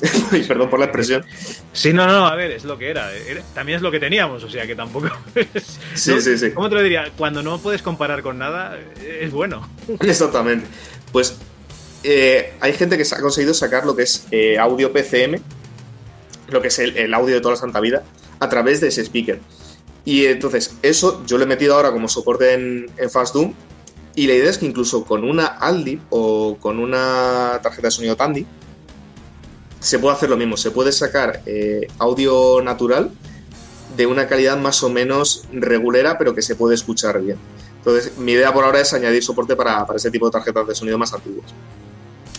y 0.33 0.41
perdón 0.41 0.69
por 0.71 0.79
la 0.81 0.87
expresión, 0.87 1.25
Sí, 1.73 1.93
no, 1.93 2.07
no, 2.07 2.27
a 2.27 2.35
ver, 2.35 2.51
es 2.51 2.65
lo 2.65 2.77
que 2.77 2.91
era. 2.91 3.13
Era- 3.15 3.43
También 3.55 3.77
es 3.77 3.83
lo 3.83 3.91
que 3.91 3.99
teníamos, 4.01 4.43
o 4.45 4.51
sea 4.51 4.67
que 4.67 4.75
tampoco. 4.75 5.09
Sí, 5.95 6.11
¿no? 6.11 6.21
sí, 6.21 6.37
sí. 6.39 6.51
¿Cómo 6.53 6.69
te 6.69 6.75
lo 6.75 6.83
diría? 6.83 7.11
Cuando 7.17 7.43
no 7.43 7.59
puedes 7.59 7.83
comparar 7.83 8.23
con 8.23 8.37
nada, 8.39 8.79
es 9.01 9.31
bueno. 9.31 9.69
Exactamente. 10.01 10.67
Pues 11.13 11.37
eh, 12.03 12.55
hay 12.61 12.73
gente 12.75 12.97
que 12.99 13.05
se 13.05 13.15
ha 13.15 13.21
conseguido 13.21 13.55
sacar 13.55 13.87
lo 13.87 13.95
que 13.97 14.03
es 14.03 14.27
eh, 14.33 14.59
audio 14.59 14.93
PCM, 14.93 15.37
lo 16.53 16.63
que 16.63 16.69
es 16.69 16.79
el, 16.79 17.13
audio 17.15 17.35
de 17.35 17.41
toda 17.41 17.55
la 17.55 17.61
santa 17.61 17.81
vida, 17.81 18.03
a 18.41 18.49
través 18.49 18.81
de 18.81 18.89
ese 18.89 19.03
speaker. 19.03 19.41
Y 20.05 20.27
entonces, 20.27 20.77
eso 20.83 21.25
yo 21.27 21.39
lo 21.39 21.45
he 21.45 21.47
metido 21.47 21.75
ahora 21.75 21.93
como 21.93 22.09
soporte 22.09 22.55
en, 22.55 22.91
en 22.97 23.11
Fast 23.11 23.35
Doom. 23.35 23.55
Y 24.15 24.27
la 24.27 24.35
idea 24.35 24.51
es 24.51 24.59
que 24.59 24.67
incluso 24.67 25.05
con 25.05 25.25
una 25.25 25.47
Aldi 25.47 26.01
o 26.11 26.59
con 26.61 26.79
una 26.79 27.61
tarjeta 27.63 27.89
de 27.89 27.93
sonido 27.93 28.17
Tandy, 28.17 28.47
se 29.83 29.99
puede 29.99 30.15
hacer 30.15 30.31
lo 30.31 30.37
mismo. 30.37 30.57
Se 30.57 30.71
puede 30.71 30.93
sacar 30.93 31.43
eh, 31.47 31.89
audio 31.99 32.61
natural 32.63 33.11
de 33.97 34.07
una 34.07 34.27
calidad 34.27 34.57
más 34.57 34.83
o 34.83 34.89
menos 34.89 35.45
regulera, 35.53 36.19
pero 36.19 36.35
que 36.35 36.43
se 36.43 36.57
puede 36.57 36.75
escuchar 36.75 37.21
bien. 37.21 37.37
Entonces, 37.79 38.17
mi 38.17 38.33
idea 38.33 38.53
por 38.53 38.65
ahora 38.65 38.81
es 38.81 38.93
añadir 38.93 39.25
soporte 39.25 39.57
para, 39.57 39.85
para 39.85 39.97
ese 39.97 40.11
tipo 40.11 40.27
de 40.27 40.33
tarjetas 40.33 40.69
de 40.69 40.75
sonido 40.75 40.99
más 40.99 41.13
antiguas. 41.13 41.51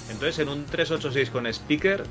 Entonces, 0.09 0.39
en 0.39 0.49
un 0.49 0.65
386 0.65 1.29
con 1.29 1.45
speaker, 1.47 2.05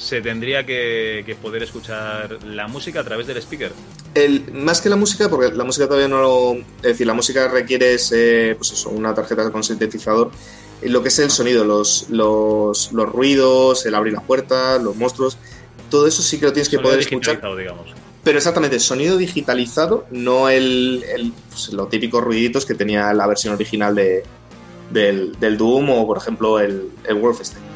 se 0.00 0.22
tendría 0.22 0.64
que, 0.64 1.22
que 1.26 1.34
poder 1.34 1.62
escuchar 1.62 2.42
la 2.42 2.68
música 2.68 3.00
a 3.00 3.04
través 3.04 3.26
del 3.26 3.36
speaker. 3.36 3.70
El, 4.14 4.50
más 4.54 4.80
que 4.80 4.88
la 4.88 4.96
música, 4.96 5.28
porque 5.28 5.54
la 5.54 5.62
música 5.62 5.86
todavía 5.86 6.08
no 6.08 6.22
lo. 6.22 6.54
Es 6.54 6.82
decir, 6.82 7.06
la 7.06 7.12
música 7.12 7.48
requiere 7.48 7.96
eh, 8.12 8.54
pues 8.56 8.72
eso, 8.72 8.88
una 8.88 9.14
tarjeta 9.14 9.50
con 9.50 9.62
sintetizador. 9.62 10.30
Lo 10.82 11.02
que 11.02 11.08
es 11.08 11.18
el 11.18 11.30
sonido, 11.30 11.64
los, 11.64 12.06
los, 12.08 12.92
los 12.92 13.08
ruidos, 13.10 13.84
el 13.84 13.94
abrir 13.94 14.14
la 14.14 14.22
puerta, 14.22 14.78
los 14.78 14.96
monstruos, 14.96 15.36
todo 15.90 16.06
eso 16.06 16.22
sí 16.22 16.40
que 16.40 16.46
lo 16.46 16.52
tienes 16.54 16.70
que 16.70 16.78
poder 16.78 17.00
escuchar. 17.00 17.38
digamos. 17.54 17.94
Pero 18.24 18.38
exactamente, 18.38 18.80
sonido 18.80 19.18
digitalizado, 19.18 20.06
no 20.10 20.48
el, 20.48 21.04
el 21.14 21.32
pues, 21.50 21.74
los 21.74 21.90
típicos 21.90 22.24
ruiditos 22.24 22.64
que 22.64 22.74
tenía 22.74 23.12
la 23.12 23.26
versión 23.26 23.52
original 23.52 23.94
de, 23.94 24.22
del, 24.90 25.38
del 25.38 25.58
Doom 25.58 25.90
o, 25.90 26.06
por 26.06 26.16
ejemplo, 26.16 26.58
el, 26.58 26.90
el 27.04 27.14
Wolfenstein. 27.16 27.69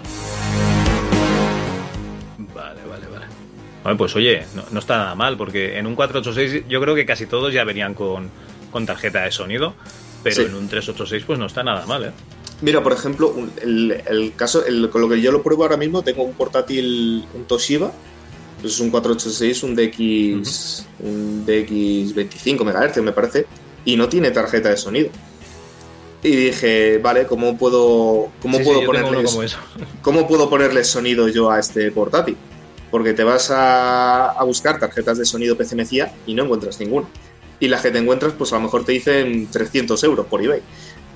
Bueno, 3.84 3.96
pues 3.98 4.16
oye, 4.16 4.44
no, 4.56 4.64
no 4.72 4.78
está 4.80 4.96
nada 4.98 5.14
mal, 5.14 5.36
porque 5.36 5.78
en 5.78 5.86
un 5.86 5.94
486 5.94 6.64
yo 6.68 6.80
creo 6.80 6.94
que 6.96 7.04
casi 7.06 7.26
todos 7.26 7.52
ya 7.54 7.62
venían 7.64 7.94
con, 7.94 8.28
con 8.72 8.86
tarjeta 8.86 9.22
de 9.22 9.30
sonido, 9.30 9.74
pero 10.22 10.34
Sí. 10.36 10.42
en 10.42 10.54
un 10.54 10.68
386 10.68 11.22
pues 11.26 11.38
no 11.38 11.46
está 11.46 11.62
nada 11.62 11.84
mal, 11.86 12.06
¿eh? 12.06 12.10
Mira, 12.62 12.82
por 12.82 12.92
ejemplo, 12.92 13.28
un- 13.28 13.52
el, 13.62 14.02
el 14.08 14.32
caso, 14.34 14.64
el- 14.64 14.88
con 14.88 15.00
lo 15.02 15.08
que 15.08 15.20
yo 15.20 15.30
lo 15.30 15.42
pruebo 15.42 15.64
ahora 15.64 15.76
mismo, 15.76 16.02
tengo 16.02 16.22
un 16.22 16.32
portátil, 16.32 17.24
un 17.34 17.44
Toshiba, 17.44 17.92
es 18.64 18.80
un 18.80 18.90
486, 18.90 19.62
un 19.64 19.76
DX, 19.76 20.86
un 21.00 21.44
DX 21.44 22.14
25 22.14 22.64
MHz, 22.64 22.96
me 23.02 23.12
parece, 23.12 23.44
y 23.84 23.96
no 23.96 24.08
tiene 24.08 24.30
tarjeta 24.30 24.70
de 24.70 24.78
sonido. 24.78 25.10
Y 26.22 26.30
dije, 26.30 26.96
vale, 27.02 27.26
¿cómo 27.26 27.58
puedo, 27.58 28.30
cómo 28.40 28.56
Sí, 28.56 28.64
puedo 28.64 28.82
ponerle. 28.86 29.24
¿Cómo 30.00 30.26
puedo 30.26 30.48
ponerle 30.48 30.82
sonido 30.84 31.28
yo 31.28 31.50
a 31.50 31.60
este 31.60 31.90
portátil? 31.90 32.34
Porque 32.94 33.12
te 33.12 33.24
vas 33.24 33.50
a, 33.52 34.36
buscar 34.44 34.78
tarjetas 34.78 35.18
de 35.18 35.24
sonido 35.24 35.56
PCMCIA 35.56 36.14
y 36.28 36.34
no 36.34 36.44
encuentras 36.44 36.78
ninguna. 36.78 37.08
Y 37.58 37.66
las 37.66 37.82
que 37.82 37.90
te 37.90 37.98
encuentras, 37.98 38.34
pues 38.34 38.52
a 38.52 38.54
lo 38.54 38.60
mejor 38.60 38.84
te 38.84 38.92
dicen 38.92 39.50
300 39.50 40.04
euros 40.04 40.26
por 40.26 40.40
eBay. 40.40 40.62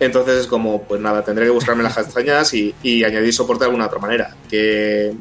Entonces 0.00 0.40
es 0.40 0.46
como, 0.48 0.82
pues 0.82 1.00
nada, 1.00 1.24
tendré 1.24 1.44
que 1.44 1.52
buscarme 1.52 1.84
las 1.84 1.94
castañas 1.94 2.52
y, 2.52 3.04
añadir 3.04 3.32
soporte 3.32 3.62
de 3.62 3.66
alguna 3.66 3.86
otra 3.86 4.00
manera. 4.00 4.36
Que, 4.50 5.14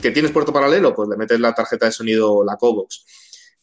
que 0.00 0.10
tienes 0.12 0.30
puerto 0.30 0.52
paralelo, 0.52 0.94
pues 0.94 1.08
le 1.08 1.16
metes 1.16 1.40
la 1.40 1.52
tarjeta 1.52 1.86
de 1.86 1.92
sonido, 1.92 2.44
la 2.44 2.56
Cobox. 2.56 3.04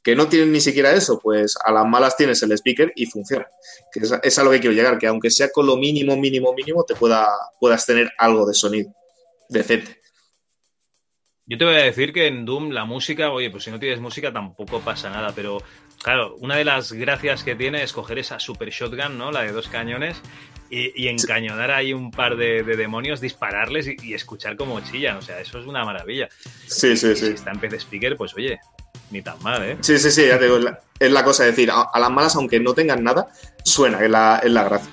Que 0.04 0.18
no 0.18 0.28
tienes 0.28 0.50
ni 0.50 0.60
siquiera 0.60 0.92
eso, 0.92 1.18
pues 1.18 1.56
a 1.64 1.72
las 1.72 1.86
malas 1.86 2.18
tienes 2.18 2.44
el 2.44 2.52
speaker 2.52 2.92
y 2.94 3.06
funciona. 3.06 3.48
Que 3.90 4.02
es, 4.02 4.14
es 4.22 4.38
a 4.38 4.44
lo 4.44 4.52
que 4.52 4.60
quiero 4.60 4.76
llegar, 4.76 4.98
que 4.98 5.08
aunque 5.08 5.32
sea 5.32 5.50
con 5.50 5.66
lo 5.66 5.78
mínimo, 5.78 6.18
mínimo, 6.18 6.54
mínimo, 6.54 6.84
te 6.84 6.96
pueda, 6.96 7.26
puedas 7.58 7.86
tener 7.86 8.12
algo 8.18 8.46
de 8.46 8.54
sonido 8.54 8.94
decente. 9.48 9.99
Yo 11.50 11.58
te 11.58 11.66
voy 11.66 11.76
a 11.76 11.84
decir 11.84 12.14
que 12.14 12.28
en 12.28 12.46
Doom 12.46 12.70
la 12.70 12.86
música, 12.86 13.32
oye, 13.32 13.50
pues 13.50 13.64
si 13.64 13.72
no 13.72 13.80
tienes 13.80 14.00
música 14.00 14.32
tampoco 14.32 14.82
pasa 14.82 15.10
nada, 15.10 15.34
pero 15.36 15.58
claro, 16.04 16.36
una 16.36 16.56
de 16.56 16.64
las 16.64 16.94
gracias 16.94 17.44
que 17.44 17.56
tiene 17.56 17.82
es 17.82 17.92
coger 17.92 18.20
esa 18.20 18.40
super 18.40 18.70
shotgun, 18.70 19.18
¿no? 19.18 19.32
La 19.32 19.42
de 19.42 19.52
dos 19.52 19.68
cañones 19.68 20.22
y, 20.70 20.92
y 21.04 21.08
encañonar 21.08 21.72
ahí 21.72 21.92
un 21.92 22.12
par 22.12 22.38
de, 22.38 22.62
de 22.62 22.78
demonios, 22.78 23.20
dispararles 23.20 23.88
y, 23.88 23.96
y 24.04 24.14
escuchar 24.14 24.58
cómo 24.58 24.80
chillan, 24.82 25.18
o 25.18 25.22
sea, 25.24 25.40
eso 25.40 25.60
es 25.60 25.66
una 25.66 25.84
maravilla. 25.84 26.30
Sí, 26.68 26.96
sí, 26.96 27.08
Y 27.08 27.16
sí. 27.16 27.26
Si 27.26 27.34
está 27.34 27.50
en 27.50 27.60
PC 27.60 27.78
Speaker, 27.78 28.16
pues 28.16 28.36
oye, 28.36 28.60
ni 29.10 29.24
tan 29.24 29.42
mal, 29.42 29.64
¿eh? 29.64 29.78
Sí, 29.82 29.98
sí, 29.98 30.12
sí, 30.12 30.28
ya 30.28 30.38
te 30.38 30.46
digo, 30.46 30.58
es 30.58 30.64
la, 30.66 30.80
es 31.00 31.12
la 31.12 31.24
cosa 31.24 31.46
de 31.46 31.50
decir, 31.50 31.72
a, 31.72 31.82
a 31.82 32.00
las 32.00 32.12
malas, 32.12 32.36
aunque 32.36 32.60
no 32.60 32.76
tengan 32.76 33.04
nada, 33.04 33.28
suena, 33.64 34.04
es 34.04 34.10
la, 34.12 34.40
es 34.44 34.52
la 34.52 34.66
gracia. 34.66 34.92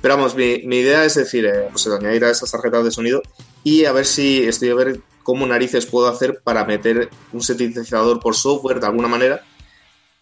Pero 0.00 0.16
vamos, 0.16 0.34
mi, 0.34 0.62
mi 0.64 0.78
idea 0.78 1.04
es 1.04 1.14
decir, 1.14 1.46
eh, 1.46 1.68
pues 1.70 1.86
añadir 1.86 2.24
a 2.24 2.30
esas 2.30 2.50
tarjetas 2.50 2.84
de 2.84 2.90
sonido 2.90 3.22
y 3.62 3.84
a 3.84 3.92
ver 3.92 4.04
si 4.04 4.42
estoy 4.42 4.70
a 4.70 4.74
ver 4.74 4.98
cómo 5.22 5.46
narices 5.46 5.86
puedo 5.86 6.08
hacer 6.08 6.40
para 6.44 6.64
meter 6.64 7.10
un 7.32 7.42
sintetizador 7.42 8.20
por 8.20 8.34
software 8.34 8.80
de 8.80 8.86
alguna 8.86 9.08
manera, 9.08 9.42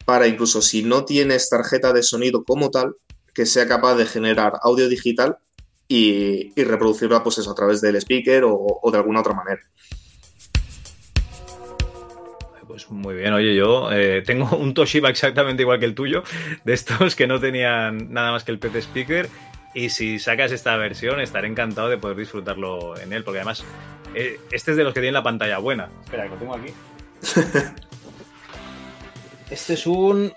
para 0.05 0.27
incluso 0.27 0.63
si 0.63 0.83
no 0.83 1.05
tienes 1.05 1.49
tarjeta 1.49 1.93
de 1.93 2.03
sonido 2.03 2.45
como 2.45 2.71
tal, 2.71 2.95
que 3.35 3.47
sea 3.47 3.69
capaz 3.69 3.95
de 3.97 4.07
generar 4.07 4.55
audio 4.63 4.89
digital 4.89 5.39
y, 5.89 6.53
reproducirla 6.63 7.23
pues 7.23 7.47
a 7.47 7.55
través 7.55 7.81
del 7.81 7.97
speaker 7.97 8.45
o, 8.45 8.57
o 8.83 8.91
de 8.91 8.99
alguna 8.99 9.21
otra 9.21 9.35
manera. 9.35 9.61
Pues 12.71 12.89
muy 12.89 13.17
bien, 13.17 13.33
oye, 13.33 13.57
yo 13.57 13.91
eh, 13.91 14.23
tengo 14.25 14.57
un 14.57 14.75
Toshiba 14.75 15.11
exactamente 15.11 15.63
igual 15.63 15.81
que 15.81 15.87
el 15.87 15.97
tuyo, 15.97 16.23
de 16.65 16.73
estos 16.73 17.17
que 17.17 17.27
no 17.27 17.41
tenían 17.41 18.13
nada 18.13 18.31
más 18.31 18.45
que 18.45 18.53
el 18.53 18.61
PC 18.61 18.79
Speaker. 18.83 19.29
Y 19.75 19.91
si 19.91 20.19
sacas 20.19 20.51
esta 20.53 20.77
versión, 20.77 21.21
estaré 21.21 21.47
encantado 21.49 21.89
de 21.89 21.97
poder 21.99 22.17
disfrutarlo 22.17 22.99
en 22.99 23.13
él, 23.13 23.23
porque 23.25 23.39
además 23.39 23.65
eh, 24.15 24.41
este 24.51 24.73
es 24.73 24.77
de 24.77 24.83
los 24.85 24.93
que 24.93 25.01
tienen 25.01 25.15
la 25.15 25.23
pantalla 25.23 25.59
buena. 25.59 25.89
Espera, 26.05 26.25
que 26.25 26.29
lo 26.31 26.37
tengo 26.37 26.55
aquí. 26.55 26.73
Este 29.51 29.75
es 29.75 29.85
un 29.87 30.33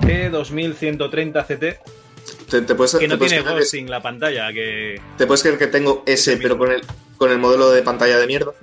P2130 0.00 1.44
CT 1.44 2.48
Te, 2.50 2.62
te 2.62 2.74
puedes, 2.74 2.92
que 2.94 3.00
te 3.00 3.08
no 3.08 3.18
puedes 3.18 3.32
tiene 3.34 3.44
que- 3.44 3.50
ghosting 3.58 3.90
la 3.90 4.00
pantalla, 4.00 4.50
que 4.54 4.98
te 5.18 5.26
puedes 5.26 5.42
creer 5.42 5.58
que 5.58 5.66
tengo 5.66 6.02
ese, 6.06 6.38
pero 6.38 6.56
con 6.56 6.72
el, 6.72 6.82
con 7.18 7.30
el 7.30 7.36
modelo 7.38 7.70
de 7.70 7.82
pantalla 7.82 8.18
de 8.18 8.26
mierda. 8.26 8.52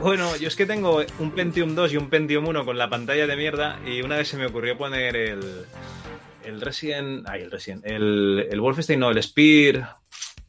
Bueno, 0.00 0.36
yo 0.36 0.48
es 0.48 0.56
que 0.56 0.66
tengo 0.66 1.02
un 1.18 1.30
Pentium 1.30 1.74
2 1.74 1.92
y 1.92 1.96
un 1.96 2.10
Pentium 2.10 2.46
1 2.46 2.64
con 2.66 2.76
la 2.76 2.90
pantalla 2.90 3.26
de 3.26 3.36
mierda 3.36 3.78
y 3.86 4.02
una 4.02 4.16
vez 4.16 4.28
se 4.28 4.36
me 4.36 4.44
ocurrió 4.46 4.76
poner 4.76 5.16
el, 5.16 5.64
el 6.44 6.60
Resident... 6.60 7.26
Ay, 7.28 7.42
el 7.42 7.50
Resident. 7.50 7.84
El, 7.86 8.46
el 8.50 8.60
Wolfenstein, 8.60 9.00
no, 9.00 9.10
el 9.10 9.22
Spear... 9.22 9.96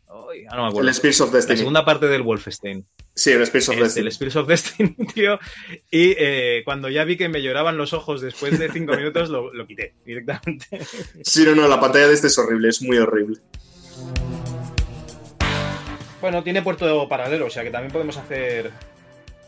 Ay, 0.07 0.43
no 0.51 0.61
me 0.63 0.67
acuerdo. 0.69 0.81
El 0.81 0.89
Spears 0.89 1.21
of 1.21 1.31
Destiny. 1.33 1.55
La 1.55 1.57
segunda 1.59 1.85
parte 1.85 2.07
del 2.07 2.21
Wolfenstein. 2.21 2.85
Sí, 3.13 3.31
el 3.31 3.41
Spears 3.41 3.69
of 3.69 3.73
Este, 3.75 3.83
Destiny. 3.83 4.01
El 4.03 4.07
Spears 4.11 4.35
of 4.37 4.47
Destiny, 4.47 4.95
tío. 5.13 5.39
Y 5.91 6.15
eh, 6.17 6.61
cuando 6.65 6.89
ya 6.89 7.03
vi 7.03 7.17
que 7.17 7.27
me 7.29 7.41
lloraban 7.41 7.77
los 7.77 7.93
ojos 7.93 8.21
después 8.21 8.57
de 8.59 8.71
cinco 8.71 8.93
minutos, 8.97 9.29
lo, 9.29 9.53
lo 9.53 9.67
quité 9.67 9.93
directamente. 10.05 10.65
Sí, 11.23 11.43
no, 11.45 11.53
no, 11.55 11.67
la 11.67 11.79
pantalla 11.79 12.07
de 12.07 12.13
este 12.13 12.27
es 12.27 12.37
horrible, 12.37 12.69
es 12.69 12.81
muy 12.81 12.97
horrible. 12.97 13.39
Bueno, 16.21 16.43
tiene 16.43 16.61
puerto 16.61 17.07
paralelo, 17.07 17.45
o 17.47 17.49
sea 17.49 17.63
que 17.63 17.69
también 17.71 17.91
podemos 17.91 18.17
hacer... 18.17 18.71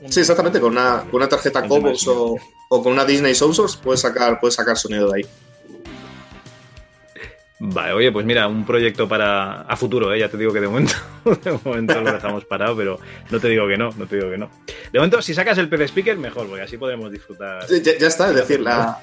un- 0.01 0.11
Sí, 0.11 0.19
exactamente, 0.19 0.59
con 0.59 0.71
una, 0.73 1.01
con 1.09 1.15
una 1.15 1.29
tarjeta 1.29 1.61
del 1.61 1.71
o, 2.07 2.37
o 2.69 2.83
con 2.83 2.91
una 2.93 3.03
Disney 3.05 3.33
Source 3.33 3.77
puedes 3.81 4.01
sacar, 4.01 4.39
puedes 4.39 4.55
sacar 4.55 4.77
sonido 4.77 5.11
de 5.11 5.21
ahí. 5.21 5.25
Vale, 7.59 7.93
oye, 7.93 8.11
pues 8.11 8.25
mira, 8.25 8.47
un 8.47 8.65
proyecto 8.65 9.07
para 9.07 9.61
a 9.61 9.75
futuro, 9.75 10.13
¿eh? 10.13 10.19
ya 10.19 10.29
te 10.29 10.37
digo 10.37 10.53
que 10.53 10.59
de 10.59 10.67
momento, 10.67 10.93
de 11.43 11.59
momento 11.63 11.99
lo 12.01 12.13
dejamos 12.13 12.45
parado, 12.45 12.77
pero 12.77 12.99
no 13.31 13.39
te 13.39 13.49
digo 13.49 13.67
que 13.67 13.77
no, 13.77 13.89
no 13.97 14.05
te 14.05 14.17
digo 14.17 14.29
que 14.29 14.37
no. 14.37 14.51
De 14.91 14.99
momento, 14.99 15.21
si 15.23 15.33
sacas 15.33 15.57
el 15.57 15.67
PC 15.67 15.85
Speaker, 15.85 16.17
mejor, 16.17 16.47
porque 16.47 16.63
así 16.63 16.77
podremos 16.77 17.11
disfrutar. 17.11 17.65
Ya, 17.67 17.97
ya 17.97 18.07
está, 18.07 18.29
es 18.29 18.35
decir, 18.35 18.59
la, 18.59 18.99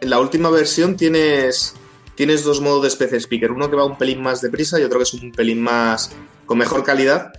en 0.00 0.10
la 0.10 0.20
última 0.20 0.48
versión 0.50 0.96
tienes, 0.96 1.74
tienes 2.14 2.44
dos 2.44 2.60
modos 2.60 2.82
de 2.82 2.88
especie 2.88 3.18
speaker, 3.18 3.50
uno 3.50 3.68
que 3.68 3.76
va 3.76 3.84
un 3.84 3.98
pelín 3.98 4.22
más 4.22 4.40
deprisa 4.40 4.78
y 4.78 4.84
otro 4.84 4.98
que 4.98 5.04
es 5.04 5.14
un 5.14 5.32
pelín 5.32 5.60
más 5.60 6.12
con 6.46 6.58
mejor 6.58 6.84
calidad, 6.84 7.32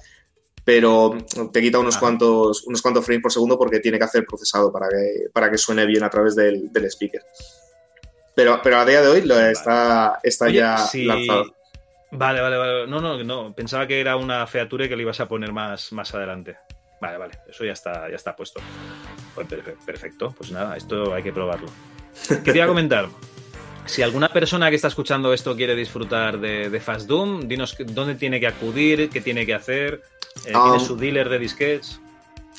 pero 0.65 1.17
te 1.51 1.61
quita 1.61 1.79
unos 1.79 1.97
cuantos, 1.97 2.63
unos 2.67 2.81
cuantos 2.81 3.05
frames 3.05 3.23
por 3.23 3.31
segundo 3.31 3.57
porque 3.57 3.79
tiene 3.79 3.97
que 3.97 4.03
hacer 4.03 4.25
procesado 4.25 4.71
para 4.71 4.89
que, 4.89 5.29
para 5.31 5.49
que 5.49 5.57
suene 5.57 5.85
bien 5.85 6.03
a 6.03 6.09
través 6.09 6.35
del, 6.35 6.71
del 6.71 6.85
speaker. 6.85 7.21
Pero, 8.39 8.61
pero 8.63 8.77
a 8.77 8.85
día 8.85 9.01
de 9.01 9.07
hoy 9.09 9.21
lo 9.23 9.37
está, 9.39 10.19
está 10.23 10.45
Oye, 10.45 10.55
ya 10.55 10.77
si- 10.77 11.05
lanzado. 11.05 11.53
Vale, 12.11 12.39
vale, 12.41 12.57
vale. 12.57 12.87
No, 12.87 13.01
no, 13.01 13.21
no. 13.23 13.53
Pensaba 13.53 13.85
que 13.85 13.99
era 13.99 14.15
una 14.15 14.47
feature 14.47 14.87
que 14.87 14.95
le 14.95 15.03
ibas 15.03 15.19
a 15.19 15.27
poner 15.27 15.51
más, 15.51 15.91
más 15.91 16.13
adelante. 16.15 16.55
Vale, 17.01 17.17
vale. 17.17 17.33
Eso 17.49 17.65
ya 17.65 17.73
está, 17.73 18.09
ya 18.09 18.15
está 18.15 18.35
puesto. 18.35 18.61
Pues 19.35 19.47
perfe- 19.47 19.75
perfecto. 19.85 20.33
Pues 20.37 20.51
nada, 20.51 20.75
esto 20.77 21.13
hay 21.13 21.21
que 21.21 21.31
probarlo. 21.33 21.67
¿Qué 22.27 22.51
te 22.51 22.55
iba 22.55 22.63
a 22.65 22.67
comentar? 22.67 23.07
Si 23.85 24.01
alguna 24.01 24.29
persona 24.29 24.69
que 24.69 24.75
está 24.77 24.87
escuchando 24.87 25.33
esto 25.33 25.55
quiere 25.55 25.75
disfrutar 25.75 26.39
de, 26.39 26.69
de 26.69 26.79
Fast 26.79 27.07
Doom, 27.07 27.47
dinos 27.47 27.75
dónde 27.87 28.15
tiene 28.15 28.39
que 28.39 28.47
acudir, 28.47 29.09
qué 29.09 29.19
tiene 29.21 29.45
que 29.45 29.53
hacer. 29.53 30.01
Eh, 30.45 30.51
¿Quién 30.51 30.57
Um, 30.57 30.75
es 30.75 30.83
su 30.83 30.95
dealer 30.95 31.27
de 31.27 31.39
disquets? 31.39 31.99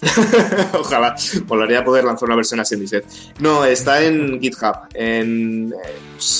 Ojalá, 0.79 1.15
molaría 1.47 1.85
poder 1.85 2.05
lanzar 2.05 2.29
una 2.29 2.37
versión 2.37 2.61
así 2.61 2.75
en 2.75 2.81
Disset. 2.81 3.07
No, 3.39 3.65
está 3.65 4.03
en 4.03 4.41
GitHub. 4.41 4.89
En, 4.95 5.75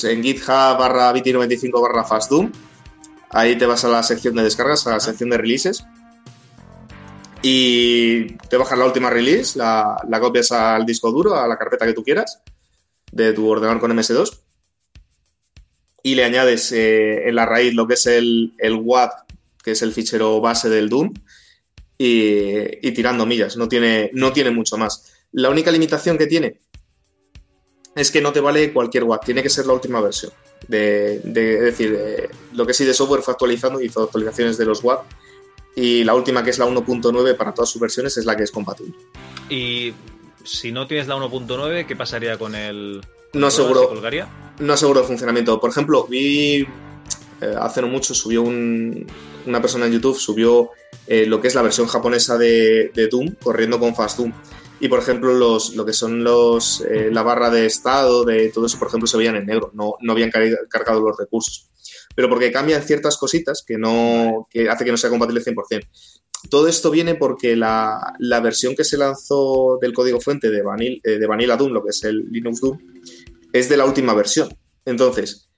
en 0.03 0.23
GitHub 0.23 0.77
barra 0.77 1.13
BT95 1.13 1.81
barra 1.81 2.03
FastDoom. 2.03 2.51
Ahí 3.29 3.57
te 3.57 3.65
vas 3.65 3.85
a 3.85 3.89
la 3.89 4.03
sección 4.03 4.35
de 4.35 4.43
descargas, 4.43 4.85
a 4.87 4.91
la 4.91 4.99
sección 4.99 5.29
de 5.29 5.37
releases. 5.37 5.85
Y 7.43 8.33
te 8.49 8.57
bajas 8.57 8.77
la 8.77 8.85
última 8.85 9.09
release, 9.09 9.57
la, 9.57 9.97
la 10.07 10.19
copias 10.19 10.51
al 10.51 10.85
disco 10.85 11.11
duro, 11.11 11.35
a 11.35 11.47
la 11.47 11.57
carpeta 11.57 11.85
que 11.85 11.93
tú 11.93 12.03
quieras, 12.03 12.41
de 13.11 13.33
tu 13.33 13.47
ordenador 13.47 13.79
con 13.79 13.95
MS2. 13.95 14.39
Y 16.03 16.15
le 16.15 16.23
añades 16.23 16.71
eh, 16.71 17.27
en 17.27 17.35
la 17.35 17.45
raíz 17.45 17.73
lo 17.73 17.87
que 17.87 17.93
es 17.93 18.05
el, 18.07 18.53
el 18.57 18.73
WAD, 18.73 19.09
que 19.63 19.71
es 19.71 19.81
el 19.81 19.93
fichero 19.93 20.41
base 20.41 20.69
del 20.69 20.89
Doom 20.89 21.13
y, 22.01 22.87
y 22.87 22.91
tirando 22.93 23.25
millas. 23.25 23.57
No 23.57 23.67
tiene, 23.67 24.09
no 24.13 24.31
tiene 24.33 24.51
mucho 24.51 24.77
más. 24.77 25.13
La 25.33 25.49
única 25.49 25.71
limitación 25.71 26.17
que 26.17 26.27
tiene 26.27 26.57
es 27.95 28.09
que 28.11 28.21
no 28.21 28.31
te 28.31 28.39
vale 28.39 28.71
cualquier 28.73 29.03
watt, 29.03 29.25
tiene 29.25 29.43
que 29.43 29.49
ser 29.49 29.65
la 29.65 29.73
última 29.73 30.01
versión. 30.01 30.31
De, 30.67 31.19
de- 31.23 31.55
es 31.55 31.61
decir, 31.61 31.95
eh, 31.99 32.29
lo 32.53 32.65
que 32.65 32.73
sí 32.73 32.85
de 32.85 32.93
software 32.93 33.21
fue 33.21 33.33
actualizando, 33.33 33.81
hizo 33.81 34.03
actualizaciones 34.03 34.57
de 34.57 34.65
los 34.65 34.83
watt 34.83 35.01
y 35.75 36.03
la 36.03 36.13
última 36.13 36.43
que 36.43 36.49
es 36.51 36.59
la 36.59 36.65
1.9 36.67 37.35
para 37.37 37.53
todas 37.53 37.69
sus 37.69 37.81
versiones 37.81 38.17
es 38.17 38.25
la 38.25 38.35
que 38.35 38.43
es 38.43 38.51
compatible. 38.51 38.93
Y 39.49 39.93
si 40.43 40.71
no 40.71 40.87
tienes 40.87 41.07
la 41.07 41.15
1.9, 41.17 41.85
¿qué 41.85 41.95
pasaría 41.95 42.37
con 42.37 42.55
el. 42.55 43.01
No 43.33 43.49
¿Se 43.49 43.61
aseguro, 43.61 43.87
colgaría? 43.87 44.27
no 44.59 44.73
aseguro 44.73 45.01
el 45.01 45.05
funcionamiento. 45.05 45.59
Por 45.59 45.69
ejemplo, 45.69 46.05
vi 46.09 46.65
eh, 47.41 47.55
hace 47.59 47.81
no 47.81 47.87
mucho, 47.87 48.13
subió 48.13 48.41
un- 48.43 49.05
una 49.45 49.61
persona 49.61 49.85
en 49.87 49.93
YouTube, 49.93 50.17
subió 50.17 50.69
eh, 51.07 51.25
lo 51.25 51.41
que 51.41 51.47
es 51.47 51.55
la 51.55 51.61
versión 51.61 51.87
japonesa 51.87 52.37
de, 52.37 52.91
Doom, 53.11 53.35
corriendo 53.41 53.79
con 53.79 53.95
Fast 53.95 54.17
Doom. 54.19 54.31
Y 54.79 54.87
por 54.87 54.99
ejemplo, 54.99 55.33
los, 55.33 55.75
lo 55.75 55.85
que 55.85 55.93
son 55.93 56.23
los 56.23 56.81
eh, 56.81 57.09
la 57.11 57.21
barra 57.23 57.49
de 57.49 57.65
estado, 57.65 58.23
de 58.23 58.49
todo 58.49 58.65
eso, 58.65 58.79
por 58.79 58.87
ejemplo, 58.87 59.07
se 59.07 59.17
veían 59.17 59.35
en 59.35 59.45
negro, 59.45 59.71
no, 59.73 59.93
no 60.01 60.11
habían 60.13 60.31
car- 60.31 60.67
cargado 60.69 61.01
los 61.01 61.17
recursos. 61.17 61.67
Pero 62.15 62.29
porque 62.29 62.51
cambian 62.51 62.81
ciertas 62.83 63.17
cositas 63.17 63.63
que 63.65 63.77
no 63.77 64.47
que 64.49 64.69
hace 64.69 64.83
que 64.85 64.91
no 64.91 64.97
sea 64.97 65.09
compatible 65.09 65.41
100%. 65.41 65.87
Todo 66.49 66.67
esto 66.67 66.89
viene 66.89 67.13
porque 67.15 67.55
la, 67.55 68.13
la 68.17 68.39
versión 68.39 68.75
que 68.75 68.83
se 68.83 68.97
lanzó 68.97 69.77
del 69.79 69.93
código 69.93 70.19
fuente 70.19 70.49
de, 70.49 70.63
Vanil, 70.63 70.99
de 71.03 71.27
Vanilla 71.27 71.55
Doom, 71.55 71.71
lo 71.71 71.83
que 71.83 71.89
es 71.91 72.03
el 72.03 72.27
Linux 72.31 72.59
Doom, 72.61 72.79
es 73.53 73.69
de 73.69 73.77
la 73.77 73.85
última 73.85 74.15
versión. 74.15 74.49
Entonces, 74.85 75.50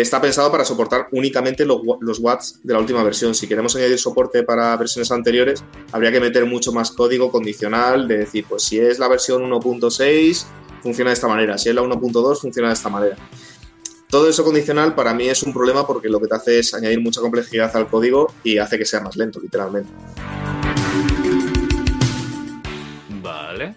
está 0.00 0.20
pensado 0.20 0.50
para 0.50 0.64
soportar 0.64 1.08
únicamente 1.12 1.64
los, 1.64 1.80
wa- 1.84 1.96
los 2.00 2.18
watts 2.18 2.60
de 2.62 2.72
la 2.74 2.80
última 2.80 3.02
versión. 3.02 3.34
Si 3.34 3.46
queremos 3.48 3.74
añadir 3.76 3.98
soporte 3.98 4.42
para 4.42 4.76
versiones 4.76 5.10
anteriores, 5.10 5.62
habría 5.92 6.10
que 6.12 6.20
meter 6.20 6.46
mucho 6.46 6.72
más 6.72 6.90
código 6.90 7.30
condicional 7.30 8.08
de 8.08 8.18
decir, 8.18 8.44
pues 8.48 8.62
si 8.62 8.78
es 8.78 8.98
la 8.98 9.08
versión 9.08 9.42
1.6, 9.50 10.44
funciona 10.82 11.10
de 11.10 11.14
esta 11.14 11.28
manera, 11.28 11.56
si 11.58 11.68
es 11.68 11.74
la 11.74 11.82
1.2, 11.82 12.40
funciona 12.40 12.68
de 12.68 12.74
esta 12.74 12.88
manera. 12.88 13.16
Todo 14.08 14.28
eso 14.28 14.44
condicional 14.44 14.94
para 14.94 15.12
mí 15.12 15.28
es 15.28 15.42
un 15.42 15.52
problema 15.52 15.86
porque 15.86 16.08
lo 16.08 16.20
que 16.20 16.28
te 16.28 16.34
hace 16.36 16.58
es 16.60 16.72
añadir 16.74 17.00
mucha 17.00 17.20
complejidad 17.20 17.74
al 17.76 17.88
código 17.88 18.32
y 18.44 18.58
hace 18.58 18.78
que 18.78 18.84
sea 18.84 19.00
más 19.00 19.16
lento, 19.16 19.40
literalmente. 19.40 19.90
Vale. 23.22 23.74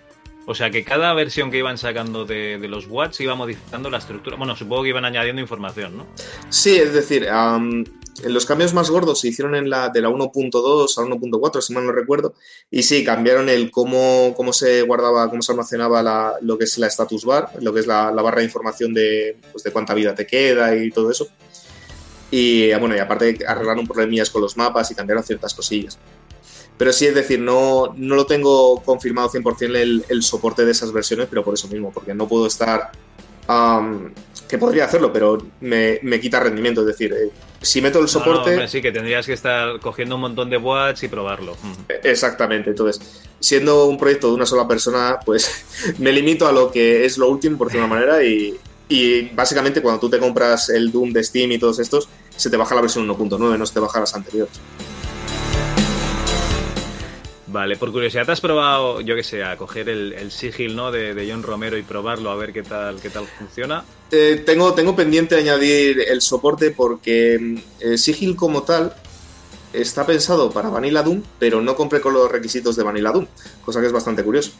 O 0.50 0.56
sea 0.56 0.72
que 0.72 0.85
cada 0.85 1.14
versión 1.14 1.51
que 1.51 1.58
iban 1.58 1.77
sacando 1.77 2.24
de, 2.24 2.58
los 2.69 2.88
watts 2.88 3.19
iba 3.19 3.35
modificando 3.35 3.90
la 3.90 3.98
estructura. 3.98 4.38
Bueno, 4.38 4.56
supongo 4.56 4.84
que 4.84 4.90
iban 4.90 5.03
añadiendo 5.03 5.42
información, 5.42 5.98
¿no? 5.98 6.08
Sí, 6.50 6.77
es 6.77 6.93
decir, 6.93 7.27
am, 7.27 7.84
los 8.24 8.45
cambios 8.45 8.74
más 8.74 8.90
gordos 8.90 9.19
se 9.19 9.27
hicieron 9.27 9.56
en 9.56 9.69
la 9.69 9.90
de 9.90 10.01
la 10.01 10.09
1.2 10.09 10.98
a 10.98 11.01
1.4, 11.01 11.61
si 11.61 11.74
mal 11.74 11.85
no 11.85 11.92
recuerdo, 11.92 12.34
y 12.72 12.84
sí, 12.84 13.03
cambiaron 13.03 13.50
el 13.50 13.69
cómo, 13.72 14.34
cómo 14.38 14.53
se 14.53 14.84
guardaba, 14.84 15.30
cómo 15.30 15.42
se 15.42 15.51
almacenaba 15.51 16.38
lo 16.40 16.58
que 16.58 16.64
es 16.64 16.77
la 16.77 16.88
status 16.88 17.26
bar, 17.26 17.50
lo 17.59 17.74
que 17.74 17.82
es 17.82 17.88
la, 17.88 18.09
barra 18.11 18.40
de 18.40 18.45
información 18.45 18.93
de, 18.93 19.35
pues, 19.51 19.66
de 19.66 19.72
cuánta 19.72 19.93
vida 19.93 20.16
te 20.16 20.26
queda 20.26 20.74
y 20.77 20.92
todo 20.92 21.11
eso. 21.11 21.27
Y 22.32 22.74
bueno, 22.76 22.95
y 22.95 23.00
aparte 23.00 23.40
arreglaron 23.45 23.85
problemillas 23.85 24.30
con 24.30 24.42
los 24.42 24.56
mapas 24.56 24.92
y 24.92 24.95
cambiaron 24.95 25.26
ciertas 25.26 25.53
cosillas. 25.53 26.00
Pero 26.77 26.93
sí, 26.93 27.07
es 27.07 27.15
decir, 27.15 27.39
no, 27.39 27.93
no 27.95 28.15
lo 28.15 28.25
tengo 28.25 28.81
confirmado 28.83 29.30
100% 29.30 29.75
el, 29.75 30.06
el 30.07 30.23
soporte 30.23 30.64
de 30.64 30.72
esas 30.72 30.91
versiones, 30.91 31.27
pero 31.30 31.43
por 31.43 31.56
eso 31.56 31.67
mismo, 31.67 31.91
porque 31.91 32.14
no 32.14 32.27
puedo 32.27 32.47
estar... 32.47 32.91
am, 33.47 34.14
que 34.47 34.57
podría 34.57 34.85
hacerlo, 34.85 35.11
pero 35.11 35.38
me, 35.59 35.99
me 36.03 36.19
quita 36.19 36.39
rendimiento. 36.39 36.81
Es 36.81 36.88
decir, 36.88 37.14
eh, 37.14 37.31
si 37.61 37.81
meto 37.81 37.99
el 37.99 38.06
No, 38.06 38.07
no, 38.07 38.07
soporte... 38.07 38.51
hombre, 38.51 38.67
sí, 38.67 38.81
que 38.81 38.91
tendrías 38.91 39.25
que 39.25 39.33
estar 39.33 39.80
cogiendo 39.81 40.15
un 40.15 40.22
montón 40.22 40.49
de 40.49 40.57
watts 40.57 41.03
y 41.03 41.07
probarlo. 41.07 41.56
Mm. 41.61 41.91
Exactamente, 42.03 42.69
entonces, 42.69 43.23
siendo 43.39 43.85
un 43.88 43.97
proyecto 43.97 44.27
de 44.30 44.35
una 44.35 44.45
sola 44.45 44.67
persona, 44.67 45.19
pues 45.25 45.65
me 45.97 46.11
limito 46.11 46.47
a 46.47 46.51
lo 46.51 46.72
que 46.72 47.06
es 47.06 47.17
lo 47.17 47.30
último, 47.30 47.57
por 47.57 47.67
decirlo 47.67 47.88
de 47.88 47.91
una 47.93 47.99
manera, 47.99 48.23
y, 48.23 48.56
y 48.88 49.23
básicamente 49.30 49.81
cuando 49.81 49.99
tú 49.99 50.09
te 50.09 50.19
compras 50.19 50.69
el 50.69 50.91
Doom 50.91 51.11
de 51.11 51.23
Steam 51.23 51.51
y 51.51 51.57
todos 51.57 51.80
estos, 51.80 52.07
se 52.35 52.49
te 52.49 52.56
baja 52.56 52.73
la 52.75 52.81
versión 52.81 53.07
1.9, 53.07 53.57
no 53.57 53.65
se 53.65 53.73
te 53.73 53.80
baja 53.80 53.99
las 53.99 54.15
anteriores. 54.15 54.53
Vale, 57.58 57.76
por 57.76 57.92
curiosidad, 57.92 58.24
¿te 58.24 58.32
has 58.34 58.40
probado, 58.40 59.02
yo 59.02 59.16
que 59.16 59.24
sé, 59.24 59.44
a 59.44 59.58
coger 59.58 59.90
el, 59.90 60.14
el 60.14 60.30
Sigil, 60.32 60.76
¿no? 60.76 60.92
De, 60.92 61.16
de 61.16 61.27
John 61.32 61.42
Romero 61.42 61.76
y 61.76 61.82
probarlo 61.82 62.30
a 62.30 62.36
ver 62.36 62.53
qué 62.53 62.61
tal, 62.61 63.02
qué 63.02 63.10
tal 63.10 63.26
funciona? 63.26 63.84
Eh, 64.11 64.44
tengo, 64.45 64.76
tengo 64.76 64.95
pendiente 64.95 65.34
añadir 65.34 66.02
el 66.08 66.22
soporte 66.22 66.69
porque 66.69 67.58
eh, 67.80 67.98
Sigil 67.98 68.36
como 68.36 68.61
tal 68.61 68.94
está 69.74 70.06
pensado 70.06 70.52
para 70.52 70.69
Vanilla 70.69 71.02
Doom, 71.02 71.24
pero 71.40 71.60
no 71.60 71.76
compré 71.76 72.00
con 72.00 72.14
los 72.14 72.32
requisitos 72.32 72.76
de 72.76 72.84
Vanilla 72.84 73.10
Doom, 73.10 73.26
cosa 73.66 73.82
que 73.82 73.88
es 73.88 73.92
bastante 73.92 74.22
curioso. 74.24 74.52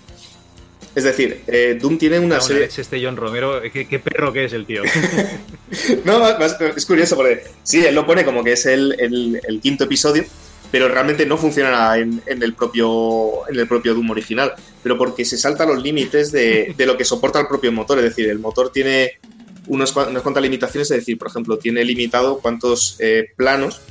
Es 0.96 1.04
decir, 1.04 1.44
eh, 1.46 1.78
Doom 1.80 2.00
tiene 2.00 2.18
una 2.18 2.38
Una 2.38 2.42
serie... 2.42 2.64
leche 2.64 2.82
este 2.82 3.00
John 3.06 3.16
Romero, 3.16 3.62
¿qué, 3.72 3.88
qué 3.88 4.00
perro 4.00 4.34
que 4.34 4.46
es 4.46 4.54
el 4.54 4.66
tío. 4.66 4.82
No, 6.04 6.28
es 6.76 6.86
curioso 6.88 7.16
porque 7.16 7.44
sí, 7.62 7.86
él 7.86 7.94
lo 7.94 8.08
pone 8.08 8.26
como 8.26 8.44
que 8.44 8.54
es 8.54 8.66
el, 8.66 8.96
el- 9.00 9.40
el 9.48 9.62
quinto 9.62 9.84
episodio, 9.84 10.24
pero 10.72 10.88
realmente 10.90 11.26
no 11.26 11.38
funciona 11.38 11.98
en, 11.98 12.22
en 12.26 12.44
el 12.44 12.54
propio, 12.54 13.48
en 13.50 13.60
el 13.60 13.68
propio 13.68 13.94
Doom 13.94 14.10
original, 14.10 14.54
pero 14.84 14.98
porque 14.98 15.26
se 15.26 15.38
salta 15.38 15.66
los 15.66 15.82
límites 15.82 16.32
de, 16.32 16.74
de 16.76 16.86
lo 16.86 16.98
que 16.98 17.06
soporta 17.06 17.40
el 17.40 17.48
propio 17.48 17.72
motor, 17.72 17.98
es 18.00 18.06
decir, 18.06 18.30
el 18.30 18.40
motor 18.40 18.72
tiene 18.72 19.14
unos, 19.68 19.96
unas 19.96 20.24
cuantas 20.24 20.44
limitaciones, 20.44 20.90
es 20.92 20.98
decir, 20.98 21.18
por 21.18 21.28
ejemplo, 21.28 21.58
tiene 21.58 21.84
limitado 21.84 22.40
cuántos 22.40 22.98
eh, 23.00 23.32
planos 23.36 23.82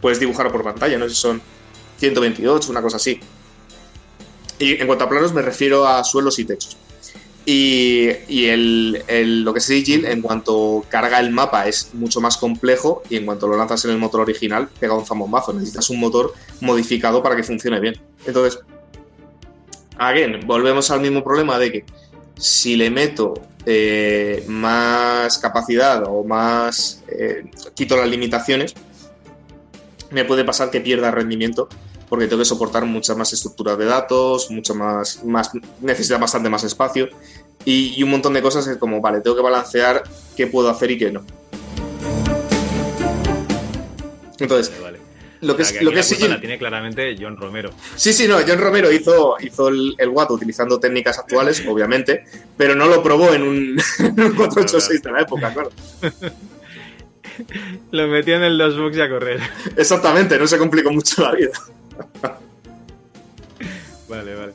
puedes 0.00 0.20
dibujar 0.20 0.50
por 0.50 0.62
pantalla, 0.62 0.98
no 0.98 1.08
sé 1.08 1.14
si 1.14 1.20
son 1.20 1.40
128, 1.98 2.70
una 2.70 2.82
cosa 2.82 2.96
así. 2.96 3.20
Y 4.58 4.80
en 4.80 4.86
cuanto 4.86 5.04
a 5.04 5.08
planos 5.08 5.32
me 5.32 5.42
refiero 5.42 5.86
a 5.86 6.02
suelos 6.04 6.38
y 6.38 6.44
techos. 6.44 6.76
Y, 7.48 8.08
y 8.26 8.46
el, 8.46 9.44
lo 9.44 9.52
que 9.52 9.60
es 9.60 9.64
Sigil, 9.64 10.04
en 10.04 10.20
cuanto 10.20 10.84
carga 10.88 11.20
el 11.20 11.30
mapa, 11.30 11.68
es 11.68 11.94
mucho 11.94 12.20
más 12.20 12.36
complejo 12.36 13.04
y 13.08 13.16
en 13.16 13.24
cuanto 13.24 13.46
lo 13.46 13.56
lanzas 13.56 13.84
en 13.84 13.92
el 13.92 13.98
motor 13.98 14.22
original, 14.22 14.68
pega 14.80 14.94
un 14.94 15.06
zambombazo. 15.06 15.52
Necesitas 15.52 15.88
un 15.90 16.00
motor 16.00 16.34
modificado 16.60 17.22
para 17.22 17.36
que 17.36 17.44
funcione 17.44 17.78
bien. 17.78 17.94
Entonces, 18.26 18.58
again, 19.96 20.40
volvemos 20.44 20.90
al 20.90 21.00
mismo 21.00 21.22
problema 21.22 21.56
de 21.60 21.70
que 21.70 21.84
si 22.36 22.74
le 22.74 22.90
meto 22.90 23.34
eh, 23.64 24.44
más 24.48 25.38
capacidad 25.38 26.02
o 26.04 26.24
más... 26.24 27.04
eh, 27.06 27.48
quito 27.74 27.96
las 27.96 28.08
limitaciones, 28.08 28.74
me 30.10 30.24
puede 30.24 30.44
pasar 30.44 30.70
que 30.70 30.80
pierda 30.80 31.12
rendimiento 31.12 31.68
porque 32.08 32.26
tengo 32.26 32.40
que 32.40 32.44
soportar 32.44 32.84
muchas 32.84 33.16
más 33.16 33.32
estructuras 33.32 33.76
de 33.78 33.84
datos, 33.84 34.50
mucho 34.50 34.74
más, 34.74 35.24
más 35.24 35.50
necesita 35.80 36.18
bastante 36.18 36.48
más 36.48 36.62
espacio 36.64 37.08
y, 37.66 37.94
y 37.96 38.02
un 38.02 38.10
montón 38.10 38.32
de 38.32 38.40
cosas 38.40 38.66
es 38.68 38.78
como, 38.78 39.02
vale, 39.02 39.20
tengo 39.20 39.36
que 39.36 39.42
balancear 39.42 40.02
qué 40.34 40.46
puedo 40.46 40.70
hacer 40.70 40.92
y 40.92 40.98
qué 40.98 41.12
no. 41.12 41.22
Entonces, 44.38 44.72
lo 45.40 45.56
que 45.56 45.62
O 45.62 45.64
sea, 45.64 45.72
es, 45.74 45.78
que 45.78 45.84
lo 45.84 45.90
que 45.90 45.96
la 45.96 46.00
es 46.00 46.28
la 46.28 46.40
tiene 46.40 46.58
claramente 46.58 47.16
John 47.20 47.36
Romero. 47.36 47.70
Sí, 47.94 48.12
sí, 48.12 48.26
no, 48.26 48.38
John 48.46 48.58
Romero 48.58 48.90
hizo, 48.90 49.36
hizo 49.40 49.68
el, 49.68 49.94
el 49.98 50.08
Watt 50.08 50.30
utilizando 50.30 50.80
técnicas 50.80 51.18
actuales, 51.18 51.62
obviamente, 51.68 52.24
pero 52.56 52.74
no 52.74 52.86
lo 52.86 53.02
probó 53.02 53.34
en 53.34 53.42
un, 53.42 53.82
en 53.98 54.20
un 54.20 54.34
486 54.34 55.02
de 55.02 55.12
la 55.12 55.20
época, 55.20 55.52
claro. 55.52 55.70
Lo 57.90 58.08
metió 58.08 58.34
en 58.36 58.44
el 58.44 58.58
2box 58.58 58.96
y 58.96 59.00
a 59.02 59.10
correr. 59.10 59.40
Exactamente, 59.76 60.38
no 60.38 60.46
se 60.46 60.56
complicó 60.56 60.90
mucho 60.90 61.22
la 61.22 61.32
vida. 61.32 61.52
Vale, 64.08 64.36
vale. 64.36 64.52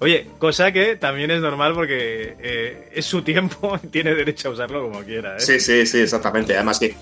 Oye, 0.00 0.28
cosa 0.38 0.70
que 0.70 0.94
también 0.94 1.30
es 1.32 1.40
normal 1.40 1.74
porque 1.74 2.36
eh, 2.38 2.90
es 2.94 3.04
su 3.04 3.22
tiempo 3.22 3.78
y 3.82 3.88
tiene 3.88 4.14
derecho 4.14 4.48
a 4.48 4.52
usarlo 4.52 4.82
como 4.82 5.02
quiera. 5.02 5.36
¿eh? 5.36 5.40
Sí, 5.40 5.58
sí, 5.58 5.86
sí, 5.86 5.98
exactamente. 5.98 6.54
Además 6.54 6.78
que, 6.78 6.94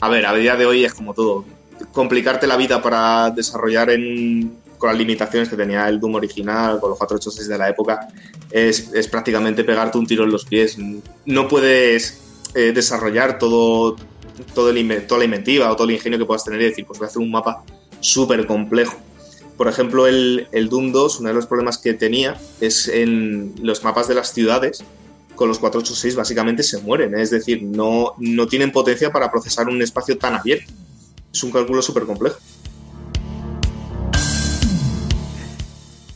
a 0.00 0.08
ver, 0.08 0.26
a 0.26 0.34
día 0.34 0.56
de 0.56 0.66
hoy 0.66 0.84
es 0.84 0.94
como 0.94 1.14
todo. 1.14 1.44
Complicarte 1.92 2.46
la 2.46 2.56
vida 2.56 2.82
para 2.82 3.30
desarrollar 3.30 3.90
en, 3.90 4.58
con 4.78 4.90
las 4.90 4.98
limitaciones 4.98 5.48
que 5.48 5.56
tenía 5.56 5.88
el 5.88 6.00
Doom 6.00 6.16
original, 6.16 6.80
con 6.80 6.90
los 6.90 6.98
486 6.98 7.48
de 7.48 7.58
la 7.58 7.68
época, 7.68 8.08
es, 8.50 8.90
prácticamente 9.08 9.64
pegarte 9.64 9.98
un 9.98 10.06
tiro 10.06 10.24
en 10.24 10.30
los 10.30 10.44
pies. 10.44 10.76
No 11.24 11.48
puedes 11.48 12.20
eh, 12.54 12.72
desarrollar 12.72 13.38
todo, 13.38 13.96
todo 14.54 14.72
toda 15.06 15.18
la 15.18 15.24
inventiva 15.24 15.70
o 15.70 15.76
todo 15.76 15.88
el 15.88 15.94
ingenio 15.94 16.18
que 16.18 16.24
puedas 16.24 16.44
tener 16.44 16.60
y 16.60 16.64
decir, 16.64 16.84
pues 16.84 16.98
voy 16.98 17.06
a 17.06 17.08
hacer 17.08 17.22
un 17.22 17.30
mapa 17.30 17.64
súper 18.00 18.46
complejo. 18.46 18.96
Por 19.56 19.68
ejemplo, 19.68 20.06
el, 20.06 20.48
el 20.52 20.68
Doom 20.68 20.90
2, 20.92 21.20
uno 21.20 21.28
de 21.28 21.34
los 21.34 21.46
problemas 21.46 21.78
que 21.78 21.94
tenía 21.94 22.36
es 22.60 22.88
en 22.88 23.54
los 23.62 23.84
mapas 23.84 24.08
de 24.08 24.14
las 24.14 24.32
ciudades, 24.32 24.82
con 25.36 25.48
los 25.48 25.58
486 25.58 26.16
básicamente 26.16 26.62
se 26.62 26.78
mueren, 26.78 27.14
¿eh? 27.16 27.22
es 27.22 27.30
decir, 27.30 27.62
no, 27.62 28.14
no 28.18 28.46
tienen 28.48 28.72
potencia 28.72 29.10
para 29.12 29.30
procesar 29.30 29.68
un 29.68 29.80
espacio 29.82 30.16
tan 30.18 30.34
abierto. 30.34 30.72
Es 31.32 31.42
un 31.42 31.50
cálculo 31.52 31.82
súper 31.82 32.04
complejo. 32.04 32.36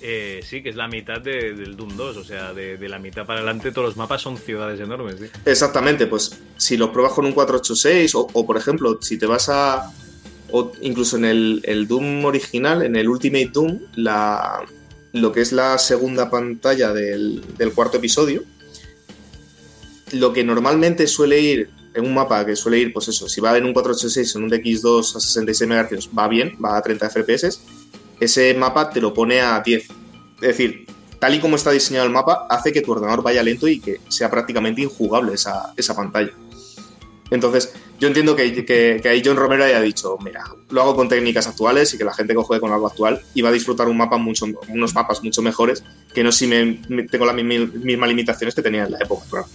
Eh, 0.01 0.41
sí, 0.43 0.63
que 0.63 0.71
es 0.71 0.77
la 0.77 0.89
mitad 0.89 1.21
de- 1.21 1.53
del 1.55 1.77
Doom 1.77 1.97
2. 1.97 2.17
O 2.17 2.25
sea, 2.25 2.53
de, 2.55 2.77
de 2.79 2.89
la 2.89 2.99
mitad 2.99 3.27
para 3.27 3.41
adelante 3.41 3.73
todos 3.73 3.89
los 3.89 3.97
mapas 3.97 4.23
son 4.23 4.37
ciudades 4.39 4.81
enormes. 4.81 5.17
¿sí? 5.21 5.27
Exactamente, 5.45 6.07
pues 6.07 6.41
si 6.57 6.77
lo 6.77 6.93
pruebas 6.93 7.13
con 7.13 7.27
un 7.27 7.33
486 7.33 8.15
o, 8.15 8.27
o, 8.33 8.47
por 8.47 8.57
ejemplo, 8.57 8.99
si 9.03 9.19
te 9.19 9.27
vas 9.27 9.49
a... 9.49 9.93
incluso 10.81 11.17
en 11.17 11.25
el, 11.25 11.87
Doom 11.89 12.25
original, 12.25 12.83
en 12.83 12.97
el 12.97 13.09
Ultimate 13.09 13.51
Doom, 13.53 13.79
lo 15.13 15.33
que 15.33 15.41
es 15.41 15.53
la 15.53 15.79
segunda 15.79 16.31
pantalla 16.31 16.93
del, 16.93 17.43
cuarto 17.75 17.99
episodio, 17.99 18.43
lo 20.13 20.33
que 20.33 20.45
normalmente 20.45 21.07
suele 21.07 21.41
ir 21.41 21.71
en 21.95 22.07
un 22.07 22.15
mapa 22.15 22.47
que 22.47 22.57
suele 22.57 22.79
ir, 22.79 22.93
pues 22.93 23.09
eso, 23.09 23.29
si 23.29 23.41
va 23.41 23.57
en 23.59 23.65
un 23.65 23.73
486 23.73 24.37
en 24.37 24.43
un 24.45 24.51
DX2 24.51 25.17
a 25.17 25.21
66 25.21 25.69
MHz, 25.69 26.11
va 26.17 26.29
bien, 26.29 26.57
va 26.65 26.77
a 26.77 26.83
30 26.83 27.11
FPS, 27.11 27.61
ese 28.21 28.55
mapa 28.55 28.91
te 28.91 29.01
lo 29.01 29.13
pone 29.13 29.41
a 29.41 29.61
10. 29.61 29.83
Es 29.85 29.91
decir, 30.41 30.87
tal 31.19 31.35
y 31.35 31.41
como 31.41 31.57
está 31.57 31.73
diseñado 31.73 32.07
el 32.07 32.13
mapa, 32.13 32.47
hace 32.49 32.73
que 32.73 32.83
tu 32.83 32.93
ordenador 32.93 33.23
vaya 33.23 33.43
lento 33.43 33.67
y 33.69 33.81
que 33.81 34.01
sea 34.09 34.31
prácticamente 34.31 34.83
injugable 34.83 35.35
esa 35.35 35.95
pantalla. 35.95 36.33
Entonces, 37.31 37.73
yo 37.99 38.09
entiendo 38.09 38.37
que, 38.37 38.65
que, 38.65 39.01
que 39.03 39.09
ahí 39.09 39.23
John 39.25 39.37
Romero 39.37 39.65
haya 39.65 39.81
dicho, 39.81 40.17
mira, 40.25 40.45
lo 40.71 40.83
hago 40.83 40.95
con 40.97 41.09
técnicas 41.09 41.47
actuales 41.47 41.93
y 41.95 41.99
que 41.99 42.05
la 42.05 42.15
gente 42.15 42.33
que 42.35 42.41
juegue 42.41 42.61
con 42.61 42.73
algo 42.73 42.87
actual 42.87 43.21
y 43.35 43.43
va 43.43 43.49
a 43.49 43.53
disfrutar 43.53 43.89
un 43.89 43.97
mapa 43.97 44.17
mucho, 44.19 44.47
unos 44.69 44.95
mapas 44.95 45.23
mucho 45.23 45.43
mejores 45.43 45.83
que 46.15 46.23
no 46.23 46.31
si 46.33 46.47
me, 46.47 46.81
me- 46.89 47.05
tengo 47.05 47.27
las 47.27 47.35
mismas 47.35 48.09
limitaciones 48.09 48.55
que 48.55 48.63
tenía 48.63 48.85
en 48.85 48.93
la 48.93 48.99
época, 48.99 49.25
claro. 49.31 49.47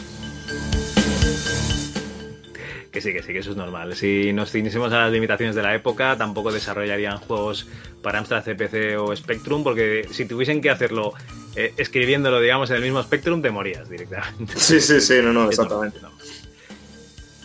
Que 2.91 3.01
sí, 3.01 3.11
que 3.11 3.23
sí, 3.23 3.33
que 3.33 3.39
eso 3.39 3.49
es 3.49 3.57
normal. 3.57 3.95
Si 3.95 4.31
nos 4.33 4.51
ciñésemos 4.51 4.93
a 4.93 4.99
las 4.99 5.11
limitaciones 5.11 5.55
de 5.55 5.63
la 5.63 5.73
época, 5.73 6.15
tampoco 6.15 6.51
desarrollarían 6.51 7.17
juegos 7.17 7.67
para 8.03 8.19
Amstrad 8.19 8.43
CPC 8.43 8.99
o 8.99 9.15
Spectrum, 9.15 9.63
porque 9.63 10.07
si 10.11 10.25
tuviesen 10.25 10.61
que 10.61 10.69
hacerlo 10.69 11.13
eh, 11.55 11.73
escribiéndolo, 11.77 12.39
digamos, 12.39 12.69
en 12.69 12.75
el 12.75 12.81
mismo 12.83 13.01
Spectrum, 13.01 13.41
te 13.41 13.49
morías 13.49 13.89
directamente. 13.89 14.53
Sí, 14.59 14.79
sí, 14.79 15.01
sí, 15.01 15.15
no, 15.23 15.33
no, 15.33 15.49
exactamente. 15.49 15.97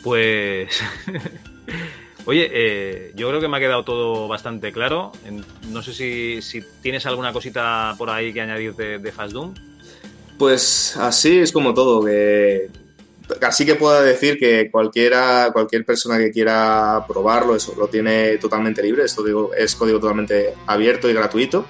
Pues. 0.02 0.81
Oye, 2.25 2.51
eh, 2.52 3.12
yo 3.15 3.28
creo 3.28 3.41
que 3.41 3.49
me 3.49 3.57
ha 3.57 3.60
quedado 3.60 3.85
todo 3.85 4.28
bastante 4.28 4.70
claro. 4.70 5.12
No 5.70 5.83
sé 5.83 5.94
si, 5.94 6.43
si 6.43 6.62
tienes 6.83 7.07
alguna 7.07 7.33
cosita 7.33 7.94
por 7.97 8.10
ahí 8.10 8.35
que 8.35 8.43
añadir 8.43 8.75
de, 8.75 8.99
de 8.99 9.12
Fast 9.12 9.33
Doom. 9.33 9.55
Pues 10.39 10.97
así 10.99 11.39
es 11.39 11.51
como 11.51 11.75
todo, 11.75 12.05
que 12.05 12.70
así 13.43 13.67
que 13.67 13.75
puedo 13.75 14.02
decir 14.02 14.39
que 14.39 14.70
cualquiera, 14.70 15.51
cualquier 15.52 15.85
persona 15.85 16.18
que 16.18 16.31
quiera 16.31 17.05
probarlo, 17.07 17.57
eso 17.57 17.75
lo 17.77 17.89
tiene 17.89 18.39
totalmente 18.39 18.83
libre, 18.83 19.05
esto 19.05 19.23
digo, 19.25 19.52
es 19.55 19.75
código 19.75 19.99
totalmente 19.99 20.55
abierto 20.67 21.10
y 21.10 21.12
gratuito. 21.12 21.67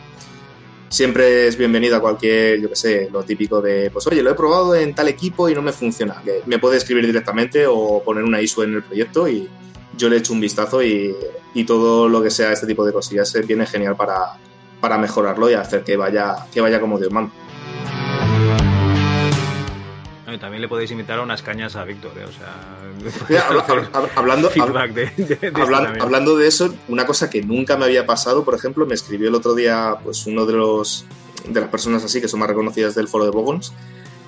Siempre 0.89 1.47
es 1.47 1.59
bienvenido 1.59 1.97
a 1.97 2.01
cualquier, 2.01 2.61
yo 2.61 2.71
que 2.71 2.77
sé, 2.77 3.11
lo 3.13 3.23
típico 3.23 3.61
de, 3.61 3.91
pues 3.91 4.07
oye, 4.07 4.23
lo 4.23 4.31
he 4.31 4.35
probado 4.35 4.75
en 4.75 4.95
tal 4.95 5.09
equipo 5.09 5.49
y 5.49 5.55
no 5.55 5.61
me 5.61 5.73
funciona. 5.73 6.23
Que 6.25 6.43
me 6.47 6.59
puede 6.59 6.79
escribir 6.79 7.05
directamente 7.05 7.67
o 7.67 8.03
poner 8.03 8.25
una 8.25 8.41
ISO 8.41 8.65
en 8.65 8.75
el 8.75 8.83
proyecto 8.83 9.29
y 9.29 9.49
yo 9.97 10.09
le 10.09 10.17
echo 10.17 10.33
un 10.33 10.41
vistazo 10.41 10.83
y, 10.83 11.15
y 11.53 11.65
todo 11.65 12.09
lo 12.09 12.23
que 12.23 12.31
sea 12.31 12.53
este 12.53 12.67
tipo 12.67 12.87
de 12.87 12.93
cosillas 12.95 13.35
eh, 13.35 13.43
viene 13.43 13.67
genial 13.67 13.97
para, 13.97 14.39
para 14.81 14.97
mejorarlo 14.97 15.51
y 15.51 15.55
hacer 15.55 15.85
que 15.85 15.97
vaya, 15.97 16.47
que 16.53 16.61
vaya 16.63 16.81
como 16.81 16.99
Dios 16.99 17.13
manda. 17.13 17.33
No, 20.29 20.35
y 20.35 20.39
también 20.39 20.61
le 20.61 20.69
podéis 20.69 20.91
invitar 20.91 21.19
a 21.19 21.23
unas 21.23 21.41
cañas 21.41 21.75
a 21.75 21.85
Víctor, 21.85 22.13
¿eh? 22.19 22.25
o 22.25 22.31
sea. 22.33 22.55
Mira, 23.31 23.47
habla- 23.49 24.11
hablando, 24.15 24.49
de- 24.51 24.61
hablando 26.03 26.37
de 26.37 26.47
eso, 26.47 26.75
una 26.89 27.07
cosa 27.07 27.31
que 27.31 27.41
nunca 27.41 27.79
me 27.79 27.87
había 27.87 28.05
pasado, 28.05 28.45
por 28.45 28.55
ejemplo, 28.55 28.85
me 28.85 28.93
escribió 28.95 29.29
el 29.31 29.35
otro 29.35 29.55
día 29.55 29.95
pues 30.05 30.27
uno 30.27 30.45
de 30.45 30.53
los 30.53 31.07
de 31.49 31.61
las 31.61 31.71
personas 31.71 32.05
así 32.05 32.21
que 32.21 32.29
son 32.29 32.41
más 32.41 32.49
reconocidas 32.51 32.95
del 32.95 33.09
foro 33.09 33.25
de 33.25 33.31
Bogons, 33.31 33.73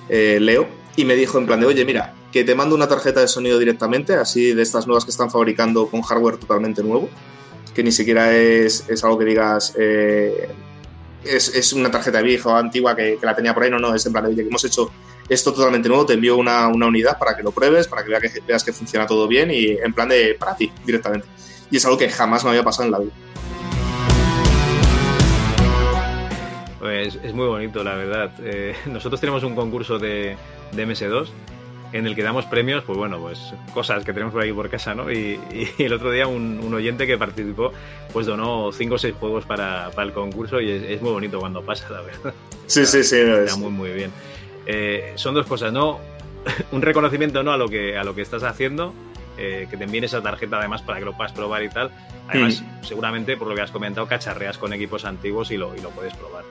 eh, 0.09 0.39
Leo, 0.41 0.67
y 0.95 1.05
me 1.05 1.13
dijo 1.15 1.37
en 1.37 1.45
plan 1.45 1.59
de, 1.59 1.67
oye, 1.67 1.85
mira, 1.85 2.15
que 2.31 2.43
te 2.43 2.55
mando 2.55 2.73
una 2.73 2.87
tarjeta 2.87 3.19
de 3.19 3.27
sonido 3.27 3.59
directamente, 3.59 4.15
así 4.15 4.53
de 4.55 4.61
estas 4.63 4.87
nuevas 4.87 5.05
que 5.05 5.11
están 5.11 5.29
fabricando 5.29 5.85
con 5.85 6.01
hardware 6.01 6.37
totalmente 6.37 6.81
nuevo, 6.81 7.09
que 7.75 7.83
ni 7.83 7.91
siquiera 7.91 8.35
es, 8.35 8.89
es 8.89 9.03
algo 9.03 9.19
que 9.19 9.25
digas, 9.25 9.75
eh, 9.77 10.49
es, 11.23 11.55
es 11.55 11.73
una 11.73 11.91
tarjeta 11.91 12.21
vieja 12.21 12.49
o 12.49 12.55
antigua 12.55 12.95
que, 12.95 13.17
que 13.19 13.25
la 13.25 13.35
tenía 13.35 13.53
por 13.53 13.63
ahí, 13.63 13.69
no, 13.69 13.79
no, 13.79 13.93
es 13.93 14.05
en 14.05 14.11
plan 14.11 14.25
de, 14.25 14.31
oye, 14.31 14.43
que 14.43 14.47
hemos 14.47 14.63
hecho 14.63 14.91
esto 15.29 15.53
totalmente 15.53 15.87
nuevo, 15.87 16.05
te 16.05 16.13
envío 16.13 16.35
una, 16.35 16.67
una 16.67 16.87
unidad 16.87 17.17
para 17.17 17.35
que 17.37 17.43
lo 17.43 17.51
pruebes, 17.51 17.87
para 17.87 18.03
que, 18.03 18.09
vea 18.09 18.19
que 18.19 18.29
veas 18.45 18.63
que 18.63 18.73
funciona 18.73 19.05
todo 19.05 19.27
bien 19.27 19.49
y 19.51 19.67
en 19.69 19.93
plan 19.93 20.09
de, 20.09 20.35
para 20.37 20.55
ti, 20.55 20.71
directamente. 20.85 21.27
Y 21.69 21.77
es 21.77 21.85
algo 21.85 21.97
que 21.97 22.09
jamás 22.09 22.43
me 22.43 22.49
había 22.49 22.63
pasado 22.63 22.85
en 22.85 22.91
la 22.91 22.99
vida. 22.99 23.11
Pues 26.79 27.17
es 27.23 27.33
muy 27.33 27.47
bonito, 27.47 27.83
la 27.83 27.95
verdad. 27.95 28.33
Eh, 28.43 28.75
nosotros 28.87 29.21
tenemos 29.21 29.43
un 29.43 29.55
concurso 29.55 29.99
de, 29.99 30.35
de 30.73 30.87
MS2 30.87 31.29
en 31.93 32.07
el 32.07 32.15
que 32.15 32.23
damos 32.23 32.45
premios, 32.45 32.83
pues 32.83 32.97
bueno, 32.97 33.19
pues 33.19 33.53
cosas 33.73 34.03
que 34.05 34.13
tenemos 34.13 34.33
por 34.33 34.41
ahí 34.43 34.51
por 34.53 34.69
casa, 34.69 34.95
¿no? 34.95 35.11
Y, 35.11 35.39
y 35.77 35.83
el 35.83 35.93
otro 35.93 36.11
día 36.11 36.27
un, 36.27 36.59
un 36.63 36.73
oyente 36.73 37.05
que 37.07 37.17
participó, 37.17 37.71
pues 38.13 38.25
donó 38.25 38.71
5 38.71 38.95
o 38.95 38.97
6 38.97 39.15
juegos 39.19 39.45
para, 39.45 39.89
para 39.91 40.07
el 40.07 40.13
concurso 40.13 40.61
y 40.61 40.71
es, 40.71 40.83
es 40.83 41.01
muy 41.01 41.11
bonito 41.11 41.39
cuando 41.39 41.61
pasa, 41.63 41.89
la 41.89 42.01
verdad. 42.01 42.33
Sí, 42.67 42.85
sí, 42.85 43.03
sí. 43.03 43.17
no, 43.25 43.35
Está 43.37 43.51
es- 43.51 43.57
muy, 43.57 43.71
muy 43.71 43.91
bien. 43.91 44.11
Eh, 44.65 45.13
son 45.15 45.33
dos 45.35 45.45
cosas, 45.47 45.73
¿no? 45.73 45.99
un 46.71 46.81
reconocimiento, 46.81 47.43
¿no? 47.43 47.51
A 47.51 47.57
lo 47.57 47.67
que, 47.67 47.97
a 47.97 48.03
lo 48.03 48.15
que 48.15 48.21
estás 48.21 48.43
haciendo, 48.43 48.93
eh, 49.37 49.67
que 49.69 49.75
te 49.77 49.83
envíen 49.83 50.03
esa 50.05 50.21
tarjeta 50.21 50.57
además 50.59 50.81
para 50.81 50.99
que 50.99 51.05
lo 51.05 51.15
puedas 51.17 51.33
probar 51.33 51.63
y 51.63 51.69
tal. 51.69 51.91
Además, 52.29 52.63
seguramente, 52.83 53.35
por 53.35 53.47
lo 53.49 53.55
que 53.55 53.61
has 53.61 53.71
comentado, 53.71 54.07
cacharreas 54.07 54.57
con 54.57 54.71
equipos 54.71 55.03
antiguos 55.03 55.51
y 55.51 55.57
lo, 55.57 55.75
y 55.75 55.81
lo 55.81 55.89
puedes 55.89 56.13
probar. 56.15 56.45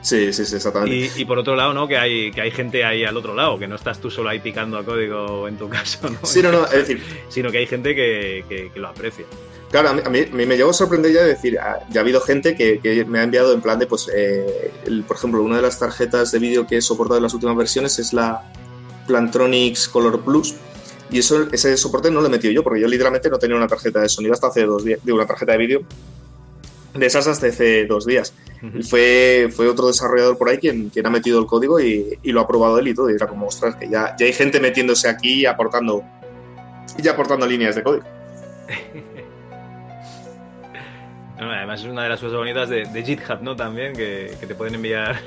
Sí, 0.00 0.32
sí, 0.32 0.44
sí, 0.44 0.56
exactamente. 0.56 0.94
Y, 1.16 1.22
y 1.22 1.24
por 1.24 1.38
otro 1.38 1.56
lado, 1.56 1.74
¿no? 1.74 1.88
Que 1.88 1.96
hay, 1.98 2.30
que 2.30 2.40
hay 2.40 2.50
gente 2.50 2.84
ahí 2.84 3.04
al 3.04 3.16
otro 3.16 3.34
lado, 3.34 3.58
que 3.58 3.66
no 3.66 3.74
estás 3.74 4.00
tú 4.00 4.10
solo 4.10 4.28
ahí 4.28 4.38
picando 4.38 4.78
a 4.78 4.84
código 4.84 5.48
en 5.48 5.56
tu 5.58 5.68
caso, 5.70 6.08
¿no? 6.08 6.18
Sí, 6.24 6.40
no, 6.42 6.52
no, 6.52 6.64
es 6.66 6.72
decir- 6.86 7.02
Sino 7.28 7.50
que 7.50 7.58
hay 7.58 7.66
gente 7.66 7.94
que, 7.94 8.44
que- 8.48 8.70
que 8.72 8.78
lo 8.80 8.88
aprecia. 8.88 9.24
Claro, 9.70 9.90
a 9.90 9.92
mí, 9.92 10.00
a 10.04 10.08
me 10.34 10.56
llegó 10.56 10.70
a 10.70 10.72
sorprender 10.72 11.12
ya 11.12 11.20
de 11.22 11.28
decir, 11.28 11.58
ah, 11.58 11.80
ya 11.90 12.00
ha 12.00 12.02
habido 12.02 12.20
gente 12.22 12.54
que, 12.56 12.78
que 12.80 13.04
me 13.04 13.18
ha 13.18 13.22
enviado 13.24 13.52
en 13.52 13.60
plan 13.60 13.78
de, 13.78 13.86
pues, 13.86 14.08
eh, 14.14 14.70
el- 14.86 15.02
por 15.02 15.16
ejemplo, 15.16 15.42
una 15.42 15.56
de 15.56 15.62
las 15.62 15.78
tarjetas 15.78 16.32
de 16.32 16.38
vídeo 16.38 16.66
que 16.66 16.78
he 16.78 16.80
soportado 16.80 17.18
en 17.18 17.24
las 17.24 17.34
últimas 17.34 17.56
versiones 17.56 17.98
es 17.98 18.12
la 18.14 18.50
Plantronics 19.06 19.88
Color 19.88 20.20
Plus. 20.20 20.54
Y 21.10 21.18
eso, 21.18 21.48
ese 21.52 21.76
soporte 21.76 22.10
no 22.10 22.20
lo 22.20 22.26
he 22.26 22.30
metido 22.30 22.52
yo, 22.52 22.62
porque 22.62 22.80
yo 22.80 22.86
literalmente 22.86 23.28
no 23.30 23.38
tenía 23.38 23.56
una 23.56 23.66
tarjeta 23.66 24.00
de 24.00 24.08
sonido 24.08 24.34
hasta 24.34 24.46
hace 24.48 24.64
dos 24.64 24.84
días, 24.84 25.00
digo, 25.02 25.16
una 25.16 25.26
tarjeta 25.26 25.52
de 25.52 25.58
vídeo 25.58 25.82
de 26.94 27.06
esas 27.06 27.26
hasta 27.26 27.46
hace 27.46 27.86
dos 27.86 28.06
días. 28.06 28.34
Fue, 28.88 29.48
fue 29.54 29.68
otro 29.68 29.86
desarrollador 29.86 30.36
por 30.36 30.48
ahí 30.48 30.58
quien, 30.58 30.90
quien 30.90 31.06
ha 31.06 31.10
metido 31.10 31.38
el 31.38 31.46
código 31.46 31.78
y, 31.78 32.18
y 32.22 32.32
lo 32.32 32.40
ha 32.40 32.48
probado 32.48 32.78
él 32.78 32.88
y 32.88 32.94
todo. 32.94 33.10
Y 33.10 33.14
era 33.14 33.26
como, 33.26 33.46
ostras, 33.46 33.76
que 33.76 33.88
ya, 33.88 34.16
ya 34.18 34.26
hay 34.26 34.32
gente 34.32 34.58
metiéndose 34.60 35.08
aquí 35.08 35.42
y 35.42 35.46
aportando, 35.46 36.02
y 37.02 37.06
aportando 37.06 37.46
líneas 37.46 37.76
de 37.76 37.82
código. 37.82 38.04
No, 41.40 41.52
además 41.52 41.80
es 41.80 41.86
una 41.86 42.02
de 42.02 42.08
las 42.08 42.18
cosas 42.18 42.36
bonitas 42.36 42.68
de, 42.68 42.84
de 42.86 43.02
GitHub, 43.04 43.40
¿no? 43.42 43.54
También, 43.54 43.92
que, 43.92 44.34
que 44.40 44.46
te 44.46 44.56
pueden 44.56 44.74
enviar 44.74 45.20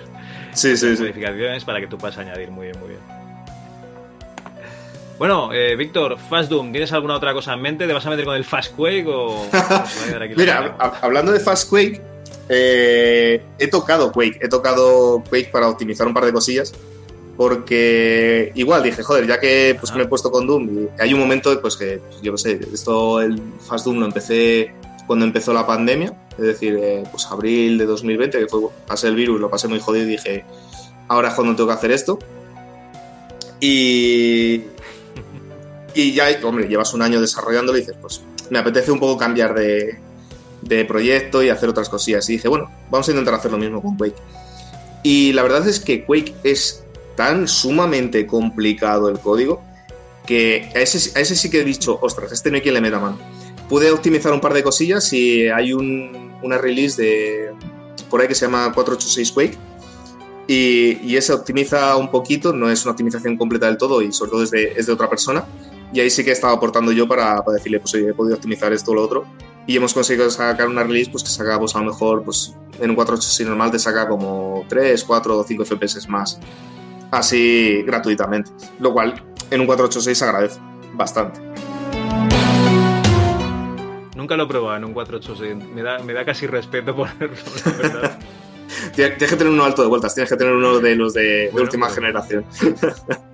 Sí, 0.53 0.75
sí, 0.75 0.97
sí. 0.97 1.03
modificaciones 1.03 1.63
para 1.63 1.79
que 1.79 1.87
tú 1.87 1.97
puedas 1.97 2.17
añadir. 2.17 2.51
Muy 2.51 2.65
bien, 2.67 2.79
muy 2.79 2.89
bien. 2.89 2.99
Bueno, 5.21 5.53
eh, 5.53 5.75
Víctor, 5.75 6.17
Fast 6.17 6.49
Doom, 6.49 6.71
¿tienes 6.71 6.91
alguna 6.93 7.15
otra 7.15 7.31
cosa 7.31 7.53
en 7.53 7.61
mente? 7.61 7.85
¿Te 7.85 7.93
vas 7.93 8.03
a 8.07 8.09
meter 8.09 8.25
con 8.25 8.33
el 8.33 8.43
Fast 8.43 8.75
Quake 8.75 9.05
o...? 9.07 9.45
Mira, 10.35 10.75
hablando 10.99 11.31
de 11.31 11.39
Fast 11.39 11.69
Quake, 11.69 12.01
eh, 12.49 13.39
he 13.59 13.67
tocado 13.67 14.11
Quake, 14.11 14.39
he 14.41 14.49
tocado 14.49 15.23
Quake 15.29 15.51
para 15.51 15.69
optimizar 15.69 16.07
un 16.07 16.15
par 16.15 16.25
de 16.25 16.33
cosillas. 16.33 16.73
Porque 17.37 18.51
igual 18.55 18.81
dije, 18.81 19.03
joder, 19.03 19.27
ya 19.27 19.39
que 19.39 19.77
pues, 19.79 19.93
me 19.93 20.01
he 20.01 20.07
puesto 20.07 20.31
con 20.31 20.47
Doom, 20.47 20.69
y 20.69 20.89
hay 20.99 21.13
un 21.13 21.19
momento 21.19 21.61
pues 21.61 21.77
que, 21.77 22.01
yo 22.23 22.31
qué 22.31 22.37
sé, 22.39 22.59
esto, 22.73 23.21
el 23.21 23.39
Fast 23.59 23.85
Doom 23.85 23.99
lo 23.99 24.07
empecé 24.07 24.73
cuando 25.05 25.23
empezó 25.23 25.53
la 25.53 25.67
pandemia, 25.67 26.15
es 26.31 26.45
decir, 26.45 26.79
eh, 26.81 27.03
pues 27.11 27.27
abril 27.27 27.77
de 27.77 27.85
2020, 27.85 28.39
que 28.39 28.47
fue, 28.47 28.61
pasé 28.87 29.09
el 29.09 29.15
virus, 29.15 29.39
lo 29.39 29.51
pasé 29.51 29.67
muy 29.67 29.79
jodido 29.79 30.07
y 30.07 30.09
dije, 30.13 30.45
ahora 31.07 31.27
es 31.27 31.35
cuando 31.35 31.55
tengo 31.55 31.67
que 31.67 31.75
hacer 31.75 31.91
esto. 31.91 32.17
Y, 33.59 34.63
y 35.93 36.13
ya, 36.13 36.27
hombre, 36.43 36.67
llevas 36.67 36.93
un 36.93 37.01
año 37.01 37.19
desarrollándolo 37.21 37.77
y 37.77 37.81
dices, 37.81 37.95
pues 38.01 38.21
me 38.49 38.59
apetece 38.59 38.91
un 38.91 38.99
poco 38.99 39.17
cambiar 39.17 39.53
de, 39.53 39.99
proyecto 40.87 41.41
y 41.43 41.49
hacer 41.49 41.69
otras 41.69 41.89
cosillas. 41.89 42.29
Y 42.29 42.33
dije, 42.33 42.47
bueno, 42.47 42.69
vamos 42.89 43.07
a 43.07 43.11
intentar 43.11 43.33
hacer 43.33 43.51
lo 43.51 43.57
mismo 43.57 43.81
con 43.81 43.97
Quake. 43.97 44.15
Y 45.03 45.33
la 45.33 45.43
verdad 45.43 45.67
es 45.67 45.79
que 45.79 46.05
Quake 46.05 46.35
es 46.43 46.83
tan 47.15 47.47
sumamente 47.47 48.25
complicado 48.27 49.09
el 49.09 49.19
código 49.19 49.61
que 50.25 50.69
a 50.75 50.79
ese, 50.79 50.99
sí 51.35 51.49
que 51.49 51.61
he 51.61 51.63
dicho, 51.63 51.97
ostras, 52.01 52.31
este 52.31 52.51
no 52.51 52.55
hay 52.57 52.61
quien 52.61 52.75
le 52.75 52.81
meta 52.81 52.99
mano. 52.99 53.17
Pude 53.67 53.89
optimizar 53.91 54.31
un 54.33 54.39
par 54.41 54.53
de 54.53 54.63
cosillas 54.63 55.11
y 55.13 55.47
hay 55.47 55.73
un- 55.73 56.33
una 56.43 56.57
release 56.57 57.01
de 57.01 57.51
por 58.09 58.21
ahí 58.21 58.27
que 58.27 58.35
se 58.35 58.45
llama 58.45 58.71
486 58.73 59.31
Quake 59.31 59.57
y, 60.47 60.99
y 61.03 61.15
ese 61.17 61.33
optimiza 61.33 61.95
un 61.95 62.11
poquito, 62.11 62.53
no 62.53 62.69
es 62.69 62.83
una 62.83 62.91
optimización 62.91 63.37
completa 63.37 63.67
del 63.67 63.77
todo 63.77 64.01
y 64.01 64.11
sobre 64.11 64.31
todo 64.31 64.43
es 64.43 64.51
de 64.85 64.91
otra 64.91 65.09
persona. 65.09 65.45
Y 65.93 65.99
ahí 65.99 66.09
sí 66.09 66.23
que 66.23 66.31
estaba 66.31 66.53
aportando 66.53 66.91
yo 66.91 67.07
para, 67.07 67.43
para 67.43 67.57
decirle, 67.57 67.79
pues 67.79 67.93
oye, 67.95 68.09
he 68.09 68.13
podido 68.13 68.35
optimizar 68.35 68.71
esto 68.71 68.91
o 68.91 68.95
lo 68.95 69.03
otro. 69.03 69.25
Y 69.67 69.77
hemos 69.77 69.93
conseguido 69.93 70.29
sacar 70.29 70.67
una 70.67 70.83
release 70.83 71.11
pues 71.11 71.23
que 71.23 71.29
saca 71.29 71.59
pues, 71.59 71.75
a 71.75 71.79
lo 71.79 71.85
mejor 71.85 72.23
pues, 72.23 72.55
en 72.79 72.89
un 72.89 72.95
486 72.95 73.47
normal 73.47 73.71
te 73.71 73.79
saca 73.79 74.07
como 74.07 74.65
3, 74.69 75.03
4 75.03 75.37
o 75.37 75.43
5 75.43 75.65
FPS 75.65 76.07
más. 76.09 76.39
Así 77.11 77.83
gratuitamente. 77.83 78.51
Lo 78.79 78.93
cual 78.93 79.21
en 79.49 79.61
un 79.61 79.67
486 79.67 80.17
se 80.17 80.25
agradece 80.25 80.59
bastante. 80.93 81.41
Nunca 84.15 84.37
lo 84.37 84.43
he 84.43 84.47
probado 84.47 84.77
en 84.77 84.85
un 84.85 84.93
486. 84.93 85.73
Me 85.73 85.83
da, 85.83 85.99
me 85.99 86.13
da 86.13 86.23
casi 86.23 86.47
respeto 86.47 86.95
ponerlo, 86.95 87.35
la 87.65 87.71
verdad. 87.71 88.19
Tienes 88.95 89.17
que 89.17 89.35
tener 89.35 89.51
uno 89.51 89.65
alto 89.65 89.81
de 89.81 89.89
vueltas, 89.89 90.15
tienes 90.15 90.29
que 90.29 90.37
tener 90.37 90.53
uno 90.53 90.79
de 90.79 90.95
los 90.95 91.13
de, 91.13 91.51
de 91.53 91.61
última 91.61 91.89
generación. 91.89 92.45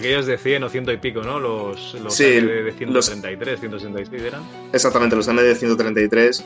Aquellos 0.00 0.26
de 0.26 0.36
100 0.38 0.64
o 0.64 0.68
100 0.68 0.90
y 0.90 0.96
pico, 0.96 1.22
¿no? 1.22 1.38
Los, 1.38 1.94
los 2.02 2.14
Sí, 2.14 2.24
AMD 2.38 2.46
de 2.48 2.86
los- 2.86 3.06
133, 3.06 3.60
166 3.60 4.22
eran. 4.22 4.42
Exactamente, 4.72 5.14
los 5.16 5.28
AMD 5.28 5.54
133. 5.54 6.44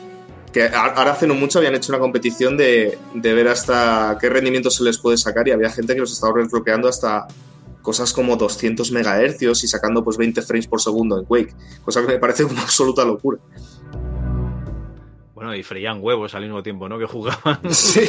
Que 0.53 0.63
ahora 0.69 1.11
hace 1.11 1.27
no 1.27 1.33
mucho 1.33 1.59
habían 1.59 1.75
hecho 1.75 1.91
una 1.91 1.99
competición 1.99 2.55
de, 2.55 2.97
de 3.13 3.33
ver 3.33 3.47
hasta 3.49 4.17
qué 4.21 4.29
rendimiento 4.29 4.69
se 4.69 4.83
les 4.83 4.97
puede 4.97 5.17
sacar 5.17 5.45
y 5.47 5.51
había 5.51 5.69
gente 5.69 5.93
que 5.95 5.99
los 5.99 6.13
estaba 6.13 6.37
desbloqueando 6.39 6.87
hasta 6.87 7.27
cosas 7.81 8.13
como 8.13 8.37
200 8.37 8.89
megahercios 8.91 9.63
y 9.63 9.67
sacando 9.67 10.01
pues 10.03 10.15
20 10.17 10.41
frames 10.43 10.65
por 10.67 10.81
segundo 10.81 11.19
en 11.19 11.25
Quake, 11.25 11.53
cosa 11.83 12.01
que 12.01 12.07
me 12.07 12.19
parece 12.19 12.43
una 12.45 12.61
absoluta 12.61 13.03
locura. 13.03 13.37
Bueno, 15.35 15.53
y 15.53 15.61
freían 15.63 15.99
huevos 16.01 16.33
al 16.33 16.43
mismo 16.43 16.63
tiempo, 16.63 16.87
¿no? 16.89 16.97
Que 16.97 17.05
jugaban. 17.05 17.59
Sí. 17.71 18.01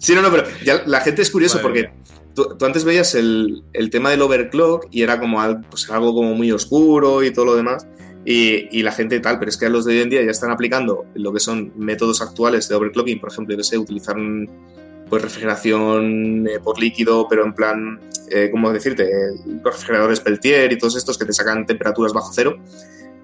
Sí, 0.00 0.14
no, 0.14 0.22
no, 0.22 0.30
pero 0.30 0.44
ya 0.64 0.82
la 0.86 1.00
gente 1.02 1.22
es 1.22 1.30
curioso 1.30 1.58
Madre 1.58 1.68
porque 1.68 1.92
tú, 2.34 2.56
tú 2.58 2.64
antes 2.64 2.84
veías 2.84 3.14
el, 3.14 3.62
el 3.72 3.90
tema 3.90 4.10
del 4.10 4.22
overclock 4.22 4.86
y 4.90 5.02
era 5.02 5.20
como 5.20 5.40
al- 5.40 5.60
pues, 5.60 5.88
algo 5.90 6.12
como 6.14 6.34
muy 6.34 6.50
oscuro 6.50 7.22
y 7.22 7.32
todo 7.32 7.44
lo 7.44 7.54
demás. 7.54 7.86
Y, 8.24 8.68
y 8.76 8.82
la 8.82 8.92
gente 8.92 9.18
tal, 9.20 9.38
pero 9.38 9.48
es 9.50 9.56
que 9.56 9.68
los 9.68 9.84
de 9.84 9.94
hoy 9.94 10.00
en 10.02 10.10
día 10.10 10.22
ya 10.24 10.30
están 10.30 10.50
aplicando 10.50 11.04
lo 11.14 11.32
que 11.32 11.40
son 11.40 11.72
métodos 11.76 12.22
actuales 12.22 12.68
de 12.68 12.74
overclocking, 12.76 13.20
por 13.20 13.30
ejemplo, 13.30 13.52
yo 13.54 13.58
que 13.58 13.64
sé, 13.64 13.78
utilizar 13.78 14.16
un- 14.16 14.48
pues 15.08 15.20
refrigeración 15.22 16.48
eh, 16.48 16.58
por 16.58 16.80
líquido, 16.80 17.26
pero 17.28 17.44
en 17.44 17.52
plan, 17.52 18.00
eh, 18.30 18.48
¿cómo 18.50 18.72
decirte? 18.72 19.10
Los 19.62 19.64
refrigeradores 19.74 20.20
Peltier 20.20 20.72
y 20.72 20.78
todos 20.78 20.96
estos 20.96 21.18
que 21.18 21.26
te 21.26 21.32
sacan 21.34 21.66
temperaturas 21.66 22.12
bajo 22.14 22.30
cero. 22.32 22.56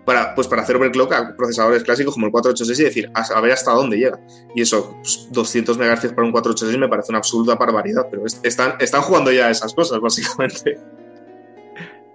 Para, 0.09 0.35
pues 0.35 0.49
para 0.49 0.63
hacer 0.63 0.75
overclock 0.77 1.13
a 1.13 1.37
procesadores 1.37 1.83
clásicos 1.85 2.15
como 2.15 2.25
el 2.25 2.33
486 2.33 2.81
y 2.81 2.85
decir, 2.85 3.11
a, 3.13 3.21
a 3.39 3.41
ver 3.43 3.53
hasta 3.53 3.73
dónde 3.73 3.99
llega. 3.99 4.19
Y 4.55 4.63
eso, 4.63 4.97
pues, 5.03 5.29
200 5.31 5.77
MHz 5.77 6.15
para 6.15 6.25
un 6.27 6.33
486 6.33 6.79
me 6.79 6.89
parece 6.89 7.13
una 7.13 7.19
absoluta 7.19 7.57
barbaridad, 7.57 8.07
pero 8.11 8.25
es- 8.25 8.41
están, 8.43 8.77
están 8.81 9.03
jugando 9.03 9.31
ya 9.31 9.49
a 9.49 9.51
esas 9.51 9.75
cosas, 9.75 10.01
básicamente. 10.01 10.79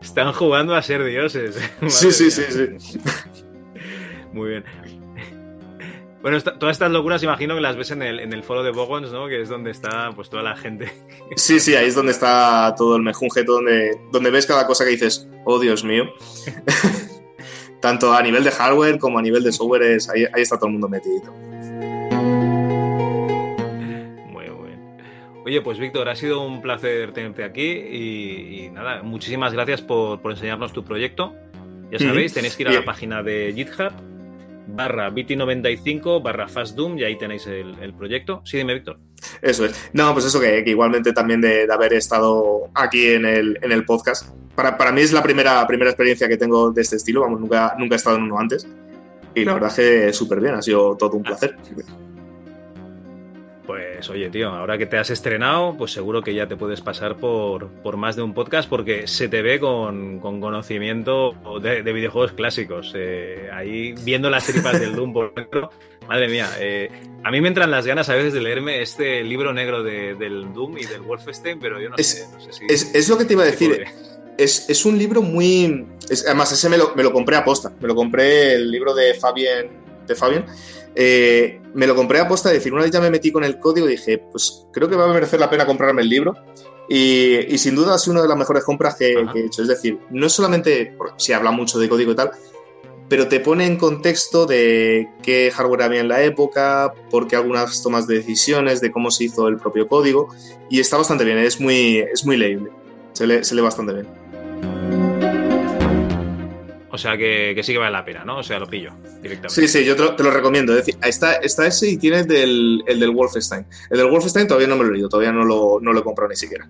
Están 0.02 0.34
jugando 0.34 0.74
a 0.74 0.82
ser 0.82 1.04
dioses. 1.04 1.56
Sí, 1.88 2.12
sí, 2.12 2.32
sí, 2.32 2.42
sí. 2.50 2.98
Muy 4.34 4.50
bien. 4.50 4.64
Bueno, 6.24 6.38
esta- 6.38 6.58
todas 6.58 6.74
estas 6.76 6.90
locuras 6.90 7.22
imagino 7.22 7.54
que 7.54 7.62
las 7.62 7.76
ves 7.76 7.92
en 7.92 8.02
el, 8.02 8.20
en 8.22 8.34
el 8.34 8.42
foro 8.44 8.64
de 8.64 8.72
Bogons, 8.72 9.12
¿no? 9.12 9.28
Que 9.28 9.42
es 9.42 9.50
donde 9.50 9.70
está 9.72 10.10
pues 10.16 10.30
toda 10.32 10.42
la 10.42 10.56
gente. 10.56 10.92
Sí, 11.36 11.60
sí, 11.60 11.76
ahí 11.76 11.88
es 11.88 11.96
donde 11.96 12.12
está 12.12 12.74
todo 12.78 12.96
el 12.96 13.02
mejunje, 13.04 13.44
donde, 13.44 13.92
donde 14.12 14.30
ves 14.32 14.46
cada 14.48 14.66
cosa 14.66 14.84
que 14.84 14.92
dices, 14.92 15.28
oh 15.46 15.60
Dios 15.60 15.84
mío. 15.84 16.06
Tanto 17.84 18.14
a 18.14 18.24
nivel 18.24 18.46
de 18.46 18.52
hardware 18.52 18.98
como 18.98 19.20
a 19.20 19.22
nivel 19.22 19.44
de 19.44 19.52
software, 19.52 19.84
es- 19.84 20.10
ahí, 20.10 20.24
ahí 20.34 20.42
está 20.42 20.56
todo 20.58 20.68
el 20.68 20.72
mundo 20.72 20.88
metidito. 20.88 21.34
Muy 24.32 24.46
bien. 24.46 24.80
Oye, 25.46 25.62
pues 25.62 25.78
Víctor, 25.80 26.08
ha 26.08 26.16
sido 26.16 26.42
un 26.46 26.62
placer 26.62 27.12
tenerte 27.12 27.44
aquí 27.44 27.62
y, 27.72 28.66
y 28.66 28.70
nada, 28.70 29.04
muchísimas 29.04 29.52
gracias 29.54 29.82
por, 29.82 30.22
por 30.22 30.32
enseñarnos 30.32 30.72
tu 30.72 30.84
proyecto. 30.86 31.34
Ya 31.92 32.00
sabéis, 32.00 32.34
tenéis 32.34 32.56
que 32.56 32.64
ir 32.64 32.70
a 32.70 32.72
la 32.72 32.86
página 32.86 33.22
de 33.22 33.52
GitHub 33.54 33.92
barra 34.68 35.12
BT95 35.12 36.22
barra 36.22 36.48
FastDoom 36.48 36.98
y 36.98 37.04
ahí 37.04 37.18
tenéis 37.18 37.48
el, 37.48 37.76
el 37.82 37.94
proyecto. 37.94 38.42
Sí, 38.46 38.58
dime, 38.58 38.74
Víctor. 38.74 39.00
Eso 39.42 39.66
es. 39.66 39.90
No, 39.94 40.14
pues 40.14 40.26
eso 40.26 40.40
que, 40.40 40.64
que 40.64 40.70
igualmente 40.70 41.14
también 41.14 41.42
de, 41.42 41.68
de 41.68 41.74
haber 41.74 41.94
estado 41.94 42.70
aquí 42.74 43.08
en 43.08 43.26
el, 43.26 43.60
en 43.62 43.72
el 43.72 43.86
podcast. 43.86 44.30
Para, 44.56 44.78
para 44.78 44.92
mí 44.92 45.02
es 45.02 45.12
la 45.12 45.24
primera, 45.24 45.66
primera 45.68 45.90
experiencia 45.90 46.28
que 46.28 46.38
tengo 46.38 46.72
de 46.72 46.82
este 46.82 46.98
estilo, 46.98 47.22
vamos, 47.22 47.40
nunca, 47.40 47.76
nunca 47.78 47.96
he 47.96 47.98
estado 47.98 48.18
en 48.18 48.24
uno 48.24 48.40
antes. 48.40 48.68
Y 49.36 49.46
la 49.46 49.54
verdad 49.56 49.70
es 49.70 49.76
que 49.76 50.14
súper 50.14 50.40
bien, 50.40 50.54
ha 50.54 50.62
sido 50.62 50.96
todo 50.96 51.18
un 51.18 51.24
placer. 51.24 51.58
Pues 53.66 54.10
oye, 54.10 54.30
tío, 54.30 54.50
ahora 54.50 54.78
que 54.78 54.86
te 54.86 54.98
has 54.98 55.10
estrenado, 55.10 55.76
pues 55.78 55.94
seguro 55.94 56.22
que 56.22 56.34
ya 56.34 56.48
te 56.48 56.58
puedes 56.58 56.82
pasar 56.82 57.16
por, 57.16 57.70
por 57.82 57.96
más 57.96 58.18
de 58.18 58.22
un 58.22 58.34
podcast 58.34 58.70
porque 58.70 59.08
se 59.08 59.30
te 59.30 59.42
ve 59.42 59.58
con, 59.58 60.20
con 60.20 60.42
conocimiento 60.42 61.34
de, 61.62 61.82
de 61.82 61.94
videojuegos 61.94 62.34
clásicos. 62.34 62.92
Eh, 62.94 63.50
ahí 63.54 63.94
viendo 64.04 64.30
las 64.30 64.48
tripas 64.48 64.82
del 64.82 64.94
Doom 64.96 65.14
por 65.14 65.34
dentro. 65.34 65.70
Madre 66.10 66.28
mía, 66.28 66.50
eh, 66.60 66.90
a 67.24 67.32
mí 67.32 67.40
me 67.40 67.48
entran 67.48 67.72
las 67.72 67.88
ganas 67.88 68.10
a 68.10 68.16
veces 68.16 68.34
de 68.34 68.42
leerme 68.42 68.82
este 68.82 69.24
libro 69.24 69.54
negro 69.54 69.82
de- 69.82 70.16
del 70.16 70.52
Doom 70.54 70.78
y 70.80 70.86
del 70.86 71.00
Wolfenstein, 71.00 71.60
pero 71.60 71.80
yo 71.80 71.90
no 71.90 71.98
sé, 71.98 72.28
no 72.34 72.42
sé 72.42 72.52
si... 72.52 72.66
Es, 72.68 72.94
es 72.94 73.08
lo 73.08 73.18
que 73.18 73.24
te 73.24 73.32
iba 73.32 73.44
a 73.44 73.46
decir. 73.46 73.86
Es, 74.38 74.70
es 74.70 74.86
un 74.86 74.98
libro 74.98 75.22
muy. 75.22 75.86
es- 76.10 76.26
además, 76.26 76.52
ese 76.52 76.68
me 76.68 76.78
lo, 76.78 76.94
me 76.96 77.04
lo 77.04 77.14
compré 77.14 77.38
a 77.38 77.46
posta. 77.46 77.72
Me 77.80 77.88
lo 77.88 77.96
compré 77.96 78.56
el 78.56 78.70
libro 78.70 78.94
de 78.94 79.14
Fabien. 79.14 79.70
De 80.06 80.16
Fabien. 80.16 80.44
Eh, 80.96 81.62
me 81.74 81.88
lo 81.88 81.96
compré 81.96 82.20
a 82.20 82.28
posta. 82.28 82.50
Es 82.50 82.56
decir, 82.56 82.74
una 82.74 82.84
vez 82.84 82.92
ya 82.92 83.02
me 83.02 83.10
metí 83.10 83.32
con 83.32 83.44
el 83.44 83.60
código 83.60 83.88
y 83.88 83.92
dije, 83.92 84.18
pues 84.18 84.68
creo 84.72 84.90
que 84.90 84.96
va 84.96 85.06
a 85.06 85.14
merecer 85.14 85.40
la 85.40 85.50
pena 85.50 85.66
comprarme 85.66 86.02
el 86.02 86.10
libro. 86.10 86.36
Y, 86.90 87.54
y 87.54 87.58
sin 87.58 87.76
duda 87.76 87.96
ha 87.96 87.98
sido 87.98 88.14
una 88.14 88.22
de 88.22 88.28
las 88.28 88.38
mejores 88.38 88.64
compras 88.64 88.96
que, 88.96 89.26
que 89.32 89.40
he 89.40 89.46
hecho. 89.46 89.62
Es 89.62 89.68
decir, 89.68 90.00
no 90.10 90.28
es 90.28 90.34
solamente. 90.34 90.96
Se 91.18 91.34
habla 91.34 91.52
mucho 91.52 91.80
de 91.80 91.90
código 91.90 92.12
y 92.12 92.16
tal. 92.16 92.32
Pero 93.10 93.28
te 93.28 93.40
pone 93.40 93.66
en 93.66 93.78
contexto 93.78 94.46
de 94.46 95.10
qué 95.22 95.52
hardware 95.52 95.84
había 95.84 96.02
en 96.02 96.08
la 96.08 96.24
época, 96.24 96.94
por 97.12 97.28
qué 97.28 97.36
algunas 97.36 97.84
tomas 97.84 98.08
de 98.08 98.16
decisiones, 98.16 98.82
de 98.82 98.92
cómo 98.92 99.12
se 99.12 99.26
hizo 99.26 99.48
el 99.48 99.58
propio 99.58 99.88
código. 99.88 100.30
Y 100.70 100.80
está 100.80 100.98
bastante 100.98 101.24
bien, 101.24 101.38
es 101.38 101.60
muy, 101.60 102.00
es 102.00 102.26
muy 102.26 102.38
leíble. 102.38 102.72
Se 103.12 103.28
lee, 103.28 103.44
se 103.44 103.56
lee 103.56 103.62
bastante 103.62 103.94
bien. 103.94 104.23
O 106.94 106.98
sea 107.00 107.18
que, 107.18 107.54
que 107.56 107.64
sí 107.64 107.74
que 107.74 107.80
vale 107.80 107.92
la 107.92 108.06
pena, 108.06 108.24
¿no? 108.24 108.38
O 108.38 108.44
sea, 108.44 108.60
lo 108.60 108.68
pillo 108.68 108.92
directamente. 109.20 109.50
Sí, 109.50 109.68
sí, 109.68 109.84
yo 109.84 109.96
te 109.96 110.04
lo, 110.04 110.16
te 110.16 110.22
lo 110.24 110.30
recomiendo. 110.30 110.74
Es 110.78 110.86
decir, 110.86 110.96
está, 111.04 111.34
está 111.38 111.66
ese 111.66 111.90
y 111.90 111.98
tienes 111.98 112.28
del, 112.28 112.84
el 112.86 113.00
del 113.00 113.10
Wolfenstein. 113.10 113.66
El 113.90 113.98
del 113.98 114.12
Wolfenstein 114.12 114.48
todavía 114.48 114.68
no 114.68 114.76
me 114.78 114.84
lo 114.84 114.90
he 114.92 114.94
leído, 114.94 115.10
todavía 115.10 115.32
no 115.32 115.44
lo, 115.44 115.80
no 115.82 115.92
lo 115.92 116.00
he 116.00 116.04
comprado 116.04 116.30
ni 116.30 116.36
siquiera. 116.36 116.70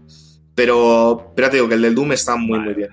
Pero, 0.56 1.34
pero 1.35 1.50
te 1.50 1.58
digo 1.58 1.68
que 1.68 1.76
el 1.76 1.82
del 1.82 1.93
Doom 1.93 2.14
está 2.14 2.38
muy, 2.38 2.58
muy 2.60 2.74
bien. 2.74 2.90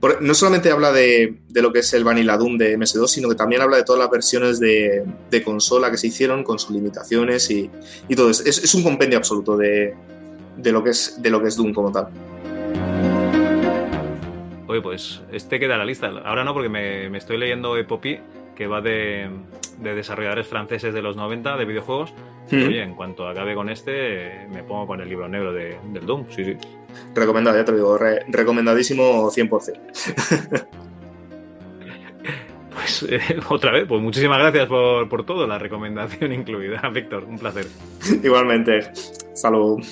Por- 0.00 0.20
no 0.20 0.34
solamente 0.34 0.70
habla 0.70 0.92
de, 0.92 1.38
de 1.48 1.62
lo 1.62 1.72
que 1.72 1.78
es 1.78 1.94
el 1.94 2.04
Vanilla 2.04 2.36
Doom 2.36 2.58
de 2.58 2.76
MS2, 2.78 3.06
sino 3.08 3.28
que 3.30 3.36
también 3.36 3.62
habla 3.62 3.78
de 3.78 3.84
todas 3.84 3.98
las 4.00 4.10
versiones 4.10 4.60
de, 4.60 5.02
de 5.30 5.42
consola 5.42 5.90
que 5.90 5.96
se 5.96 6.08
hicieron 6.08 6.44
con 6.44 6.58
sus 6.58 6.72
limitaciones 6.72 7.50
y, 7.50 7.70
y 8.06 8.14
todo. 8.16 8.28
Es, 8.28 8.40
es 8.40 8.74
un 8.74 8.82
compendio 8.82 9.16
absoluto 9.16 9.56
de, 9.56 9.94
de, 10.58 10.72
lo 10.72 10.84
que 10.84 10.90
es, 10.90 11.14
de 11.22 11.30
lo 11.30 11.40
que 11.40 11.48
es 11.48 11.56
Doom 11.56 11.72
como 11.72 11.90
tal. 11.90 12.08
Oye, 14.68 14.80
pues 14.80 15.22
este 15.32 15.58
queda 15.60 15.74
en 15.74 15.78
la 15.80 15.84
lista. 15.84 16.08
Ahora 16.24 16.44
no, 16.44 16.52
porque 16.52 16.68
me, 16.68 17.08
me 17.10 17.18
estoy 17.18 17.38
leyendo 17.38 17.76
Epopy, 17.76 18.18
que 18.56 18.66
va 18.66 18.80
de, 18.80 19.28
de 19.78 19.94
desarrolladores 19.94 20.46
franceses 20.46 20.92
de 20.92 21.02
los 21.02 21.16
90 21.16 21.56
de 21.56 21.64
videojuegos. 21.64 22.12
Mm. 22.50 22.66
Oye, 22.66 22.82
en 22.82 22.94
cuanto 22.94 23.28
acabe 23.28 23.54
con 23.54 23.68
este, 23.68 24.46
me 24.52 24.62
pongo 24.62 24.86
con 24.86 25.00
el 25.00 25.08
libro 25.08 25.28
negro 25.28 25.52
de- 25.52 25.78
del 25.92 26.04
Doom. 26.06 26.26
Sí, 26.30 26.44
sí. 26.44 26.56
Recomendado, 27.14 27.56
ya 27.56 27.64
te 27.64 27.72
lo 27.72 27.76
digo, 27.78 27.98
re- 27.98 28.24
recomendadísimo 28.28 29.30
100%. 29.30 30.66
Pues 32.74 33.06
eh, 33.08 33.20
otra 33.48 33.72
vez, 33.72 33.86
pues 33.88 34.02
muchísimas 34.02 34.38
gracias 34.38 34.66
por, 34.66 35.08
por 35.08 35.24
todo, 35.24 35.46
la 35.46 35.58
recomendación 35.58 36.30
incluida. 36.34 36.82
Víctor, 36.92 37.24
un 37.24 37.38
placer. 37.38 37.66
Igualmente. 38.22 38.80
Salud. 39.34 39.82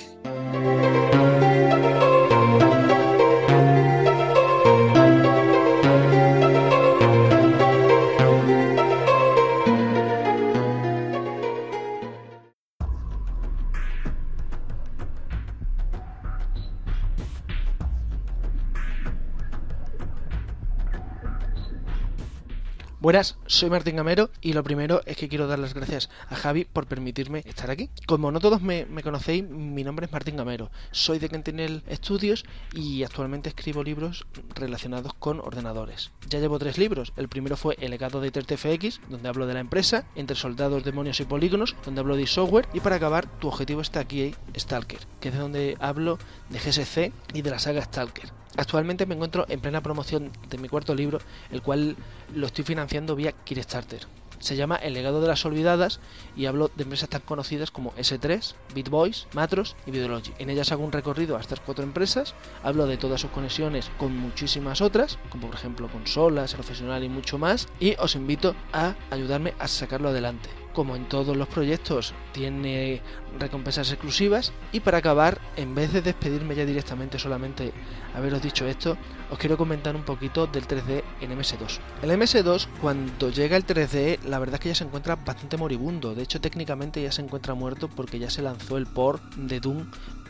Buenas, 23.05 23.37
soy 23.45 23.69
Martín 23.69 23.97
Gamero 23.97 24.31
y 24.41 24.53
lo 24.53 24.63
primero 24.63 25.03
es 25.05 25.15
que 25.15 25.29
quiero 25.29 25.45
dar 25.45 25.59
las 25.59 25.75
gracias 25.75 26.09
a 26.27 26.35
Javi 26.35 26.65
por 26.65 26.87
permitirme 26.87 27.43
estar 27.45 27.69
aquí. 27.69 27.91
Como 28.07 28.31
no 28.31 28.39
todos 28.39 28.63
me, 28.63 28.87
conocéis, 29.03 29.47
mi 29.47 29.83
nombre 29.83 30.07
es 30.07 30.11
Martín 30.11 30.37
Gamero. 30.37 30.71
Soy 30.89 31.19
de 31.19 31.29
Kentinel 31.29 31.83
Studios 31.87 32.45
y 32.73 33.03
actualmente 33.03 33.49
escribo 33.49 33.83
libros 33.83 34.25
relacionados 34.55 35.13
con 35.13 35.39
ordenadores. 35.39 36.13
Ya 36.27 36.39
llevo 36.39 36.57
tres 36.57 36.79
libros. 36.79 37.13
El 37.15 37.29
primero 37.29 37.57
fue 37.57 37.77
El 37.79 37.91
legado 37.91 38.21
de 38.21 38.31
TFX, 38.31 38.99
donde 39.07 39.29
hablo 39.29 39.45
de 39.45 39.53
la 39.53 39.59
empresa, 39.59 40.07
Entre 40.15 40.35
soldados, 40.35 40.83
demonios 40.83 41.19
y 41.19 41.25
polígonos, 41.25 41.75
donde 41.85 42.01
hablo 42.01 42.15
de 42.15 42.25
software. 42.25 42.67
Y 42.73 42.79
para 42.79 42.95
acabar, 42.95 43.27
Tu 43.39 43.47
objetivo 43.47 43.81
está 43.81 43.99
aquí, 43.99 44.33
Stalker, 44.57 45.01
que 45.19 45.27
es 45.27 45.35
de 45.35 45.41
donde 45.41 45.77
hablo 45.79 46.17
de 46.49 46.57
GSC 46.57 47.13
y 47.35 47.43
de 47.43 47.51
la 47.51 47.59
saga 47.59 47.83
Stalker. 47.83 48.31
Actualmente 48.57 49.05
me 49.05 49.15
encuentro 49.15 49.45
en 49.49 49.59
plena 49.59 49.81
promoción 49.81 50.31
de 50.49 50.57
mi 50.57 50.69
cuarto 50.69 50.95
libro, 50.95 51.19
el 51.51 51.61
cual 51.61 51.95
lo 52.33 52.47
estoy 52.47 52.63
financiando 52.63 53.15
vía 53.15 53.33
Kickstarter. 53.43 54.07
Se 54.39 54.55
llama 54.55 54.75
El 54.75 54.93
legado 54.93 55.21
de 55.21 55.27
las 55.27 55.45
olvidadas 55.45 55.99
y 56.35 56.45
hablo 56.45 56.69
de 56.75 56.83
empresas 56.83 57.09
tan 57.09 57.21
conocidas 57.21 57.71
como 57.71 57.93
S3, 57.93 58.53
BitBoys, 58.73 59.27
Matros 59.33 59.75
y 59.85 59.91
Videology. 59.91 60.33
En 60.39 60.49
ellas 60.49 60.71
hago 60.71 60.83
un 60.83 60.91
recorrido 60.91 61.37
a 61.37 61.41
estas 61.41 61.61
cuatro 61.61 61.83
empresas, 61.83 62.35
hablo 62.61 62.85
de 62.85 62.97
todas 62.97 63.21
sus 63.21 63.31
conexiones 63.31 63.89
con 63.97 64.15
muchísimas 64.15 64.81
otras, 64.81 65.17
como 65.29 65.47
por 65.47 65.55
ejemplo 65.55 65.87
consolas, 65.87 66.53
profesional 66.53 67.03
y 67.03 67.09
mucho 67.09 67.37
más, 67.37 67.67
y 67.79 67.95
os 67.97 68.15
invito 68.15 68.55
a 68.73 68.95
ayudarme 69.09 69.53
a 69.57 69.67
sacarlo 69.67 70.09
adelante. 70.09 70.64
Como 70.75 70.97
en 70.97 71.07
todos 71.07 71.37
los 71.37 71.47
proyectos, 71.47 72.13
tiene 72.33 73.01
recompensas 73.39 73.89
exclusivas. 73.91 74.51
Y 74.73 74.81
para 74.81 74.97
acabar, 74.97 75.39
en 75.55 75.73
vez 75.73 75.93
de 75.93 76.01
despedirme 76.01 76.53
ya 76.53 76.65
directamente 76.65 77.17
solamente 77.17 77.71
haberos 78.13 78.41
dicho 78.41 78.65
esto, 78.67 78.97
os 79.31 79.39
quiero 79.39 79.57
comentar 79.57 79.95
un 79.95 80.03
poquito 80.03 80.47
del 80.47 80.67
3D 80.67 81.01
en 81.21 81.31
MS2. 81.31 81.79
El 82.01 82.11
MS2, 82.11 82.67
cuando 82.81 83.29
llega 83.29 83.55
el 83.55 83.65
3D, 83.65 84.19
la 84.23 84.37
verdad 84.37 84.55
es 84.55 84.59
que 84.59 84.69
ya 84.69 84.75
se 84.75 84.83
encuentra 84.83 85.15
bastante 85.15 85.55
moribundo. 85.55 86.13
De 86.13 86.23
hecho, 86.23 86.41
técnicamente 86.41 87.01
ya 87.01 87.11
se 87.11 87.21
encuentra 87.21 87.53
muerto 87.53 87.87
porque 87.87 88.19
ya 88.19 88.29
se 88.29 88.41
lanzó 88.41 88.77
el 88.77 88.85
port 88.85 89.23
de 89.35 89.61
Doom 89.61 89.85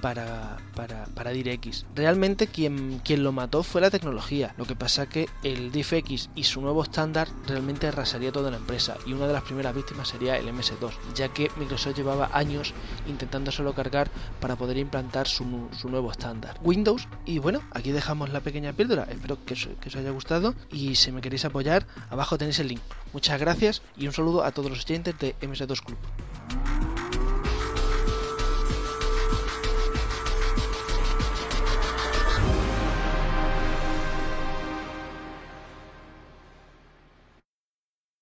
para, 0.06 0.58
para, 0.76 1.06
para 1.16 1.32
DirectX. 1.32 1.88
Realmente 1.96 2.46
quien, 2.46 3.00
quien 3.04 3.24
lo 3.24 3.32
mató 3.32 3.64
fue 3.64 3.82
la 3.82 3.90
tecnología. 3.90 4.54
Lo 4.56 4.66
que 4.66 4.76
pasa 4.76 5.10
que 5.10 5.28
el 5.42 5.72
DiffX 5.72 6.30
y 6.36 6.44
su 6.44 6.62
nuevo 6.62 6.84
estándar 6.84 7.28
realmente 7.48 7.88
arrasaría 7.88 8.32
toda 8.32 8.52
la 8.52 8.58
empresa. 8.58 8.98
Y 9.08 9.14
una 9.14 9.26
de 9.26 9.34
las 9.34 9.42
primeras 9.42 9.74
víctimas 9.74 10.10
sería 10.10 10.38
el 10.38 10.48
MS2, 10.48 10.92
ya 11.16 11.30
que 11.30 11.50
Microsoft 11.58 11.96
llevaba 11.98 12.30
años 12.34 12.76
intentándoselo 13.08 13.74
cargar 13.74 14.12
para 14.40 14.56
poder 14.56 14.78
implantar 14.78 15.28
su, 15.28 15.70
su 15.76 15.90
nuevo 15.90 16.12
estándar. 16.12 16.60
Windows, 16.62 17.08
y 17.26 17.40
bueno, 17.40 17.64
aquí 17.72 17.92
dejamos 17.92 18.30
la 18.30 18.42
pequeña 18.42 18.74
píldora. 18.74 19.08
Espero 19.10 19.44
que 19.44 19.56
os, 19.56 19.68
que 19.82 19.90
os 19.90 19.96
haya 19.96 20.12
gustado. 20.12 20.54
Y 20.72 20.94
si 20.94 21.12
me 21.12 21.22
queréis 21.22 21.46
apoyar, 21.46 21.88
abajo 22.12 22.38
tenéis 22.38 22.60
el 22.60 22.68
link. 22.68 22.82
Muchas 23.12 23.40
gracias 23.40 23.82
y 23.98 24.06
un 24.06 24.14
saludo 24.14 24.44
a 24.44 24.52
todos 24.52 24.70
los 24.70 24.86
oyentes 24.86 25.18
de 25.18 25.36
MS2 25.40 25.82
Club. 25.82 25.98